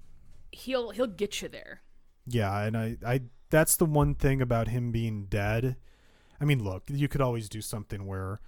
he'll 0.52 0.92
he'll 0.92 1.08
get 1.08 1.42
you 1.42 1.48
there. 1.48 1.82
Yeah, 2.28 2.62
and 2.64 2.76
I, 2.78 2.98
I 3.06 3.22
that's 3.50 3.76
the 3.76 3.86
one 3.86 4.16
thing 4.16 4.42
about 4.42 4.68
him 4.70 4.92
being 4.92 5.26
dead. 5.26 5.76
I 6.40 6.46
mean, 6.46 6.64
look, 6.64 6.84
you 6.88 7.08
could 7.08 7.22
always 7.22 7.50
do 7.50 7.62
something 7.62 8.06
where 8.06 8.42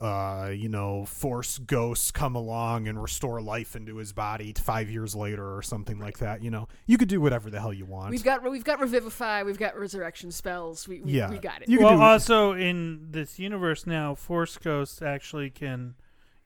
uh, 0.00 0.50
you 0.52 0.68
know, 0.68 1.06
force 1.06 1.56
ghosts 1.58 2.10
come 2.10 2.34
along 2.34 2.86
and 2.86 3.00
restore 3.00 3.40
life 3.40 3.74
into 3.74 3.96
his 3.96 4.12
body 4.12 4.52
five 4.58 4.90
years 4.90 5.14
later 5.14 5.56
or 5.56 5.62
something 5.62 5.98
like 5.98 6.18
that. 6.18 6.42
You 6.42 6.50
know, 6.50 6.68
you 6.86 6.98
could 6.98 7.08
do 7.08 7.20
whatever 7.20 7.48
the 7.50 7.60
hell 7.60 7.72
you 7.72 7.86
want. 7.86 8.10
We've 8.10 8.22
got 8.24 8.42
we've 8.42 8.64
got 8.64 8.78
revivify, 8.80 9.42
we've 9.44 9.58
got 9.58 9.78
resurrection 9.78 10.30
spells. 10.32 10.86
We 10.86 11.00
we, 11.00 11.12
Yeah. 11.12 11.30
we 11.30 11.38
got 11.38 11.62
it. 11.62 11.68
You 11.68 11.78
could 11.78 11.84
well, 11.84 11.96
do- 11.96 12.02
also 12.02 12.52
in 12.52 13.08
this 13.10 13.38
universe 13.38 13.86
now, 13.86 14.14
Force 14.14 14.58
Ghosts 14.58 15.00
actually 15.00 15.48
can, 15.50 15.94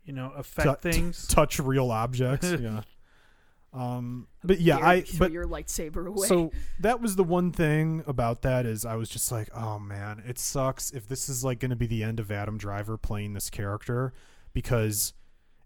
you 0.04 0.12
know, 0.12 0.32
affect 0.36 0.82
Tu- 0.82 0.92
things. 0.92 1.26
touch 1.26 1.58
real 1.58 1.90
objects. 1.90 2.48
yeah. 2.60 2.82
Um, 3.72 4.26
but 4.42 4.60
yeah, 4.60 4.78
I 4.78 5.04
but 5.18 5.30
your 5.30 5.46
lightsaber 5.46 6.06
away. 6.06 6.26
So 6.26 6.50
that 6.80 7.00
was 7.00 7.14
the 7.16 7.22
one 7.22 7.52
thing 7.52 8.02
about 8.06 8.42
that 8.42 8.66
is 8.66 8.84
I 8.84 8.96
was 8.96 9.08
just 9.08 9.30
like, 9.30 9.48
oh 9.54 9.78
man, 9.78 10.22
it 10.26 10.38
sucks 10.38 10.90
if 10.90 11.06
this 11.06 11.28
is 11.28 11.44
like 11.44 11.60
going 11.60 11.70
to 11.70 11.76
be 11.76 11.86
the 11.86 12.02
end 12.02 12.18
of 12.18 12.32
Adam 12.32 12.58
Driver 12.58 12.96
playing 12.96 13.34
this 13.34 13.48
character 13.48 14.12
because 14.52 15.12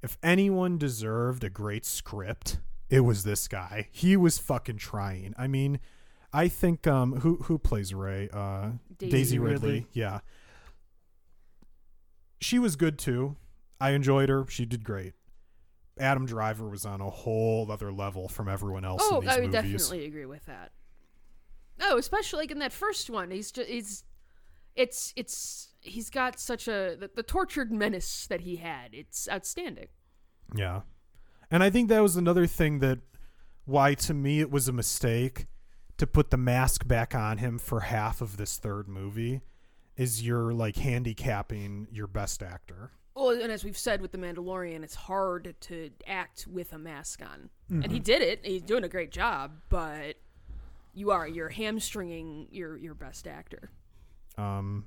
if 0.03 0.19
anyone 0.23 0.77
deserved 0.77 1.45
a 1.45 1.51
great 1.51 1.87
script, 1.87 2.59
it 2.91 3.01
was 3.01 3.25
this 3.25 3.49
guy. 3.49 3.89
He 3.91 4.19
was 4.19 4.39
fucking 4.39 4.77
trying. 4.77 5.35
I 5.39 5.47
mean, 5.47 5.81
I 6.31 6.49
think 6.49 6.87
um 6.87 7.21
who 7.21 7.37
who 7.45 7.59
plays 7.59 7.95
Rey? 7.95 8.29
Uh 8.31 8.73
Daisy 8.99 9.11
Daisy, 9.11 9.39
Ridley. 9.39 9.69
Ridley. 9.71 9.87
Yeah. 9.95 10.21
She 12.41 12.59
was 12.59 12.77
good 12.77 12.99
too. 12.99 13.37
I 13.81 13.91
enjoyed 13.91 14.29
her. 14.29 14.45
She 14.49 14.67
did 14.67 14.85
great. 14.85 15.15
Adam 15.99 16.27
Driver 16.27 16.69
was 16.69 16.85
on 16.85 17.01
a 17.01 17.11
whole 17.11 17.71
other 17.71 17.93
level 17.93 18.29
from 18.29 18.49
everyone 18.49 18.85
else 18.85 19.03
oh, 19.05 19.19
in 19.19 19.27
these 19.27 19.31
I 19.31 19.41
would 19.41 19.53
movies. 19.53 19.73
definitely 19.73 20.07
agree 20.07 20.27
with 20.27 20.45
that. 20.47 20.73
Oh, 21.81 21.99
especially 21.99 22.41
like 22.41 22.51
in 22.51 22.59
that 22.61 22.73
first 22.73 23.11
one, 23.11 23.31
he's 23.31 23.53
just 23.53 23.69
he's 23.69 24.05
it's 24.75 25.13
it's 25.17 25.73
he's 25.81 26.11
got 26.11 26.41
such 26.41 26.67
a 26.69 26.97
the, 26.99 27.11
the 27.15 27.23
tortured 27.23 27.73
menace 27.73 28.27
that 28.27 28.43
he 28.43 28.57
had. 28.57 28.91
It's 28.93 29.29
outstanding. 29.29 29.89
Yeah. 30.55 30.83
And 31.51 31.63
I 31.63 31.71
think 31.71 31.89
that 31.89 32.03
was 32.03 32.17
another 32.17 32.47
thing 32.47 32.81
that 32.81 33.01
why 33.65 33.95
to 33.95 34.15
me 34.15 34.41
it 34.41 34.51
was 34.51 34.69
a 34.69 34.73
mistake 34.73 35.47
to 35.97 36.07
put 36.07 36.31
the 36.31 36.37
mask 36.37 36.87
back 36.87 37.15
on 37.15 37.39
him 37.39 37.59
for 37.59 37.81
half 37.81 38.21
of 38.21 38.37
this 38.37 38.59
third 38.59 38.89
movie 38.89 39.41
is 39.97 40.27
you're 40.27 40.53
like 40.53 40.77
handicapping 40.77 41.87
your 41.93 42.07
best 42.07 42.43
actor. 42.43 42.91
Well, 43.15 43.31
and 43.31 43.53
as 43.53 43.63
we've 43.65 43.79
said 43.79 44.01
with 44.01 44.11
the 44.13 44.19
Mandalorian, 44.19 44.83
it's 44.83 44.95
hard 44.97 45.55
to 45.63 45.91
act 46.07 46.47
with 46.51 46.73
a 46.73 46.79
mask 46.79 47.23
on, 47.23 47.51
and 47.71 47.83
Mm-hmm. 47.85 47.93
he 47.93 48.01
did 48.01 48.23
it. 48.23 48.41
He's 48.45 48.63
doing 48.63 48.83
a 48.85 48.89
great 48.89 49.11
job, 49.13 49.53
but 49.69 50.17
you 50.95 51.11
are 51.13 51.27
you're 51.27 51.49
hamstringing 51.49 52.49
your 52.51 52.77
your 52.77 52.95
best 52.95 53.27
actor. 53.27 53.71
Um 54.37 54.87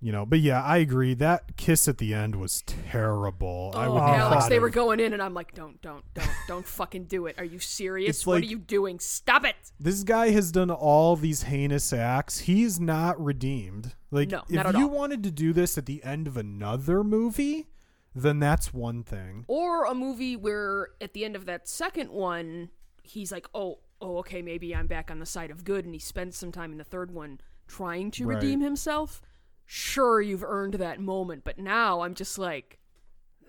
you 0.00 0.12
know, 0.12 0.26
but 0.26 0.40
yeah, 0.40 0.62
I 0.62 0.78
agree. 0.78 1.14
That 1.14 1.56
kiss 1.56 1.88
at 1.88 1.98
the 1.98 2.12
end 2.14 2.36
was 2.36 2.62
terrible. 2.66 3.72
I 3.74 3.86
Oh, 3.86 3.92
would 3.94 4.00
Alex, 4.02 4.48
they 4.48 4.58
were 4.58 4.70
going 4.70 5.00
in, 5.00 5.12
and 5.12 5.22
I'm 5.22 5.34
like, 5.34 5.54
don't, 5.54 5.80
don't, 5.82 6.04
don't, 6.14 6.30
don't 6.46 6.66
fucking 6.66 7.04
do 7.04 7.26
it. 7.26 7.36
Are 7.38 7.44
you 7.44 7.58
serious? 7.58 8.10
It's 8.18 8.26
what 8.26 8.42
are 8.42 8.46
you 8.46 8.58
doing? 8.58 8.98
Stop 8.98 9.44
it! 9.44 9.56
This 9.80 10.02
guy 10.02 10.30
has 10.30 10.52
done 10.52 10.70
all 10.70 11.16
these 11.16 11.44
heinous 11.44 11.92
acts. 11.92 12.40
He's 12.40 12.78
not 12.78 13.22
redeemed. 13.22 13.94
Like 14.10 14.30
No, 14.30 14.42
if 14.48 14.74
you 14.76 14.84
all. 14.84 14.90
wanted 14.90 15.22
to 15.24 15.30
do 15.30 15.52
this 15.52 15.76
at 15.78 15.86
the 15.86 16.02
end 16.04 16.26
of 16.26 16.36
another 16.36 17.02
movie, 17.02 17.68
then 18.14 18.38
that's 18.40 18.72
one 18.72 19.02
thing. 19.02 19.44
Or 19.48 19.86
a 19.86 19.94
movie 19.94 20.36
where 20.36 20.90
at 21.00 21.14
the 21.14 21.24
end 21.24 21.34
of 21.34 21.46
that 21.46 21.68
second 21.68 22.10
one, 22.10 22.70
he's 23.02 23.32
like, 23.32 23.48
oh, 23.54 23.78
oh, 24.00 24.18
okay, 24.18 24.42
maybe 24.42 24.74
I'm 24.74 24.86
back 24.86 25.10
on 25.10 25.18
the 25.18 25.26
side 25.26 25.50
of 25.50 25.64
good, 25.64 25.84
and 25.84 25.94
he 25.94 25.98
spends 26.00 26.36
some 26.36 26.52
time 26.52 26.70
in 26.72 26.78
the 26.78 26.84
third 26.84 27.10
one 27.12 27.40
trying 27.66 28.10
to 28.12 28.26
Right. 28.26 28.34
redeem 28.36 28.60
himself. 28.60 29.22
Sure, 29.66 30.20
you've 30.20 30.44
earned 30.44 30.74
that 30.74 31.00
moment, 31.00 31.42
but 31.44 31.58
now 31.58 32.02
I'm 32.02 32.14
just 32.14 32.38
like, 32.38 32.78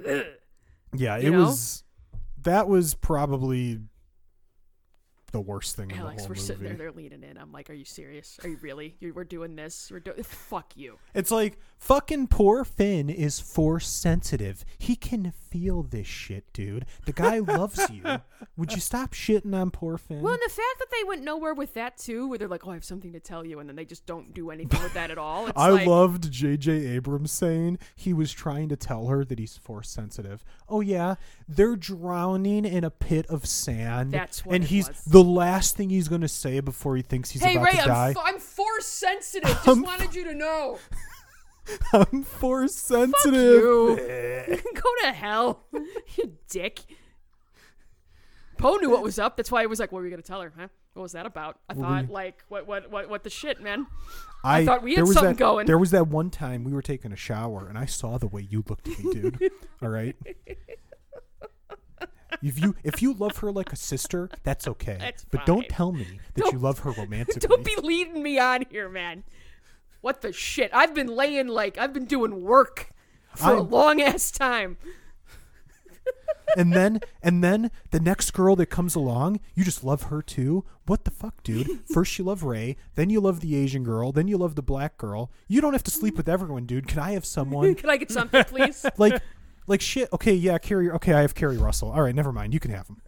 ugh. 0.08 0.24
Yeah, 0.94 1.18
You 1.18 1.28
it 1.28 1.32
know? 1.32 1.46
was. 1.46 1.84
That 2.44 2.68
was 2.68 2.94
probably 2.94 3.80
the 5.32 5.42
worst 5.42 5.76
thing 5.76 5.92
in 5.92 5.98
Alex, 5.98 6.24
the 6.24 6.30
we're 6.30 6.36
whole 6.36 6.44
sitting 6.46 6.64
there, 6.64 6.74
they're 6.76 6.92
leaning 6.94 7.22
in. 7.24 7.38
I'm 7.38 7.52
like, 7.52 7.70
are 7.70 7.74
you 7.74 7.84
serious? 7.84 8.40
Are 8.44 8.48
you 8.48 8.58
really? 8.62 8.96
you 9.02 9.14
we're 9.14 9.26
doing 9.26 9.56
this? 9.58 9.90
We're 9.92 10.00
doing. 10.00 10.24
Fuck 10.24 10.78
you. 10.78 10.98
It's 11.14 11.32
like 11.32 11.58
fucking 11.78 12.28
poor 12.28 12.64
Finn 12.64 13.10
is 13.10 13.42
force 13.42 13.88
sensitive. 13.88 14.64
He 14.78 14.96
can 14.96 15.34
feel 15.56 15.84
this 15.84 16.08
shit, 16.08 16.52
dude. 16.54 16.86
The 17.06 17.14
guy 17.14 17.40
loves 17.40 17.90
you. 17.90 18.04
Would 18.58 18.74
you 18.74 18.80
stop 18.82 19.14
shitting 19.14 19.54
on 19.56 19.72
poor 19.72 19.98
Finn? 19.98 20.22
Well, 20.22 20.34
and 20.34 20.42
the 20.46 20.50
fact 20.50 20.80
that 20.80 20.88
they 20.92 21.04
went 21.08 21.24
nowhere 21.24 21.54
with 21.54 21.74
that 21.76 21.98
too, 21.98 22.28
where 22.28 22.38
they're 22.38 22.48
like, 22.48 22.68
"Oh, 22.68 22.72
I 22.72 22.74
have 22.74 22.84
something 22.84 23.14
to 23.14 23.20
tell 23.20 23.46
you," 23.46 23.60
and 23.60 23.70
then 23.70 23.76
they 23.76 23.86
just 23.86 24.06
don't 24.06 24.34
do 24.34 24.52
anything 24.52 24.82
with 24.84 24.94
that 24.94 25.12
at 25.12 25.18
all. 25.18 25.48
It's 25.48 25.58
I 25.58 25.70
like, 25.70 25.88
loved 25.88 26.30
J.J. 26.32 26.72
Abrams 26.88 27.32
saying 27.32 27.80
he 27.96 28.14
was 28.14 28.34
trying 28.34 28.70
to 28.70 28.76
tell 28.76 29.08
her 29.08 29.24
that 29.24 29.40
he's 29.40 29.58
force 29.58 29.90
sensitive. 29.90 30.44
Oh 30.68 30.82
yeah, 30.82 31.16
they're 31.48 31.76
drowning 31.76 32.66
in 32.66 32.84
a 32.84 32.92
pit 32.92 33.26
of 33.28 33.46
sand. 33.46 34.14
That's 34.14 34.46
what 34.46 34.56
and 34.56 34.64
he's 34.66 34.88
was. 34.90 35.06
the 35.06 35.24
last 35.24 35.78
thing 35.78 35.90
he's 35.90 36.08
gonna 36.08 36.28
say 36.28 36.60
before 36.60 36.96
he 36.96 37.02
thinks 37.02 37.32
he's 37.32 37.44
Hey 37.44 37.56
about 37.56 37.66
Rey, 37.66 37.72
to 37.72 37.82
I'm, 37.82 37.88
die. 37.88 38.10
f- 38.12 38.18
I'm 38.24 38.40
force 38.40 38.86
sensitive. 38.88 39.50
Just 39.66 39.82
wanted 39.82 40.14
you 40.16 40.26
to 40.26 40.36
know. 40.36 40.80
I'm 41.94 42.24
force 42.24 42.80
Fuck 42.80 43.14
sensitive. 43.16 43.34
you. 43.42 43.96
Go 44.76 44.90
to 45.04 45.12
hell, 45.14 45.64
you 46.18 46.34
dick. 46.50 46.82
Poe 48.58 48.76
knew 48.78 48.90
what 48.90 49.04
was 49.04 49.20
up. 49.20 49.36
That's 49.36 49.52
why 49.52 49.64
I 49.64 49.66
was 49.66 49.80
like, 49.80 49.92
"What 49.92 50.00
were 50.00 50.06
you 50.06 50.12
gonna 50.12 50.22
tell 50.22 50.42
her? 50.42 50.54
Huh? 50.58 50.68
What 50.94 51.04
was 51.04 51.12
that 51.12 51.26
about?" 51.26 51.60
I 51.70 51.74
What 51.74 51.78
were 51.78 51.84
thought, 51.96 52.08
you- 52.08 52.14
like, 52.14 52.44
what, 52.48 52.68
what, 52.68 52.90
what, 52.90 53.10
what 53.10 53.24
the 53.24 53.30
shit, 53.30 53.62
man? 53.62 53.88
I, 54.44 54.64
thought 54.64 54.82
we 54.84 54.92
had 54.92 54.98
there 55.00 55.06
was 55.06 55.16
something 55.16 55.34
that, 55.34 55.40
going. 55.40 55.66
There 55.68 55.78
was 55.78 55.92
that 55.92 56.08
one 56.08 56.30
time 56.30 56.64
we 56.64 56.72
were 56.72 56.82
taking 56.84 57.12
a 57.12 57.16
shower 57.18 57.68
and 57.68 57.78
I 57.78 57.86
saw 57.86 58.18
the 58.18 58.28
way 58.28 58.48
you 58.50 58.64
looked 58.70 58.88
at 58.88 59.00
me, 59.04 59.12
dude. 59.14 59.52
All 59.82 59.90
right. 59.90 60.16
If 62.44 62.60
you 62.62 62.76
if 62.84 63.02
you 63.02 63.14
love 63.14 63.38
her 63.38 63.52
like 63.52 63.72
a 63.74 63.76
sister, 63.78 64.30
that's 64.44 64.68
okay. 64.68 64.98
That's 65.00 65.26
but 65.26 65.46
don't 65.46 65.62
fine. 65.62 65.70
tell 65.70 65.92
me 65.94 66.20
that 66.36 66.42
Don't- 66.44 66.54
you 66.54 66.60
love 66.60 66.80
her 66.80 66.92
romantically. 66.92 67.48
Don't 67.48 67.64
be 67.64 67.76
leading 67.82 68.22
me 68.22 68.38
on 68.40 68.66
here, 68.70 68.88
man. 68.90 69.24
What 70.06 70.22
the 70.22 70.32
shit? 70.32 70.70
I've 70.72 70.94
been 70.94 71.08
laying 71.08 71.48
like 71.48 71.80
I've 71.80 71.92
been 71.92 72.06
doing 72.06 72.44
work 72.44 72.92
for 73.36 73.54
a 73.54 73.56
I'm- 73.56 73.72
long 73.72 74.00
ass 74.00 74.30
time. 74.30 74.78
and 76.58 76.74
then 76.74 77.00
and 77.24 77.44
then 77.44 77.72
the 77.90 78.00
next 78.00 78.30
girl 78.30 78.56
that 78.58 78.68
comes 78.68 78.94
along, 78.94 79.40
you 79.56 79.64
just 79.64 79.84
love 79.84 80.04
her 80.04 80.22
too. 80.22 80.64
What 80.86 81.06
the 81.06 81.10
fuck, 81.10 81.42
dude? 81.42 81.80
First 81.92 82.20
you 82.20 82.26
love 82.26 82.44
Rey, 82.44 82.78
then 82.94 83.10
you 83.10 83.20
love 83.20 83.40
the 83.40 83.56
Asian 83.56 83.84
girl, 83.84 84.12
then 84.12 84.28
you 84.28 84.38
love 84.38 84.54
the 84.54 84.62
black 84.62 85.00
girl. 85.00 85.32
You 85.48 85.60
don't 85.60 85.74
have 85.74 85.82
to 85.86 85.92
sleep 85.92 86.18
with 86.18 86.30
everyone, 86.30 86.68
dude. 86.68 86.88
Can 86.88 87.00
I 87.00 87.14
have 87.14 87.26
someone 87.26 87.74
Can 87.82 87.90
I 87.90 87.98
get 87.98 88.12
something, 88.12 88.44
please? 88.44 88.86
like 88.98 89.20
like 89.66 89.82
shit? 89.82 90.08
Okay, 90.14 90.36
yeah, 90.36 90.60
Carrie. 90.60 90.92
Okay, 90.92 91.14
I 91.14 91.22
have 91.22 91.34
Keri 91.34 91.58
Russell. 91.58 91.90
All 91.92 92.04
right, 92.04 92.14
never 92.14 92.32
mind. 92.32 92.54
You 92.54 92.60
can 92.60 92.70
have 92.70 92.88
him. 92.88 93.02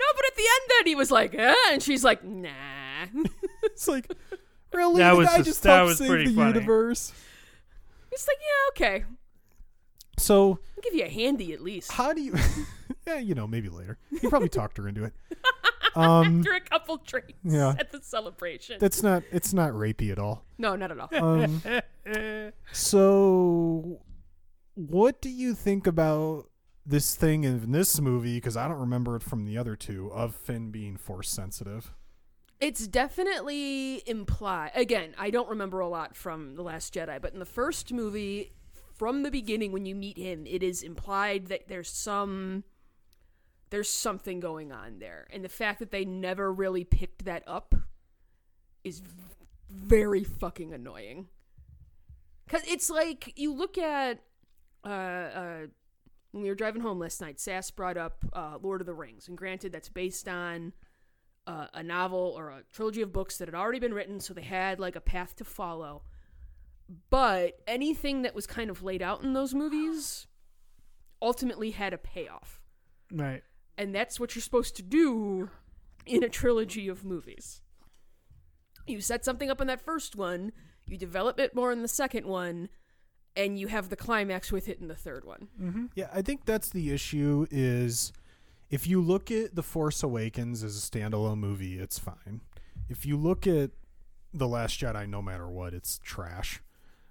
No, 0.00 0.04
but 0.14 0.24
at 0.26 0.36
the 0.36 0.42
end, 0.42 0.70
then 0.78 0.86
he 0.86 0.94
was 0.96 1.12
like, 1.12 1.32
eh, 1.34 1.54
and 1.70 1.80
she's 1.80 2.02
like, 2.02 2.24
nah. 2.24 2.48
It's 3.78 3.86
like, 3.86 4.10
Really? 4.72 4.98
That 4.98 5.12
the 5.12 5.16
was 5.18 5.28
guy 5.28 5.36
just- 5.36 5.46
just 5.48 5.62
that 5.62 5.76
helped 5.76 5.88
was 5.90 5.98
save 5.98 6.08
pretty 6.10 6.24
the 6.30 6.34
funny. 6.34 6.48
universe. 6.54 7.12
It's 8.10 8.26
like, 8.26 8.36
yeah, 8.40 8.86
okay. 8.96 9.04
So 10.18 10.58
I'll 10.76 10.82
give 10.82 10.94
you 10.94 11.04
a 11.04 11.08
handy 11.08 11.52
at 11.52 11.60
least. 11.60 11.92
how 11.92 12.12
do 12.12 12.20
you? 12.20 12.34
yeah, 13.06 13.18
you 13.18 13.34
know, 13.36 13.46
maybe 13.46 13.68
later. 13.68 13.96
He 14.20 14.28
probably 14.28 14.48
talked 14.48 14.76
her 14.78 14.88
into 14.88 15.04
it. 15.04 15.12
Um, 15.96 16.40
After 16.40 16.52
a 16.52 16.60
couple 16.60 16.98
drinks 16.98 17.32
yeah. 17.42 17.74
at 17.76 17.90
the 17.90 18.00
celebration. 18.02 18.76
that's 18.78 19.02
not. 19.02 19.22
It's 19.32 19.52
not 19.52 19.72
rapey 19.72 20.12
at 20.12 20.18
all. 20.18 20.44
no, 20.58 20.76
not 20.76 20.92
at 20.92 20.98
all. 21.00 21.08
Um, 21.12 21.62
so, 22.72 24.00
what 24.74 25.20
do 25.20 25.28
you 25.28 25.54
think 25.54 25.86
about 25.88 26.50
this 26.86 27.16
thing 27.16 27.42
in 27.42 27.72
this 27.72 28.00
movie? 28.00 28.36
Because 28.36 28.56
I 28.56 28.68
don't 28.68 28.78
remember 28.78 29.16
it 29.16 29.22
from 29.24 29.44
the 29.44 29.58
other 29.58 29.74
two 29.74 30.12
of 30.12 30.36
Finn 30.36 30.70
being 30.70 30.96
force 30.96 31.30
sensitive. 31.30 31.92
It's 32.60 32.88
definitely 32.88 34.02
implied. 34.06 34.72
Again, 34.74 35.14
I 35.16 35.30
don't 35.30 35.48
remember 35.48 35.78
a 35.78 35.88
lot 35.88 36.16
from 36.16 36.56
The 36.56 36.62
Last 36.62 36.92
Jedi, 36.92 37.20
but 37.22 37.32
in 37.32 37.38
the 37.38 37.44
first 37.46 37.92
movie, 37.92 38.52
from 38.94 39.22
the 39.22 39.30
beginning, 39.30 39.70
when 39.70 39.86
you 39.86 39.94
meet 39.94 40.18
him, 40.18 40.44
it 40.44 40.62
is 40.62 40.82
implied 40.82 41.46
that 41.46 41.68
there's 41.68 41.88
some. 41.88 42.64
There's 43.70 43.90
something 43.90 44.40
going 44.40 44.72
on 44.72 44.98
there. 44.98 45.26
And 45.30 45.44
the 45.44 45.48
fact 45.48 45.78
that 45.80 45.90
they 45.90 46.04
never 46.04 46.50
really 46.50 46.84
picked 46.84 47.26
that 47.26 47.44
up 47.46 47.74
is 48.82 49.02
very 49.70 50.24
fucking 50.24 50.72
annoying. 50.72 51.28
Because 52.46 52.66
it's 52.66 52.90
like, 52.90 53.34
you 53.36 53.52
look 53.52 53.78
at. 53.78 54.20
Uh, 54.84 54.88
uh, 54.88 55.58
when 56.32 56.42
we 56.42 56.48
were 56.48 56.54
driving 56.54 56.82
home 56.82 56.98
last 56.98 57.20
night, 57.20 57.38
Sass 57.38 57.70
brought 57.70 57.96
up 57.96 58.24
uh, 58.32 58.58
Lord 58.60 58.80
of 58.80 58.86
the 58.86 58.94
Rings. 58.94 59.28
And 59.28 59.36
granted, 59.36 59.70
that's 59.72 59.88
based 59.88 60.28
on 60.28 60.72
uh, 61.48 61.66
a 61.72 61.82
novel 61.82 62.34
or 62.36 62.50
a 62.50 62.62
trilogy 62.72 63.00
of 63.00 63.12
books 63.12 63.38
that 63.38 63.48
had 63.48 63.54
already 63.54 63.80
been 63.80 63.94
written, 63.94 64.20
so 64.20 64.34
they 64.34 64.42
had 64.42 64.78
like 64.78 64.94
a 64.94 65.00
path 65.00 65.34
to 65.36 65.44
follow. 65.44 66.02
But 67.10 67.60
anything 67.66 68.22
that 68.22 68.34
was 68.34 68.46
kind 68.46 68.70
of 68.70 68.82
laid 68.82 69.02
out 69.02 69.22
in 69.22 69.32
those 69.32 69.54
movies 69.54 70.26
ultimately 71.20 71.70
had 71.72 71.92
a 71.92 71.98
payoff. 71.98 72.60
right. 73.12 73.42
And 73.76 73.94
that's 73.94 74.18
what 74.18 74.34
you're 74.34 74.42
supposed 74.42 74.74
to 74.76 74.82
do 74.82 75.50
in 76.04 76.24
a 76.24 76.28
trilogy 76.28 76.88
of 76.88 77.04
movies. 77.04 77.62
You 78.88 79.00
set 79.00 79.24
something 79.24 79.50
up 79.50 79.60
in 79.60 79.68
that 79.68 79.80
first 79.80 80.16
one, 80.16 80.52
you 80.86 80.96
develop 80.98 81.38
it 81.38 81.54
more 81.54 81.70
in 81.70 81.82
the 81.82 81.88
second 81.88 82.26
one, 82.26 82.70
and 83.36 83.58
you 83.58 83.68
have 83.68 83.88
the 83.88 83.96
climax 83.96 84.50
with 84.50 84.68
it 84.68 84.80
in 84.80 84.88
the 84.88 84.96
third 84.96 85.24
one. 85.24 85.90
Yeah, 85.94 86.08
I 86.12 86.22
think 86.22 86.44
that's 86.44 86.70
the 86.70 86.90
issue. 86.90 87.46
Is 87.52 88.12
if 88.70 88.86
you 88.86 89.00
look 89.00 89.30
at 89.30 89.54
The 89.54 89.62
Force 89.62 90.02
Awakens 90.02 90.62
as 90.62 90.76
a 90.76 90.80
standalone 90.80 91.38
movie, 91.38 91.78
it's 91.78 91.98
fine. 91.98 92.40
If 92.88 93.06
you 93.06 93.16
look 93.16 93.46
at 93.46 93.70
The 94.32 94.48
Last 94.48 94.80
Jedi, 94.80 95.08
no 95.08 95.22
matter 95.22 95.48
what, 95.48 95.74
it's 95.74 95.98
trash. 96.02 96.60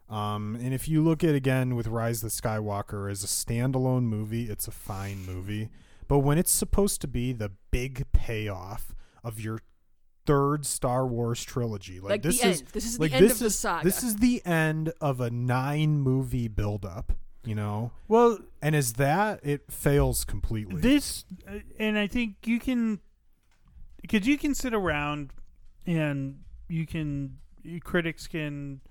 Um, 0.10 0.58
and 0.62 0.74
if 0.74 0.88
you 0.88 1.04
look 1.04 1.24
at 1.24 1.36
again 1.36 1.76
with 1.76 1.88
Rise 1.88 2.24
of 2.24 2.32
the 2.32 2.42
Skywalker 2.42 3.12
as 3.12 3.24
a 3.24 3.28
standalone 3.28 4.04
movie, 4.04 4.50
it's 4.50 4.68
a 4.68 4.72
fine 4.72 5.26
movie. 5.26 5.70
But 6.08 6.20
when 6.20 6.38
it's 6.38 6.52
supposed 6.52 7.02
to 7.02 7.08
be 7.08 7.34
the 7.34 7.52
big 7.72 8.10
payoff 8.14 8.96
of 9.24 9.40
your 9.42 9.60
third 10.26 10.66
Star 10.66 11.06
Wars 11.06 11.44
trilogy, 11.44 12.00
like, 12.00 12.10
Like 12.12 12.22
this 12.22 12.40
the 12.42 12.48
is 12.48 12.62
end. 12.62 12.70
This 12.72 12.86
is 12.86 13.00
like 13.00 13.12
the 13.12 13.18
end 13.18 13.26
this 13.26 13.32
of 13.34 13.40
the 13.40 13.46
is 13.48 13.58
saga. 13.58 13.84
this 13.84 14.04
is 14.04 14.16
the 14.18 14.46
end 14.46 14.94
of 15.02 15.20
a 15.20 15.30
nine 15.30 16.00
movie 16.00 16.48
buildup. 16.48 17.12
You 17.48 17.56
know, 17.56 17.91
Well, 18.10 18.40
and 18.61 18.76
as 18.76 18.94
that, 18.94 19.40
it 19.41 19.72
fails 19.72 20.26
completely. 20.26 20.82
this, 20.82 21.24
uh, 21.48 21.60
and 21.80 21.98
I 21.98 22.06
think 22.07 22.36
you 22.45 22.60
can, 22.60 22.99
because 24.02 24.28
you 24.28 24.38
can 24.38 24.53
sit 24.53 24.74
around 24.74 25.32
and 25.86 26.40
you 26.68 26.86
can, 26.86 27.38
you- 27.64 27.80
critics 27.80 28.28
can 28.28 28.82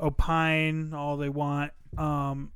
opine 0.00 0.94
all 0.94 1.18
they 1.18 1.28
want, 1.28 1.72
um, 1.98 2.52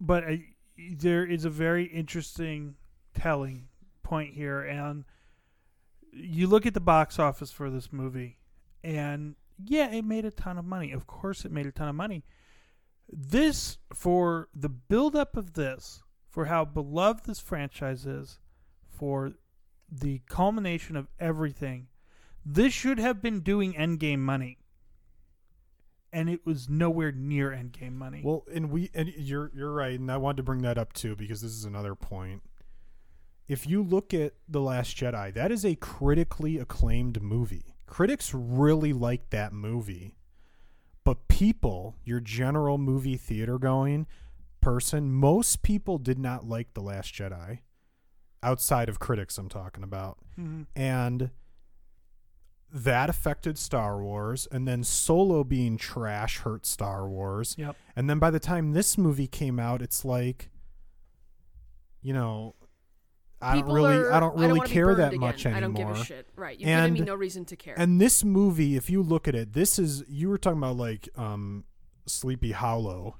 but 0.00 0.24
I, 0.24 0.44
there 0.90 1.26
is 1.26 1.44
a 1.44 1.50
very 1.50 1.84
interesting 1.84 2.76
telling 3.14 3.68
point 4.02 4.32
here, 4.34 4.62
and 4.62 5.04
you 6.12 6.46
look 6.46 6.64
at 6.64 6.72
the 6.72 6.80
box 6.80 7.18
office 7.18 7.52
for 7.52 7.68
this 7.68 7.92
movie, 7.92 8.38
and 8.82 9.34
yeah, 9.62 9.90
it 9.90 10.04
made 10.04 10.24
a 10.24 10.30
ton 10.30 10.56
of 10.56 10.64
money. 10.64 10.92
Of 10.92 11.06
course, 11.06 11.44
it 11.44 11.52
made 11.52 11.66
a 11.66 11.72
ton 11.72 11.88
of 11.88 11.94
money. 11.94 12.24
This 13.08 13.78
for 13.94 14.48
the 14.54 14.68
buildup 14.68 15.36
of 15.36 15.52
this, 15.54 16.02
for 16.28 16.46
how 16.46 16.64
beloved 16.64 17.26
this 17.26 17.40
franchise 17.40 18.04
is, 18.06 18.38
for 18.88 19.32
the 19.90 20.20
culmination 20.28 20.96
of 20.96 21.08
everything, 21.18 21.88
this 22.44 22.72
should 22.72 22.98
have 22.98 23.22
been 23.22 23.40
doing 23.40 23.74
endgame 23.74 24.20
money. 24.20 24.58
And 26.12 26.30
it 26.30 26.46
was 26.46 26.68
nowhere 26.68 27.12
near 27.12 27.50
endgame 27.50 27.92
money. 27.94 28.22
well, 28.24 28.44
and 28.52 28.70
we 28.70 28.90
and 28.94 29.08
you're 29.08 29.50
you're 29.54 29.72
right, 29.72 29.98
and 29.98 30.10
I 30.10 30.16
wanted 30.16 30.38
to 30.38 30.42
bring 30.44 30.62
that 30.62 30.78
up 30.78 30.92
too 30.92 31.14
because 31.14 31.42
this 31.42 31.52
is 31.52 31.64
another 31.64 31.94
point. 31.94 32.42
If 33.48 33.66
you 33.66 33.82
look 33.82 34.12
at 34.14 34.32
The 34.48 34.60
Last 34.60 34.96
Jedi, 34.96 35.32
that 35.34 35.52
is 35.52 35.64
a 35.64 35.76
critically 35.76 36.58
acclaimed 36.58 37.22
movie. 37.22 37.76
Critics 37.86 38.32
really 38.34 38.92
liked 38.92 39.30
that 39.30 39.52
movie. 39.52 40.15
But 41.06 41.28
people, 41.28 41.94
your 42.04 42.18
general 42.18 42.78
movie 42.78 43.16
theater 43.16 43.60
going 43.60 44.08
person, 44.60 45.12
most 45.12 45.62
people 45.62 45.98
did 45.98 46.18
not 46.18 46.44
like 46.44 46.74
The 46.74 46.80
Last 46.82 47.14
Jedi. 47.14 47.60
Outside 48.42 48.88
of 48.88 48.98
critics 48.98 49.38
I'm 49.38 49.48
talking 49.48 49.84
about. 49.84 50.18
Mhm. 50.36 50.66
and 50.74 51.30
that 52.72 53.08
affected 53.08 53.56
Star 53.56 54.02
Wars, 54.02 54.48
and 54.50 54.66
then 54.66 54.82
Solo 54.82 55.44
being 55.44 55.76
trash 55.76 56.38
hurt 56.38 56.66
Star 56.66 57.08
Wars, 57.08 57.54
Yep. 57.56 57.76
and 57.94 58.10
then 58.10 58.18
by 58.18 58.30
the 58.32 58.40
time 58.40 58.72
this 58.72 58.98
movie 58.98 59.28
came 59.28 59.60
out, 59.60 59.80
it's 59.80 60.04
like, 60.04 60.50
you 62.02 62.12
know, 62.12 62.56
I 63.46 63.60
don't 63.60 63.70
really, 63.72 63.96
are- 63.96 64.12
I 64.12 64.20
don't 64.20 64.34
really 64.36 64.48
wanna 64.58 64.62
be 64.64 64.68
care 64.70 64.94
that 64.94 65.08
again. 65.08 65.20
much 65.20 65.46
anymore. 65.46 65.56
I 65.56 65.60
don't 65.60 65.74
give 65.74 65.90
a 65.90 66.04
shit. 66.04 66.28
Right. 66.36 66.58
You've 66.58 66.68
And- 66.68 66.94
given 66.94 67.04
me 67.06 67.10
no 67.12 67.14
reason 67.16 67.44
to 67.46 67.56
care. 67.56 67.74
And 67.78 68.00
this 68.00 68.24
movie, 68.24 68.76
if 68.76 68.90
you 68.90 69.02
look 69.02 69.26
at 69.28 69.34
it, 69.34 69.52
this 69.52 69.78
is 69.78 70.04
you 70.08 70.28
were 70.28 70.38
talking 70.38 70.58
about 70.58 70.76
like 70.76 71.08
um, 71.16 71.64
Sleepy 72.06 72.52
Hollow, 72.52 73.16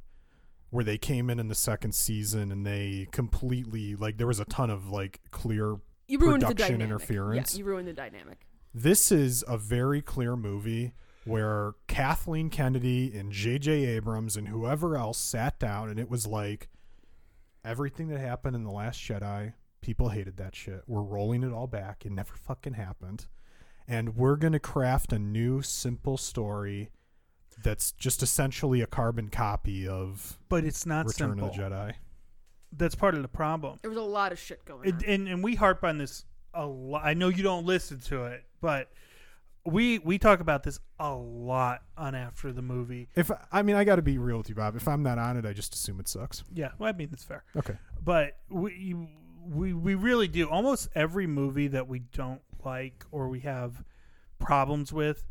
where 0.70 0.84
they 0.84 0.98
came 0.98 1.30
in 1.30 1.38
in 1.38 1.48
the 1.48 1.54
second 1.54 1.94
season 1.94 2.50
and 2.52 2.66
they 2.66 3.06
completely 3.12 3.94
like 3.96 4.18
there 4.18 4.26
was 4.26 4.40
a 4.40 4.44
ton 4.44 4.68
of 4.70 4.90
like 4.90 5.20
clear 5.30 5.76
you 6.08 6.18
ruined 6.18 6.42
production 6.44 6.80
interference. 6.82 7.54
Yeah, 7.54 7.58
you 7.58 7.64
ruined 7.64 7.88
the 7.88 7.92
dynamic. 7.92 8.46
this 8.74 9.10
is 9.10 9.42
a 9.48 9.56
very 9.56 10.02
clear 10.02 10.36
movie 10.36 10.92
where 11.24 11.72
Kathleen 11.88 12.50
Kennedy 12.50 13.16
and 13.18 13.32
J.J. 13.32 13.72
Abrams 13.86 14.36
and 14.36 14.46
whoever 14.48 14.96
else 14.96 15.18
sat 15.18 15.58
down 15.58 15.88
and 15.88 15.98
it 15.98 16.08
was 16.08 16.24
like 16.26 16.68
everything 17.64 18.08
that 18.08 18.20
happened 18.20 18.54
in 18.54 18.62
The 18.64 18.70
Last 18.70 19.00
Jedi, 19.00 19.54
people 19.86 20.08
hated 20.08 20.36
that 20.36 20.54
shit. 20.56 20.82
We're 20.88 21.02
rolling 21.02 21.44
it 21.44 21.52
all 21.52 21.68
back. 21.68 22.04
It 22.04 22.10
never 22.12 22.34
fucking 22.34 22.74
happened. 22.74 23.26
And 23.88 24.16
we're 24.16 24.34
going 24.36 24.52
to 24.52 24.58
craft 24.58 25.12
a 25.12 25.18
new, 25.18 25.62
simple 25.62 26.16
story 26.16 26.90
that's 27.62 27.92
just 27.92 28.20
essentially 28.22 28.80
a 28.80 28.86
carbon 28.86 29.28
copy 29.28 29.86
of 29.86 30.38
But 30.48 30.64
it's 30.64 30.84
not 30.84 31.06
Return 31.06 31.30
simple. 31.38 31.48
of 31.50 31.56
the 31.56 31.62
Jedi. 31.62 31.92
That's 32.76 32.96
part 32.96 33.14
of 33.14 33.22
the 33.22 33.28
problem. 33.28 33.78
There 33.80 33.90
was 33.90 33.96
a 33.98 34.02
lot 34.02 34.32
of 34.32 34.38
shit 34.40 34.64
going 34.64 34.88
It, 34.88 34.94
on. 34.96 35.04
and 35.06 35.28
and 35.28 35.44
we 35.44 35.54
harp 35.54 35.84
on 35.84 35.98
this 35.98 36.24
a 36.52 36.66
lot. 36.66 37.02
I 37.04 37.14
know 37.14 37.28
you 37.28 37.44
don't 37.44 37.64
listen 37.64 38.00
to 38.00 38.24
it, 38.24 38.44
but 38.60 38.90
we 39.64 39.98
we 40.00 40.18
talk 40.18 40.40
about 40.40 40.64
this 40.64 40.80
a 40.98 41.14
lot 41.14 41.82
on 41.96 42.14
after 42.16 42.52
the 42.52 42.60
movie. 42.62 43.08
If 43.14 43.30
I 43.52 43.62
mean, 43.62 43.76
I 43.76 43.84
got 43.84 43.96
to 43.96 44.02
be 44.02 44.18
real 44.18 44.38
with 44.38 44.48
you, 44.48 44.56
Bob. 44.56 44.74
If 44.76 44.88
I'm 44.88 45.02
not 45.04 45.18
on 45.18 45.36
it, 45.36 45.46
I 45.46 45.52
just 45.52 45.74
assume 45.74 46.00
it 46.00 46.08
sucks. 46.08 46.42
Yeah, 46.52 46.70
well, 46.78 46.88
I 46.88 46.92
mean 46.92 47.08
that's 47.10 47.24
fair. 47.24 47.44
Okay. 47.56 47.76
but 48.04 48.36
we 48.50 48.94
we 49.48 49.72
we 49.72 49.94
really 49.94 50.28
do 50.28 50.48
almost 50.48 50.88
every 50.94 51.26
movie 51.26 51.68
that 51.68 51.88
we 51.88 52.00
don't 52.00 52.40
like 52.64 53.04
or 53.10 53.28
we 53.28 53.40
have 53.40 53.84
problems 54.38 54.92
with 54.92 55.24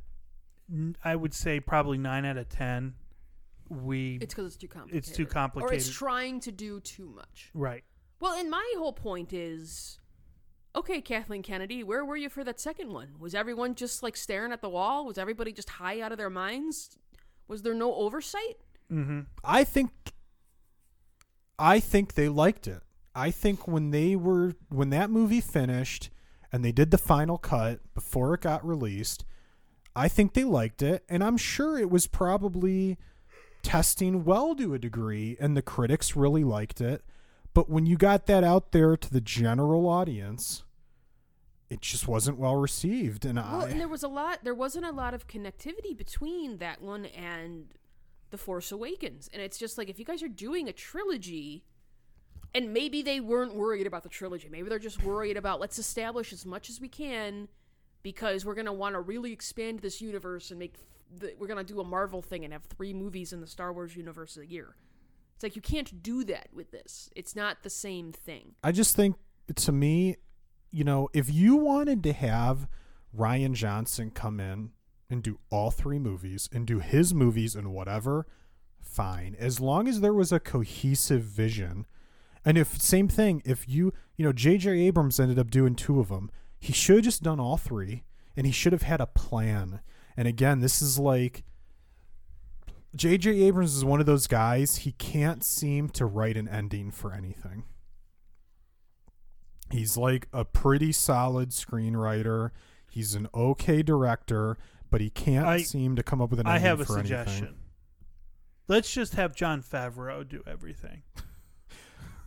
I 1.03 1.15
would 1.15 1.33
say 1.33 1.59
probably 1.59 1.97
9 1.97 2.25
out 2.25 2.37
of 2.37 2.49
10 2.49 2.93
we 3.69 4.17
it's 4.21 4.33
because 4.33 4.45
it's 4.47 4.55
too 4.55 4.67
complicated. 4.67 5.07
it's 5.07 5.15
too 5.15 5.25
complicated, 5.25 5.63
Or 5.63 5.67
complicated 5.67 5.87
it's 5.87 5.97
trying 5.97 6.39
to 6.41 6.51
do 6.51 6.79
too 6.79 7.09
much. 7.15 7.49
right 7.53 7.83
Well, 8.19 8.33
and 8.33 8.49
my 8.49 8.73
whole 8.77 8.93
point 8.93 9.33
is 9.33 9.99
okay, 10.75 10.99
Kathleen 11.01 11.41
Kennedy, 11.41 11.83
where 11.83 12.03
were 12.03 12.17
you 12.17 12.29
for 12.29 12.43
that 12.43 12.59
second 12.59 12.91
one? 12.91 13.15
Was 13.17 13.33
everyone 13.33 13.75
just 13.75 14.03
like 14.03 14.17
staring 14.17 14.51
at 14.51 14.61
the 14.61 14.69
wall? 14.69 15.05
Was 15.05 15.17
everybody 15.17 15.53
just 15.53 15.69
high 15.69 16.01
out 16.01 16.11
of 16.11 16.17
their 16.17 16.29
minds? 16.29 16.97
Was 17.47 17.61
there 17.61 17.73
no 17.73 17.93
oversight? 17.95 18.57
mm-hmm. 18.91 19.21
I 19.43 19.63
think 19.63 19.91
I 21.57 21.79
think 21.79 22.15
they 22.15 22.29
liked 22.29 22.67
it. 22.67 22.81
I 23.15 23.31
think 23.31 23.67
when 23.67 23.91
they 23.91 24.15
were 24.15 24.55
when 24.69 24.89
that 24.89 25.09
movie 25.09 25.41
finished 25.41 26.09
and 26.51 26.63
they 26.63 26.73
did 26.73 26.91
the 26.91 26.97
final 26.97 27.37
cut 27.37 27.79
before 27.93 28.33
it 28.33 28.41
got 28.41 28.65
released, 28.65 29.25
I 29.95 30.09
think 30.09 30.33
they 30.33 30.43
liked 30.43 30.81
it 30.83 31.03
and 31.07 31.23
I'm 31.23 31.37
sure 31.37 31.79
it 31.79 31.89
was 31.89 32.07
probably 32.07 32.97
testing 33.63 34.25
well 34.25 34.53
to 34.55 34.73
a 34.73 34.79
degree 34.79 35.37
and 35.39 35.55
the 35.55 35.61
critics 35.61 36.15
really 36.15 36.43
liked 36.43 36.81
it. 36.81 37.03
But 37.53 37.69
when 37.69 37.85
you 37.85 37.95
got 37.95 38.25
that 38.25 38.43
out 38.43 38.73
there 38.73 38.97
to 38.97 39.13
the 39.13 39.21
general 39.21 39.87
audience, 39.87 40.65
it 41.69 41.81
just 41.81 42.07
wasn't 42.07 42.37
well 42.37 42.57
received, 42.57 43.25
and 43.25 43.37
Well, 43.37 43.61
I 43.61 43.69
and 43.69 43.79
there 43.79 43.87
was 43.87 44.03
a 44.03 44.07
lot. 44.07 44.43
There 44.43 44.53
wasn't 44.53 44.85
a 44.85 44.91
lot 44.91 45.13
of 45.13 45.27
connectivity 45.27 45.97
between 45.97 46.57
that 46.57 46.81
one 46.81 47.05
and 47.05 47.67
the 48.29 48.37
Force 48.37 48.71
Awakens, 48.71 49.29
and 49.33 49.41
it's 49.41 49.57
just 49.57 49.77
like 49.77 49.89
if 49.89 49.97
you 49.97 50.05
guys 50.05 50.21
are 50.21 50.27
doing 50.27 50.67
a 50.67 50.73
trilogy, 50.73 51.63
and 52.55 52.73
maybe 52.73 53.01
they 53.01 53.19
weren't 53.19 53.53
worried 53.53 53.85
about 53.85 54.03
the 54.03 54.09
trilogy. 54.09 54.47
Maybe 54.49 54.69
they're 54.69 54.79
just 54.79 55.03
worried 55.03 55.35
about 55.35 55.59
let's 55.59 55.77
establish 55.77 56.31
as 56.31 56.45
much 56.45 56.69
as 56.69 56.79
we 56.79 56.87
can 56.87 57.49
because 58.01 58.45
we're 58.45 58.55
gonna 58.55 58.73
want 58.73 58.95
to 58.95 59.01
really 59.01 59.33
expand 59.33 59.79
this 59.79 60.01
universe 60.01 60.49
and 60.49 60.59
make. 60.59 60.75
We're 61.37 61.47
gonna 61.47 61.65
do 61.65 61.81
a 61.81 61.83
Marvel 61.83 62.21
thing 62.21 62.45
and 62.45 62.53
have 62.53 62.63
three 62.63 62.93
movies 62.93 63.33
in 63.33 63.41
the 63.41 63.47
Star 63.47 63.73
Wars 63.73 63.95
universe 63.95 64.37
a 64.37 64.45
year. 64.45 64.75
It's 65.35 65.43
like 65.43 65.57
you 65.57 65.61
can't 65.61 66.01
do 66.01 66.23
that 66.23 66.47
with 66.53 66.71
this. 66.71 67.09
It's 67.13 67.35
not 67.35 67.61
the 67.63 67.69
same 67.69 68.13
thing. 68.13 68.55
I 68.63 68.71
just 68.71 68.95
think 68.95 69.17
to 69.53 69.71
me, 69.73 70.15
you 70.71 70.85
know, 70.85 71.09
if 71.13 71.31
you 71.31 71.57
wanted 71.57 72.03
to 72.03 72.13
have 72.13 72.69
Rian 73.15 73.53
Johnson 73.53 74.11
come 74.11 74.39
in 74.39 74.71
and 75.09 75.21
do 75.21 75.39
all 75.49 75.71
three 75.71 75.99
movies 75.99 76.49
and 76.53 76.65
do 76.65 76.79
his 76.79 77.13
movies 77.13 77.53
and 77.53 77.73
whatever, 77.73 78.25
fine. 78.81 79.35
As 79.37 79.59
long 79.59 79.89
as 79.89 79.99
there 79.99 80.13
was 80.13 80.31
a 80.31 80.39
cohesive 80.39 81.23
vision. 81.23 81.85
And 82.45 82.57
if 82.57 82.79
same 82.79 83.07
thing, 83.07 83.41
if 83.43 83.67
you, 83.67 83.91
you 84.17 84.23
know, 84.25 84.31
J.J. 84.31 84.69
Abrams 84.81 85.19
ended 85.19 85.39
up 85.39 85.49
doing 85.49 85.73
two 85.75 85.99
of 85.99 86.09
them, 86.09 86.29
he 86.59 86.71
should 86.73 86.97
have 86.97 87.03
just 87.05 87.23
done 87.23 87.39
all 87.39 87.57
three 87.57 88.03
and 88.37 88.45
he 88.45 88.51
should 88.51 88.71
have 88.73 88.83
had 88.83 89.01
a 89.01 89.07
plan. 89.07 89.81
And 90.15 90.27
again, 90.27 90.59
this 90.59 90.81
is 90.81 90.99
like 90.99 91.43
J.J. 92.95 93.41
Abrams 93.43 93.75
is 93.75 93.83
one 93.83 93.99
of 93.99 94.05
those 94.05 94.27
guys, 94.27 94.77
he 94.77 94.91
can't 94.93 95.43
seem 95.43 95.89
to 95.89 96.05
write 96.05 96.37
an 96.37 96.47
ending 96.47 96.91
for 96.91 97.13
anything. 97.13 97.63
He's 99.71 99.97
like 99.97 100.27
a 100.31 100.45
pretty 100.45 100.91
solid 100.91 101.49
screenwriter. 101.49 102.51
He's 102.89 103.15
an 103.15 103.27
okay 103.33 103.81
director, 103.81 104.57
but 104.91 105.01
he 105.01 105.09
can't 105.09 105.45
I- 105.47 105.61
seem 105.63 105.95
to 105.95 106.03
come 106.03 106.21
up 106.21 106.29
with 106.29 106.39
an 106.39 106.45
I 106.47 106.59
have 106.59 106.79
a 106.79 106.85
suggestion. 106.85 107.37
anything. 107.45 107.59
Let's 108.67 108.91
just 108.93 109.15
have 109.15 109.35
Jon 109.35 109.61
Favreau 109.61 110.27
do 110.27 110.41
everything. 110.47 111.01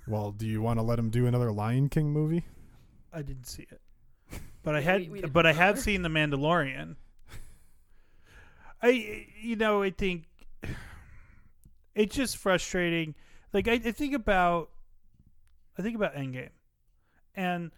Well, 0.08 0.32
do 0.32 0.46
you 0.46 0.62
want 0.62 0.78
to 0.78 0.82
let 0.82 0.98
him 0.98 1.10
do 1.10 1.26
another 1.26 1.52
Lion 1.52 1.88
King 1.88 2.10
movie? 2.12 2.44
I 3.12 3.22
didn't 3.22 3.46
see 3.46 3.66
it, 3.70 3.80
but 4.62 4.74
I 4.74 4.80
had, 4.82 5.02
we- 5.10 5.20
we 5.20 5.28
but 5.28 5.46
I 5.46 5.52
have 5.52 5.74
bother. 5.76 5.82
seen 5.82 6.02
The 6.02 6.08
Mandalorian. 6.08 6.96
I, 8.82 9.26
you 9.40 9.56
know, 9.56 9.82
I 9.82 9.90
think 9.90 10.24
it's 11.94 12.14
just 12.14 12.36
frustrating. 12.36 13.14
Like 13.52 13.68
I, 13.68 13.72
I 13.74 13.92
think 13.92 14.14
about, 14.14 14.70
I 15.78 15.82
think 15.82 15.96
about 15.96 16.14
Endgame, 16.14 16.50
and 17.34 17.70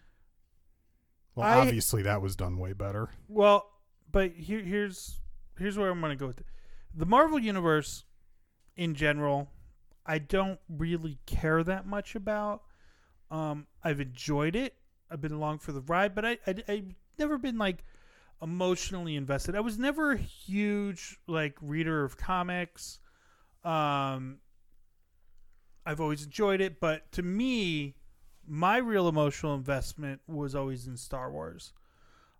Well, 1.35 1.47
I- 1.47 1.59
obviously 1.61 2.03
that 2.03 2.21
was 2.23 2.37
done 2.37 2.59
way 2.59 2.73
better. 2.73 3.11
Well, 3.29 3.67
but 4.11 4.33
here, 4.33 4.61
here's 4.61 5.21
here's 5.59 5.77
where 5.79 5.91
I'm 5.91 6.01
going 6.01 6.11
to 6.11 6.17
go 6.17 6.27
with 6.27 6.41
it. 6.41 6.47
The 6.95 7.07
Marvel 7.07 7.39
universe, 7.39 8.05
in 8.77 8.95
general, 8.95 9.49
I 10.07 10.19
don't 10.19 10.59
really 10.69 11.19
care 11.27 11.63
that 11.63 11.87
much 11.87 12.15
about. 12.15 12.63
Um, 13.31 13.67
I've 13.83 14.01
enjoyed 14.01 14.57
it. 14.57 14.75
I've 15.11 15.21
been 15.21 15.33
along 15.33 15.59
for 15.59 15.73
the 15.73 15.81
ride, 15.83 16.15
but 16.15 16.25
I, 16.25 16.39
I 16.47 16.55
I've 16.69 16.95
never 17.19 17.39
been 17.39 17.59
like 17.59 17.85
emotionally 18.43 19.17
invested. 19.17 19.55
I 19.55 19.61
was 19.61 19.79
never 19.79 20.13
a 20.13 20.17
huge 20.19 21.19
like 21.27 21.57
reader 21.61 22.05
of 22.05 22.17
comics. 22.17 22.99
Um, 23.65 24.39
I've 25.85 26.01
always 26.01 26.25
enjoyed 26.25 26.61
it, 26.61 26.81
but 26.81 27.11
to 27.13 27.23
me, 27.23 27.97
my 28.47 28.79
real 28.79 29.09
emotional 29.09 29.55
investment 29.55 30.21
was 30.27 30.55
always 30.55 30.87
in 30.87 30.97
Star 30.97 31.31
Wars 31.31 31.73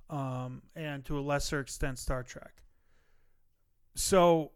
um, 0.09 0.63
and 0.75 1.05
to 1.05 1.19
a 1.19 1.21
lesser 1.21 1.61
extent 1.61 1.99
Star 1.99 2.23
Trek. 2.23 2.63
So, 3.95 4.53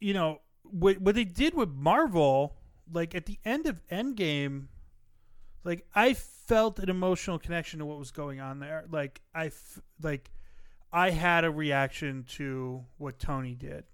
you 0.00 0.14
know, 0.14 0.40
what 0.70 0.98
what 1.00 1.14
they 1.14 1.24
did 1.24 1.54
with 1.54 1.70
Marvel, 1.70 2.56
like 2.92 3.14
at 3.14 3.26
the 3.26 3.38
end 3.44 3.66
of 3.66 3.80
Endgame, 3.90 4.66
like 5.64 5.86
I 5.94 6.14
felt 6.14 6.78
an 6.78 6.88
emotional 6.88 7.38
connection 7.38 7.78
to 7.80 7.86
what 7.86 7.98
was 7.98 8.10
going 8.10 8.40
on 8.40 8.60
there. 8.60 8.84
Like 8.90 9.20
I 9.34 9.46
f- 9.46 9.80
like 10.02 10.30
I 10.92 11.10
had 11.10 11.44
a 11.44 11.50
reaction 11.50 12.24
to 12.36 12.84
what 12.98 13.18
Tony 13.18 13.54
did 13.54 13.84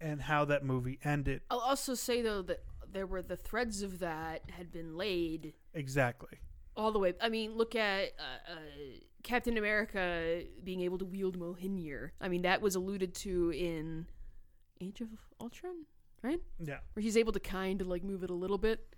and 0.00 0.20
how 0.22 0.44
that 0.46 0.64
movie 0.64 0.98
ended. 1.04 1.42
I'll 1.50 1.58
also 1.60 1.94
say 1.94 2.22
though 2.22 2.42
that 2.42 2.62
there 2.92 3.06
were 3.06 3.22
the 3.22 3.36
threads 3.36 3.82
of 3.82 3.98
that 4.00 4.42
had 4.50 4.70
been 4.70 4.96
laid 4.96 5.54
Exactly. 5.74 6.38
all 6.76 6.92
the 6.92 6.98
way. 6.98 7.14
I 7.20 7.28
mean, 7.30 7.52
look 7.56 7.74
at 7.74 8.10
uh, 8.18 8.52
uh, 8.52 8.56
Captain 9.22 9.56
America 9.56 10.42
being 10.62 10.80
able 10.82 10.98
to 10.98 11.04
wield 11.04 11.38
Mjolnir. 11.38 12.10
I 12.20 12.28
mean, 12.28 12.42
that 12.42 12.60
was 12.60 12.74
alluded 12.74 13.14
to 13.16 13.50
in 13.52 14.06
Age 14.82 15.00
of 15.00 15.08
Ultron, 15.40 15.86
right? 16.22 16.40
Yeah. 16.58 16.78
Where 16.92 17.02
he's 17.02 17.16
able 17.16 17.32
to 17.32 17.40
kind 17.40 17.80
of 17.80 17.88
like 17.88 18.02
move 18.02 18.22
it 18.22 18.30
a 18.30 18.34
little 18.34 18.58
bit. 18.58 18.94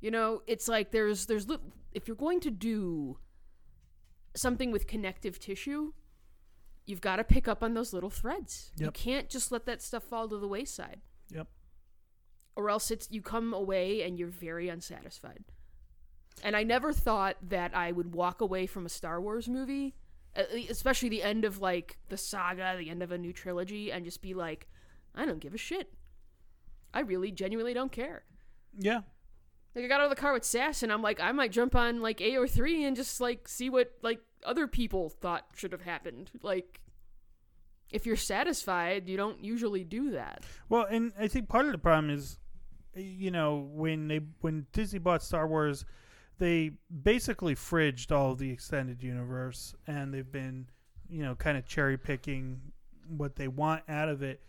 You 0.00 0.10
know, 0.10 0.42
it's 0.46 0.68
like 0.68 0.90
there's 0.90 1.26
there's 1.26 1.48
li- 1.48 1.58
if 1.92 2.08
you're 2.08 2.16
going 2.16 2.40
to 2.40 2.50
do 2.50 3.18
something 4.34 4.72
with 4.72 4.86
connective 4.86 5.38
tissue, 5.38 5.92
you've 6.86 7.00
got 7.00 7.16
to 7.16 7.24
pick 7.24 7.46
up 7.46 7.62
on 7.62 7.74
those 7.74 7.92
little 7.92 8.10
threads. 8.10 8.72
You 8.76 8.90
can't 8.90 9.28
just 9.28 9.52
let 9.52 9.66
that 9.66 9.82
stuff 9.82 10.04
fall 10.04 10.28
to 10.28 10.38
the 10.38 10.48
wayside. 10.48 11.00
Yep. 11.30 11.46
Or 12.56 12.68
else 12.68 12.90
it's 12.90 13.08
you 13.10 13.22
come 13.22 13.54
away 13.54 14.02
and 14.02 14.18
you're 14.18 14.28
very 14.28 14.68
unsatisfied. 14.68 15.44
And 16.42 16.56
I 16.56 16.62
never 16.62 16.92
thought 16.92 17.36
that 17.48 17.74
I 17.76 17.92
would 17.92 18.14
walk 18.14 18.40
away 18.40 18.66
from 18.66 18.86
a 18.86 18.88
Star 18.88 19.20
Wars 19.20 19.48
movie, 19.48 19.94
especially 20.68 21.08
the 21.08 21.22
end 21.22 21.44
of 21.44 21.60
like 21.60 21.98
the 22.08 22.16
saga, 22.16 22.74
the 22.78 22.90
end 22.90 23.02
of 23.02 23.12
a 23.12 23.18
new 23.18 23.32
trilogy, 23.32 23.92
and 23.92 24.04
just 24.04 24.22
be 24.22 24.34
like, 24.34 24.68
I 25.14 25.26
don't 25.26 25.40
give 25.40 25.54
a 25.54 25.58
shit. 25.58 25.92
I 26.94 27.00
really 27.00 27.30
genuinely 27.30 27.74
don't 27.74 27.92
care. 27.92 28.24
Yeah. 28.78 29.00
Like 29.74 29.84
I 29.86 29.88
got 29.88 30.00
out 30.00 30.04
of 30.04 30.10
the 30.10 30.20
car 30.20 30.32
with 30.32 30.44
Sass, 30.44 30.82
and 30.82 30.92
I'm 30.92 31.02
like, 31.02 31.20
I 31.20 31.32
might 31.32 31.52
jump 31.52 31.74
on 31.74 32.02
like 32.02 32.18
AO3 32.18 32.86
and 32.86 32.96
just 32.96 33.20
like 33.20 33.48
see 33.48 33.70
what 33.70 33.92
like 34.02 34.20
other 34.44 34.66
people 34.66 35.08
thought 35.08 35.46
should 35.54 35.72
have 35.72 35.82
happened. 35.82 36.30
Like, 36.42 36.80
if 37.90 38.04
you're 38.06 38.16
satisfied, 38.16 39.08
you 39.08 39.16
don't 39.16 39.42
usually 39.42 39.84
do 39.84 40.10
that. 40.12 40.44
Well, 40.68 40.86
and 40.90 41.12
I 41.18 41.28
think 41.28 41.48
part 41.48 41.66
of 41.66 41.72
the 41.72 41.78
problem 41.78 42.10
is, 42.10 42.38
you 42.94 43.30
know, 43.30 43.68
when 43.72 44.08
they 44.08 44.20
when 44.40 44.66
Disney 44.72 44.98
bought 44.98 45.22
Star 45.22 45.46
Wars, 45.46 45.86
they 46.38 46.72
basically 47.02 47.54
fridged 47.54 48.12
all 48.12 48.32
of 48.32 48.38
the 48.38 48.50
extended 48.50 49.02
universe, 49.02 49.74
and 49.86 50.12
they've 50.12 50.30
been, 50.30 50.68
you 51.08 51.22
know, 51.22 51.34
kind 51.34 51.56
of 51.56 51.64
cherry 51.66 51.96
picking 51.96 52.60
what 53.08 53.36
they 53.36 53.48
want 53.48 53.84
out 53.88 54.08
of 54.10 54.22
it. 54.22 54.42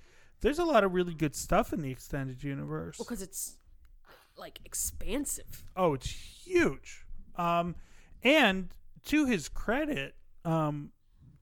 There's 0.43 0.59
a 0.59 0.65
lot 0.65 0.83
of 0.83 0.93
really 0.93 1.13
good 1.13 1.35
stuff 1.35 1.71
in 1.71 1.81
the 1.81 1.89
extended 1.89 2.43
universe. 2.43 2.99
Well, 2.99 3.05
because 3.05 3.21
it's 3.21 3.55
like 4.37 4.59
expansive. 4.65 5.63
Oh, 5.77 5.93
it's 5.93 6.09
huge. 6.09 7.05
Um, 7.37 7.75
and 8.23 8.67
to 9.05 9.25
his 9.25 9.47
credit, 9.47 10.15
um, 10.43 10.91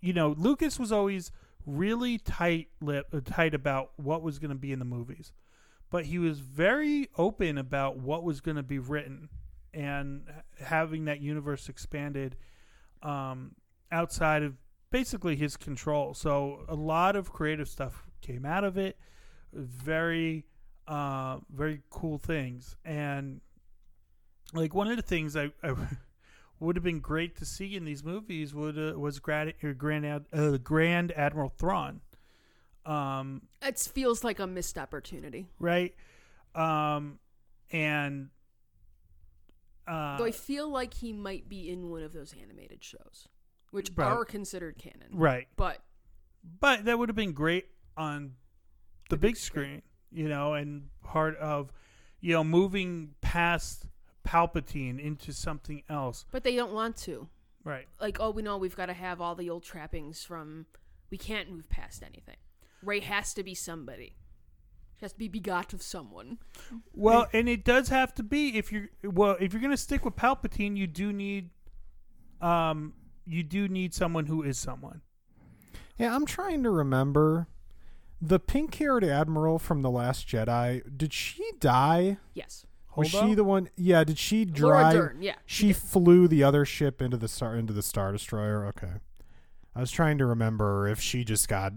you 0.01 0.13
know, 0.13 0.35
Lucas 0.37 0.77
was 0.79 0.91
always 0.91 1.31
really 1.65 2.19
tight 2.19 2.67
lip, 2.79 3.07
uh, 3.11 3.21
tight 3.25 3.55
about 3.55 3.89
what 3.97 4.21
was 4.21 4.37
going 4.37 4.49
to 4.49 4.55
be 4.55 4.71
in 4.71 4.77
the 4.77 4.85
movies, 4.85 5.33
but 5.89 6.05
he 6.05 6.19
was 6.19 6.39
very 6.39 7.09
open 7.17 7.57
about 7.57 7.97
what 7.97 8.23
was 8.23 8.39
going 8.39 8.57
to 8.57 8.63
be 8.63 8.77
written 8.77 9.29
and 9.73 10.27
having 10.59 11.05
that 11.05 11.21
universe 11.21 11.69
expanded 11.69 12.35
um, 13.01 13.55
outside 13.91 14.43
of 14.43 14.53
basically 14.91 15.35
his 15.35 15.57
control. 15.57 16.13
So 16.13 16.65
a 16.67 16.75
lot 16.75 17.15
of 17.15 17.33
creative 17.33 17.67
stuff 17.67 18.10
came 18.21 18.45
out 18.45 18.63
of 18.63 18.77
it. 18.77 18.97
Very, 19.53 20.45
uh, 20.87 21.37
very 21.53 21.81
cool 21.89 22.17
things 22.17 22.75
and 22.85 23.41
like 24.53 24.73
one 24.73 24.87
of 24.89 24.95
the 24.97 25.01
things 25.03 25.35
I, 25.37 25.51
I 25.63 25.73
would 26.59 26.75
have 26.75 26.83
been 26.83 26.99
great 26.99 27.37
to 27.37 27.45
see 27.45 27.75
in 27.75 27.85
these 27.85 28.03
movies 28.03 28.53
would 28.53 28.77
uh, 28.77 28.97
was 28.99 29.19
Grand 29.19 29.53
uh, 29.63 29.71
Grand 29.73 30.05
Ad, 30.05 30.25
uh, 30.33 30.57
Grand 30.57 31.11
Admiral 31.13 31.49
Thrawn, 31.49 32.01
um, 32.85 33.43
It 33.61 33.79
feels 33.79 34.23
like 34.23 34.39
a 34.39 34.47
missed 34.47 34.77
opportunity. 34.77 35.47
right? 35.59 35.93
Um, 36.55 37.19
and 37.71 38.29
uh, 39.87 40.17
Though 40.17 40.25
I 40.25 40.31
feel 40.31 40.69
like 40.69 40.93
he 40.95 41.13
might 41.13 41.47
be 41.49 41.69
in 41.69 41.89
one 41.89 42.03
of 42.03 42.13
those 42.13 42.33
animated 42.41 42.83
shows, 42.83 43.27
which 43.71 43.91
are 43.97 44.25
considered 44.25 44.77
canon. 44.77 45.09
right, 45.11 45.47
But 45.55 45.79
but 46.59 46.85
that 46.85 46.97
would 46.99 47.09
have 47.09 47.15
been 47.15 47.33
great 47.33 47.67
on 47.97 48.33
the, 49.09 49.17
big 49.17 49.35
screen, 49.37 49.81
you 50.11 50.27
know, 50.29 50.53
and 50.53 50.87
part 51.03 51.37
of 51.37 51.71
you 52.19 52.33
know 52.33 52.43
moving 52.43 53.15
past 53.21 53.85
Palpatine 54.27 54.99
into 54.99 55.33
something 55.33 55.83
else, 55.89 56.25
but 56.31 56.43
they 56.43 56.55
don't 56.55 56.73
want 56.73 56.95
to. 56.97 57.27
right? 57.63 57.87
Like, 57.99 58.17
oh, 58.19 58.31
we 58.31 58.41
know 58.41 58.57
we've 58.57 58.75
got 58.75 58.87
to 58.87 58.93
have 58.93 59.19
all 59.21 59.35
the 59.35 59.49
old 59.49 59.63
trappings 59.63 60.23
from. 60.23 60.65
We 61.09 61.17
can't 61.17 61.51
move 61.51 61.69
past 61.69 62.03
anything. 62.03 62.37
Rey 62.83 63.01
has 63.01 63.33
to 63.33 63.43
be 63.43 63.53
somebody. 63.53 64.15
She 64.97 65.05
has 65.05 65.11
to 65.13 65.19
be 65.19 65.27
begot 65.27 65.73
of 65.73 65.81
someone. 65.81 66.37
Well, 66.93 67.27
and 67.33 67.49
it 67.49 67.65
does 67.65 67.89
have 67.89 68.13
to 68.15 68.23
be 68.23 68.57
if 68.57 68.71
you're 68.71 68.89
well 69.03 69.35
if 69.39 69.51
you're 69.51 69.61
gonna 69.61 69.75
stick 69.75 70.05
with 70.05 70.15
Palpatine, 70.15 70.77
you 70.77 70.87
do 70.87 71.11
need 71.11 71.49
um 72.39 72.93
you 73.25 73.43
do 73.43 73.67
need 73.67 73.93
someone 73.93 74.27
who 74.27 74.41
is 74.43 74.57
someone. 74.57 75.01
Yeah, 75.97 76.15
I'm 76.15 76.25
trying 76.25 76.63
to 76.63 76.69
remember. 76.71 77.47
The 78.21 78.39
pink 78.39 78.75
haired 78.75 79.03
admiral 79.03 79.57
from 79.57 79.81
The 79.81 79.89
Last 79.89 80.27
Jedi, 80.27 80.83
did 80.95 81.11
she 81.11 81.43
die? 81.59 82.17
Yes. 82.33 82.65
Was 82.95 83.09
Holdo? 83.09 83.29
she 83.29 83.33
the 83.35 83.43
one? 83.43 83.69
Yeah, 83.75 84.03
did 84.03 84.17
she 84.17 84.45
Laura? 84.45 84.91
Dern, 84.93 85.21
yeah. 85.21 85.35
She 85.45 85.73
flew 85.73 86.27
the 86.27 86.43
other 86.43 86.65
ship 86.65 87.01
into 87.01 87.17
the 87.17 87.27
star 87.27 87.55
into 87.55 87.73
the 87.73 87.81
star 87.81 88.11
destroyer. 88.11 88.65
Okay, 88.67 88.91
I 89.75 89.79
was 89.79 89.91
trying 89.91 90.17
to 90.17 90.25
remember 90.25 90.87
if 90.87 90.99
she 90.99 91.23
just 91.23 91.47
got 91.47 91.73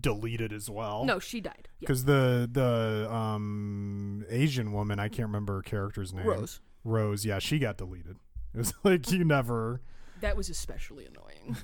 deleted 0.00 0.52
as 0.52 0.70
well. 0.70 1.04
No, 1.04 1.18
she 1.18 1.40
died. 1.40 1.68
Yeah. 1.78 1.86
because 1.86 2.04
the 2.04 2.48
the 2.50 3.12
um 3.12 4.24
Asian 4.30 4.72
woman 4.72 5.00
I 5.00 5.08
can't 5.08 5.28
remember 5.28 5.56
her 5.56 5.62
character's 5.62 6.12
name. 6.12 6.26
Rose. 6.26 6.60
Rose, 6.84 7.24
yeah, 7.26 7.38
she 7.38 7.58
got 7.58 7.76
deleted. 7.76 8.16
It 8.54 8.58
was 8.58 8.74
like 8.84 9.10
you 9.10 9.24
never. 9.24 9.80
That 10.20 10.36
was 10.36 10.50
especially 10.50 11.06
annoying. 11.06 11.56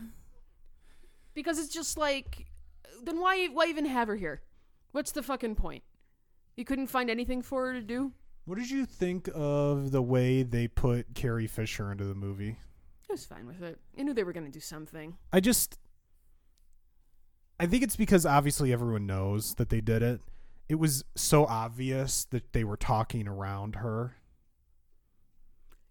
because 1.35 1.59
it's 1.59 1.73
just 1.73 1.99
like 1.99 2.47
then 3.05 3.21
why 3.21 3.47
why 3.47 3.67
even 3.67 3.87
have 3.87 4.09
her 4.09 4.17
here? 4.17 4.43
What's 4.93 5.13
the 5.13 5.23
fucking 5.23 5.55
point? 5.55 5.83
You 6.57 6.65
couldn't 6.65 6.89
find 6.89 7.11
anything 7.11 7.43
for 7.43 7.67
her 7.67 7.73
to 7.73 7.83
do? 7.83 8.13
What 8.45 8.59
did 8.59 8.71
you 8.71 8.87
think 8.87 9.29
of 9.35 9.91
the 9.91 10.03
way 10.03 10.43
they 10.43 10.69
put 10.69 11.15
Carrie 11.15 11.47
Fisher 11.47 11.93
into 11.93 12.05
the 12.05 12.15
movie? 12.15 12.57
I 13.09 13.13
was 13.13 13.25
fine 13.25 13.47
with 13.47 13.63
it. 13.63 13.79
I 13.99 14.03
knew 14.03 14.15
they 14.15 14.25
were 14.25 14.33
going 14.33 14.47
to 14.47 14.53
do 14.53 14.61
something. 14.61 15.17
I 15.33 15.41
just 15.41 15.79
I 17.61 17.67
think 17.67 17.83
it's 17.83 17.97
because 17.97 18.25
obviously 18.25 18.73
everyone 18.73 19.07
knows 19.07 19.55
that 19.55 19.69
they 19.69 19.81
did 19.81 20.03
it. 20.03 20.21
It 20.69 20.77
was 20.77 21.05
so 21.17 21.47
obvious 21.47 22.25
that 22.27 22.53
they 22.53 22.63
were 22.63 22.77
talking 22.77 23.27
around 23.27 23.77
her. 23.77 24.17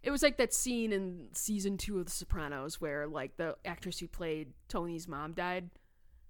It 0.03 0.11
was 0.11 0.23
like 0.23 0.37
that 0.37 0.53
scene 0.53 0.93
in 0.93 1.27
season 1.33 1.77
two 1.77 1.99
of 1.99 2.05
The 2.05 2.11
Sopranos 2.11 2.79
where 2.79 3.07
like 3.07 3.35
the 3.35 3.57
actress 3.65 3.99
who 3.99 4.07
played 4.07 4.53
Tony's 4.69 5.07
mom 5.07 5.33
died, 5.33 5.69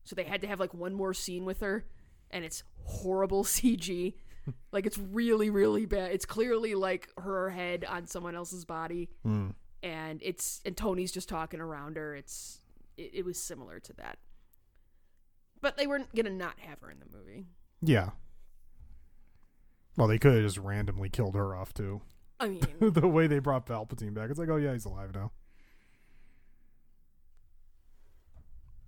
so 0.08 0.16
they 0.16 0.24
had 0.24 0.42
to 0.42 0.48
have 0.48 0.60
like 0.60 0.74
one 0.74 0.94
more 0.94 1.14
scene 1.14 1.46
with 1.46 1.60
her, 1.60 1.86
and 2.32 2.44
it's 2.46 2.64
horrible 2.86 3.44
CG. 3.46 4.16
like 4.72 4.86
it's 4.86 4.98
really 4.98 5.50
really 5.50 5.86
bad. 5.86 6.12
It's 6.12 6.26
clearly 6.26 6.74
like 6.74 7.10
her 7.18 7.50
head 7.50 7.84
on 7.88 8.08
someone 8.08 8.34
else's 8.36 8.64
body, 8.66 9.10
Hmm. 9.24 9.50
and 9.84 10.22
it's 10.24 10.62
and 10.66 10.76
Tony's 10.78 11.12
just 11.12 11.28
talking 11.30 11.60
around 11.60 11.98
her. 11.98 12.16
It's 12.16 12.62
it, 12.98 13.12
it 13.16 13.26
was 13.26 13.38
similar 13.42 13.80
to 13.82 13.94
that, 13.94 14.18
but 15.62 15.76
they 15.78 15.86
weren't 15.88 16.16
gonna 16.16 16.30
not 16.30 16.58
have 16.60 16.80
her 16.80 16.90
in 16.90 17.00
the 17.00 17.18
movie. 17.18 17.46
Yeah. 17.82 18.12
Well, 19.98 20.08
they 20.08 20.20
could 20.20 20.34
have 20.36 20.44
just 20.44 20.58
randomly 20.60 21.10
killed 21.10 21.36
her 21.36 21.56
off 21.56 21.74
too. 21.74 22.02
I 22.40 22.48
mean, 22.50 22.62
the 22.80 23.08
way 23.08 23.26
they 23.28 23.40
brought 23.40 23.66
Palpatine 23.66 24.14
back, 24.14 24.30
it's 24.30 24.38
like, 24.40 24.48
oh 24.50 24.58
yeah, 24.58 24.72
he's 24.74 24.86
alive 24.86 25.14
now. 25.14 25.32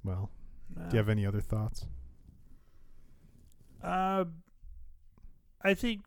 Well, 0.04 0.30
do 0.76 0.84
you 0.92 0.98
have 0.98 1.10
any 1.10 1.26
other 1.26 1.42
thoughts? 1.42 1.86
Uh, 3.84 4.26
I 5.62 5.74
think 5.74 6.02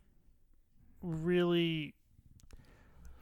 really, 1.02 1.94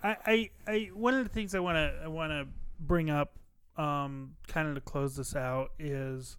I, 0.02 0.16
I, 0.26 0.50
I 0.66 0.90
one 0.94 1.14
of 1.14 1.24
the 1.24 1.28
things 1.28 1.54
I 1.54 1.60
want 1.60 1.76
to 1.76 2.00
I 2.04 2.08
want 2.08 2.32
to 2.32 2.46
bring 2.78 3.10
up, 3.10 3.38
um, 3.76 4.36
kind 4.48 4.68
of 4.68 4.74
to 4.74 4.80
close 4.80 5.16
this 5.16 5.36
out 5.36 5.72
is, 5.78 6.36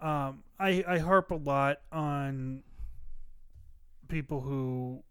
um, 0.00 0.42
I 0.58 0.84
I 0.86 0.98
harp 0.98 1.30
a 1.30 1.36
lot 1.36 1.78
on 1.92 2.62
people 4.08 4.40
who 4.42 5.02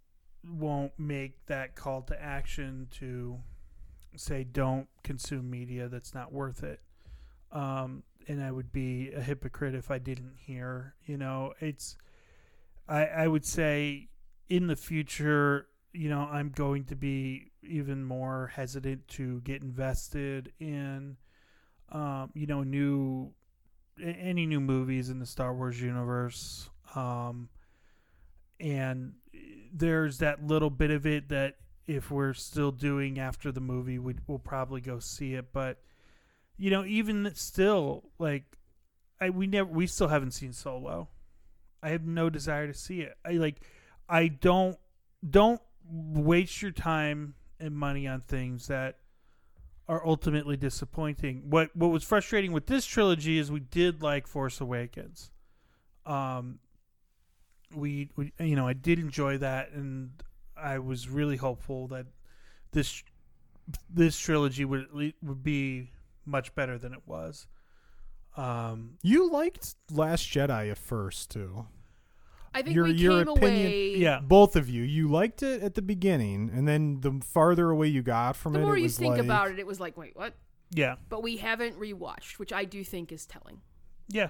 won't 0.48 0.92
make 0.98 1.46
that 1.48 1.76
call 1.76 2.02
to 2.04 2.22
action 2.22 2.88
to 3.00 3.40
say 4.16 4.44
don't 4.44 4.88
consume 5.04 5.50
media 5.50 5.88
that's 5.88 6.14
not 6.14 6.32
worth 6.32 6.64
it 6.64 6.80
um, 7.54 8.04
and 8.28 8.44
I 8.44 8.52
would 8.52 8.72
be 8.72 9.12
a 9.12 9.22
hypocrite 9.22 9.76
if 9.76 9.92
I 9.92 9.98
didn't 9.98 10.36
hear. 10.38 10.96
You 11.06 11.18
know, 11.18 11.54
it's 11.60 11.98
I 12.88 13.06
I 13.06 13.28
would 13.28 13.46
say 13.46 14.10
in 14.50 14.68
the 14.68 14.76
future, 14.76 15.68
you 15.94 16.10
know, 16.10 16.22
I'm 16.22 16.50
going 16.50 16.86
to 16.86 16.96
be 16.96 17.52
even 17.62 18.04
more 18.04 18.52
hesitant 18.56 19.08
to 19.10 19.42
get 19.42 19.62
invested 19.62 20.52
in, 20.60 21.18
um, 21.92 22.32
you 22.34 22.46
know, 22.46 22.64
new 22.64 23.32
any 24.02 24.46
new 24.46 24.60
movies 24.60 25.10
in 25.10 25.20
the 25.20 25.26
Star 25.26 25.54
Wars 25.54 25.82
universe. 25.82 26.70
Um, 26.96 27.50
and 28.60 29.14
there's 29.74 30.20
that 30.20 30.46
little 30.46 30.70
bit 30.70 30.92
of 30.92 31.06
it 31.06 31.30
that 31.30 31.56
if 31.86 32.12
we're 32.12 32.34
still 32.34 32.72
doing 32.72 33.20
after 33.20 33.52
the 33.52 33.60
movie, 33.60 34.00
we'd, 34.00 34.22
we'll 34.28 34.40
probably 34.40 34.82
go 34.82 35.00
see 35.00 35.34
it, 35.34 35.52
but 35.52 35.82
you 36.58 36.70
know, 36.70 36.86
even 36.86 37.32
still, 37.36 38.10
like, 38.20 38.44
I 39.20 39.30
we 39.30 39.48
never 39.48 39.70
we 39.70 39.88
still 39.88 40.10
haven't 40.10 40.32
seen 40.32 40.54
Solo. 40.54 41.10
I 41.82 41.90
have 41.90 42.06
no 42.06 42.30
desire 42.30 42.68
to 42.68 42.74
see 42.74 43.02
it. 43.02 43.18
I 43.26 43.34
like, 43.34 43.62
I 44.08 44.28
don't 44.28 44.78
don't 45.28 45.62
waste 45.86 46.62
your 46.62 46.72
time 46.72 47.36
and 47.60 47.76
money 47.76 48.08
on 48.08 48.22
things 48.22 48.68
that 48.68 48.98
are 49.88 50.06
ultimately 50.06 50.58
disappointing. 50.58 51.50
What 51.50 51.76
what 51.76 51.90
was 51.90 52.04
frustrating 52.04 52.52
with 52.52 52.68
this 52.68 52.86
trilogy 52.86 53.38
is 53.38 53.52
we 53.52 53.60
did 53.60 54.02
like 54.02 54.28
Force 54.28 54.62
Awakens. 54.62 55.32
Um, 56.06 56.60
we, 57.74 58.10
we 58.16 58.34
you 58.40 58.56
know 58.56 58.68
I 58.68 58.74
did 58.74 59.00
enjoy 59.00 59.38
that, 59.40 59.72
and 59.72 60.12
I 60.56 60.80
was 60.80 61.10
really 61.10 61.38
hopeful 61.38 61.88
that 61.88 62.06
this 62.72 63.04
this 63.90 64.18
trilogy 64.18 64.66
would 64.66 65.14
would 65.22 65.44
be 65.44 65.92
much 66.26 66.54
better 66.56 66.78
than 66.78 66.94
it 66.94 67.02
was. 67.06 67.48
Um, 68.36 68.98
You 69.04 69.30
liked 69.30 69.76
Last 69.92 70.28
Jedi 70.28 70.72
at 70.72 70.78
first 70.78 71.30
too. 71.32 71.68
I 72.56 72.62
think 72.62 72.76
Your- 72.76 72.86
we 72.86 72.92
your 72.94 73.24
came 73.26 73.34
opinion- 73.36 73.66
away. 73.68 73.96
yeah, 73.98 74.20
Both 74.20 74.56
of 74.56 74.70
you, 74.70 74.84
you 74.84 75.08
liked 75.08 75.42
it 75.42 75.62
at 75.64 75.74
the 75.74 75.82
beginning, 75.82 76.50
and 76.52 76.68
then 76.68 77.02
the 77.02 77.20
farther 77.24 77.70
away 77.72 77.88
you 77.88 78.04
got 78.04 78.36
from 78.36 78.54
The 78.54 78.60
it, 78.60 78.62
more 78.64 78.76
it 78.76 78.82
you 78.82 78.84
was 78.84 78.98
think 78.98 79.16
like, 79.16 79.24
about 79.24 79.50
it, 79.52 79.58
it 79.60 79.66
was 79.66 79.80
like, 79.80 79.98
wait, 79.98 80.16
what? 80.16 80.36
yeah, 80.72 80.96
But 81.10 81.24
we 81.24 81.38
haven't 81.38 81.80
rewatched, 81.80 82.38
which 82.40 82.54
I 82.54 82.66
do 82.66 82.84
think 82.84 83.12
is 83.12 83.26
telling. 83.26 83.62
yeah, 84.08 84.30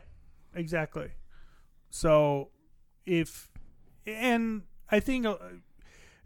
exactly. 0.54 1.12
So, 1.90 2.50
if 3.06 3.52
and 4.06 4.64
I 4.90 5.00
think, 5.00 5.26
uh, 5.26 5.38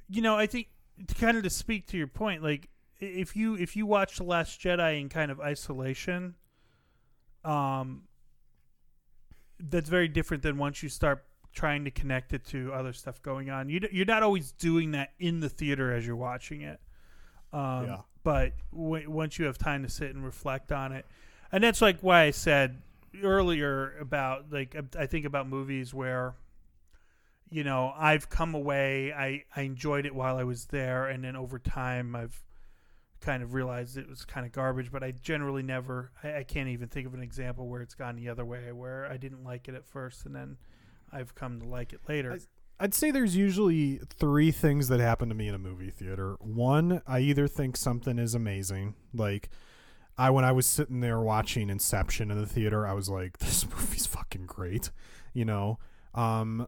you 0.09 0.21
know, 0.21 0.35
I 0.35 0.45
think 0.47 0.67
to 1.07 1.15
kind 1.15 1.35
of 1.37 1.43
to 1.43 1.49
speak 1.49 1.87
to 1.87 1.97
your 1.97 2.07
point, 2.07 2.41
like 2.43 2.69
i- 2.69 2.69
if 2.99 3.35
you 3.35 3.55
if 3.55 3.75
you 3.75 3.85
watch 3.85 4.17
the 4.17 4.23
Last 4.23 4.59
Jedi 4.59 4.99
in 5.01 5.09
kind 5.09 5.31
of 5.31 5.39
isolation, 5.39 6.35
um, 7.43 8.03
that's 9.59 9.89
very 9.89 10.07
different 10.07 10.43
than 10.43 10.57
once 10.57 10.83
you 10.83 10.89
start 10.89 11.23
trying 11.53 11.85
to 11.85 11.91
connect 11.91 12.33
it 12.33 12.45
to 12.45 12.71
other 12.73 12.93
stuff 12.93 13.21
going 13.21 13.49
on. 13.49 13.69
You 13.69 13.79
d- 13.79 13.89
you're 13.91 14.05
not 14.05 14.21
always 14.21 14.51
doing 14.51 14.91
that 14.91 15.13
in 15.19 15.39
the 15.39 15.49
theater 15.49 15.91
as 15.93 16.05
you're 16.05 16.15
watching 16.15 16.61
it. 16.61 16.79
Um, 17.53 17.85
Yeah. 17.85 17.97
But 18.23 18.53
w- 18.71 19.09
once 19.09 19.39
you 19.39 19.45
have 19.45 19.57
time 19.57 19.83
to 19.83 19.89
sit 19.89 20.13
and 20.13 20.23
reflect 20.23 20.71
on 20.71 20.91
it, 20.91 21.05
and 21.51 21.63
that's 21.63 21.81
like 21.81 22.01
why 22.01 22.23
I 22.23 22.31
said 22.31 22.81
earlier 23.23 23.97
about 23.99 24.51
like 24.51 24.75
I 24.99 25.05
think 25.07 25.25
about 25.25 25.47
movies 25.47 25.93
where 25.93 26.35
you 27.49 27.63
know 27.63 27.93
I've 27.97 28.29
come 28.29 28.53
away 28.53 29.13
I 29.13 29.45
I 29.55 29.61
enjoyed 29.61 30.05
it 30.05 30.13
while 30.13 30.35
I 30.37 30.43
was 30.43 30.65
there 30.65 31.05
and 31.07 31.23
then 31.23 31.35
over 31.37 31.57
time 31.57 32.15
I've 32.15 32.43
kind 33.21 33.43
of 33.43 33.53
realized 33.53 33.97
it 33.97 34.09
was 34.09 34.25
kind 34.25 34.45
of 34.45 34.51
garbage 34.51 34.91
but 34.91 35.03
I 35.03 35.11
generally 35.11 35.63
never 35.63 36.11
I, 36.23 36.37
I 36.37 36.43
can't 36.43 36.69
even 36.69 36.87
think 36.87 37.07
of 37.07 37.13
an 37.13 37.21
example 37.21 37.67
where 37.67 37.81
it's 37.81 37.95
gone 37.95 38.15
the 38.15 38.29
other 38.29 38.45
way 38.45 38.71
where 38.71 39.05
I 39.11 39.17
didn't 39.17 39.43
like 39.43 39.67
it 39.67 39.75
at 39.75 39.85
first 39.85 40.25
and 40.25 40.35
then 40.35 40.57
I've 41.11 41.35
come 41.35 41.59
to 41.61 41.67
like 41.67 41.93
it 41.93 42.01
later 42.07 42.39
I'd 42.79 42.93
say 42.93 43.09
there's 43.09 43.35
usually 43.35 43.99
three 44.19 44.51
things 44.51 44.87
that 44.89 44.99
happen 44.99 45.29
to 45.29 45.35
me 45.35 45.47
in 45.47 45.55
a 45.55 45.57
movie 45.57 45.89
theater. 45.89 46.35
One, 46.39 47.01
I 47.07 47.21
either 47.21 47.47
think 47.47 47.75
something 47.75 48.19
is 48.19 48.35
amazing, 48.35 48.93
like 49.15 49.49
I 50.17 50.29
when 50.31 50.45
I 50.45 50.51
was 50.51 50.65
sitting 50.65 51.01
there 51.01 51.19
watching 51.19 51.69
Inception 51.69 52.31
in 52.31 52.39
the 52.39 52.47
theater, 52.47 52.87
I 52.87 52.93
was 52.93 53.09
like, 53.09 53.37
"This 53.39 53.67
movie's 53.67 54.05
fucking 54.05 54.45
great," 54.45 54.91
you 55.33 55.45
know. 55.45 55.79
Um, 56.13 56.67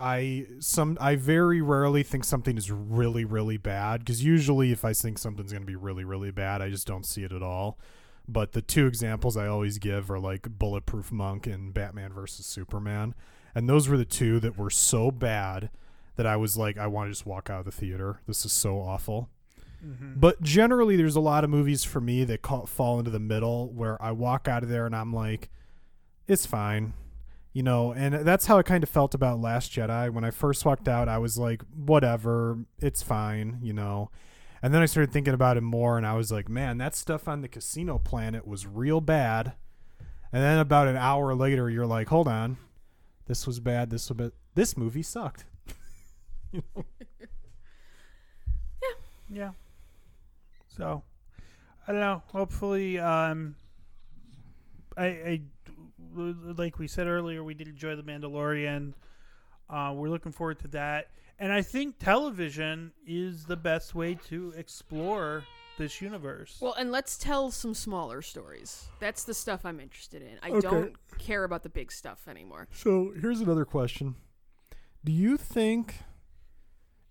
I 0.00 0.46
some 0.60 0.96
I 1.00 1.16
very 1.16 1.60
rarely 1.60 2.02
think 2.02 2.24
something 2.24 2.56
is 2.56 2.70
really 2.70 3.24
really 3.24 3.56
bad 3.56 4.00
because 4.00 4.24
usually 4.24 4.72
if 4.72 4.84
I 4.84 4.92
think 4.92 5.18
something's 5.18 5.52
gonna 5.52 5.64
be 5.64 5.76
really 5.76 6.04
really 6.04 6.30
bad, 6.30 6.62
I 6.62 6.70
just 6.70 6.86
don't 6.86 7.04
see 7.06 7.22
it 7.24 7.32
at 7.32 7.42
all. 7.42 7.78
But 8.28 8.52
the 8.52 8.62
two 8.62 8.86
examples 8.86 9.36
I 9.36 9.46
always 9.48 9.78
give 9.78 10.10
are 10.10 10.20
like 10.20 10.58
Bulletproof 10.58 11.10
Monk 11.10 11.46
and 11.46 11.74
Batman 11.74 12.12
versus 12.12 12.46
Superman 12.46 13.14
and 13.54 13.68
those 13.68 13.88
were 13.88 13.96
the 13.96 14.04
two 14.04 14.38
that 14.40 14.56
were 14.56 14.70
so 14.70 15.10
bad 15.10 15.70
that 16.16 16.26
I 16.26 16.36
was 16.36 16.56
like, 16.56 16.78
I 16.78 16.86
want 16.86 17.08
to 17.08 17.12
just 17.12 17.26
walk 17.26 17.50
out 17.50 17.60
of 17.60 17.64
the 17.64 17.72
theater. 17.72 18.20
This 18.26 18.44
is 18.44 18.52
so 18.52 18.78
awful. 18.80 19.28
Mhm. 19.84 20.20
But 20.20 20.42
generally, 20.42 20.94
there's 20.96 21.16
a 21.16 21.20
lot 21.20 21.42
of 21.42 21.50
movies 21.50 21.82
for 21.84 22.00
me 22.00 22.24
that 22.24 22.42
call, 22.42 22.66
fall 22.66 22.98
into 22.98 23.10
the 23.10 23.18
middle 23.18 23.72
where 23.72 24.00
I 24.02 24.12
walk 24.12 24.46
out 24.46 24.62
of 24.62 24.68
there 24.68 24.86
and 24.86 24.94
I'm 24.94 25.12
like, 25.12 25.48
it's 26.28 26.46
fine, 26.46 26.92
you 27.52 27.62
know. 27.62 27.92
And 27.92 28.14
that's 28.26 28.46
how 28.46 28.58
I 28.58 28.62
kind 28.62 28.82
of 28.82 28.90
felt 28.90 29.14
about 29.14 29.40
Last 29.40 29.72
Jedi. 29.72 30.10
When 30.10 30.24
I 30.24 30.30
first 30.30 30.64
walked 30.64 30.88
out, 30.88 31.08
I 31.08 31.18
was 31.18 31.38
like, 31.38 31.62
whatever, 31.74 32.58
it's 32.78 33.02
fine, 33.02 33.58
you 33.62 33.72
know. 33.72 34.10
And 34.62 34.74
then 34.74 34.82
I 34.82 34.86
started 34.86 35.12
thinking 35.12 35.32
about 35.34 35.56
it 35.56 35.62
more, 35.62 35.96
and 35.96 36.06
I 36.06 36.14
was 36.14 36.30
like, 36.30 36.48
man, 36.48 36.78
that 36.78 36.94
stuff 36.94 37.26
on 37.28 37.40
the 37.40 37.48
casino 37.48 37.98
planet 37.98 38.46
was 38.46 38.66
real 38.66 39.00
bad. 39.00 39.54
And 40.32 40.42
then 40.42 40.58
about 40.58 40.86
an 40.86 40.96
hour 40.96 41.34
later, 41.34 41.70
you're 41.70 41.86
like, 41.86 42.08
hold 42.08 42.28
on, 42.28 42.58
this 43.26 43.46
was 43.46 43.58
bad. 43.58 43.90
This 43.90 44.08
was 44.08 44.16
bad. 44.16 44.32
This 44.54 44.76
movie 44.76 45.02
sucked. 45.02 45.44
Yeah, 48.82 48.94
yeah. 49.28 49.50
So, 50.68 51.02
I 51.86 51.92
don't 51.92 52.00
know. 52.00 52.22
Hopefully, 52.32 52.98
um, 52.98 53.54
I, 54.96 55.06
I 55.06 55.40
like 56.14 56.78
we 56.78 56.86
said 56.88 57.06
earlier, 57.06 57.42
we 57.44 57.54
did 57.54 57.68
enjoy 57.68 57.96
the 57.96 58.02
Mandalorian. 58.02 58.94
Uh, 59.68 59.92
we're 59.94 60.08
looking 60.08 60.32
forward 60.32 60.58
to 60.60 60.68
that, 60.68 61.08
and 61.38 61.52
I 61.52 61.62
think 61.62 61.98
television 61.98 62.92
is 63.06 63.44
the 63.44 63.56
best 63.56 63.94
way 63.94 64.14
to 64.28 64.52
explore 64.56 65.44
this 65.78 66.00
universe. 66.02 66.58
Well, 66.60 66.74
and 66.74 66.90
let's 66.90 67.16
tell 67.16 67.50
some 67.52 67.74
smaller 67.74 68.20
stories. 68.20 68.88
That's 68.98 69.22
the 69.24 69.32
stuff 69.32 69.64
I'm 69.64 69.78
interested 69.80 70.22
in. 70.22 70.38
I 70.42 70.50
Okay. 70.50 70.60
don't 70.68 70.96
care 71.18 71.44
about 71.44 71.62
the 71.62 71.68
big 71.68 71.92
stuff 71.92 72.26
anymore. 72.28 72.66
So 72.72 73.12
here's 73.20 73.40
another 73.40 73.64
question: 73.64 74.16
Do 75.04 75.12
you 75.12 75.36
think 75.36 75.94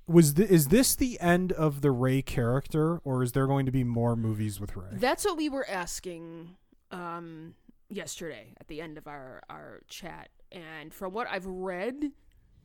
was 0.06 0.34
th- 0.34 0.50
is 0.50 0.68
this 0.68 0.96
the 0.96 1.20
end 1.22 1.52
of 1.54 1.80
the 1.82 1.92
Rey 1.92 2.22
character, 2.22 2.98
or 3.06 3.24
is 3.24 3.32
there 3.32 3.48
going 3.48 3.66
to 3.68 3.72
be 3.72 3.84
more 3.86 4.16
movies 4.18 4.60
with 4.60 4.76
Rey? 4.76 4.90
That's 4.92 5.24
what 5.24 5.38
we 5.38 5.48
were 5.50 5.68
asking 5.70 6.58
um, 6.92 7.54
yesterday 7.90 8.54
at 8.60 8.68
the 8.68 8.82
end 8.82 8.98
of 8.98 9.08
our, 9.08 9.42
our 9.50 9.82
chat. 9.88 10.30
And 10.52 10.94
from 10.94 11.14
what 11.14 11.28
I've 11.30 11.46
read, 11.46 12.12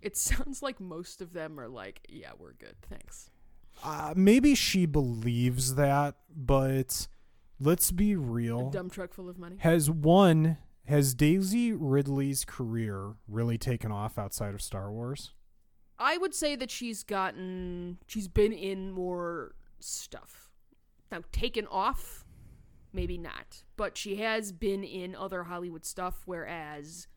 it 0.03 0.17
sounds 0.19 0.63
like 0.63 0.81
most 0.81 1.21
of 1.21 1.33
them 1.33 1.59
are 1.59 1.69
like, 1.69 2.01
yeah, 2.09 2.31
we're 2.39 2.55
good. 2.55 2.77
Thanks. 2.89 3.31
Uh, 3.83 4.15
maybe 4.17 4.55
she 4.55 4.87
believes 4.87 5.75
that, 5.75 6.15
but 6.35 7.09
let's 7.59 7.91
be 7.91 8.13
A 8.13 8.19
real. 8.19 8.71
dump 8.71 8.93
truck 8.93 9.13
full 9.13 9.29
of 9.29 9.39
money. 9.39 9.57
Has 9.61 9.91
one 9.91 10.59
has 10.87 11.15
Daisy 11.15 11.73
Ridley's 11.73 12.45
career 12.45 13.15
really 13.27 13.57
taken 13.57 13.91
off 13.91 14.19
outside 14.19 14.55
of 14.55 14.61
Star 14.61 14.93
Wars? 14.93 15.33
I 15.99 16.19
would 16.19 16.35
say 16.35 16.57
that 16.57 16.71
she's 16.71 17.03
gotten, 17.03 17.99
she's 18.07 18.29
been 18.29 18.53
in 18.53 18.93
more 18.93 19.55
stuff. 19.81 20.51
Now, 21.11 21.23
taken 21.33 21.67
off, 21.69 22.24
maybe 22.95 23.19
not. 23.19 23.65
But 23.77 23.99
she 23.99 24.17
has 24.17 24.53
been 24.53 24.85
in 24.85 25.15
other 25.15 25.45
Hollywood 25.45 25.85
stuff, 25.85 26.23
whereas 26.25 27.09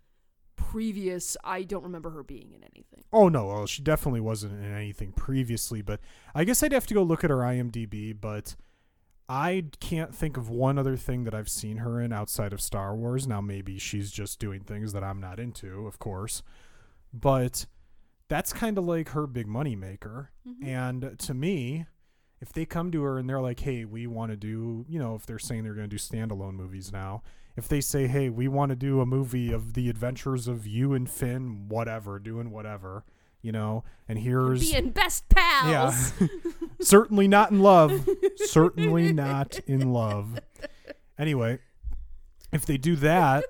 previous, 0.56 1.38
I 1.44 1.64
don't 1.64 1.84
remember 1.84 2.10
her 2.10 2.24
being 2.24 2.52
in 2.54 2.64
anything. 2.64 3.04
Oh 3.14 3.30
no, 3.30 3.48
well, 3.48 3.68
she 3.68 3.82
definitely 3.82 4.22
wasn't 4.22 4.62
in 4.62 4.74
anything 4.74 5.12
previously, 5.14 5.82
but 5.82 6.00
I 6.36 6.44
guess 6.44 6.64
I'd 6.64 6.74
have 6.74 6.88
to 6.88 6.94
go 6.94 7.04
look 7.04 7.24
at 7.24 7.30
her 7.30 7.38
IMDb, 7.38 8.20
but 8.20 8.56
I 9.30 9.66
can't 9.80 10.16
think 10.16 10.38
of 10.38 10.50
one 10.50 10.78
other 10.78 10.96
thing 10.96 11.26
that 11.26 11.36
I've 11.36 11.50
seen 11.50 11.78
her 11.78 12.02
in 12.02 12.12
outside 12.12 12.54
of 12.54 12.62
Star 12.62 12.96
Wars. 12.96 13.28
Now 13.28 13.42
maybe 13.42 13.78
she's 13.78 14.12
just 14.12 14.40
doing 14.40 14.62
things 14.62 14.94
that 14.94 15.04
I'm 15.04 15.20
not 15.20 15.40
into, 15.40 15.86
of 15.86 16.00
course. 16.00 16.44
But 17.14 17.66
that's 18.30 18.54
kind 18.54 18.78
of 18.78 18.86
like 18.86 19.10
her 19.10 19.28
big 19.28 19.48
money 19.48 19.76
maker. 19.76 20.32
Mm-hmm. 20.48 20.68
And 20.68 21.20
to 21.20 21.34
me, 21.34 21.88
if 22.40 22.54
they 22.54 22.66
come 22.66 22.92
to 22.92 23.04
her 23.04 23.18
and 23.18 23.30
they're 23.30 23.42
like, 23.42 23.60
"Hey, 23.62 23.86
we 23.86 24.08
want 24.08 24.32
to 24.32 24.38
do," 24.38 24.86
you 24.88 25.00
know, 25.00 25.16
if 25.16 25.26
they're 25.26 25.40
saying 25.40 25.64
they're 25.64 25.74
going 25.74 25.90
to 25.90 25.96
do 25.96 26.00
standalone 26.00 26.54
movies 26.54 26.92
now, 26.92 27.22
if 27.56 27.68
they 27.68 27.82
say, 27.82 28.08
"Hey, 28.08 28.30
we 28.30 28.48
want 28.48 28.70
to 28.70 28.76
do 28.76 29.02
a 29.02 29.06
movie 29.06 29.52
of 29.52 29.74
the 29.74 29.90
adventures 29.90 30.48
of 30.48 30.68
you 30.68 30.94
and 30.94 31.10
Finn, 31.10 31.68
whatever, 31.68 32.20
doing 32.20 32.52
whatever," 32.52 33.04
you 33.42 33.52
know, 33.52 33.84
and 34.08 34.20
here's 34.20 34.72
Being 34.72 34.90
best 34.92 35.28
pals. 35.30 36.14
yeah, 36.20 36.28
certainly 36.82 37.28
not 37.28 37.52
in 37.52 37.62
love, 37.62 38.08
certainly 38.38 39.12
not 39.14 39.60
in 39.68 39.92
love. 39.94 40.40
Anyway, 41.18 41.60
if 42.52 42.66
they 42.66 42.78
do 42.78 42.96
that, 42.98 43.46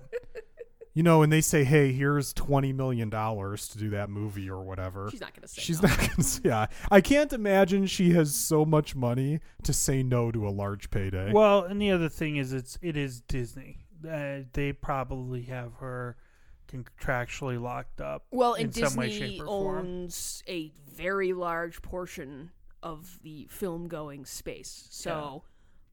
you 0.97 1.03
know, 1.03 1.21
and 1.21 1.31
they 1.31 1.41
say, 1.41 1.63
"Hey, 1.63 1.91
here's 1.91 2.33
twenty 2.33 2.73
million 2.73 3.11
dollars 3.11 3.67
to 3.67 3.77
do 3.77 3.91
that 3.91 4.09
movie 4.09 4.49
or 4.49 4.63
whatever," 4.63 5.09
She's 5.11 5.21
not 5.21 5.31
going 5.31 5.43
to 5.43 5.47
say 5.47 5.61
She's 5.61 5.79
no. 5.79 5.89
not 5.89 5.99
gonna 5.99 6.23
say, 6.23 6.41
yeah. 6.45 6.65
I 6.89 7.01
can't 7.01 7.31
imagine 7.31 7.85
she 7.85 8.13
has 8.13 8.33
so 8.33 8.65
much 8.65 8.95
money 8.95 9.39
to 9.61 9.73
say 9.73 10.01
no 10.01 10.31
to 10.31 10.47
a 10.47 10.49
large 10.49 10.89
payday. 10.89 11.31
Well, 11.31 11.65
and 11.65 11.79
the 11.79 11.91
other 11.91 12.09
thing 12.09 12.37
is, 12.37 12.51
it's 12.51 12.79
it 12.81 12.97
is 12.97 13.21
Disney. 13.21 13.85
Uh, 14.03 14.39
they 14.53 14.73
probably 14.73 15.43
have 15.43 15.73
her 15.75 16.17
contractually 16.67 17.61
locked 17.61 18.01
up. 18.01 18.25
Well, 18.31 18.55
and 18.55 18.75
in 18.75 18.87
some 18.87 18.97
way, 18.97 19.09
Disney 19.09 19.37
shape, 19.37 19.41
or 19.41 19.45
form. 19.45 19.77
owns 19.77 20.41
a 20.47 20.71
very 20.95 21.31
large 21.31 21.83
portion 21.83 22.49
of 22.81 23.19
the 23.21 23.45
film 23.51 23.87
going 23.87 24.25
space. 24.25 24.87
So, 24.89 25.43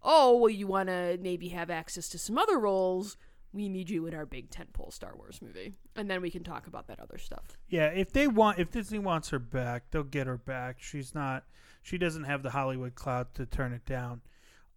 oh, 0.02 0.39
well, 0.39 0.49
you 0.49 0.66
want 0.66 0.89
to 0.89 1.18
maybe 1.20 1.49
have 1.49 1.68
access 1.68 2.08
to 2.08 2.18
some 2.18 2.39
other 2.39 2.58
roles. 2.58 3.18
We 3.55 3.68
need 3.68 3.89
you 3.89 4.07
in 4.07 4.15
our 4.15 4.26
big 4.26 4.50
tentpole 4.50 4.92
Star 4.92 5.15
Wars 5.16 5.41
movie. 5.41 5.74
And 5.94 6.10
then 6.10 6.20
we 6.20 6.28
can 6.28 6.42
talk 6.42 6.66
about 6.66 6.89
that 6.89 6.99
other 6.99 7.18
stuff. 7.18 7.57
Yeah, 7.68 7.86
if 7.86 8.12
they 8.12 8.26
want, 8.26 8.58
if 8.58 8.70
Disney 8.73 8.99
wants 8.99 9.28
her 9.31 9.39
back, 9.39 9.84
they'll 9.92 10.02
get 10.02 10.26
her 10.26 10.36
back. 10.36 10.78
She's 10.81 11.15
not, 11.15 11.44
she 11.81 11.97
doesn't 11.97 12.24
have 12.24 12.42
the 12.42 12.50
Hollywood 12.50 12.97
clout 12.97 13.34
to 13.36 13.47
turn 13.47 13.73
it 13.73 13.86
down. 13.86 14.23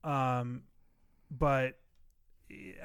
Um, 0.03 0.61
but 1.31 1.79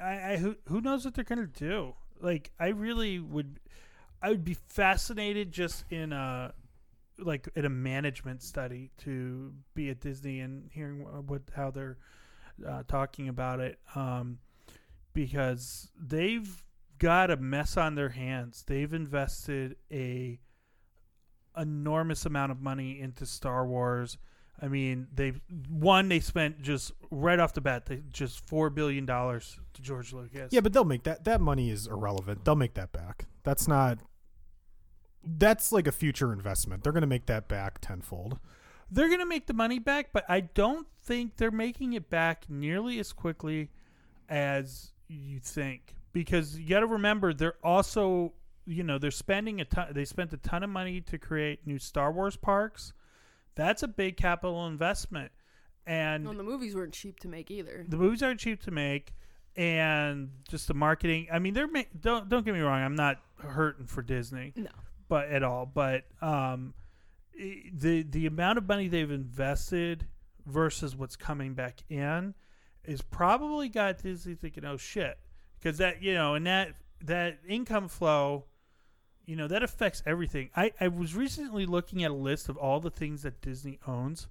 I, 0.01 0.33
I 0.33 0.37
who 0.37 0.55
who 0.67 0.81
knows 0.81 1.05
what 1.05 1.13
they're 1.13 1.23
gonna 1.23 1.45
do? 1.45 1.93
Like, 2.19 2.51
I 2.59 2.69
really 2.69 3.19
would, 3.19 3.59
I 4.21 4.29
would 4.29 4.43
be 4.43 4.55
fascinated 4.55 5.51
just 5.51 5.85
in 5.91 6.11
a 6.11 6.53
like 7.19 7.47
in 7.55 7.65
a 7.65 7.69
management 7.69 8.41
study 8.41 8.89
to 9.03 9.53
be 9.75 9.89
at 9.91 10.01
Disney 10.01 10.39
and 10.39 10.69
hearing 10.73 11.05
what, 11.27 11.43
how 11.55 11.69
they're 11.69 11.97
uh, 12.67 12.83
talking 12.87 13.29
about 13.29 13.59
it. 13.59 13.79
Um, 13.95 14.39
because 15.13 15.89
they've 15.99 16.63
got 16.99 17.31
a 17.31 17.37
mess 17.37 17.77
on 17.77 17.95
their 17.95 18.09
hands. 18.09 18.63
They've 18.67 18.93
invested 18.93 19.75
a 19.91 20.39
enormous 21.57 22.25
amount 22.25 22.51
of 22.51 22.61
money 22.61 22.99
into 22.99 23.25
Star 23.25 23.65
Wars. 23.65 24.17
I 24.61 24.67
mean, 24.67 25.07
they 25.13 25.33
one 25.69 26.09
they 26.09 26.19
spent 26.19 26.61
just 26.61 26.91
right 27.11 27.39
off 27.39 27.53
the 27.53 27.61
bat 27.61 27.85
they 27.87 28.01
just 28.11 28.47
four 28.47 28.69
billion 28.69 29.05
dollars 29.05 29.59
to 29.73 29.81
George 29.81 30.13
Lucas. 30.13 30.53
yeah, 30.53 30.61
but 30.61 30.73
they'll 30.73 30.83
make 30.85 31.03
that. 31.03 31.23
That 31.25 31.41
money 31.41 31.69
is 31.69 31.87
irrelevant. 31.87 32.45
They'll 32.45 32.55
make 32.55 32.75
that 32.75 32.91
back. 32.91 33.25
That's 33.43 33.67
not. 33.67 33.99
That's 35.25 35.71
like 35.71 35.87
a 35.87 35.91
future 35.91 36.31
investment. 36.31 36.83
They're 36.83 36.93
gonna 36.93 37.07
make 37.07 37.25
that 37.27 37.47
back 37.47 37.79
tenfold. 37.81 38.39
they're 38.91 39.07
going 39.07 39.19
to 39.19 39.25
make 39.25 39.47
the 39.47 39.53
money 39.53 39.79
back, 39.79 40.09
but 40.13 40.23
I 40.29 40.41
don't 40.41 40.85
think 41.01 41.37
they're 41.37 41.49
making 41.49 41.93
it 41.93 42.09
back 42.11 42.45
nearly 42.47 42.99
as 42.99 43.11
quickly 43.11 43.71
as 44.29 44.92
you 45.15 45.39
think. 45.39 45.95
Because 46.11 46.57
you 46.59 46.67
got 46.69 46.81
to 46.81 46.85
remember, 46.87 47.33
they're 47.33 47.55
also, 47.63 48.33
you 48.65 48.83
know, 48.83 48.97
they're 48.99 49.09
spending 49.11 49.59
a 49.61 49.65
ton. 49.65 49.87
They 49.91 50.05
spent 50.05 50.31
a 50.33 50.37
ton 50.37 50.63
of 50.63 50.69
money 50.69 51.01
to 51.01 51.17
create 51.17 51.65
new 51.65 51.79
Star 51.79 52.11
Wars 52.11 52.35
parks. 52.35 52.93
That's 53.55 53.81
a 53.83 53.87
big 53.87 54.17
capital 54.17 54.65
investment, 54.67 55.31
and 55.87 56.25
Well, 56.25 56.33
the 56.35 56.43
movies 56.43 56.75
weren't 56.75 56.93
cheap 56.93 57.19
to 57.21 57.27
make 57.27 57.49
either. 57.51 57.85
the 57.87 57.97
movies 57.97 58.21
aren't 58.23 58.39
cheap 58.39 58.61
to 58.63 58.71
make, 58.71 59.13
and 59.55 60.29
just 60.49 60.67
the 60.67 60.73
marketing. 60.73 61.27
I 61.31 61.39
mean, 61.39 61.53
they're 61.53 61.67
ma- 61.67 61.83
don't 61.99 62.29
don't 62.29 62.43
get 62.45 62.53
me 62.53 62.61
wrong. 62.61 62.81
I'm 62.81 62.95
not 62.95 63.19
hurting 63.39 63.85
for 63.87 64.01
Disney 64.01 64.53
No. 64.55 64.69
but 65.07 65.29
at 65.29 65.43
all. 65.43 65.65
But 65.65 66.05
um, 66.21 66.73
the 67.35 68.03
the 68.03 68.25
amount 68.27 68.57
of 68.59 68.67
money 68.67 68.87
they've 68.87 69.09
invested 69.11 70.07
versus 70.45 70.95
what's 70.95 71.15
coming 71.15 71.53
back 71.53 71.79
in 71.89 72.33
is 72.85 73.01
probably 73.01 73.69
got 73.69 73.99
Disney 73.99 74.35
thinking, 74.35 74.65
"Oh 74.65 74.77
shit," 74.77 75.17
because 75.59 75.77
that 75.77 76.01
you 76.01 76.13
know, 76.13 76.35
and 76.35 76.45
that 76.47 76.75
that 77.03 77.39
income 77.47 77.87
flow, 77.87 78.45
you 79.25 79.35
know, 79.35 79.47
that 79.47 79.63
affects 79.63 80.03
everything. 80.05 80.49
I 80.55 80.71
I 80.79 80.87
was 80.87 81.15
recently 81.15 81.65
looking 81.65 82.03
at 82.03 82.11
a 82.11 82.15
list 82.15 82.49
of 82.49 82.57
all 82.57 82.79
the 82.79 82.91
things 82.91 83.23
that 83.23 83.41
Disney 83.41 83.79
owns, 83.87 84.27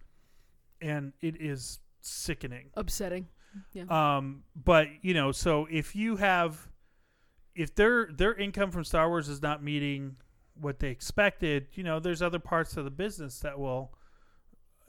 and 0.81 1.13
it 1.21 1.41
is 1.41 1.81
sickening. 2.01 2.71
Upsetting. 2.75 3.29
Yeah. 3.73 3.85
Um, 3.89 4.45
but 4.55 4.89
you 5.03 5.15
know, 5.15 5.33
so 5.33 5.67
if 5.71 5.95
you 5.95 6.17
have, 6.17 6.69
if 7.55 7.75
their 7.75 8.07
their 8.13 8.35
income 8.35 8.71
from 8.71 8.85
Star 8.85 9.09
Wars 9.09 9.29
is 9.29 9.43
not 9.43 9.63
meeting 9.63 10.17
what 10.55 10.79
they 10.79 10.91
expected, 10.91 11.69
you 11.75 11.83
know, 11.83 12.01
there's 12.01 12.23
other 12.23 12.39
parts 12.39 12.77
of 12.77 12.85
the 12.85 12.91
business 12.91 13.41
that 13.41 13.59
will, 13.59 13.93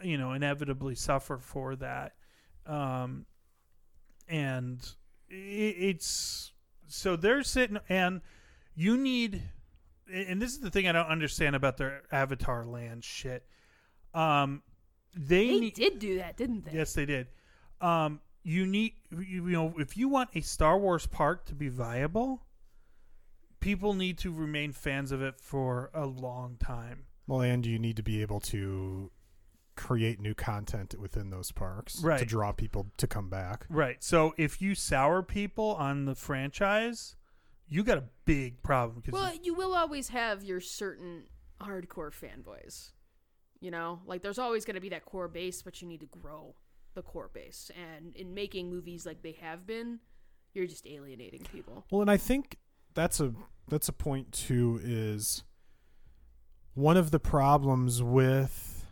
you 0.02 0.18
know, 0.18 0.34
inevitably 0.34 0.96
suffer 0.96 1.38
for 1.38 1.76
that. 1.78 2.14
Um, 2.66 3.26
and 4.28 4.80
it's 5.30 6.52
so 6.88 7.16
they're 7.16 7.44
sitting, 7.44 7.80
and 7.90 8.22
you 8.76 8.98
need, 8.98 9.42
and 10.12 10.42
this 10.42 10.52
is 10.52 10.60
the 10.60 10.70
thing 10.70 10.88
I 10.88 10.92
don't 10.92 11.08
understand 11.08 11.56
about 11.56 11.78
their 11.78 12.04
Avatar 12.12 12.66
Land 12.66 13.04
shit. 13.04 13.46
Um, 14.14 14.62
they 15.16 15.48
they 15.48 15.60
need, 15.60 15.74
did 15.74 16.00
do 16.00 16.18
that, 16.18 16.38
didn't 16.38 16.66
they? 16.66 16.74
Yes, 16.74 16.94
they 16.94 17.06
did. 17.06 17.28
Um, 17.82 18.22
you 18.44 18.66
need, 18.66 18.94
you, 19.12 19.48
you 19.48 19.52
know, 19.52 19.74
if 19.78 19.98
you 19.98 20.08
want 20.08 20.30
a 20.36 20.42
Star 20.42 20.78
Wars 20.78 21.06
park 21.06 21.46
to 21.46 21.56
be 21.56 21.70
viable, 21.70 22.44
people 23.60 23.94
need 23.94 24.18
to 24.20 24.32
remain 24.32 24.72
fans 24.72 25.12
of 25.12 25.22
it 25.22 25.40
for 25.40 25.90
a 25.94 26.06
long 26.06 26.58
time. 26.60 27.06
Well, 27.28 27.42
and 27.42 27.66
you 27.66 27.80
need 27.80 27.96
to 27.98 28.04
be 28.04 28.22
able 28.22 28.40
to 28.42 29.12
create 29.76 30.20
new 30.20 30.34
content 30.34 30.96
within 31.00 31.30
those 31.30 31.52
parks 31.52 32.02
to 32.02 32.26
draw 32.26 32.52
people 32.52 32.88
to 32.98 33.08
come 33.08 33.30
back. 33.30 33.66
Right. 33.70 34.04
So 34.04 34.34
if 34.38 34.62
you 34.62 34.76
sour 34.76 35.24
people 35.24 35.76
on 35.76 36.06
the 36.06 36.16
franchise, 36.16 37.16
you 37.68 37.84
got 37.84 37.98
a 37.98 38.04
big 38.26 38.62
problem 38.62 39.02
because 39.04 39.20
Well, 39.20 39.34
you 39.42 39.54
will 39.54 39.74
always 39.74 40.10
have 40.10 40.44
your 40.44 40.62
certain 40.62 41.24
hardcore 41.62 42.12
fanboys. 42.12 42.92
You 43.60 43.72
know, 43.72 44.02
like 44.06 44.22
there's 44.22 44.40
always 44.40 44.66
going 44.66 44.76
to 44.76 44.82
be 44.82 44.90
that 44.90 45.06
core 45.06 45.28
base, 45.28 45.62
but 45.62 45.82
you 45.82 45.88
need 45.88 46.02
to 46.02 46.06
grow 46.06 46.56
the 46.96 47.02
core 47.02 47.30
base. 47.34 47.72
And 47.76 48.16
in 48.16 48.34
making 48.34 48.70
movies 48.70 49.06
like 49.06 49.22
they 49.22 49.38
have 49.42 49.66
been, 49.66 50.00
you're 50.54 50.68
just 50.68 50.86
alienating 50.86 51.46
people. 51.52 51.86
Well, 51.90 52.02
and 52.02 52.12
I 52.12 52.18
think 52.18 52.58
that's 52.94 53.20
a 53.20 53.34
that's 53.70 53.88
a 53.88 53.94
point 53.94 54.32
too 54.32 54.80
is 54.84 55.44
one 56.74 56.98
of 56.98 57.12
the 57.12 57.20
problems 57.20 58.04
with 58.04 58.83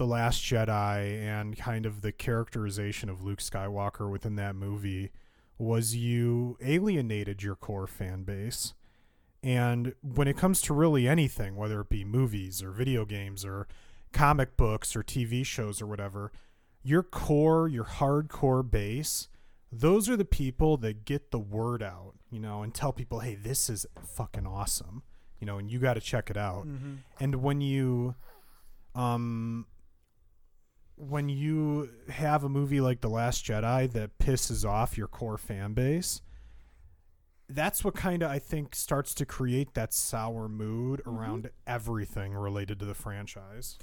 the 0.00 0.06
last 0.06 0.42
Jedi 0.42 1.22
and 1.22 1.58
kind 1.58 1.84
of 1.84 2.00
the 2.00 2.10
characterization 2.10 3.10
of 3.10 3.20
Luke 3.20 3.40
Skywalker 3.40 4.10
within 4.10 4.34
that 4.36 4.56
movie 4.56 5.10
was 5.58 5.94
you 5.94 6.56
alienated 6.62 7.42
your 7.42 7.54
core 7.54 7.86
fan 7.86 8.22
base. 8.22 8.72
And 9.42 9.94
when 10.00 10.26
it 10.26 10.38
comes 10.38 10.62
to 10.62 10.72
really 10.72 11.06
anything, 11.06 11.54
whether 11.54 11.82
it 11.82 11.90
be 11.90 12.02
movies 12.02 12.62
or 12.62 12.70
video 12.70 13.04
games 13.04 13.44
or 13.44 13.68
comic 14.10 14.56
books 14.56 14.96
or 14.96 15.02
TV 15.02 15.44
shows 15.44 15.82
or 15.82 15.86
whatever, 15.86 16.32
your 16.82 17.02
core, 17.02 17.68
your 17.68 17.84
hardcore 17.84 18.68
base, 18.68 19.28
those 19.70 20.08
are 20.08 20.16
the 20.16 20.24
people 20.24 20.78
that 20.78 21.04
get 21.04 21.30
the 21.30 21.38
word 21.38 21.82
out, 21.82 22.14
you 22.30 22.40
know, 22.40 22.62
and 22.62 22.72
tell 22.72 22.94
people, 22.94 23.20
hey, 23.20 23.34
this 23.34 23.68
is 23.68 23.84
fucking 24.02 24.46
awesome, 24.46 25.02
you 25.38 25.46
know, 25.46 25.58
and 25.58 25.70
you 25.70 25.78
got 25.78 25.92
to 25.94 26.00
check 26.00 26.30
it 26.30 26.38
out. 26.38 26.66
Mhm. 26.66 27.00
And 27.20 27.42
when 27.42 27.60
you, 27.60 28.14
um, 28.94 29.66
when 31.08 31.28
you 31.28 31.88
have 32.10 32.44
a 32.44 32.48
movie 32.48 32.80
like 32.80 33.00
The 33.00 33.08
Last 33.08 33.44
Jedi 33.44 33.90
that 33.92 34.18
pisses 34.18 34.68
off 34.68 34.98
your 34.98 35.06
core 35.06 35.38
fan 35.38 35.72
base, 35.72 36.20
that's 37.48 37.82
what 37.82 37.94
kind 37.94 38.22
of 38.22 38.30
I 38.30 38.38
think 38.38 38.74
starts 38.74 39.14
to 39.14 39.26
create 39.26 39.74
that 39.74 39.94
sour 39.94 40.48
mood 40.48 41.02
around 41.06 41.50
everything 41.66 42.34
related 42.34 42.78
to 42.80 42.84
the 42.84 42.94
franchise. 42.94 43.78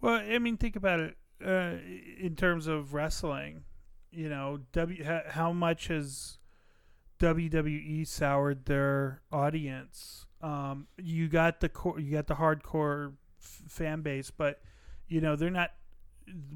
Well, 0.00 0.14
I 0.14 0.38
mean, 0.38 0.56
think 0.56 0.76
about 0.76 1.00
it 1.00 1.16
uh, 1.44 1.76
in 2.18 2.34
terms 2.36 2.66
of 2.66 2.94
wrestling. 2.94 3.64
You 4.10 4.28
know, 4.28 4.60
W. 4.72 5.04
How 5.28 5.52
much 5.52 5.86
has 5.86 6.38
WWE 7.20 8.06
soured 8.06 8.64
their 8.64 9.22
audience? 9.30 10.26
Um, 10.42 10.88
you 10.98 11.28
got 11.28 11.60
the 11.60 11.68
core, 11.68 12.00
you 12.00 12.10
got 12.10 12.26
the 12.26 12.34
hardcore 12.34 13.12
f- 13.40 13.62
fan 13.68 14.00
base, 14.00 14.30
but 14.30 14.60
you 15.06 15.20
know 15.20 15.36
they're 15.36 15.50
not. 15.50 15.70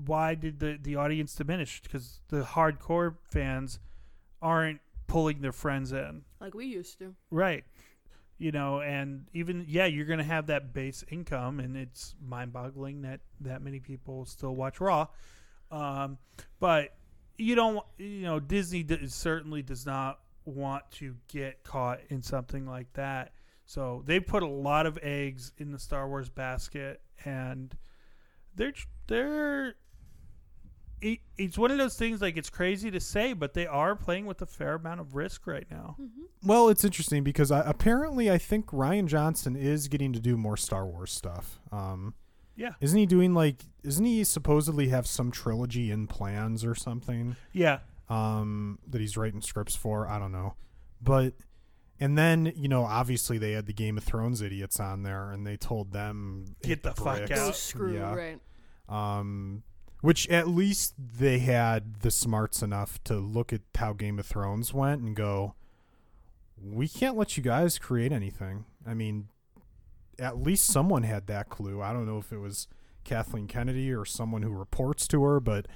Why 0.06 0.34
did 0.34 0.60
the 0.60 0.78
the 0.80 0.96
audience 0.96 1.34
diminish? 1.34 1.82
Because 1.82 2.20
the 2.28 2.42
hardcore 2.42 3.16
fans 3.24 3.78
aren't 4.42 4.80
pulling 5.06 5.40
their 5.40 5.52
friends 5.52 5.92
in. 5.92 6.22
Like 6.40 6.54
we 6.54 6.66
used 6.66 6.98
to. 6.98 7.14
Right. 7.30 7.64
You 8.36 8.50
know, 8.50 8.80
and 8.80 9.26
even 9.32 9.64
yeah, 9.68 9.86
you're 9.86 10.06
going 10.06 10.18
to 10.18 10.24
have 10.24 10.46
that 10.48 10.74
base 10.74 11.04
income, 11.08 11.60
and 11.60 11.76
it's 11.76 12.16
mind-boggling 12.20 13.02
that 13.02 13.20
that 13.40 13.62
many 13.62 13.78
people 13.80 14.24
still 14.24 14.54
watch 14.54 14.80
Raw. 14.80 15.06
Um, 15.70 16.18
but 16.58 16.96
you 17.38 17.54
don't, 17.54 17.84
you 17.96 18.22
know, 18.22 18.40
Disney 18.40 18.82
d- 18.82 19.06
certainly 19.06 19.62
does 19.62 19.86
not 19.86 20.18
want 20.44 20.82
to 20.92 21.14
get 21.28 21.62
caught 21.62 22.00
in 22.10 22.22
something 22.22 22.66
like 22.66 22.92
that. 22.94 23.32
So 23.66 24.02
they 24.04 24.20
put 24.20 24.42
a 24.42 24.48
lot 24.48 24.84
of 24.86 24.98
eggs 25.00 25.52
in 25.56 25.70
the 25.70 25.78
Star 25.78 26.08
Wars 26.08 26.28
basket, 26.28 27.00
and 27.24 27.74
they're 28.56 28.72
they're. 29.06 29.74
It, 31.00 31.18
it's 31.36 31.58
one 31.58 31.70
of 31.70 31.76
those 31.76 31.96
things 31.98 32.22
like 32.22 32.38
it's 32.38 32.48
crazy 32.48 32.90
to 32.90 32.98
say, 33.00 33.34
but 33.34 33.52
they 33.52 33.66
are 33.66 33.94
playing 33.94 34.24
with 34.24 34.40
a 34.40 34.46
fair 34.46 34.74
amount 34.76 35.00
of 35.00 35.14
risk 35.14 35.46
right 35.46 35.66
now. 35.70 35.96
Well, 36.42 36.70
it's 36.70 36.82
interesting 36.82 37.22
because 37.22 37.50
I, 37.50 37.60
apparently 37.60 38.30
I 38.30 38.38
think 38.38 38.66
Rian 38.68 39.06
Johnson 39.06 39.54
is 39.54 39.88
getting 39.88 40.14
to 40.14 40.20
do 40.20 40.38
more 40.38 40.56
Star 40.56 40.86
Wars 40.86 41.12
stuff. 41.12 41.60
Um, 41.70 42.14
Yeah. 42.56 42.70
isn't 42.80 42.98
he 42.98 43.04
doing 43.04 43.34
like? 43.34 43.64
Isn't 43.82 44.04
he 44.06 44.24
supposedly 44.24 44.88
have 44.88 45.06
some 45.06 45.30
trilogy 45.30 45.90
in 45.90 46.06
plans 46.06 46.64
or 46.64 46.74
something? 46.74 47.36
Yeah, 47.52 47.80
um, 48.08 48.78
that 48.88 49.00
he's 49.02 49.16
writing 49.18 49.42
scripts 49.42 49.76
for. 49.76 50.08
I 50.08 50.18
don't 50.18 50.32
know, 50.32 50.54
but 51.02 51.34
and 52.00 52.16
then 52.18 52.52
you 52.56 52.68
know 52.68 52.84
obviously 52.84 53.38
they 53.38 53.52
had 53.52 53.66
the 53.66 53.72
Game 53.72 53.96
of 53.98 54.04
Thrones 54.04 54.42
idiots 54.42 54.78
on 54.80 55.02
there, 55.02 55.30
and 55.30 55.46
they 55.46 55.56
told 55.56 55.92
them 55.92 56.44
Get 56.62 56.68
hit 56.68 56.82
the 56.82 56.92
fuck 56.92 57.16
bricks. 57.18 57.30
Go 57.30 57.48
out. 57.48 57.56
screw, 57.56 57.94
Yeah. 57.94 58.14
right? 58.14 58.40
Um, 58.88 59.62
which 60.02 60.28
at 60.28 60.48
least 60.48 60.94
they 60.98 61.38
had 61.38 62.00
the 62.00 62.10
smarts 62.10 62.62
enough 62.62 63.02
to 63.04 63.14
look 63.16 63.52
at 63.52 63.62
how 63.76 63.92
Game 63.94 64.18
of 64.18 64.26
Thrones 64.26 64.74
went 64.74 65.00
and 65.00 65.16
go, 65.16 65.54
we 66.62 66.88
can't 66.88 67.16
let 67.16 67.36
you 67.38 67.42
guys 67.42 67.78
create 67.78 68.12
anything. 68.12 68.66
I 68.86 68.92
mean, 68.92 69.28
at 70.18 70.36
least 70.42 70.66
someone 70.66 71.04
had 71.04 71.26
that 71.28 71.48
clue. 71.48 71.80
I 71.80 71.94
don't 71.94 72.04
know 72.06 72.18
if 72.18 72.32
it 72.32 72.38
was 72.38 72.68
Kathleen 73.04 73.46
Kennedy 73.46 73.92
or 73.92 74.04
someone 74.04 74.42
who 74.42 74.50
reports 74.52 75.08
to 75.08 75.22
her, 75.24 75.40
but 75.40 75.66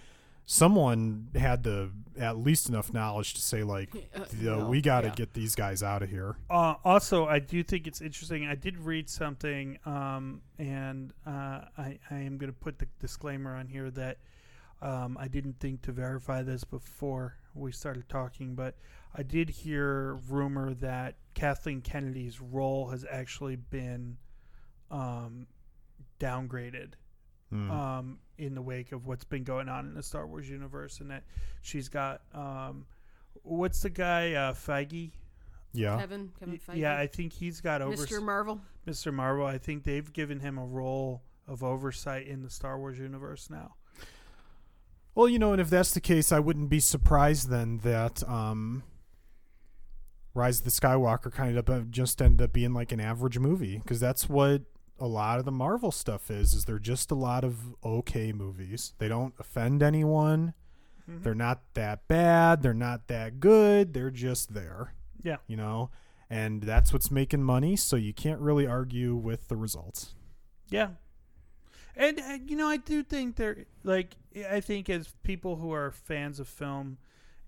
someone 0.51 1.29
had 1.35 1.63
the 1.63 1.91
at 2.19 2.39
least 2.39 2.71
enough 2.71 2.91
knowledge 2.93 3.35
to 3.35 3.41
say 3.41 3.63
like, 3.63 3.95
Uh, 4.17 4.25
"Yo, 4.41 4.59
no, 4.61 4.69
we 4.69 4.81
got 4.81 5.03
to 5.03 5.09
yeah. 5.09 5.15
get 5.15 5.35
these 5.35 5.55
guys 5.55 5.83
out 5.83 6.03
of 6.03 6.09
here. 6.09 6.37
Uh, 6.49 6.75
also, 6.85 7.27
I 7.27 7.39
do 7.39 7.63
think 7.63 7.87
it's 7.87 8.01
interesting. 8.01 8.47
I 8.47 8.55
did 8.55 8.79
read 8.79 9.11
something, 9.11 9.79
um, 9.85 10.41
and 10.59 11.13
uh, 11.27 11.67
I, 11.77 11.99
I 12.11 12.15
am 12.21 12.39
going 12.39 12.51
to 12.51 12.59
put 12.59 12.79
the 12.79 12.87
disclaimer 12.99 13.55
on 13.55 13.69
here 13.69 13.91
that 13.91 14.17
um, 14.81 15.19
I 15.21 15.29
didn't 15.29 15.61
think 15.61 15.83
to 15.83 15.93
verify 15.93 16.43
this 16.43 16.65
before 16.65 17.37
we 17.55 17.71
started 17.71 18.09
talking, 18.09 18.55
but 18.55 18.75
I 19.15 19.25
did 19.25 19.51
hear 19.51 20.15
rumor 20.31 20.73
that 20.75 21.17
Kathleen 21.35 21.83
Kennedy's 21.83 22.41
role 22.41 22.89
has 22.89 23.05
actually 23.11 23.57
been 23.57 24.17
um, 24.91 25.47
downgraded 26.19 26.95
Hmm. 27.51 27.71
In 28.39 28.55
the 28.55 28.63
wake 28.63 28.93
of 28.93 29.07
what's 29.07 29.25
been 29.25 29.45
going 29.45 29.69
on 29.69 29.87
in 29.87 29.95
the 29.95 30.03
Star 30.03 30.27
Wars 30.27 30.49
universe, 30.49 31.01
and 31.01 31.11
that 31.11 31.25
she's 31.61 31.89
got 31.89 32.23
um, 32.35 32.87
what's 33.43 33.83
the 33.83 33.91
guy 33.91 34.33
uh, 34.35 34.53
Feige? 34.53 35.11
yeah, 35.73 35.99
Kevin, 35.99 36.31
Kevin 36.39 36.59
Feige. 36.59 36.77
Yeah, 36.77 36.97
I 36.97 37.07
think 37.07 37.33
he's 37.33 37.61
got 37.61 37.83
over 37.83 37.95
Mr. 37.95 38.23
Marvel. 38.23 38.61
Mr. 38.87 39.13
Marvel. 39.13 39.47
I 39.47 39.59
think 39.59 39.85
they've 39.85 40.13
given 40.13 40.41
him 40.41 40.59
a 40.59 40.65
role 40.65 41.23
of 41.47 41.63
oversight 41.63 42.27
in 42.27 42.43
the 42.43 42.51
Star 42.51 42.79
Wars 42.79 42.99
universe 42.99 43.49
now. 43.51 43.75
Well, 45.15 45.29
you 45.29 45.39
know, 45.39 45.53
and 45.53 45.61
if 45.61 45.69
that's 45.69 45.93
the 45.93 46.01
case, 46.01 46.31
I 46.31 46.39
wouldn't 46.39 46.69
be 46.69 46.81
surprised 46.81 47.49
then 47.49 47.79
that 47.79 48.23
um, 48.29 48.85
Rise 50.33 50.61
of 50.61 50.65
the 50.65 50.71
Skywalker 50.71 51.33
kind 51.33 51.57
of 51.57 51.91
just 51.91 52.23
ended 52.23 52.43
up 52.43 52.53
being 52.53 52.73
like 52.73 52.93
an 52.93 53.01
average 53.01 53.39
movie 53.39 53.79
because 53.79 53.99
that's 53.99 54.29
what 54.29 54.63
a 55.01 55.07
lot 55.07 55.39
of 55.39 55.45
the 55.45 55.53
Marvel 55.53 55.91
stuff 55.93 56.31
is. 56.31 56.55
Is 56.55 56.65
they're 56.65 56.79
just 56.79 57.11
a 57.11 57.15
lot 57.15 57.45
of 57.45 57.75
okay 57.85 58.33
movies. 58.33 58.95
They 58.99 59.09
don't 59.09 59.35
offend 59.39 59.83
anyone. 59.83 60.55
Mhm. 61.09 61.23
They're 61.23 61.35
not 61.35 61.63
that 61.75 62.07
bad. 62.09 62.63
They're 62.63 62.75
not 62.75 63.09
that 63.09 63.41
good. 63.41 63.95
They're 63.95 64.11
just 64.11 64.55
there. 64.55 64.95
Yeah. 65.23 65.37
You 65.47 65.57
know, 65.57 65.91
and 66.31 66.63
that's 66.63 66.93
what's 66.93 67.11
making 67.11 67.43
money. 67.43 67.77
So 67.77 67.97
you 67.97 68.13
can't 68.13 68.41
really 68.41 68.67
argue 68.67 69.15
with 69.15 69.49
the 69.49 69.57
results. 69.57 70.15
Yeah. 70.69 70.91
And, 71.97 72.21
uh 72.21 72.39
you 72.47 72.57
know, 72.57 72.69
I 72.69 72.77
do 72.77 73.03
think 73.03 73.37
there, 73.37 73.65
like, 73.83 74.17
I 74.49 74.61
think 74.61 74.89
as 74.89 75.09
people 75.23 75.57
who 75.57 75.73
are 75.73 75.91
fans 75.91 76.39
of 76.39 76.47
film, 76.49 76.99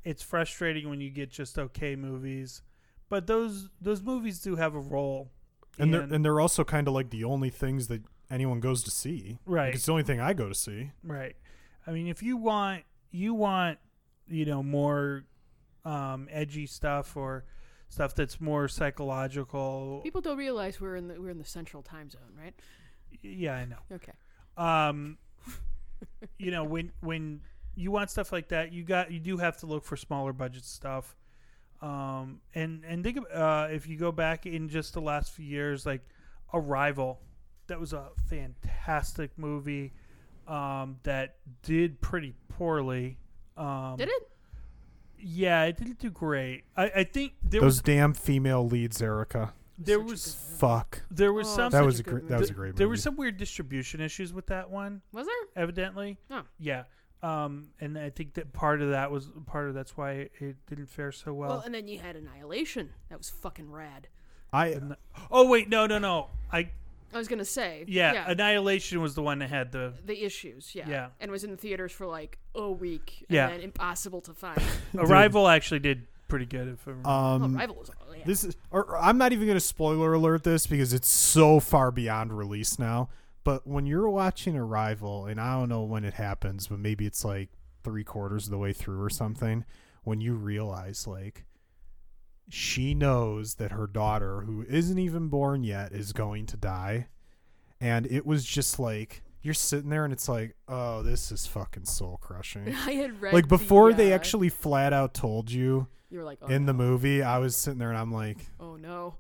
it's 0.03 0.23
frustrating 0.23 0.89
when 0.89 1.01
you 1.01 1.11
get 1.11 1.31
just 1.31 1.59
okay 1.59 1.95
movies, 1.95 2.63
but 3.09 3.27
those 3.27 3.69
those 3.81 4.01
movies 4.03 4.41
do 4.41 4.57
have 4.57 4.75
a 4.75 4.81
role. 4.81 5.31
And 5.79 5.95
they're 5.95 6.03
and 6.03 6.25
they're 6.25 6.41
also 6.41 6.65
kind 6.65 6.89
of 6.89 6.95
like 6.95 7.11
the 7.11 7.25
only 7.25 7.51
things 7.51 7.89
that 7.89 8.03
anyone 8.31 8.61
goes 8.61 8.83
to 8.85 8.91
see. 8.91 9.39
Right. 9.47 9.67
Like, 9.67 9.75
it's 9.77 9.87
the 9.87 9.93
only 9.93 10.05
thing 10.05 10.21
I 10.21 10.33
go 10.33 10.49
to 10.49 10.55
see. 10.55 10.91
Right. 11.03 11.37
I 11.87 11.93
mean, 11.93 12.07
if 12.07 12.23
you 12.23 12.37
want, 12.37 12.85
you 13.11 13.35
want, 13.35 13.79
you 14.29 14.45
know, 14.45 14.63
more 14.63 15.25
um, 15.85 16.29
edgy 16.31 16.67
stuff 16.67 17.17
or 17.17 17.45
stuff 17.89 18.15
that's 18.15 18.41
more 18.41 18.69
psychological. 18.69 20.01
People 20.03 20.21
don't 20.21 20.39
realize 20.39 20.81
we're 20.81 20.97
in 20.97 21.09
the 21.09 21.21
we're 21.21 21.31
in 21.31 21.39
the 21.39 21.45
central 21.45 21.83
time 21.83 22.11
zone, 22.11 22.33
right? 22.39 22.55
Yeah, 23.23 23.55
I 23.55 23.65
know. 23.65 23.79
Okay. 23.93 24.13
Um, 24.57 25.19
you 26.39 26.51
know, 26.51 26.65
when 26.65 26.93
when 27.01 27.41
you 27.75 27.91
want 27.91 28.11
stuff 28.11 28.33
like 28.33 28.49
that, 28.49 28.73
you 28.73 28.85
got 28.85 29.11
you 29.11 29.21
do 29.21 29.39
have 29.39 29.57
to 29.59 29.67
look 29.67 29.85
for 29.85 29.97
smaller 29.97 30.33
budget 30.33 30.65
stuff. 30.65 31.17
Um, 31.83 32.41
and 32.55 32.85
and 32.87 33.03
think 33.03 33.17
of, 33.17 33.25
uh, 33.33 33.69
if 33.71 33.87
you 33.89 33.97
go 33.97 34.13
back 34.13 34.45
in 34.47 34.69
just 34.69 34.93
the 34.95 35.01
last 35.01 35.33
few 35.33 35.47
years, 35.47 35.87
like 35.87 36.03
Arrival, 36.53 37.21
that 37.69 37.81
was 37.81 37.93
a 37.93 38.09
fantastic 38.29 39.31
movie. 39.39 39.93
Um, 40.49 40.99
that 41.05 41.37
did 41.63 42.01
pretty 42.01 42.35
poorly. 42.49 43.19
Um, 43.57 43.97
Did 43.99 44.09
it? 44.09 44.29
Yeah, 45.19 45.65
it 45.65 45.77
didn't 45.77 45.99
do 45.99 46.11
great. 46.11 46.65
I, 46.77 46.91
I 46.97 47.05
think 47.05 47.35
there 47.45 47.61
Those 47.61 47.67
was 47.77 47.83
damn 47.83 48.15
female 48.15 48.67
leads, 48.67 49.01
Erica. 49.03 49.53
There 49.79 49.99
such 49.99 50.07
was. 50.09 50.35
Fuck. 50.59 51.03
there 51.11 51.33
was 51.33 51.47
Oh, 51.49 51.57
some 51.57 51.71
That 51.73 51.85
was 51.85 51.99
a 51.99 52.01
a 52.01 52.03
good 52.05 52.11
great. 52.13 52.29
That 52.29 52.41
was 52.41 52.51
a 52.51 52.55
great 52.55 52.69
movie. 52.71 52.79
there 52.79 52.89
were 52.89 52.97
some 52.97 53.17
weird 53.17 53.37
distribution 53.37 54.01
issues 54.01 54.33
with 54.33 54.47
that 54.47 54.71
one. 54.71 55.03
Was 55.13 55.27
there? 55.27 55.63
Evidently, 55.63 56.19
Oh. 56.31 56.43
yeah. 56.59 56.85
Um, 57.23 57.69
and 57.81 57.99
I 57.99 58.09
think 58.11 58.35
that 58.35 58.53
part 58.53 58.81
of 58.81 58.91
that 58.91 59.11
was 59.11 59.29
part 59.47 59.69
of 59.69 59.75
that's 59.75 59.97
why 59.97 60.29
it 60.41 60.57
didn't 60.67 60.89
fare 60.89 61.13
so 61.13 61.35
well. 61.35 61.51
Well, 61.51 61.61
and 61.61 61.75
then 61.75 61.87
you 61.87 61.99
had 61.99 62.17
Annihilation. 62.17 62.91
That 63.11 63.19
was 63.19 63.29
fucking 63.29 63.71
rad. 63.71 64.09
I 64.53 64.69
And 64.69 64.93
the- 64.93 64.99
oh 65.31 65.49
wait, 65.49 65.69
no, 65.69 65.87
no, 65.87 65.99
no. 65.99 66.29
I 66.51 66.71
I 67.13 67.19
was 67.19 67.29
gonna 67.29 67.45
say. 67.45 67.85
yeah, 67.89 68.13
Yeah. 68.15 68.31
Annihilation 68.31 69.01
was 69.03 69.15
the 69.15 69.23
one 69.23 69.41
that 69.41 69.51
had 69.51 69.71
the 69.73 69.93
the 70.05 70.25
issues, 70.25 70.75
yeah. 70.75 70.89
Yeah. 70.89 71.09
And 71.21 71.31
was 71.31 71.45
in 71.45 71.51
the 71.51 71.57
theaters 71.57 71.93
for 71.93 72.07
like 72.07 72.39
a 72.55 72.71
week. 72.71 73.27
And 73.29 73.35
Yeah. 73.37 73.49
then 73.51 73.61
impossible 73.61 74.21
to 74.23 74.33
find. 74.33 74.61
Arrival 74.99 75.47
actually 75.49 75.81
did 75.81 76.07
pretty 76.29 76.47
good. 76.47 76.69
If 76.69 76.87
I 76.89 76.91
remember. 76.93 77.09
oh, 77.09 77.13
um. 77.13 77.57
Rival 77.57 77.77
was. 77.77 77.91
Oh, 78.09 78.13
yeah. 78.15 78.23
This 78.25 78.45
is. 78.45 78.57
Or, 78.71 78.97
I'm 78.97 79.19
not 79.19 79.33
even 79.33 79.47
gonna 79.47 79.61
spoiler 79.61 80.15
alert 80.15 80.45
this 80.45 80.67
because 80.67 80.93
it's 80.93 81.09
so 81.11 81.61
far 81.61 81.91
beyond 81.91 82.33
release 82.33 82.79
now. 82.79 83.09
But 83.43 83.67
when 83.67 83.87
you're 83.87 84.09
watching 84.09 84.57
Arrival, 84.57 85.27
and 85.27 85.41
I 85.41 85.59
don't 85.59 85.69
know 85.69 85.83
when 85.83 86.05
it 86.05 86.15
happens, 86.15 86.67
but 86.67 86.79
maybe 86.79 87.07
it's 87.07 87.25
like 87.25 87.51
three 87.83 88.05
quarters 88.05 88.47
of 88.47 88.51
the 88.51 88.59
way 88.59 88.73
through 88.73 89.03
or 89.03 89.11
something, 89.11 89.65
when 90.05 90.21
you 90.21 90.35
realize 90.35 91.07
like 91.07 91.45
she 92.49 92.95
knows 92.95 93.55
that 93.55 93.73
her 93.73 93.87
daughter, 93.87 94.43
who 94.43 94.65
isn't 94.69 94.99
even 94.99 95.29
born 95.29 95.63
yet, 95.63 95.93
is 95.93 96.13
going 96.13 96.47
to 96.47 96.57
die, 96.57 97.09
and 97.81 98.07
it 98.07 98.27
was 98.27 98.45
just 98.45 98.79
like 98.79 99.23
you're 99.43 99.55
sitting 99.55 99.89
there 99.89 100.05
and 100.05 100.13
it's 100.13 100.29
like, 100.29 100.55
oh, 100.69 101.03
this 101.03 101.33
is 101.33 101.47
fucking 101.47 101.87
soul 101.87 102.19
crushing. 102.21 102.75
I 102.87 102.93
had 102.93 103.21
read 103.21 103.33
like 103.33 103.49
before 103.49 103.93
the, 103.93 103.97
they 103.97 104.13
uh, 104.13 104.17
actually 104.17 104.51
flat 104.51 104.93
out 104.93 105.15
told 105.15 105.51
you 105.51 105.89
you 106.11 106.19
were 106.19 106.25
like 106.25 106.39
oh, 106.43 106.49
in 106.49 106.67
the 106.67 106.75
movie, 106.75 107.23
I 107.23 107.39
was 107.39 107.57
sitting 107.57 107.79
there 107.79 107.91
and 107.91 107.99
I'm 107.99 108.13
like, 108.13 108.39
Oh 108.59 108.77
no. 108.77 109.15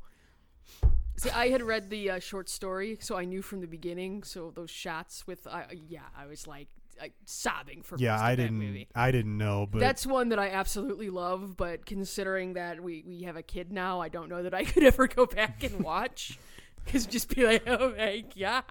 See, 1.21 1.31
I 1.31 1.49
had 1.51 1.61
read 1.61 1.91
the 1.91 2.13
uh, 2.13 2.19
short 2.19 2.49
story, 2.49 2.97
so 2.99 3.15
I 3.15 3.27
knew 3.27 3.43
from 3.43 3.61
the 3.61 3.67
beginning. 3.67 4.23
So 4.23 4.53
those 4.55 4.71
shots 4.71 5.27
with, 5.27 5.47
uh, 5.47 5.65
yeah, 5.87 6.01
I 6.17 6.27
was 6.27 6.47
like, 6.47 6.69
like 6.99 7.13
sobbing 7.27 7.83
for. 7.83 7.99
yeah, 7.99 8.19
I 8.19 8.35
didn't, 8.35 8.59
Movie. 8.59 8.89
I 8.95 9.11
didn't 9.11 9.37
know, 9.37 9.69
but 9.71 9.81
That's 9.81 10.07
one 10.07 10.31
that 10.31 10.39
I 10.39 10.49
absolutely 10.49 11.11
love, 11.11 11.59
but 11.59 11.85
considering 11.85 12.55
that 12.55 12.83
we, 12.83 13.05
we 13.07 13.25
have 13.25 13.37
a 13.37 13.43
kid 13.43 13.71
now, 13.71 14.01
I 14.01 14.09
don't 14.09 14.31
know 14.31 14.43
that 14.43 14.55
I 14.55 14.65
could 14.65 14.83
ever 14.93 15.07
go 15.09 15.27
back 15.27 15.63
and 15.63 15.85
watch. 15.85 16.39
Because 16.87 17.05
just 17.05 17.35
be 17.35 17.45
like, 17.45 17.65
oh 17.67 17.95
my 17.99 18.25
god. 18.39 18.65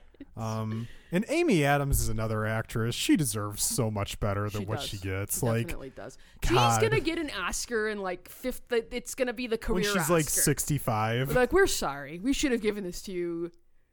um, 0.36 0.88
and 1.10 1.24
Amy 1.28 1.64
Adams 1.64 2.00
is 2.00 2.08
another 2.08 2.46
actress. 2.46 2.94
She 2.94 3.16
deserves 3.16 3.62
so 3.62 3.90
much 3.90 4.18
better 4.20 4.48
than 4.48 4.62
She 4.62 4.66
what 4.66 4.80
does. 4.80 4.88
she 4.88 4.96
gets. 4.98 5.40
She 5.40 5.46
like 5.46 5.66
definitely 5.66 5.90
does. 5.90 6.18
God. 6.48 6.80
She's 6.80 6.88
gonna 6.88 7.00
get 7.00 7.18
an 7.18 7.30
Oscar 7.30 7.88
in 7.88 7.98
like 7.98 8.28
fifth. 8.28 8.62
It's 8.70 9.14
gonna 9.14 9.32
be 9.32 9.46
the 9.46 9.58
career. 9.58 9.84
when 9.84 9.84
she's 9.84 10.10
like 10.10 10.26
Oscar. 10.26 10.40
65. 10.42 11.34
Like 11.34 11.52
we're 11.52 11.66
sorry, 11.66 12.18
we 12.18 12.32
should 12.32 12.52
have 12.52 12.62
given 12.62 12.84
this 12.84 13.02
to 13.02 13.12
you 13.12 13.50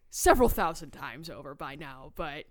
several 0.09 0.49
thousand 0.49 0.91
times 0.91 1.29
over 1.29 1.53
by 1.55 1.75
now, 1.75 2.13
but 2.15 2.45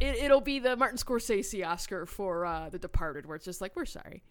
it, 0.00 0.16
it'll 0.16 0.40
be 0.40 0.58
the 0.58 0.76
Martin 0.76 0.98
Scorsese 0.98 1.64
Oscar 1.66 2.04
for 2.06 2.44
uh, 2.44 2.68
The 2.68 2.78
Departed, 2.78 3.26
where 3.26 3.36
it's 3.36 3.44
just 3.44 3.60
like 3.60 3.76
we're 3.76 3.84
sorry. 3.84 4.22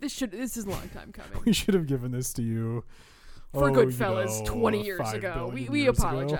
This 0.00 0.12
should 0.12 0.30
this 0.30 0.56
is 0.56 0.64
a 0.64 0.70
long 0.70 0.88
time 0.90 1.12
coming. 1.12 1.42
we 1.44 1.52
should 1.52 1.74
have 1.74 1.86
given 1.86 2.12
this 2.12 2.32
to 2.34 2.42
you 2.42 2.84
For 3.52 3.64
oh, 3.64 3.66
you 3.80 3.86
Goodfellas, 3.88 4.38
know, 4.40 4.44
twenty 4.46 4.84
years 4.84 5.12
ago, 5.12 5.50
we 5.52 5.68
we 5.68 5.82
years 5.82 5.98
ago. 5.98 6.36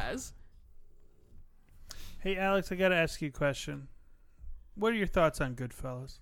Apologize. 2.22 2.36
hey, 2.38 2.44
Alex, 2.44 2.72
I 2.72 2.76
got 2.76 2.88
to 2.88 2.96
ask 2.96 3.20
you 3.22 3.28
a 3.28 3.32
question. 3.32 3.88
What 4.74 4.92
are 4.92 4.96
your 4.96 5.06
thoughts 5.06 5.40
on 5.40 5.54
Goodfellas? 5.54 6.18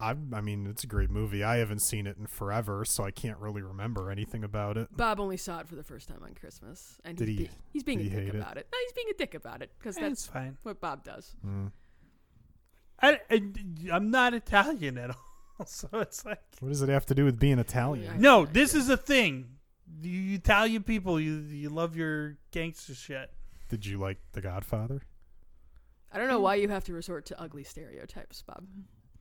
I, 0.00 0.16
I 0.32 0.40
mean, 0.40 0.66
it's 0.66 0.82
a 0.82 0.88
great 0.88 1.10
movie. 1.10 1.44
I 1.44 1.58
haven't 1.58 1.78
seen 1.80 2.06
it 2.08 2.16
in 2.16 2.26
forever, 2.26 2.84
so 2.84 3.04
I 3.04 3.12
can't 3.12 3.38
really 3.38 3.62
remember 3.62 4.10
anything 4.10 4.42
about 4.42 4.76
it. 4.76 4.88
Bob 4.96 5.20
only 5.20 5.36
saw 5.36 5.60
it 5.60 5.68
for 5.68 5.76
the 5.76 5.84
first 5.84 6.08
time 6.08 6.22
on 6.24 6.34
Christmas, 6.34 6.96
and 7.04 7.16
Did 7.16 7.28
he's, 7.28 7.38
he- 7.38 7.44
be- 7.44 7.50
he's 7.72 7.82
being 7.84 7.98
did 7.98 8.06
a 8.08 8.10
he 8.10 8.16
dick 8.16 8.24
hate 8.26 8.34
it? 8.34 8.38
about 8.40 8.56
it. 8.56 8.66
No, 8.72 8.78
he's 8.84 8.92
being 8.94 9.06
a 9.10 9.16
dick 9.18 9.34
about 9.34 9.62
it 9.62 9.70
because 9.78 9.96
Eh, 9.96 10.00
that's 10.00 10.12
it's 10.12 10.26
fine. 10.26 10.56
what 10.64 10.80
Bob 10.80 11.04
does. 11.04 11.36
Mm. 11.46 11.70
I, 13.00 13.20
I, 13.30 13.42
I'm 13.92 14.10
not 14.10 14.34
Italian 14.34 14.98
at 14.98 15.10
all, 15.10 15.66
so 15.66 15.88
it's 15.94 16.24
like 16.24 16.40
What 16.60 16.68
does 16.70 16.82
it 16.82 16.88
have 16.88 17.06
to 17.06 17.14
do 17.14 17.24
with 17.24 17.38
being 17.38 17.58
Italian? 17.60 18.20
no. 18.20 18.44
This 18.44 18.74
is 18.74 18.88
a 18.88 18.96
thing. 18.96 19.50
You 20.02 20.34
Italian 20.34 20.82
people, 20.82 21.20
you 21.20 21.38
you 21.48 21.68
love 21.68 21.96
your 21.96 22.38
gangster 22.50 22.94
shit. 22.94 23.30
Did 23.72 23.86
you 23.86 23.96
like 23.96 24.18
The 24.32 24.42
Godfather? 24.42 25.00
I 26.12 26.18
don't 26.18 26.28
know 26.28 26.40
why 26.40 26.56
you 26.56 26.68
have 26.68 26.84
to 26.84 26.92
resort 26.92 27.24
to 27.26 27.40
ugly 27.40 27.64
stereotypes, 27.64 28.42
Bob. 28.42 28.66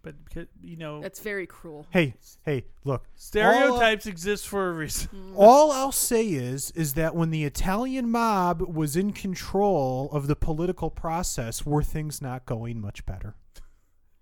But 0.01 0.15
you 0.61 0.75
know, 0.75 1.01
That's 1.01 1.21
very 1.21 1.47
cruel. 1.47 1.87
Hey, 1.89 2.15
hey, 2.43 2.65
look. 2.83 3.05
stereotypes 3.15 4.07
exist 4.07 4.45
for 4.49 4.67
a 4.67 4.73
reason. 4.73 5.07
Mm. 5.15 5.33
All 5.37 5.71
I'll 5.71 5.93
say 5.93 6.27
is 6.27 6.71
is 6.71 6.95
that 6.95 7.15
when 7.15 7.29
the 7.29 7.45
Italian 7.45 8.11
mob 8.11 8.61
was 8.61 8.97
in 8.97 9.13
control 9.13 10.09
of 10.11 10.27
the 10.27 10.35
political 10.35 10.89
process, 10.89 11.65
were 11.65 11.81
things 11.81 12.21
not 12.21 12.45
going 12.45 12.81
much 12.81 13.05
better? 13.05 13.35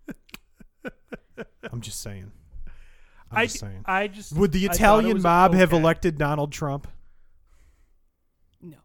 I'm 1.71 1.81
just 1.81 2.01
saying. 2.01 2.31
I'm 3.31 3.37
I, 3.39 3.45
just 3.47 3.59
saying. 3.59 3.81
I 3.85 4.07
just 4.07 4.33
Would 4.33 4.51
the 4.51 4.59
I 4.59 4.67
thought 4.67 4.73
it 4.73 4.75
Italian 4.75 5.13
was 5.15 5.23
mob 5.23 5.55
have 5.55 5.73
okay. 5.73 5.81
elected 5.81 6.19
Donald 6.19 6.51
Trump? 6.51 6.87
No. 8.61 8.77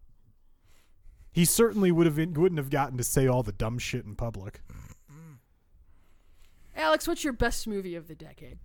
He 1.34 1.44
certainly 1.44 1.90
would 1.90 2.06
have 2.06 2.16
wouldn't 2.16 2.58
have 2.58 2.70
gotten 2.70 2.96
to 2.96 3.02
say 3.04 3.26
all 3.26 3.42
the 3.42 3.50
dumb 3.52 3.78
shit 3.78 4.04
in 4.04 4.14
public. 4.14 4.60
Alex, 6.76 7.06
what's 7.08 7.24
your 7.24 7.32
best 7.32 7.66
movie 7.66 7.96
of 7.96 8.08
the 8.08 8.14
decade? 8.14 8.58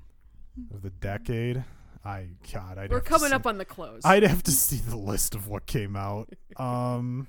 Of 0.73 0.83
the 0.83 0.89
decade, 0.89 1.63
I 2.05 2.27
God, 2.53 2.77
I'd 2.77 2.91
We're 2.91 3.01
coming 3.01 3.29
see- 3.29 3.35
up 3.35 3.45
on 3.47 3.57
the 3.57 3.65
close. 3.65 4.01
I'd 4.05 4.23
have 4.23 4.43
to 4.43 4.51
see 4.51 4.77
the 4.77 4.97
list 4.97 5.33
of 5.35 5.47
what 5.47 5.65
came 5.65 5.95
out. 5.95 6.29
Um, 6.57 7.27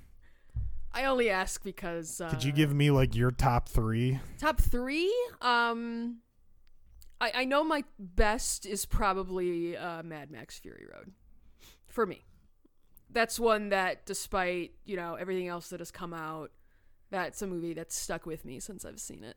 I 0.92 1.04
only 1.04 1.30
ask 1.30 1.62
because 1.62 2.20
uh, 2.20 2.30
could 2.30 2.42
you 2.42 2.50
give 2.50 2.74
me 2.74 2.90
like 2.90 3.14
your 3.14 3.30
top 3.30 3.68
three? 3.68 4.18
top 4.38 4.60
three? 4.60 5.10
Um, 5.40 6.16
I 7.20 7.30
I 7.34 7.44
know 7.44 7.62
my 7.62 7.84
best 7.98 8.66
is 8.66 8.84
probably 8.86 9.76
uh, 9.76 10.02
Mad 10.02 10.32
Max 10.32 10.58
Fury 10.58 10.84
Road, 10.92 11.12
for 11.86 12.04
me. 12.06 12.24
That's 13.12 13.40
one 13.40 13.70
that, 13.70 14.06
despite 14.06 14.72
you 14.84 14.96
know 14.96 15.14
everything 15.14 15.48
else 15.48 15.68
that 15.70 15.80
has 15.80 15.90
come 15.90 16.12
out, 16.14 16.50
that's 17.10 17.42
a 17.42 17.46
movie 17.46 17.74
that's 17.74 17.96
stuck 17.96 18.24
with 18.26 18.44
me 18.44 18.60
since 18.60 18.84
I've 18.84 19.00
seen 19.00 19.24
it. 19.24 19.36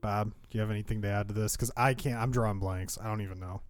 Bob, 0.00 0.32
do 0.50 0.58
you 0.58 0.60
have 0.60 0.70
anything 0.70 1.02
to 1.02 1.08
add 1.08 1.28
to 1.28 1.34
this? 1.34 1.54
Because 1.56 1.70
I 1.76 1.94
can't. 1.94 2.16
I'm 2.20 2.32
drawing 2.32 2.58
blanks. 2.58 2.98
I 3.00 3.04
don't 3.06 3.20
even 3.20 3.38
know. 3.38 3.60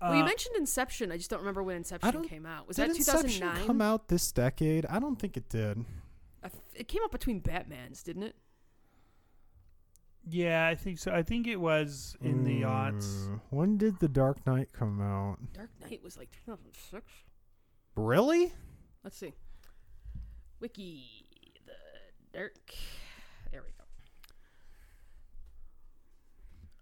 well, 0.00 0.14
you 0.16 0.22
Uh, 0.22 0.26
mentioned 0.26 0.56
Inception. 0.56 1.12
I 1.12 1.16
just 1.16 1.30
don't 1.30 1.38
remember 1.40 1.62
when 1.62 1.76
Inception 1.76 2.24
came 2.24 2.44
out. 2.46 2.66
Was 2.66 2.76
Did 2.76 2.90
that 2.90 2.96
Inception 2.96 3.28
2009? 3.30 3.66
come 3.66 3.80
out 3.80 4.08
this 4.08 4.32
decade? 4.32 4.84
I 4.86 4.98
don't 4.98 5.16
think 5.16 5.36
it 5.36 5.48
did. 5.48 5.84
Th- 6.42 6.52
It 6.74 6.88
came 6.88 7.02
out 7.04 7.12
between 7.12 7.38
Batman's, 7.40 8.02
didn't 8.02 8.24
it? 8.24 8.36
Yeah, 10.28 10.66
I 10.66 10.74
think 10.74 10.98
so. 10.98 11.12
I 11.12 11.22
think 11.22 11.46
it 11.46 11.56
was 11.60 12.16
in 12.20 12.42
the 12.44 12.62
aughts. 12.62 13.28
Mm, 13.28 13.40
When 13.50 13.76
did 13.78 14.00
The 14.00 14.08
Dark 14.08 14.44
Knight 14.46 14.70
come 14.72 15.00
out? 15.00 15.38
Dark 15.52 15.70
Knight 15.80 16.02
was 16.02 16.16
like 16.16 16.30
2006. 16.44 17.04
Really? 17.94 18.52
Let's 19.04 19.16
see. 19.16 19.32
Wiki 20.58 21.04
the 21.64 21.72
Dark. 22.36 22.54
There 23.52 23.62
we 23.62 23.68
go. 23.78 23.84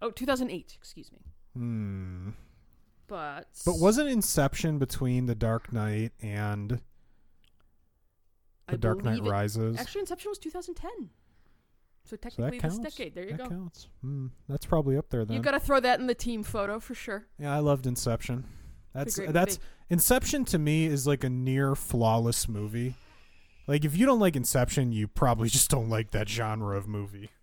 Oh, 0.01 0.11
2008. 0.11 0.73
Excuse 0.75 1.11
me. 1.11 1.19
Hmm. 1.53 2.29
But 3.07 3.47
But 3.65 3.77
wasn't 3.77 4.09
Inception 4.09 4.79
between 4.79 5.27
The 5.27 5.35
Dark 5.35 5.71
Knight 5.71 6.13
and 6.21 6.81
I 8.67 8.71
The 8.71 8.77
Dark 8.79 9.03
Knight 9.03 9.17
believe 9.17 9.27
it- 9.27 9.29
Rises? 9.31 9.77
Actually, 9.77 10.01
Inception 10.01 10.29
was 10.31 10.39
2010. 10.39 11.11
So 12.05 12.11
so 12.11 12.17
technically, 12.17 12.59
that 12.59 12.67
this 12.69 12.77
counts. 12.77 12.95
decade. 12.95 13.15
There 13.15 13.23
you 13.23 13.31
that 13.31 13.37
go. 13.37 13.49
counts. 13.49 13.87
Hmm. 14.01 14.27
That's 14.47 14.65
probably 14.65 14.95
up 14.97 15.09
there 15.09 15.25
then. 15.25 15.35
You 15.35 15.41
got 15.41 15.51
to 15.51 15.59
throw 15.59 15.79
that 15.79 15.99
in 15.99 16.07
the 16.07 16.15
team 16.15 16.43
photo 16.43 16.79
for 16.79 16.93
sure. 16.95 17.25
yeah, 17.39 17.53
I 17.53 17.59
loved 17.59 17.85
Inception. 17.87 18.45
That's 18.93 19.17
great 19.17 19.33
that's 19.33 19.57
movie. 19.57 19.69
Inception 19.89 20.45
to 20.45 20.57
me 20.59 20.85
is 20.85 21.05
like 21.05 21.23
a 21.23 21.29
near 21.29 21.75
flawless 21.75 22.47
movie. 22.47 22.95
Like 23.67 23.83
if 23.83 23.97
you 23.97 24.05
don't 24.05 24.19
like 24.19 24.35
Inception, 24.35 24.91
you 24.91 25.07
probably 25.07 25.49
just 25.57 25.69
don't 25.69 25.89
like 25.89 26.11
that 26.11 26.29
genre 26.29 26.77
of 26.77 26.87
movie. 26.87 27.29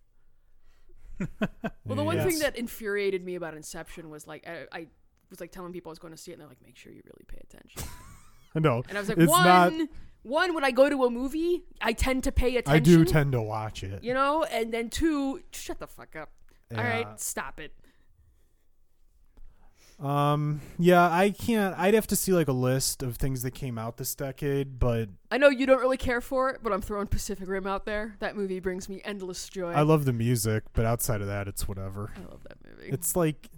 Well, 1.84 1.96
the 1.96 2.04
one 2.04 2.18
thing 2.20 2.38
that 2.40 2.56
infuriated 2.56 3.24
me 3.24 3.34
about 3.34 3.54
Inception 3.54 4.10
was 4.10 4.26
like 4.26 4.46
I, 4.48 4.66
I 4.76 4.86
was 5.30 5.40
like 5.40 5.52
telling 5.52 5.72
people 5.72 5.90
I 5.90 5.92
was 5.92 5.98
going 5.98 6.12
to 6.12 6.16
see 6.16 6.30
it, 6.30 6.34
and 6.34 6.40
they're 6.40 6.48
like, 6.48 6.62
"Make 6.62 6.76
sure 6.76 6.90
you 6.92 7.02
really 7.04 7.24
pay 7.28 7.38
attention." 7.42 7.82
I 8.54 8.58
know 8.58 8.82
And 8.88 8.96
I 8.98 9.00
was 9.00 9.08
like, 9.08 9.18
It's 9.18 9.30
"One, 9.30 9.44
not- 9.78 9.88
one, 10.22 10.54
when 10.54 10.64
I 10.64 10.70
go 10.70 10.88
to 10.88 11.04
a 11.04 11.10
movie, 11.10 11.64
I 11.80 11.92
tend 11.92 12.24
to 12.24 12.32
pay 12.32 12.56
attention. 12.56 12.74
I 12.74 12.78
do 12.78 13.04
tend 13.04 13.32
to 13.32 13.42
watch 13.42 13.82
it. 13.82 14.02
you 14.04 14.14
know, 14.14 14.44
and 14.44 14.72
then 14.72 14.88
two, 14.90 15.42
shut 15.52 15.78
the 15.78 15.86
fuck 15.86 16.14
up. 16.16 16.30
All 16.70 16.78
Yeah. 16.78 16.88
right, 17.04 17.20
stop 17.20 17.58
it. 17.60 17.72
Um. 20.00 20.60
Yeah, 20.78 21.08
I 21.08 21.30
can't. 21.30 21.78
I'd 21.78 21.94
have 21.94 22.08
to 22.08 22.16
see 22.16 22.32
like 22.32 22.48
a 22.48 22.52
list 22.52 23.04
of 23.04 23.16
things 23.18 23.42
that 23.42 23.52
came 23.52 23.78
out 23.78 23.98
this 23.98 24.16
decade, 24.16 24.80
but 24.80 25.08
I 25.30 25.38
know 25.38 25.48
you 25.48 25.64
don't 25.64 25.78
really 25.80 25.96
care 25.96 26.20
for 26.20 26.50
it, 26.50 26.58
but 26.60 26.72
I'm 26.72 26.80
throwing 26.82 27.06
Pacific 27.06 27.48
Rim 27.48 27.68
out 27.68 27.84
there. 27.84 28.16
That 28.18 28.34
movie 28.34 28.58
brings 28.58 28.88
me 28.88 29.00
endless 29.04 29.48
joy. 29.48 29.70
I 29.70 29.82
love 29.82 30.04
the 30.04 30.12
music. 30.12 30.64
But 30.72 30.86
outside 30.86 31.20
of 31.20 31.28
that, 31.28 31.46
it's 31.46 31.68
whatever. 31.68 32.10
I 32.16 32.20
love 32.30 32.42
that 32.48 32.56
movie. 32.68 32.88
It's 32.90 33.14
like 33.14 33.48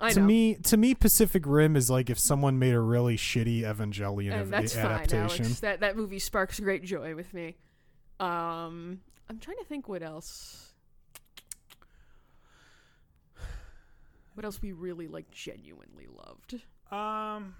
I 0.00 0.12
to 0.12 0.20
know. 0.20 0.26
me, 0.26 0.54
to 0.56 0.76
me, 0.76 0.94
Pacific 0.94 1.44
Rim 1.46 1.76
is 1.76 1.88
like 1.88 2.10
if 2.10 2.18
someone 2.18 2.58
made 2.58 2.74
a 2.74 2.80
really 2.80 3.16
shitty 3.16 3.62
Evangelion 3.62 4.32
and 4.32 4.42
av- 4.42 4.50
that's 4.50 4.74
fine, 4.74 4.86
adaptation. 4.86 5.44
Alex. 5.46 5.60
That 5.60 5.80
that 5.80 5.96
movie 5.96 6.18
sparks 6.18 6.58
great 6.60 6.82
joy 6.84 7.14
with 7.14 7.32
me. 7.32 7.56
Um, 8.20 9.00
I'm 9.28 9.38
trying 9.40 9.58
to 9.58 9.64
think 9.64 9.88
what 9.88 10.02
else. 10.02 10.72
What 14.34 14.44
else 14.44 14.60
we 14.60 14.72
really 14.72 15.06
like 15.06 15.30
genuinely 15.30 16.08
loved? 16.12 16.60
Um. 16.90 17.54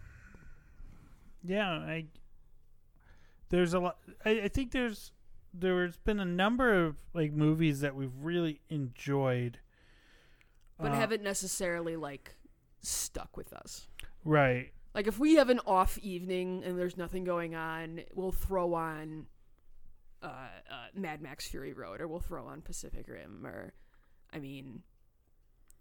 Yeah, 1.44 1.70
I. 1.70 2.06
There's 3.50 3.74
a 3.74 3.78
lot. 3.78 3.98
I, 4.24 4.42
I 4.42 4.48
think 4.48 4.72
there's 4.72 5.12
there's 5.52 5.96
been 5.98 6.18
a 6.18 6.24
number 6.24 6.84
of 6.84 6.96
like 7.14 7.32
movies 7.32 7.80
that 7.80 7.94
we've 7.94 8.14
really 8.20 8.60
enjoyed. 8.68 9.60
But 10.84 10.92
Uh, 10.92 11.00
haven't 11.00 11.22
necessarily 11.22 11.96
like 11.96 12.34
stuck 12.80 13.36
with 13.36 13.52
us. 13.52 13.88
right. 14.24 14.72
Like 14.94 15.08
if 15.08 15.18
we 15.18 15.34
have 15.34 15.50
an 15.50 15.58
off 15.66 15.98
evening 15.98 16.62
and 16.64 16.78
there's 16.78 16.96
nothing 16.96 17.24
going 17.24 17.56
on, 17.56 18.02
we'll 18.14 18.30
throw 18.30 18.74
on 18.74 19.26
uh, 20.22 20.26
uh, 20.26 20.86
Mad 20.94 21.20
Max 21.20 21.48
Fury 21.48 21.72
Road, 21.72 22.00
or 22.00 22.06
we'll 22.06 22.20
throw 22.20 22.46
on 22.46 22.62
Pacific 22.62 23.08
Rim, 23.08 23.44
or 23.44 23.72
I 24.32 24.38
mean, 24.38 24.82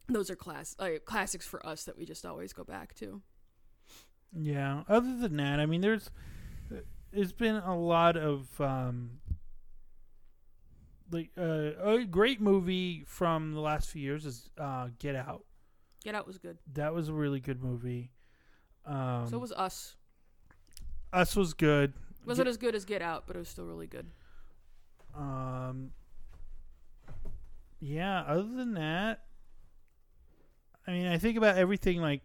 those 0.09 0.29
are 0.31 0.35
class 0.35 0.75
like 0.79 1.05
classics 1.05 1.45
for 1.45 1.63
us 1.65 1.83
that 1.83 1.95
we 1.97 2.05
just 2.05 2.25
always 2.25 2.53
go 2.53 2.63
back 2.63 2.95
to. 2.95 3.21
Yeah. 4.35 4.83
Other 4.89 5.15
than 5.17 5.37
that, 5.37 5.59
I 5.59 5.67
mean, 5.67 5.81
there's 5.81 6.09
there's 7.11 7.31
been 7.33 7.57
a 7.57 7.77
lot 7.77 8.17
of 8.17 8.59
um, 8.59 9.19
like 11.13 11.29
uh, 11.37 11.71
a 11.83 12.03
great 12.05 12.41
movie 12.41 13.03
from 13.07 13.53
the 13.53 13.59
last 13.59 13.89
few 13.89 14.01
years 14.01 14.25
is 14.25 14.49
uh, 14.57 14.89
Get 14.99 15.15
Out. 15.15 15.45
Get 16.03 16.15
Out 16.15 16.27
was 16.27 16.37
good. 16.37 16.57
That 16.73 16.93
was 16.93 17.09
a 17.09 17.13
really 17.13 17.39
good 17.39 17.63
movie. 17.63 18.11
Um, 18.85 19.27
so 19.29 19.37
was 19.37 19.51
Us. 19.51 19.95
Us 21.13 21.35
was 21.35 21.53
good. 21.53 21.93
Wasn't 22.25 22.47
as 22.47 22.57
good 22.57 22.75
as 22.75 22.85
Get 22.85 23.01
Out, 23.01 23.25
but 23.27 23.35
it 23.35 23.39
was 23.39 23.49
still 23.49 23.65
really 23.65 23.87
good. 23.87 24.07
Um. 25.15 25.91
Yeah. 27.79 28.21
Other 28.21 28.49
than 28.55 28.73
that, 28.73 29.21
I 30.87 30.91
mean, 30.91 31.07
I 31.07 31.17
think 31.17 31.37
about 31.37 31.57
everything. 31.57 32.01
Like, 32.01 32.21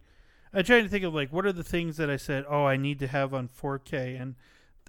I 0.53 0.61
try 0.61 0.81
to 0.81 0.89
think 0.89 1.03
of 1.03 1.13
like 1.13 1.31
what 1.31 1.45
are 1.45 1.53
the 1.53 1.63
things 1.63 1.97
that 1.97 2.09
I 2.09 2.17
said. 2.17 2.45
Oh, 2.49 2.65
I 2.65 2.77
need 2.77 2.99
to 2.99 3.07
have 3.07 3.33
on 3.33 3.47
4K, 3.47 4.19
and 4.19 4.35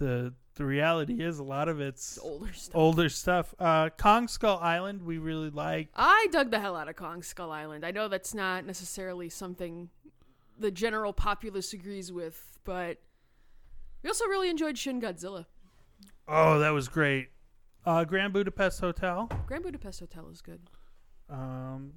the 0.01 0.33
the 0.55 0.65
reality 0.65 1.21
is 1.23 1.37
a 1.39 1.43
lot 1.43 1.69
of 1.69 1.79
it's 1.79 2.19
older 2.21 2.51
stuff. 2.51 2.75
older 2.75 3.07
stuff. 3.07 3.55
Uh, 3.57 3.89
Kong 3.89 4.27
Skull 4.27 4.57
Island, 4.57 5.03
we 5.03 5.17
really 5.19 5.49
liked. 5.49 5.93
I 5.95 6.27
dug 6.31 6.51
the 6.51 6.59
hell 6.59 6.75
out 6.75 6.89
of 6.89 6.95
Kong 6.95 7.21
Skull 7.23 7.51
Island. 7.51 7.85
I 7.85 7.91
know 7.91 8.07
that's 8.07 8.33
not 8.33 8.65
necessarily 8.65 9.29
something 9.29 9.89
the 10.59 10.71
general 10.71 11.13
populace 11.13 11.71
agrees 11.71 12.11
with, 12.11 12.59
but 12.65 12.97
we 14.03 14.09
also 14.09 14.25
really 14.25 14.49
enjoyed 14.49 14.77
Shin 14.77 14.99
Godzilla. 14.99 15.45
Oh, 16.27 16.59
that 16.59 16.71
was 16.71 16.87
great. 16.87 17.29
Uh, 17.85 18.03
Grand 18.03 18.33
Budapest 18.33 18.79
Hotel. 18.81 19.29
Grand 19.45 19.63
Budapest 19.63 19.99
Hotel 19.99 20.27
is 20.29 20.41
good. 20.41 20.61
Um, 21.29 21.93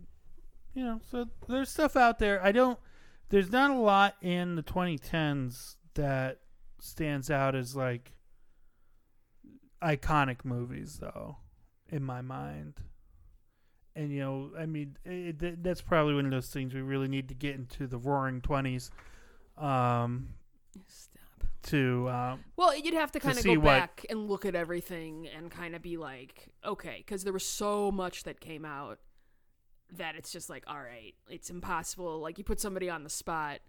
you 0.74 0.84
know, 0.84 1.00
so 1.10 1.26
there's 1.49 1.70
stuff 1.70 1.97
out 1.97 2.18
there. 2.18 2.42
I 2.44 2.52
don't. 2.52 2.78
There's 3.31 3.50
not 3.50 3.70
a 3.70 3.78
lot 3.78 4.16
in 4.20 4.55
the 4.55 4.62
2010s 4.62 5.76
that 5.94 6.41
stands 6.78 7.31
out 7.31 7.55
as 7.55 7.75
like 7.77 8.12
iconic 9.83 10.44
movies, 10.44 10.99
though, 11.01 11.36
in 11.89 12.03
my 12.03 12.20
mind. 12.20 12.75
And 13.97 14.11
you 14.12 14.20
know, 14.20 14.51
I 14.59 14.67
mean, 14.67 14.97
it, 15.05 15.43
it, 15.43 15.62
that's 15.62 15.81
probably 15.81 16.15
one 16.15 16.25
of 16.25 16.33
those 16.33 16.49
things 16.49 16.75
we 16.75 16.81
really 16.81 17.09
need 17.09 17.28
to 17.28 17.35
get 17.35 17.55
into 17.55 17.86
the 17.86 17.99
Roaring 17.99 18.41
Twenties, 18.41 18.91
um, 19.57 20.31
Stop. 20.89 21.44
to 21.65 22.09
um, 22.09 22.41
Well, 22.57 22.77
you'd 22.77 22.94
have 22.94 23.12
to 23.12 23.20
kind 23.20 23.39
of 23.39 23.44
go 23.44 23.53
what- 23.55 23.65
back 23.65 24.07
and 24.11 24.28
look 24.28 24.44
at 24.44 24.57
everything 24.57 25.28
and 25.28 25.49
kind 25.51 25.77
of 25.77 25.83
be 25.83 25.97
like, 25.97 26.49
okay, 26.65 26.97
because 26.99 27.23
there 27.23 27.33
was 27.33 27.47
so 27.47 27.93
much 27.93 28.25
that 28.25 28.41
came 28.41 28.65
out 28.65 28.99
that 29.93 30.17
it's 30.17 30.33
just 30.33 30.51
like, 30.51 30.65
all 30.67 30.81
right, 30.81 31.15
it's 31.31 31.49
impossible. 31.51 32.19
Like 32.19 32.36
you 32.36 32.43
put 32.43 32.59
somebody 32.59 32.91
on 32.91 33.05
the 33.05 33.11
spot, 33.11 33.61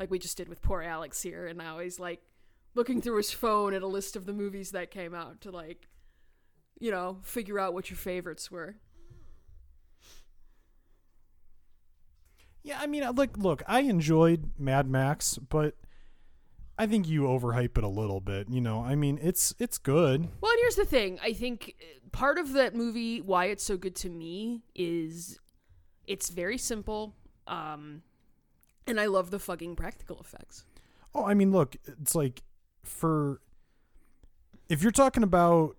like 0.00 0.10
we 0.10 0.18
just 0.18 0.36
did 0.36 0.48
with 0.48 0.62
poor 0.62 0.82
Alex 0.82 1.22
here, 1.22 1.46
and 1.46 1.56
now 1.56 1.78
he's 1.78 2.00
like 2.00 2.20
looking 2.74 3.00
through 3.00 3.16
his 3.16 3.32
phone 3.32 3.74
at 3.74 3.82
a 3.82 3.86
list 3.86 4.16
of 4.16 4.26
the 4.26 4.32
movies 4.32 4.70
that 4.70 4.90
came 4.90 5.14
out 5.14 5.40
to 5.42 5.50
like, 5.50 5.88
you 6.78 6.90
know, 6.90 7.18
figure 7.22 7.58
out 7.58 7.74
what 7.74 7.90
your 7.90 7.96
favorites 7.96 8.50
were. 8.50 8.76
Yeah, 12.62 12.78
I 12.80 12.86
mean, 12.86 13.04
like, 13.14 13.38
look, 13.38 13.62
I 13.66 13.80
enjoyed 13.80 14.50
Mad 14.58 14.88
Max, 14.88 15.38
but 15.38 15.76
I 16.78 16.86
think 16.86 17.08
you 17.08 17.22
overhype 17.22 17.78
it 17.78 17.84
a 17.84 17.88
little 17.88 18.20
bit. 18.20 18.48
You 18.50 18.60
know, 18.60 18.82
I 18.82 18.94
mean, 18.94 19.18
it's 19.22 19.54
it's 19.58 19.78
good. 19.78 20.28
Well, 20.40 20.50
and 20.52 20.60
here's 20.60 20.76
the 20.76 20.84
thing. 20.84 21.18
I 21.22 21.32
think 21.32 21.76
uh, 21.80 22.08
part 22.12 22.38
of 22.38 22.52
that 22.52 22.74
movie, 22.74 23.20
why 23.20 23.46
it's 23.46 23.64
so 23.64 23.76
good 23.76 23.96
to 23.96 24.10
me, 24.10 24.62
is 24.74 25.38
it's 26.06 26.28
very 26.28 26.58
simple. 26.58 27.16
Um, 27.46 28.02
and 28.86 29.00
I 29.00 29.06
love 29.06 29.30
the 29.30 29.38
fucking 29.38 29.76
practical 29.76 30.18
effects. 30.20 30.64
Oh, 31.14 31.24
I 31.24 31.34
mean, 31.34 31.52
look, 31.52 31.76
it's 31.86 32.14
like 32.14 32.42
for 32.82 33.40
if 34.68 34.82
you're 34.82 34.92
talking 34.92 35.22
about 35.22 35.76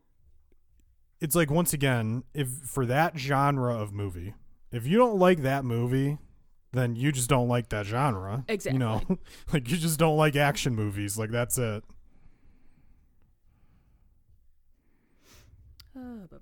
it's 1.20 1.36
like 1.36 1.52
once 1.52 1.74
again, 1.74 2.24
if 2.34 2.48
for 2.50 2.86
that 2.88 3.18
genre 3.18 3.76
of 3.76 3.94
movie, 3.94 4.34
if 4.72 4.88
you 4.88 4.98
don't 4.98 5.18
like 5.20 5.44
that 5.44 5.64
movie, 5.64 6.18
then 6.74 6.96
you 6.96 7.12
just 7.12 7.30
don't 7.30 7.48
like 7.48 7.70
that 7.70 7.86
genre. 7.86 8.44
Exactly. 8.48 8.76
You 8.76 8.80
know, 8.80 9.02
like 9.54 9.70
you 9.70 9.78
just 9.78 10.00
don't 10.00 10.18
like 10.18 10.36
action 10.36 10.76
movies. 10.76 11.18
Like 11.18 11.30
that's 11.30 11.58
it. 11.58 11.84
Uh. 15.96 16.28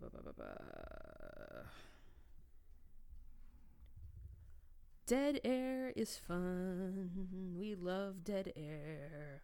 Dead 5.07 5.41
air 5.43 5.91
is 5.95 6.17
fun. 6.17 7.09
We 7.57 7.73
love 7.73 8.23
dead 8.23 8.53
air. 8.55 9.41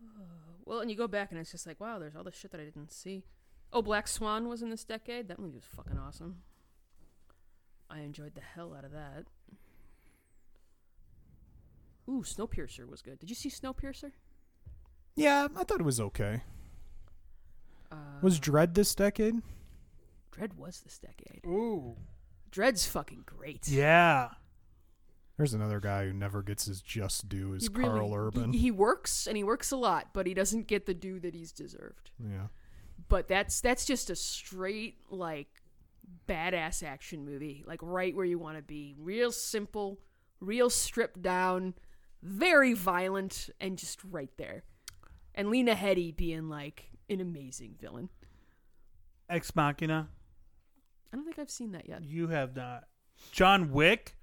Well, 0.66 0.80
and 0.80 0.90
you 0.90 0.96
go 0.96 1.08
back 1.08 1.32
and 1.32 1.40
it's 1.40 1.50
just 1.50 1.66
like, 1.66 1.80
wow, 1.80 1.98
there's 1.98 2.14
all 2.14 2.22
this 2.22 2.36
shit 2.36 2.52
that 2.52 2.60
I 2.60 2.64
didn't 2.64 2.92
see. 2.92 3.24
Oh, 3.72 3.82
Black 3.82 4.06
Swan 4.06 4.46
was 4.48 4.62
in 4.62 4.70
this 4.70 4.84
decade. 4.84 5.26
That 5.26 5.40
movie 5.40 5.56
was 5.56 5.64
fucking 5.74 5.98
awesome. 5.98 6.42
I 7.90 8.00
enjoyed 8.00 8.34
the 8.36 8.40
hell 8.40 8.72
out 8.76 8.84
of 8.84 8.92
that. 8.92 9.24
Ooh, 12.08 12.22
Snowpiercer 12.22 12.88
was 12.88 13.02
good. 13.02 13.18
Did 13.18 13.30
you 13.30 13.34
see 13.34 13.48
Snowpiercer? 13.48 14.12
Yeah, 15.16 15.48
I 15.56 15.64
thought 15.64 15.80
it 15.80 15.84
was 15.84 16.00
okay. 16.00 16.42
Uh, 17.90 17.96
Was 18.22 18.38
Dredd 18.38 18.74
this 18.74 18.94
decade? 18.94 19.36
Dredd 20.32 20.54
was 20.56 20.80
this 20.80 20.98
decade. 20.98 21.40
ooh, 21.46 21.96
Dredd's 22.52 22.86
fucking 22.86 23.24
great. 23.26 23.66
yeah. 23.66 24.28
There's 25.40 25.54
another 25.54 25.80
guy 25.80 26.04
who 26.06 26.12
never 26.12 26.42
gets 26.42 26.66
his 26.66 26.82
just 26.82 27.28
due 27.28 27.54
is 27.54 27.68
really- 27.70 27.88
Karl 27.88 28.14
Urban. 28.14 28.52
He, 28.52 28.58
he 28.58 28.70
works 28.70 29.26
and 29.26 29.36
he 29.36 29.42
works 29.44 29.70
a 29.72 29.76
lot, 29.76 30.08
but 30.12 30.26
he 30.26 30.34
doesn't 30.34 30.66
get 30.66 30.84
the 30.86 30.92
due 30.94 31.18
that 31.20 31.34
he's 31.34 31.50
deserved. 31.52 32.10
yeah. 32.18 32.48
But 33.08 33.26
that's 33.26 33.60
that's 33.62 33.86
just 33.86 34.10
a 34.10 34.14
straight 34.14 34.98
like 35.08 35.48
badass 36.28 36.82
action 36.82 37.24
movie, 37.24 37.64
like 37.66 37.80
right 37.82 38.14
where 38.14 38.26
you 38.26 38.38
want 38.38 38.56
to 38.58 38.62
be. 38.62 38.94
Real 38.98 39.32
simple, 39.32 39.98
real 40.40 40.68
stripped 40.68 41.22
down, 41.22 41.74
very 42.22 42.74
violent, 42.74 43.48
and 43.60 43.78
just 43.78 44.04
right 44.04 44.30
there. 44.36 44.62
And 45.34 45.48
Lena 45.50 45.74
Headey 45.74 46.14
being 46.14 46.48
like 46.50 46.90
an 47.08 47.20
amazing 47.20 47.76
villain. 47.80 48.10
Ex 49.28 49.56
Machina. 49.56 50.08
I 51.12 51.16
don't 51.16 51.24
think 51.24 51.38
I've 51.38 51.50
seen 51.50 51.72
that 51.72 51.88
yet. 51.88 52.04
You 52.04 52.28
have 52.28 52.54
not. 52.54 52.84
John 53.32 53.72
Wick. 53.72 54.16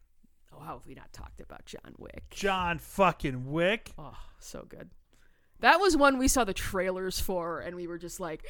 Oh, 0.53 0.59
how 0.59 0.74
have 0.77 0.85
we 0.88 0.93
not 0.95 1.11
talked 1.14 1.42
about 1.42 1.66
John 1.66 1.93
Wick? 1.98 2.24
John 2.32 2.80
fucking 2.80 3.51
Wick. 3.51 3.92
Oh, 3.98 4.17
so 4.40 4.66
good. 4.67 4.90
That 5.59 5.80
was 5.80 5.98
one 5.98 6.17
we 6.17 6.27
saw 6.27 6.43
the 6.43 6.53
trailers 6.53 7.19
for, 7.19 7.59
and 7.59 7.76
we 7.76 7.88
were 7.88 7.98
just 7.98 8.19
like, 8.19 8.43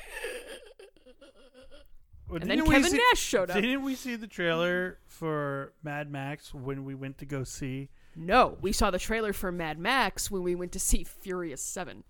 Well, 2.30 2.42
and 2.42 2.50
then 2.52 2.66
Kevin 2.66 2.92
see- 2.92 2.98
Nash 2.98 3.20
showed 3.22 3.50
up. 3.50 3.56
Didn't 3.56 3.84
we 3.84 3.96
see 3.96 4.16
the 4.18 4.28
trailer 4.28 5.00
for 5.08 5.72
Mad 5.82 6.12
Max 6.12 6.54
when 6.54 6.84
we 6.84 6.94
went 6.94 7.18
to 7.20 7.26
go 7.26 7.44
see? 7.46 7.90
No, 8.18 8.58
we 8.62 8.74
saw 8.74 8.92
the 8.92 9.00
trailer 9.00 9.32
for 9.32 9.52
Mad 9.52 9.80
Max 9.80 10.30
when 10.30 10.44
we 10.44 10.54
went 10.56 10.74
to 10.74 10.80
see 10.80 11.04
Furious 11.06 11.62
7. 11.62 12.04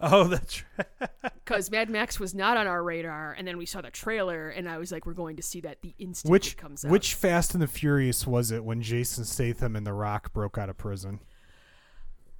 Oh, 0.00 0.24
that's 0.24 0.62
right. 0.78 1.10
Because 1.44 1.70
Mad 1.70 1.88
Max 1.88 2.18
was 2.18 2.34
not 2.34 2.56
on 2.56 2.66
our 2.66 2.82
radar, 2.82 3.32
and 3.32 3.46
then 3.46 3.56
we 3.58 3.64
saw 3.66 3.80
the 3.80 3.90
trailer, 3.90 4.48
and 4.48 4.68
I 4.68 4.78
was 4.78 4.90
like, 4.92 5.06
we're 5.06 5.12
going 5.14 5.36
to 5.36 5.42
see 5.42 5.60
that 5.62 5.80
the 5.82 5.94
instant 5.98 6.30
Which 6.32 6.52
it 6.52 6.56
comes 6.56 6.84
out. 6.84 6.90
which 6.90 7.14
Fast 7.14 7.54
and 7.54 7.62
the 7.62 7.66
Furious 7.66 8.26
was 8.26 8.50
it 8.50 8.64
when 8.64 8.82
Jason 8.82 9.24
Statham 9.24 9.76
and 9.76 9.86
The 9.86 9.92
Rock 9.92 10.32
broke 10.32 10.58
out 10.58 10.68
of 10.68 10.76
prison? 10.76 11.20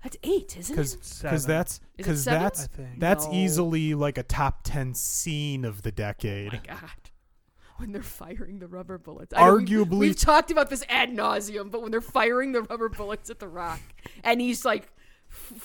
That's 0.03 0.19
eight, 0.23 0.57
isn't 0.59 0.75
Because 0.75 0.95
it? 0.95 1.05
Seven. 1.05 1.41
that's 1.47 1.81
because 1.97 2.25
that's 2.27 2.69
that's 2.99 3.27
No. 3.27 3.33
easily 3.33 3.95
like 3.95 4.19
a 4.19 4.23
top 4.23 4.61
ten 4.63 4.93
scene 4.93 5.65
of 5.65 5.81
the 5.83 5.89
Oh 5.89 5.93
decade. 5.93 6.53
my 6.53 6.61
god. 6.67 6.91
when 7.79 7.91
they're 7.93 8.03
firing 8.03 8.59
the 8.59 8.67
rubber 8.69 8.99
bullets. 8.99 9.33
I 9.35 9.41
know 9.47 9.57
Arguably- 9.57 9.99
we've 9.99 10.19
talked 10.19 10.51
about 10.51 10.69
this 10.71 10.85
ad 10.91 11.11
nauseum, 11.11 11.71
but 11.71 11.81
when 11.83 11.91
they're 11.91 12.01
firing 12.03 12.53
the 12.53 12.63
rubber 12.63 12.89
bullets 12.91 13.31
at 13.31 13.39
the 13.39 13.49
Rock, 13.49 13.81
and 14.23 14.41
he's 14.43 14.65
like 14.65 14.89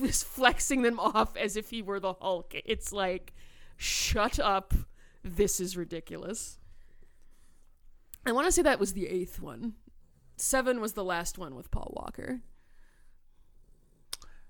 just 0.01 0.25
flexing 0.25 0.81
them 0.81 0.99
off 0.99 1.35
as 1.37 1.55
if 1.55 1.69
he 1.69 1.81
were 1.81 1.99
the 1.99 2.13
Hulk, 2.13 2.53
it's 2.65 2.91
like, 2.91 3.33
shut 3.77 4.39
up, 4.39 4.73
this 5.23 5.59
is 5.59 5.77
ridiculous. 5.77 6.57
I 8.25 8.31
want 8.31 8.45
to 8.47 8.51
say 8.51 8.61
that 8.61 8.79
was 8.79 8.93
the 8.93 9.07
eighth 9.07 9.41
one. 9.41 9.73
Seven 10.37 10.79
was 10.79 10.93
the 10.93 11.03
last 11.03 11.37
one 11.37 11.55
with 11.55 11.71
Paul 11.71 11.93
Walker. 11.95 12.41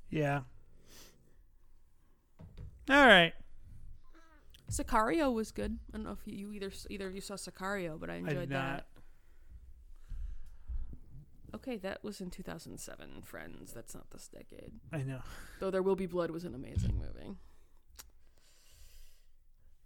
Yeah. 0.10 0.42
All 2.90 3.06
right. 3.06 3.34
Sicario 4.70 5.34
was 5.34 5.52
good. 5.52 5.78
I 5.94 5.98
don't 5.98 6.06
know 6.06 6.12
if 6.12 6.20
you, 6.26 6.52
either 6.54 6.72
either 6.90 7.08
of 7.08 7.16
you 7.16 7.22
saw 7.22 7.36
Sicario, 7.36 8.00
but 8.00 8.10
I 8.10 8.14
I 8.14 8.18
enjoyed 8.18 8.50
did 8.50 8.52
that. 8.52 8.86
Okay, 11.56 11.78
that 11.78 12.04
was 12.04 12.22
in 12.22 12.30
2007. 12.30 13.22
Friends, 13.24 13.74
that's 13.74 13.96
not 13.96 14.10
this 14.12 14.28
decade. 14.28 14.72
I 14.94 15.04
know. 15.04 15.20
Though 15.60 15.72
There 15.72 15.82
Will 15.84 15.96
Be 15.96 16.06
Blood 16.06 16.32
was 16.32 16.46
an 16.46 16.54
amazing 16.56 16.98
movie. 16.98 17.36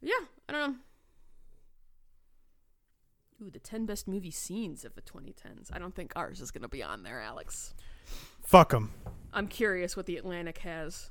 Yeah, 0.01 0.11
I 0.49 0.51
don't 0.51 0.71
know. 0.71 0.75
Ooh, 3.41 3.49
the 3.49 3.59
10 3.59 3.85
best 3.85 4.07
movie 4.07 4.31
scenes 4.31 4.85
of 4.85 4.95
the 4.95 5.01
2010s. 5.01 5.69
I 5.71 5.79
don't 5.79 5.95
think 5.95 6.13
ours 6.15 6.41
is 6.41 6.51
going 6.51 6.61
to 6.61 6.67
be 6.67 6.83
on 6.83 7.03
there, 7.03 7.21
Alex. 7.21 7.73
Fuck 8.41 8.71
them. 8.71 8.91
I'm 9.31 9.47
curious 9.47 9.95
what 9.97 10.05
the 10.05 10.17
Atlantic 10.17 10.59
has. 10.59 11.09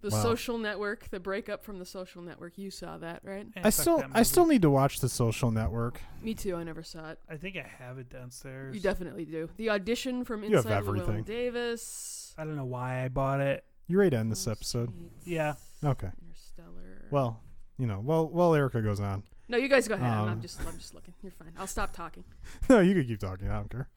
The 0.00 0.10
Wow. 0.10 0.22
Social 0.22 0.58
Network, 0.58 1.08
the 1.10 1.18
breakup 1.18 1.64
from 1.64 1.78
the 1.80 1.84
Social 1.84 2.22
Network. 2.22 2.56
You 2.56 2.70
saw 2.70 2.98
that, 2.98 3.20
right? 3.24 3.48
I 3.64 3.70
still, 3.70 4.04
I 4.12 4.22
still 4.22 4.46
need 4.46 4.62
to 4.62 4.70
watch 4.70 5.00
The 5.00 5.08
Social 5.08 5.50
Network. 5.50 6.00
Me 6.22 6.34
too. 6.34 6.54
I 6.54 6.62
never 6.62 6.84
saw 6.84 7.10
it. 7.10 7.18
I 7.28 7.36
think 7.36 7.56
I 7.56 7.66
have 7.82 7.98
it 7.98 8.08
downstairs. 8.08 8.76
You 8.76 8.80
definitely 8.80 9.24
do. 9.24 9.48
The 9.56 9.70
audition 9.70 10.24
from 10.24 10.44
You 10.44 10.54
have 10.56 10.64
Inside 10.66 10.84
Llewyn 10.84 11.00
everything. 11.00 11.22
Davis. 11.24 12.32
I 12.38 12.44
don't 12.44 12.54
know 12.54 12.64
why 12.64 13.04
I 13.04 13.08
bought 13.08 13.40
it. 13.40 13.64
You 13.88 13.98
ready 13.98 14.10
to 14.10 14.18
end 14.18 14.30
this 14.30 14.46
episode? 14.46 14.92
Yeah. 15.24 15.54
Okay. 15.84 16.10
Interstellar. 16.22 17.06
Well, 17.10 17.40
you 17.78 17.86
know, 17.86 18.00
well, 18.00 18.28
well, 18.28 18.54
Erica 18.54 18.80
goes 18.82 19.00
on. 19.00 19.24
no, 19.48 19.56
you 19.56 19.68
guys 19.68 19.88
go 19.88 19.94
ahead. 19.94 20.06
I'm- 20.06 20.24
I'm 20.26 20.32
um, 20.34 20.40
just, 20.42 20.60
I'm 20.64 20.78
just 20.78 20.94
looking. 20.94 21.14
You're 21.22 21.32
fine. 21.32 21.52
I'll 21.58 21.66
stop 21.66 21.92
talking. 21.92 22.22
no, 22.68 22.78
you 22.80 22.94
could 22.94 23.08
keep 23.08 23.18
talking. 23.18 23.48
I 23.50 23.54
don't 23.56 23.70
care. 23.70 23.88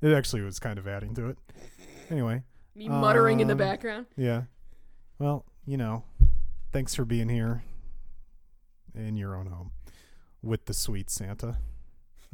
It 0.00 0.12
actually 0.14 0.42
was 0.42 0.58
kind 0.58 0.78
of 0.78 0.88
adding 0.88 1.14
to 1.16 1.28
it. 1.28 1.38
Anyway, 2.10 2.42
Me 2.74 2.88
muttering 2.88 3.40
in 3.40 3.48
the 3.48 3.52
Um, 3.52 3.58
background. 3.58 4.06
yeah. 4.16 4.42
Well, 5.22 5.44
you 5.64 5.76
know, 5.76 6.02
thanks 6.72 6.96
for 6.96 7.04
being 7.04 7.28
here 7.28 7.62
in 8.92 9.16
your 9.16 9.36
own 9.36 9.46
home 9.46 9.70
with 10.42 10.64
the 10.64 10.74
sweet 10.74 11.10
Santa. 11.10 11.58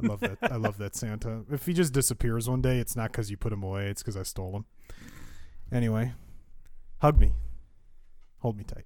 I 0.01 0.07
love 0.07 0.21
that. 0.21 0.39
I 0.41 0.55
love 0.55 0.79
that 0.79 0.95
Santa. 0.95 1.43
If 1.51 1.67
he 1.67 1.73
just 1.73 1.93
disappears 1.93 2.49
one 2.49 2.63
day, 2.63 2.79
it's 2.79 2.95
not 2.95 3.11
because 3.11 3.29
you 3.29 3.37
put 3.37 3.53
him 3.53 3.61
away. 3.61 3.89
It's 3.89 4.01
because 4.01 4.17
I 4.17 4.23
stole 4.23 4.55
him. 4.55 4.65
Anyway, 5.71 6.13
hug 6.97 7.19
me. 7.19 7.33
Hold 8.39 8.57
me 8.57 8.63
tight. 8.63 8.85